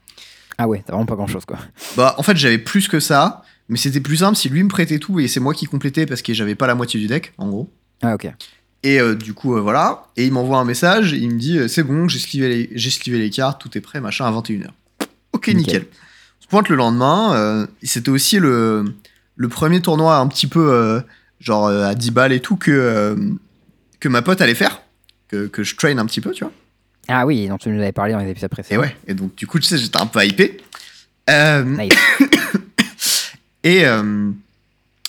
Ah 0.58 0.66
ouais, 0.66 0.82
t'as 0.84 0.92
vraiment 0.92 1.06
pas 1.06 1.14
grand 1.14 1.28
chose 1.28 1.44
quoi. 1.44 1.58
Bah, 1.96 2.14
en 2.18 2.22
fait, 2.22 2.36
j'avais 2.36 2.58
plus 2.58 2.88
que 2.88 3.00
ça, 3.00 3.42
mais 3.68 3.76
c'était 3.76 4.00
plus 4.00 4.18
simple 4.18 4.36
si 4.36 4.48
lui 4.48 4.62
me 4.62 4.68
prêtait 4.68 4.98
tout 4.98 5.20
et 5.20 5.28
c'est 5.28 5.40
moi 5.40 5.54
qui 5.54 5.66
complétais 5.66 6.06
parce 6.06 6.22
que 6.22 6.32
j'avais 6.32 6.54
pas 6.54 6.66
la 6.66 6.74
moitié 6.74 6.98
du 7.00 7.06
deck, 7.06 7.32
en 7.38 7.48
gros. 7.48 7.70
Ah 8.02 8.14
ok. 8.14 8.28
Et 8.84 9.00
euh, 9.00 9.14
du 9.14 9.34
coup, 9.34 9.56
euh, 9.56 9.60
voilà. 9.60 10.06
Et 10.16 10.24
il 10.26 10.32
m'envoie 10.32 10.58
un 10.58 10.64
message, 10.64 11.12
il 11.12 11.30
me 11.30 11.38
dit 11.38 11.58
euh, 11.58 11.68
C'est 11.68 11.82
bon, 11.82 12.08
j'ai 12.08 12.18
slivé, 12.18 12.48
les, 12.48 12.70
j'ai 12.72 13.18
les 13.18 13.30
cartes, 13.30 13.60
tout 13.60 13.76
est 13.76 13.80
prêt, 13.80 14.00
machin, 14.00 14.24
à 14.24 14.30
21h. 14.32 14.68
Ok, 15.32 15.48
Nickel. 15.48 15.56
nickel. 15.56 15.86
On 16.40 16.42
se 16.44 16.48
pointe 16.48 16.68
le 16.68 16.76
lendemain. 16.76 17.66
c'était 17.82 18.10
aussi 18.10 18.38
le, 18.38 18.94
le 19.36 19.48
premier 19.48 19.82
tournoi 19.82 20.16
un 20.16 20.26
petit 20.28 20.46
peu 20.46 21.02
genre 21.40 21.68
à 21.68 21.94
10 21.94 22.10
balles 22.12 22.32
et 22.32 22.40
tout 22.40 22.56
que, 22.56 23.16
que 24.00 24.08
ma 24.08 24.22
pote 24.22 24.40
allait 24.40 24.54
faire. 24.54 24.80
Que, 25.28 25.46
que 25.46 25.62
je 25.62 25.76
traîne 25.76 25.98
un 25.98 26.06
petit 26.06 26.22
peu, 26.22 26.30
tu 26.30 26.44
vois. 26.44 26.52
Ah 27.08 27.26
oui, 27.26 27.48
dont 27.48 27.58
tu 27.58 27.70
nous 27.70 27.80
avais 27.80 27.92
parlé 27.92 28.12
dans 28.12 28.18
les 28.18 28.30
épisodes 28.30 28.50
Et 28.50 28.54
précédents. 28.54 28.80
ouais. 28.82 28.96
Et 29.06 29.14
donc, 29.14 29.34
du 29.34 29.46
coup, 29.46 29.58
tu 29.58 29.66
sais, 29.66 29.78
j'étais 29.78 29.98
un 29.98 30.06
peu 30.06 30.24
hypé. 30.24 30.58
Euh, 31.30 31.64
Nice. 31.64 31.92
Et, 33.64 33.84
euh, 33.84 34.30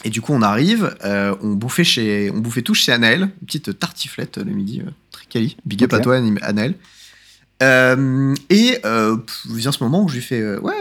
et 0.03 0.09
du 0.09 0.21
coup, 0.21 0.33
on 0.33 0.41
arrive, 0.41 0.95
euh, 1.03 1.35
on, 1.41 1.53
bouffait 1.53 1.83
chez, 1.83 2.31
on 2.31 2.39
bouffait 2.39 2.61
tous 2.61 2.75
chez 2.75 2.91
Anaël, 2.91 3.21
une 3.21 3.45
petite 3.45 3.77
tartiflette 3.77 4.37
le 4.37 4.51
midi, 4.51 4.81
euh, 4.85 4.89
très 5.11 5.25
quali. 5.25 5.57
Big 5.65 5.83
up 5.83 5.93
à 5.93 5.99
toi, 5.99 6.19
Anaël. 6.41 6.75
Et 7.61 8.79
vient 9.49 9.71
ce 9.71 9.83
moment 9.83 10.03
où 10.03 10.09
je 10.09 10.15
lui 10.15 10.21
fais 10.21 10.57
Ouais, 10.57 10.73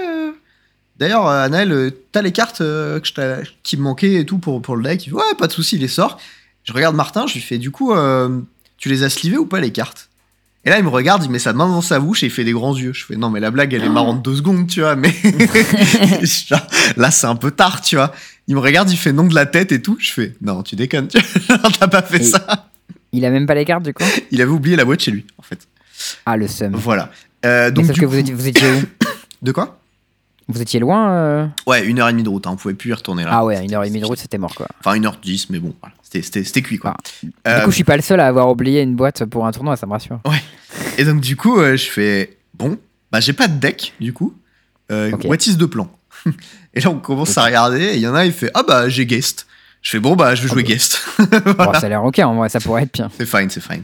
d'ailleurs, 0.96 1.26
Anaël, 1.26 1.92
t'as 2.12 2.22
les 2.22 2.32
cartes 2.32 2.58
que 2.58 3.42
qui 3.62 3.76
me 3.76 3.82
manquaient 3.82 4.14
et 4.14 4.26
tout 4.26 4.38
pour, 4.38 4.62
pour 4.62 4.76
le 4.76 4.82
deck 4.82 5.06
Il 5.06 5.10
fait, 5.10 5.16
Ouais, 5.16 5.34
pas 5.36 5.46
de 5.46 5.52
souci, 5.52 5.76
il 5.76 5.82
les 5.82 5.88
sort. 5.88 6.18
Je 6.64 6.72
regarde 6.72 6.94
Martin, 6.96 7.26
je 7.26 7.34
lui 7.34 7.40
fais 7.40 7.58
Du 7.58 7.70
coup, 7.70 7.92
tu 8.76 8.88
les 8.88 9.02
as 9.02 9.10
slivées 9.10 9.38
ou 9.38 9.46
pas 9.46 9.60
les 9.60 9.72
cartes? 9.72 10.07
Et 10.68 10.70
là, 10.70 10.76
il 10.78 10.84
me 10.84 10.90
regarde, 10.90 11.24
il 11.24 11.30
met 11.30 11.38
sa 11.38 11.54
main 11.54 11.66
dans 11.66 11.80
sa 11.80 11.98
bouche 11.98 12.22
et 12.22 12.26
il 12.26 12.30
fait 12.30 12.44
des 12.44 12.52
grands 12.52 12.76
yeux. 12.76 12.92
Je 12.92 13.06
fais 13.06 13.16
non, 13.16 13.30
mais 13.30 13.40
la 13.40 13.50
blague, 13.50 13.72
elle 13.72 13.84
est 13.84 13.88
marrante 13.88 14.22
deux 14.22 14.36
secondes, 14.36 14.66
tu 14.66 14.80
vois, 14.82 14.96
mais 14.96 15.14
là, 16.98 17.10
c'est 17.10 17.26
un 17.26 17.36
peu 17.36 17.50
tard, 17.50 17.80
tu 17.80 17.96
vois. 17.96 18.12
Il 18.48 18.54
me 18.54 18.60
regarde, 18.60 18.90
il 18.90 18.96
fait 18.98 19.12
non 19.12 19.24
de 19.24 19.34
la 19.34 19.46
tête 19.46 19.72
et 19.72 19.80
tout. 19.80 19.96
Je 19.98 20.12
fais 20.12 20.34
non, 20.42 20.62
tu 20.62 20.76
déconnes, 20.76 21.08
tu 21.08 21.18
T'as 21.80 21.88
pas 21.88 22.02
fait 22.02 22.18
Et- 22.20 22.24
ça. 22.24 22.66
Il 23.12 23.24
a 23.24 23.30
même 23.30 23.46
pas 23.46 23.54
les 23.54 23.64
cartes 23.64 23.84
du 23.84 23.94
coup? 23.94 24.04
Il 24.30 24.42
avait 24.42 24.50
oublié 24.50 24.76
la 24.76 24.84
boîte 24.84 25.00
chez 25.00 25.10
lui, 25.10 25.24
en 25.38 25.42
fait. 25.42 25.66
Ah 26.26 26.36
le 26.36 26.46
seum. 26.46 26.72
Voilà. 26.74 27.10
Euh, 27.46 27.70
donc, 27.70 27.86
sauf 27.86 27.96
que 27.96 28.04
coup- 28.04 28.10
vous 28.10 28.18
étiez, 28.18 28.34
vous 28.34 28.46
étiez 28.46 28.68
où? 28.70 28.82
De 29.42 29.52
quoi? 29.52 29.78
Vous 30.48 30.60
étiez 30.60 30.80
loin 30.80 31.10
euh? 31.12 31.46
Ouais, 31.66 31.84
une 31.86 32.00
heure 32.00 32.08
et 32.08 32.12
demie 32.12 32.22
de 32.22 32.28
route, 32.28 32.46
hein, 32.46 32.50
on 32.52 32.56
pouvait 32.56 32.74
plus 32.74 32.90
y 32.90 32.92
retourner 32.92 33.24
là. 33.24 33.30
Ah 33.32 33.44
ouais, 33.44 33.62
une 33.64 33.74
heure 33.74 33.84
et 33.84 33.88
demie 33.88 34.00
de 34.00 34.06
route, 34.06 34.18
c'était 34.18 34.38
mort 34.38 34.54
quoi. 34.54 34.66
Enfin, 34.80 34.94
une 34.94 35.06
heure 35.06 35.18
dix, 35.22 35.48
mais 35.50 35.58
bon, 35.58 35.74
voilà. 35.80 35.94
C'était- 36.10 36.62
cuit, 36.62 36.78
quoi. 36.78 36.94
Du 37.22 37.30
Euh, 37.46 37.60
coup, 37.64 37.70
je 37.70 37.74
suis 37.76 37.84
pas 37.84 37.96
le 37.96 38.02
seul 38.02 38.20
à 38.20 38.26
avoir 38.26 38.50
oublié 38.50 38.80
une 38.82 38.94
boîte 38.96 39.24
pour 39.26 39.46
un 39.46 39.52
tournoi, 39.52 39.76
ça 39.76 39.86
me 39.86 39.92
rassure. 39.92 40.20
Et 40.96 41.04
donc, 41.04 41.20
du 41.20 41.36
coup, 41.36 41.58
euh, 41.58 41.76
je 41.76 41.88
fais 41.90 42.36
bon, 42.54 42.78
bah, 43.12 43.20
j'ai 43.20 43.32
pas 43.32 43.48
de 43.48 43.58
deck, 43.58 43.94
du 44.00 44.12
coup. 44.12 44.34
Euh, 44.90 45.12
Ok. 45.12 45.24
What 45.26 45.36
is 45.46 45.56
de 45.56 45.66
plan? 45.66 45.90
Et 46.74 46.80
là, 46.80 46.90
on 46.90 46.98
commence 46.98 47.36
à 47.38 47.44
regarder, 47.44 47.82
et 47.82 47.94
il 47.94 48.00
y 48.00 48.06
en 48.08 48.14
a, 48.14 48.24
il 48.24 48.32
fait 48.32 48.50
ah 48.54 48.62
bah, 48.66 48.88
j'ai 48.88 49.04
guest. 49.06 49.46
Je 49.82 49.90
fais 49.90 50.00
bon, 50.00 50.16
bah, 50.16 50.34
je 50.34 50.42
vais 50.42 50.48
Ah 50.50 50.54
jouer 50.54 50.62
bah. 50.62 50.68
guest. 50.68 51.00
Bon, 51.58 51.72
ça 51.74 51.86
a 51.86 51.88
l'air 51.88 52.04
ok 52.04 52.18
en 52.20 52.34
vrai, 52.36 52.48
ça 52.48 52.60
pourrait 52.60 52.82
être 52.84 52.92
pire. 52.92 53.08
C'est 53.16 53.26
fine, 53.26 53.48
c'est 53.50 53.62
fine. 53.62 53.82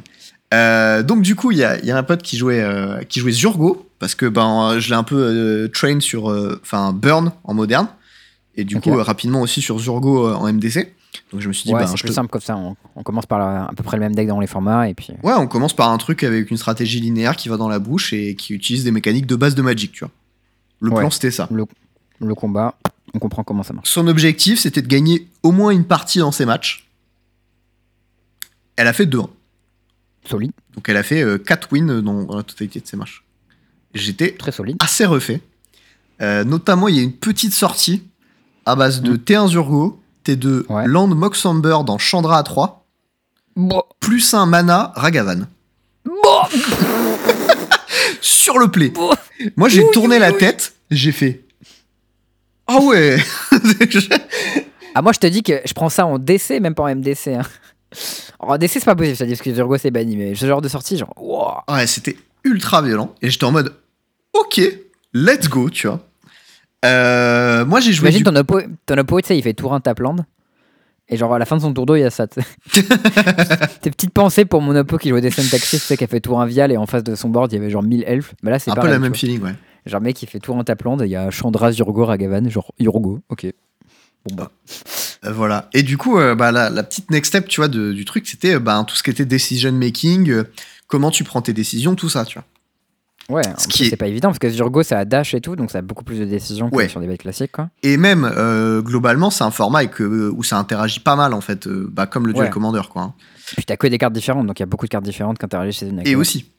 Euh, 0.52 1.02
donc 1.02 1.22
du 1.22 1.34
coup, 1.34 1.51
il 1.51 1.59
y 1.59 1.64
a, 1.64 1.78
y 1.84 1.90
a 1.90 1.96
un 1.96 2.02
pote 2.02 2.22
qui 2.22 2.36
jouait, 2.36 2.60
euh, 2.60 3.02
qui 3.09 3.20
jouait 3.20 3.32
Zurgo, 3.32 3.88
parce 3.98 4.14
que 4.14 4.26
ben, 4.26 4.78
je 4.78 4.88
l'ai 4.90 4.94
un 4.94 5.02
peu 5.02 5.16
euh, 5.16 5.68
train 5.68 5.98
sur, 6.01 6.26
enfin, 6.62 6.92
Burn 6.92 7.32
en 7.44 7.55
moderne, 7.55 7.88
et 8.56 8.64
du 8.64 8.80
coup, 8.80 8.94
rapidement 8.94 9.40
aussi 9.40 9.60
sur 9.62 9.78
Zurgo 9.78 10.32
en 10.32 10.46
MDC. 10.52 10.92
Donc 11.32 11.40
je 11.40 11.48
me 11.48 11.52
suis 11.52 11.64
dit, 11.66 11.72
Ouais, 11.74 11.80
ben, 11.80 11.86
c'est 11.86 11.98
plus 11.98 12.08
te- 12.08 12.12
simple 12.14 12.28
comme 12.30 12.40
ça. 12.40 12.56
On, 12.56 12.76
on 12.96 13.02
commence 13.02 13.26
par 13.26 13.38
la- 13.38 13.64
à 13.66 13.72
peu 13.74 13.82
près 13.82 13.96
le 13.96 14.00
même 14.02 14.14
deck 14.14 14.26
dans 14.28 14.40
les 14.40 14.46
formats 14.46 14.88
et 14.88 14.94
puis. 14.94 15.08
ouais, 15.22 15.32
on 15.34 15.46
commence 15.46 15.74
par 15.74 15.90
un 15.90 15.98
truc 15.98 16.22
avec 16.24 16.50
une 16.50 16.56
stratégie 16.56 17.00
linéaire 17.00 17.36
qui 17.36 17.48
va 17.48 17.56
dans 17.56 17.68
la 17.68 17.78
bouche 17.78 18.12
et 18.12 18.34
qui 18.34 18.52
utilise 18.54 18.84
des 18.84 18.90
mécaniques 18.90 19.26
de 19.26 19.36
base 19.36 19.54
de 19.54 19.62
Magic, 19.62 19.92
tu 19.92 20.00
vois. 20.04 20.10
Le 20.80 20.90
Ouais. 20.90 21.00
plan, 21.00 21.10
c'était 21.10 21.30
ça. 21.30 21.48
Le, 21.50 21.64
le 22.20 22.34
combat, 22.34 22.74
on 23.14 23.18
comprend 23.18 23.44
comment 23.44 23.62
ça 23.62 23.72
marche. 23.74 23.88
Son 23.90 24.06
objectif, 24.08 24.58
c'était 24.60 24.82
de 24.82 24.88
gagner 24.88 25.28
au 25.42 25.52
moins 25.52 25.70
une 25.70 25.84
partie 25.84 26.18
dans 26.18 26.32
ses 26.32 26.44
matchs. 26.46 26.88
Elle 28.76 28.88
a 28.88 28.92
fait 28.92 29.06
2-1. 29.06 29.28
Solide, 30.28 30.52
Donc 30.74 30.88
elle 30.88 30.96
a 30.96 31.02
fait 31.02 31.22
4 31.44 31.68
wins 31.72 32.00
dans, 32.00 32.22
dans 32.24 32.36
la 32.36 32.42
totalité 32.42 32.80
de 32.80 32.86
ses 32.86 32.96
matchs. 32.96 33.22
J'étais 33.92 34.32
très 34.32 34.52
solide. 34.52 34.76
assez 34.80 35.04
refait. 35.04 35.40
Euh, 36.22 36.44
notamment, 36.44 36.88
il 36.88 36.96
y 36.96 36.98
a 36.98 37.02
une 37.02 37.12
petite 37.12 37.52
sortie 37.52 38.02
à 38.66 38.74
base 38.74 39.02
de 39.02 39.12
Mm. 39.12 39.16
T1 39.18 39.48
Zurgo, 39.48 40.00
T2 40.24 40.66
Ouais. 40.68 40.86
Land 40.86 41.09
Moxamber 41.09 41.78
dans 41.86 41.98
Chandra 41.98 42.38
à 42.38 42.42
3, 42.42 42.84
Bon, 43.56 43.82
plus 44.01 44.34
un 44.34 44.46
mana 44.46 44.92
Ragavan. 44.96 45.46
bon, 46.05 46.40
Sur 48.20 48.59
le 48.59 48.68
play. 48.70 48.88
bon. 48.90 49.10
Moi, 49.56 49.68
j'ai 49.68 49.82
Oui, 49.82 49.90
tourné 49.92 50.16
oui, 50.16 50.20
la 50.20 50.30
oui. 50.32 50.38
tête, 50.38 50.74
j'ai 50.90 51.12
fait. 51.12 51.44
Ah 52.66 52.78
ouais 52.80 53.18
Ah, 54.94 55.02
moi, 55.02 55.12
je 55.12 55.18
te 55.18 55.26
dis 55.26 55.42
que 55.42 55.60
je 55.64 55.72
prends 55.74 55.88
ça 55.88 56.06
en 56.06 56.18
DC, 56.18 56.60
même 56.60 56.74
pas 56.74 56.84
en 56.84 56.94
MDC. 56.94 57.28
Hein. 57.28 57.42
En 58.38 58.56
DC, 58.59 58.70
c'est 58.74 58.84
pas 58.84 58.94
possible, 58.94 59.16
c'est-à-dire 59.16 59.40
que 59.40 59.51
Virgo, 59.51 59.76
c'est 59.76 59.90
banni, 59.90 60.16
mais 60.16 60.34
ce 60.34 60.46
genre 60.46 60.62
de 60.62 60.68
sortie, 60.68 60.96
genre, 60.96 61.12
wow. 61.16 61.74
Ouais, 61.74 61.86
c'était 61.86 62.16
ultra 62.44 62.80
violent. 62.82 63.14
Et 63.20 63.30
j'étais 63.30 63.44
en 63.44 63.52
mode, 63.52 63.74
ok, 64.32 64.60
let's 65.12 65.48
go, 65.48 65.68
tu 65.70 65.88
vois. 65.88 66.01
Euh, 66.85 67.65
moi, 67.65 67.81
j'ai 67.81 67.93
joué. 67.93 68.09
Imagine 68.09 68.19
du- 68.19 68.24
ton 68.24 68.36
oppo, 68.36 68.61
ton 68.86 68.98
oppo, 68.98 69.20
tu 69.20 69.28
sais, 69.28 69.39
il 69.39 69.43
fait 69.43 69.55
tour 69.55 69.73
1 69.74 69.81
tape 69.81 70.01
land. 70.01 70.16
Et 71.09 71.16
genre, 71.19 71.35
à 71.35 71.39
la 71.39 71.44
fin 71.44 71.56
de 71.56 71.61
son 71.61 71.73
tour 71.74 71.85
d'eau, 71.85 71.97
il 71.97 72.01
y 72.01 72.05
a 72.05 72.11
ça. 72.11 72.27
Tes 73.82 73.90
petites 73.90 74.12
pensées 74.12 74.44
pour 74.47 74.62
mon 74.62 74.74
oppo 74.74 74.97
qui 74.98 75.11
jouait 75.11 75.20
des 75.20 75.31
Taxis, 75.31 75.78
tu 75.78 75.85
sais, 75.85 75.97
qui 75.97 76.05
a 76.05 76.06
fait 76.06 76.20
tour 76.20 76.40
1 76.40 76.47
vial 76.47 76.73
et 76.73 76.77
en 76.77 76.86
face 76.86 77.05
de 77.05 77.15
son 77.15 77.28
board, 77.28 77.52
il 77.52 77.56
y 77.56 77.59
avait 77.59 77.70
genre 77.70 77.82
1000 77.82 78.05
elfes. 78.06 78.35
Mais 78.43 78.51
là, 78.51 78.59
c'est 78.59 78.70
un 78.70 78.74
peu 78.74 78.89
la 78.89 78.98
même 78.98 79.11
vois. 79.11 79.19
feeling, 79.19 79.43
ouais. 79.43 79.55
Genre, 79.86 80.01
mec, 80.01 80.23
il 80.23 80.27
fait 80.28 80.40
tour 80.40 80.56
1 80.59 80.65
tape 80.65 80.82
land, 80.82 80.98
et 81.01 81.05
il 81.05 81.11
y 81.11 81.16
a 81.16 81.31
Chandra, 81.31 81.70
Yurgo, 81.73 82.06
Ragavan, 82.06 82.48
genre 82.48 82.73
Yurgo, 82.78 83.20
ok. 83.28 83.47
Bon 84.27 84.35
bah. 84.36 84.51
Euh, 85.27 85.32
voilà. 85.32 85.69
Et 85.74 85.82
du 85.82 85.98
coup, 85.98 86.19
euh, 86.19 86.35
bah, 86.35 86.52
la, 86.52 86.70
la 86.70 86.82
petite 86.82 87.11
next 87.11 87.28
step, 87.28 87.48
tu 87.48 87.61
vois, 87.61 87.69
de- 87.69 87.93
du 87.93 88.06
truc, 88.06 88.27
c'était 88.27 88.59
bah, 88.59 88.82
tout 88.86 88.97
ce 88.97 89.02
qui 89.02 89.11
était 89.11 89.27
decision 89.27 89.73
making, 89.73 90.31
euh, 90.31 90.44
comment 90.86 91.11
tu 91.11 91.23
prends 91.24 91.43
tes 91.43 91.52
décisions, 91.52 91.94
tout 91.94 92.09
ça, 92.09 92.24
tu 92.24 92.39
vois. 92.39 92.47
Ouais, 93.30 93.42
Ce 93.56 93.66
qui 93.68 93.84
est- 93.84 93.90
c'est 93.90 93.96
pas 93.96 94.06
évident 94.06 94.28
parce 94.28 94.38
que 94.38 94.46
Yurgo, 94.48 94.82
ça 94.82 94.98
a 94.98 95.05
dash 95.06 95.32
et 95.34 95.40
tout, 95.40 95.56
donc 95.56 95.70
ça 95.70 95.78
a 95.78 95.82
beaucoup 95.82 96.05
plus 96.05 96.18
de 96.18 96.24
décisions 96.26 96.68
que 96.70 96.88
sur 96.88 97.01
des 97.01 97.06
bêtes 97.06 97.22
classiques, 97.22 97.52
quoi. 97.52 97.70
Et 97.82 97.96
même, 97.96 98.24
euh, 98.36 98.82
globalement, 98.82 99.30
c'est 99.30 99.44
un 99.44 99.51
format 99.51 99.78
avec, 99.78 100.01
euh, 100.02 100.30
où 100.36 100.42
ça 100.42 100.59
interagit 100.59 101.01
pas 101.01 101.16
mal, 101.16 101.32
en 101.32 101.40
fait, 101.40 101.66
euh, 101.66 101.88
bah, 101.90 102.06
comme 102.06 102.26
le 102.26 102.32
Duel 102.34 102.44
Ouais. 102.46 102.51
Commander, 102.51 102.82
quoi. 102.90 103.02
hein. 103.02 103.14
Puis 103.56 103.64
t'as 103.64 103.76
que 103.76 103.86
des 103.86 103.96
cartes 103.98 104.12
différentes, 104.12 104.46
donc 104.46 104.59
il 104.59 104.62
y 104.62 104.64
a 104.64 104.66
beaucoup 104.66 104.84
de 104.86 104.90
cartes 104.90 105.05
différentes 105.05 105.38
qui 105.38 105.44
interagissent 105.44 105.78
chez 105.78 105.88
une 105.88 106.06
Et 106.06 106.14
aussi. 106.16 106.51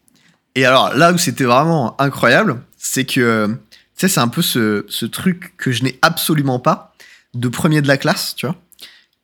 Et 0.56 0.66
alors, 0.66 0.96
là 0.96 1.12
où 1.14 1.18
c'était 1.18 1.44
vraiment 1.44 2.00
incroyable, 2.02 2.58
c'est 2.78 3.06
que, 3.06 3.20
euh, 3.22 3.48
tu 3.48 3.56
sais, 3.98 4.08
c'est 4.08 4.20
un 4.22 4.28
peu 4.28 4.42
ce, 4.42 4.86
ce 4.88 5.06
truc 5.06 5.54
que 5.58 5.72
je 5.72 5.84
n'ai 5.84 6.00
absolument 6.02 6.60
pas 6.60 6.96
de 7.34 7.48
premier 7.48 7.82
de 7.82 7.88
la 7.88 7.98
classe, 7.98 8.34
tu 8.36 8.46
vois, 8.48 8.56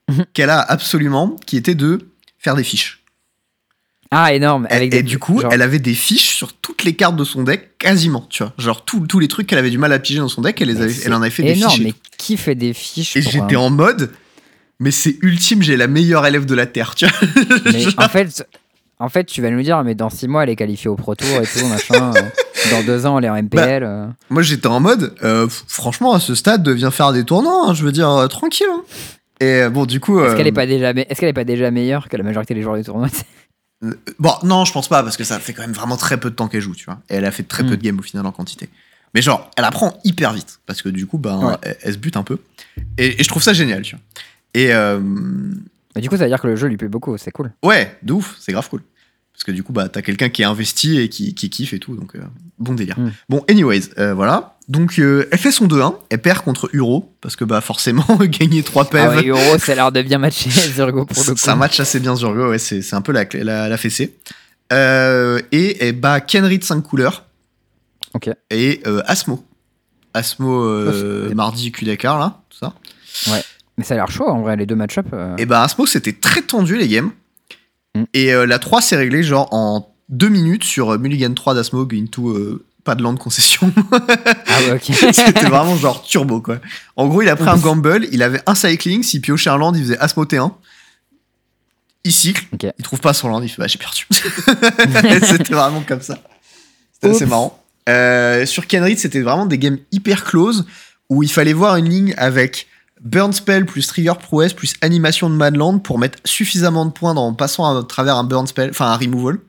Mhm. 0.09 0.25
qu'elle 0.33 0.49
a 0.49 0.59
absolument, 0.59 1.35
qui 1.45 1.55
était 1.57 1.75
de 1.75 1.99
faire 2.37 2.55
des 2.55 2.63
fiches. 2.63 3.00
Ah, 4.13 4.33
énorme. 4.33 4.67
Et, 4.69 4.73
Avec 4.73 4.93
et 4.93 4.97
des- 4.97 5.03
du 5.03 5.19
coup, 5.19 5.39
genre- 5.39 5.51
elle 5.53 5.61
avait 5.61 5.79
des 5.79 5.93
fiches 5.93 6.35
sur 6.35 6.51
toutes 6.53 6.83
les 6.83 6.93
cartes 6.95 7.15
de 7.15 7.23
son 7.23 7.43
deck, 7.43 7.77
quasiment, 7.77 8.25
tu 8.29 8.43
vois. 8.43 8.51
Genre, 8.57 8.83
tous 8.83 9.19
les 9.19 9.27
trucs 9.29 9.47
qu'elle 9.47 9.57
avait 9.59 9.69
du 9.69 9.77
mal 9.77 9.93
à 9.93 9.99
piger 9.99 10.19
dans 10.19 10.27
son 10.27 10.41
deck, 10.41 10.59
elle, 10.61 10.67
les 10.67 10.81
avait, 10.81 10.93
elle 11.05 11.13
en 11.13 11.21
avait 11.21 11.31
fait 11.31 11.43
des 11.43 11.55
fiches. 11.55 11.79
mais 11.81 11.93
qui 12.17 12.35
fait 12.37 12.55
des 12.55 12.73
fiches 12.73 13.15
Et 13.15 13.21
j'étais 13.21 13.55
un- 13.55 13.59
en 13.59 13.69
mode, 13.69 14.11
mais 14.81 14.91
c'est 14.91 15.15
ultime, 15.21 15.61
j'ai 15.61 15.77
la 15.77 15.87
meilleure 15.87 16.25
élève 16.27 16.45
de 16.45 16.53
la 16.55 16.65
Terre, 16.65 16.93
tu 16.95 17.05
vois. 17.07 17.29
Mais 17.71 17.85
en 17.97 18.09
fait, 18.09 18.45
en 18.99 19.07
fait, 19.09 19.23
tu 19.23 19.41
vas 19.41 19.49
nous 19.49 19.61
dire, 19.63 19.81
mais 19.85 19.95
dans 19.95 20.09
6 20.09 20.27
mois, 20.27 20.43
elle 20.43 20.49
est 20.49 20.55
qualifiée 20.57 20.89
au 20.89 20.95
Pro 20.95 21.15
Tour 21.15 21.29
et 21.41 21.45
tout, 21.47 21.65
machin. 21.67 22.11
euh, 22.17 22.21
dans 22.71 22.83
2 22.83 23.05
ans, 23.05 23.17
elle 23.17 23.25
est 23.25 23.29
en 23.29 23.35
MPL. 23.41 23.83
euh. 23.83 24.07
Moi, 24.29 24.41
j'étais 24.41 24.67
en 24.67 24.81
mode, 24.81 25.15
euh, 25.23 25.47
franchement, 25.67 26.13
à 26.13 26.19
ce 26.19 26.35
stade, 26.35 26.67
viens 26.67 26.91
faire 26.91 27.13
des 27.13 27.23
tournois, 27.23 27.63
hein, 27.67 27.73
je 27.73 27.85
veux 27.85 27.93
dire, 27.93 28.09
euh, 28.09 28.27
tranquille. 28.27 28.67
hein. 28.69 28.81
Et 29.39 29.69
bon, 29.69 29.85
du 29.85 29.99
coup. 30.01 30.19
Est-ce 30.21 30.35
qu'elle 30.35 30.47
est 30.47 30.51
pas 30.51 30.67
déjà, 30.67 30.93
me- 30.93 30.99
est 31.09 31.33
pas 31.33 31.45
déjà 31.45 31.71
meilleure 31.71 32.09
que 32.09 32.17
la 32.17 32.23
majorité 32.23 32.53
des 32.53 32.61
joueurs 32.61 32.75
du 32.75 32.83
tournoi 32.83 33.07
Bon, 34.19 34.33
non, 34.43 34.65
je 34.65 34.71
pense 34.73 34.87
pas, 34.87 35.01
parce 35.03 35.17
que 35.17 35.23
ça 35.23 35.39
fait 35.39 35.53
quand 35.53 35.63
même 35.63 35.73
vraiment 35.73 35.97
très 35.97 36.19
peu 36.19 36.29
de 36.29 36.35
temps 36.35 36.47
qu'elle 36.47 36.61
joue, 36.61 36.75
tu 36.75 36.85
vois. 36.85 36.99
Et 37.09 37.15
elle 37.15 37.25
a 37.25 37.31
fait 37.31 37.43
très 37.43 37.63
peu 37.63 37.69
Mm. 37.73 37.77
de 37.77 37.81
games 37.81 37.99
au 37.99 38.03
final 38.03 38.25
en 38.25 38.31
quantité. 38.31 38.69
Mais 39.15 39.21
genre, 39.21 39.49
elle 39.57 39.63
apprend 39.65 39.99
hyper 40.03 40.33
vite, 40.33 40.59
parce 40.65 40.81
que 40.81 40.89
du 40.89 41.05
coup, 41.07 41.17
ben, 41.17 41.37
Ouais. 41.39 41.55
elle, 41.63 41.77
elle 41.81 41.93
se 41.93 41.97
bute 41.97 42.15
un 42.15 42.23
peu. 42.23 42.37
Et, 42.97 43.19
et 43.19 43.23
je 43.23 43.27
trouve 43.27 43.41
ça 43.43 43.53
génial, 43.53 43.81
tu 43.81 43.95
vois. 43.95 44.03
Et 44.53 44.73
euh, 44.73 44.99
Mais 45.95 46.01
du 46.01 46.09
coup, 46.09 46.15
ça 46.15 46.23
veut 46.23 46.29
dire 46.29 46.39
que 46.39 46.47
le 46.47 46.55
jeu 46.55 46.67
lui 46.67 46.77
plaît 46.77 46.87
beaucoup, 46.87 47.17
c'est 47.17 47.31
cool. 47.31 47.51
ouais, 47.63 47.97
de 48.03 48.13
ouf, 48.13 48.35
c'est 48.39 48.51
grave 48.51 48.69
cool. 48.69 48.81
Parce 49.33 49.43
que 49.43 49.51
du 49.51 49.63
coup, 49.63 49.73
bah, 49.73 49.89
t'as 49.89 50.01
quelqu'un 50.01 50.29
qui 50.29 50.43
est 50.43 50.45
investi 50.45 50.99
et 50.99 51.09
qui, 51.09 51.33
qui 51.33 51.49
kiffe 51.49 51.73
et 51.73 51.79
tout, 51.79 51.95
donc 51.95 52.15
euh, 52.15 52.19
bon 52.59 52.73
délire. 52.73 52.99
Mm. 52.99 53.11
Bon, 53.29 53.43
anyways, 53.49 53.89
euh, 53.97 54.13
voilà. 54.13 54.50
Donc, 54.67 54.99
euh, 54.99 55.27
elle 55.31 55.39
fait 55.39 55.51
son 55.51 55.67
2-1. 55.67 55.95
Elle 56.09 56.21
perd 56.21 56.39
contre 56.39 56.69
Uro. 56.73 57.13
Parce 57.21 57.35
que, 57.35 57.43
bah, 57.43 57.61
forcément, 57.61 58.05
gagner 58.21 58.63
3 58.63 58.89
PV. 58.89 59.03
Ah 59.03 59.15
ouais, 59.15 59.27
Euro, 59.27 59.57
ça 59.57 59.71
a 59.71 59.75
l'air 59.75 59.91
de 59.91 60.01
bien 60.01 60.17
matcher 60.17 60.49
Zurgo 60.73 61.05
pour 61.05 61.23
le 61.23 61.31
coup. 61.31 61.37
C'est 61.37 61.49
un 61.49 61.55
match 61.55 61.79
assez 61.79 61.99
bien 61.99 62.15
Zurgo. 62.15 62.49
Ouais, 62.49 62.59
c'est 62.59 62.81
c'est 62.81 62.95
un 62.95 63.01
peu 63.01 63.11
la, 63.11 63.25
la, 63.33 63.69
la 63.69 63.77
fessée. 63.77 64.17
Euh, 64.71 65.41
et 65.51 65.85
elle 65.85 65.99
bat 65.99 66.21
Kenry 66.21 66.59
de 66.59 66.63
5 66.63 66.81
couleurs. 66.81 67.25
Ok. 68.13 68.29
Et 68.49 68.81
euh, 68.85 69.01
Asmo. 69.05 69.43
Asmo, 70.13 70.65
Oh, 70.65 71.33
mardi, 71.33 71.71
cul 71.71 71.85
d'écart, 71.85 72.19
là. 72.19 72.41
Tout 72.49 72.57
ça. 72.57 72.73
Mais 73.77 73.83
ça 73.83 73.93
a 73.93 73.97
l'air 73.97 74.11
chaud 74.11 74.27
en 74.27 74.41
vrai, 74.41 74.57
les 74.57 74.65
deux 74.65 74.75
match-up. 74.75 75.07
Et 75.37 75.45
bah, 75.45 75.63
Asmo, 75.63 75.85
c'était 75.85 76.13
très 76.13 76.41
tendu, 76.41 76.77
les 76.77 76.87
games. 76.87 77.11
Mm. 77.95 78.03
Et 78.13 78.31
la 78.33 78.59
3 78.59 78.81
s'est 78.81 78.97
réglée, 78.97 79.23
genre, 79.23 79.47
en 79.51 79.91
2 80.11 80.27
minutes 80.29 80.63
sur 80.63 80.99
Mulligan 80.99 81.33
3 81.33 81.55
d'Asmo, 81.55 81.87
euh, 81.87 82.65
pas 82.83 82.95
de 82.95 83.03
land 83.03 83.15
concession. 83.15 83.71
Ah 83.93 84.59
ouais, 84.63 84.71
ok. 84.73 84.95
C'était 85.13 85.45
vraiment 85.45 85.75
genre 85.77 86.03
turbo 86.03 86.41
quoi. 86.41 86.59
En 86.95 87.07
gros, 87.07 87.21
il 87.21 87.29
a 87.29 87.35
pris 87.35 87.47
un 87.49 87.57
gamble, 87.57 88.07
il 88.11 88.21
avait 88.21 88.41
un 88.45 88.53
cycling, 88.55 89.01
s'il 89.01 89.21
piochait 89.21 89.49
un 89.49 89.57
land, 89.57 89.73
il 89.73 89.83
faisait 89.83 89.97
Asmo 89.97 90.25
T1. 90.25 90.51
Il 92.03 92.11
cycle, 92.11 92.45
Ok. 92.53 92.65
il 92.77 92.83
trouve 92.83 92.99
pas 92.99 93.13
son 93.13 93.29
land, 93.29 93.41
il 93.41 93.49
fait 93.49 93.61
bah 93.61 93.67
j'ai 93.67 93.77
perdu. 93.77 94.07
c'était 95.25 95.53
vraiment 95.53 95.83
comme 95.87 96.01
ça. 96.01 96.17
C'était 96.93 97.15
assez 97.15 97.25
marrant. 97.25 97.57
Euh, 97.89 98.45
sur 98.45 98.67
Kenrid, 98.67 98.97
c'était 98.99 99.21
vraiment 99.21 99.45
des 99.45 99.57
games 99.57 99.77
hyper 99.91 100.23
close 100.23 100.65
où 101.09 101.23
il 101.23 101.31
fallait 101.31 101.53
voir 101.53 101.75
une 101.77 101.89
ligne 101.89 102.13
avec 102.17 102.67
Burn 103.01 103.33
Spell 103.33 103.65
plus 103.65 103.87
Trigger 103.87 104.13
Prouesse 104.19 104.53
plus 104.53 104.75
animation 104.81 105.29
de 105.29 105.35
Madland 105.35 105.79
pour 105.79 105.97
mettre 105.99 106.19
suffisamment 106.25 106.85
de 106.85 106.91
points 106.91 107.15
en 107.15 107.33
passant 107.33 107.77
à 107.79 107.83
travers 107.83 108.15
un 108.17 108.23
Burn 108.23 108.47
Spell, 108.47 108.69
enfin 108.71 108.87
un 108.87 108.97
removal. 108.97 109.39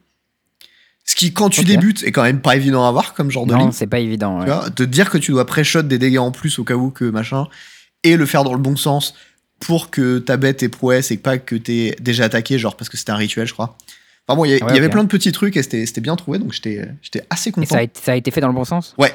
Ce 1.04 1.14
qui, 1.16 1.32
quand 1.32 1.48
tu 1.50 1.64
débutes, 1.64 2.02
est 2.04 2.12
quand 2.12 2.22
même 2.22 2.40
pas 2.40 2.54
évident 2.56 2.86
à 2.86 2.92
voir 2.92 3.12
comme 3.14 3.30
genre 3.30 3.44
de 3.46 3.54
ligne. 3.54 3.66
Non, 3.66 3.72
c'est 3.72 3.86
pas 3.88 3.98
évident. 3.98 4.38
ouais. 4.38 4.44
Tu 4.46 4.50
vois, 4.52 4.70
te 4.70 4.82
dire 4.84 5.10
que 5.10 5.18
tu 5.18 5.32
dois 5.32 5.44
pré-shot 5.46 5.82
des 5.82 5.98
dégâts 5.98 6.18
en 6.18 6.30
plus 6.30 6.58
au 6.58 6.64
cas 6.64 6.74
où 6.74 6.90
que 6.90 7.04
machin, 7.04 7.46
et 8.04 8.16
le 8.16 8.24
faire 8.26 8.44
dans 8.44 8.52
le 8.54 8.60
bon 8.60 8.76
sens 8.76 9.14
pour 9.58 9.90
que 9.90 10.18
ta 10.18 10.36
bête 10.36 10.62
ait 10.62 10.68
prouesse 10.68 11.10
et 11.10 11.16
pas 11.16 11.38
que 11.38 11.56
t'aies 11.56 11.96
déjà 12.00 12.24
attaqué, 12.24 12.58
genre 12.58 12.76
parce 12.76 12.88
que 12.88 12.96
c'était 12.96 13.10
un 13.12 13.16
rituel, 13.16 13.46
je 13.46 13.52
crois. 13.52 13.76
Enfin 14.28 14.36
bon, 14.36 14.44
il 14.44 14.52
y, 14.56 14.62
Ouais, 14.62 14.72
avait 14.76 14.88
plein 14.88 15.02
de 15.02 15.08
petits 15.08 15.32
trucs 15.32 15.56
et 15.56 15.62
c'était 15.64 16.00
bien 16.00 16.14
trouvé, 16.14 16.38
donc 16.38 16.52
j'étais 16.52 16.88
assez 17.30 17.50
Et 17.50 17.52
content. 17.52 17.66
ça 17.74 17.78
a, 17.78 17.82
été, 17.82 18.00
ça 18.00 18.12
a 18.12 18.14
été 18.16 18.30
fait 18.30 18.40
dans 18.40 18.48
le 18.48 18.54
bon 18.54 18.64
sens? 18.64 18.94
Ouais. 18.98 19.12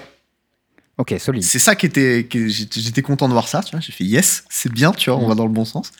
Ok, 0.97 1.15
solide. 1.19 1.43
C'est 1.43 1.59
ça 1.59 1.75
qui 1.75 1.85
était. 1.85 2.25
que 2.29 2.47
J'étais 2.47 2.81
j'étais 2.81 3.01
content 3.01 3.27
de 3.27 3.33
voir 3.33 3.47
ça, 3.47 3.61
tu 3.63 3.71
vois. 3.71 3.79
J'ai 3.79 3.91
fait 3.93 4.03
yes, 4.03 4.43
c'est 4.49 4.71
bien, 4.71 4.91
tu 4.91 5.09
vois, 5.09 5.19
on 5.19 5.25
Mm. 5.25 5.29
va 5.29 5.35
dans 5.35 5.45
le 5.45 5.51
bon 5.53 5.63
sens. 5.63 5.91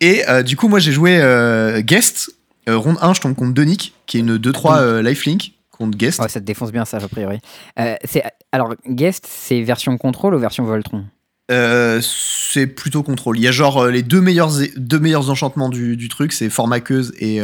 Et 0.00 0.28
euh, 0.28 0.42
du 0.42 0.56
coup, 0.56 0.68
moi 0.68 0.78
j'ai 0.78 0.92
joué 0.92 1.18
euh, 1.20 1.80
Guest. 1.82 2.30
Euh, 2.68 2.76
ronde 2.76 2.98
1, 3.00 3.14
je 3.14 3.20
tombe 3.20 3.34
contre 3.34 3.54
Donic, 3.54 3.94
qui 4.06 4.16
est 4.16 4.20
une 4.20 4.36
2-3 4.38 4.80
euh, 4.80 5.02
lifelink 5.02 5.52
contre 5.70 5.96
Guest. 5.96 6.20
Ouais, 6.20 6.28
ça 6.28 6.40
te 6.40 6.44
défonce 6.44 6.72
bien 6.72 6.84
ça, 6.84 6.96
a 6.98 7.08
priori. 7.08 7.38
Euh, 7.78 7.94
c'est- 8.04 8.24
alors, 8.52 8.74
Guest, 8.88 9.26
c'est 9.28 9.62
version 9.62 9.96
contrôle 9.98 10.34
ou 10.34 10.38
version 10.38 10.64
Voltron? 10.64 11.04
Euh, 11.50 12.00
c'est 12.02 12.66
plutôt 12.66 13.02
contrôle. 13.04 13.38
Il 13.38 13.42
y 13.42 13.48
a 13.48 13.52
genre 13.52 13.86
les 13.86 14.02
deux 14.02 14.20
meilleurs, 14.20 14.50
deux 14.76 14.98
meilleurs 14.98 15.30
enchantements 15.30 15.68
du, 15.68 15.96
du 15.96 16.08
truc, 16.08 16.32
c'est 16.32 16.50
formaqueuse 16.50 17.12
et 17.20 17.40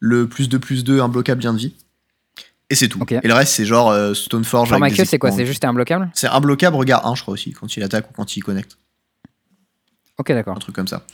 le 0.00 0.28
plus 0.28 0.48
de 0.48 0.58
plus 0.58 0.82
2 0.82 1.00
imbloquable 1.00 1.38
bien 1.40 1.52
de 1.52 1.58
vie. 1.58 1.74
Et 2.70 2.74
c'est 2.74 2.88
tout. 2.88 3.00
Et 3.10 3.28
le 3.28 3.34
reste, 3.34 3.52
c'est 3.52 3.64
genre 3.64 3.94
Stoneforge. 4.16 4.70
Formaqueuse, 4.70 5.08
c'est 5.08 5.18
quoi? 5.18 5.30
C'est 5.30 5.46
juste 5.46 5.64
un 5.64 5.72
bloquable 5.72 6.10
C'est 6.14 6.26
imbloquable, 6.28 6.74
regard 6.76 7.06
1, 7.06 7.14
je 7.14 7.22
crois 7.22 7.34
aussi, 7.34 7.52
quand 7.52 7.76
il 7.76 7.82
attaque 7.84 8.10
ou 8.10 8.12
quand 8.12 8.36
il 8.36 8.40
connecte. 8.42 8.76
Ok, 10.18 10.32
d'accord. 10.32 10.56
Un 10.56 10.60
truc 10.60 10.74
comme 10.74 10.88
ça. 10.88 11.04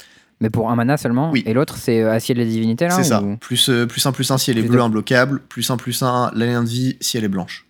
Mais 0.40 0.50
pour 0.50 0.70
un 0.70 0.76
mana 0.76 0.96
seulement 0.96 1.30
Oui. 1.30 1.42
Et 1.46 1.54
l'autre, 1.54 1.76
c'est 1.78 2.02
euh, 2.02 2.12
Acier 2.12 2.34
de 2.34 2.40
la 2.40 2.44
Divinité, 2.44 2.86
là 2.86 2.96
C'est 2.96 3.04
ça. 3.04 3.22
ou- 3.22 3.36
Plus, 3.36 3.68
euh, 3.70 3.86
plus 3.86 4.04
1, 4.04 4.12
plus 4.12 4.30
1 4.30 4.36
si 4.38 4.50
elle 4.50 4.58
est 4.58 4.62
bleue, 4.62 4.80
imbloquable. 4.82 5.40
Plus 5.48 5.70
1, 5.70 5.76
plus 5.76 6.02
1, 6.02 6.32
la 6.34 6.46
ligne 6.46 6.64
de 6.64 6.68
vie 6.68 6.96
si 7.00 7.16
elle 7.16 7.24
est 7.24 7.28
blanche. 7.28 7.66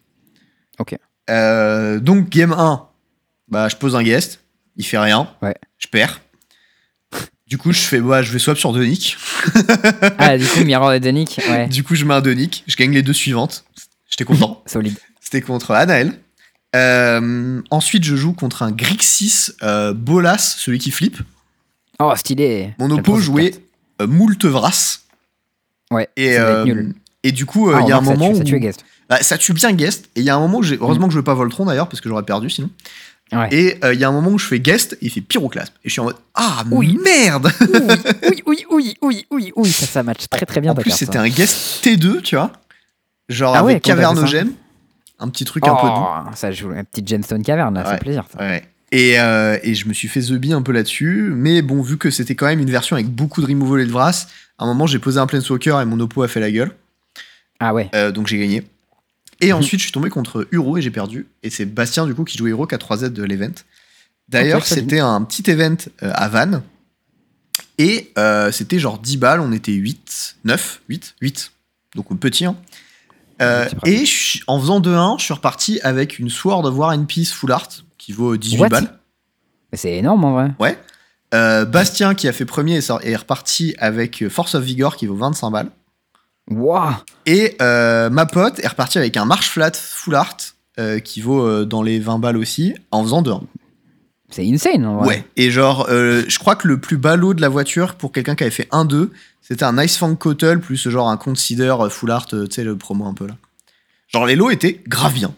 Ok. 0.79 0.97
Euh, 1.31 2.01
donc, 2.01 2.29
game 2.31 2.53
1, 2.53 2.89
bah, 3.49 3.69
je 3.69 3.77
pose 3.77 3.95
un 3.97 4.03
guest. 4.03 4.41
Il 4.77 4.85
fait 4.85 4.99
rien. 4.99 5.29
Ouais. 5.43 5.55
Je 5.79 5.87
perds. 5.89 6.21
Du 7.47 7.59
coup, 7.59 7.73
je 7.73 7.81
fais, 7.81 8.01
bah, 8.01 8.23
je 8.23 8.33
vais 8.33 8.39
swap 8.39 8.57
sur 8.57 8.73
Donic. 8.73 9.17
Ah, 10.19 10.39
du 10.39 10.47
coup, 10.47 10.65
Mirror 10.65 10.95
et 10.95 11.01
Denick, 11.01 11.41
ouais, 11.49 11.69
Du 11.69 11.85
coup, 11.85 11.95
je 11.95 12.05
mets 12.07 12.15
un 12.15 12.21
Donic. 12.23 12.65
Je 12.67 12.77
gagne 12.77 12.93
les 12.93 13.03
deux 13.03 13.13
suivantes. 13.13 13.65
J'étais 14.09 14.25
content. 14.25 14.63
solide. 14.67 14.97
C'était 15.21 15.43
contre 15.43 15.73
Anaël. 15.73 16.15
Euh, 16.75 17.61
ensuite, 17.71 18.03
je 18.05 18.17
joue 18.17 18.33
contre 18.33 18.63
un 18.63 18.73
Grixis 18.73 19.51
Bolas, 19.95 20.39
celui 20.59 20.79
qui 20.79 20.91
flippe. 20.91 21.19
Oh, 22.01 22.13
stylé 22.17 22.75
Mon 22.79 22.91
oppo 22.91 23.19
jouait 23.19 23.55
euh, 24.03 24.07
Moultevras. 24.07 24.99
Ouais, 25.91 26.09
Et, 26.17 26.39
euh, 26.39 26.65
nul. 26.65 26.95
et 27.23 27.31
du 27.33 27.47
coup, 27.47 27.71
euh, 27.71 27.77
Ah, 27.79 27.81
il 27.83 27.89
y 27.89 27.93
a 27.93 27.97
un 27.99 28.05
ça 28.05 28.11
moment 28.11 28.29
tue- 28.29 28.35
où 28.35 28.39
Ça 28.39 28.45
tue 28.45 28.59
Guest. 28.59 28.85
Bah, 29.09 29.19
ça 29.23 29.39
tue 29.39 29.53
bien 29.53 29.73
Guest. 29.73 30.07
Et 30.17 30.21
il 30.21 30.25
y 30.27 30.31
a 30.31 30.37
un 30.37 30.41
moment 30.41 30.59
où 30.59 30.63
j'ai. 30.63 30.77
Heureusement 30.81 31.07
que 31.07 31.13
je 31.13 31.19
veux 31.19 31.25
pas 31.25 31.35
Voltron 31.35 31.67
d'ailleurs, 31.67 31.89
parce 31.89 32.01
que 32.01 32.09
j'aurais 32.09 32.25
perdu 32.25 32.51
sinon. 32.51 32.71
Ouais. 33.33 33.49
Et 33.53 33.79
euh, 33.85 33.95
il 33.95 34.01
y 34.01 34.05
a 34.05 34.09
un 34.09 34.13
moment 34.13 34.31
où 34.31 34.39
je 34.39 34.47
fais 34.47 34.61
Guest 34.61 34.95
et 34.95 35.07
il 35.07 35.11
fait 35.11 35.21
Pyroclasme. 35.21 35.73
Et 35.85 35.89
je 35.89 35.93
suis 35.93 36.01
en 36.01 36.05
mode 36.05 36.17
Ah 36.35 36.65
Oui. 36.71 36.99
merde 37.03 37.51
oui, 38.29 38.43
oui, 38.47 38.65
oui, 38.71 38.95
oui, 39.03 39.27
oui, 39.31 39.53
oui, 39.57 39.73
ça, 39.73 39.87
ça 39.87 40.03
match 40.03 40.27
très 40.31 40.47
très 40.47 40.61
bien 40.61 40.73
En 40.73 40.75
plus, 40.75 40.91
c'était 40.91 41.19
un 41.19 41.29
Guest 41.29 41.85
T2, 41.85 42.21
tu 42.23 42.37
vois. 42.37 42.53
Genre 43.29 43.55
Ah 43.57 43.65
ouais, 43.65 43.73
avec 43.73 43.87
ça 43.87 43.93
Cavernogène. 43.95 44.53
Un 45.19 45.29
petit 45.29 45.45
truc 45.45 45.67
un 45.67 45.75
peu 45.77 45.87
doux. 45.87 45.93
Oh, 45.97 46.31
ça 46.35 46.51
joue 46.53 46.71
un 46.71 46.85
petit 46.85 47.03
Gemstone 47.07 47.43
Cavern, 47.43 47.73
là, 47.75 47.83
Ouais. 47.85 47.91
c'est 47.93 47.99
plaisir. 48.01 48.25
Ça. 48.33 48.39
Ouais. 48.41 48.65
Et, 48.95 49.19
euh, 49.19 49.59
et 49.63 49.75
je 49.75 49.89
me 49.89 49.93
suis 49.93 50.07
fait 50.09 50.21
The 50.21 50.33
Bee 50.35 50.53
un 50.53 50.63
peu 50.63 50.73
là-dessus. 50.73 51.31
Mais 51.35 51.63
bon, 51.63 51.83
vu 51.83 51.99
que 51.99 52.11
c'était 52.11 52.35
quand 52.35 52.47
même 52.47 52.61
une 52.61 52.71
version 52.71 52.95
avec 52.97 53.09
beaucoup 53.09 53.41
de 53.43 53.47
removal 53.47 53.81
et 53.81 53.87
de 53.87 53.91
Vras, 53.91 54.27
à 54.59 54.65
un 54.65 54.67
moment, 54.67 54.87
j'ai 54.87 54.99
posé 55.01 55.19
un 55.19 55.27
Planeswalker 55.27 55.81
et 55.83 55.85
mon 55.85 55.99
oppo 56.01 56.23
a 56.23 56.29
fait 56.29 56.41
la 56.41 56.51
gueule. 56.51 56.73
Ah 57.59 57.75
ouais, 57.75 57.91
Euh, 57.95 58.13
donc 58.13 58.27
j'ai 58.29 58.39
gagné. 58.39 58.63
Et 59.41 59.49
Mhm. 59.49 59.55
ensuite, 59.59 59.81
je 59.81 59.85
suis 59.87 59.93
tombé 59.93 60.11
contre 60.11 60.47
Uro 60.53 60.77
et 60.79 60.83
j'ai 60.83 60.91
perdu. 60.93 61.27
Et 61.43 61.51
c'est 61.51 61.65
Bastien, 61.65 62.07
du 62.07 62.15
coup, 62.15 62.25
qui 62.25 62.39
jouait 62.39 62.51
Uro 62.51 62.67
qui 62.67 62.75
a 62.75 62.79
3Z 62.79 63.13
de 63.13 63.23
l'event. 63.25 63.51
D'ailleurs, 64.29 64.65
c'était 64.65 65.01
un 65.01 65.23
petit 65.23 65.51
event 65.51 65.77
euh, 66.03 66.11
à 66.15 66.29
Vannes. 66.29 66.63
Et 67.79 68.13
euh, 68.17 68.53
c'était 68.53 68.79
genre 68.79 68.99
10 68.99 69.17
balles. 69.17 69.41
On 69.41 69.51
était 69.53 69.73
8, 69.73 70.37
9, 70.45 70.83
8, 70.89 71.17
8. 71.21 71.51
Donc 71.97 72.17
petit, 72.21 72.45
hein. 72.45 72.57
Euh, 73.43 73.65
pratique. 73.67 73.89
et 73.89 74.07
je 74.07 74.39
en 74.47 74.61
faisant 74.61 74.79
2-1, 74.81 75.19
je 75.19 75.25
suis 75.25 75.35
reparti 75.35 75.81
avec 75.83 76.21
une 76.21 76.31
Sword 76.31 76.65
of 76.67 76.77
War 76.77 76.91
and 76.91 77.07
Peace 77.07 77.33
Full 77.33 77.51
Art 77.51 77.69
qui 78.05 78.13
vaut 78.13 78.37
18 78.37 78.61
What 78.61 78.69
balles. 78.69 78.99
c'est 79.73 79.93
énorme 79.97 80.25
en 80.25 80.33
vrai. 80.33 80.51
Ouais. 80.61 80.79
Euh, 81.33 81.65
Bastien, 81.65 82.15
qui 82.15 82.29
a 82.29 82.33
fait 82.33 82.45
premier, 82.45 82.77
est 82.77 82.81
sor- 82.81 83.01
est 83.03 83.17
reparti 83.17 83.75
avec 83.79 84.29
Force 84.29 84.55
of 84.55 84.63
Vigor 84.63 84.97
qui 84.97 85.07
vaut 85.07 85.17
25 85.17 85.51
balles. 85.51 85.71
Waouh 86.51 86.93
Et 87.27 87.57
euh, 87.63 88.11
ma 88.11 88.27
pote 88.27 88.61
est 88.61 88.69
repartie 88.69 88.99
avec 88.99 89.17
un 89.17 89.25
marche 89.25 89.49
flat 89.49 89.73
full 89.75 90.15
art 90.15 90.37
euh, 90.79 90.99
qui 90.99 91.21
vaut 91.23 91.41
euh, 91.43 91.65
dans 91.65 91.83
les 91.83 91.99
20 91.99 92.19
balles 92.19 92.37
aussi 92.37 92.75
en 92.91 93.03
faisant 93.03 93.23
deux. 93.23 93.33
C'est 94.31 94.47
insane 94.47 94.85
en 94.85 94.99
Ouais. 95.01 95.05
vrai. 95.05 95.25
Et 95.37 95.51
genre, 95.51 95.87
euh, 95.89 96.23
je 96.29 96.39
crois 96.39 96.57
que 96.57 96.69
le 96.69 96.79
plus 96.79 96.97
ballot 96.99 97.33
de 97.35 97.41
la 97.41 97.49
voiture 97.49 97.95
pour 97.95 98.13
quelqu'un 98.13 98.35
qui 98.35 98.43
avait 98.45 98.51
fait 98.51 98.69
1-2, 98.73 99.11
c'était 99.41 99.65
un 99.65 99.79
Ice 99.83 99.97
Fang 99.97 100.15
Cottle 100.17 100.61
plus 100.61 100.89
genre 100.89 101.09
un 101.09 101.17
Consider 101.17 101.75
euh, 101.81 101.89
full 101.89 102.11
art, 102.11 102.27
euh, 102.35 102.47
tu 102.47 102.57
sais, 102.57 102.65
le 102.65 102.77
promo 102.77 103.07
un 103.07 103.15
peu 103.15 103.27
là. 103.27 103.37
Genre, 104.09 104.27
les 104.27 104.37
lots 104.37 104.51
étaient 104.51 104.83
grave 104.87 105.15
bien. 105.15 105.35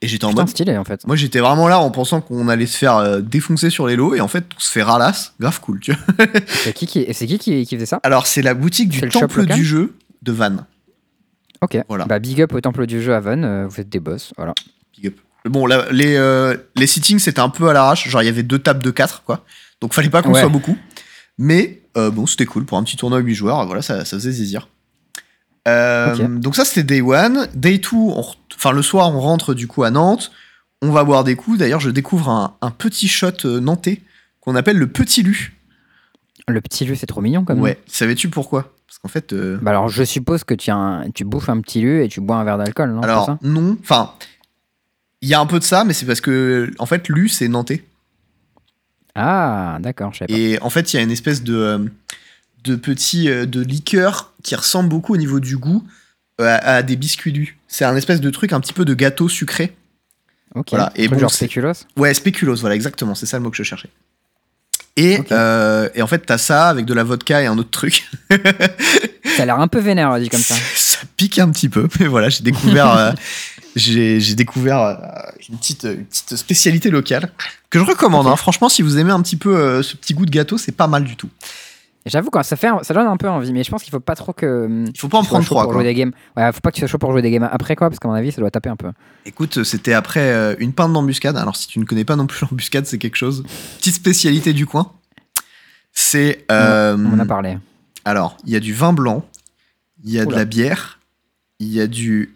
Et 0.00 0.06
j'étais 0.06 0.24
en 0.24 0.28
Putain, 0.30 0.42
mode. 0.42 0.48
stylé 0.50 0.76
en 0.76 0.84
fait. 0.84 1.04
Moi, 1.06 1.16
j'étais 1.16 1.40
vraiment 1.40 1.66
là 1.66 1.80
en 1.80 1.90
pensant 1.90 2.20
qu'on 2.20 2.48
allait 2.48 2.66
se 2.66 2.76
faire 2.76 2.96
euh, 2.98 3.20
défoncer 3.20 3.68
sur 3.68 3.86
les 3.88 3.96
lots 3.96 4.14
et 4.14 4.20
en 4.20 4.28
fait, 4.28 4.44
on 4.56 4.60
se 4.60 4.70
fait 4.70 4.82
ralasse. 4.82 5.34
Grave 5.40 5.60
cool, 5.60 5.80
tu 5.80 5.92
vois. 5.92 6.26
C'est 6.46 6.72
qui 6.72 6.86
qui, 6.86 7.06
c'est 7.12 7.26
qui, 7.26 7.38
qui, 7.38 7.66
qui 7.66 7.74
faisait 7.74 7.86
ça? 7.86 7.98
Alors, 8.04 8.26
c'est 8.28 8.42
la 8.42 8.54
boutique 8.54 8.90
du 8.90 9.00
le 9.00 9.10
shop 9.10 9.20
temple 9.20 9.40
local 9.40 9.56
du 9.56 9.64
jeu 9.64 9.96
de 10.22 10.30
Vannes. 10.32 10.64
Ok. 11.62 11.78
Voilà. 11.88 12.04
Bah, 12.04 12.20
big 12.20 12.40
up 12.42 12.52
au 12.52 12.60
temple 12.60 12.86
du 12.86 13.02
jeu 13.02 13.12
à 13.14 13.18
Von, 13.20 13.42
euh, 13.42 13.66
vous 13.66 13.80
êtes 13.80 13.88
des 13.88 13.98
boss. 13.98 14.32
Voilà. 14.36 14.54
Big 14.96 15.08
up. 15.08 15.16
Bon, 15.44 15.66
là, 15.66 15.86
les, 15.90 16.14
euh, 16.14 16.56
les 16.76 16.86
sittings, 16.86 17.18
c'était 17.18 17.40
un 17.40 17.48
peu 17.48 17.68
à 17.68 17.72
l'arrache. 17.72 18.08
Genre, 18.08 18.22
il 18.22 18.26
y 18.26 18.28
avait 18.28 18.42
deux 18.44 18.58
tables 18.60 18.82
de 18.84 18.90
4, 18.92 19.24
quoi. 19.24 19.44
Donc, 19.80 19.94
fallait 19.94 20.10
pas 20.10 20.22
qu'on 20.22 20.32
Ouais. 20.32 20.40
soit 20.40 20.48
beaucoup. 20.48 20.76
Mais 21.38 21.82
euh, 21.96 22.10
bon, 22.10 22.26
c'était 22.26 22.46
cool 22.46 22.64
pour 22.64 22.78
un 22.78 22.84
petit 22.84 22.96
tournoi 22.96 23.18
à 23.18 23.22
8 23.22 23.34
joueurs. 23.34 23.66
Voilà, 23.66 23.82
ça, 23.82 24.04
ça 24.04 24.16
faisait 24.16 24.30
zizir. 24.32 24.68
Euh. 25.68 26.28
Donc, 26.38 26.56
ça, 26.56 26.64
c'était 26.64 26.82
day 26.82 27.00
one. 27.00 27.48
Day 27.54 27.80
two, 27.80 28.12
enfin, 28.54 28.72
le 28.72 28.82
soir, 28.82 29.14
on 29.14 29.20
rentre 29.20 29.54
du 29.54 29.66
coup 29.66 29.82
à 29.84 29.90
Nantes. 29.90 30.30
On 30.82 30.90
va 30.90 31.04
boire 31.04 31.24
des 31.24 31.34
coups. 31.36 31.58
D'ailleurs, 31.58 31.80
je 31.80 31.90
découvre 31.90 32.28
un, 32.30 32.56
un 32.60 32.70
petit 32.70 33.08
shot 33.08 33.30
euh, 33.44 33.60
nantais 33.60 34.00
qu'on 34.40 34.54
appelle 34.54 34.78
le 34.78 34.86
petit 34.86 35.22
lu. 35.22 35.54
Le 36.46 36.60
petit 36.60 36.84
lu, 36.84 36.96
c'est 36.96 37.06
trop 37.06 37.20
mignon 37.20 37.44
comme. 37.44 37.60
Ouais. 37.60 37.78
Savais-tu 37.86 38.28
pourquoi? 38.28 38.72
Parce 38.86 38.98
qu'en 38.98 39.08
fait. 39.08 39.32
euh, 39.32 39.58
Bah 39.60 39.70
alors, 39.72 39.88
je 39.88 40.02
suppose 40.04 40.44
que 40.44 40.54
tu, 40.54 40.70
as 40.70 40.76
un- 40.76 41.10
tu 41.10 41.24
bouffes 41.24 41.48
un 41.50 41.60
petit 41.60 41.80
lu 41.80 42.02
et 42.04 42.08
tu 42.08 42.20
bois 42.20 42.36
un 42.36 42.44
verre 42.44 42.58
d'alcool, 42.58 42.90
non 42.92 43.02
alors, 43.02 43.26
ça? 43.26 43.38
non. 43.42 43.76
Enfin, 43.82 44.12
il 45.20 45.28
y 45.28 45.34
a 45.34 45.40
un 45.40 45.46
peu 45.46 45.58
de 45.58 45.64
ça, 45.64 45.84
mais 45.84 45.92
c'est 45.92 46.06
parce 46.06 46.20
que, 46.20 46.70
en 46.78 46.86
fait, 46.86 47.08
lu, 47.08 47.28
c'est 47.28 47.48
nantais. 47.48 47.84
Ah, 49.14 49.78
d'accord, 49.80 50.12
je 50.12 50.18
savais 50.20 50.32
pas. 50.32 50.38
Et 50.38 50.60
en 50.62 50.70
fait, 50.70 50.92
il 50.92 50.96
y 50.96 51.00
a 51.00 51.02
une 51.02 51.10
espèce 51.10 51.42
de, 51.42 51.54
euh, 51.56 51.78
de 52.64 52.76
petit 52.76 53.28
euh, 53.28 53.46
de 53.46 53.60
liqueur 53.60 54.32
qui 54.42 54.54
ressemble 54.54 54.88
beaucoup 54.88 55.14
au 55.14 55.16
niveau 55.16 55.40
du 55.40 55.56
goût 55.56 55.86
euh, 56.40 56.46
à, 56.46 56.76
à 56.76 56.82
des 56.82 56.96
biscuits 56.96 57.32
lus. 57.32 57.58
C'est 57.68 57.84
un 57.84 57.96
espèce 57.96 58.20
de 58.20 58.30
truc 58.30 58.52
un 58.52 58.60
petit 58.60 58.72
peu 58.72 58.84
de 58.84 58.94
gâteau 58.94 59.28
sucré. 59.28 59.76
Ok. 60.54 60.68
voilà, 60.70 60.92
et 60.96 61.08
bon, 61.08 61.18
genre 61.18 61.30
spéculoos 61.30 61.72
Ouais, 61.96 62.14
spéculoos, 62.14 62.56
voilà, 62.56 62.74
exactement, 62.74 63.14
c'est 63.14 63.26
ça 63.26 63.36
le 63.36 63.42
mot 63.42 63.50
que 63.50 63.56
je 63.56 63.62
cherchais. 63.62 63.90
Et, 64.96 65.20
euh, 65.30 65.88
et 65.94 66.02
en 66.02 66.06
fait, 66.08 66.20
t'as 66.26 66.38
ça 66.38 66.68
avec 66.68 66.84
de 66.84 66.94
la 66.94 67.04
vodka 67.04 67.40
et 67.42 67.46
un 67.46 67.56
autre 67.58 67.70
truc. 67.70 68.10
Ça 69.36 69.42
a 69.42 69.46
l'air 69.46 69.60
un 69.60 69.68
peu 69.68 69.78
vénère, 69.78 70.18
dit 70.18 70.28
comme 70.28 70.40
ça. 70.40 70.56
ça 70.74 70.98
pique 71.16 71.38
un 71.38 71.48
petit 71.50 71.68
peu, 71.68 71.86
mais 72.00 72.06
voilà, 72.08 72.28
j'ai 72.28 72.42
découvert, 72.42 73.14
j'ai 73.76 74.34
découvert 74.34 74.80
euh, 74.80 74.94
une 75.48 75.56
petite, 75.58 75.84
une 75.84 76.04
petite 76.06 76.34
spécialité 76.34 76.90
locale 76.90 77.30
que 77.70 77.78
je 77.78 77.84
recommande. 77.84 78.26
hein. 78.26 78.34
Franchement, 78.34 78.68
si 78.68 78.82
vous 78.82 78.98
aimez 78.98 79.12
un 79.12 79.22
petit 79.22 79.36
peu 79.36 79.54
euh, 79.56 79.82
ce 79.82 79.94
petit 79.94 80.14
goût 80.14 80.26
de 80.26 80.30
gâteau, 80.32 80.58
c'est 80.58 80.72
pas 80.72 80.88
mal 80.88 81.04
du 81.04 81.14
tout. 81.14 81.28
J'avoue, 82.06 82.30
quand 82.30 82.42
ça 82.42 82.56
fait, 82.56 82.68
ça 82.82 82.94
donne 82.94 83.06
un 83.06 83.16
peu 83.16 83.28
envie, 83.28 83.52
mais 83.52 83.62
je 83.64 83.70
pense 83.70 83.82
qu'il 83.82 83.90
faut 83.90 84.00
pas 84.00 84.14
trop 84.14 84.32
que. 84.32 84.84
Il 84.88 84.98
faut 84.98 85.08
pas 85.08 85.18
en 85.18 85.24
prendre 85.24 85.44
trois. 85.44 85.64
pour 85.64 85.72
quoi. 85.72 85.82
jouer 85.82 85.92
des 85.92 85.94
games. 85.98 86.12
Ouais, 86.36 86.50
faut 86.52 86.60
pas 86.60 86.70
que 86.70 86.76
tu 86.76 86.80
sois 86.80 86.88
chaud 86.88 86.98
pour 86.98 87.12
jouer 87.12 87.20
des 87.22 87.30
games 87.30 87.48
après 87.50 87.76
quoi, 87.76 87.90
parce 87.90 87.98
qu'à 87.98 88.08
mon 88.08 88.14
avis, 88.14 88.32
ça 88.32 88.40
doit 88.40 88.50
taper 88.50 88.70
un 88.70 88.76
peu. 88.76 88.92
Écoute, 89.26 89.62
c'était 89.64 89.92
après 89.92 90.32
euh, 90.32 90.54
une 90.58 90.72
pinte 90.72 90.92
d'embuscade. 90.92 91.36
Alors, 91.36 91.56
si 91.56 91.68
tu 91.68 91.78
ne 91.78 91.84
connais 91.84 92.04
pas 92.04 92.16
non 92.16 92.26
plus 92.26 92.40
l'embuscade, 92.50 92.86
c'est 92.86 92.98
quelque 92.98 93.16
chose. 93.16 93.44
Petite 93.78 93.96
spécialité 93.96 94.52
du 94.52 94.64
coin. 94.64 94.92
C'est. 95.92 96.44
euh, 96.50 96.96
On 96.98 97.14
en 97.14 97.18
a 97.18 97.26
parlé. 97.26 97.58
alors, 98.04 98.36
il 98.46 98.52
y 98.52 98.56
a 98.56 98.60
du 98.60 98.72
vin 98.72 98.92
blanc, 98.92 99.26
il 100.04 100.10
y 100.12 100.18
a 100.20 100.24
de 100.24 100.34
la 100.34 100.44
bière, 100.44 101.00
il 101.58 101.68
y 101.68 101.80
a 101.80 101.86
du. 101.86 102.34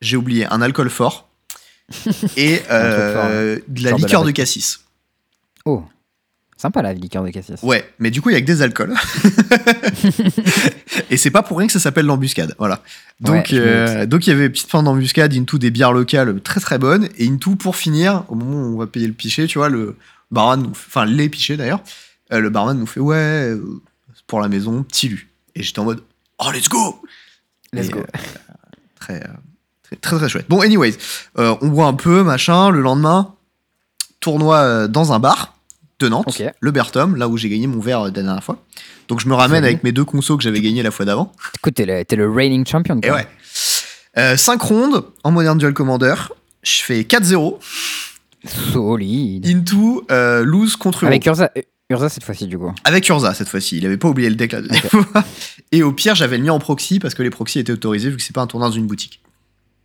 J'ai 0.00 0.16
oublié, 0.16 0.46
un 0.46 0.62
alcool 0.62 0.88
fort. 0.90 1.28
et 2.38 2.62
euh, 2.70 3.58
de 3.68 3.82
la 3.82 3.90
Genre 3.90 3.98
de 3.98 4.02
la 4.02 4.06
liqueur 4.06 4.24
de 4.24 4.30
cassis. 4.30 4.80
Oh, 5.66 5.82
sympa 6.56 6.82
la 6.82 6.94
liqueur 6.94 7.24
de 7.24 7.30
cassis. 7.30 7.62
Ouais, 7.62 7.84
mais 7.98 8.10
du 8.10 8.22
coup, 8.22 8.30
il 8.30 8.34
y 8.34 8.36
a 8.36 8.40
que 8.40 8.46
des 8.46 8.62
alcools. 8.62 8.94
et 11.10 11.16
c'est 11.16 11.30
pas 11.30 11.42
pour 11.42 11.58
rien 11.58 11.66
que 11.66 11.72
ça 11.72 11.80
s'appelle 11.80 12.06
l'embuscade. 12.06 12.54
Voilà. 12.58 12.80
Donc, 13.20 13.48
Ouais, 13.52 13.58
euh, 13.58 14.06
donc 14.06 14.26
il 14.26 14.30
y 14.30 14.32
avait 14.32 14.48
petite 14.50 14.70
fin 14.70 14.82
d'embuscade, 14.82 15.34
into 15.34 15.58
des 15.58 15.70
bières 15.70 15.92
locales 15.92 16.40
très 16.40 16.60
très 16.60 16.78
bonnes, 16.78 17.08
et 17.18 17.28
into 17.28 17.56
pour 17.56 17.76
finir, 17.76 18.24
au 18.28 18.34
moment 18.34 18.56
où 18.68 18.74
on 18.74 18.78
va 18.78 18.86
payer 18.86 19.06
le 19.06 19.12
pichet, 19.12 19.46
tu 19.46 19.58
vois, 19.58 19.68
le 19.68 19.96
barman, 20.30 20.62
nous 20.62 20.74
fait- 20.74 20.86
enfin 20.88 21.04
les 21.04 21.28
pichets 21.28 21.56
d'ailleurs, 21.56 21.80
euh, 22.32 22.40
le 22.40 22.50
barman 22.50 22.78
nous 22.78 22.86
fait 22.86 23.00
ouais, 23.00 23.16
euh, 23.16 23.80
pour 24.26 24.40
la 24.40 24.48
maison, 24.48 24.82
petit 24.82 25.08
lu. 25.08 25.28
Et 25.54 25.62
j'étais 25.62 25.78
en 25.78 25.84
mode 25.84 26.02
oh 26.38 26.50
let's 26.52 26.68
go. 26.68 27.00
Let's 27.72 27.86
Et, 27.86 27.90
go. 27.90 28.00
très, 28.98 29.20
très 29.82 29.96
très 29.96 30.16
très 30.16 30.28
chouette. 30.28 30.46
Bon, 30.48 30.60
anyways, 30.60 30.94
on 31.36 31.68
boit 31.68 31.86
un 31.86 31.94
peu, 31.94 32.22
machin. 32.24 32.70
Le 32.70 32.80
lendemain, 32.80 33.34
tournoi 34.20 34.88
dans 34.88 35.12
un 35.12 35.18
bar 35.18 35.53
de 36.04 36.08
Nantes, 36.08 36.26
Ok. 36.28 36.44
le 36.60 36.70
Bertom, 36.70 37.16
là 37.16 37.28
où 37.28 37.36
j'ai 37.36 37.48
gagné 37.48 37.66
mon 37.66 37.80
verre 37.80 38.00
euh, 38.02 38.04
la 38.06 38.10
dernière 38.10 38.42
fois. 38.44 38.62
Donc 39.08 39.20
je 39.20 39.28
me 39.28 39.34
ramène 39.34 39.64
avec 39.64 39.82
mes 39.84 39.92
deux 39.92 40.04
consos 40.04 40.36
que 40.36 40.42
j'avais 40.42 40.60
gagné 40.60 40.82
la 40.82 40.90
fois 40.90 41.04
d'avant. 41.04 41.32
Écoute, 41.56 41.74
t'es 41.74 41.84
le, 41.86 42.04
le 42.16 42.30
reigning 42.30 42.66
champion. 42.66 42.98
Et 43.02 43.08
quoi. 43.08 43.16
ouais. 44.16 44.36
5 44.36 44.60
rondes 44.62 45.04
en 45.24 45.30
Modern 45.32 45.58
Duel 45.58 45.74
Commander. 45.74 46.14
Je 46.62 46.80
fais 46.82 47.00
4-0 47.02 47.58
Solide. 48.46 49.46
into 49.46 50.06
euh, 50.10 50.44
lose 50.44 50.76
contre. 50.76 51.04
Avec 51.04 51.24
Urza, 51.26 51.50
euh, 51.56 51.62
Urza 51.90 52.08
cette 52.08 52.24
fois-ci 52.24 52.46
du 52.46 52.58
coup. 52.58 52.72
Avec 52.84 53.08
Urza 53.08 53.34
cette 53.34 53.48
fois-ci. 53.48 53.78
Il 53.78 53.86
avait 53.86 53.96
pas 53.96 54.08
oublié 54.08 54.28
le 54.30 54.36
deck 54.36 54.52
la 54.52 54.60
deuxième 54.62 54.80
fois. 54.82 55.24
Et 55.72 55.82
au 55.82 55.92
pire, 55.92 56.14
j'avais 56.14 56.36
le 56.38 56.42
mis 56.44 56.50
en 56.50 56.58
proxy 56.58 56.98
parce 57.00 57.14
que 57.14 57.22
les 57.22 57.30
proxys 57.30 57.58
étaient 57.58 57.72
autorisés 57.72 58.10
vu 58.10 58.16
que 58.16 58.22
c'est 58.22 58.34
pas 58.34 58.42
un 58.42 58.46
tournoi 58.46 58.68
dans 58.68 58.74
une 58.74 58.86
boutique. 58.86 59.20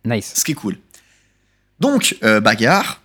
Nice. 0.04 0.32
Ce 0.36 0.44
qui 0.44 0.52
est 0.52 0.54
cool. 0.54 0.76
Donc, 1.80 2.16
euh, 2.22 2.40
bagarre. 2.40 3.00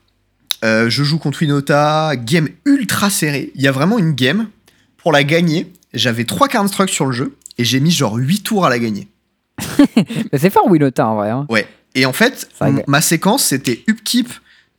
Euh, 0.64 0.90
je 0.90 1.04
joue 1.04 1.18
contre 1.20 1.42
Winota. 1.42 2.16
Game 2.16 2.50
ultra 2.66 3.10
serré. 3.10 3.52
Il 3.56 3.62
y 3.62 3.68
a 3.68 3.72
vraiment 3.72 3.98
une 4.00 4.14
game. 4.14 4.48
Pour 4.98 5.12
la 5.12 5.24
gagner, 5.24 5.72
j'avais 5.94 6.24
3 6.24 6.48
Constructs 6.48 6.94
sur 6.94 7.06
le 7.06 7.12
jeu. 7.12 7.36
Et 7.58 7.64
j'ai 7.64 7.80
mis 7.80 7.92
genre 7.92 8.16
8 8.16 8.42
tours 8.44 8.66
à 8.66 8.70
la 8.70 8.80
gagner. 8.80 9.08
Mais 10.32 10.38
c'est 10.38 10.50
fort 10.50 10.68
Winota 10.70 11.08
en 11.08 11.16
vrai. 11.16 11.30
Hein. 11.30 11.46
Ouais. 11.50 11.68
Et 11.94 12.06
en 12.06 12.14
fait, 12.14 12.50
ma 12.88 13.02
séquence, 13.02 13.46
c'était 13.46 13.84
upkeep. 13.88 14.30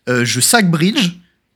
euh, 0.08 0.24
je 0.24 0.40
sac 0.40 0.70
bridge 0.70 1.12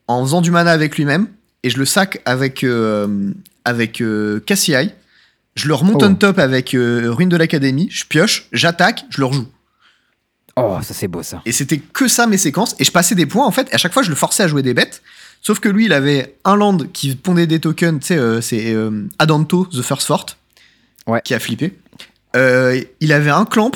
en 0.08 0.24
faisant 0.24 0.40
du 0.40 0.50
mana 0.50 0.70
avec 0.72 0.96
lui-même. 0.96 1.26
Et 1.62 1.68
je 1.70 1.78
le 1.78 1.84
sac 1.84 2.22
avec, 2.24 2.64
euh, 2.64 3.30
avec 3.66 4.00
euh, 4.00 4.40
Cassie. 4.40 4.74
Je 5.56 5.68
le 5.68 5.74
remonte 5.74 6.02
Oh. 6.02 6.06
on 6.06 6.14
top 6.14 6.38
avec 6.38 6.70
Ruine 6.74 7.28
de 7.28 7.36
l'Académie. 7.36 7.88
Je 7.90 8.04
pioche, 8.04 8.46
j'attaque, 8.52 9.04
je 9.10 9.20
le 9.20 9.26
rejoue. 9.26 9.48
Oh, 10.56 10.78
ça 10.82 10.94
c'est 10.94 11.08
beau 11.08 11.22
ça. 11.22 11.42
Et 11.46 11.52
c'était 11.52 11.78
que 11.78 12.08
ça 12.08 12.26
mes 12.26 12.36
séquences. 12.38 12.74
Et 12.78 12.84
je 12.84 12.90
passais 12.92 13.14
des 13.14 13.26
points 13.26 13.46
en 13.46 13.50
fait. 13.50 13.68
Et 13.70 13.74
à 13.74 13.78
chaque 13.78 13.92
fois, 13.92 14.02
je 14.02 14.10
le 14.10 14.16
forçais 14.16 14.42
à 14.42 14.48
jouer 14.48 14.62
des 14.62 14.74
bêtes. 14.74 15.02
Sauf 15.42 15.58
que 15.60 15.68
lui, 15.68 15.86
il 15.86 15.92
avait 15.92 16.36
un 16.44 16.56
land 16.56 16.78
qui 16.92 17.14
pondait 17.16 17.46
des 17.46 17.60
tokens. 17.60 18.00
Tu 18.00 18.06
sais, 18.08 18.16
euh, 18.18 18.40
c'est 18.40 18.72
euh, 18.74 19.06
Adanto, 19.18 19.64
The 19.66 19.80
First 19.82 20.06
Fort, 20.06 20.26
Ouais. 21.06 21.22
qui 21.24 21.32
a 21.34 21.40
flippé. 21.40 21.78
Euh, 22.36 22.82
il 23.00 23.12
avait 23.12 23.30
un 23.30 23.44
clamp. 23.46 23.70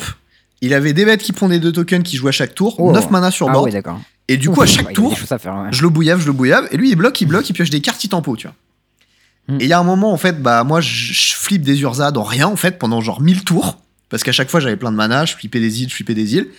Il 0.61 0.73
avait 0.73 0.93
des 0.93 1.05
bêtes 1.05 1.21
qui 1.21 1.33
pondaient 1.33 1.59
deux 1.59 1.71
tokens 1.71 2.03
qui 2.03 2.17
jouaient 2.17 2.29
à 2.29 2.31
chaque 2.33 2.53
tour. 2.55 2.75
Oh. 2.79 2.91
9 2.91 3.09
mana 3.09 3.31
sur 3.31 3.49
Ah 3.49 3.53
board. 3.53 3.71
d'accord. 3.71 3.99
et 4.27 4.37
du 4.37 4.49
coup, 4.49 4.61
à 4.61 4.65
chaque 4.65 4.87
ouais, 4.87 4.93
tour, 4.93 5.09
des 5.09 5.15
choses 5.15 5.31
à 5.31 5.37
faire, 5.39 5.55
ouais. 5.55 5.69
je 5.71 5.81
le 5.81 5.89
bouillave, 5.89 6.19
je 6.21 6.27
le 6.27 6.33
bouillave. 6.33 6.67
Et 6.71 6.77
lui, 6.77 6.89
il 6.91 6.95
bloque, 6.95 7.19
il 7.21 7.25
bloque, 7.25 7.49
il 7.49 7.53
pioche 7.53 7.69
des 7.71 7.81
cartes, 7.81 8.03
il 8.03 8.09
tempo, 8.09 8.35
tu 8.35 8.47
vois. 8.47 8.55
Hmm. 9.47 9.59
Et 9.59 9.65
il 9.65 9.69
y 9.69 9.73
a 9.73 9.79
un 9.79 9.83
moment, 9.83 10.11
en 10.13 10.17
fait, 10.17 10.41
bah, 10.41 10.63
moi, 10.63 10.81
je, 10.81 11.13
je 11.13 11.33
flippe 11.35 11.61
des 11.63 11.81
Urza 11.81 12.11
dans 12.11 12.23
rien, 12.23 12.47
en 12.47 12.55
fait, 12.55 12.77
pendant 12.79 13.01
genre 13.01 13.21
1000 13.21 13.43
tours. 13.43 13.77
Parce 14.09 14.23
qu'à 14.23 14.31
chaque 14.31 14.49
fois, 14.49 14.59
j'avais 14.59 14.77
plein 14.77 14.91
de 14.91 14.97
mana, 14.97 15.25
je 15.25 15.35
flippais 15.35 15.59
des 15.59 15.81
îles, 15.81 15.89
je 15.89 15.95
flippais 15.95 16.13
des 16.13 16.35
îles. 16.35 16.49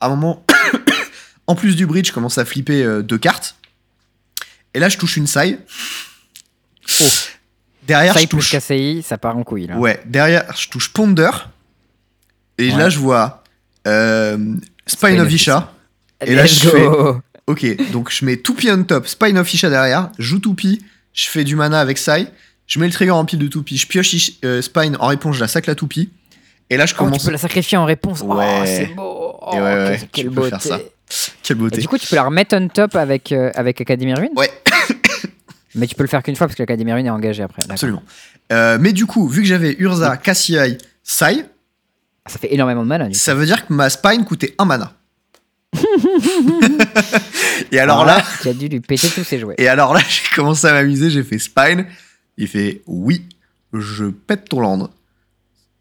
À 0.00 0.06
un 0.06 0.10
moment, 0.10 0.44
en 1.46 1.54
plus 1.54 1.76
du 1.76 1.86
bridge, 1.86 2.08
je 2.08 2.12
commence 2.12 2.38
à 2.38 2.44
flipper 2.44 2.82
euh, 2.82 3.02
deux 3.02 3.18
cartes. 3.18 3.56
Et 4.74 4.78
là, 4.80 4.88
je 4.88 4.98
touche 4.98 5.16
une 5.16 5.26
saille. 5.26 5.58
Oh. 7.00 7.04
Derrière, 7.86 8.14
Ça 8.14 8.20
je 8.20 8.26
plus 8.26 8.38
touche. 8.38 8.50
KCI, 8.56 9.02
ça 9.02 9.16
part 9.18 9.36
en 9.36 9.44
couille 9.44 9.66
là. 9.68 9.76
Ouais, 9.78 10.00
derrière, 10.06 10.44
je 10.56 10.68
touche 10.68 10.92
Ponder. 10.92 11.30
Et 12.58 12.70
Ouais. 12.72 12.78
là, 12.78 12.88
je 12.88 12.98
vois 12.98 13.44
euh, 13.86 14.54
Spine, 14.86 15.20
of 15.20 15.32
Isha. 15.32 15.72
Et 16.24 16.34
là, 16.34 16.46
je 16.46 16.68
fais-. 16.68 16.88
Ok, 17.46 17.90
donc 17.92 18.10
je 18.10 18.24
mets 18.24 18.36
Toupie 18.38 18.68
on 18.72 18.82
top, 18.82 19.06
Spine 19.06 19.38
of 19.38 19.52
Isha 19.54 19.70
derrière, 19.70 20.10
je 20.18 20.24
joue 20.24 20.40
Toupie, 20.40 20.84
je 21.12 21.28
fais 21.28 21.44
du 21.44 21.54
mana 21.54 21.78
avec 21.78 21.96
Sai, 21.96 22.26
je 22.66 22.80
mets 22.80 22.86
le 22.88 22.92
trigger 22.92 23.12
en 23.12 23.24
pile 23.24 23.38
de 23.38 23.46
Toupie, 23.46 23.76
je 23.76 23.86
pioche 23.86 24.12
Ish- 24.14 24.32
euh, 24.44 24.60
Spine 24.62 24.96
en 24.98 25.06
réponse, 25.06 25.36
je 25.36 25.40
la 25.42 25.46
sac 25.46 25.66
la 25.66 25.76
Toupie. 25.76 26.10
Et 26.70 26.76
là, 26.76 26.86
je 26.86 26.92
Oh, 26.94 26.96
tu 26.96 27.04
commence. 27.04 27.24
peux 27.24 27.30
la 27.32 27.38
sacrifier 27.38 27.78
en 27.78 27.84
réponse? 27.84 28.22
Oh, 28.26 28.34
Ouais. 28.34 28.62
c'est 28.66 28.86
beau. 28.94 29.36
Oh, 29.40 29.50
Et 29.54 29.56
ouais, 29.56 29.62
ouais, 29.62 30.00
quelle- 30.12 30.30
beauté. 30.30 30.50
faire 30.50 30.62
ça. 30.62 30.80
Quelle 31.42 31.56
Et 31.56 31.60
beauté. 31.60 31.80
du 31.80 31.86
coup, 31.88 31.96
tu 31.98 32.08
peux 32.08 32.16
la 32.16 32.24
remettre 32.24 32.56
on 32.56 32.66
top 32.68 32.96
avec, 32.96 33.30
euh, 33.32 33.50
avec 33.54 33.80
Academy 33.80 34.14
Ruin 34.14 34.28
Ouais. 34.36 34.50
Mais 35.76 35.86
tu 35.86 35.94
peux 35.94 36.02
le 36.02 36.08
faire 36.08 36.22
qu'une 36.22 36.34
fois 36.36 36.46
parce 36.46 36.56
que 36.56 36.62
l'Academy 36.62 36.92
Ruin 36.92 37.04
est 37.04 37.10
engagée 37.10 37.42
après. 37.42 37.62
Absolument. 37.68 38.02
Euh, 38.52 38.78
mais 38.80 38.92
du 38.94 39.04
coup, 39.06 39.28
vu 39.28 39.42
que 39.42 39.46
j'avais 39.48 39.74
Urza, 39.78 40.16
Cassiai, 40.16 40.78
Sai, 41.02 41.44
Ça 42.26 42.38
fait 42.38 42.52
énormément 42.54 42.82
de 42.82 42.88
mal. 42.88 43.14
ça 43.14 43.34
veut 43.34 43.44
dire 43.44 43.66
que 43.66 43.72
ma 43.74 43.90
Spine 43.90 44.24
coûtait 44.24 44.54
un 44.58 44.64
mana. 44.64 44.92
et 47.72 47.78
alors 47.78 48.04
là, 48.04 48.22
tu 48.42 48.48
as 48.48 48.52
dû 48.54 48.68
lui 48.68 48.80
péter 48.80 49.08
tous 49.08 49.24
ses 49.24 49.38
jouets. 49.38 49.54
Et 49.58 49.68
alors 49.68 49.94
là, 49.94 50.00
j'ai 50.08 50.34
commencé 50.34 50.66
à 50.66 50.72
m'amuser, 50.72 51.10
j'ai 51.10 51.22
fait 51.22 51.38
Spine. 51.38 51.86
Il 52.38 52.48
fait 52.48 52.82
oui, 52.86 53.26
je 53.72 54.06
pète 54.06 54.48
ton 54.48 54.60
land. 54.60 54.90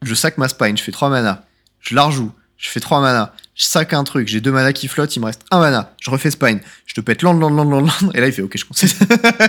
Je 0.06 0.14
sac 0.14 0.38
ma 0.38 0.48
Spine, 0.48 0.78
je 0.78 0.84
fais 0.84 0.92
3 0.92 1.10
mana. 1.10 1.44
Je 1.82 1.96
la 1.96 2.04
rejoue, 2.04 2.32
je 2.58 2.70
fais 2.70 2.80
3 2.80 3.02
mana. 3.02 3.34
Je 3.56 3.64
sac 3.64 3.94
un 3.94 4.04
truc, 4.04 4.28
j'ai 4.28 4.42
2 4.42 4.52
mana 4.52 4.74
qui 4.74 4.88
flottent, 4.88 5.16
il 5.16 5.20
me 5.20 5.26
reste 5.26 5.42
1 5.52 5.60
mana. 5.60 5.94
Je 6.02 6.10
refais 6.10 6.32
Spine, 6.32 6.60
je 6.86 6.94
te 6.94 7.02
pète 7.02 7.22
land, 7.22 7.34
land, 7.34 7.50
land, 7.50 7.66
land, 7.66 7.82
land. 7.82 8.12
Et 8.14 8.22
là, 8.22 8.28
il 8.28 8.34
fait 8.34 8.42
ok, 8.42 8.58
je 8.58 8.66
conseille. 8.66 8.94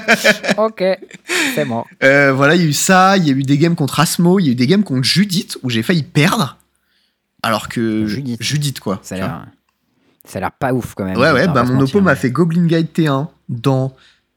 ok, 0.56 0.82
c'est 1.54 1.64
bon. 1.64 1.84
Euh, 2.02 2.32
voilà, 2.32 2.54
il 2.54 2.62
y 2.62 2.64
a 2.64 2.68
eu 2.68 2.72
ça, 2.72 3.16
il 3.16 3.26
y 3.26 3.30
a 3.30 3.32
eu 3.32 3.42
des 3.42 3.58
games 3.58 3.76
contre 3.76 4.00
Asmo, 4.00 4.38
il 4.38 4.46
y 4.46 4.48
a 4.48 4.52
eu 4.52 4.56
des 4.56 4.66
games 4.66 4.84
contre 4.84 5.04
Judith 5.04 5.58
où 5.62 5.70
j'ai 5.70 5.82
failli 5.82 6.02
perdre. 6.02 6.56
Alors 7.42 7.68
que 7.68 8.06
Judith. 8.06 8.42
Judith, 8.42 8.80
quoi. 8.80 9.00
Ça 9.02 9.14
a 9.14 9.18
l'air, 9.18 9.46
ça 10.24 10.38
a 10.38 10.40
l'air 10.40 10.52
pas 10.52 10.72
ouf 10.72 10.94
quand 10.94 11.04
même. 11.04 11.16
Ouais, 11.16 11.32
ouais, 11.32 11.46
bah 11.46 11.62
mon 11.62 11.80
oppo 11.80 12.00
m'a 12.00 12.16
fait 12.16 12.30
Goblin 12.30 12.66
Guide 12.66 12.88
T1 12.94 13.28
dans 13.48 13.94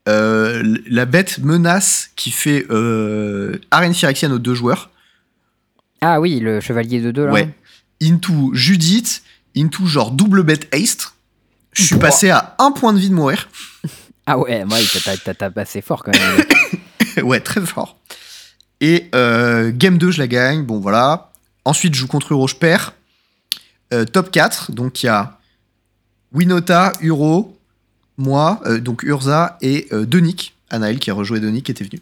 euh, 0.08 0.78
la 0.90 1.06
bête 1.06 1.40
menace 1.40 2.10
qui 2.16 2.32
fait 2.32 2.66
euh, 2.70 3.60
Arène 3.72 3.94
Phyrexian 3.94 4.32
aux 4.32 4.40
deux 4.40 4.56
joueurs. 4.56 4.90
Ah 6.02 6.20
oui, 6.20 6.40
le 6.40 6.62
chevalier 6.62 7.02
de 7.02 7.12
deux 7.12 7.26
là. 7.26 7.32
Ouais. 7.32 7.50
Into 8.02 8.54
Judith, 8.54 9.22
into 9.56 9.86
genre 9.86 10.12
double 10.12 10.44
bête 10.44 10.74
haste. 10.74 11.14
Je 11.74 11.84
suis 11.84 11.98
passé 11.98 12.30
à 12.30 12.56
un 12.60 12.72
point 12.72 12.94
de 12.94 13.00
vie 13.00 13.10
de 13.10 13.16
mourir. 13.16 13.50
Ah 14.32 14.38
ouais, 14.38 14.64
moi, 14.64 14.78
t'as, 15.40 15.50
passé 15.50 15.82
fort 15.82 16.04
quand 16.04 16.12
même. 16.12 17.26
ouais, 17.26 17.40
très 17.40 17.62
fort. 17.62 17.98
Et 18.80 19.10
euh, 19.16 19.72
game 19.74 19.98
2, 19.98 20.12
je 20.12 20.20
la 20.20 20.28
gagne. 20.28 20.66
Bon, 20.66 20.80
voilà. 20.80 21.32
Ensuite, 21.66 21.96
je 21.96 22.02
joue 22.02 22.08
contre 22.08 22.34
Uro, 22.34 22.48
je 22.48 22.54
perds. 22.54 22.94
Euh, 23.92 24.06
top 24.06 24.30
4, 24.30 24.72
donc 24.72 25.02
il 25.02 25.08
y 25.08 25.10
a 25.10 25.40
Winota, 26.32 26.94
Uro, 27.02 27.58
moi, 28.20 28.62
euh, 28.68 28.80
donc 28.80 29.02
Urza 29.02 29.58
et 29.64 29.88
Donic. 29.92 30.54
Anaël 30.70 31.00
qui 31.00 31.10
a 31.10 31.16
rejoué 31.16 31.42
qui 31.64 31.72
était 31.72 31.84
venu. 31.84 32.00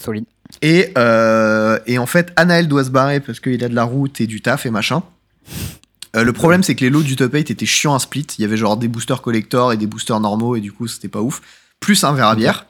Solide. 0.00 0.24
Et, 0.62 0.92
euh, 0.96 1.78
et 1.86 1.98
en 1.98 2.06
fait, 2.06 2.32
Anaël 2.36 2.68
doit 2.68 2.84
se 2.84 2.90
barrer 2.90 3.20
parce 3.20 3.40
qu'il 3.40 3.62
a 3.64 3.68
de 3.68 3.74
la 3.74 3.84
route 3.84 4.20
et 4.20 4.26
du 4.26 4.40
taf 4.40 4.66
et 4.66 4.70
machin. 4.70 5.02
Euh, 6.16 6.24
le 6.24 6.32
problème, 6.32 6.62
c'est 6.62 6.74
que 6.74 6.80
les 6.80 6.90
lots 6.90 7.02
du 7.02 7.16
top 7.16 7.34
8 7.34 7.50
étaient 7.50 7.66
chiants 7.66 7.94
à 7.94 7.98
split. 7.98 8.26
Il 8.38 8.42
y 8.42 8.44
avait 8.44 8.56
genre 8.56 8.76
des 8.76 8.88
boosters 8.88 9.22
collector 9.22 9.72
et 9.72 9.76
des 9.76 9.86
boosters 9.86 10.20
normaux, 10.20 10.56
et 10.56 10.60
du 10.60 10.72
coup, 10.72 10.88
c'était 10.88 11.08
pas 11.08 11.20
ouf. 11.20 11.42
Plus 11.80 12.02
un 12.04 12.12
verre 12.12 12.28
à 12.28 12.34
bière. 12.34 12.66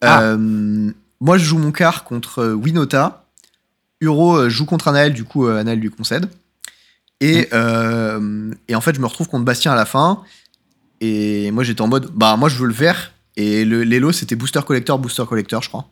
Ah. 0.00 0.22
Euh, 0.22 0.90
moi, 1.20 1.38
je 1.38 1.44
joue 1.44 1.58
mon 1.58 1.72
quart 1.72 2.04
contre 2.04 2.52
Winota. 2.52 3.26
Uro 4.00 4.48
joue 4.48 4.64
contre 4.64 4.88
Anaël, 4.88 5.12
du 5.12 5.24
coup, 5.24 5.46
Anaël 5.46 5.78
lui 5.78 5.90
concède. 5.90 6.28
Et, 7.22 7.48
euh, 7.52 8.50
et 8.66 8.74
en 8.74 8.80
fait, 8.80 8.96
je 8.96 9.00
me 9.00 9.06
retrouve 9.06 9.28
contre 9.28 9.44
Bastien 9.44 9.72
à 9.72 9.76
la 9.76 9.84
fin. 9.84 10.24
Et 11.00 11.52
moi, 11.52 11.62
j'étais 11.62 11.80
en 11.80 11.86
mode, 11.86 12.10
bah, 12.12 12.36
moi, 12.36 12.48
je 12.48 12.56
veux 12.56 12.66
le 12.66 12.72
vert. 12.72 13.12
Et 13.36 13.64
le, 13.64 13.84
les 13.84 14.00
lots, 14.00 14.10
c'était 14.10 14.34
booster 14.34 14.60
collector, 14.66 14.98
booster 14.98 15.24
collector, 15.28 15.62
je 15.62 15.68
crois. 15.68 15.88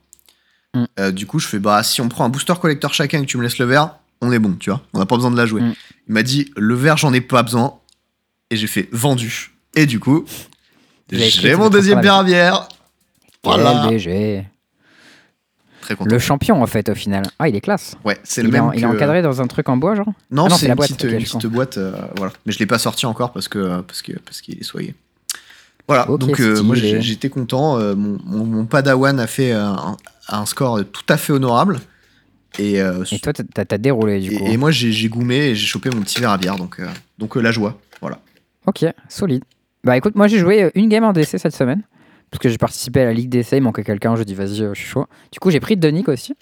Mm. 0.74 0.84
Euh, 0.98 1.10
du 1.10 1.26
coup, 1.26 1.38
je 1.38 1.46
fais, 1.48 1.58
bah, 1.58 1.82
si 1.82 2.00
on 2.00 2.08
prend 2.08 2.24
un 2.24 2.28
booster 2.28 2.54
collector 2.60 2.94
chacun 2.94 3.18
et 3.18 3.22
que 3.22 3.26
tu 3.26 3.36
me 3.38 3.42
laisses 3.42 3.58
le 3.58 3.66
vert, 3.66 3.96
on 4.20 4.30
est 4.32 4.38
bon, 4.38 4.54
tu 4.58 4.70
vois. 4.70 4.82
On 4.92 4.98
n'a 4.98 5.06
pas 5.06 5.16
besoin 5.16 5.30
de 5.30 5.36
la 5.36 5.46
jouer. 5.46 5.62
Mm. 5.62 5.74
Il 6.08 6.14
m'a 6.14 6.22
dit, 6.22 6.50
le 6.56 6.74
vert, 6.74 6.96
j'en 6.96 7.12
ai 7.12 7.20
pas 7.20 7.42
besoin. 7.42 7.74
Et 8.50 8.56
j'ai 8.56 8.66
fait 8.66 8.88
vendu. 8.92 9.52
Et 9.76 9.86
du 9.86 10.00
coup, 10.00 10.24
j'ai 11.10 11.54
mon 11.54 11.70
deuxième 11.70 12.00
bière 12.00 12.14
à 12.16 12.24
bière. 12.24 12.68
Voilà. 13.44 13.88
Très 15.80 15.96
content. 15.96 16.10
Le 16.10 16.18
champion, 16.18 16.62
en 16.62 16.66
fait, 16.66 16.88
au 16.88 16.94
final. 16.94 17.24
Ah, 17.38 17.48
il 17.48 17.56
est 17.56 17.60
classe. 17.60 17.96
Ouais, 18.04 18.18
c'est 18.22 18.42
le 18.42 18.48
Il, 18.48 18.52
même. 18.52 18.64
en- 18.64 18.72
il 18.72 18.82
est 18.82 18.86
encadré 18.86 19.22
dans 19.22 19.40
un 19.40 19.46
truc 19.46 19.68
en 19.68 19.76
bois, 19.76 19.94
genre? 19.94 20.06
Non, 20.30 20.44
Ah 20.46 20.48
non, 20.50 20.56
c'est 20.56 20.66
une 20.66 20.74
boîte, 20.74 20.90
petite, 20.92 21.04
une 21.10 21.18
petite 21.22 21.46
boîte. 21.46 21.78
euh, 21.78 21.92
voilà. 22.16 22.32
Mais 22.44 22.52
je 22.52 22.58
l'ai 22.58 22.66
pas 22.66 22.78
sorti 22.78 23.06
encore 23.06 23.32
parce 23.32 23.48
que 23.48 23.80
parce 23.82 24.02
que 24.02 24.12
parce 24.18 24.40
qu'il 24.40 24.58
est 24.58 24.62
soigné. 24.64 24.94
Voilà. 25.88 26.04
Donc 26.04 26.38
euh, 26.40 26.62
moi 26.62 26.76
j'étais 26.76 27.30
content. 27.30 27.78
euh, 27.78 27.94
mon, 27.96 28.18
mon, 28.24 28.44
mon 28.44 28.66
Padawan 28.66 29.18
a 29.18 29.26
fait 29.26 29.52
euh, 29.52 29.72
un, 30.30 30.46
score 30.46 30.80
tout 30.84 31.04
à 31.08 31.16
fait 31.16 31.32
honorable. 31.32 31.80
Et, 32.58 32.80
euh, 32.80 33.04
Et 33.12 33.18
toi, 33.18 33.32
t'as 33.32 33.78
déroulé, 33.78 34.20
du 34.20 34.36
coup. 34.36 34.44
et, 34.44 34.52
et 34.52 34.56
moi 34.56 34.70
j'ai 34.70 35.08
goumé 35.08 35.36
et 35.36 35.54
j'ai 35.54 35.66
chopé 35.66 35.90
mon 35.90 36.02
petit 36.02 36.20
verre 36.20 36.30
à 36.30 36.38
bière. 36.38 36.56
Donc 36.56 36.80
euh, 36.80 36.88
donc 37.18 37.36
euh, 37.36 37.40
la 37.40 37.52
joie. 37.52 37.78
Voilà. 38.00 38.18
Ok, 38.66 38.84
solide. 39.08 39.44
Bah 39.84 39.96
écoute, 39.96 40.14
moi 40.14 40.26
j'ai 40.26 40.38
joué 40.38 40.70
une 40.74 40.88
game 40.88 41.04
en 41.04 41.12
DC 41.12 41.38
cette 41.38 41.54
semaine. 41.54 41.82
Parce 42.30 42.40
que 42.40 42.48
j'ai 42.48 42.58
participé 42.58 43.00
à 43.00 43.04
la 43.06 43.12
Ligue 43.12 43.28
DC, 43.28 43.52
il 43.52 43.62
manquait 43.62 43.82
quelqu'un, 43.82 44.14
je 44.14 44.22
dis 44.22 44.34
vas-y, 44.34 44.56
je 44.56 44.74
suis 44.74 44.86
chaud. 44.86 45.06
Du 45.32 45.40
coup, 45.40 45.50
j'ai 45.50 45.58
pris 45.58 45.76
Donic 45.76 46.08
aussi. 46.08 46.34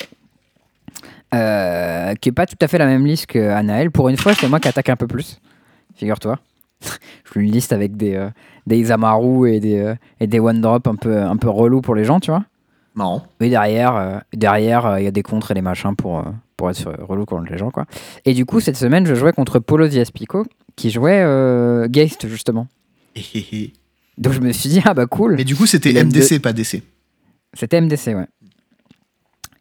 Qui 1.30 1.36
est 1.36 2.32
pas 2.34 2.46
tout 2.46 2.56
à 2.60 2.68
fait 2.68 2.78
la 2.78 2.86
même 2.86 3.06
liste 3.06 3.26
qu'Anaël. 3.26 3.90
Pour 3.90 4.10
une 4.10 4.18
fois, 4.18 4.34
c'est 4.34 4.48
moi 4.48 4.60
qui 4.60 4.68
attaque 4.68 4.90
un 4.90 4.96
peu 4.96 5.06
plus. 5.06 5.40
Figure-toi. 5.96 6.38
je 6.82 7.32
fais 7.32 7.40
une 7.40 7.50
liste 7.50 7.72
avec 7.72 7.96
des, 7.96 8.28
des 8.66 8.78
Isamaru 8.78 9.50
et 9.50 9.60
des, 9.60 9.94
et 10.20 10.26
des 10.26 10.40
One 10.40 10.60
Drop 10.60 10.86
un 10.86 10.96
peu, 10.96 11.22
un 11.22 11.36
peu 11.36 11.48
relous 11.48 11.80
pour 11.80 11.94
les 11.94 12.04
gens, 12.04 12.20
tu 12.20 12.30
vois. 12.30 12.44
Marrant. 12.98 13.24
Mais 13.40 13.48
derrière, 13.48 13.94
euh, 13.94 14.18
derrière, 14.34 14.84
euh, 14.84 15.00
il 15.00 15.04
y 15.04 15.06
a 15.06 15.12
des 15.12 15.22
contres 15.22 15.52
et 15.52 15.54
des 15.54 15.62
machins 15.62 15.94
pour, 15.94 16.18
euh, 16.18 16.22
pour 16.56 16.68
être 16.68 16.92
relou 16.98 17.24
contre 17.24 17.50
les 17.50 17.56
gens, 17.56 17.70
quoi. 17.70 17.86
Et 18.24 18.34
du 18.34 18.44
coup, 18.44 18.58
cette 18.58 18.76
semaine, 18.76 19.06
je 19.06 19.14
jouais 19.14 19.32
contre 19.32 19.60
Polo 19.60 19.86
Diaspico, 19.86 20.44
qui 20.74 20.90
jouait 20.90 21.22
euh, 21.22 21.86
Geist, 21.88 22.26
justement. 22.26 22.66
Donc 24.18 24.32
je 24.32 24.40
me 24.40 24.50
suis 24.52 24.68
dit, 24.68 24.82
ah 24.84 24.94
bah 24.94 25.06
cool. 25.06 25.36
Mais 25.36 25.44
du 25.44 25.54
coup 25.54 25.66
c'était 25.66 25.92
MDC 25.92 26.40
pas 26.40 26.52
DC. 26.52 26.82
C'était 27.54 27.80
MDC, 27.80 28.08
ouais. 28.08 28.26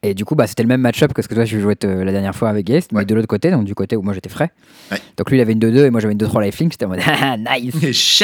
Et 0.03 0.13
du 0.13 0.25
coup, 0.25 0.35
bah, 0.35 0.45
c'était 0.47 0.63
le 0.63 0.67
même 0.69 0.81
match-up 0.81 1.13
que 1.13 1.21
ce 1.21 1.27
que 1.27 1.35
toi, 1.35 1.45
je 1.45 1.59
jouais 1.59 1.75
la 1.81 2.11
dernière 2.11 2.35
fois 2.35 2.49
avec 2.49 2.65
Geist, 2.65 2.91
mais 2.91 3.05
de 3.05 3.15
l'autre 3.15 3.27
côté, 3.27 3.51
donc 3.51 3.65
du 3.65 3.75
côté 3.75 3.95
où 3.95 4.01
moi 4.01 4.13
j'étais 4.13 4.29
frais. 4.29 4.51
Ouais. 4.91 4.97
Donc 5.17 5.29
lui, 5.29 5.37
il 5.37 5.41
avait 5.41 5.53
une 5.53 5.59
2-2 5.59 5.85
et 5.85 5.89
moi 5.89 5.99
j'avais 5.99 6.13
une 6.13 6.19
2-3 6.19 6.43
lifelink, 6.43 6.71
j'étais 6.71 6.85
en 6.85 6.89
mode, 6.89 7.01
ah, 7.05 7.35
nice. 7.37 8.23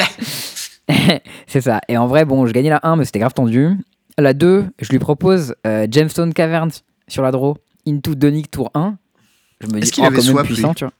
C'est 1.46 1.60
ça. 1.60 1.80
Et 1.88 1.96
en 1.96 2.06
vrai, 2.06 2.24
bon, 2.24 2.46
je 2.46 2.52
gagnais 2.52 2.70
la 2.70 2.80
1, 2.82 2.96
mais 2.96 3.04
c'était 3.04 3.18
grave 3.18 3.34
tendu. 3.34 3.76
La 4.18 4.32
2, 4.32 4.66
je 4.80 4.90
lui 4.90 4.98
propose 4.98 5.54
euh, 5.66 5.86
Gemstone 5.90 6.32
Caverns 6.32 6.82
sur 7.08 7.22
la 7.22 7.30
draw, 7.32 7.56
into 7.86 8.14
Donic 8.14 8.50
tour 8.50 8.70
1. 8.74 8.96
Je 9.60 9.66
me 9.66 9.80
dis, 9.80 9.90
qu'il 9.90 10.04
oh, 10.04 10.06
avait 10.06 10.16
quand 10.16 10.22
même 10.22 10.32
swap, 10.32 10.46
puissant, 10.46 10.68
lui 10.68 10.74
tu 10.74 10.84
vois. 10.84 10.92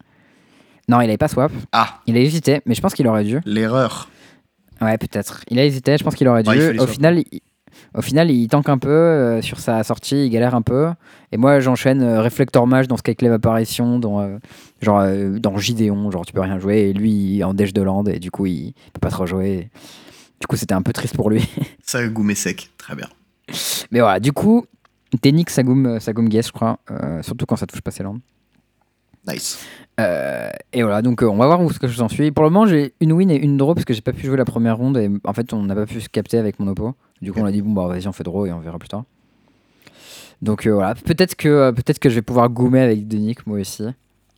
Non, 0.89 1.01
il 1.01 1.05
avait 1.05 1.17
pas 1.17 1.29
swap. 1.29 1.53
Ah 1.73 2.01
Il 2.07 2.17
a 2.17 2.21
hésité, 2.21 2.61
mais 2.67 2.75
je 2.75 2.81
pense 2.81 2.95
qu'il 2.95 3.07
aurait 3.07 3.25
dû. 3.25 3.41
l'erreur. 3.47 4.09
Ouais, 4.81 4.99
peut-être. 4.99 5.43
Il 5.49 5.59
a 5.59 5.65
hésité, 5.65 5.97
je 5.97 6.05
pense 6.05 6.15
qu'il 6.15 6.29
aurait 6.29 6.43
dû. 6.43 6.51
Ouais, 6.51 6.79
au, 6.79 6.87
final, 6.87 7.21
il, 7.31 7.41
au 7.95 8.03
final, 8.03 8.31
il 8.31 8.49
tank 8.49 8.69
un 8.69 8.79
peu 8.79 8.89
euh, 8.89 9.41
sur 9.41 9.61
sa 9.61 9.83
sortie, 9.83 10.27
il 10.27 10.31
galère 10.31 10.55
un 10.55 10.63
peu. 10.63 10.89
Et 11.33 11.37
moi, 11.37 11.61
j'enchaîne 11.61 12.03
euh, 12.03 12.21
Reflector 12.21 12.67
Mage 12.67 12.89
dans 12.89 12.97
Skyclave 12.97 13.33
Apparition, 13.33 13.99
dans, 13.99 14.21
euh, 14.21 14.39
genre, 14.83 15.05
dans 15.39 15.57
Gideon, 15.57 16.11
genre 16.11 16.27
tu 16.27 16.33
peux 16.33 16.41
rien 16.41 16.59
jouer. 16.59 16.91
Et 16.91 16.93
lui, 16.93 17.13
il 17.13 17.41
est 17.41 17.45
en 17.45 17.55
Dèche 17.55 17.73
de 17.73 17.83
Land, 17.83 18.05
et 18.07 18.19
du 18.19 18.31
coup, 18.31 18.47
il 18.47 18.75
peut 18.93 19.01
pas 19.01 19.11
trop 19.11 19.27
jouer. 19.27 19.71
Du 20.45 20.47
coup, 20.47 20.57
c'était 20.57 20.75
un 20.75 20.83
peu 20.83 20.93
triste 20.93 21.17
pour 21.17 21.31
lui. 21.31 21.43
Ça 21.83 22.01
a 22.01 22.07
goumé 22.07 22.35
sec. 22.35 22.69
Très 22.77 22.95
bien. 22.95 23.09
Mais 23.91 24.01
voilà, 24.01 24.21
du 24.21 24.31
coup, 24.31 24.67
Ténix, 25.23 25.55
Sagoum, 25.55 25.99
Sagoum 26.01 26.29
Guess, 26.29 26.49
je 26.49 26.53
crois. 26.53 26.81
euh, 26.91 27.23
surtout 27.23 27.47
quand 27.47 27.57
ça 27.57 27.67
touche 27.67 27.81
pas 27.81 27.91
ses 27.91 28.03
landes. 28.03 28.21
Nice. 29.27 29.59
Euh, 29.99 30.51
et 30.75 30.83
voilà, 30.83 31.01
donc 31.01 31.23
euh, 31.23 31.27
on 31.31 31.39
va 31.39 31.47
voir 31.47 31.63
où 31.63 31.73
ce 31.73 31.79
que 31.79 31.89
je 31.89 31.97
s'en 31.97 32.11
suis. 32.11 32.31
Pour 32.31 32.45
le 32.45 32.51
moment, 32.51 32.67
j'ai 32.67 32.93
une 33.01 33.15
win 33.15 33.31
et 33.31 33.37
une 33.37 33.57
draw 33.57 33.75
parce 33.75 33.87
que 33.87 33.95
j'ai 33.95 34.03
pas 34.03 34.13
pu 34.13 34.27
jouer 34.27 34.37
la 34.37 34.45
première 34.45 34.77
ronde 34.77 34.99
et 34.99 35.11
en 35.25 35.33
fait, 35.33 35.55
on 35.55 35.63
n'a 35.63 35.75
pas 35.75 35.87
pu 35.87 36.03
se 36.03 36.11
capter 36.11 36.37
avec 36.37 36.61
mon 36.61 36.69
oppo. 36.69 36.95
Du 37.23 37.33
coup, 37.33 37.41
on 37.41 37.47
a 37.47 37.51
dit 37.51 37.63
bon 37.63 37.73
bah 37.73 37.87
vas-y, 37.87 38.07
on 38.07 38.13
fait 38.13 38.25
draw 38.25 38.45
et 38.45 38.53
on 38.53 38.61
verra 38.61 38.79
plus 38.79 38.91
tard. 38.91 39.05
Donc 40.43 40.67
voilà, 40.67 40.95
peut-être 40.95 41.37
que 41.37 41.71
peut-être 41.71 41.99
que 42.01 42.11
je 42.11 42.17
vais 42.17 42.23
pouvoir 42.23 42.51
gommer 42.51 42.81
avec 42.81 43.09
Denick 43.09 43.47
moi 43.47 43.61
aussi. 43.61 43.83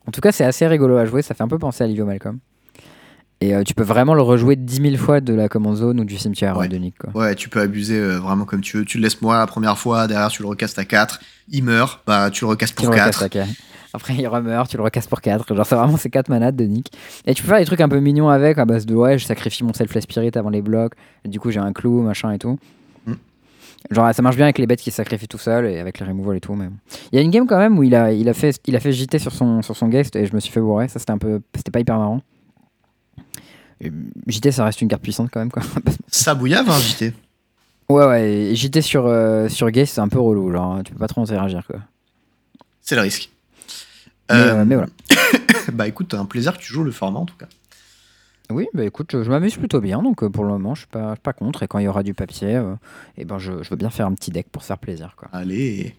En 0.06 0.12
tout 0.12 0.20
cas, 0.20 0.30
c'est 0.30 0.44
assez 0.44 0.68
rigolo 0.68 0.98
à 0.98 1.04
jouer, 1.04 1.22
ça 1.22 1.34
fait 1.34 1.42
un 1.42 1.48
peu 1.48 1.58
penser 1.58 1.82
à 1.82 1.88
Livio 1.88 2.06
Malcolm. 2.06 2.38
Et 3.40 3.54
euh, 3.54 3.62
tu 3.62 3.74
peux 3.74 3.82
vraiment 3.82 4.14
le 4.14 4.22
rejouer 4.22 4.56
10 4.56 4.90
000 4.92 4.96
fois 4.96 5.20
de 5.20 5.34
la 5.34 5.48
command 5.48 5.76
zone 5.76 6.00
ou 6.00 6.04
du 6.04 6.16
cimetière 6.16 6.56
Ouais. 6.56 6.68
Denick 6.68 6.96
quoi. 6.98 7.10
Ouais, 7.14 7.34
tu 7.34 7.50
peux 7.50 7.60
abuser 7.60 7.98
euh, 7.98 8.18
vraiment 8.18 8.46
comme 8.46 8.62
tu 8.62 8.78
veux. 8.78 8.84
Tu 8.84 8.96
le 8.96 9.02
laisses 9.02 9.20
moi 9.20 9.38
la 9.38 9.46
première 9.46 9.76
fois, 9.76 10.06
derrière 10.06 10.30
tu 10.30 10.42
le 10.42 10.48
recastes 10.48 10.78
à 10.78 10.84
4, 10.84 11.20
il 11.50 11.62
meurt, 11.62 12.00
bah 12.06 12.30
tu 12.30 12.44
le 12.44 12.48
recastes 12.48 12.74
pour 12.74 12.86
le 12.86 12.92
recasses 12.92 13.18
4. 13.18 13.22
à 13.22 13.28
quatre. 13.28 13.50
Après, 13.96 14.14
il 14.14 14.26
remeurt, 14.26 14.68
tu 14.68 14.76
le 14.76 14.82
recasses 14.82 15.06
pour 15.06 15.22
4. 15.22 15.54
Genre, 15.54 15.66
c'est 15.66 15.74
vraiment 15.74 15.96
ces 15.96 16.10
4 16.10 16.28
manades 16.28 16.54
de 16.54 16.64
Nick. 16.64 16.92
Et 17.26 17.32
tu 17.32 17.42
peux 17.42 17.48
faire 17.48 17.58
des 17.58 17.64
trucs 17.64 17.80
un 17.80 17.88
peu 17.88 17.98
mignons 17.98 18.28
avec, 18.28 18.58
à 18.58 18.66
base 18.66 18.84
de 18.84 18.94
ouais, 18.94 19.16
je 19.16 19.24
sacrifie 19.24 19.64
mon 19.64 19.72
self 19.72 19.98
spirit 20.00 20.32
avant 20.34 20.50
les 20.50 20.60
blocs. 20.60 20.92
Et 21.24 21.28
du 21.28 21.40
coup, 21.40 21.50
j'ai 21.50 21.60
un 21.60 21.72
clou, 21.72 22.02
machin 22.02 22.30
et 22.32 22.38
tout. 22.38 22.58
Mm. 23.06 23.14
Genre, 23.90 24.14
ça 24.14 24.20
marche 24.20 24.36
bien 24.36 24.44
avec 24.44 24.58
les 24.58 24.66
bêtes 24.66 24.80
qui 24.80 24.90
se 24.90 24.96
sacrifient 24.96 25.28
tout 25.28 25.38
seul 25.38 25.64
et 25.64 25.78
avec 25.78 25.98
les 25.98 26.04
removals 26.04 26.36
et 26.36 26.40
tout. 26.40 26.54
Mais. 26.54 26.68
Il 27.10 27.16
y 27.16 27.18
a 27.18 27.22
une 27.22 27.30
game 27.30 27.46
quand 27.46 27.56
même 27.56 27.78
où 27.78 27.84
il 27.84 27.94
a, 27.94 28.12
il 28.12 28.28
a, 28.28 28.34
fait, 28.34 28.60
il 28.66 28.76
a 28.76 28.80
fait 28.80 28.92
JT 28.92 29.18
sur 29.18 29.32
son, 29.32 29.62
sur 29.62 29.74
son 29.74 29.88
guest 29.88 30.14
et 30.14 30.26
je 30.26 30.34
me 30.34 30.40
suis 30.40 30.52
fait 30.52 30.60
bourrer. 30.60 30.88
Ça, 30.88 30.98
c'était 30.98 31.12
un 31.12 31.18
peu. 31.18 31.40
C'était 31.54 31.70
pas 31.70 31.80
hyper 31.80 31.96
marrant. 31.96 32.20
Et 33.80 33.92
JT, 34.26 34.52
ça 34.52 34.64
reste 34.64 34.80
une 34.80 34.88
carte 34.88 35.02
puissante 35.02 35.28
quand 35.32 35.40
même, 35.40 35.50
quoi. 35.50 35.62
Ça 36.08 36.34
bouillave, 36.34 36.68
hein, 36.70 36.78
JT. 36.78 37.12
ouais, 37.90 38.06
ouais. 38.06 38.30
et 38.30 38.56
JT 38.56 38.80
sur, 38.80 39.06
euh, 39.06 39.48
sur 39.48 39.70
guest, 39.70 39.94
c'est 39.94 40.00
un 40.00 40.08
peu 40.08 40.18
relou. 40.18 40.50
Genre, 40.50 40.82
tu 40.82 40.92
peux 40.92 40.98
pas 40.98 41.08
trop 41.08 41.20
interagir, 41.22 41.66
quoi. 41.66 41.80
C'est 42.80 42.94
le 42.94 43.02
risque. 43.02 43.30
Mais, 44.30 44.36
Euh, 44.36 44.54
euh, 44.60 44.64
mais 44.64 44.74
voilà. 44.76 44.90
bah 45.72 45.86
écoute, 45.86 46.14
un 46.14 46.24
plaisir 46.24 46.56
que 46.56 46.62
tu 46.62 46.72
joues 46.72 46.84
le 46.84 46.90
format 46.90 47.20
en 47.20 47.26
tout 47.26 47.36
cas. 47.36 47.46
Oui, 48.48 48.66
bah 48.74 48.84
écoute, 48.84 49.10
je, 49.12 49.24
je 49.24 49.28
m'amuse 49.30 49.56
plutôt 49.56 49.80
bien, 49.80 50.02
donc 50.02 50.24
pour 50.28 50.44
le 50.44 50.50
moment, 50.50 50.74
je 50.74 50.80
suis 50.82 50.88
pas, 50.88 51.10
je 51.10 51.14
suis 51.14 51.20
pas 51.22 51.32
contre. 51.32 51.62
Et 51.64 51.68
quand 51.68 51.78
il 51.80 51.84
y 51.84 51.88
aura 51.88 52.02
du 52.04 52.14
papier, 52.14 52.54
euh, 52.56 52.74
eh 53.18 53.24
ben 53.24 53.38
je, 53.38 53.62
je 53.62 53.70
veux 53.70 53.76
bien 53.76 53.90
faire 53.90 54.06
un 54.06 54.14
petit 54.14 54.30
deck 54.30 54.48
pour 54.50 54.62
se 54.62 54.68
faire 54.68 54.78
plaisir. 54.78 55.14
Quoi. 55.16 55.28
Allez. 55.32 55.96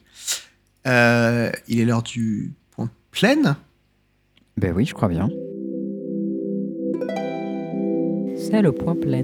Euh, 0.88 1.52
il 1.68 1.80
est 1.82 1.86
l'heure 1.86 2.04
du 2.04 2.54
point 2.72 2.90
plein. 3.12 3.58
Ben 4.56 4.74
oui, 4.74 4.86
je 4.86 4.94
crois 4.94 5.10
bien. 5.10 5.30
Le 8.54 8.72
point 8.72 8.96
plein. 8.96 9.24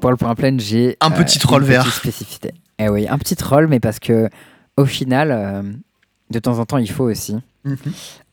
Pour 0.00 0.10
le 0.10 0.16
point 0.16 0.34
plein, 0.34 0.56
j'ai 0.58 0.96
Un 1.00 1.10
petit 1.10 1.38
troll 1.38 1.62
une 1.62 1.68
vert. 1.68 1.86
spécificité. 1.92 2.52
Eh 2.78 2.88
oui, 2.88 3.06
un 3.08 3.18
petit 3.18 3.36
troll, 3.36 3.66
mais 3.66 3.80
parce 3.80 3.98
que 3.98 4.28
au 4.76 4.84
final, 4.86 5.30
euh, 5.32 5.62
de 6.30 6.38
temps 6.38 6.58
en 6.58 6.64
temps, 6.66 6.78
il 6.78 6.90
faut 6.90 7.04
aussi. 7.04 7.36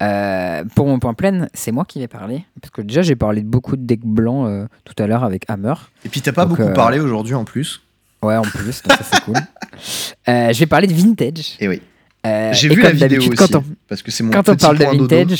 Euh, 0.01 0.63
pour 0.75 0.87
mon 0.87 0.99
point 0.99 1.13
plein, 1.13 1.47
c'est 1.53 1.71
moi 1.71 1.85
qui 1.85 1.99
vais 1.99 2.07
parler. 2.07 2.45
Parce 2.61 2.71
que 2.71 2.81
déjà, 2.81 3.01
j'ai 3.01 3.15
parlé 3.15 3.41
de 3.41 3.47
beaucoup 3.47 3.75
de 3.75 3.81
decks 3.85 4.05
blancs 4.05 4.47
euh, 4.47 4.67
tout 4.85 5.01
à 5.01 5.07
l'heure 5.07 5.23
avec 5.23 5.43
Hammer. 5.49 5.73
Et 6.05 6.09
puis 6.09 6.21
t'as 6.21 6.31
pas 6.31 6.45
Donc, 6.45 6.57
beaucoup 6.57 6.69
euh, 6.69 6.73
parlé 6.73 6.99
aujourd'hui 6.99 7.33
en 7.33 7.43
plus. 7.43 7.81
Ouais, 8.21 8.35
en 8.37 8.41
plus, 8.43 8.81
donc 8.83 8.97
ça 8.97 9.03
c'est 9.03 9.21
cool. 9.23 9.35
Euh, 10.27 10.51
je 10.51 10.59
vais 10.59 10.65
parler 10.65 10.87
de 10.87 10.93
vintage. 10.93 11.55
Et 11.59 11.67
oui. 11.67 11.81
Euh, 12.25 12.51
J'ai 12.51 12.67
vu 12.67 12.81
la 12.81 12.89
comme 12.89 12.97
vidéo 12.97 13.19
aussi. 13.19 13.29
Quand 13.29 13.55
on, 13.55 13.63
Parce 13.87 14.01
que 14.01 14.09
c'est 14.09 14.23
mon 14.23 14.31
quand 14.31 14.49
on 14.49 14.55
petit 14.55 14.65
parle 14.65 14.77
de 14.79 14.83
point 14.83 14.95
dodo. 14.95 15.35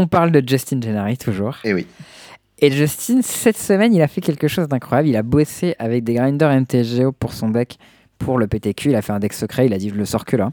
On 0.00 0.06
parle 0.06 0.30
de 0.30 0.42
Justin 0.46 0.80
Gennari 0.80 1.16
toujours. 1.16 1.58
Et 1.64 1.74
oui. 1.74 1.86
Et 2.58 2.70
Justin, 2.70 3.22
cette 3.22 3.56
semaine, 3.56 3.94
il 3.94 4.02
a 4.02 4.08
fait 4.08 4.20
quelque 4.20 4.48
chose 4.48 4.68
d'incroyable. 4.68 5.08
Il 5.08 5.16
a 5.16 5.22
bossé 5.22 5.74
avec 5.78 6.04
des 6.04 6.14
grinders 6.14 6.60
MTGO 6.60 7.12
pour 7.12 7.32
son 7.32 7.48
deck, 7.48 7.78
pour 8.18 8.38
le 8.38 8.46
PTQ. 8.46 8.90
Il 8.90 8.96
a 8.96 9.02
fait 9.02 9.12
un 9.12 9.18
deck 9.18 9.32
secret. 9.32 9.66
Il 9.66 9.72
a 9.72 9.78
dit 9.78 9.88
Je 9.88 9.94
le 9.94 10.04
sors 10.04 10.24
que 10.24 10.36
là. 10.36 10.50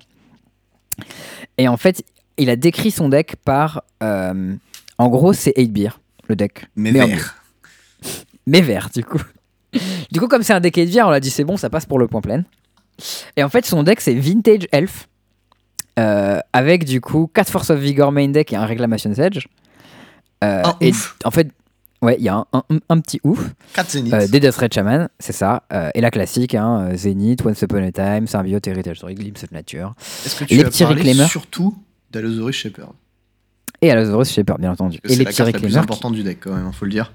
Et 1.57 1.67
en 1.67 1.77
fait, 1.77 2.03
il 2.37 2.49
a 2.49 2.55
décrit 2.55 2.91
son 2.91 3.09
deck 3.09 3.35
par. 3.43 3.83
euh, 4.03 4.55
en 4.97 5.09
gros, 5.09 5.33
c'est 5.33 5.53
8 5.57 5.71
beer, 5.71 5.99
le 6.27 6.35
deck. 6.35 6.65
Mais, 6.75 6.99
en 7.01 7.07
vert. 7.07 7.43
Mais 8.47 8.61
vert, 8.61 8.89
du 8.93 9.03
coup. 9.03 9.21
du 10.11 10.19
coup, 10.19 10.27
comme 10.27 10.43
c'est 10.43 10.53
un 10.53 10.59
deck 10.59 10.75
8 10.75 10.85
beer, 10.85 11.07
on 11.07 11.11
l'a 11.11 11.19
dit 11.19 11.29
C'est 11.29 11.43
bon, 11.43 11.57
ça 11.57 11.69
passe 11.69 11.85
pour 11.85 11.99
le 11.99 12.07
point 12.07 12.21
plein. 12.21 12.43
Et 13.35 13.43
en 13.43 13.49
fait, 13.49 13.65
son 13.65 13.83
deck, 13.83 14.01
c'est 14.01 14.15
Vintage 14.15 14.67
Elf. 14.71 15.07
Euh, 15.97 16.39
avec 16.53 16.85
du 16.85 17.01
coup 17.01 17.29
4 17.33 17.49
Force 17.49 17.69
of 17.69 17.79
Vigor 17.79 18.11
main 18.11 18.27
deck 18.29 18.53
et 18.53 18.55
un 18.55 18.65
Reclamation 18.65 19.13
Sedge. 19.13 19.47
Euh, 20.43 20.61
Un 20.63 20.75
et 20.81 20.91
ouf. 20.91 21.17
en 21.25 21.31
fait, 21.31 21.49
ouais, 22.03 22.15
il 22.19 22.23
y 22.25 22.29
a 22.29 22.35
un, 22.35 22.45
un- 22.53 22.79
un 22.89 22.99
petit 22.99 23.19
ouf. 23.23 23.49
4 23.73 23.89
zéniths. 23.89 24.13
Euh, 24.13 24.27
des 24.27 24.39
Death 24.39 24.55
Red 24.55 24.73
Shaman, 24.73 25.09
c'est 25.19 25.33
ça. 25.33 25.63
Euh, 25.73 25.89
et 25.95 26.01
la 26.01 26.11
classique, 26.11 26.53
hein, 26.55 26.89
euh, 26.91 26.95
Zenith, 26.97 27.43
Once 27.45 27.61
Upon 27.61 27.83
a 27.83 27.91
Time, 27.91 28.27
Symbiote, 28.27 28.67
Heritage 28.67 28.97
Story, 28.97 29.15
Glimpse 29.15 29.43
of 29.43 29.51
Nature. 29.51 29.93
Est-ce 30.25 30.35
que 30.39 30.43
tu 30.45 30.55
les 30.55 30.61
as 30.61 30.65
petits 30.65 30.83
parlé 30.83 31.13
surtout 31.27 31.75
d'Allosaurus 32.11 32.55
Shepherd 32.55 32.91
Et 33.81 33.89
Allosaurus 33.91 34.29
Shepherd, 34.31 34.59
bien 34.59 34.71
entendu. 34.71 34.99
Et 35.03 35.09
C'est 35.09 35.15
les 35.15 35.23
la 35.23 35.29
petits 35.31 35.37
carte 35.37 35.51
la 35.53 35.59
plus 35.59 35.69
qui- 35.71 35.77
importante 35.77 36.13
du 36.13 36.23
deck 36.23 36.37
quand 36.41 36.53
même, 36.53 36.71
faut 36.71 36.85
le 36.85 36.91
dire. 36.91 37.11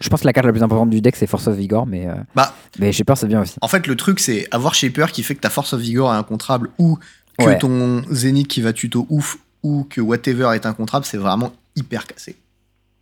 Je 0.00 0.08
pense 0.08 0.20
que 0.20 0.26
la 0.26 0.32
carte 0.32 0.46
la 0.46 0.52
plus 0.52 0.62
importante 0.62 0.88
du 0.90 1.00
deck, 1.00 1.16
c'est 1.16 1.26
Force 1.26 1.48
of 1.48 1.56
Vigor, 1.56 1.84
mais, 1.86 2.06
euh, 2.06 2.14
Bah, 2.36 2.54
mais 2.78 2.92
Shepherd, 2.92 3.18
c'est 3.18 3.26
bien 3.26 3.40
aussi. 3.42 3.56
en 3.60 3.66
fait, 3.68 3.88
le 3.88 3.96
truc, 3.96 4.20
c'est 4.20 4.46
avoir 4.52 4.74
Shaper 4.74 5.10
qui 5.10 5.24
fait 5.24 5.34
que 5.34 5.40
ta 5.40 5.50
Force 5.50 5.72
of 5.72 5.80
Vigor 5.80 6.14
est 6.14 6.16
incontrable 6.16 6.70
ou 6.78 6.96
que 7.40 7.50
Ouais. 7.50 7.58
ton 7.58 8.02
Zénith 8.10 8.48
qui 8.48 8.60
va 8.60 8.72
tuto 8.72 9.06
ouf 9.08 9.38
ou 9.62 9.84
que 9.90 10.00
whatever 10.00 10.50
est 10.54 10.66
incontrable, 10.66 11.04
c'est 11.04 11.16
vraiment 11.18 11.52
hyper 11.76 12.06
cassé. 12.06 12.36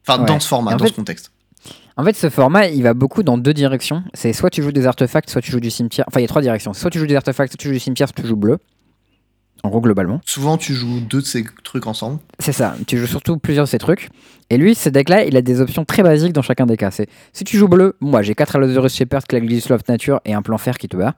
Enfin, 0.07 0.21
Ouais. 0.21 0.27
dans 0.27 0.41
ce 0.41 0.49
format, 0.49 0.73
en 0.75 0.77
dans 0.77 0.85
fait- 0.85 0.91
ce 0.91 0.97
contexte. 0.97 1.31
En 1.97 2.05
fait, 2.05 2.15
ce 2.17 2.31
format, 2.31 2.69
il 2.69 2.83
va 2.83 2.95
beaucoup 2.95 3.23
dans 3.25 3.37
deux 3.39 3.53
directions. 3.53 4.05
C'est 4.15 4.33
soit 4.33 4.51
tu 4.51 4.63
joues 4.63 4.71
des 4.73 4.87
artefacts, 4.87 5.29
soit 5.31 5.41
tu 5.43 5.51
joues 5.51 5.61
du 5.61 5.71
cimetière. 5.71 6.05
Enfin, 6.09 6.21
il 6.21 6.23
y 6.23 6.27
a 6.27 6.29
trois 6.29 6.43
directions. 6.43 6.73
Soit 6.73 6.91
tu 6.91 6.99
joues 6.99 7.07
des 7.09 7.17
artefacts, 7.17 7.53
soit 7.53 7.59
tu 7.59 7.67
joues 7.69 7.75
du 7.75 7.81
cimetière, 7.81 8.09
soit 8.09 8.23
tu 8.23 8.29
joues 8.29 8.37
bleu. 8.37 8.59
En 9.65 9.71
gros, 9.71 9.81
globalement. 9.81 10.21
Souvent, 10.25 10.57
tu 10.57 10.73
joues 10.73 11.01
deux 11.01 11.21
de 11.21 11.27
ces 11.27 11.45
trucs 11.65 11.89
ensemble. 11.89 12.21
C'est 12.39 12.53
ça, 12.53 12.77
tu 12.87 12.97
joues 12.97 13.09
surtout 13.09 13.39
plusieurs 13.39 13.65
de 13.65 13.69
ces 13.69 13.79
trucs. 13.79 14.09
Et 14.51 14.57
lui, 14.57 14.77
ce 14.77 14.89
deck-là, 14.89 15.25
il 15.25 15.37
a 15.37 15.43
des 15.43 15.61
options 15.61 15.85
très 15.85 16.05
basiques 16.05 16.33
dans 16.33 16.43
chacun 16.43 16.65
des 16.65 16.77
cas. 16.77 16.93
C'est 16.93 17.09
si 17.33 17.43
tu 17.43 17.57
joues 17.59 17.67
bleu, 17.67 17.97
moi 18.01 18.23
j'ai 18.23 18.37
4 18.37 18.55
Allosaurus 18.55 18.95
Shepherd, 18.95 19.27
Claglis 19.27 19.65
Loft 19.69 19.89
Nature 19.89 20.21
et 20.25 20.33
un 20.35 20.43
plan 20.43 20.59
fer 20.59 20.79
qui 20.79 20.89
te 20.89 20.97
bat. 20.97 21.17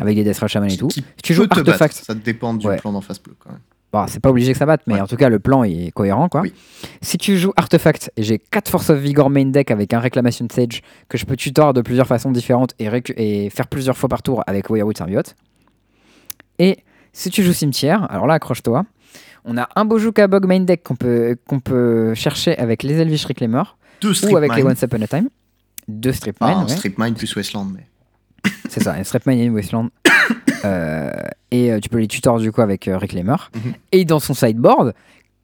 Avec 0.00 0.16
des 0.16 0.24
Death 0.24 0.46
Shaman 0.46 0.70
et 0.70 0.76
tout. 0.76 0.90
Si 0.90 1.02
tu 1.22 1.34
joues 1.34 1.44
Artefact, 1.50 1.78
battre. 1.78 1.94
Ça 2.04 2.14
dépend 2.14 2.54
du 2.54 2.66
Ouais. 2.66 2.76
plan 2.76 2.92
d'en 2.92 3.00
face 3.00 3.20
bleu 3.22 3.34
quand 3.38 3.50
même. 3.50 3.60
Bon, 3.90 4.06
c'est 4.06 4.20
pas 4.20 4.28
obligé 4.28 4.52
que 4.52 4.58
ça 4.58 4.66
batte, 4.66 4.82
mais 4.86 4.94
Ouais. 4.94 5.00
en 5.00 5.06
tout 5.06 5.16
cas, 5.16 5.30
le 5.30 5.38
plan 5.38 5.64
est 5.64 5.90
cohérent, 5.92 6.28
quoi. 6.28 6.42
Oui. 6.42 6.52
Si 7.00 7.16
tu 7.16 7.38
joues 7.38 7.52
Artefact, 7.56 8.12
et 8.18 8.22
j'ai 8.22 8.38
4 8.38 8.68
Force 8.68 8.90
of 8.90 8.98
Vigor 8.98 9.30
main 9.30 9.46
deck 9.46 9.70
avec 9.70 9.94
un 9.94 9.98
Réclamation 10.00 10.46
Sage 10.52 10.82
que 11.08 11.16
je 11.16 11.24
peux 11.24 11.36
tutor 11.36 11.72
de 11.72 11.80
plusieurs 11.80 12.06
façons 12.06 12.30
différentes 12.30 12.74
et, 12.78 13.48
faire 13.50 13.66
plusieurs 13.68 13.96
fois 13.96 14.10
par 14.10 14.22
tour 14.22 14.42
avec 14.46 14.68
Wirewood 14.68 14.96
Symbiote. 14.98 15.34
Et 16.58 16.78
si 17.14 17.30
tu 17.30 17.42
joues 17.42 17.52
Cimetière, 17.54 18.06
alors 18.10 18.26
là, 18.26 18.34
accroche-toi. 18.34 18.84
On 19.44 19.56
a 19.56 19.68
un 19.74 19.84
Bojuka 19.86 20.26
Bog 20.28 20.46
main 20.46 20.60
deck 20.60 20.82
qu'on 20.82 20.96
peut, 20.96 21.36
qu'on 21.46 21.60
peut 21.60 22.12
chercher 22.14 22.58
avec 22.58 22.82
les 22.82 22.94
Elvish 23.00 23.24
Reclaimer 23.24 23.62
Deux 24.02 24.12
ou 24.26 24.36
avec 24.36 24.54
les 24.54 24.62
mine. 24.62 24.72
Once 24.72 24.82
Upon 24.82 25.00
a 25.00 25.06
Time. 25.06 25.28
Deux 25.86 26.12
Strip 26.12 26.36
Ah, 26.40 26.48
Mine, 26.48 26.58
un 26.58 26.62
ouais. 26.66 26.68
strip 26.76 26.98
mine 26.98 27.14
plus 27.14 27.34
Westland. 27.34 27.70
Mais... 27.74 27.86
C'est 28.68 28.82
ça, 28.82 28.94
un 28.94 29.04
Strapmine 29.04 29.38
et 29.38 29.44
une 29.44 29.54
Wasteland. 29.54 29.88
Euh, 30.64 31.12
et 31.52 31.70
euh, 31.70 31.78
tu 31.78 31.88
peux 31.88 31.98
les 31.98 32.08
tutor 32.08 32.40
du 32.40 32.50
coup 32.50 32.60
avec 32.62 32.88
euh, 32.88 32.98
Reclaimer. 32.98 33.36
Mhm. 33.54 33.74
Et 33.92 34.04
dans 34.04 34.18
son 34.18 34.34
sideboard, 34.34 34.92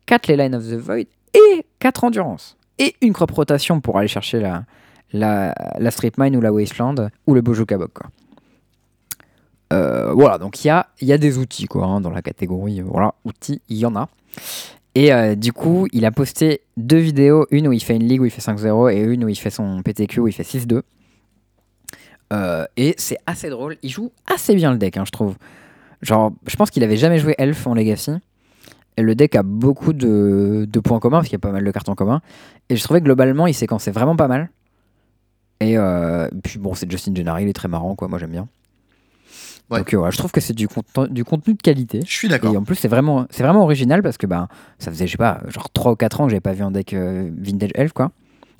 4 0.06 0.26
les 0.26 0.36
Line 0.36 0.56
of 0.56 0.64
the 0.64 0.74
Void 0.74 1.06
et 1.34 1.64
4 1.78 2.02
Endurance. 2.02 2.56
Et 2.80 2.96
une 3.00 3.12
crop 3.12 3.30
rotation 3.30 3.80
pour 3.80 3.96
aller 3.96 4.08
chercher 4.08 4.40
la, 4.40 4.64
la, 5.12 5.54
la 5.78 5.90
Strip 5.92 6.18
Mine 6.18 6.34
ou 6.34 6.40
la 6.40 6.52
Wasteland 6.52 7.10
ou 7.28 7.34
le 7.34 7.42
Bojuka 7.42 7.78
Bog. 7.78 7.90
Quoi. 7.94 8.10
Euh, 9.72 10.12
voilà, 10.12 10.38
donc 10.38 10.64
il 10.64 10.68
y 10.68 10.70
a, 10.70 10.88
y 11.00 11.12
a 11.12 11.18
des 11.18 11.38
outils 11.38 11.66
quoi, 11.66 11.86
hein, 11.86 12.00
dans 12.00 12.10
la 12.10 12.20
catégorie. 12.20 12.80
euh, 12.80 12.84
Voilà, 12.86 13.14
outils, 13.24 13.60
il 13.68 13.76
y 13.78 13.86
en 13.86 13.94
a. 13.94 14.08
Et 14.96 15.12
euh, 15.12 15.36
du 15.36 15.52
coup, 15.52 15.86
il 15.92 16.04
a 16.06 16.10
posté 16.10 16.60
deux 16.76 16.98
vidéos, 16.98 17.46
une 17.52 17.68
où 17.68 17.72
il 17.72 17.80
fait 17.82 17.94
une 17.94 18.04
ligue 18.06 18.20
où 18.22 18.24
il 18.24 18.30
fait 18.30 18.42
5-0 18.42 18.92
et 18.92 19.00
une 19.00 19.24
où 19.24 19.28
il 19.28 19.36
fait 19.36 19.50
son 19.50 19.80
PTQ 19.82 20.20
où 20.20 20.28
il 20.28 20.32
fait 20.32 20.42
6-2. 20.42 20.82
Euh, 22.32 22.64
et 22.76 22.94
c'est 22.98 23.18
assez 23.26 23.50
drôle. 23.50 23.76
Il 23.82 23.90
joue 23.90 24.10
assez 24.32 24.54
bien 24.54 24.72
le 24.72 24.78
deck, 24.78 24.96
hein, 24.96 25.04
je 25.06 25.10
trouve. 25.10 25.36
Genre, 26.02 26.32
je 26.46 26.56
pense 26.56 26.70
qu'il 26.70 26.82
avait 26.82 26.96
jamais 26.96 27.18
joué 27.18 27.34
Elf 27.38 27.66
en 27.66 27.74
Legacy. 27.74 28.12
Et 28.96 29.02
le 29.02 29.14
deck 29.14 29.34
a 29.34 29.42
beaucoup 29.42 29.92
de, 29.92 30.66
de 30.70 30.80
points 30.80 31.00
communs, 31.00 31.18
parce 31.18 31.28
qu'il 31.28 31.34
y 31.34 31.36
a 31.36 31.40
pas 31.40 31.50
mal 31.50 31.64
de 31.64 31.70
cartes 31.70 31.88
en 31.88 31.94
commun. 31.94 32.20
Et 32.68 32.76
je 32.76 32.82
trouvais 32.82 33.00
que 33.00 33.04
globalement, 33.04 33.46
il 33.46 33.54
séquençait 33.54 33.90
vraiment 33.90 34.16
pas 34.16 34.28
mal. 34.28 34.50
Et 35.60 35.76
euh, 35.78 36.28
puis 36.42 36.58
bon, 36.58 36.74
c'est 36.74 36.90
Justin 36.90 37.14
Gennari, 37.14 37.44
il 37.44 37.48
est 37.48 37.52
très 37.54 37.68
marrant, 37.68 37.94
quoi. 37.94 38.08
Moi, 38.08 38.18
j'aime 38.18 38.30
bien. 38.30 38.48
Ouais. 39.70 39.78
Donc 39.78 39.94
euh, 39.94 39.96
voilà, 39.96 40.10
je 40.10 40.18
trouve 40.18 40.30
que 40.30 40.40
c'est 40.40 40.52
du, 40.52 40.68
conten- 40.68 41.08
du 41.08 41.24
contenu 41.24 41.54
de 41.54 41.62
qualité. 41.62 42.00
Je 42.06 42.12
suis 42.12 42.28
d'accord. 42.28 42.52
Et 42.52 42.56
en 42.56 42.62
plus, 42.64 42.76
c'est 42.76 42.88
vraiment, 42.88 43.26
c'est 43.30 43.42
vraiment 43.42 43.62
original 43.62 44.02
parce 44.02 44.18
que 44.18 44.26
ben, 44.26 44.48
ça 44.78 44.90
faisait, 44.90 45.06
je 45.06 45.12
sais 45.12 45.16
pas, 45.18 45.40
genre 45.48 45.70
3 45.70 45.92
ou 45.92 45.96
4 45.96 46.20
ans 46.20 46.24
que 46.24 46.30
j'avais 46.30 46.40
pas 46.40 46.52
vu 46.52 46.62
un 46.62 46.70
deck 46.70 46.92
euh, 46.92 47.30
Vintage 47.36 47.70
Elf, 47.74 47.92
quoi. 47.92 48.10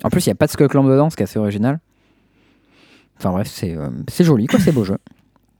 En 0.03 0.09
plus, 0.09 0.25
il 0.25 0.29
n'y 0.29 0.33
a 0.33 0.35
pas 0.35 0.47
de 0.47 0.51
Skullclamp 0.51 0.83
dedans, 0.83 1.09
ce 1.09 1.15
qui 1.15 1.23
est 1.23 1.25
assez 1.25 1.39
original. 1.39 1.79
Enfin 3.17 3.31
bref, 3.31 3.47
c'est 3.49 3.75
euh, 3.75 3.89
c'est 4.07 4.23
joli, 4.23 4.47
quoi, 4.47 4.59
c'est 4.59 4.71
beau 4.71 4.83
jeu. 4.83 4.97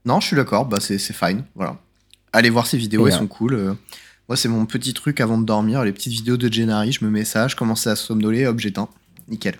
Non, 0.04 0.20
je 0.20 0.28
suis 0.28 0.36
d'accord. 0.36 0.66
Bah, 0.66 0.78
c'est 0.80 0.98
c'est 0.98 1.12
fine. 1.14 1.42
Voilà. 1.56 1.78
Allez 2.32 2.48
voir 2.48 2.68
ces 2.68 2.76
vidéos, 2.78 3.04
Et, 3.06 3.10
elles 3.10 3.16
euh, 3.16 3.18
sont 3.18 3.26
cool. 3.26 3.54
Euh, 3.54 3.74
Moi, 4.28 4.36
c'est 4.36 4.48
mon 4.48 4.64
petit 4.64 4.94
truc 4.94 5.20
avant 5.20 5.36
de 5.36 5.44
dormir. 5.44 5.82
Les 5.82 5.92
petites 5.92 6.12
vidéos 6.12 6.36
de 6.36 6.52
Gennari, 6.52 6.92
je 6.92 7.04
me 7.04 7.10
mets 7.10 7.24
ça, 7.24 7.48
je 7.48 7.56
commence 7.56 7.88
à 7.88 7.96
somnoler, 7.96 8.46
hop, 8.46 8.60
j'éteins. 8.60 8.88
Nickel. 9.28 9.56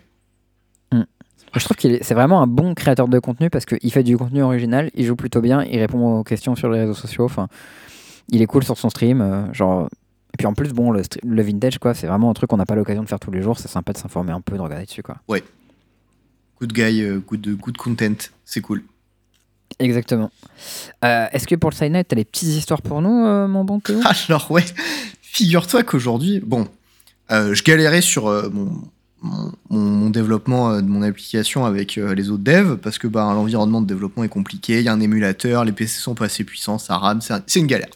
Je 1.54 1.64
trouve 1.64 1.76
qu'il 1.76 1.92
est, 1.92 2.02
c'est 2.04 2.14
vraiment 2.14 2.42
un 2.42 2.46
bon 2.46 2.74
créateur 2.74 3.08
de 3.08 3.18
contenu 3.18 3.48
parce 3.50 3.64
qu'il 3.64 3.90
fait 3.90 4.02
du 4.02 4.16
contenu 4.18 4.42
original, 4.42 4.90
il 4.94 5.04
joue 5.06 5.16
plutôt 5.16 5.40
bien, 5.40 5.64
il 5.64 5.78
répond 5.78 6.18
aux 6.18 6.22
questions 6.22 6.54
sur 6.54 6.68
les 6.68 6.80
réseaux 6.80 6.94
sociaux. 6.94 7.24
Enfin, 7.24 7.48
il 8.28 8.42
est 8.42 8.46
cool 8.46 8.62
sur 8.62 8.76
son 8.76 8.90
stream. 8.90 9.20
euh, 9.22 9.52
genre, 9.54 9.88
et 10.34 10.36
puis 10.36 10.46
en 10.46 10.52
plus, 10.54 10.72
bon, 10.74 10.90
le, 10.90 11.02
le 11.24 11.42
vintage, 11.42 11.78
quoi, 11.78 11.94
c'est 11.94 12.06
vraiment 12.06 12.30
un 12.30 12.34
truc 12.34 12.50
qu'on 12.50 12.58
n'a 12.58 12.66
pas 12.66 12.74
l'occasion 12.74 13.02
de 13.02 13.08
faire 13.08 13.18
tous 13.20 13.30
les 13.30 13.40
jours. 13.42 13.58
C'est 13.58 13.68
sympa 13.68 13.92
de 13.94 13.98
s'informer 13.98 14.32
un 14.32 14.40
peu, 14.42 14.56
de 14.56 14.60
regarder 14.60 14.84
dessus, 14.84 15.02
quoi. 15.02 15.16
Good 16.60 16.72
guy, 16.72 17.02
euh, 17.02 17.18
good, 17.26 17.46
good 17.60 17.76
content. 17.76 18.16
C'est 18.44 18.60
cool. 18.60 18.82
Exactement. 19.78 20.30
Euh, 21.04 21.26
Est-ce 21.32 21.46
que 21.46 21.54
pour 21.54 21.70
le 21.70 21.88
night, 21.88 22.06
t'as 22.08 22.16
des 22.16 22.24
petites 22.24 22.48
histoires 22.48 22.80
pour 22.82 23.02
nous, 23.02 23.26
euh, 23.26 23.46
mon 23.46 23.64
bon 23.64 23.78
Théo? 23.80 24.00
Alors, 24.28 24.50
ouais, 24.50 24.64
figure-toi 25.20 25.82
qu'aujourd'hui, 25.82 26.40
bon, 26.40 26.66
euh, 27.30 27.52
je 27.54 27.62
galérais 27.62 28.00
sur 28.00 28.24
mon, 28.52 28.72
mon, 29.20 29.52
mon- 29.68 29.80
mon 29.80 30.10
développement 30.10 30.76
de 30.76 30.86
mon 30.86 31.02
application 31.02 31.66
avec 31.66 31.96
les 31.96 32.30
autres 32.30 32.42
devs 32.44 32.76
parce 32.78 32.98
que 32.98 33.06
bah, 33.06 33.32
l'environnement 33.34 33.82
de 33.82 33.86
développement 33.86 34.24
est 34.24 34.28
compliqué. 34.30 34.78
Il 34.78 34.84
y 34.84 34.88
a 34.88 34.92
un 34.92 35.00
émulateur, 35.00 35.64
les 35.64 35.72
PC 35.72 36.00
sont 36.00 36.14
pas 36.14 36.26
assez 36.26 36.44
puissants, 36.44 36.78
ça 36.78 36.96
rame, 36.96 37.20
c'est 37.20 37.34
un- 37.34 37.42
c'est 37.46 37.60
une 37.60 37.66
galère. 37.66 37.90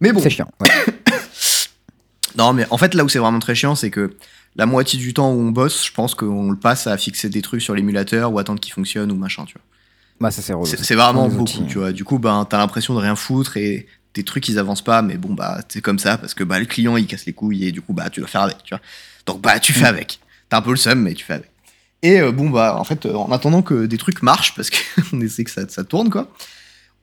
Mais 0.00 0.12
bon, 0.12 0.20
C'est 0.20 0.30
chiant. 0.30 0.50
ouais. 0.60 0.68
non, 2.36 2.52
mais 2.52 2.66
en 2.70 2.76
fait, 2.78 2.94
là 2.94 3.02
où 3.04 3.08
c'est 3.08 3.18
vraiment 3.18 3.38
très 3.38 3.54
chiant, 3.54 3.74
c'est 3.74 3.90
que 3.90 4.14
la 4.56 4.66
moitié 4.66 4.98
du 4.98 5.12
temps 5.14 5.30
où 5.32 5.40
on 5.40 5.50
bosse, 5.50 5.84
je 5.86 5.92
pense 5.92 6.14
qu'on 6.14 6.50
le 6.50 6.56
passe 6.58 6.86
à 6.86 6.96
fixer 6.96 7.28
des 7.28 7.42
trucs 7.42 7.62
sur 7.62 7.74
l'émulateur 7.74 8.32
ou 8.32 8.38
attendre 8.38 8.60
qu'il 8.60 8.72
fonctionne 8.72 9.12
ou 9.12 9.16
machin, 9.16 9.44
tu 9.44 9.54
vois. 9.54 9.62
Bah, 10.20 10.30
ça 10.30 10.40
c'est. 10.42 10.54
C'est 10.82 10.94
vraiment 10.94 11.24
Des 11.28 11.36
beaucoup, 11.36 11.42
outils. 11.42 11.66
tu 11.68 11.78
vois. 11.78 11.92
Du 11.92 12.04
coup, 12.04 12.18
ben, 12.18 12.46
t'as 12.48 12.56
l'impression 12.58 12.94
de 12.94 13.00
rien 13.00 13.16
foutre 13.16 13.56
et 13.58 13.86
tes 14.14 14.22
trucs, 14.22 14.48
ils 14.48 14.58
avancent 14.58 14.82
pas, 14.84 15.02
mais 15.02 15.18
bon, 15.18 15.34
bah, 15.34 15.60
c'est 15.68 15.82
comme 15.82 15.98
ça 15.98 16.16
parce 16.16 16.32
que 16.32 16.42
bah, 16.42 16.58
le 16.58 16.64
client, 16.64 16.96
il 16.96 17.06
casse 17.06 17.26
les 17.26 17.34
couilles 17.34 17.66
et 17.66 17.72
du 17.72 17.82
coup, 17.82 17.92
bah, 17.92 18.08
tu 18.08 18.20
dois 18.20 18.28
faire 18.28 18.40
avec, 18.42 18.62
tu 18.62 18.70
vois. 18.74 18.80
Donc, 19.26 19.42
bah, 19.42 19.60
tu 19.60 19.72
fais 19.74 19.82
Mm. 19.82 19.94
avec. 19.94 20.20
T'as 20.48 20.58
un 20.58 20.62
peu 20.62 20.70
le 20.70 20.76
seum, 20.76 21.00
mais 21.02 21.12
tu 21.12 21.24
fais 21.24 21.34
avec. 21.34 21.50
Et 22.02 22.20
euh, 22.20 22.32
bon, 22.32 22.48
bah, 22.48 22.76
en 22.78 22.84
fait, 22.84 23.04
euh, 23.04 23.14
en 23.14 23.30
attendant 23.32 23.60
que 23.62 23.84
des 23.84 23.98
trucs 23.98 24.22
marchent, 24.22 24.54
parce 24.54 24.70
qu'on 24.70 25.20
essaie 25.20 25.44
que 25.44 25.50
ça, 25.50 25.68
ça 25.68 25.84
tourne, 25.84 26.08
quoi, 26.08 26.32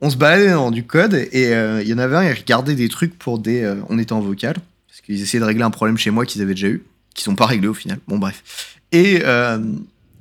on 0.00 0.10
se 0.10 0.16
baladait 0.16 0.50
dans 0.50 0.72
du 0.72 0.84
code 0.84 1.14
et 1.14 1.52
euh, 1.54 1.82
il 1.82 1.88
y 1.88 1.94
en 1.94 1.98
avait 1.98 2.16
un, 2.16 2.24
il 2.24 2.32
regardait 2.32 2.74
des 2.74 2.88
trucs 2.88 3.16
pour 3.16 3.38
des. 3.38 3.62
euh, 3.62 3.76
on 3.90 3.98
était 4.00 4.12
en 4.12 4.20
vocal, 4.20 4.56
parce 4.88 5.00
qu'ils 5.02 5.22
essayaient 5.22 5.40
de 5.40 5.44
régler 5.44 5.62
un 5.62 5.70
problème 5.70 5.96
chez 5.98 6.10
moi 6.10 6.26
qu'ils 6.26 6.42
avaient 6.42 6.54
déjà 6.54 6.68
eu, 6.68 6.82
qui 7.14 7.22
sont 7.24 7.34
pas 7.36 7.46
réglés 7.46 7.68
au 7.68 7.74
final. 7.74 7.98
Bon, 8.08 8.18
bref. 8.18 8.42
Et. 8.92 9.22
euh, 9.24 9.58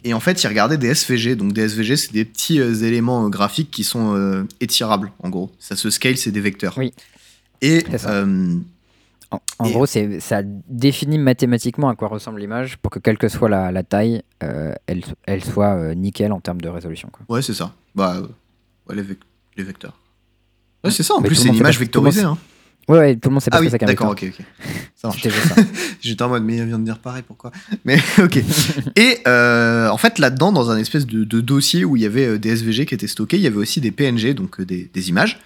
et 0.06 0.14
en 0.14 0.20
fait, 0.20 0.44
il 0.44 0.48
regardait 0.48 0.78
des 0.78 0.88
SVG. 0.90 1.38
Donc, 1.38 1.54
des 1.54 1.62
SVG, 1.62 1.96
c'est 1.96 2.12
des 2.12 2.26
petits 2.26 2.60
euh, 2.60 2.74
éléments 2.76 3.26
euh, 3.26 3.30
graphiques 3.30 3.72
qui 3.72 3.86
sont 3.86 4.14
euh, 4.18 4.44
étirables, 4.60 5.14
en 5.20 5.30
gros. 5.30 5.50
Ça 5.60 5.78
se 5.78 5.90
scale, 5.90 6.18
c'est 6.18 6.30
des 6.32 6.42
vecteurs. 6.42 6.78
Oui. 6.78 6.94
Et 7.62 7.86
En, 9.32 9.40
en 9.60 9.66
Et- 9.66 9.72
gros, 9.72 9.86
c'est, 9.86 10.20
ça 10.20 10.42
définit 10.44 11.18
mathématiquement 11.20 11.88
à 11.88 11.96
quoi 11.96 12.10
ressemble 12.10 12.42
l'image 12.42 12.76
pour 12.80 12.92
que, 12.92 13.00
quelle 13.00 13.18
que 13.18 13.30
soit 13.30 13.48
la, 13.48 13.72
la 13.72 13.84
taille, 13.84 14.22
elle, 14.40 15.04
elle 15.26 15.42
soit 15.44 15.96
nickel 15.96 16.34
en 16.34 16.42
termes 16.42 16.60
de 16.60 16.68
résolution. 16.68 17.10
Quoi. 17.10 17.26
ouais, 17.34 17.42
c'est 17.42 17.54
ça. 17.54 17.74
Bah, 17.96 18.22
ouais, 18.90 18.96
les, 18.96 19.04
vec- 19.04 19.20
les 19.56 19.64
vecteurs. 19.64 19.98
Ouais, 20.84 20.92
c'est 20.92 21.04
ça. 21.04 21.14
En 21.14 21.22
Mais 21.22 21.28
plus, 21.30 21.36
c'est 21.38 21.48
une 21.48 21.56
image 21.56 21.80
vectorisée. 21.80 22.24
Hein. 22.24 22.38
Ouais, 22.90 22.98
ouais, 23.00 23.16
tout 23.16 23.30
le 23.30 23.34
monde 23.36 23.42
sait 23.42 23.50
pas 23.50 23.58
Ah 23.58 23.60
ce 23.60 23.64
oui, 23.64 23.68
que 23.68 23.72
c'est 23.72 23.80
qu'un 23.80 23.86
d'accord, 23.86 24.12
ok, 24.12 24.26
ok. 24.28 24.46
Ça 24.96 25.08
marche. 25.08 25.26
J'étais 26.02 26.22
en 26.22 26.30
mode, 26.30 26.44
mais 26.44 26.58
il 26.58 26.66
vient 26.66 26.80
de 26.80 26.84
dire 26.86 27.00
pareil, 27.00 27.24
pourquoi? 27.26 27.52
Mais 27.86 27.98
ok. 28.20 28.38
Et 28.98 29.20
euh, 29.28 29.88
en 29.90 29.98
fait, 29.98 30.20
là-dedans, 30.20 30.52
dans 30.52 30.70
un 30.70 30.78
espèce 30.78 31.06
de, 31.06 31.24
de 31.24 31.42
dossier 31.42 31.86
où 31.86 31.96
il 31.96 32.02
y 32.02 32.06
avait 32.06 32.26
euh, 32.26 32.38
des 32.40 32.50
SVG 32.50 32.86
qui 32.86 32.94
étaient 32.94 33.08
stockés, 33.08 33.38
il 33.38 33.44
y 33.44 33.48
avait 33.48 33.58
aussi 33.58 33.80
des 33.82 33.92
PNG, 33.92 34.34
donc 34.34 34.60
euh, 34.60 34.66
des, 34.66 34.90
des 34.94 35.10
images. 35.10 35.40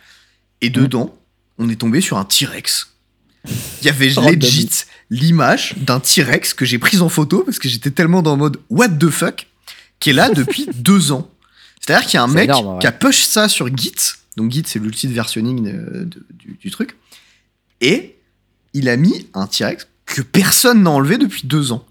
Et 0.61 0.69
dedans, 0.71 1.15
on 1.59 1.69
est 1.69 1.75
tombé 1.75 2.01
sur 2.01 2.17
un 2.17 2.25
T-Rex. 2.25 2.93
Il 3.81 3.85
y 3.85 3.89
avait 3.89 4.11
Oh, 4.17 4.21
legit 4.29 4.69
l'image 5.09 5.75
d'un 5.77 5.99
T-Rex 5.99 6.53
que 6.53 6.65
j'ai 6.65 6.79
prise 6.79 7.01
en 7.01 7.09
photo 7.09 7.43
parce 7.43 7.59
que 7.59 7.69
j'étais 7.69 7.91
tellement 7.91 8.21
dans 8.21 8.31
le 8.33 8.39
mode 8.39 8.57
what 8.69 8.89
the 8.89 9.09
fuck? 9.09 9.47
Qui 9.99 10.09
est 10.09 10.13
là 10.13 10.29
depuis 10.29 10.67
deux 10.75 11.11
ans. 11.11 11.29
C'est-à-dire 11.79 12.05
qu'il 12.07 12.15
y 12.15 12.19
a 12.19 12.23
un 12.23 12.27
mec 12.27 12.45
énorme, 12.45 12.73
ouais. 12.75 12.79
qui 12.79 12.87
a 12.87 12.91
push 12.91 13.23
ça 13.23 13.47
sur 13.47 13.67
Git. 13.75 13.93
Donc 14.35 14.51
Git, 14.51 14.63
c'est 14.65 14.79
l'outil 14.79 15.07
de 15.07 15.13
versionning 15.13 15.63
de- 15.63 16.09
du, 16.33 16.57
du 16.59 16.71
truc. 16.71 16.95
Et 17.81 18.17
il 18.73 18.89
a 18.89 18.97
mis 18.97 19.27
un 19.33 19.47
T-Rex 19.47 19.87
que 20.05 20.21
personne 20.21 20.83
n'a 20.83 20.91
enlevé 20.91 21.17
depuis 21.17 21.47
deux 21.47 21.71
ans. 21.71 21.85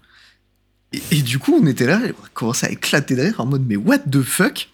Et, 1.11 1.21
du 1.21 1.37
coup, 1.37 1.59
on 1.61 1.65
était 1.67 1.85
là, 1.85 1.99
on 2.01 2.25
a 2.25 2.29
commencé 2.33 2.65
à 2.65 2.71
éclater 2.71 3.15
de 3.15 3.21
rire 3.21 3.39
en 3.39 3.45
mode 3.45 3.65
mais 3.67 3.75
what 3.75 3.99
the 3.99 4.21
fuck? 4.21 4.69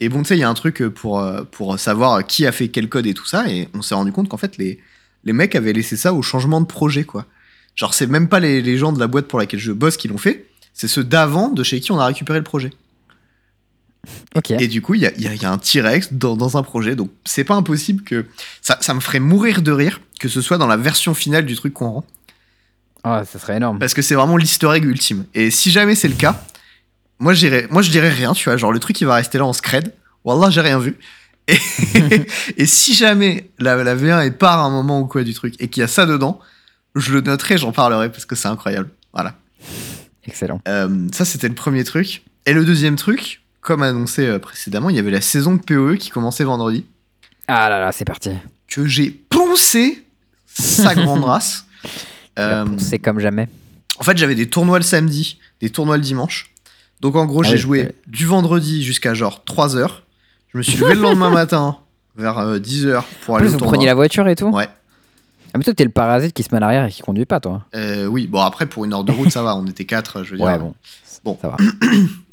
Et 0.00 0.08
bon, 0.08 0.22
tu 0.22 0.28
sais, 0.28 0.36
il 0.36 0.40
y 0.40 0.42
a 0.42 0.48
un 0.48 0.54
truc 0.54 0.82
pour, 0.88 1.20
euh, 1.20 1.42
pour 1.42 1.78
savoir 1.78 2.26
qui 2.26 2.46
a 2.46 2.52
fait 2.52 2.68
quel 2.68 2.88
code 2.88 3.06
et 3.06 3.12
tout 3.12 3.26
ça, 3.26 3.48
et 3.50 3.68
on 3.74 3.82
s'est 3.82 3.94
rendu 3.94 4.10
compte 4.10 4.28
qu'en 4.30 4.38
fait, 4.38 4.56
les, 4.56 4.80
les 5.24 5.32
mecs 5.34 5.54
avaient 5.54 5.74
laissé 5.74 5.98
ça 5.98 6.14
au 6.14 6.22
changement 6.22 6.62
de 6.62 6.66
projet, 6.66 7.04
quoi. 7.04 7.26
Genre, 7.76 7.92
c'est 7.92 8.06
même 8.06 8.28
pas 8.28 8.40
les, 8.40 8.62
les 8.62 8.78
gens 8.78 8.92
de 8.92 8.98
la 8.98 9.06
boîte 9.06 9.28
pour 9.28 9.38
laquelle 9.38 9.60
je 9.60 9.72
bosse 9.72 9.98
qui 9.98 10.08
l'ont 10.08 10.18
fait, 10.18 10.46
c'est 10.72 10.88
ceux 10.88 11.04
d'avant 11.04 11.48
de 11.50 11.62
chez 11.62 11.80
qui 11.80 11.92
on 11.92 11.98
a 11.98 12.06
récupéré 12.06 12.38
le 12.38 12.44
projet. 12.44 12.70
Et 14.60 14.68
du 14.68 14.80
coup, 14.82 14.94
il 14.94 15.00
y 15.02 15.06
a, 15.06 15.12
il 15.16 15.22
y 15.22 15.28
a- 15.28 15.34
il 15.34 15.42
y 15.42 15.44
a 15.44 15.50
un 15.52 15.58
T-Rex 15.58 16.12
dans, 16.12 16.36
dans 16.36 16.56
un 16.56 16.62
projet, 16.62 16.96
donc 16.96 17.10
c'est 17.24 17.44
pas 17.44 17.54
impossible 17.54 18.02
que. 18.02 18.26
Ça, 18.62 18.78
ça 18.80 18.94
me 18.94 19.00
ferait 19.00 19.20
mourir 19.20 19.62
de 19.62 19.72
rire 19.72 20.00
que 20.18 20.28
ce 20.28 20.40
soit 20.40 20.58
dans 20.58 20.66
la 20.66 20.76
version 20.76 21.14
finale 21.14 21.46
du 21.46 21.54
truc 21.56 21.72
qu'on 21.74 21.90
rend. 21.90 22.04
Ah, 23.04 23.24
ça 23.30 23.38
serait 23.38 23.56
énorme. 23.56 23.78
Parce 23.78 23.94
que 23.94 24.02
c'est 24.02 24.14
vraiment 24.14 24.36
l'easter 24.36 24.70
egg 24.74 24.84
ultime. 24.84 25.24
Et 25.34 25.50
si 25.50 25.70
jamais 25.70 25.94
c'est 25.94 26.08
le 26.08 26.14
cas, 26.14 26.44
moi, 27.18 27.32
je 27.34 27.90
dirais 27.90 28.08
rien, 28.10 28.32
tu 28.34 28.44
vois. 28.44 28.56
Genre, 28.56 28.72
le 28.72 28.78
truc, 28.78 29.00
il 29.00 29.06
va 29.06 29.14
rester 29.14 29.38
là 29.38 29.46
en 29.46 29.52
scred. 29.52 29.94
Wallah, 30.24 30.50
j'ai 30.50 30.60
rien 30.60 30.78
vu. 30.78 30.96
Et, 31.48 31.56
et 32.58 32.66
si 32.66 32.94
jamais 32.94 33.50
la, 33.58 33.82
la 33.82 33.96
V1 33.96 34.24
est 34.26 34.30
part 34.30 34.58
à 34.60 34.64
un 34.64 34.70
moment 34.70 35.00
ou 35.00 35.06
quoi 35.06 35.24
du 35.24 35.32
truc 35.34 35.54
et 35.58 35.68
qu'il 35.68 35.80
y 35.80 35.84
a 35.84 35.88
ça 35.88 36.04
dedans, 36.06 36.38
je 36.94 37.12
le 37.12 37.20
noterai, 37.22 37.56
j'en 37.58 37.72
parlerai 37.72 38.10
parce 38.10 38.24
que 38.26 38.36
c'est 38.36 38.48
incroyable. 38.48 38.90
Voilà. 39.14 39.34
Excellent. 40.24 40.60
Euh, 40.68 41.08
ça, 41.12 41.24
c'était 41.24 41.48
le 41.48 41.54
premier 41.54 41.84
truc. 41.84 42.22
Et 42.46 42.52
le 42.52 42.64
deuxième 42.66 42.96
truc, 42.96 43.40
comme 43.60 43.82
annoncé 43.82 44.26
euh, 44.26 44.38
précédemment, 44.38 44.90
il 44.90 44.96
y 44.96 44.98
avait 44.98 45.10
la 45.10 45.20
saison 45.20 45.54
de 45.54 45.60
PoE 45.60 45.96
qui 45.96 46.10
commençait 46.10 46.44
vendredi. 46.44 46.84
Ah 47.48 47.68
là 47.68 47.80
là, 47.80 47.92
c'est 47.92 48.04
parti. 48.04 48.30
Que 48.68 48.86
j'ai 48.86 49.10
poncé 49.10 50.04
sa 50.46 50.94
grande 50.94 51.24
race. 51.24 51.64
Euh, 52.38 52.64
C'est 52.78 52.98
comme 52.98 53.18
jamais. 53.20 53.48
En 53.98 54.02
fait, 54.04 54.16
j'avais 54.16 54.34
des 54.34 54.48
tournois 54.48 54.78
le 54.78 54.84
samedi, 54.84 55.38
des 55.60 55.70
tournois 55.70 55.96
le 55.96 56.02
dimanche. 56.02 56.50
Donc 57.00 57.16
en 57.16 57.26
gros, 57.26 57.40
Ah 57.44 57.48
j'ai 57.48 57.54
oui, 57.54 57.60
joué 57.60 57.92
du 58.06 58.26
vendredi 58.26 58.82
jusqu'à 58.82 59.14
genre 59.14 59.44
3 59.44 59.76
heures. 59.76 60.04
Je 60.52 60.58
me 60.58 60.62
suis 60.62 60.78
levé 60.78 60.94
le 60.94 61.00
lendemain 61.00 61.30
matin 61.34 61.76
vers 62.16 62.60
10 62.60 62.86
heures 62.86 63.04
pour 63.24 63.34
En 63.34 63.38
aller 63.38 63.44
plus, 63.46 63.50
au 63.50 63.52
vous 63.52 63.58
tournoi. 63.58 63.72
preniez 63.74 63.86
la 63.86 63.94
voiture 63.94 64.26
et 64.28 64.36
tout 64.36 64.48
Ouais. 64.48 64.68
Ah, 65.52 65.58
mais 65.58 65.64
toi, 65.64 65.74
t'es 65.74 65.84
le 65.84 65.90
parasite 65.90 66.32
qui 66.32 66.42
se 66.44 66.48
met 66.52 66.58
à 66.58 66.60
l'arrière 66.60 66.84
et 66.84 66.90
qui 66.90 67.02
conduit 67.02 67.24
pas, 67.24 67.40
toi. 67.40 67.64
Euh, 67.74 68.06
oui, 68.06 68.26
bon 68.28 68.40
après 68.40 68.66
pour 68.66 68.84
une 68.84 68.92
heure 68.92 69.02
de 69.02 69.10
route 69.10 69.30
ça 69.30 69.42
va, 69.42 69.56
on 69.56 69.66
était 69.66 69.84
quatre, 69.84 70.22
je 70.22 70.30
veux 70.32 70.36
dire. 70.36 70.46
Ouais, 70.46 70.58
bon. 70.58 70.74
Bon. 71.24 71.36
Ça 71.42 71.48
va. 71.48 71.56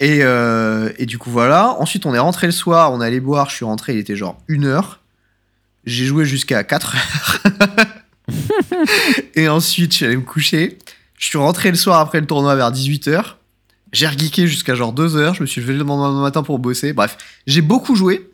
Et, 0.00 0.20
euh, 0.22 0.90
et 0.96 1.04
du 1.04 1.18
coup 1.18 1.30
voilà. 1.30 1.76
Ensuite 1.78 2.06
on 2.06 2.14
est 2.14 2.18
rentré 2.18 2.46
le 2.46 2.52
soir, 2.52 2.92
on 2.92 3.02
est 3.02 3.06
allé 3.06 3.20
boire, 3.20 3.50
je 3.50 3.56
suis 3.56 3.66
rentré, 3.66 3.92
il 3.92 3.98
était 3.98 4.16
genre 4.16 4.38
une 4.48 4.64
heure. 4.64 5.00
J'ai 5.84 6.06
joué 6.06 6.24
jusqu'à 6.24 6.64
4 6.64 6.96
heures. 6.96 7.66
et 9.34 9.48
ensuite 9.48 9.92
je 9.92 9.96
suis 9.98 10.06
allé 10.06 10.16
me 10.16 10.22
coucher. 10.22 10.78
Je 11.18 11.26
suis 11.26 11.38
rentré 11.38 11.70
le 11.70 11.76
soir 11.76 12.00
après 12.00 12.20
le 12.20 12.26
tournoi 12.26 12.56
vers 12.56 12.72
18h. 12.72 13.34
J'ai 13.92 14.06
regeeké 14.06 14.46
jusqu'à 14.46 14.74
genre 14.74 14.94
2 14.94 15.16
heures. 15.16 15.34
Je 15.34 15.42
me 15.42 15.46
suis 15.46 15.60
levé 15.60 15.74
le 15.74 15.84
lendemain 15.84 16.22
matin 16.22 16.42
pour 16.42 16.58
bosser. 16.58 16.94
Bref, 16.94 17.18
j'ai 17.46 17.60
beaucoup 17.60 17.94
joué. 17.94 18.30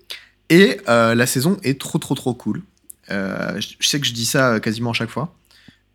Et 0.48 0.80
euh, 0.88 1.16
la 1.16 1.26
saison 1.26 1.56
est 1.64 1.80
trop 1.80 1.98
trop 1.98 2.14
trop 2.14 2.32
cool. 2.32 2.62
Euh, 3.10 3.60
je 3.60 3.88
sais 3.88 3.98
que 3.98 4.06
je 4.06 4.12
dis 4.12 4.26
ça 4.26 4.60
quasiment 4.60 4.90
à 4.90 4.93
chaque 4.93 5.10
fois. 5.10 5.34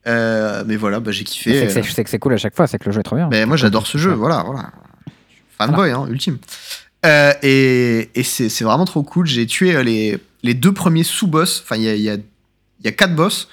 Mais 0.06 0.76
voilà, 0.76 0.99
bah, 0.99 1.14
j'ai 1.14 1.23
kiffé. 1.23 1.69
Je 1.69 1.89
sais 1.89 2.03
que 2.03 2.10
c'est 2.10 2.19
cool 2.19 2.34
à 2.34 2.38
chaque 2.38 2.56
fois, 2.57 2.68
c'est 2.68 2.77
que 2.77 2.85
le 2.85 2.91
jeu 2.91 2.99
est 2.99 3.03
trop 3.03 3.15
bien. 3.15 3.30
Mais 3.31 3.45
moi 3.45 3.56
j'adore 3.56 3.88
ce 3.88 3.98
jeu, 3.98 4.11
voilà, 4.11 4.43
voilà. 4.45 4.72
Fanboy, 5.68 5.92
hein, 5.92 6.08
ultime. 6.10 6.38
Euh, 7.06 7.34
et 7.42 8.10
et 8.16 8.24
c'est 8.24 8.64
vraiment 8.64 8.86
trop 8.86 9.04
cool. 9.04 9.26
J'ai 9.26 9.46
tué 9.46 9.76
euh, 9.76 9.84
les, 9.84 10.20
les 10.44 10.54
deux 10.54 10.74
premiers 10.74 11.04
sous-boss. 11.04 11.62
Enfin, 11.64 11.76
il 11.78 11.84
y 11.84 11.90
a, 11.90 11.96
il 11.96 12.02
y, 12.02 12.10
a, 12.10 12.16
il 12.16 12.86
y 12.86 12.88
a 12.88 12.92
quatre 12.92 13.16
boss. 13.16 13.48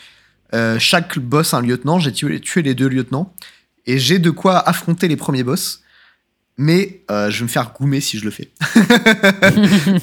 Euh, 0.54 0.78
chaque 0.78 1.18
boss 1.18 1.54
un 1.54 1.62
lieutenant. 1.62 1.98
J'ai 1.98 2.12
tué, 2.12 2.40
tué 2.40 2.62
les 2.62 2.74
deux 2.74 2.88
lieutenants. 2.88 3.32
Et 3.86 3.98
j'ai 3.98 4.18
de 4.18 4.30
quoi 4.30 4.58
affronter 4.58 5.08
les 5.08 5.16
premiers 5.16 5.42
boss. 5.42 5.82
Mais 6.56 7.02
euh, 7.10 7.30
je 7.30 7.38
vais 7.38 7.44
me 7.44 7.48
faire 7.48 7.72
goumer 7.72 8.00
si 8.00 8.18
je 8.18 8.24
le 8.24 8.30
fais. 8.30 8.50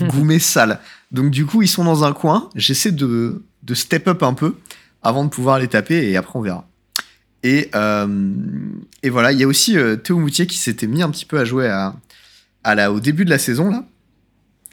goumer 0.07 0.39
sale. 0.39 0.79
Donc 1.11 1.29
du 1.29 1.45
coup, 1.45 1.61
ils 1.61 1.67
sont 1.67 1.83
dans 1.83 2.03
un 2.03 2.13
coin. 2.13 2.49
J'essaie 2.55 2.91
de, 2.91 3.43
de 3.63 3.73
step 3.73 4.07
up 4.07 4.23
un 4.23 4.33
peu 4.33 4.55
avant 5.03 5.25
de 5.25 5.29
pouvoir 5.29 5.59
les 5.59 5.67
taper. 5.67 6.09
Et 6.09 6.15
après, 6.15 6.39
on 6.39 6.41
verra. 6.41 6.65
Et, 7.47 7.69
euh, 7.75 8.07
et 9.03 9.11
voilà, 9.11 9.31
il 9.31 9.37
y 9.39 9.43
a 9.43 9.47
aussi 9.47 9.77
euh, 9.77 9.95
Théo 9.97 10.17
Moutier 10.17 10.47
qui 10.47 10.57
s'était 10.57 10.87
mis 10.87 11.03
un 11.03 11.11
petit 11.11 11.25
peu 11.25 11.37
à 11.37 11.45
jouer 11.45 11.67
à, 11.67 11.95
à 12.63 12.73
la, 12.73 12.91
au 12.91 12.99
début 12.99 13.23
de 13.23 13.29
la 13.29 13.37
saison 13.37 13.69
là. 13.69 13.85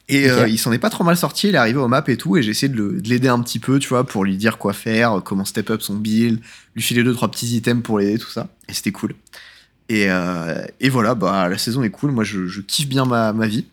Et 0.08 0.30
euh, 0.30 0.44
Ok. 0.44 0.50
il 0.50 0.56
s'en 0.58 0.72
est 0.72 0.78
pas 0.78 0.88
trop 0.88 1.04
mal 1.04 1.16
sorti, 1.18 1.48
il 1.48 1.54
est 1.54 1.58
arrivé 1.58 1.78
au 1.78 1.86
map 1.86 2.02
et 2.06 2.16
tout, 2.16 2.38
et 2.38 2.42
j'ai 2.42 2.50
essayé 2.50 2.72
de 2.72 2.98
l'aider 3.04 3.28
un 3.28 3.40
petit 3.42 3.58
peu, 3.58 3.78
tu 3.78 3.90
vois, 3.90 4.04
pour 4.06 4.24
lui 4.24 4.38
dire 4.38 4.56
quoi 4.56 4.72
faire, 4.72 5.20
comment 5.22 5.44
step 5.44 5.68
up 5.68 5.82
son 5.82 5.96
build, 5.96 6.40
lui 6.74 6.82
filer 6.82 7.04
deux 7.04 7.12
trois 7.12 7.30
petits 7.30 7.54
items 7.56 7.82
pour 7.82 7.98
l'aider, 7.98 8.18
tout 8.18 8.30
ça. 8.30 8.48
Et 8.68 8.72
c'était 8.72 8.90
cool. 8.90 9.14
Et, 9.90 10.06
euh, 10.10 10.64
et 10.80 10.88
voilà, 10.88 11.14
bah 11.14 11.48
la 11.50 11.58
saison 11.58 11.82
est 11.82 11.90
cool, 11.90 12.10
moi 12.10 12.24
je, 12.24 12.46
je 12.46 12.62
kiffe 12.62 12.88
bien 12.88 13.04
ma, 13.04 13.34
ma 13.34 13.46
vie. 13.46 13.66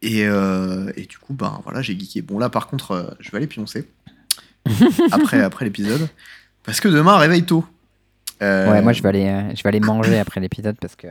Et, 0.00 0.26
euh, 0.26 0.92
et 0.96 1.06
du 1.06 1.18
coup, 1.18 1.34
ben 1.34 1.60
voilà, 1.64 1.82
j'ai 1.82 1.98
geeké. 1.98 2.22
Bon 2.22 2.38
là 2.38 2.48
par 2.50 2.68
contre, 2.68 3.16
je 3.18 3.30
vais 3.32 3.38
aller 3.38 3.46
pioncer 3.48 3.88
après, 5.10 5.42
après 5.42 5.64
l'épisode. 5.64 6.08
Parce 6.62 6.80
que 6.80 6.86
demain, 6.88 7.18
réveille 7.18 7.44
tôt. 7.44 7.64
Euh, 8.42 8.70
Ouais, 8.70 8.82
moi, 8.82 8.92
je 8.92 9.02
vais 9.02 9.08
aller, 9.08 9.26
euh, 9.26 9.54
je 9.54 9.62
vais 9.62 9.68
aller 9.68 9.80
manger 9.80 10.18
après 10.18 10.40
l'épisode 10.40 10.76
parce 10.80 10.96
que 10.96 11.06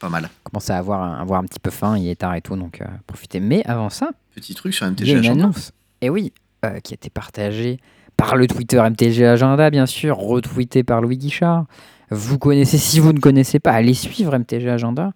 Pas 0.00 0.08
mal. 0.08 0.24
je 0.24 0.50
commence 0.50 0.68
à 0.70 0.76
avoir, 0.78 1.02
un- 1.02 1.20
avoir 1.20 1.40
un 1.40 1.44
petit 1.44 1.60
peu 1.60 1.70
faim, 1.70 1.96
il 1.96 2.08
est 2.08 2.16
tard 2.16 2.34
et 2.34 2.40
tout, 2.42 2.56
donc 2.56 2.80
euh, 2.80 2.86
profitez. 3.06 3.40
Mais 3.40 3.62
avant 3.66 3.88
ça, 3.90 4.10
Petit 4.34 4.54
truc 4.54 4.74
sur 4.74 4.86
il 4.86 4.90
y 4.90 4.92
MTG 4.92 5.10
a 5.10 5.12
une 5.12 5.18
Agenda. 5.20 5.44
annonce. 5.44 5.72
Et 6.00 6.10
oui, 6.10 6.32
euh, 6.64 6.80
qui 6.80 6.92
a 6.94 6.96
été 6.96 7.08
partagée 7.10 7.78
par 8.16 8.36
le 8.36 8.46
Twitter 8.46 8.78
MTG 8.78 9.24
Agenda, 9.26 9.70
bien 9.70 9.86
sûr, 9.86 10.16
retweeté 10.16 10.82
par 10.82 11.00
Louis 11.00 11.18
Guichard. 11.18 11.66
Vous 12.10 12.38
connaissez, 12.38 12.78
si 12.78 13.00
vous 13.00 13.12
ne 13.12 13.20
connaissez 13.20 13.58
pas, 13.60 13.72
allez 13.72 13.94
suivre 13.94 14.36
MTG 14.36 14.68
Agenda. 14.68 15.12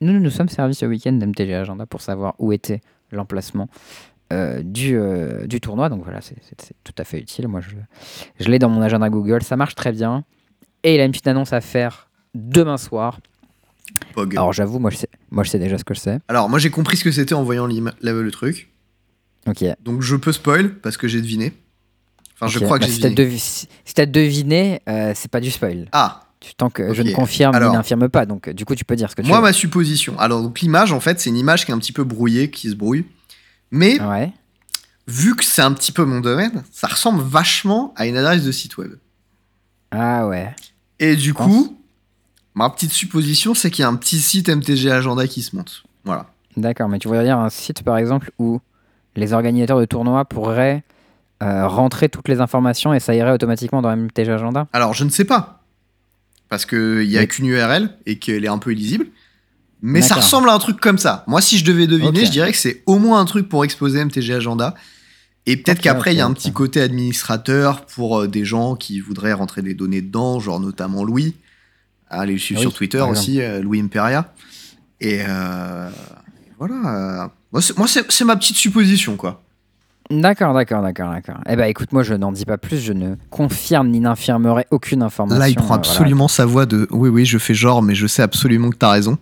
Nous, 0.00 0.12
nous 0.12 0.20
nous 0.20 0.30
sommes 0.30 0.48
servis 0.48 0.74
ce 0.74 0.84
week-end 0.86 1.12
d'MTG 1.12 1.54
Agenda 1.54 1.86
pour 1.86 2.00
savoir 2.02 2.34
où 2.38 2.52
était 2.52 2.80
l'emplacement 3.12 3.68
euh, 4.32 4.60
du, 4.62 4.96
euh, 4.98 5.46
du 5.46 5.60
tournoi. 5.60 5.88
Donc 5.88 6.02
voilà, 6.02 6.20
c'est 6.20 6.36
tout 6.82 6.92
à 6.98 7.04
fait 7.04 7.18
utile. 7.20 7.46
Moi, 7.48 7.60
je, 7.60 7.70
je 8.44 8.50
l'ai 8.50 8.58
dans 8.58 8.68
mon 8.68 8.82
agenda 8.82 9.08
Google. 9.08 9.42
Ça 9.42 9.56
marche 9.56 9.74
très 9.74 9.92
bien. 9.92 10.24
Et 10.84 10.94
il 10.94 11.00
a 11.00 11.04
une 11.04 11.10
petite 11.10 11.26
annonce 11.26 11.52
à 11.52 11.60
faire 11.60 12.08
demain 12.34 12.76
soir. 12.76 13.18
Pog. 14.14 14.36
Alors 14.36 14.52
j'avoue, 14.52 14.78
moi, 14.78 14.90
je 14.90 14.96
sais, 14.98 15.08
moi 15.30 15.44
je 15.44 15.50
sais 15.50 15.58
déjà 15.58 15.78
ce 15.78 15.84
que 15.84 15.94
je 15.94 16.00
sais. 16.00 16.18
Alors, 16.28 16.48
moi 16.48 16.58
j'ai 16.58 16.70
compris 16.70 16.96
ce 16.96 17.04
que 17.04 17.10
c'était 17.10 17.34
en 17.34 17.42
voyant 17.42 17.66
le 17.66 18.30
truc. 18.30 18.70
Ok. 19.46 19.64
Donc 19.82 20.02
je 20.02 20.16
peux 20.16 20.32
spoil 20.32 20.74
parce 20.76 20.96
que 20.96 21.08
j'ai 21.08 21.20
deviné. 21.20 21.52
Enfin, 22.34 22.46
je 22.48 22.58
crois 22.58 22.78
que 22.78 22.84
Bah, 22.84 22.88
j'ai 22.88 22.94
si 22.94 23.00
deviné. 23.00 23.14
devi- 23.16 23.38
si 23.38 23.94
t'as 23.94 24.06
deviné, 24.06 24.80
euh, 24.88 25.12
c'est 25.14 25.30
pas 25.30 25.40
du 25.40 25.50
spoil. 25.50 25.88
Ah, 25.92 26.20
Tant 26.58 26.68
que 26.68 26.92
je 26.92 27.02
ne 27.02 27.10
confirme 27.12 27.54
Alors. 27.54 27.70
ni 27.70 27.76
n'infirme 27.78 28.10
pas, 28.10 28.26
donc 28.26 28.50
du 28.50 28.66
coup 28.66 28.74
tu 28.74 28.84
peux 28.84 28.96
dire 28.96 29.10
ce 29.10 29.16
que 29.16 29.22
tu 29.22 29.28
moi 29.28 29.38
veux. 29.38 29.44
ma 29.44 29.52
supposition. 29.54 30.18
Alors, 30.18 30.42
donc 30.42 30.60
l'image 30.60 30.92
en 30.92 31.00
fait, 31.00 31.18
c'est 31.18 31.30
une 31.30 31.38
image 31.38 31.64
qui 31.64 31.70
est 31.70 31.74
un 31.74 31.78
petit 31.78 31.92
peu 31.92 32.04
brouillée, 32.04 32.50
qui 32.50 32.68
se 32.68 32.74
brouille. 32.74 33.06
Mais 33.70 33.98
Ouais. 34.02 34.30
vu 35.08 35.34
que 35.36 35.44
c'est 35.44 35.62
un 35.62 35.72
petit 35.72 35.90
peu 35.92 36.04
mon 36.04 36.20
domaine, 36.20 36.62
ça 36.70 36.86
ressemble 36.88 37.22
vachement 37.22 37.94
à 37.96 38.06
une 38.06 38.18
adresse 38.18 38.44
de 38.44 38.52
site 38.52 38.76
web. 38.76 38.92
Ah 39.90 40.26
ouais. 40.26 40.54
Et 41.00 41.16
du 41.16 41.34
coup, 41.34 41.78
ma 42.54 42.70
petite 42.70 42.92
supposition, 42.92 43.54
c'est 43.54 43.70
qu'il 43.70 43.82
y 43.82 43.86
a 43.86 43.88
un 43.88 43.96
petit 43.96 44.18
site 44.18 44.48
MTG 44.48 44.90
Agenda 44.90 45.26
qui 45.26 45.42
se 45.42 45.54
monte. 45.56 45.82
Voilà. 46.04 46.26
D'accord, 46.56 46.88
mais 46.88 46.98
tu 46.98 47.08
voudrais 47.08 47.24
dire 47.24 47.38
un 47.38 47.50
site 47.50 47.82
par 47.82 47.96
exemple 47.98 48.30
où 48.38 48.60
les 49.16 49.32
organisateurs 49.32 49.80
de 49.80 49.84
tournois 49.84 50.24
pourraient 50.24 50.84
euh, 51.42 51.66
rentrer 51.66 52.08
toutes 52.08 52.28
les 52.28 52.40
informations 52.40 52.94
et 52.94 53.00
ça 53.00 53.14
irait 53.14 53.32
automatiquement 53.32 53.82
dans 53.82 53.94
MTG 53.96 54.30
Agenda? 54.30 54.68
Alors, 54.72 54.94
je 54.94 55.04
ne 55.04 55.10
sais 55.10 55.24
pas. 55.24 55.62
Parce 56.48 56.64
qu'il 56.66 57.08
n'y 57.08 57.16
a 57.16 57.20
Mais- 57.20 57.26
qu'une 57.26 57.46
URL 57.46 57.90
et 58.06 58.18
qu'elle 58.18 58.44
est 58.44 58.48
un 58.48 58.58
peu 58.58 58.72
illisible. 58.72 59.06
Mais 59.82 60.00
ça 60.00 60.14
ressemble 60.14 60.48
à 60.48 60.54
un 60.54 60.58
truc 60.58 60.80
comme 60.80 60.96
ça. 60.96 61.24
Moi, 61.26 61.42
si 61.42 61.58
je 61.58 61.64
devais 61.64 61.86
deviner, 61.86 62.24
je 62.24 62.30
dirais 62.30 62.52
que 62.52 62.56
c'est 62.56 62.82
au 62.86 62.98
moins 62.98 63.20
un 63.20 63.26
truc 63.26 63.50
pour 63.50 63.64
exposer 63.64 64.02
MTG 64.02 64.32
Agenda. 64.32 64.74
Et 65.46 65.56
peut-être 65.58 65.80
qu'après, 65.80 66.14
il 66.14 66.18
y 66.18 66.20
a 66.20 66.26
un 66.26 66.32
petit 66.32 66.52
côté 66.52 66.80
administrateur 66.80 67.84
pour 67.84 68.20
euh, 68.20 68.28
des 68.28 68.44
gens 68.44 68.76
qui 68.76 69.00
voudraient 69.00 69.34
rentrer 69.34 69.60
des 69.62 69.74
données 69.74 70.00
dedans, 70.00 70.40
genre 70.40 70.58
notamment 70.58 71.04
Louis. 71.04 71.36
Allez 72.08 72.34
le 72.34 72.38
suivre 72.38 72.60
Oui, 72.60 72.64
sur 72.64 72.72
Twitter 72.72 73.00
aussi, 73.00 73.40
euh, 73.40 73.60
Louis 73.60 73.80
Imperia. 73.80 74.32
Et 75.00 75.20
euh, 75.28 75.90
voilà. 76.58 77.30
moi, 77.52 77.60
c'est- 77.86 78.24
ma 78.24 78.36
petite 78.36 78.56
supposition, 78.56 79.16
quoi. 79.16 79.42
D'accord, 80.10 80.52
d'accord, 80.52 80.82
d'accord, 80.82 81.10
d'accord. 81.10 81.36
Eh 81.48 81.56
ben 81.56 81.64
écoute, 81.64 81.92
moi 81.92 82.02
je 82.02 82.12
n'en 82.12 82.30
dis 82.30 82.44
pas 82.44 82.58
plus, 82.58 82.78
je 82.78 82.92
ne 82.92 83.14
confirme 83.30 83.88
ni 83.88 84.00
n'infirmerai 84.00 84.66
aucune 84.70 85.02
information. 85.02 85.38
Là, 85.38 85.48
il 85.48 85.54
prend 85.56 85.66
voilà. 85.68 85.78
absolument 85.80 86.28
sa 86.28 86.44
voix 86.44 86.66
de 86.66 86.86
oui, 86.90 87.08
oui, 87.08 87.24
je 87.24 87.38
fais 87.38 87.54
genre, 87.54 87.80
mais 87.82 87.94
je 87.94 88.06
sais 88.06 88.20
absolument 88.20 88.68
que 88.68 88.76
t'as 88.76 88.90
raison. 88.90 89.16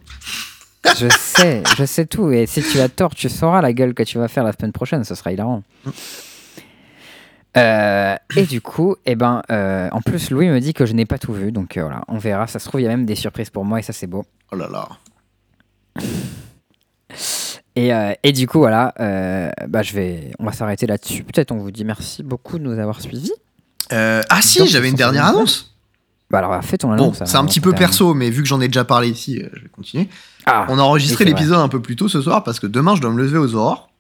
Je 0.85 1.09
sais, 1.09 1.63
je 1.77 1.85
sais 1.85 2.07
tout. 2.07 2.31
Et 2.33 2.47
si 2.47 2.63
tu 2.63 2.81
as 2.81 2.89
tort, 2.89 3.15
tu 3.15 3.29
sauras 3.29 3.63
la 3.63 3.73
gueule 3.73 3.95
que 3.95 4.03
tu 4.03 4.19
vas 4.19 4.29
faire 4.29 4.45
la 4.45 4.53
semaine 4.53 4.73
prochaine. 4.73 5.05
Ce 5.05 5.15
sera 5.15 5.33
hilarant. 5.33 5.63
Euh, 7.57 8.17
et 8.37 8.47
du 8.47 8.61
coup, 8.61 8.97
eh 9.05 9.15
ben, 9.15 9.43
euh, 9.51 9.89
en 9.93 10.01
plus, 10.01 10.31
Louis 10.31 10.49
me 10.49 10.59
dit 10.59 10.73
que 10.75 10.87
je 10.87 10.93
n'ai 10.93 11.05
pas 11.07 11.19
tout 11.19 11.33
vu. 11.33 11.53
Donc 11.53 11.77
euh, 11.77 11.83
voilà, 11.83 12.03
on 12.09 12.19
verra. 12.19 12.47
Ça 12.47 12.59
se 12.59 12.69
trouve, 12.69 12.81
il 12.81 12.85
y 12.85 12.87
a 12.87 12.91
même 12.91 13.07
des 13.07 13.15
surprises 13.15 13.51
pour 13.51 13.65
moi 13.65 13.79
et 13.79 13.83
ça, 13.83 13.93
c'est 13.93 14.07
beau. 14.07 14.25
Oh 14.51 14.57
là 14.57 14.69
là. 14.69 14.89
Et, 17.75 17.91
et 18.23 18.33
du 18.33 18.47
coup, 18.47 18.59
voilà, 18.59 18.93
bah, 19.69 19.83
je 19.83 19.95
vais, 19.95 20.33
on 20.39 20.45
va 20.45 20.53
s'arrêter 20.53 20.87
là-dessus. 20.87 21.25
Peut-être 21.25 21.53
on 21.53 21.59
vous 21.59 21.71
dit 21.71 21.85
merci 21.85 22.23
beaucoup 22.23 22.59
de 22.59 22.65
nous 22.65 22.79
avoir 22.79 23.01
suivis. 23.01 23.33
Ah 23.91 24.41
si, 24.41 24.67
j'avais 24.67 24.89
une 24.89 24.97
dernière 24.97 25.27
annonce. 25.27 25.72
Bah 26.33 26.39
alors, 26.39 26.65
fais 26.65 26.79
ton 26.79 26.89
Bon, 26.89 26.95
annonce. 26.95 27.19
c'est 27.19 27.37
un 27.37 27.41
avant 27.41 27.47
petit 27.49 27.61
peu 27.61 27.73
perso, 27.75 28.15
mais 28.15 28.31
vu 28.31 28.43
que 28.43 28.49
j'en 28.49 28.61
ai 28.61 28.67
déjà 28.67 28.85
parlé 28.85 29.09
ici, 29.11 29.39
euh, 29.39 29.49
je 29.53 29.61
vais 29.61 29.69
continuer. 29.69 30.09
Ah, 30.47 30.67
On 30.71 30.79
a 30.79 30.83
enregistré 30.83 31.25
l'épisode 31.27 31.59
un 31.59 31.69
peu 31.69 31.81
plus 31.83 31.95
tôt 31.95 32.09
ce 32.09 32.21
soir 32.23 32.43
parce 32.43 32.59
que 32.59 32.67
demain, 32.67 32.97
je 32.97 33.03
dois 33.03 33.11
me 33.13 33.19
lever 33.23 33.37
aux 33.39 33.55
aurores 33.55 33.91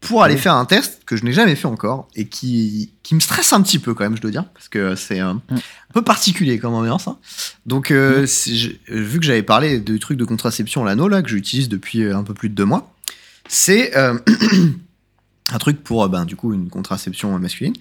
pour 0.00 0.22
aller 0.22 0.34
Oui. 0.34 0.40
faire 0.40 0.54
un 0.54 0.64
test 0.64 1.02
que 1.06 1.14
je 1.16 1.24
n'ai 1.24 1.32
jamais 1.32 1.54
fait 1.56 1.66
encore 1.66 2.08
et 2.16 2.26
qui, 2.26 2.92
qui 3.02 3.14
me 3.14 3.20
stresse 3.20 3.52
un 3.52 3.60
petit 3.62 3.78
peu 3.78 3.92
quand 3.94 4.04
même, 4.04 4.16
je 4.16 4.22
dois 4.22 4.30
dire, 4.30 4.44
parce 4.54 4.68
que 4.68 4.94
c'est 4.96 5.20
euh, 5.20 5.34
Mm. 5.34 5.40
un 5.56 5.92
peu 5.92 6.02
particulier 6.02 6.58
comme 6.58 6.72
ambiance. 6.74 7.06
hein. 7.06 7.18
Donc, 7.66 7.90
euh, 7.90 8.26
je- 8.26 8.68
euh, 8.90 9.00
vu 9.02 9.20
que 9.20 9.24
j'avais 9.26 9.42
parlé 9.42 9.78
de 9.78 9.96
trucs 9.98 10.16
de 10.18 10.24
contraception 10.24 10.84
l'anneau 10.84 11.08
là 11.08 11.22
que 11.22 11.28
j'utilise 11.28 11.68
depuis 11.68 12.10
un 12.10 12.22
peu 12.24 12.32
plus 12.34 12.48
de 12.48 12.54
deux 12.54 12.64
mois, 12.64 12.94
c'est 13.48 13.94
euh, 13.96 14.18
un 15.52 15.58
truc 15.58 15.82
pour 15.84 16.08
ben, 16.08 16.24
du 16.24 16.36
coup 16.36 16.52
une 16.54 16.68
contraception 16.70 17.38
masculine. 17.38 17.74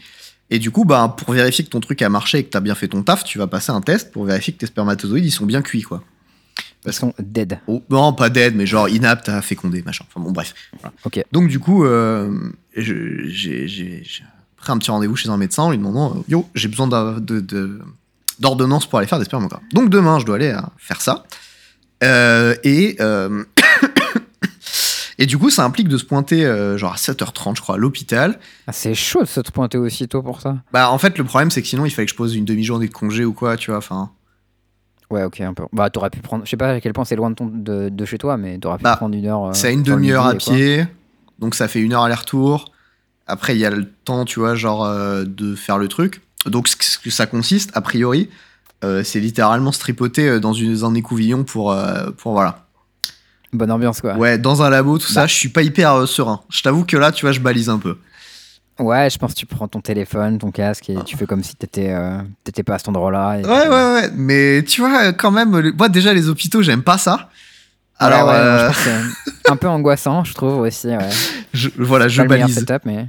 Et 0.54 0.60
du 0.60 0.70
coup, 0.70 0.86
ben, 0.86 1.10
pour 1.10 1.34
vérifier 1.34 1.66
que 1.66 1.72
ton 1.72 1.80
truc 1.80 2.04
a 2.04 2.10
marché 2.10 2.38
et 2.38 2.44
que 2.44 2.52
tu 2.52 2.58
as 2.58 2.62
bien 2.62 2.76
fait 2.76 2.88
ton 2.88 3.02
taf, 3.02 3.24
tu 3.24 3.40
vas 3.40 3.48
passer 3.48 3.72
un 3.72 3.82
test 3.82 4.12
pour 4.12 4.26
vérifier 4.26 4.54
que 4.54 4.60
tes 4.60 4.68
spermatozoïdes 4.68 5.26
ils 5.26 5.32
sont 5.32 5.48
bien 5.48 5.64
cuits 5.64 5.82
quoi. 5.82 6.04
ils 6.86 6.94
sont 6.94 7.12
dead. 7.18 7.58
Oh, 7.66 7.82
non, 7.90 8.14
pas 8.14 8.30
dead, 8.30 8.56
mais 8.56 8.68
genre 8.68 8.88
inapte 8.88 9.30
à 9.30 9.42
féconder, 9.42 9.82
machin. 9.82 10.06
Enfin 10.08 10.24
bon, 10.24 10.32
bref. 10.32 10.54
Voilà. 10.80 11.24
Donc 11.32 11.48
du 11.48 11.58
coup, 11.58 11.86
euh, 11.86 12.52
j'ai 12.76 14.04
pris 14.56 14.72
un 14.72 14.78
petit 14.78 14.92
rendez-vous 14.92 15.16
chez 15.16 15.30
un 15.30 15.38
médecin 15.38 15.64
en 15.64 15.72
lui 15.72 15.80
demandant, 15.80 16.18
euh, 16.18 16.22
yo, 16.28 16.48
j'ai 16.54 16.68
besoin 16.68 16.88
d'ordonnance 18.38 18.86
pour 18.86 19.00
aller 19.00 19.08
faire 19.08 19.18
des 19.18 19.26
spermographes. 19.26 19.64
Donc 19.74 19.90
demain, 19.90 20.20
je 20.20 20.26
dois 20.28 20.36
aller 20.36 20.52
euh, 20.52 20.62
faire 20.78 21.02
ça. 21.02 21.24
Euh, 22.04 22.54
et, 22.64 22.98
Et 25.20 25.26
du 25.26 25.38
coup, 25.38 25.50
ça 25.50 25.64
implique 25.64 25.88
de 25.88 25.98
se 25.98 26.06
pointer 26.06 26.46
euh, 26.46 26.78
genre 26.78 26.94
à 26.94 26.96
7h30, 26.98 27.56
je 27.58 27.62
crois, 27.62 27.76
à 27.76 27.78
l'hôpital. 27.78 28.40
Ah, 28.68 28.72
c'est 28.74 28.96
chaud 28.96 29.22
de 29.22 29.26
se 29.28 29.40
pointer 29.42 29.78
aussitôt 29.78 30.22
pour 30.24 30.42
ça. 30.42 30.58
Bah, 30.72 30.90
en 30.90 30.98
fait, 30.98 31.18
le 31.18 31.24
problème, 31.24 31.52
c'est 31.52 31.62
que 31.62 31.68
sinon, 31.68 31.86
il 31.86 31.92
fallait 31.92 32.06
que 32.08 32.12
je 32.12 32.18
pose 32.18 32.36
une 32.36 32.46
demi-journée 32.46 32.88
de 32.88 32.94
congé 32.94 33.24
ou 33.26 33.34
quoi, 33.34 33.56
tu 33.58 33.70
vois. 33.72 33.78
Enfin, 33.78 34.12
Ouais, 35.10 35.24
ok, 35.24 35.42
un 35.42 35.54
peu. 35.54 35.64
Bah, 35.72 35.90
t'aurais 35.92 36.10
pu 36.10 36.20
prendre. 36.22 36.44
Je 36.46 36.50
sais 36.50 36.58
pas 36.58 36.70
à 36.72 36.82
quel 36.82 36.94
point 36.94 37.06
c'est 37.06 37.16
loin 37.16 37.30
de, 37.30 37.36
ton- 37.36 37.46
de, 37.54 37.90
de 37.90 38.06
chez 38.06 38.18
toi, 38.18 38.38
mais 38.38 38.58
t'aurais 38.58 38.78
pu 38.80 38.84
Bah, 38.84 38.96
prendre 38.96 39.16
une 39.16 39.26
heure. 39.28 39.46
euh, 39.46 39.54
c'est 39.54 39.68
à 39.68 39.72
une 39.72 39.84
demi-heure 39.84 40.26
à 40.26 40.34
pied. 40.34 40.88
Donc, 41.38 41.54
ça 41.54 41.68
fait 41.68 41.80
une 41.82 41.94
heure 41.94 42.04
aller-retour. 42.04 42.72
Après, 43.28 43.56
il 43.56 43.60
y 43.60 43.66
a 43.66 43.70
le 43.70 43.86
temps, 44.06 44.26
tu 44.26 44.40
vois, 44.40 44.56
genre, 44.56 44.84
euh, 44.86 45.24
de 45.26 45.54
faire 45.56 45.78
le 45.78 45.88
truc. 45.88 46.22
Donc, 46.48 46.68
ce 46.68 46.76
que- 46.98 47.10
ça 47.12 47.28
consiste, 47.28 47.70
a 47.76 47.82
priori, 47.82 48.30
c'est 49.04 49.22
littéralement 49.22 49.72
se 49.72 49.80
tripoter 49.80 50.42
dans 50.42 50.52
une, 50.52 50.84
un 50.84 50.94
écouvillon 50.94 51.46
pour, 51.46 51.74
pour 52.18 52.34
voilà. 52.34 52.66
Bonne 53.54 53.72
ambiance, 53.72 54.02
quoi. 54.02 54.16
Ouais, 54.16 54.38
dans 54.38 54.62
un 54.64 54.70
labo, 54.70 54.98
tout 54.98 55.08
ça, 55.08 55.22
Bah. 55.22 55.28
je 55.28 55.34
suis 55.36 55.50
pas 55.50 55.62
hyper 55.62 55.94
euh, 55.94 56.06
serein. 56.06 56.42
Je 56.50 56.62
t'avoue 56.64 56.84
que 56.86 56.98
là, 56.98 57.12
tu 57.12 57.26
vois, 57.26 57.32
je 57.32 57.40
balise 57.40 57.70
un 57.70 57.78
peu. 57.80 57.98
Ouais, 58.80 59.08
je 59.12 59.18
pense 59.20 59.34
que 59.36 59.40
tu 59.40 59.46
prends 59.46 59.68
ton 59.68 59.82
téléphone, 59.82 60.40
ton 60.40 60.50
casque 60.50 60.90
et 60.90 60.96
tu 61.06 61.16
fais 61.16 61.28
comme 61.28 61.44
si 61.44 61.56
t'étais 61.56 61.90
euh, 61.92 62.18
t'étais 62.44 62.64
pas 62.64 62.74
à 62.76 62.78
cet 62.80 62.90
endroit-là. 62.90 63.36
et 63.40 63.46
Ouais, 63.46 63.62
puis- 63.62 63.70
ouais, 63.70 63.94
ouais. 63.94 64.10
Mais 64.16 64.64
tu 64.64 64.82
vois, 64.82 65.14
quand 65.14 65.30
même, 65.30 65.56
le- 65.60 65.72
moi, 65.74 65.90
déjà, 65.90 66.12
les 66.14 66.28
hôpitaux, 66.28 66.64
j'aime 66.64 66.82
pas 66.82 66.98
ça. 66.98 67.30
Ouais, 68.02 68.08
Alors, 68.08 68.28
ouais, 68.30 68.34
euh, 68.36 68.72
je 68.72 69.52
un 69.52 69.56
peu 69.56 69.68
angoissant, 69.68 70.24
je 70.24 70.34
trouve 70.34 70.58
aussi. 70.58 70.88
Ouais. 70.88 70.98
je- 71.54 71.70
voilà, 71.78 72.08
je 72.08 72.24
balise. 72.24 72.56
setup, 72.56 72.82
mais 72.86 73.08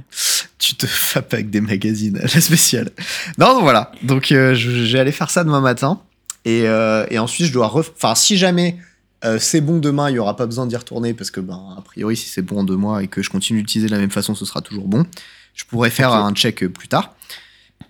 Tu 0.59 0.75
te 0.75 0.85
fapes 0.87 1.33
avec 1.33 1.49
des 1.49 1.61
magazines, 1.61 2.19
la 2.21 2.27
spéciale. 2.41 2.91
Non, 3.39 3.59
voilà. 3.61 3.91
Donc, 4.03 4.31
euh, 4.31 4.53
j'ai 4.53 4.99
allé 4.99 5.11
faire 5.11 5.31
ça 5.31 5.43
demain 5.43 5.61
matin. 5.61 5.99
Et, 6.45 6.67
euh, 6.67 7.07
et 7.09 7.17
ensuite, 7.17 7.47
je 7.47 7.53
dois. 7.53 7.73
Enfin, 7.75 8.13
si 8.13 8.37
jamais 8.37 8.77
euh, 9.25 9.39
c'est 9.39 9.61
bon 9.61 9.77
demain, 9.77 10.09
il 10.09 10.13
n'y 10.13 10.19
aura 10.19 10.35
pas 10.35 10.45
besoin 10.45 10.67
d'y 10.67 10.75
retourner 10.75 11.13
parce 11.13 11.31
que, 11.31 11.39
ben, 11.39 11.75
a 11.77 11.81
priori, 11.81 12.15
si 12.15 12.29
c'est 12.29 12.41
bon 12.41 12.59
en 12.59 12.63
deux 12.63 12.75
mois 12.75 13.03
et 13.03 13.07
que 13.07 13.21
je 13.21 13.29
continue 13.29 13.61
d'utiliser 13.61 13.87
de 13.87 13.93
la 13.93 13.99
même 13.99 14.11
façon, 14.11 14.35
ce 14.35 14.45
sera 14.45 14.61
toujours 14.61 14.87
bon. 14.87 15.05
Je 15.53 15.65
pourrais 15.65 15.89
faire 15.89 16.13
un 16.13 16.33
check 16.33 16.65
plus 16.67 16.87
tard. 16.87 17.15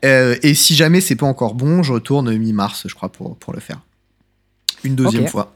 Euh, 0.04 0.38
et 0.44 0.54
si 0.54 0.76
jamais 0.76 1.02
c'est 1.02 1.16
pas 1.16 1.26
encore 1.26 1.56
bon, 1.56 1.84
je 1.84 1.94
retourne 1.94 2.36
mi-mars, 2.38 2.84
je 2.88 2.96
crois, 2.96 3.12
pour, 3.12 3.38
pour 3.38 3.54
le 3.54 3.60
faire. 3.60 3.82
Une 4.84 4.96
deuxième 4.96 5.28
fois. 5.28 5.56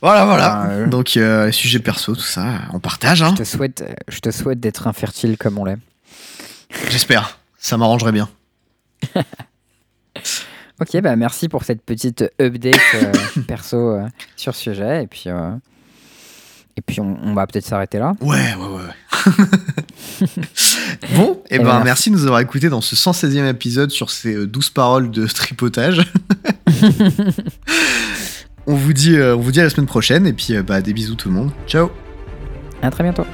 Voilà, 0.00 0.24
voilà. 0.24 0.52
Ah, 0.52 0.70
euh. 0.70 0.86
Donc, 0.88 1.16
euh, 1.16 1.52
sujet 1.52 1.78
perso, 1.78 2.14
tout 2.16 2.20
ça, 2.20 2.62
on 2.72 2.80
partage. 2.80 3.22
Hein. 3.22 3.34
je 3.36 3.42
te 3.42 3.48
souhaite, 3.48 3.84
je 4.08 4.18
te 4.18 4.30
souhaite 4.32 4.58
d'être 4.58 4.88
infertile 4.88 5.38
comme 5.38 5.58
on 5.58 5.64
l'est. 5.64 5.78
J'espère. 6.90 7.38
Ça 7.58 7.76
m'arrangerait 7.76 8.12
bien. 8.12 8.28
Ok, 10.82 11.00
bah 11.00 11.14
merci 11.14 11.48
pour 11.48 11.62
cette 11.62 11.82
petite 11.82 12.24
update 12.40 12.74
euh, 12.94 13.12
perso 13.46 13.76
euh, 13.76 14.08
sur 14.34 14.52
ce 14.52 14.62
sujet. 14.62 15.04
Et 15.04 15.06
puis, 15.06 15.24
euh, 15.28 15.52
et 16.76 16.80
puis 16.80 16.98
on, 17.00 17.16
on 17.22 17.34
va 17.34 17.46
peut-être 17.46 17.64
s'arrêter 17.64 18.00
là. 18.00 18.14
Ouais, 18.20 18.54
ouais, 18.58 18.66
ouais. 18.66 20.26
bon, 21.14 21.40
et 21.48 21.54
Eh 21.54 21.58
ben, 21.58 21.64
ben, 21.66 21.84
merci. 21.84 22.10
de 22.10 22.16
nous 22.16 22.24
avoir 22.24 22.40
écoutés 22.40 22.68
dans 22.68 22.80
ce 22.80 22.96
116e 22.96 23.48
épisode 23.48 23.92
sur 23.92 24.10
ces 24.10 24.34
euh, 24.34 24.48
12 24.48 24.70
paroles 24.70 25.12
de 25.12 25.24
tripotage. 25.28 26.12
on, 28.66 28.74
vous 28.74 28.92
dit, 28.92 29.16
on 29.16 29.38
vous 29.38 29.52
dit 29.52 29.60
à 29.60 29.64
la 29.64 29.70
semaine 29.70 29.86
prochaine 29.86 30.26
et 30.26 30.32
puis 30.32 30.60
bah, 30.62 30.80
des 30.82 30.92
bisous 30.92 31.14
tout 31.14 31.28
le 31.28 31.36
monde. 31.36 31.52
Ciao 31.68 31.92
À 32.82 32.90
très 32.90 33.04
bientôt. 33.04 33.24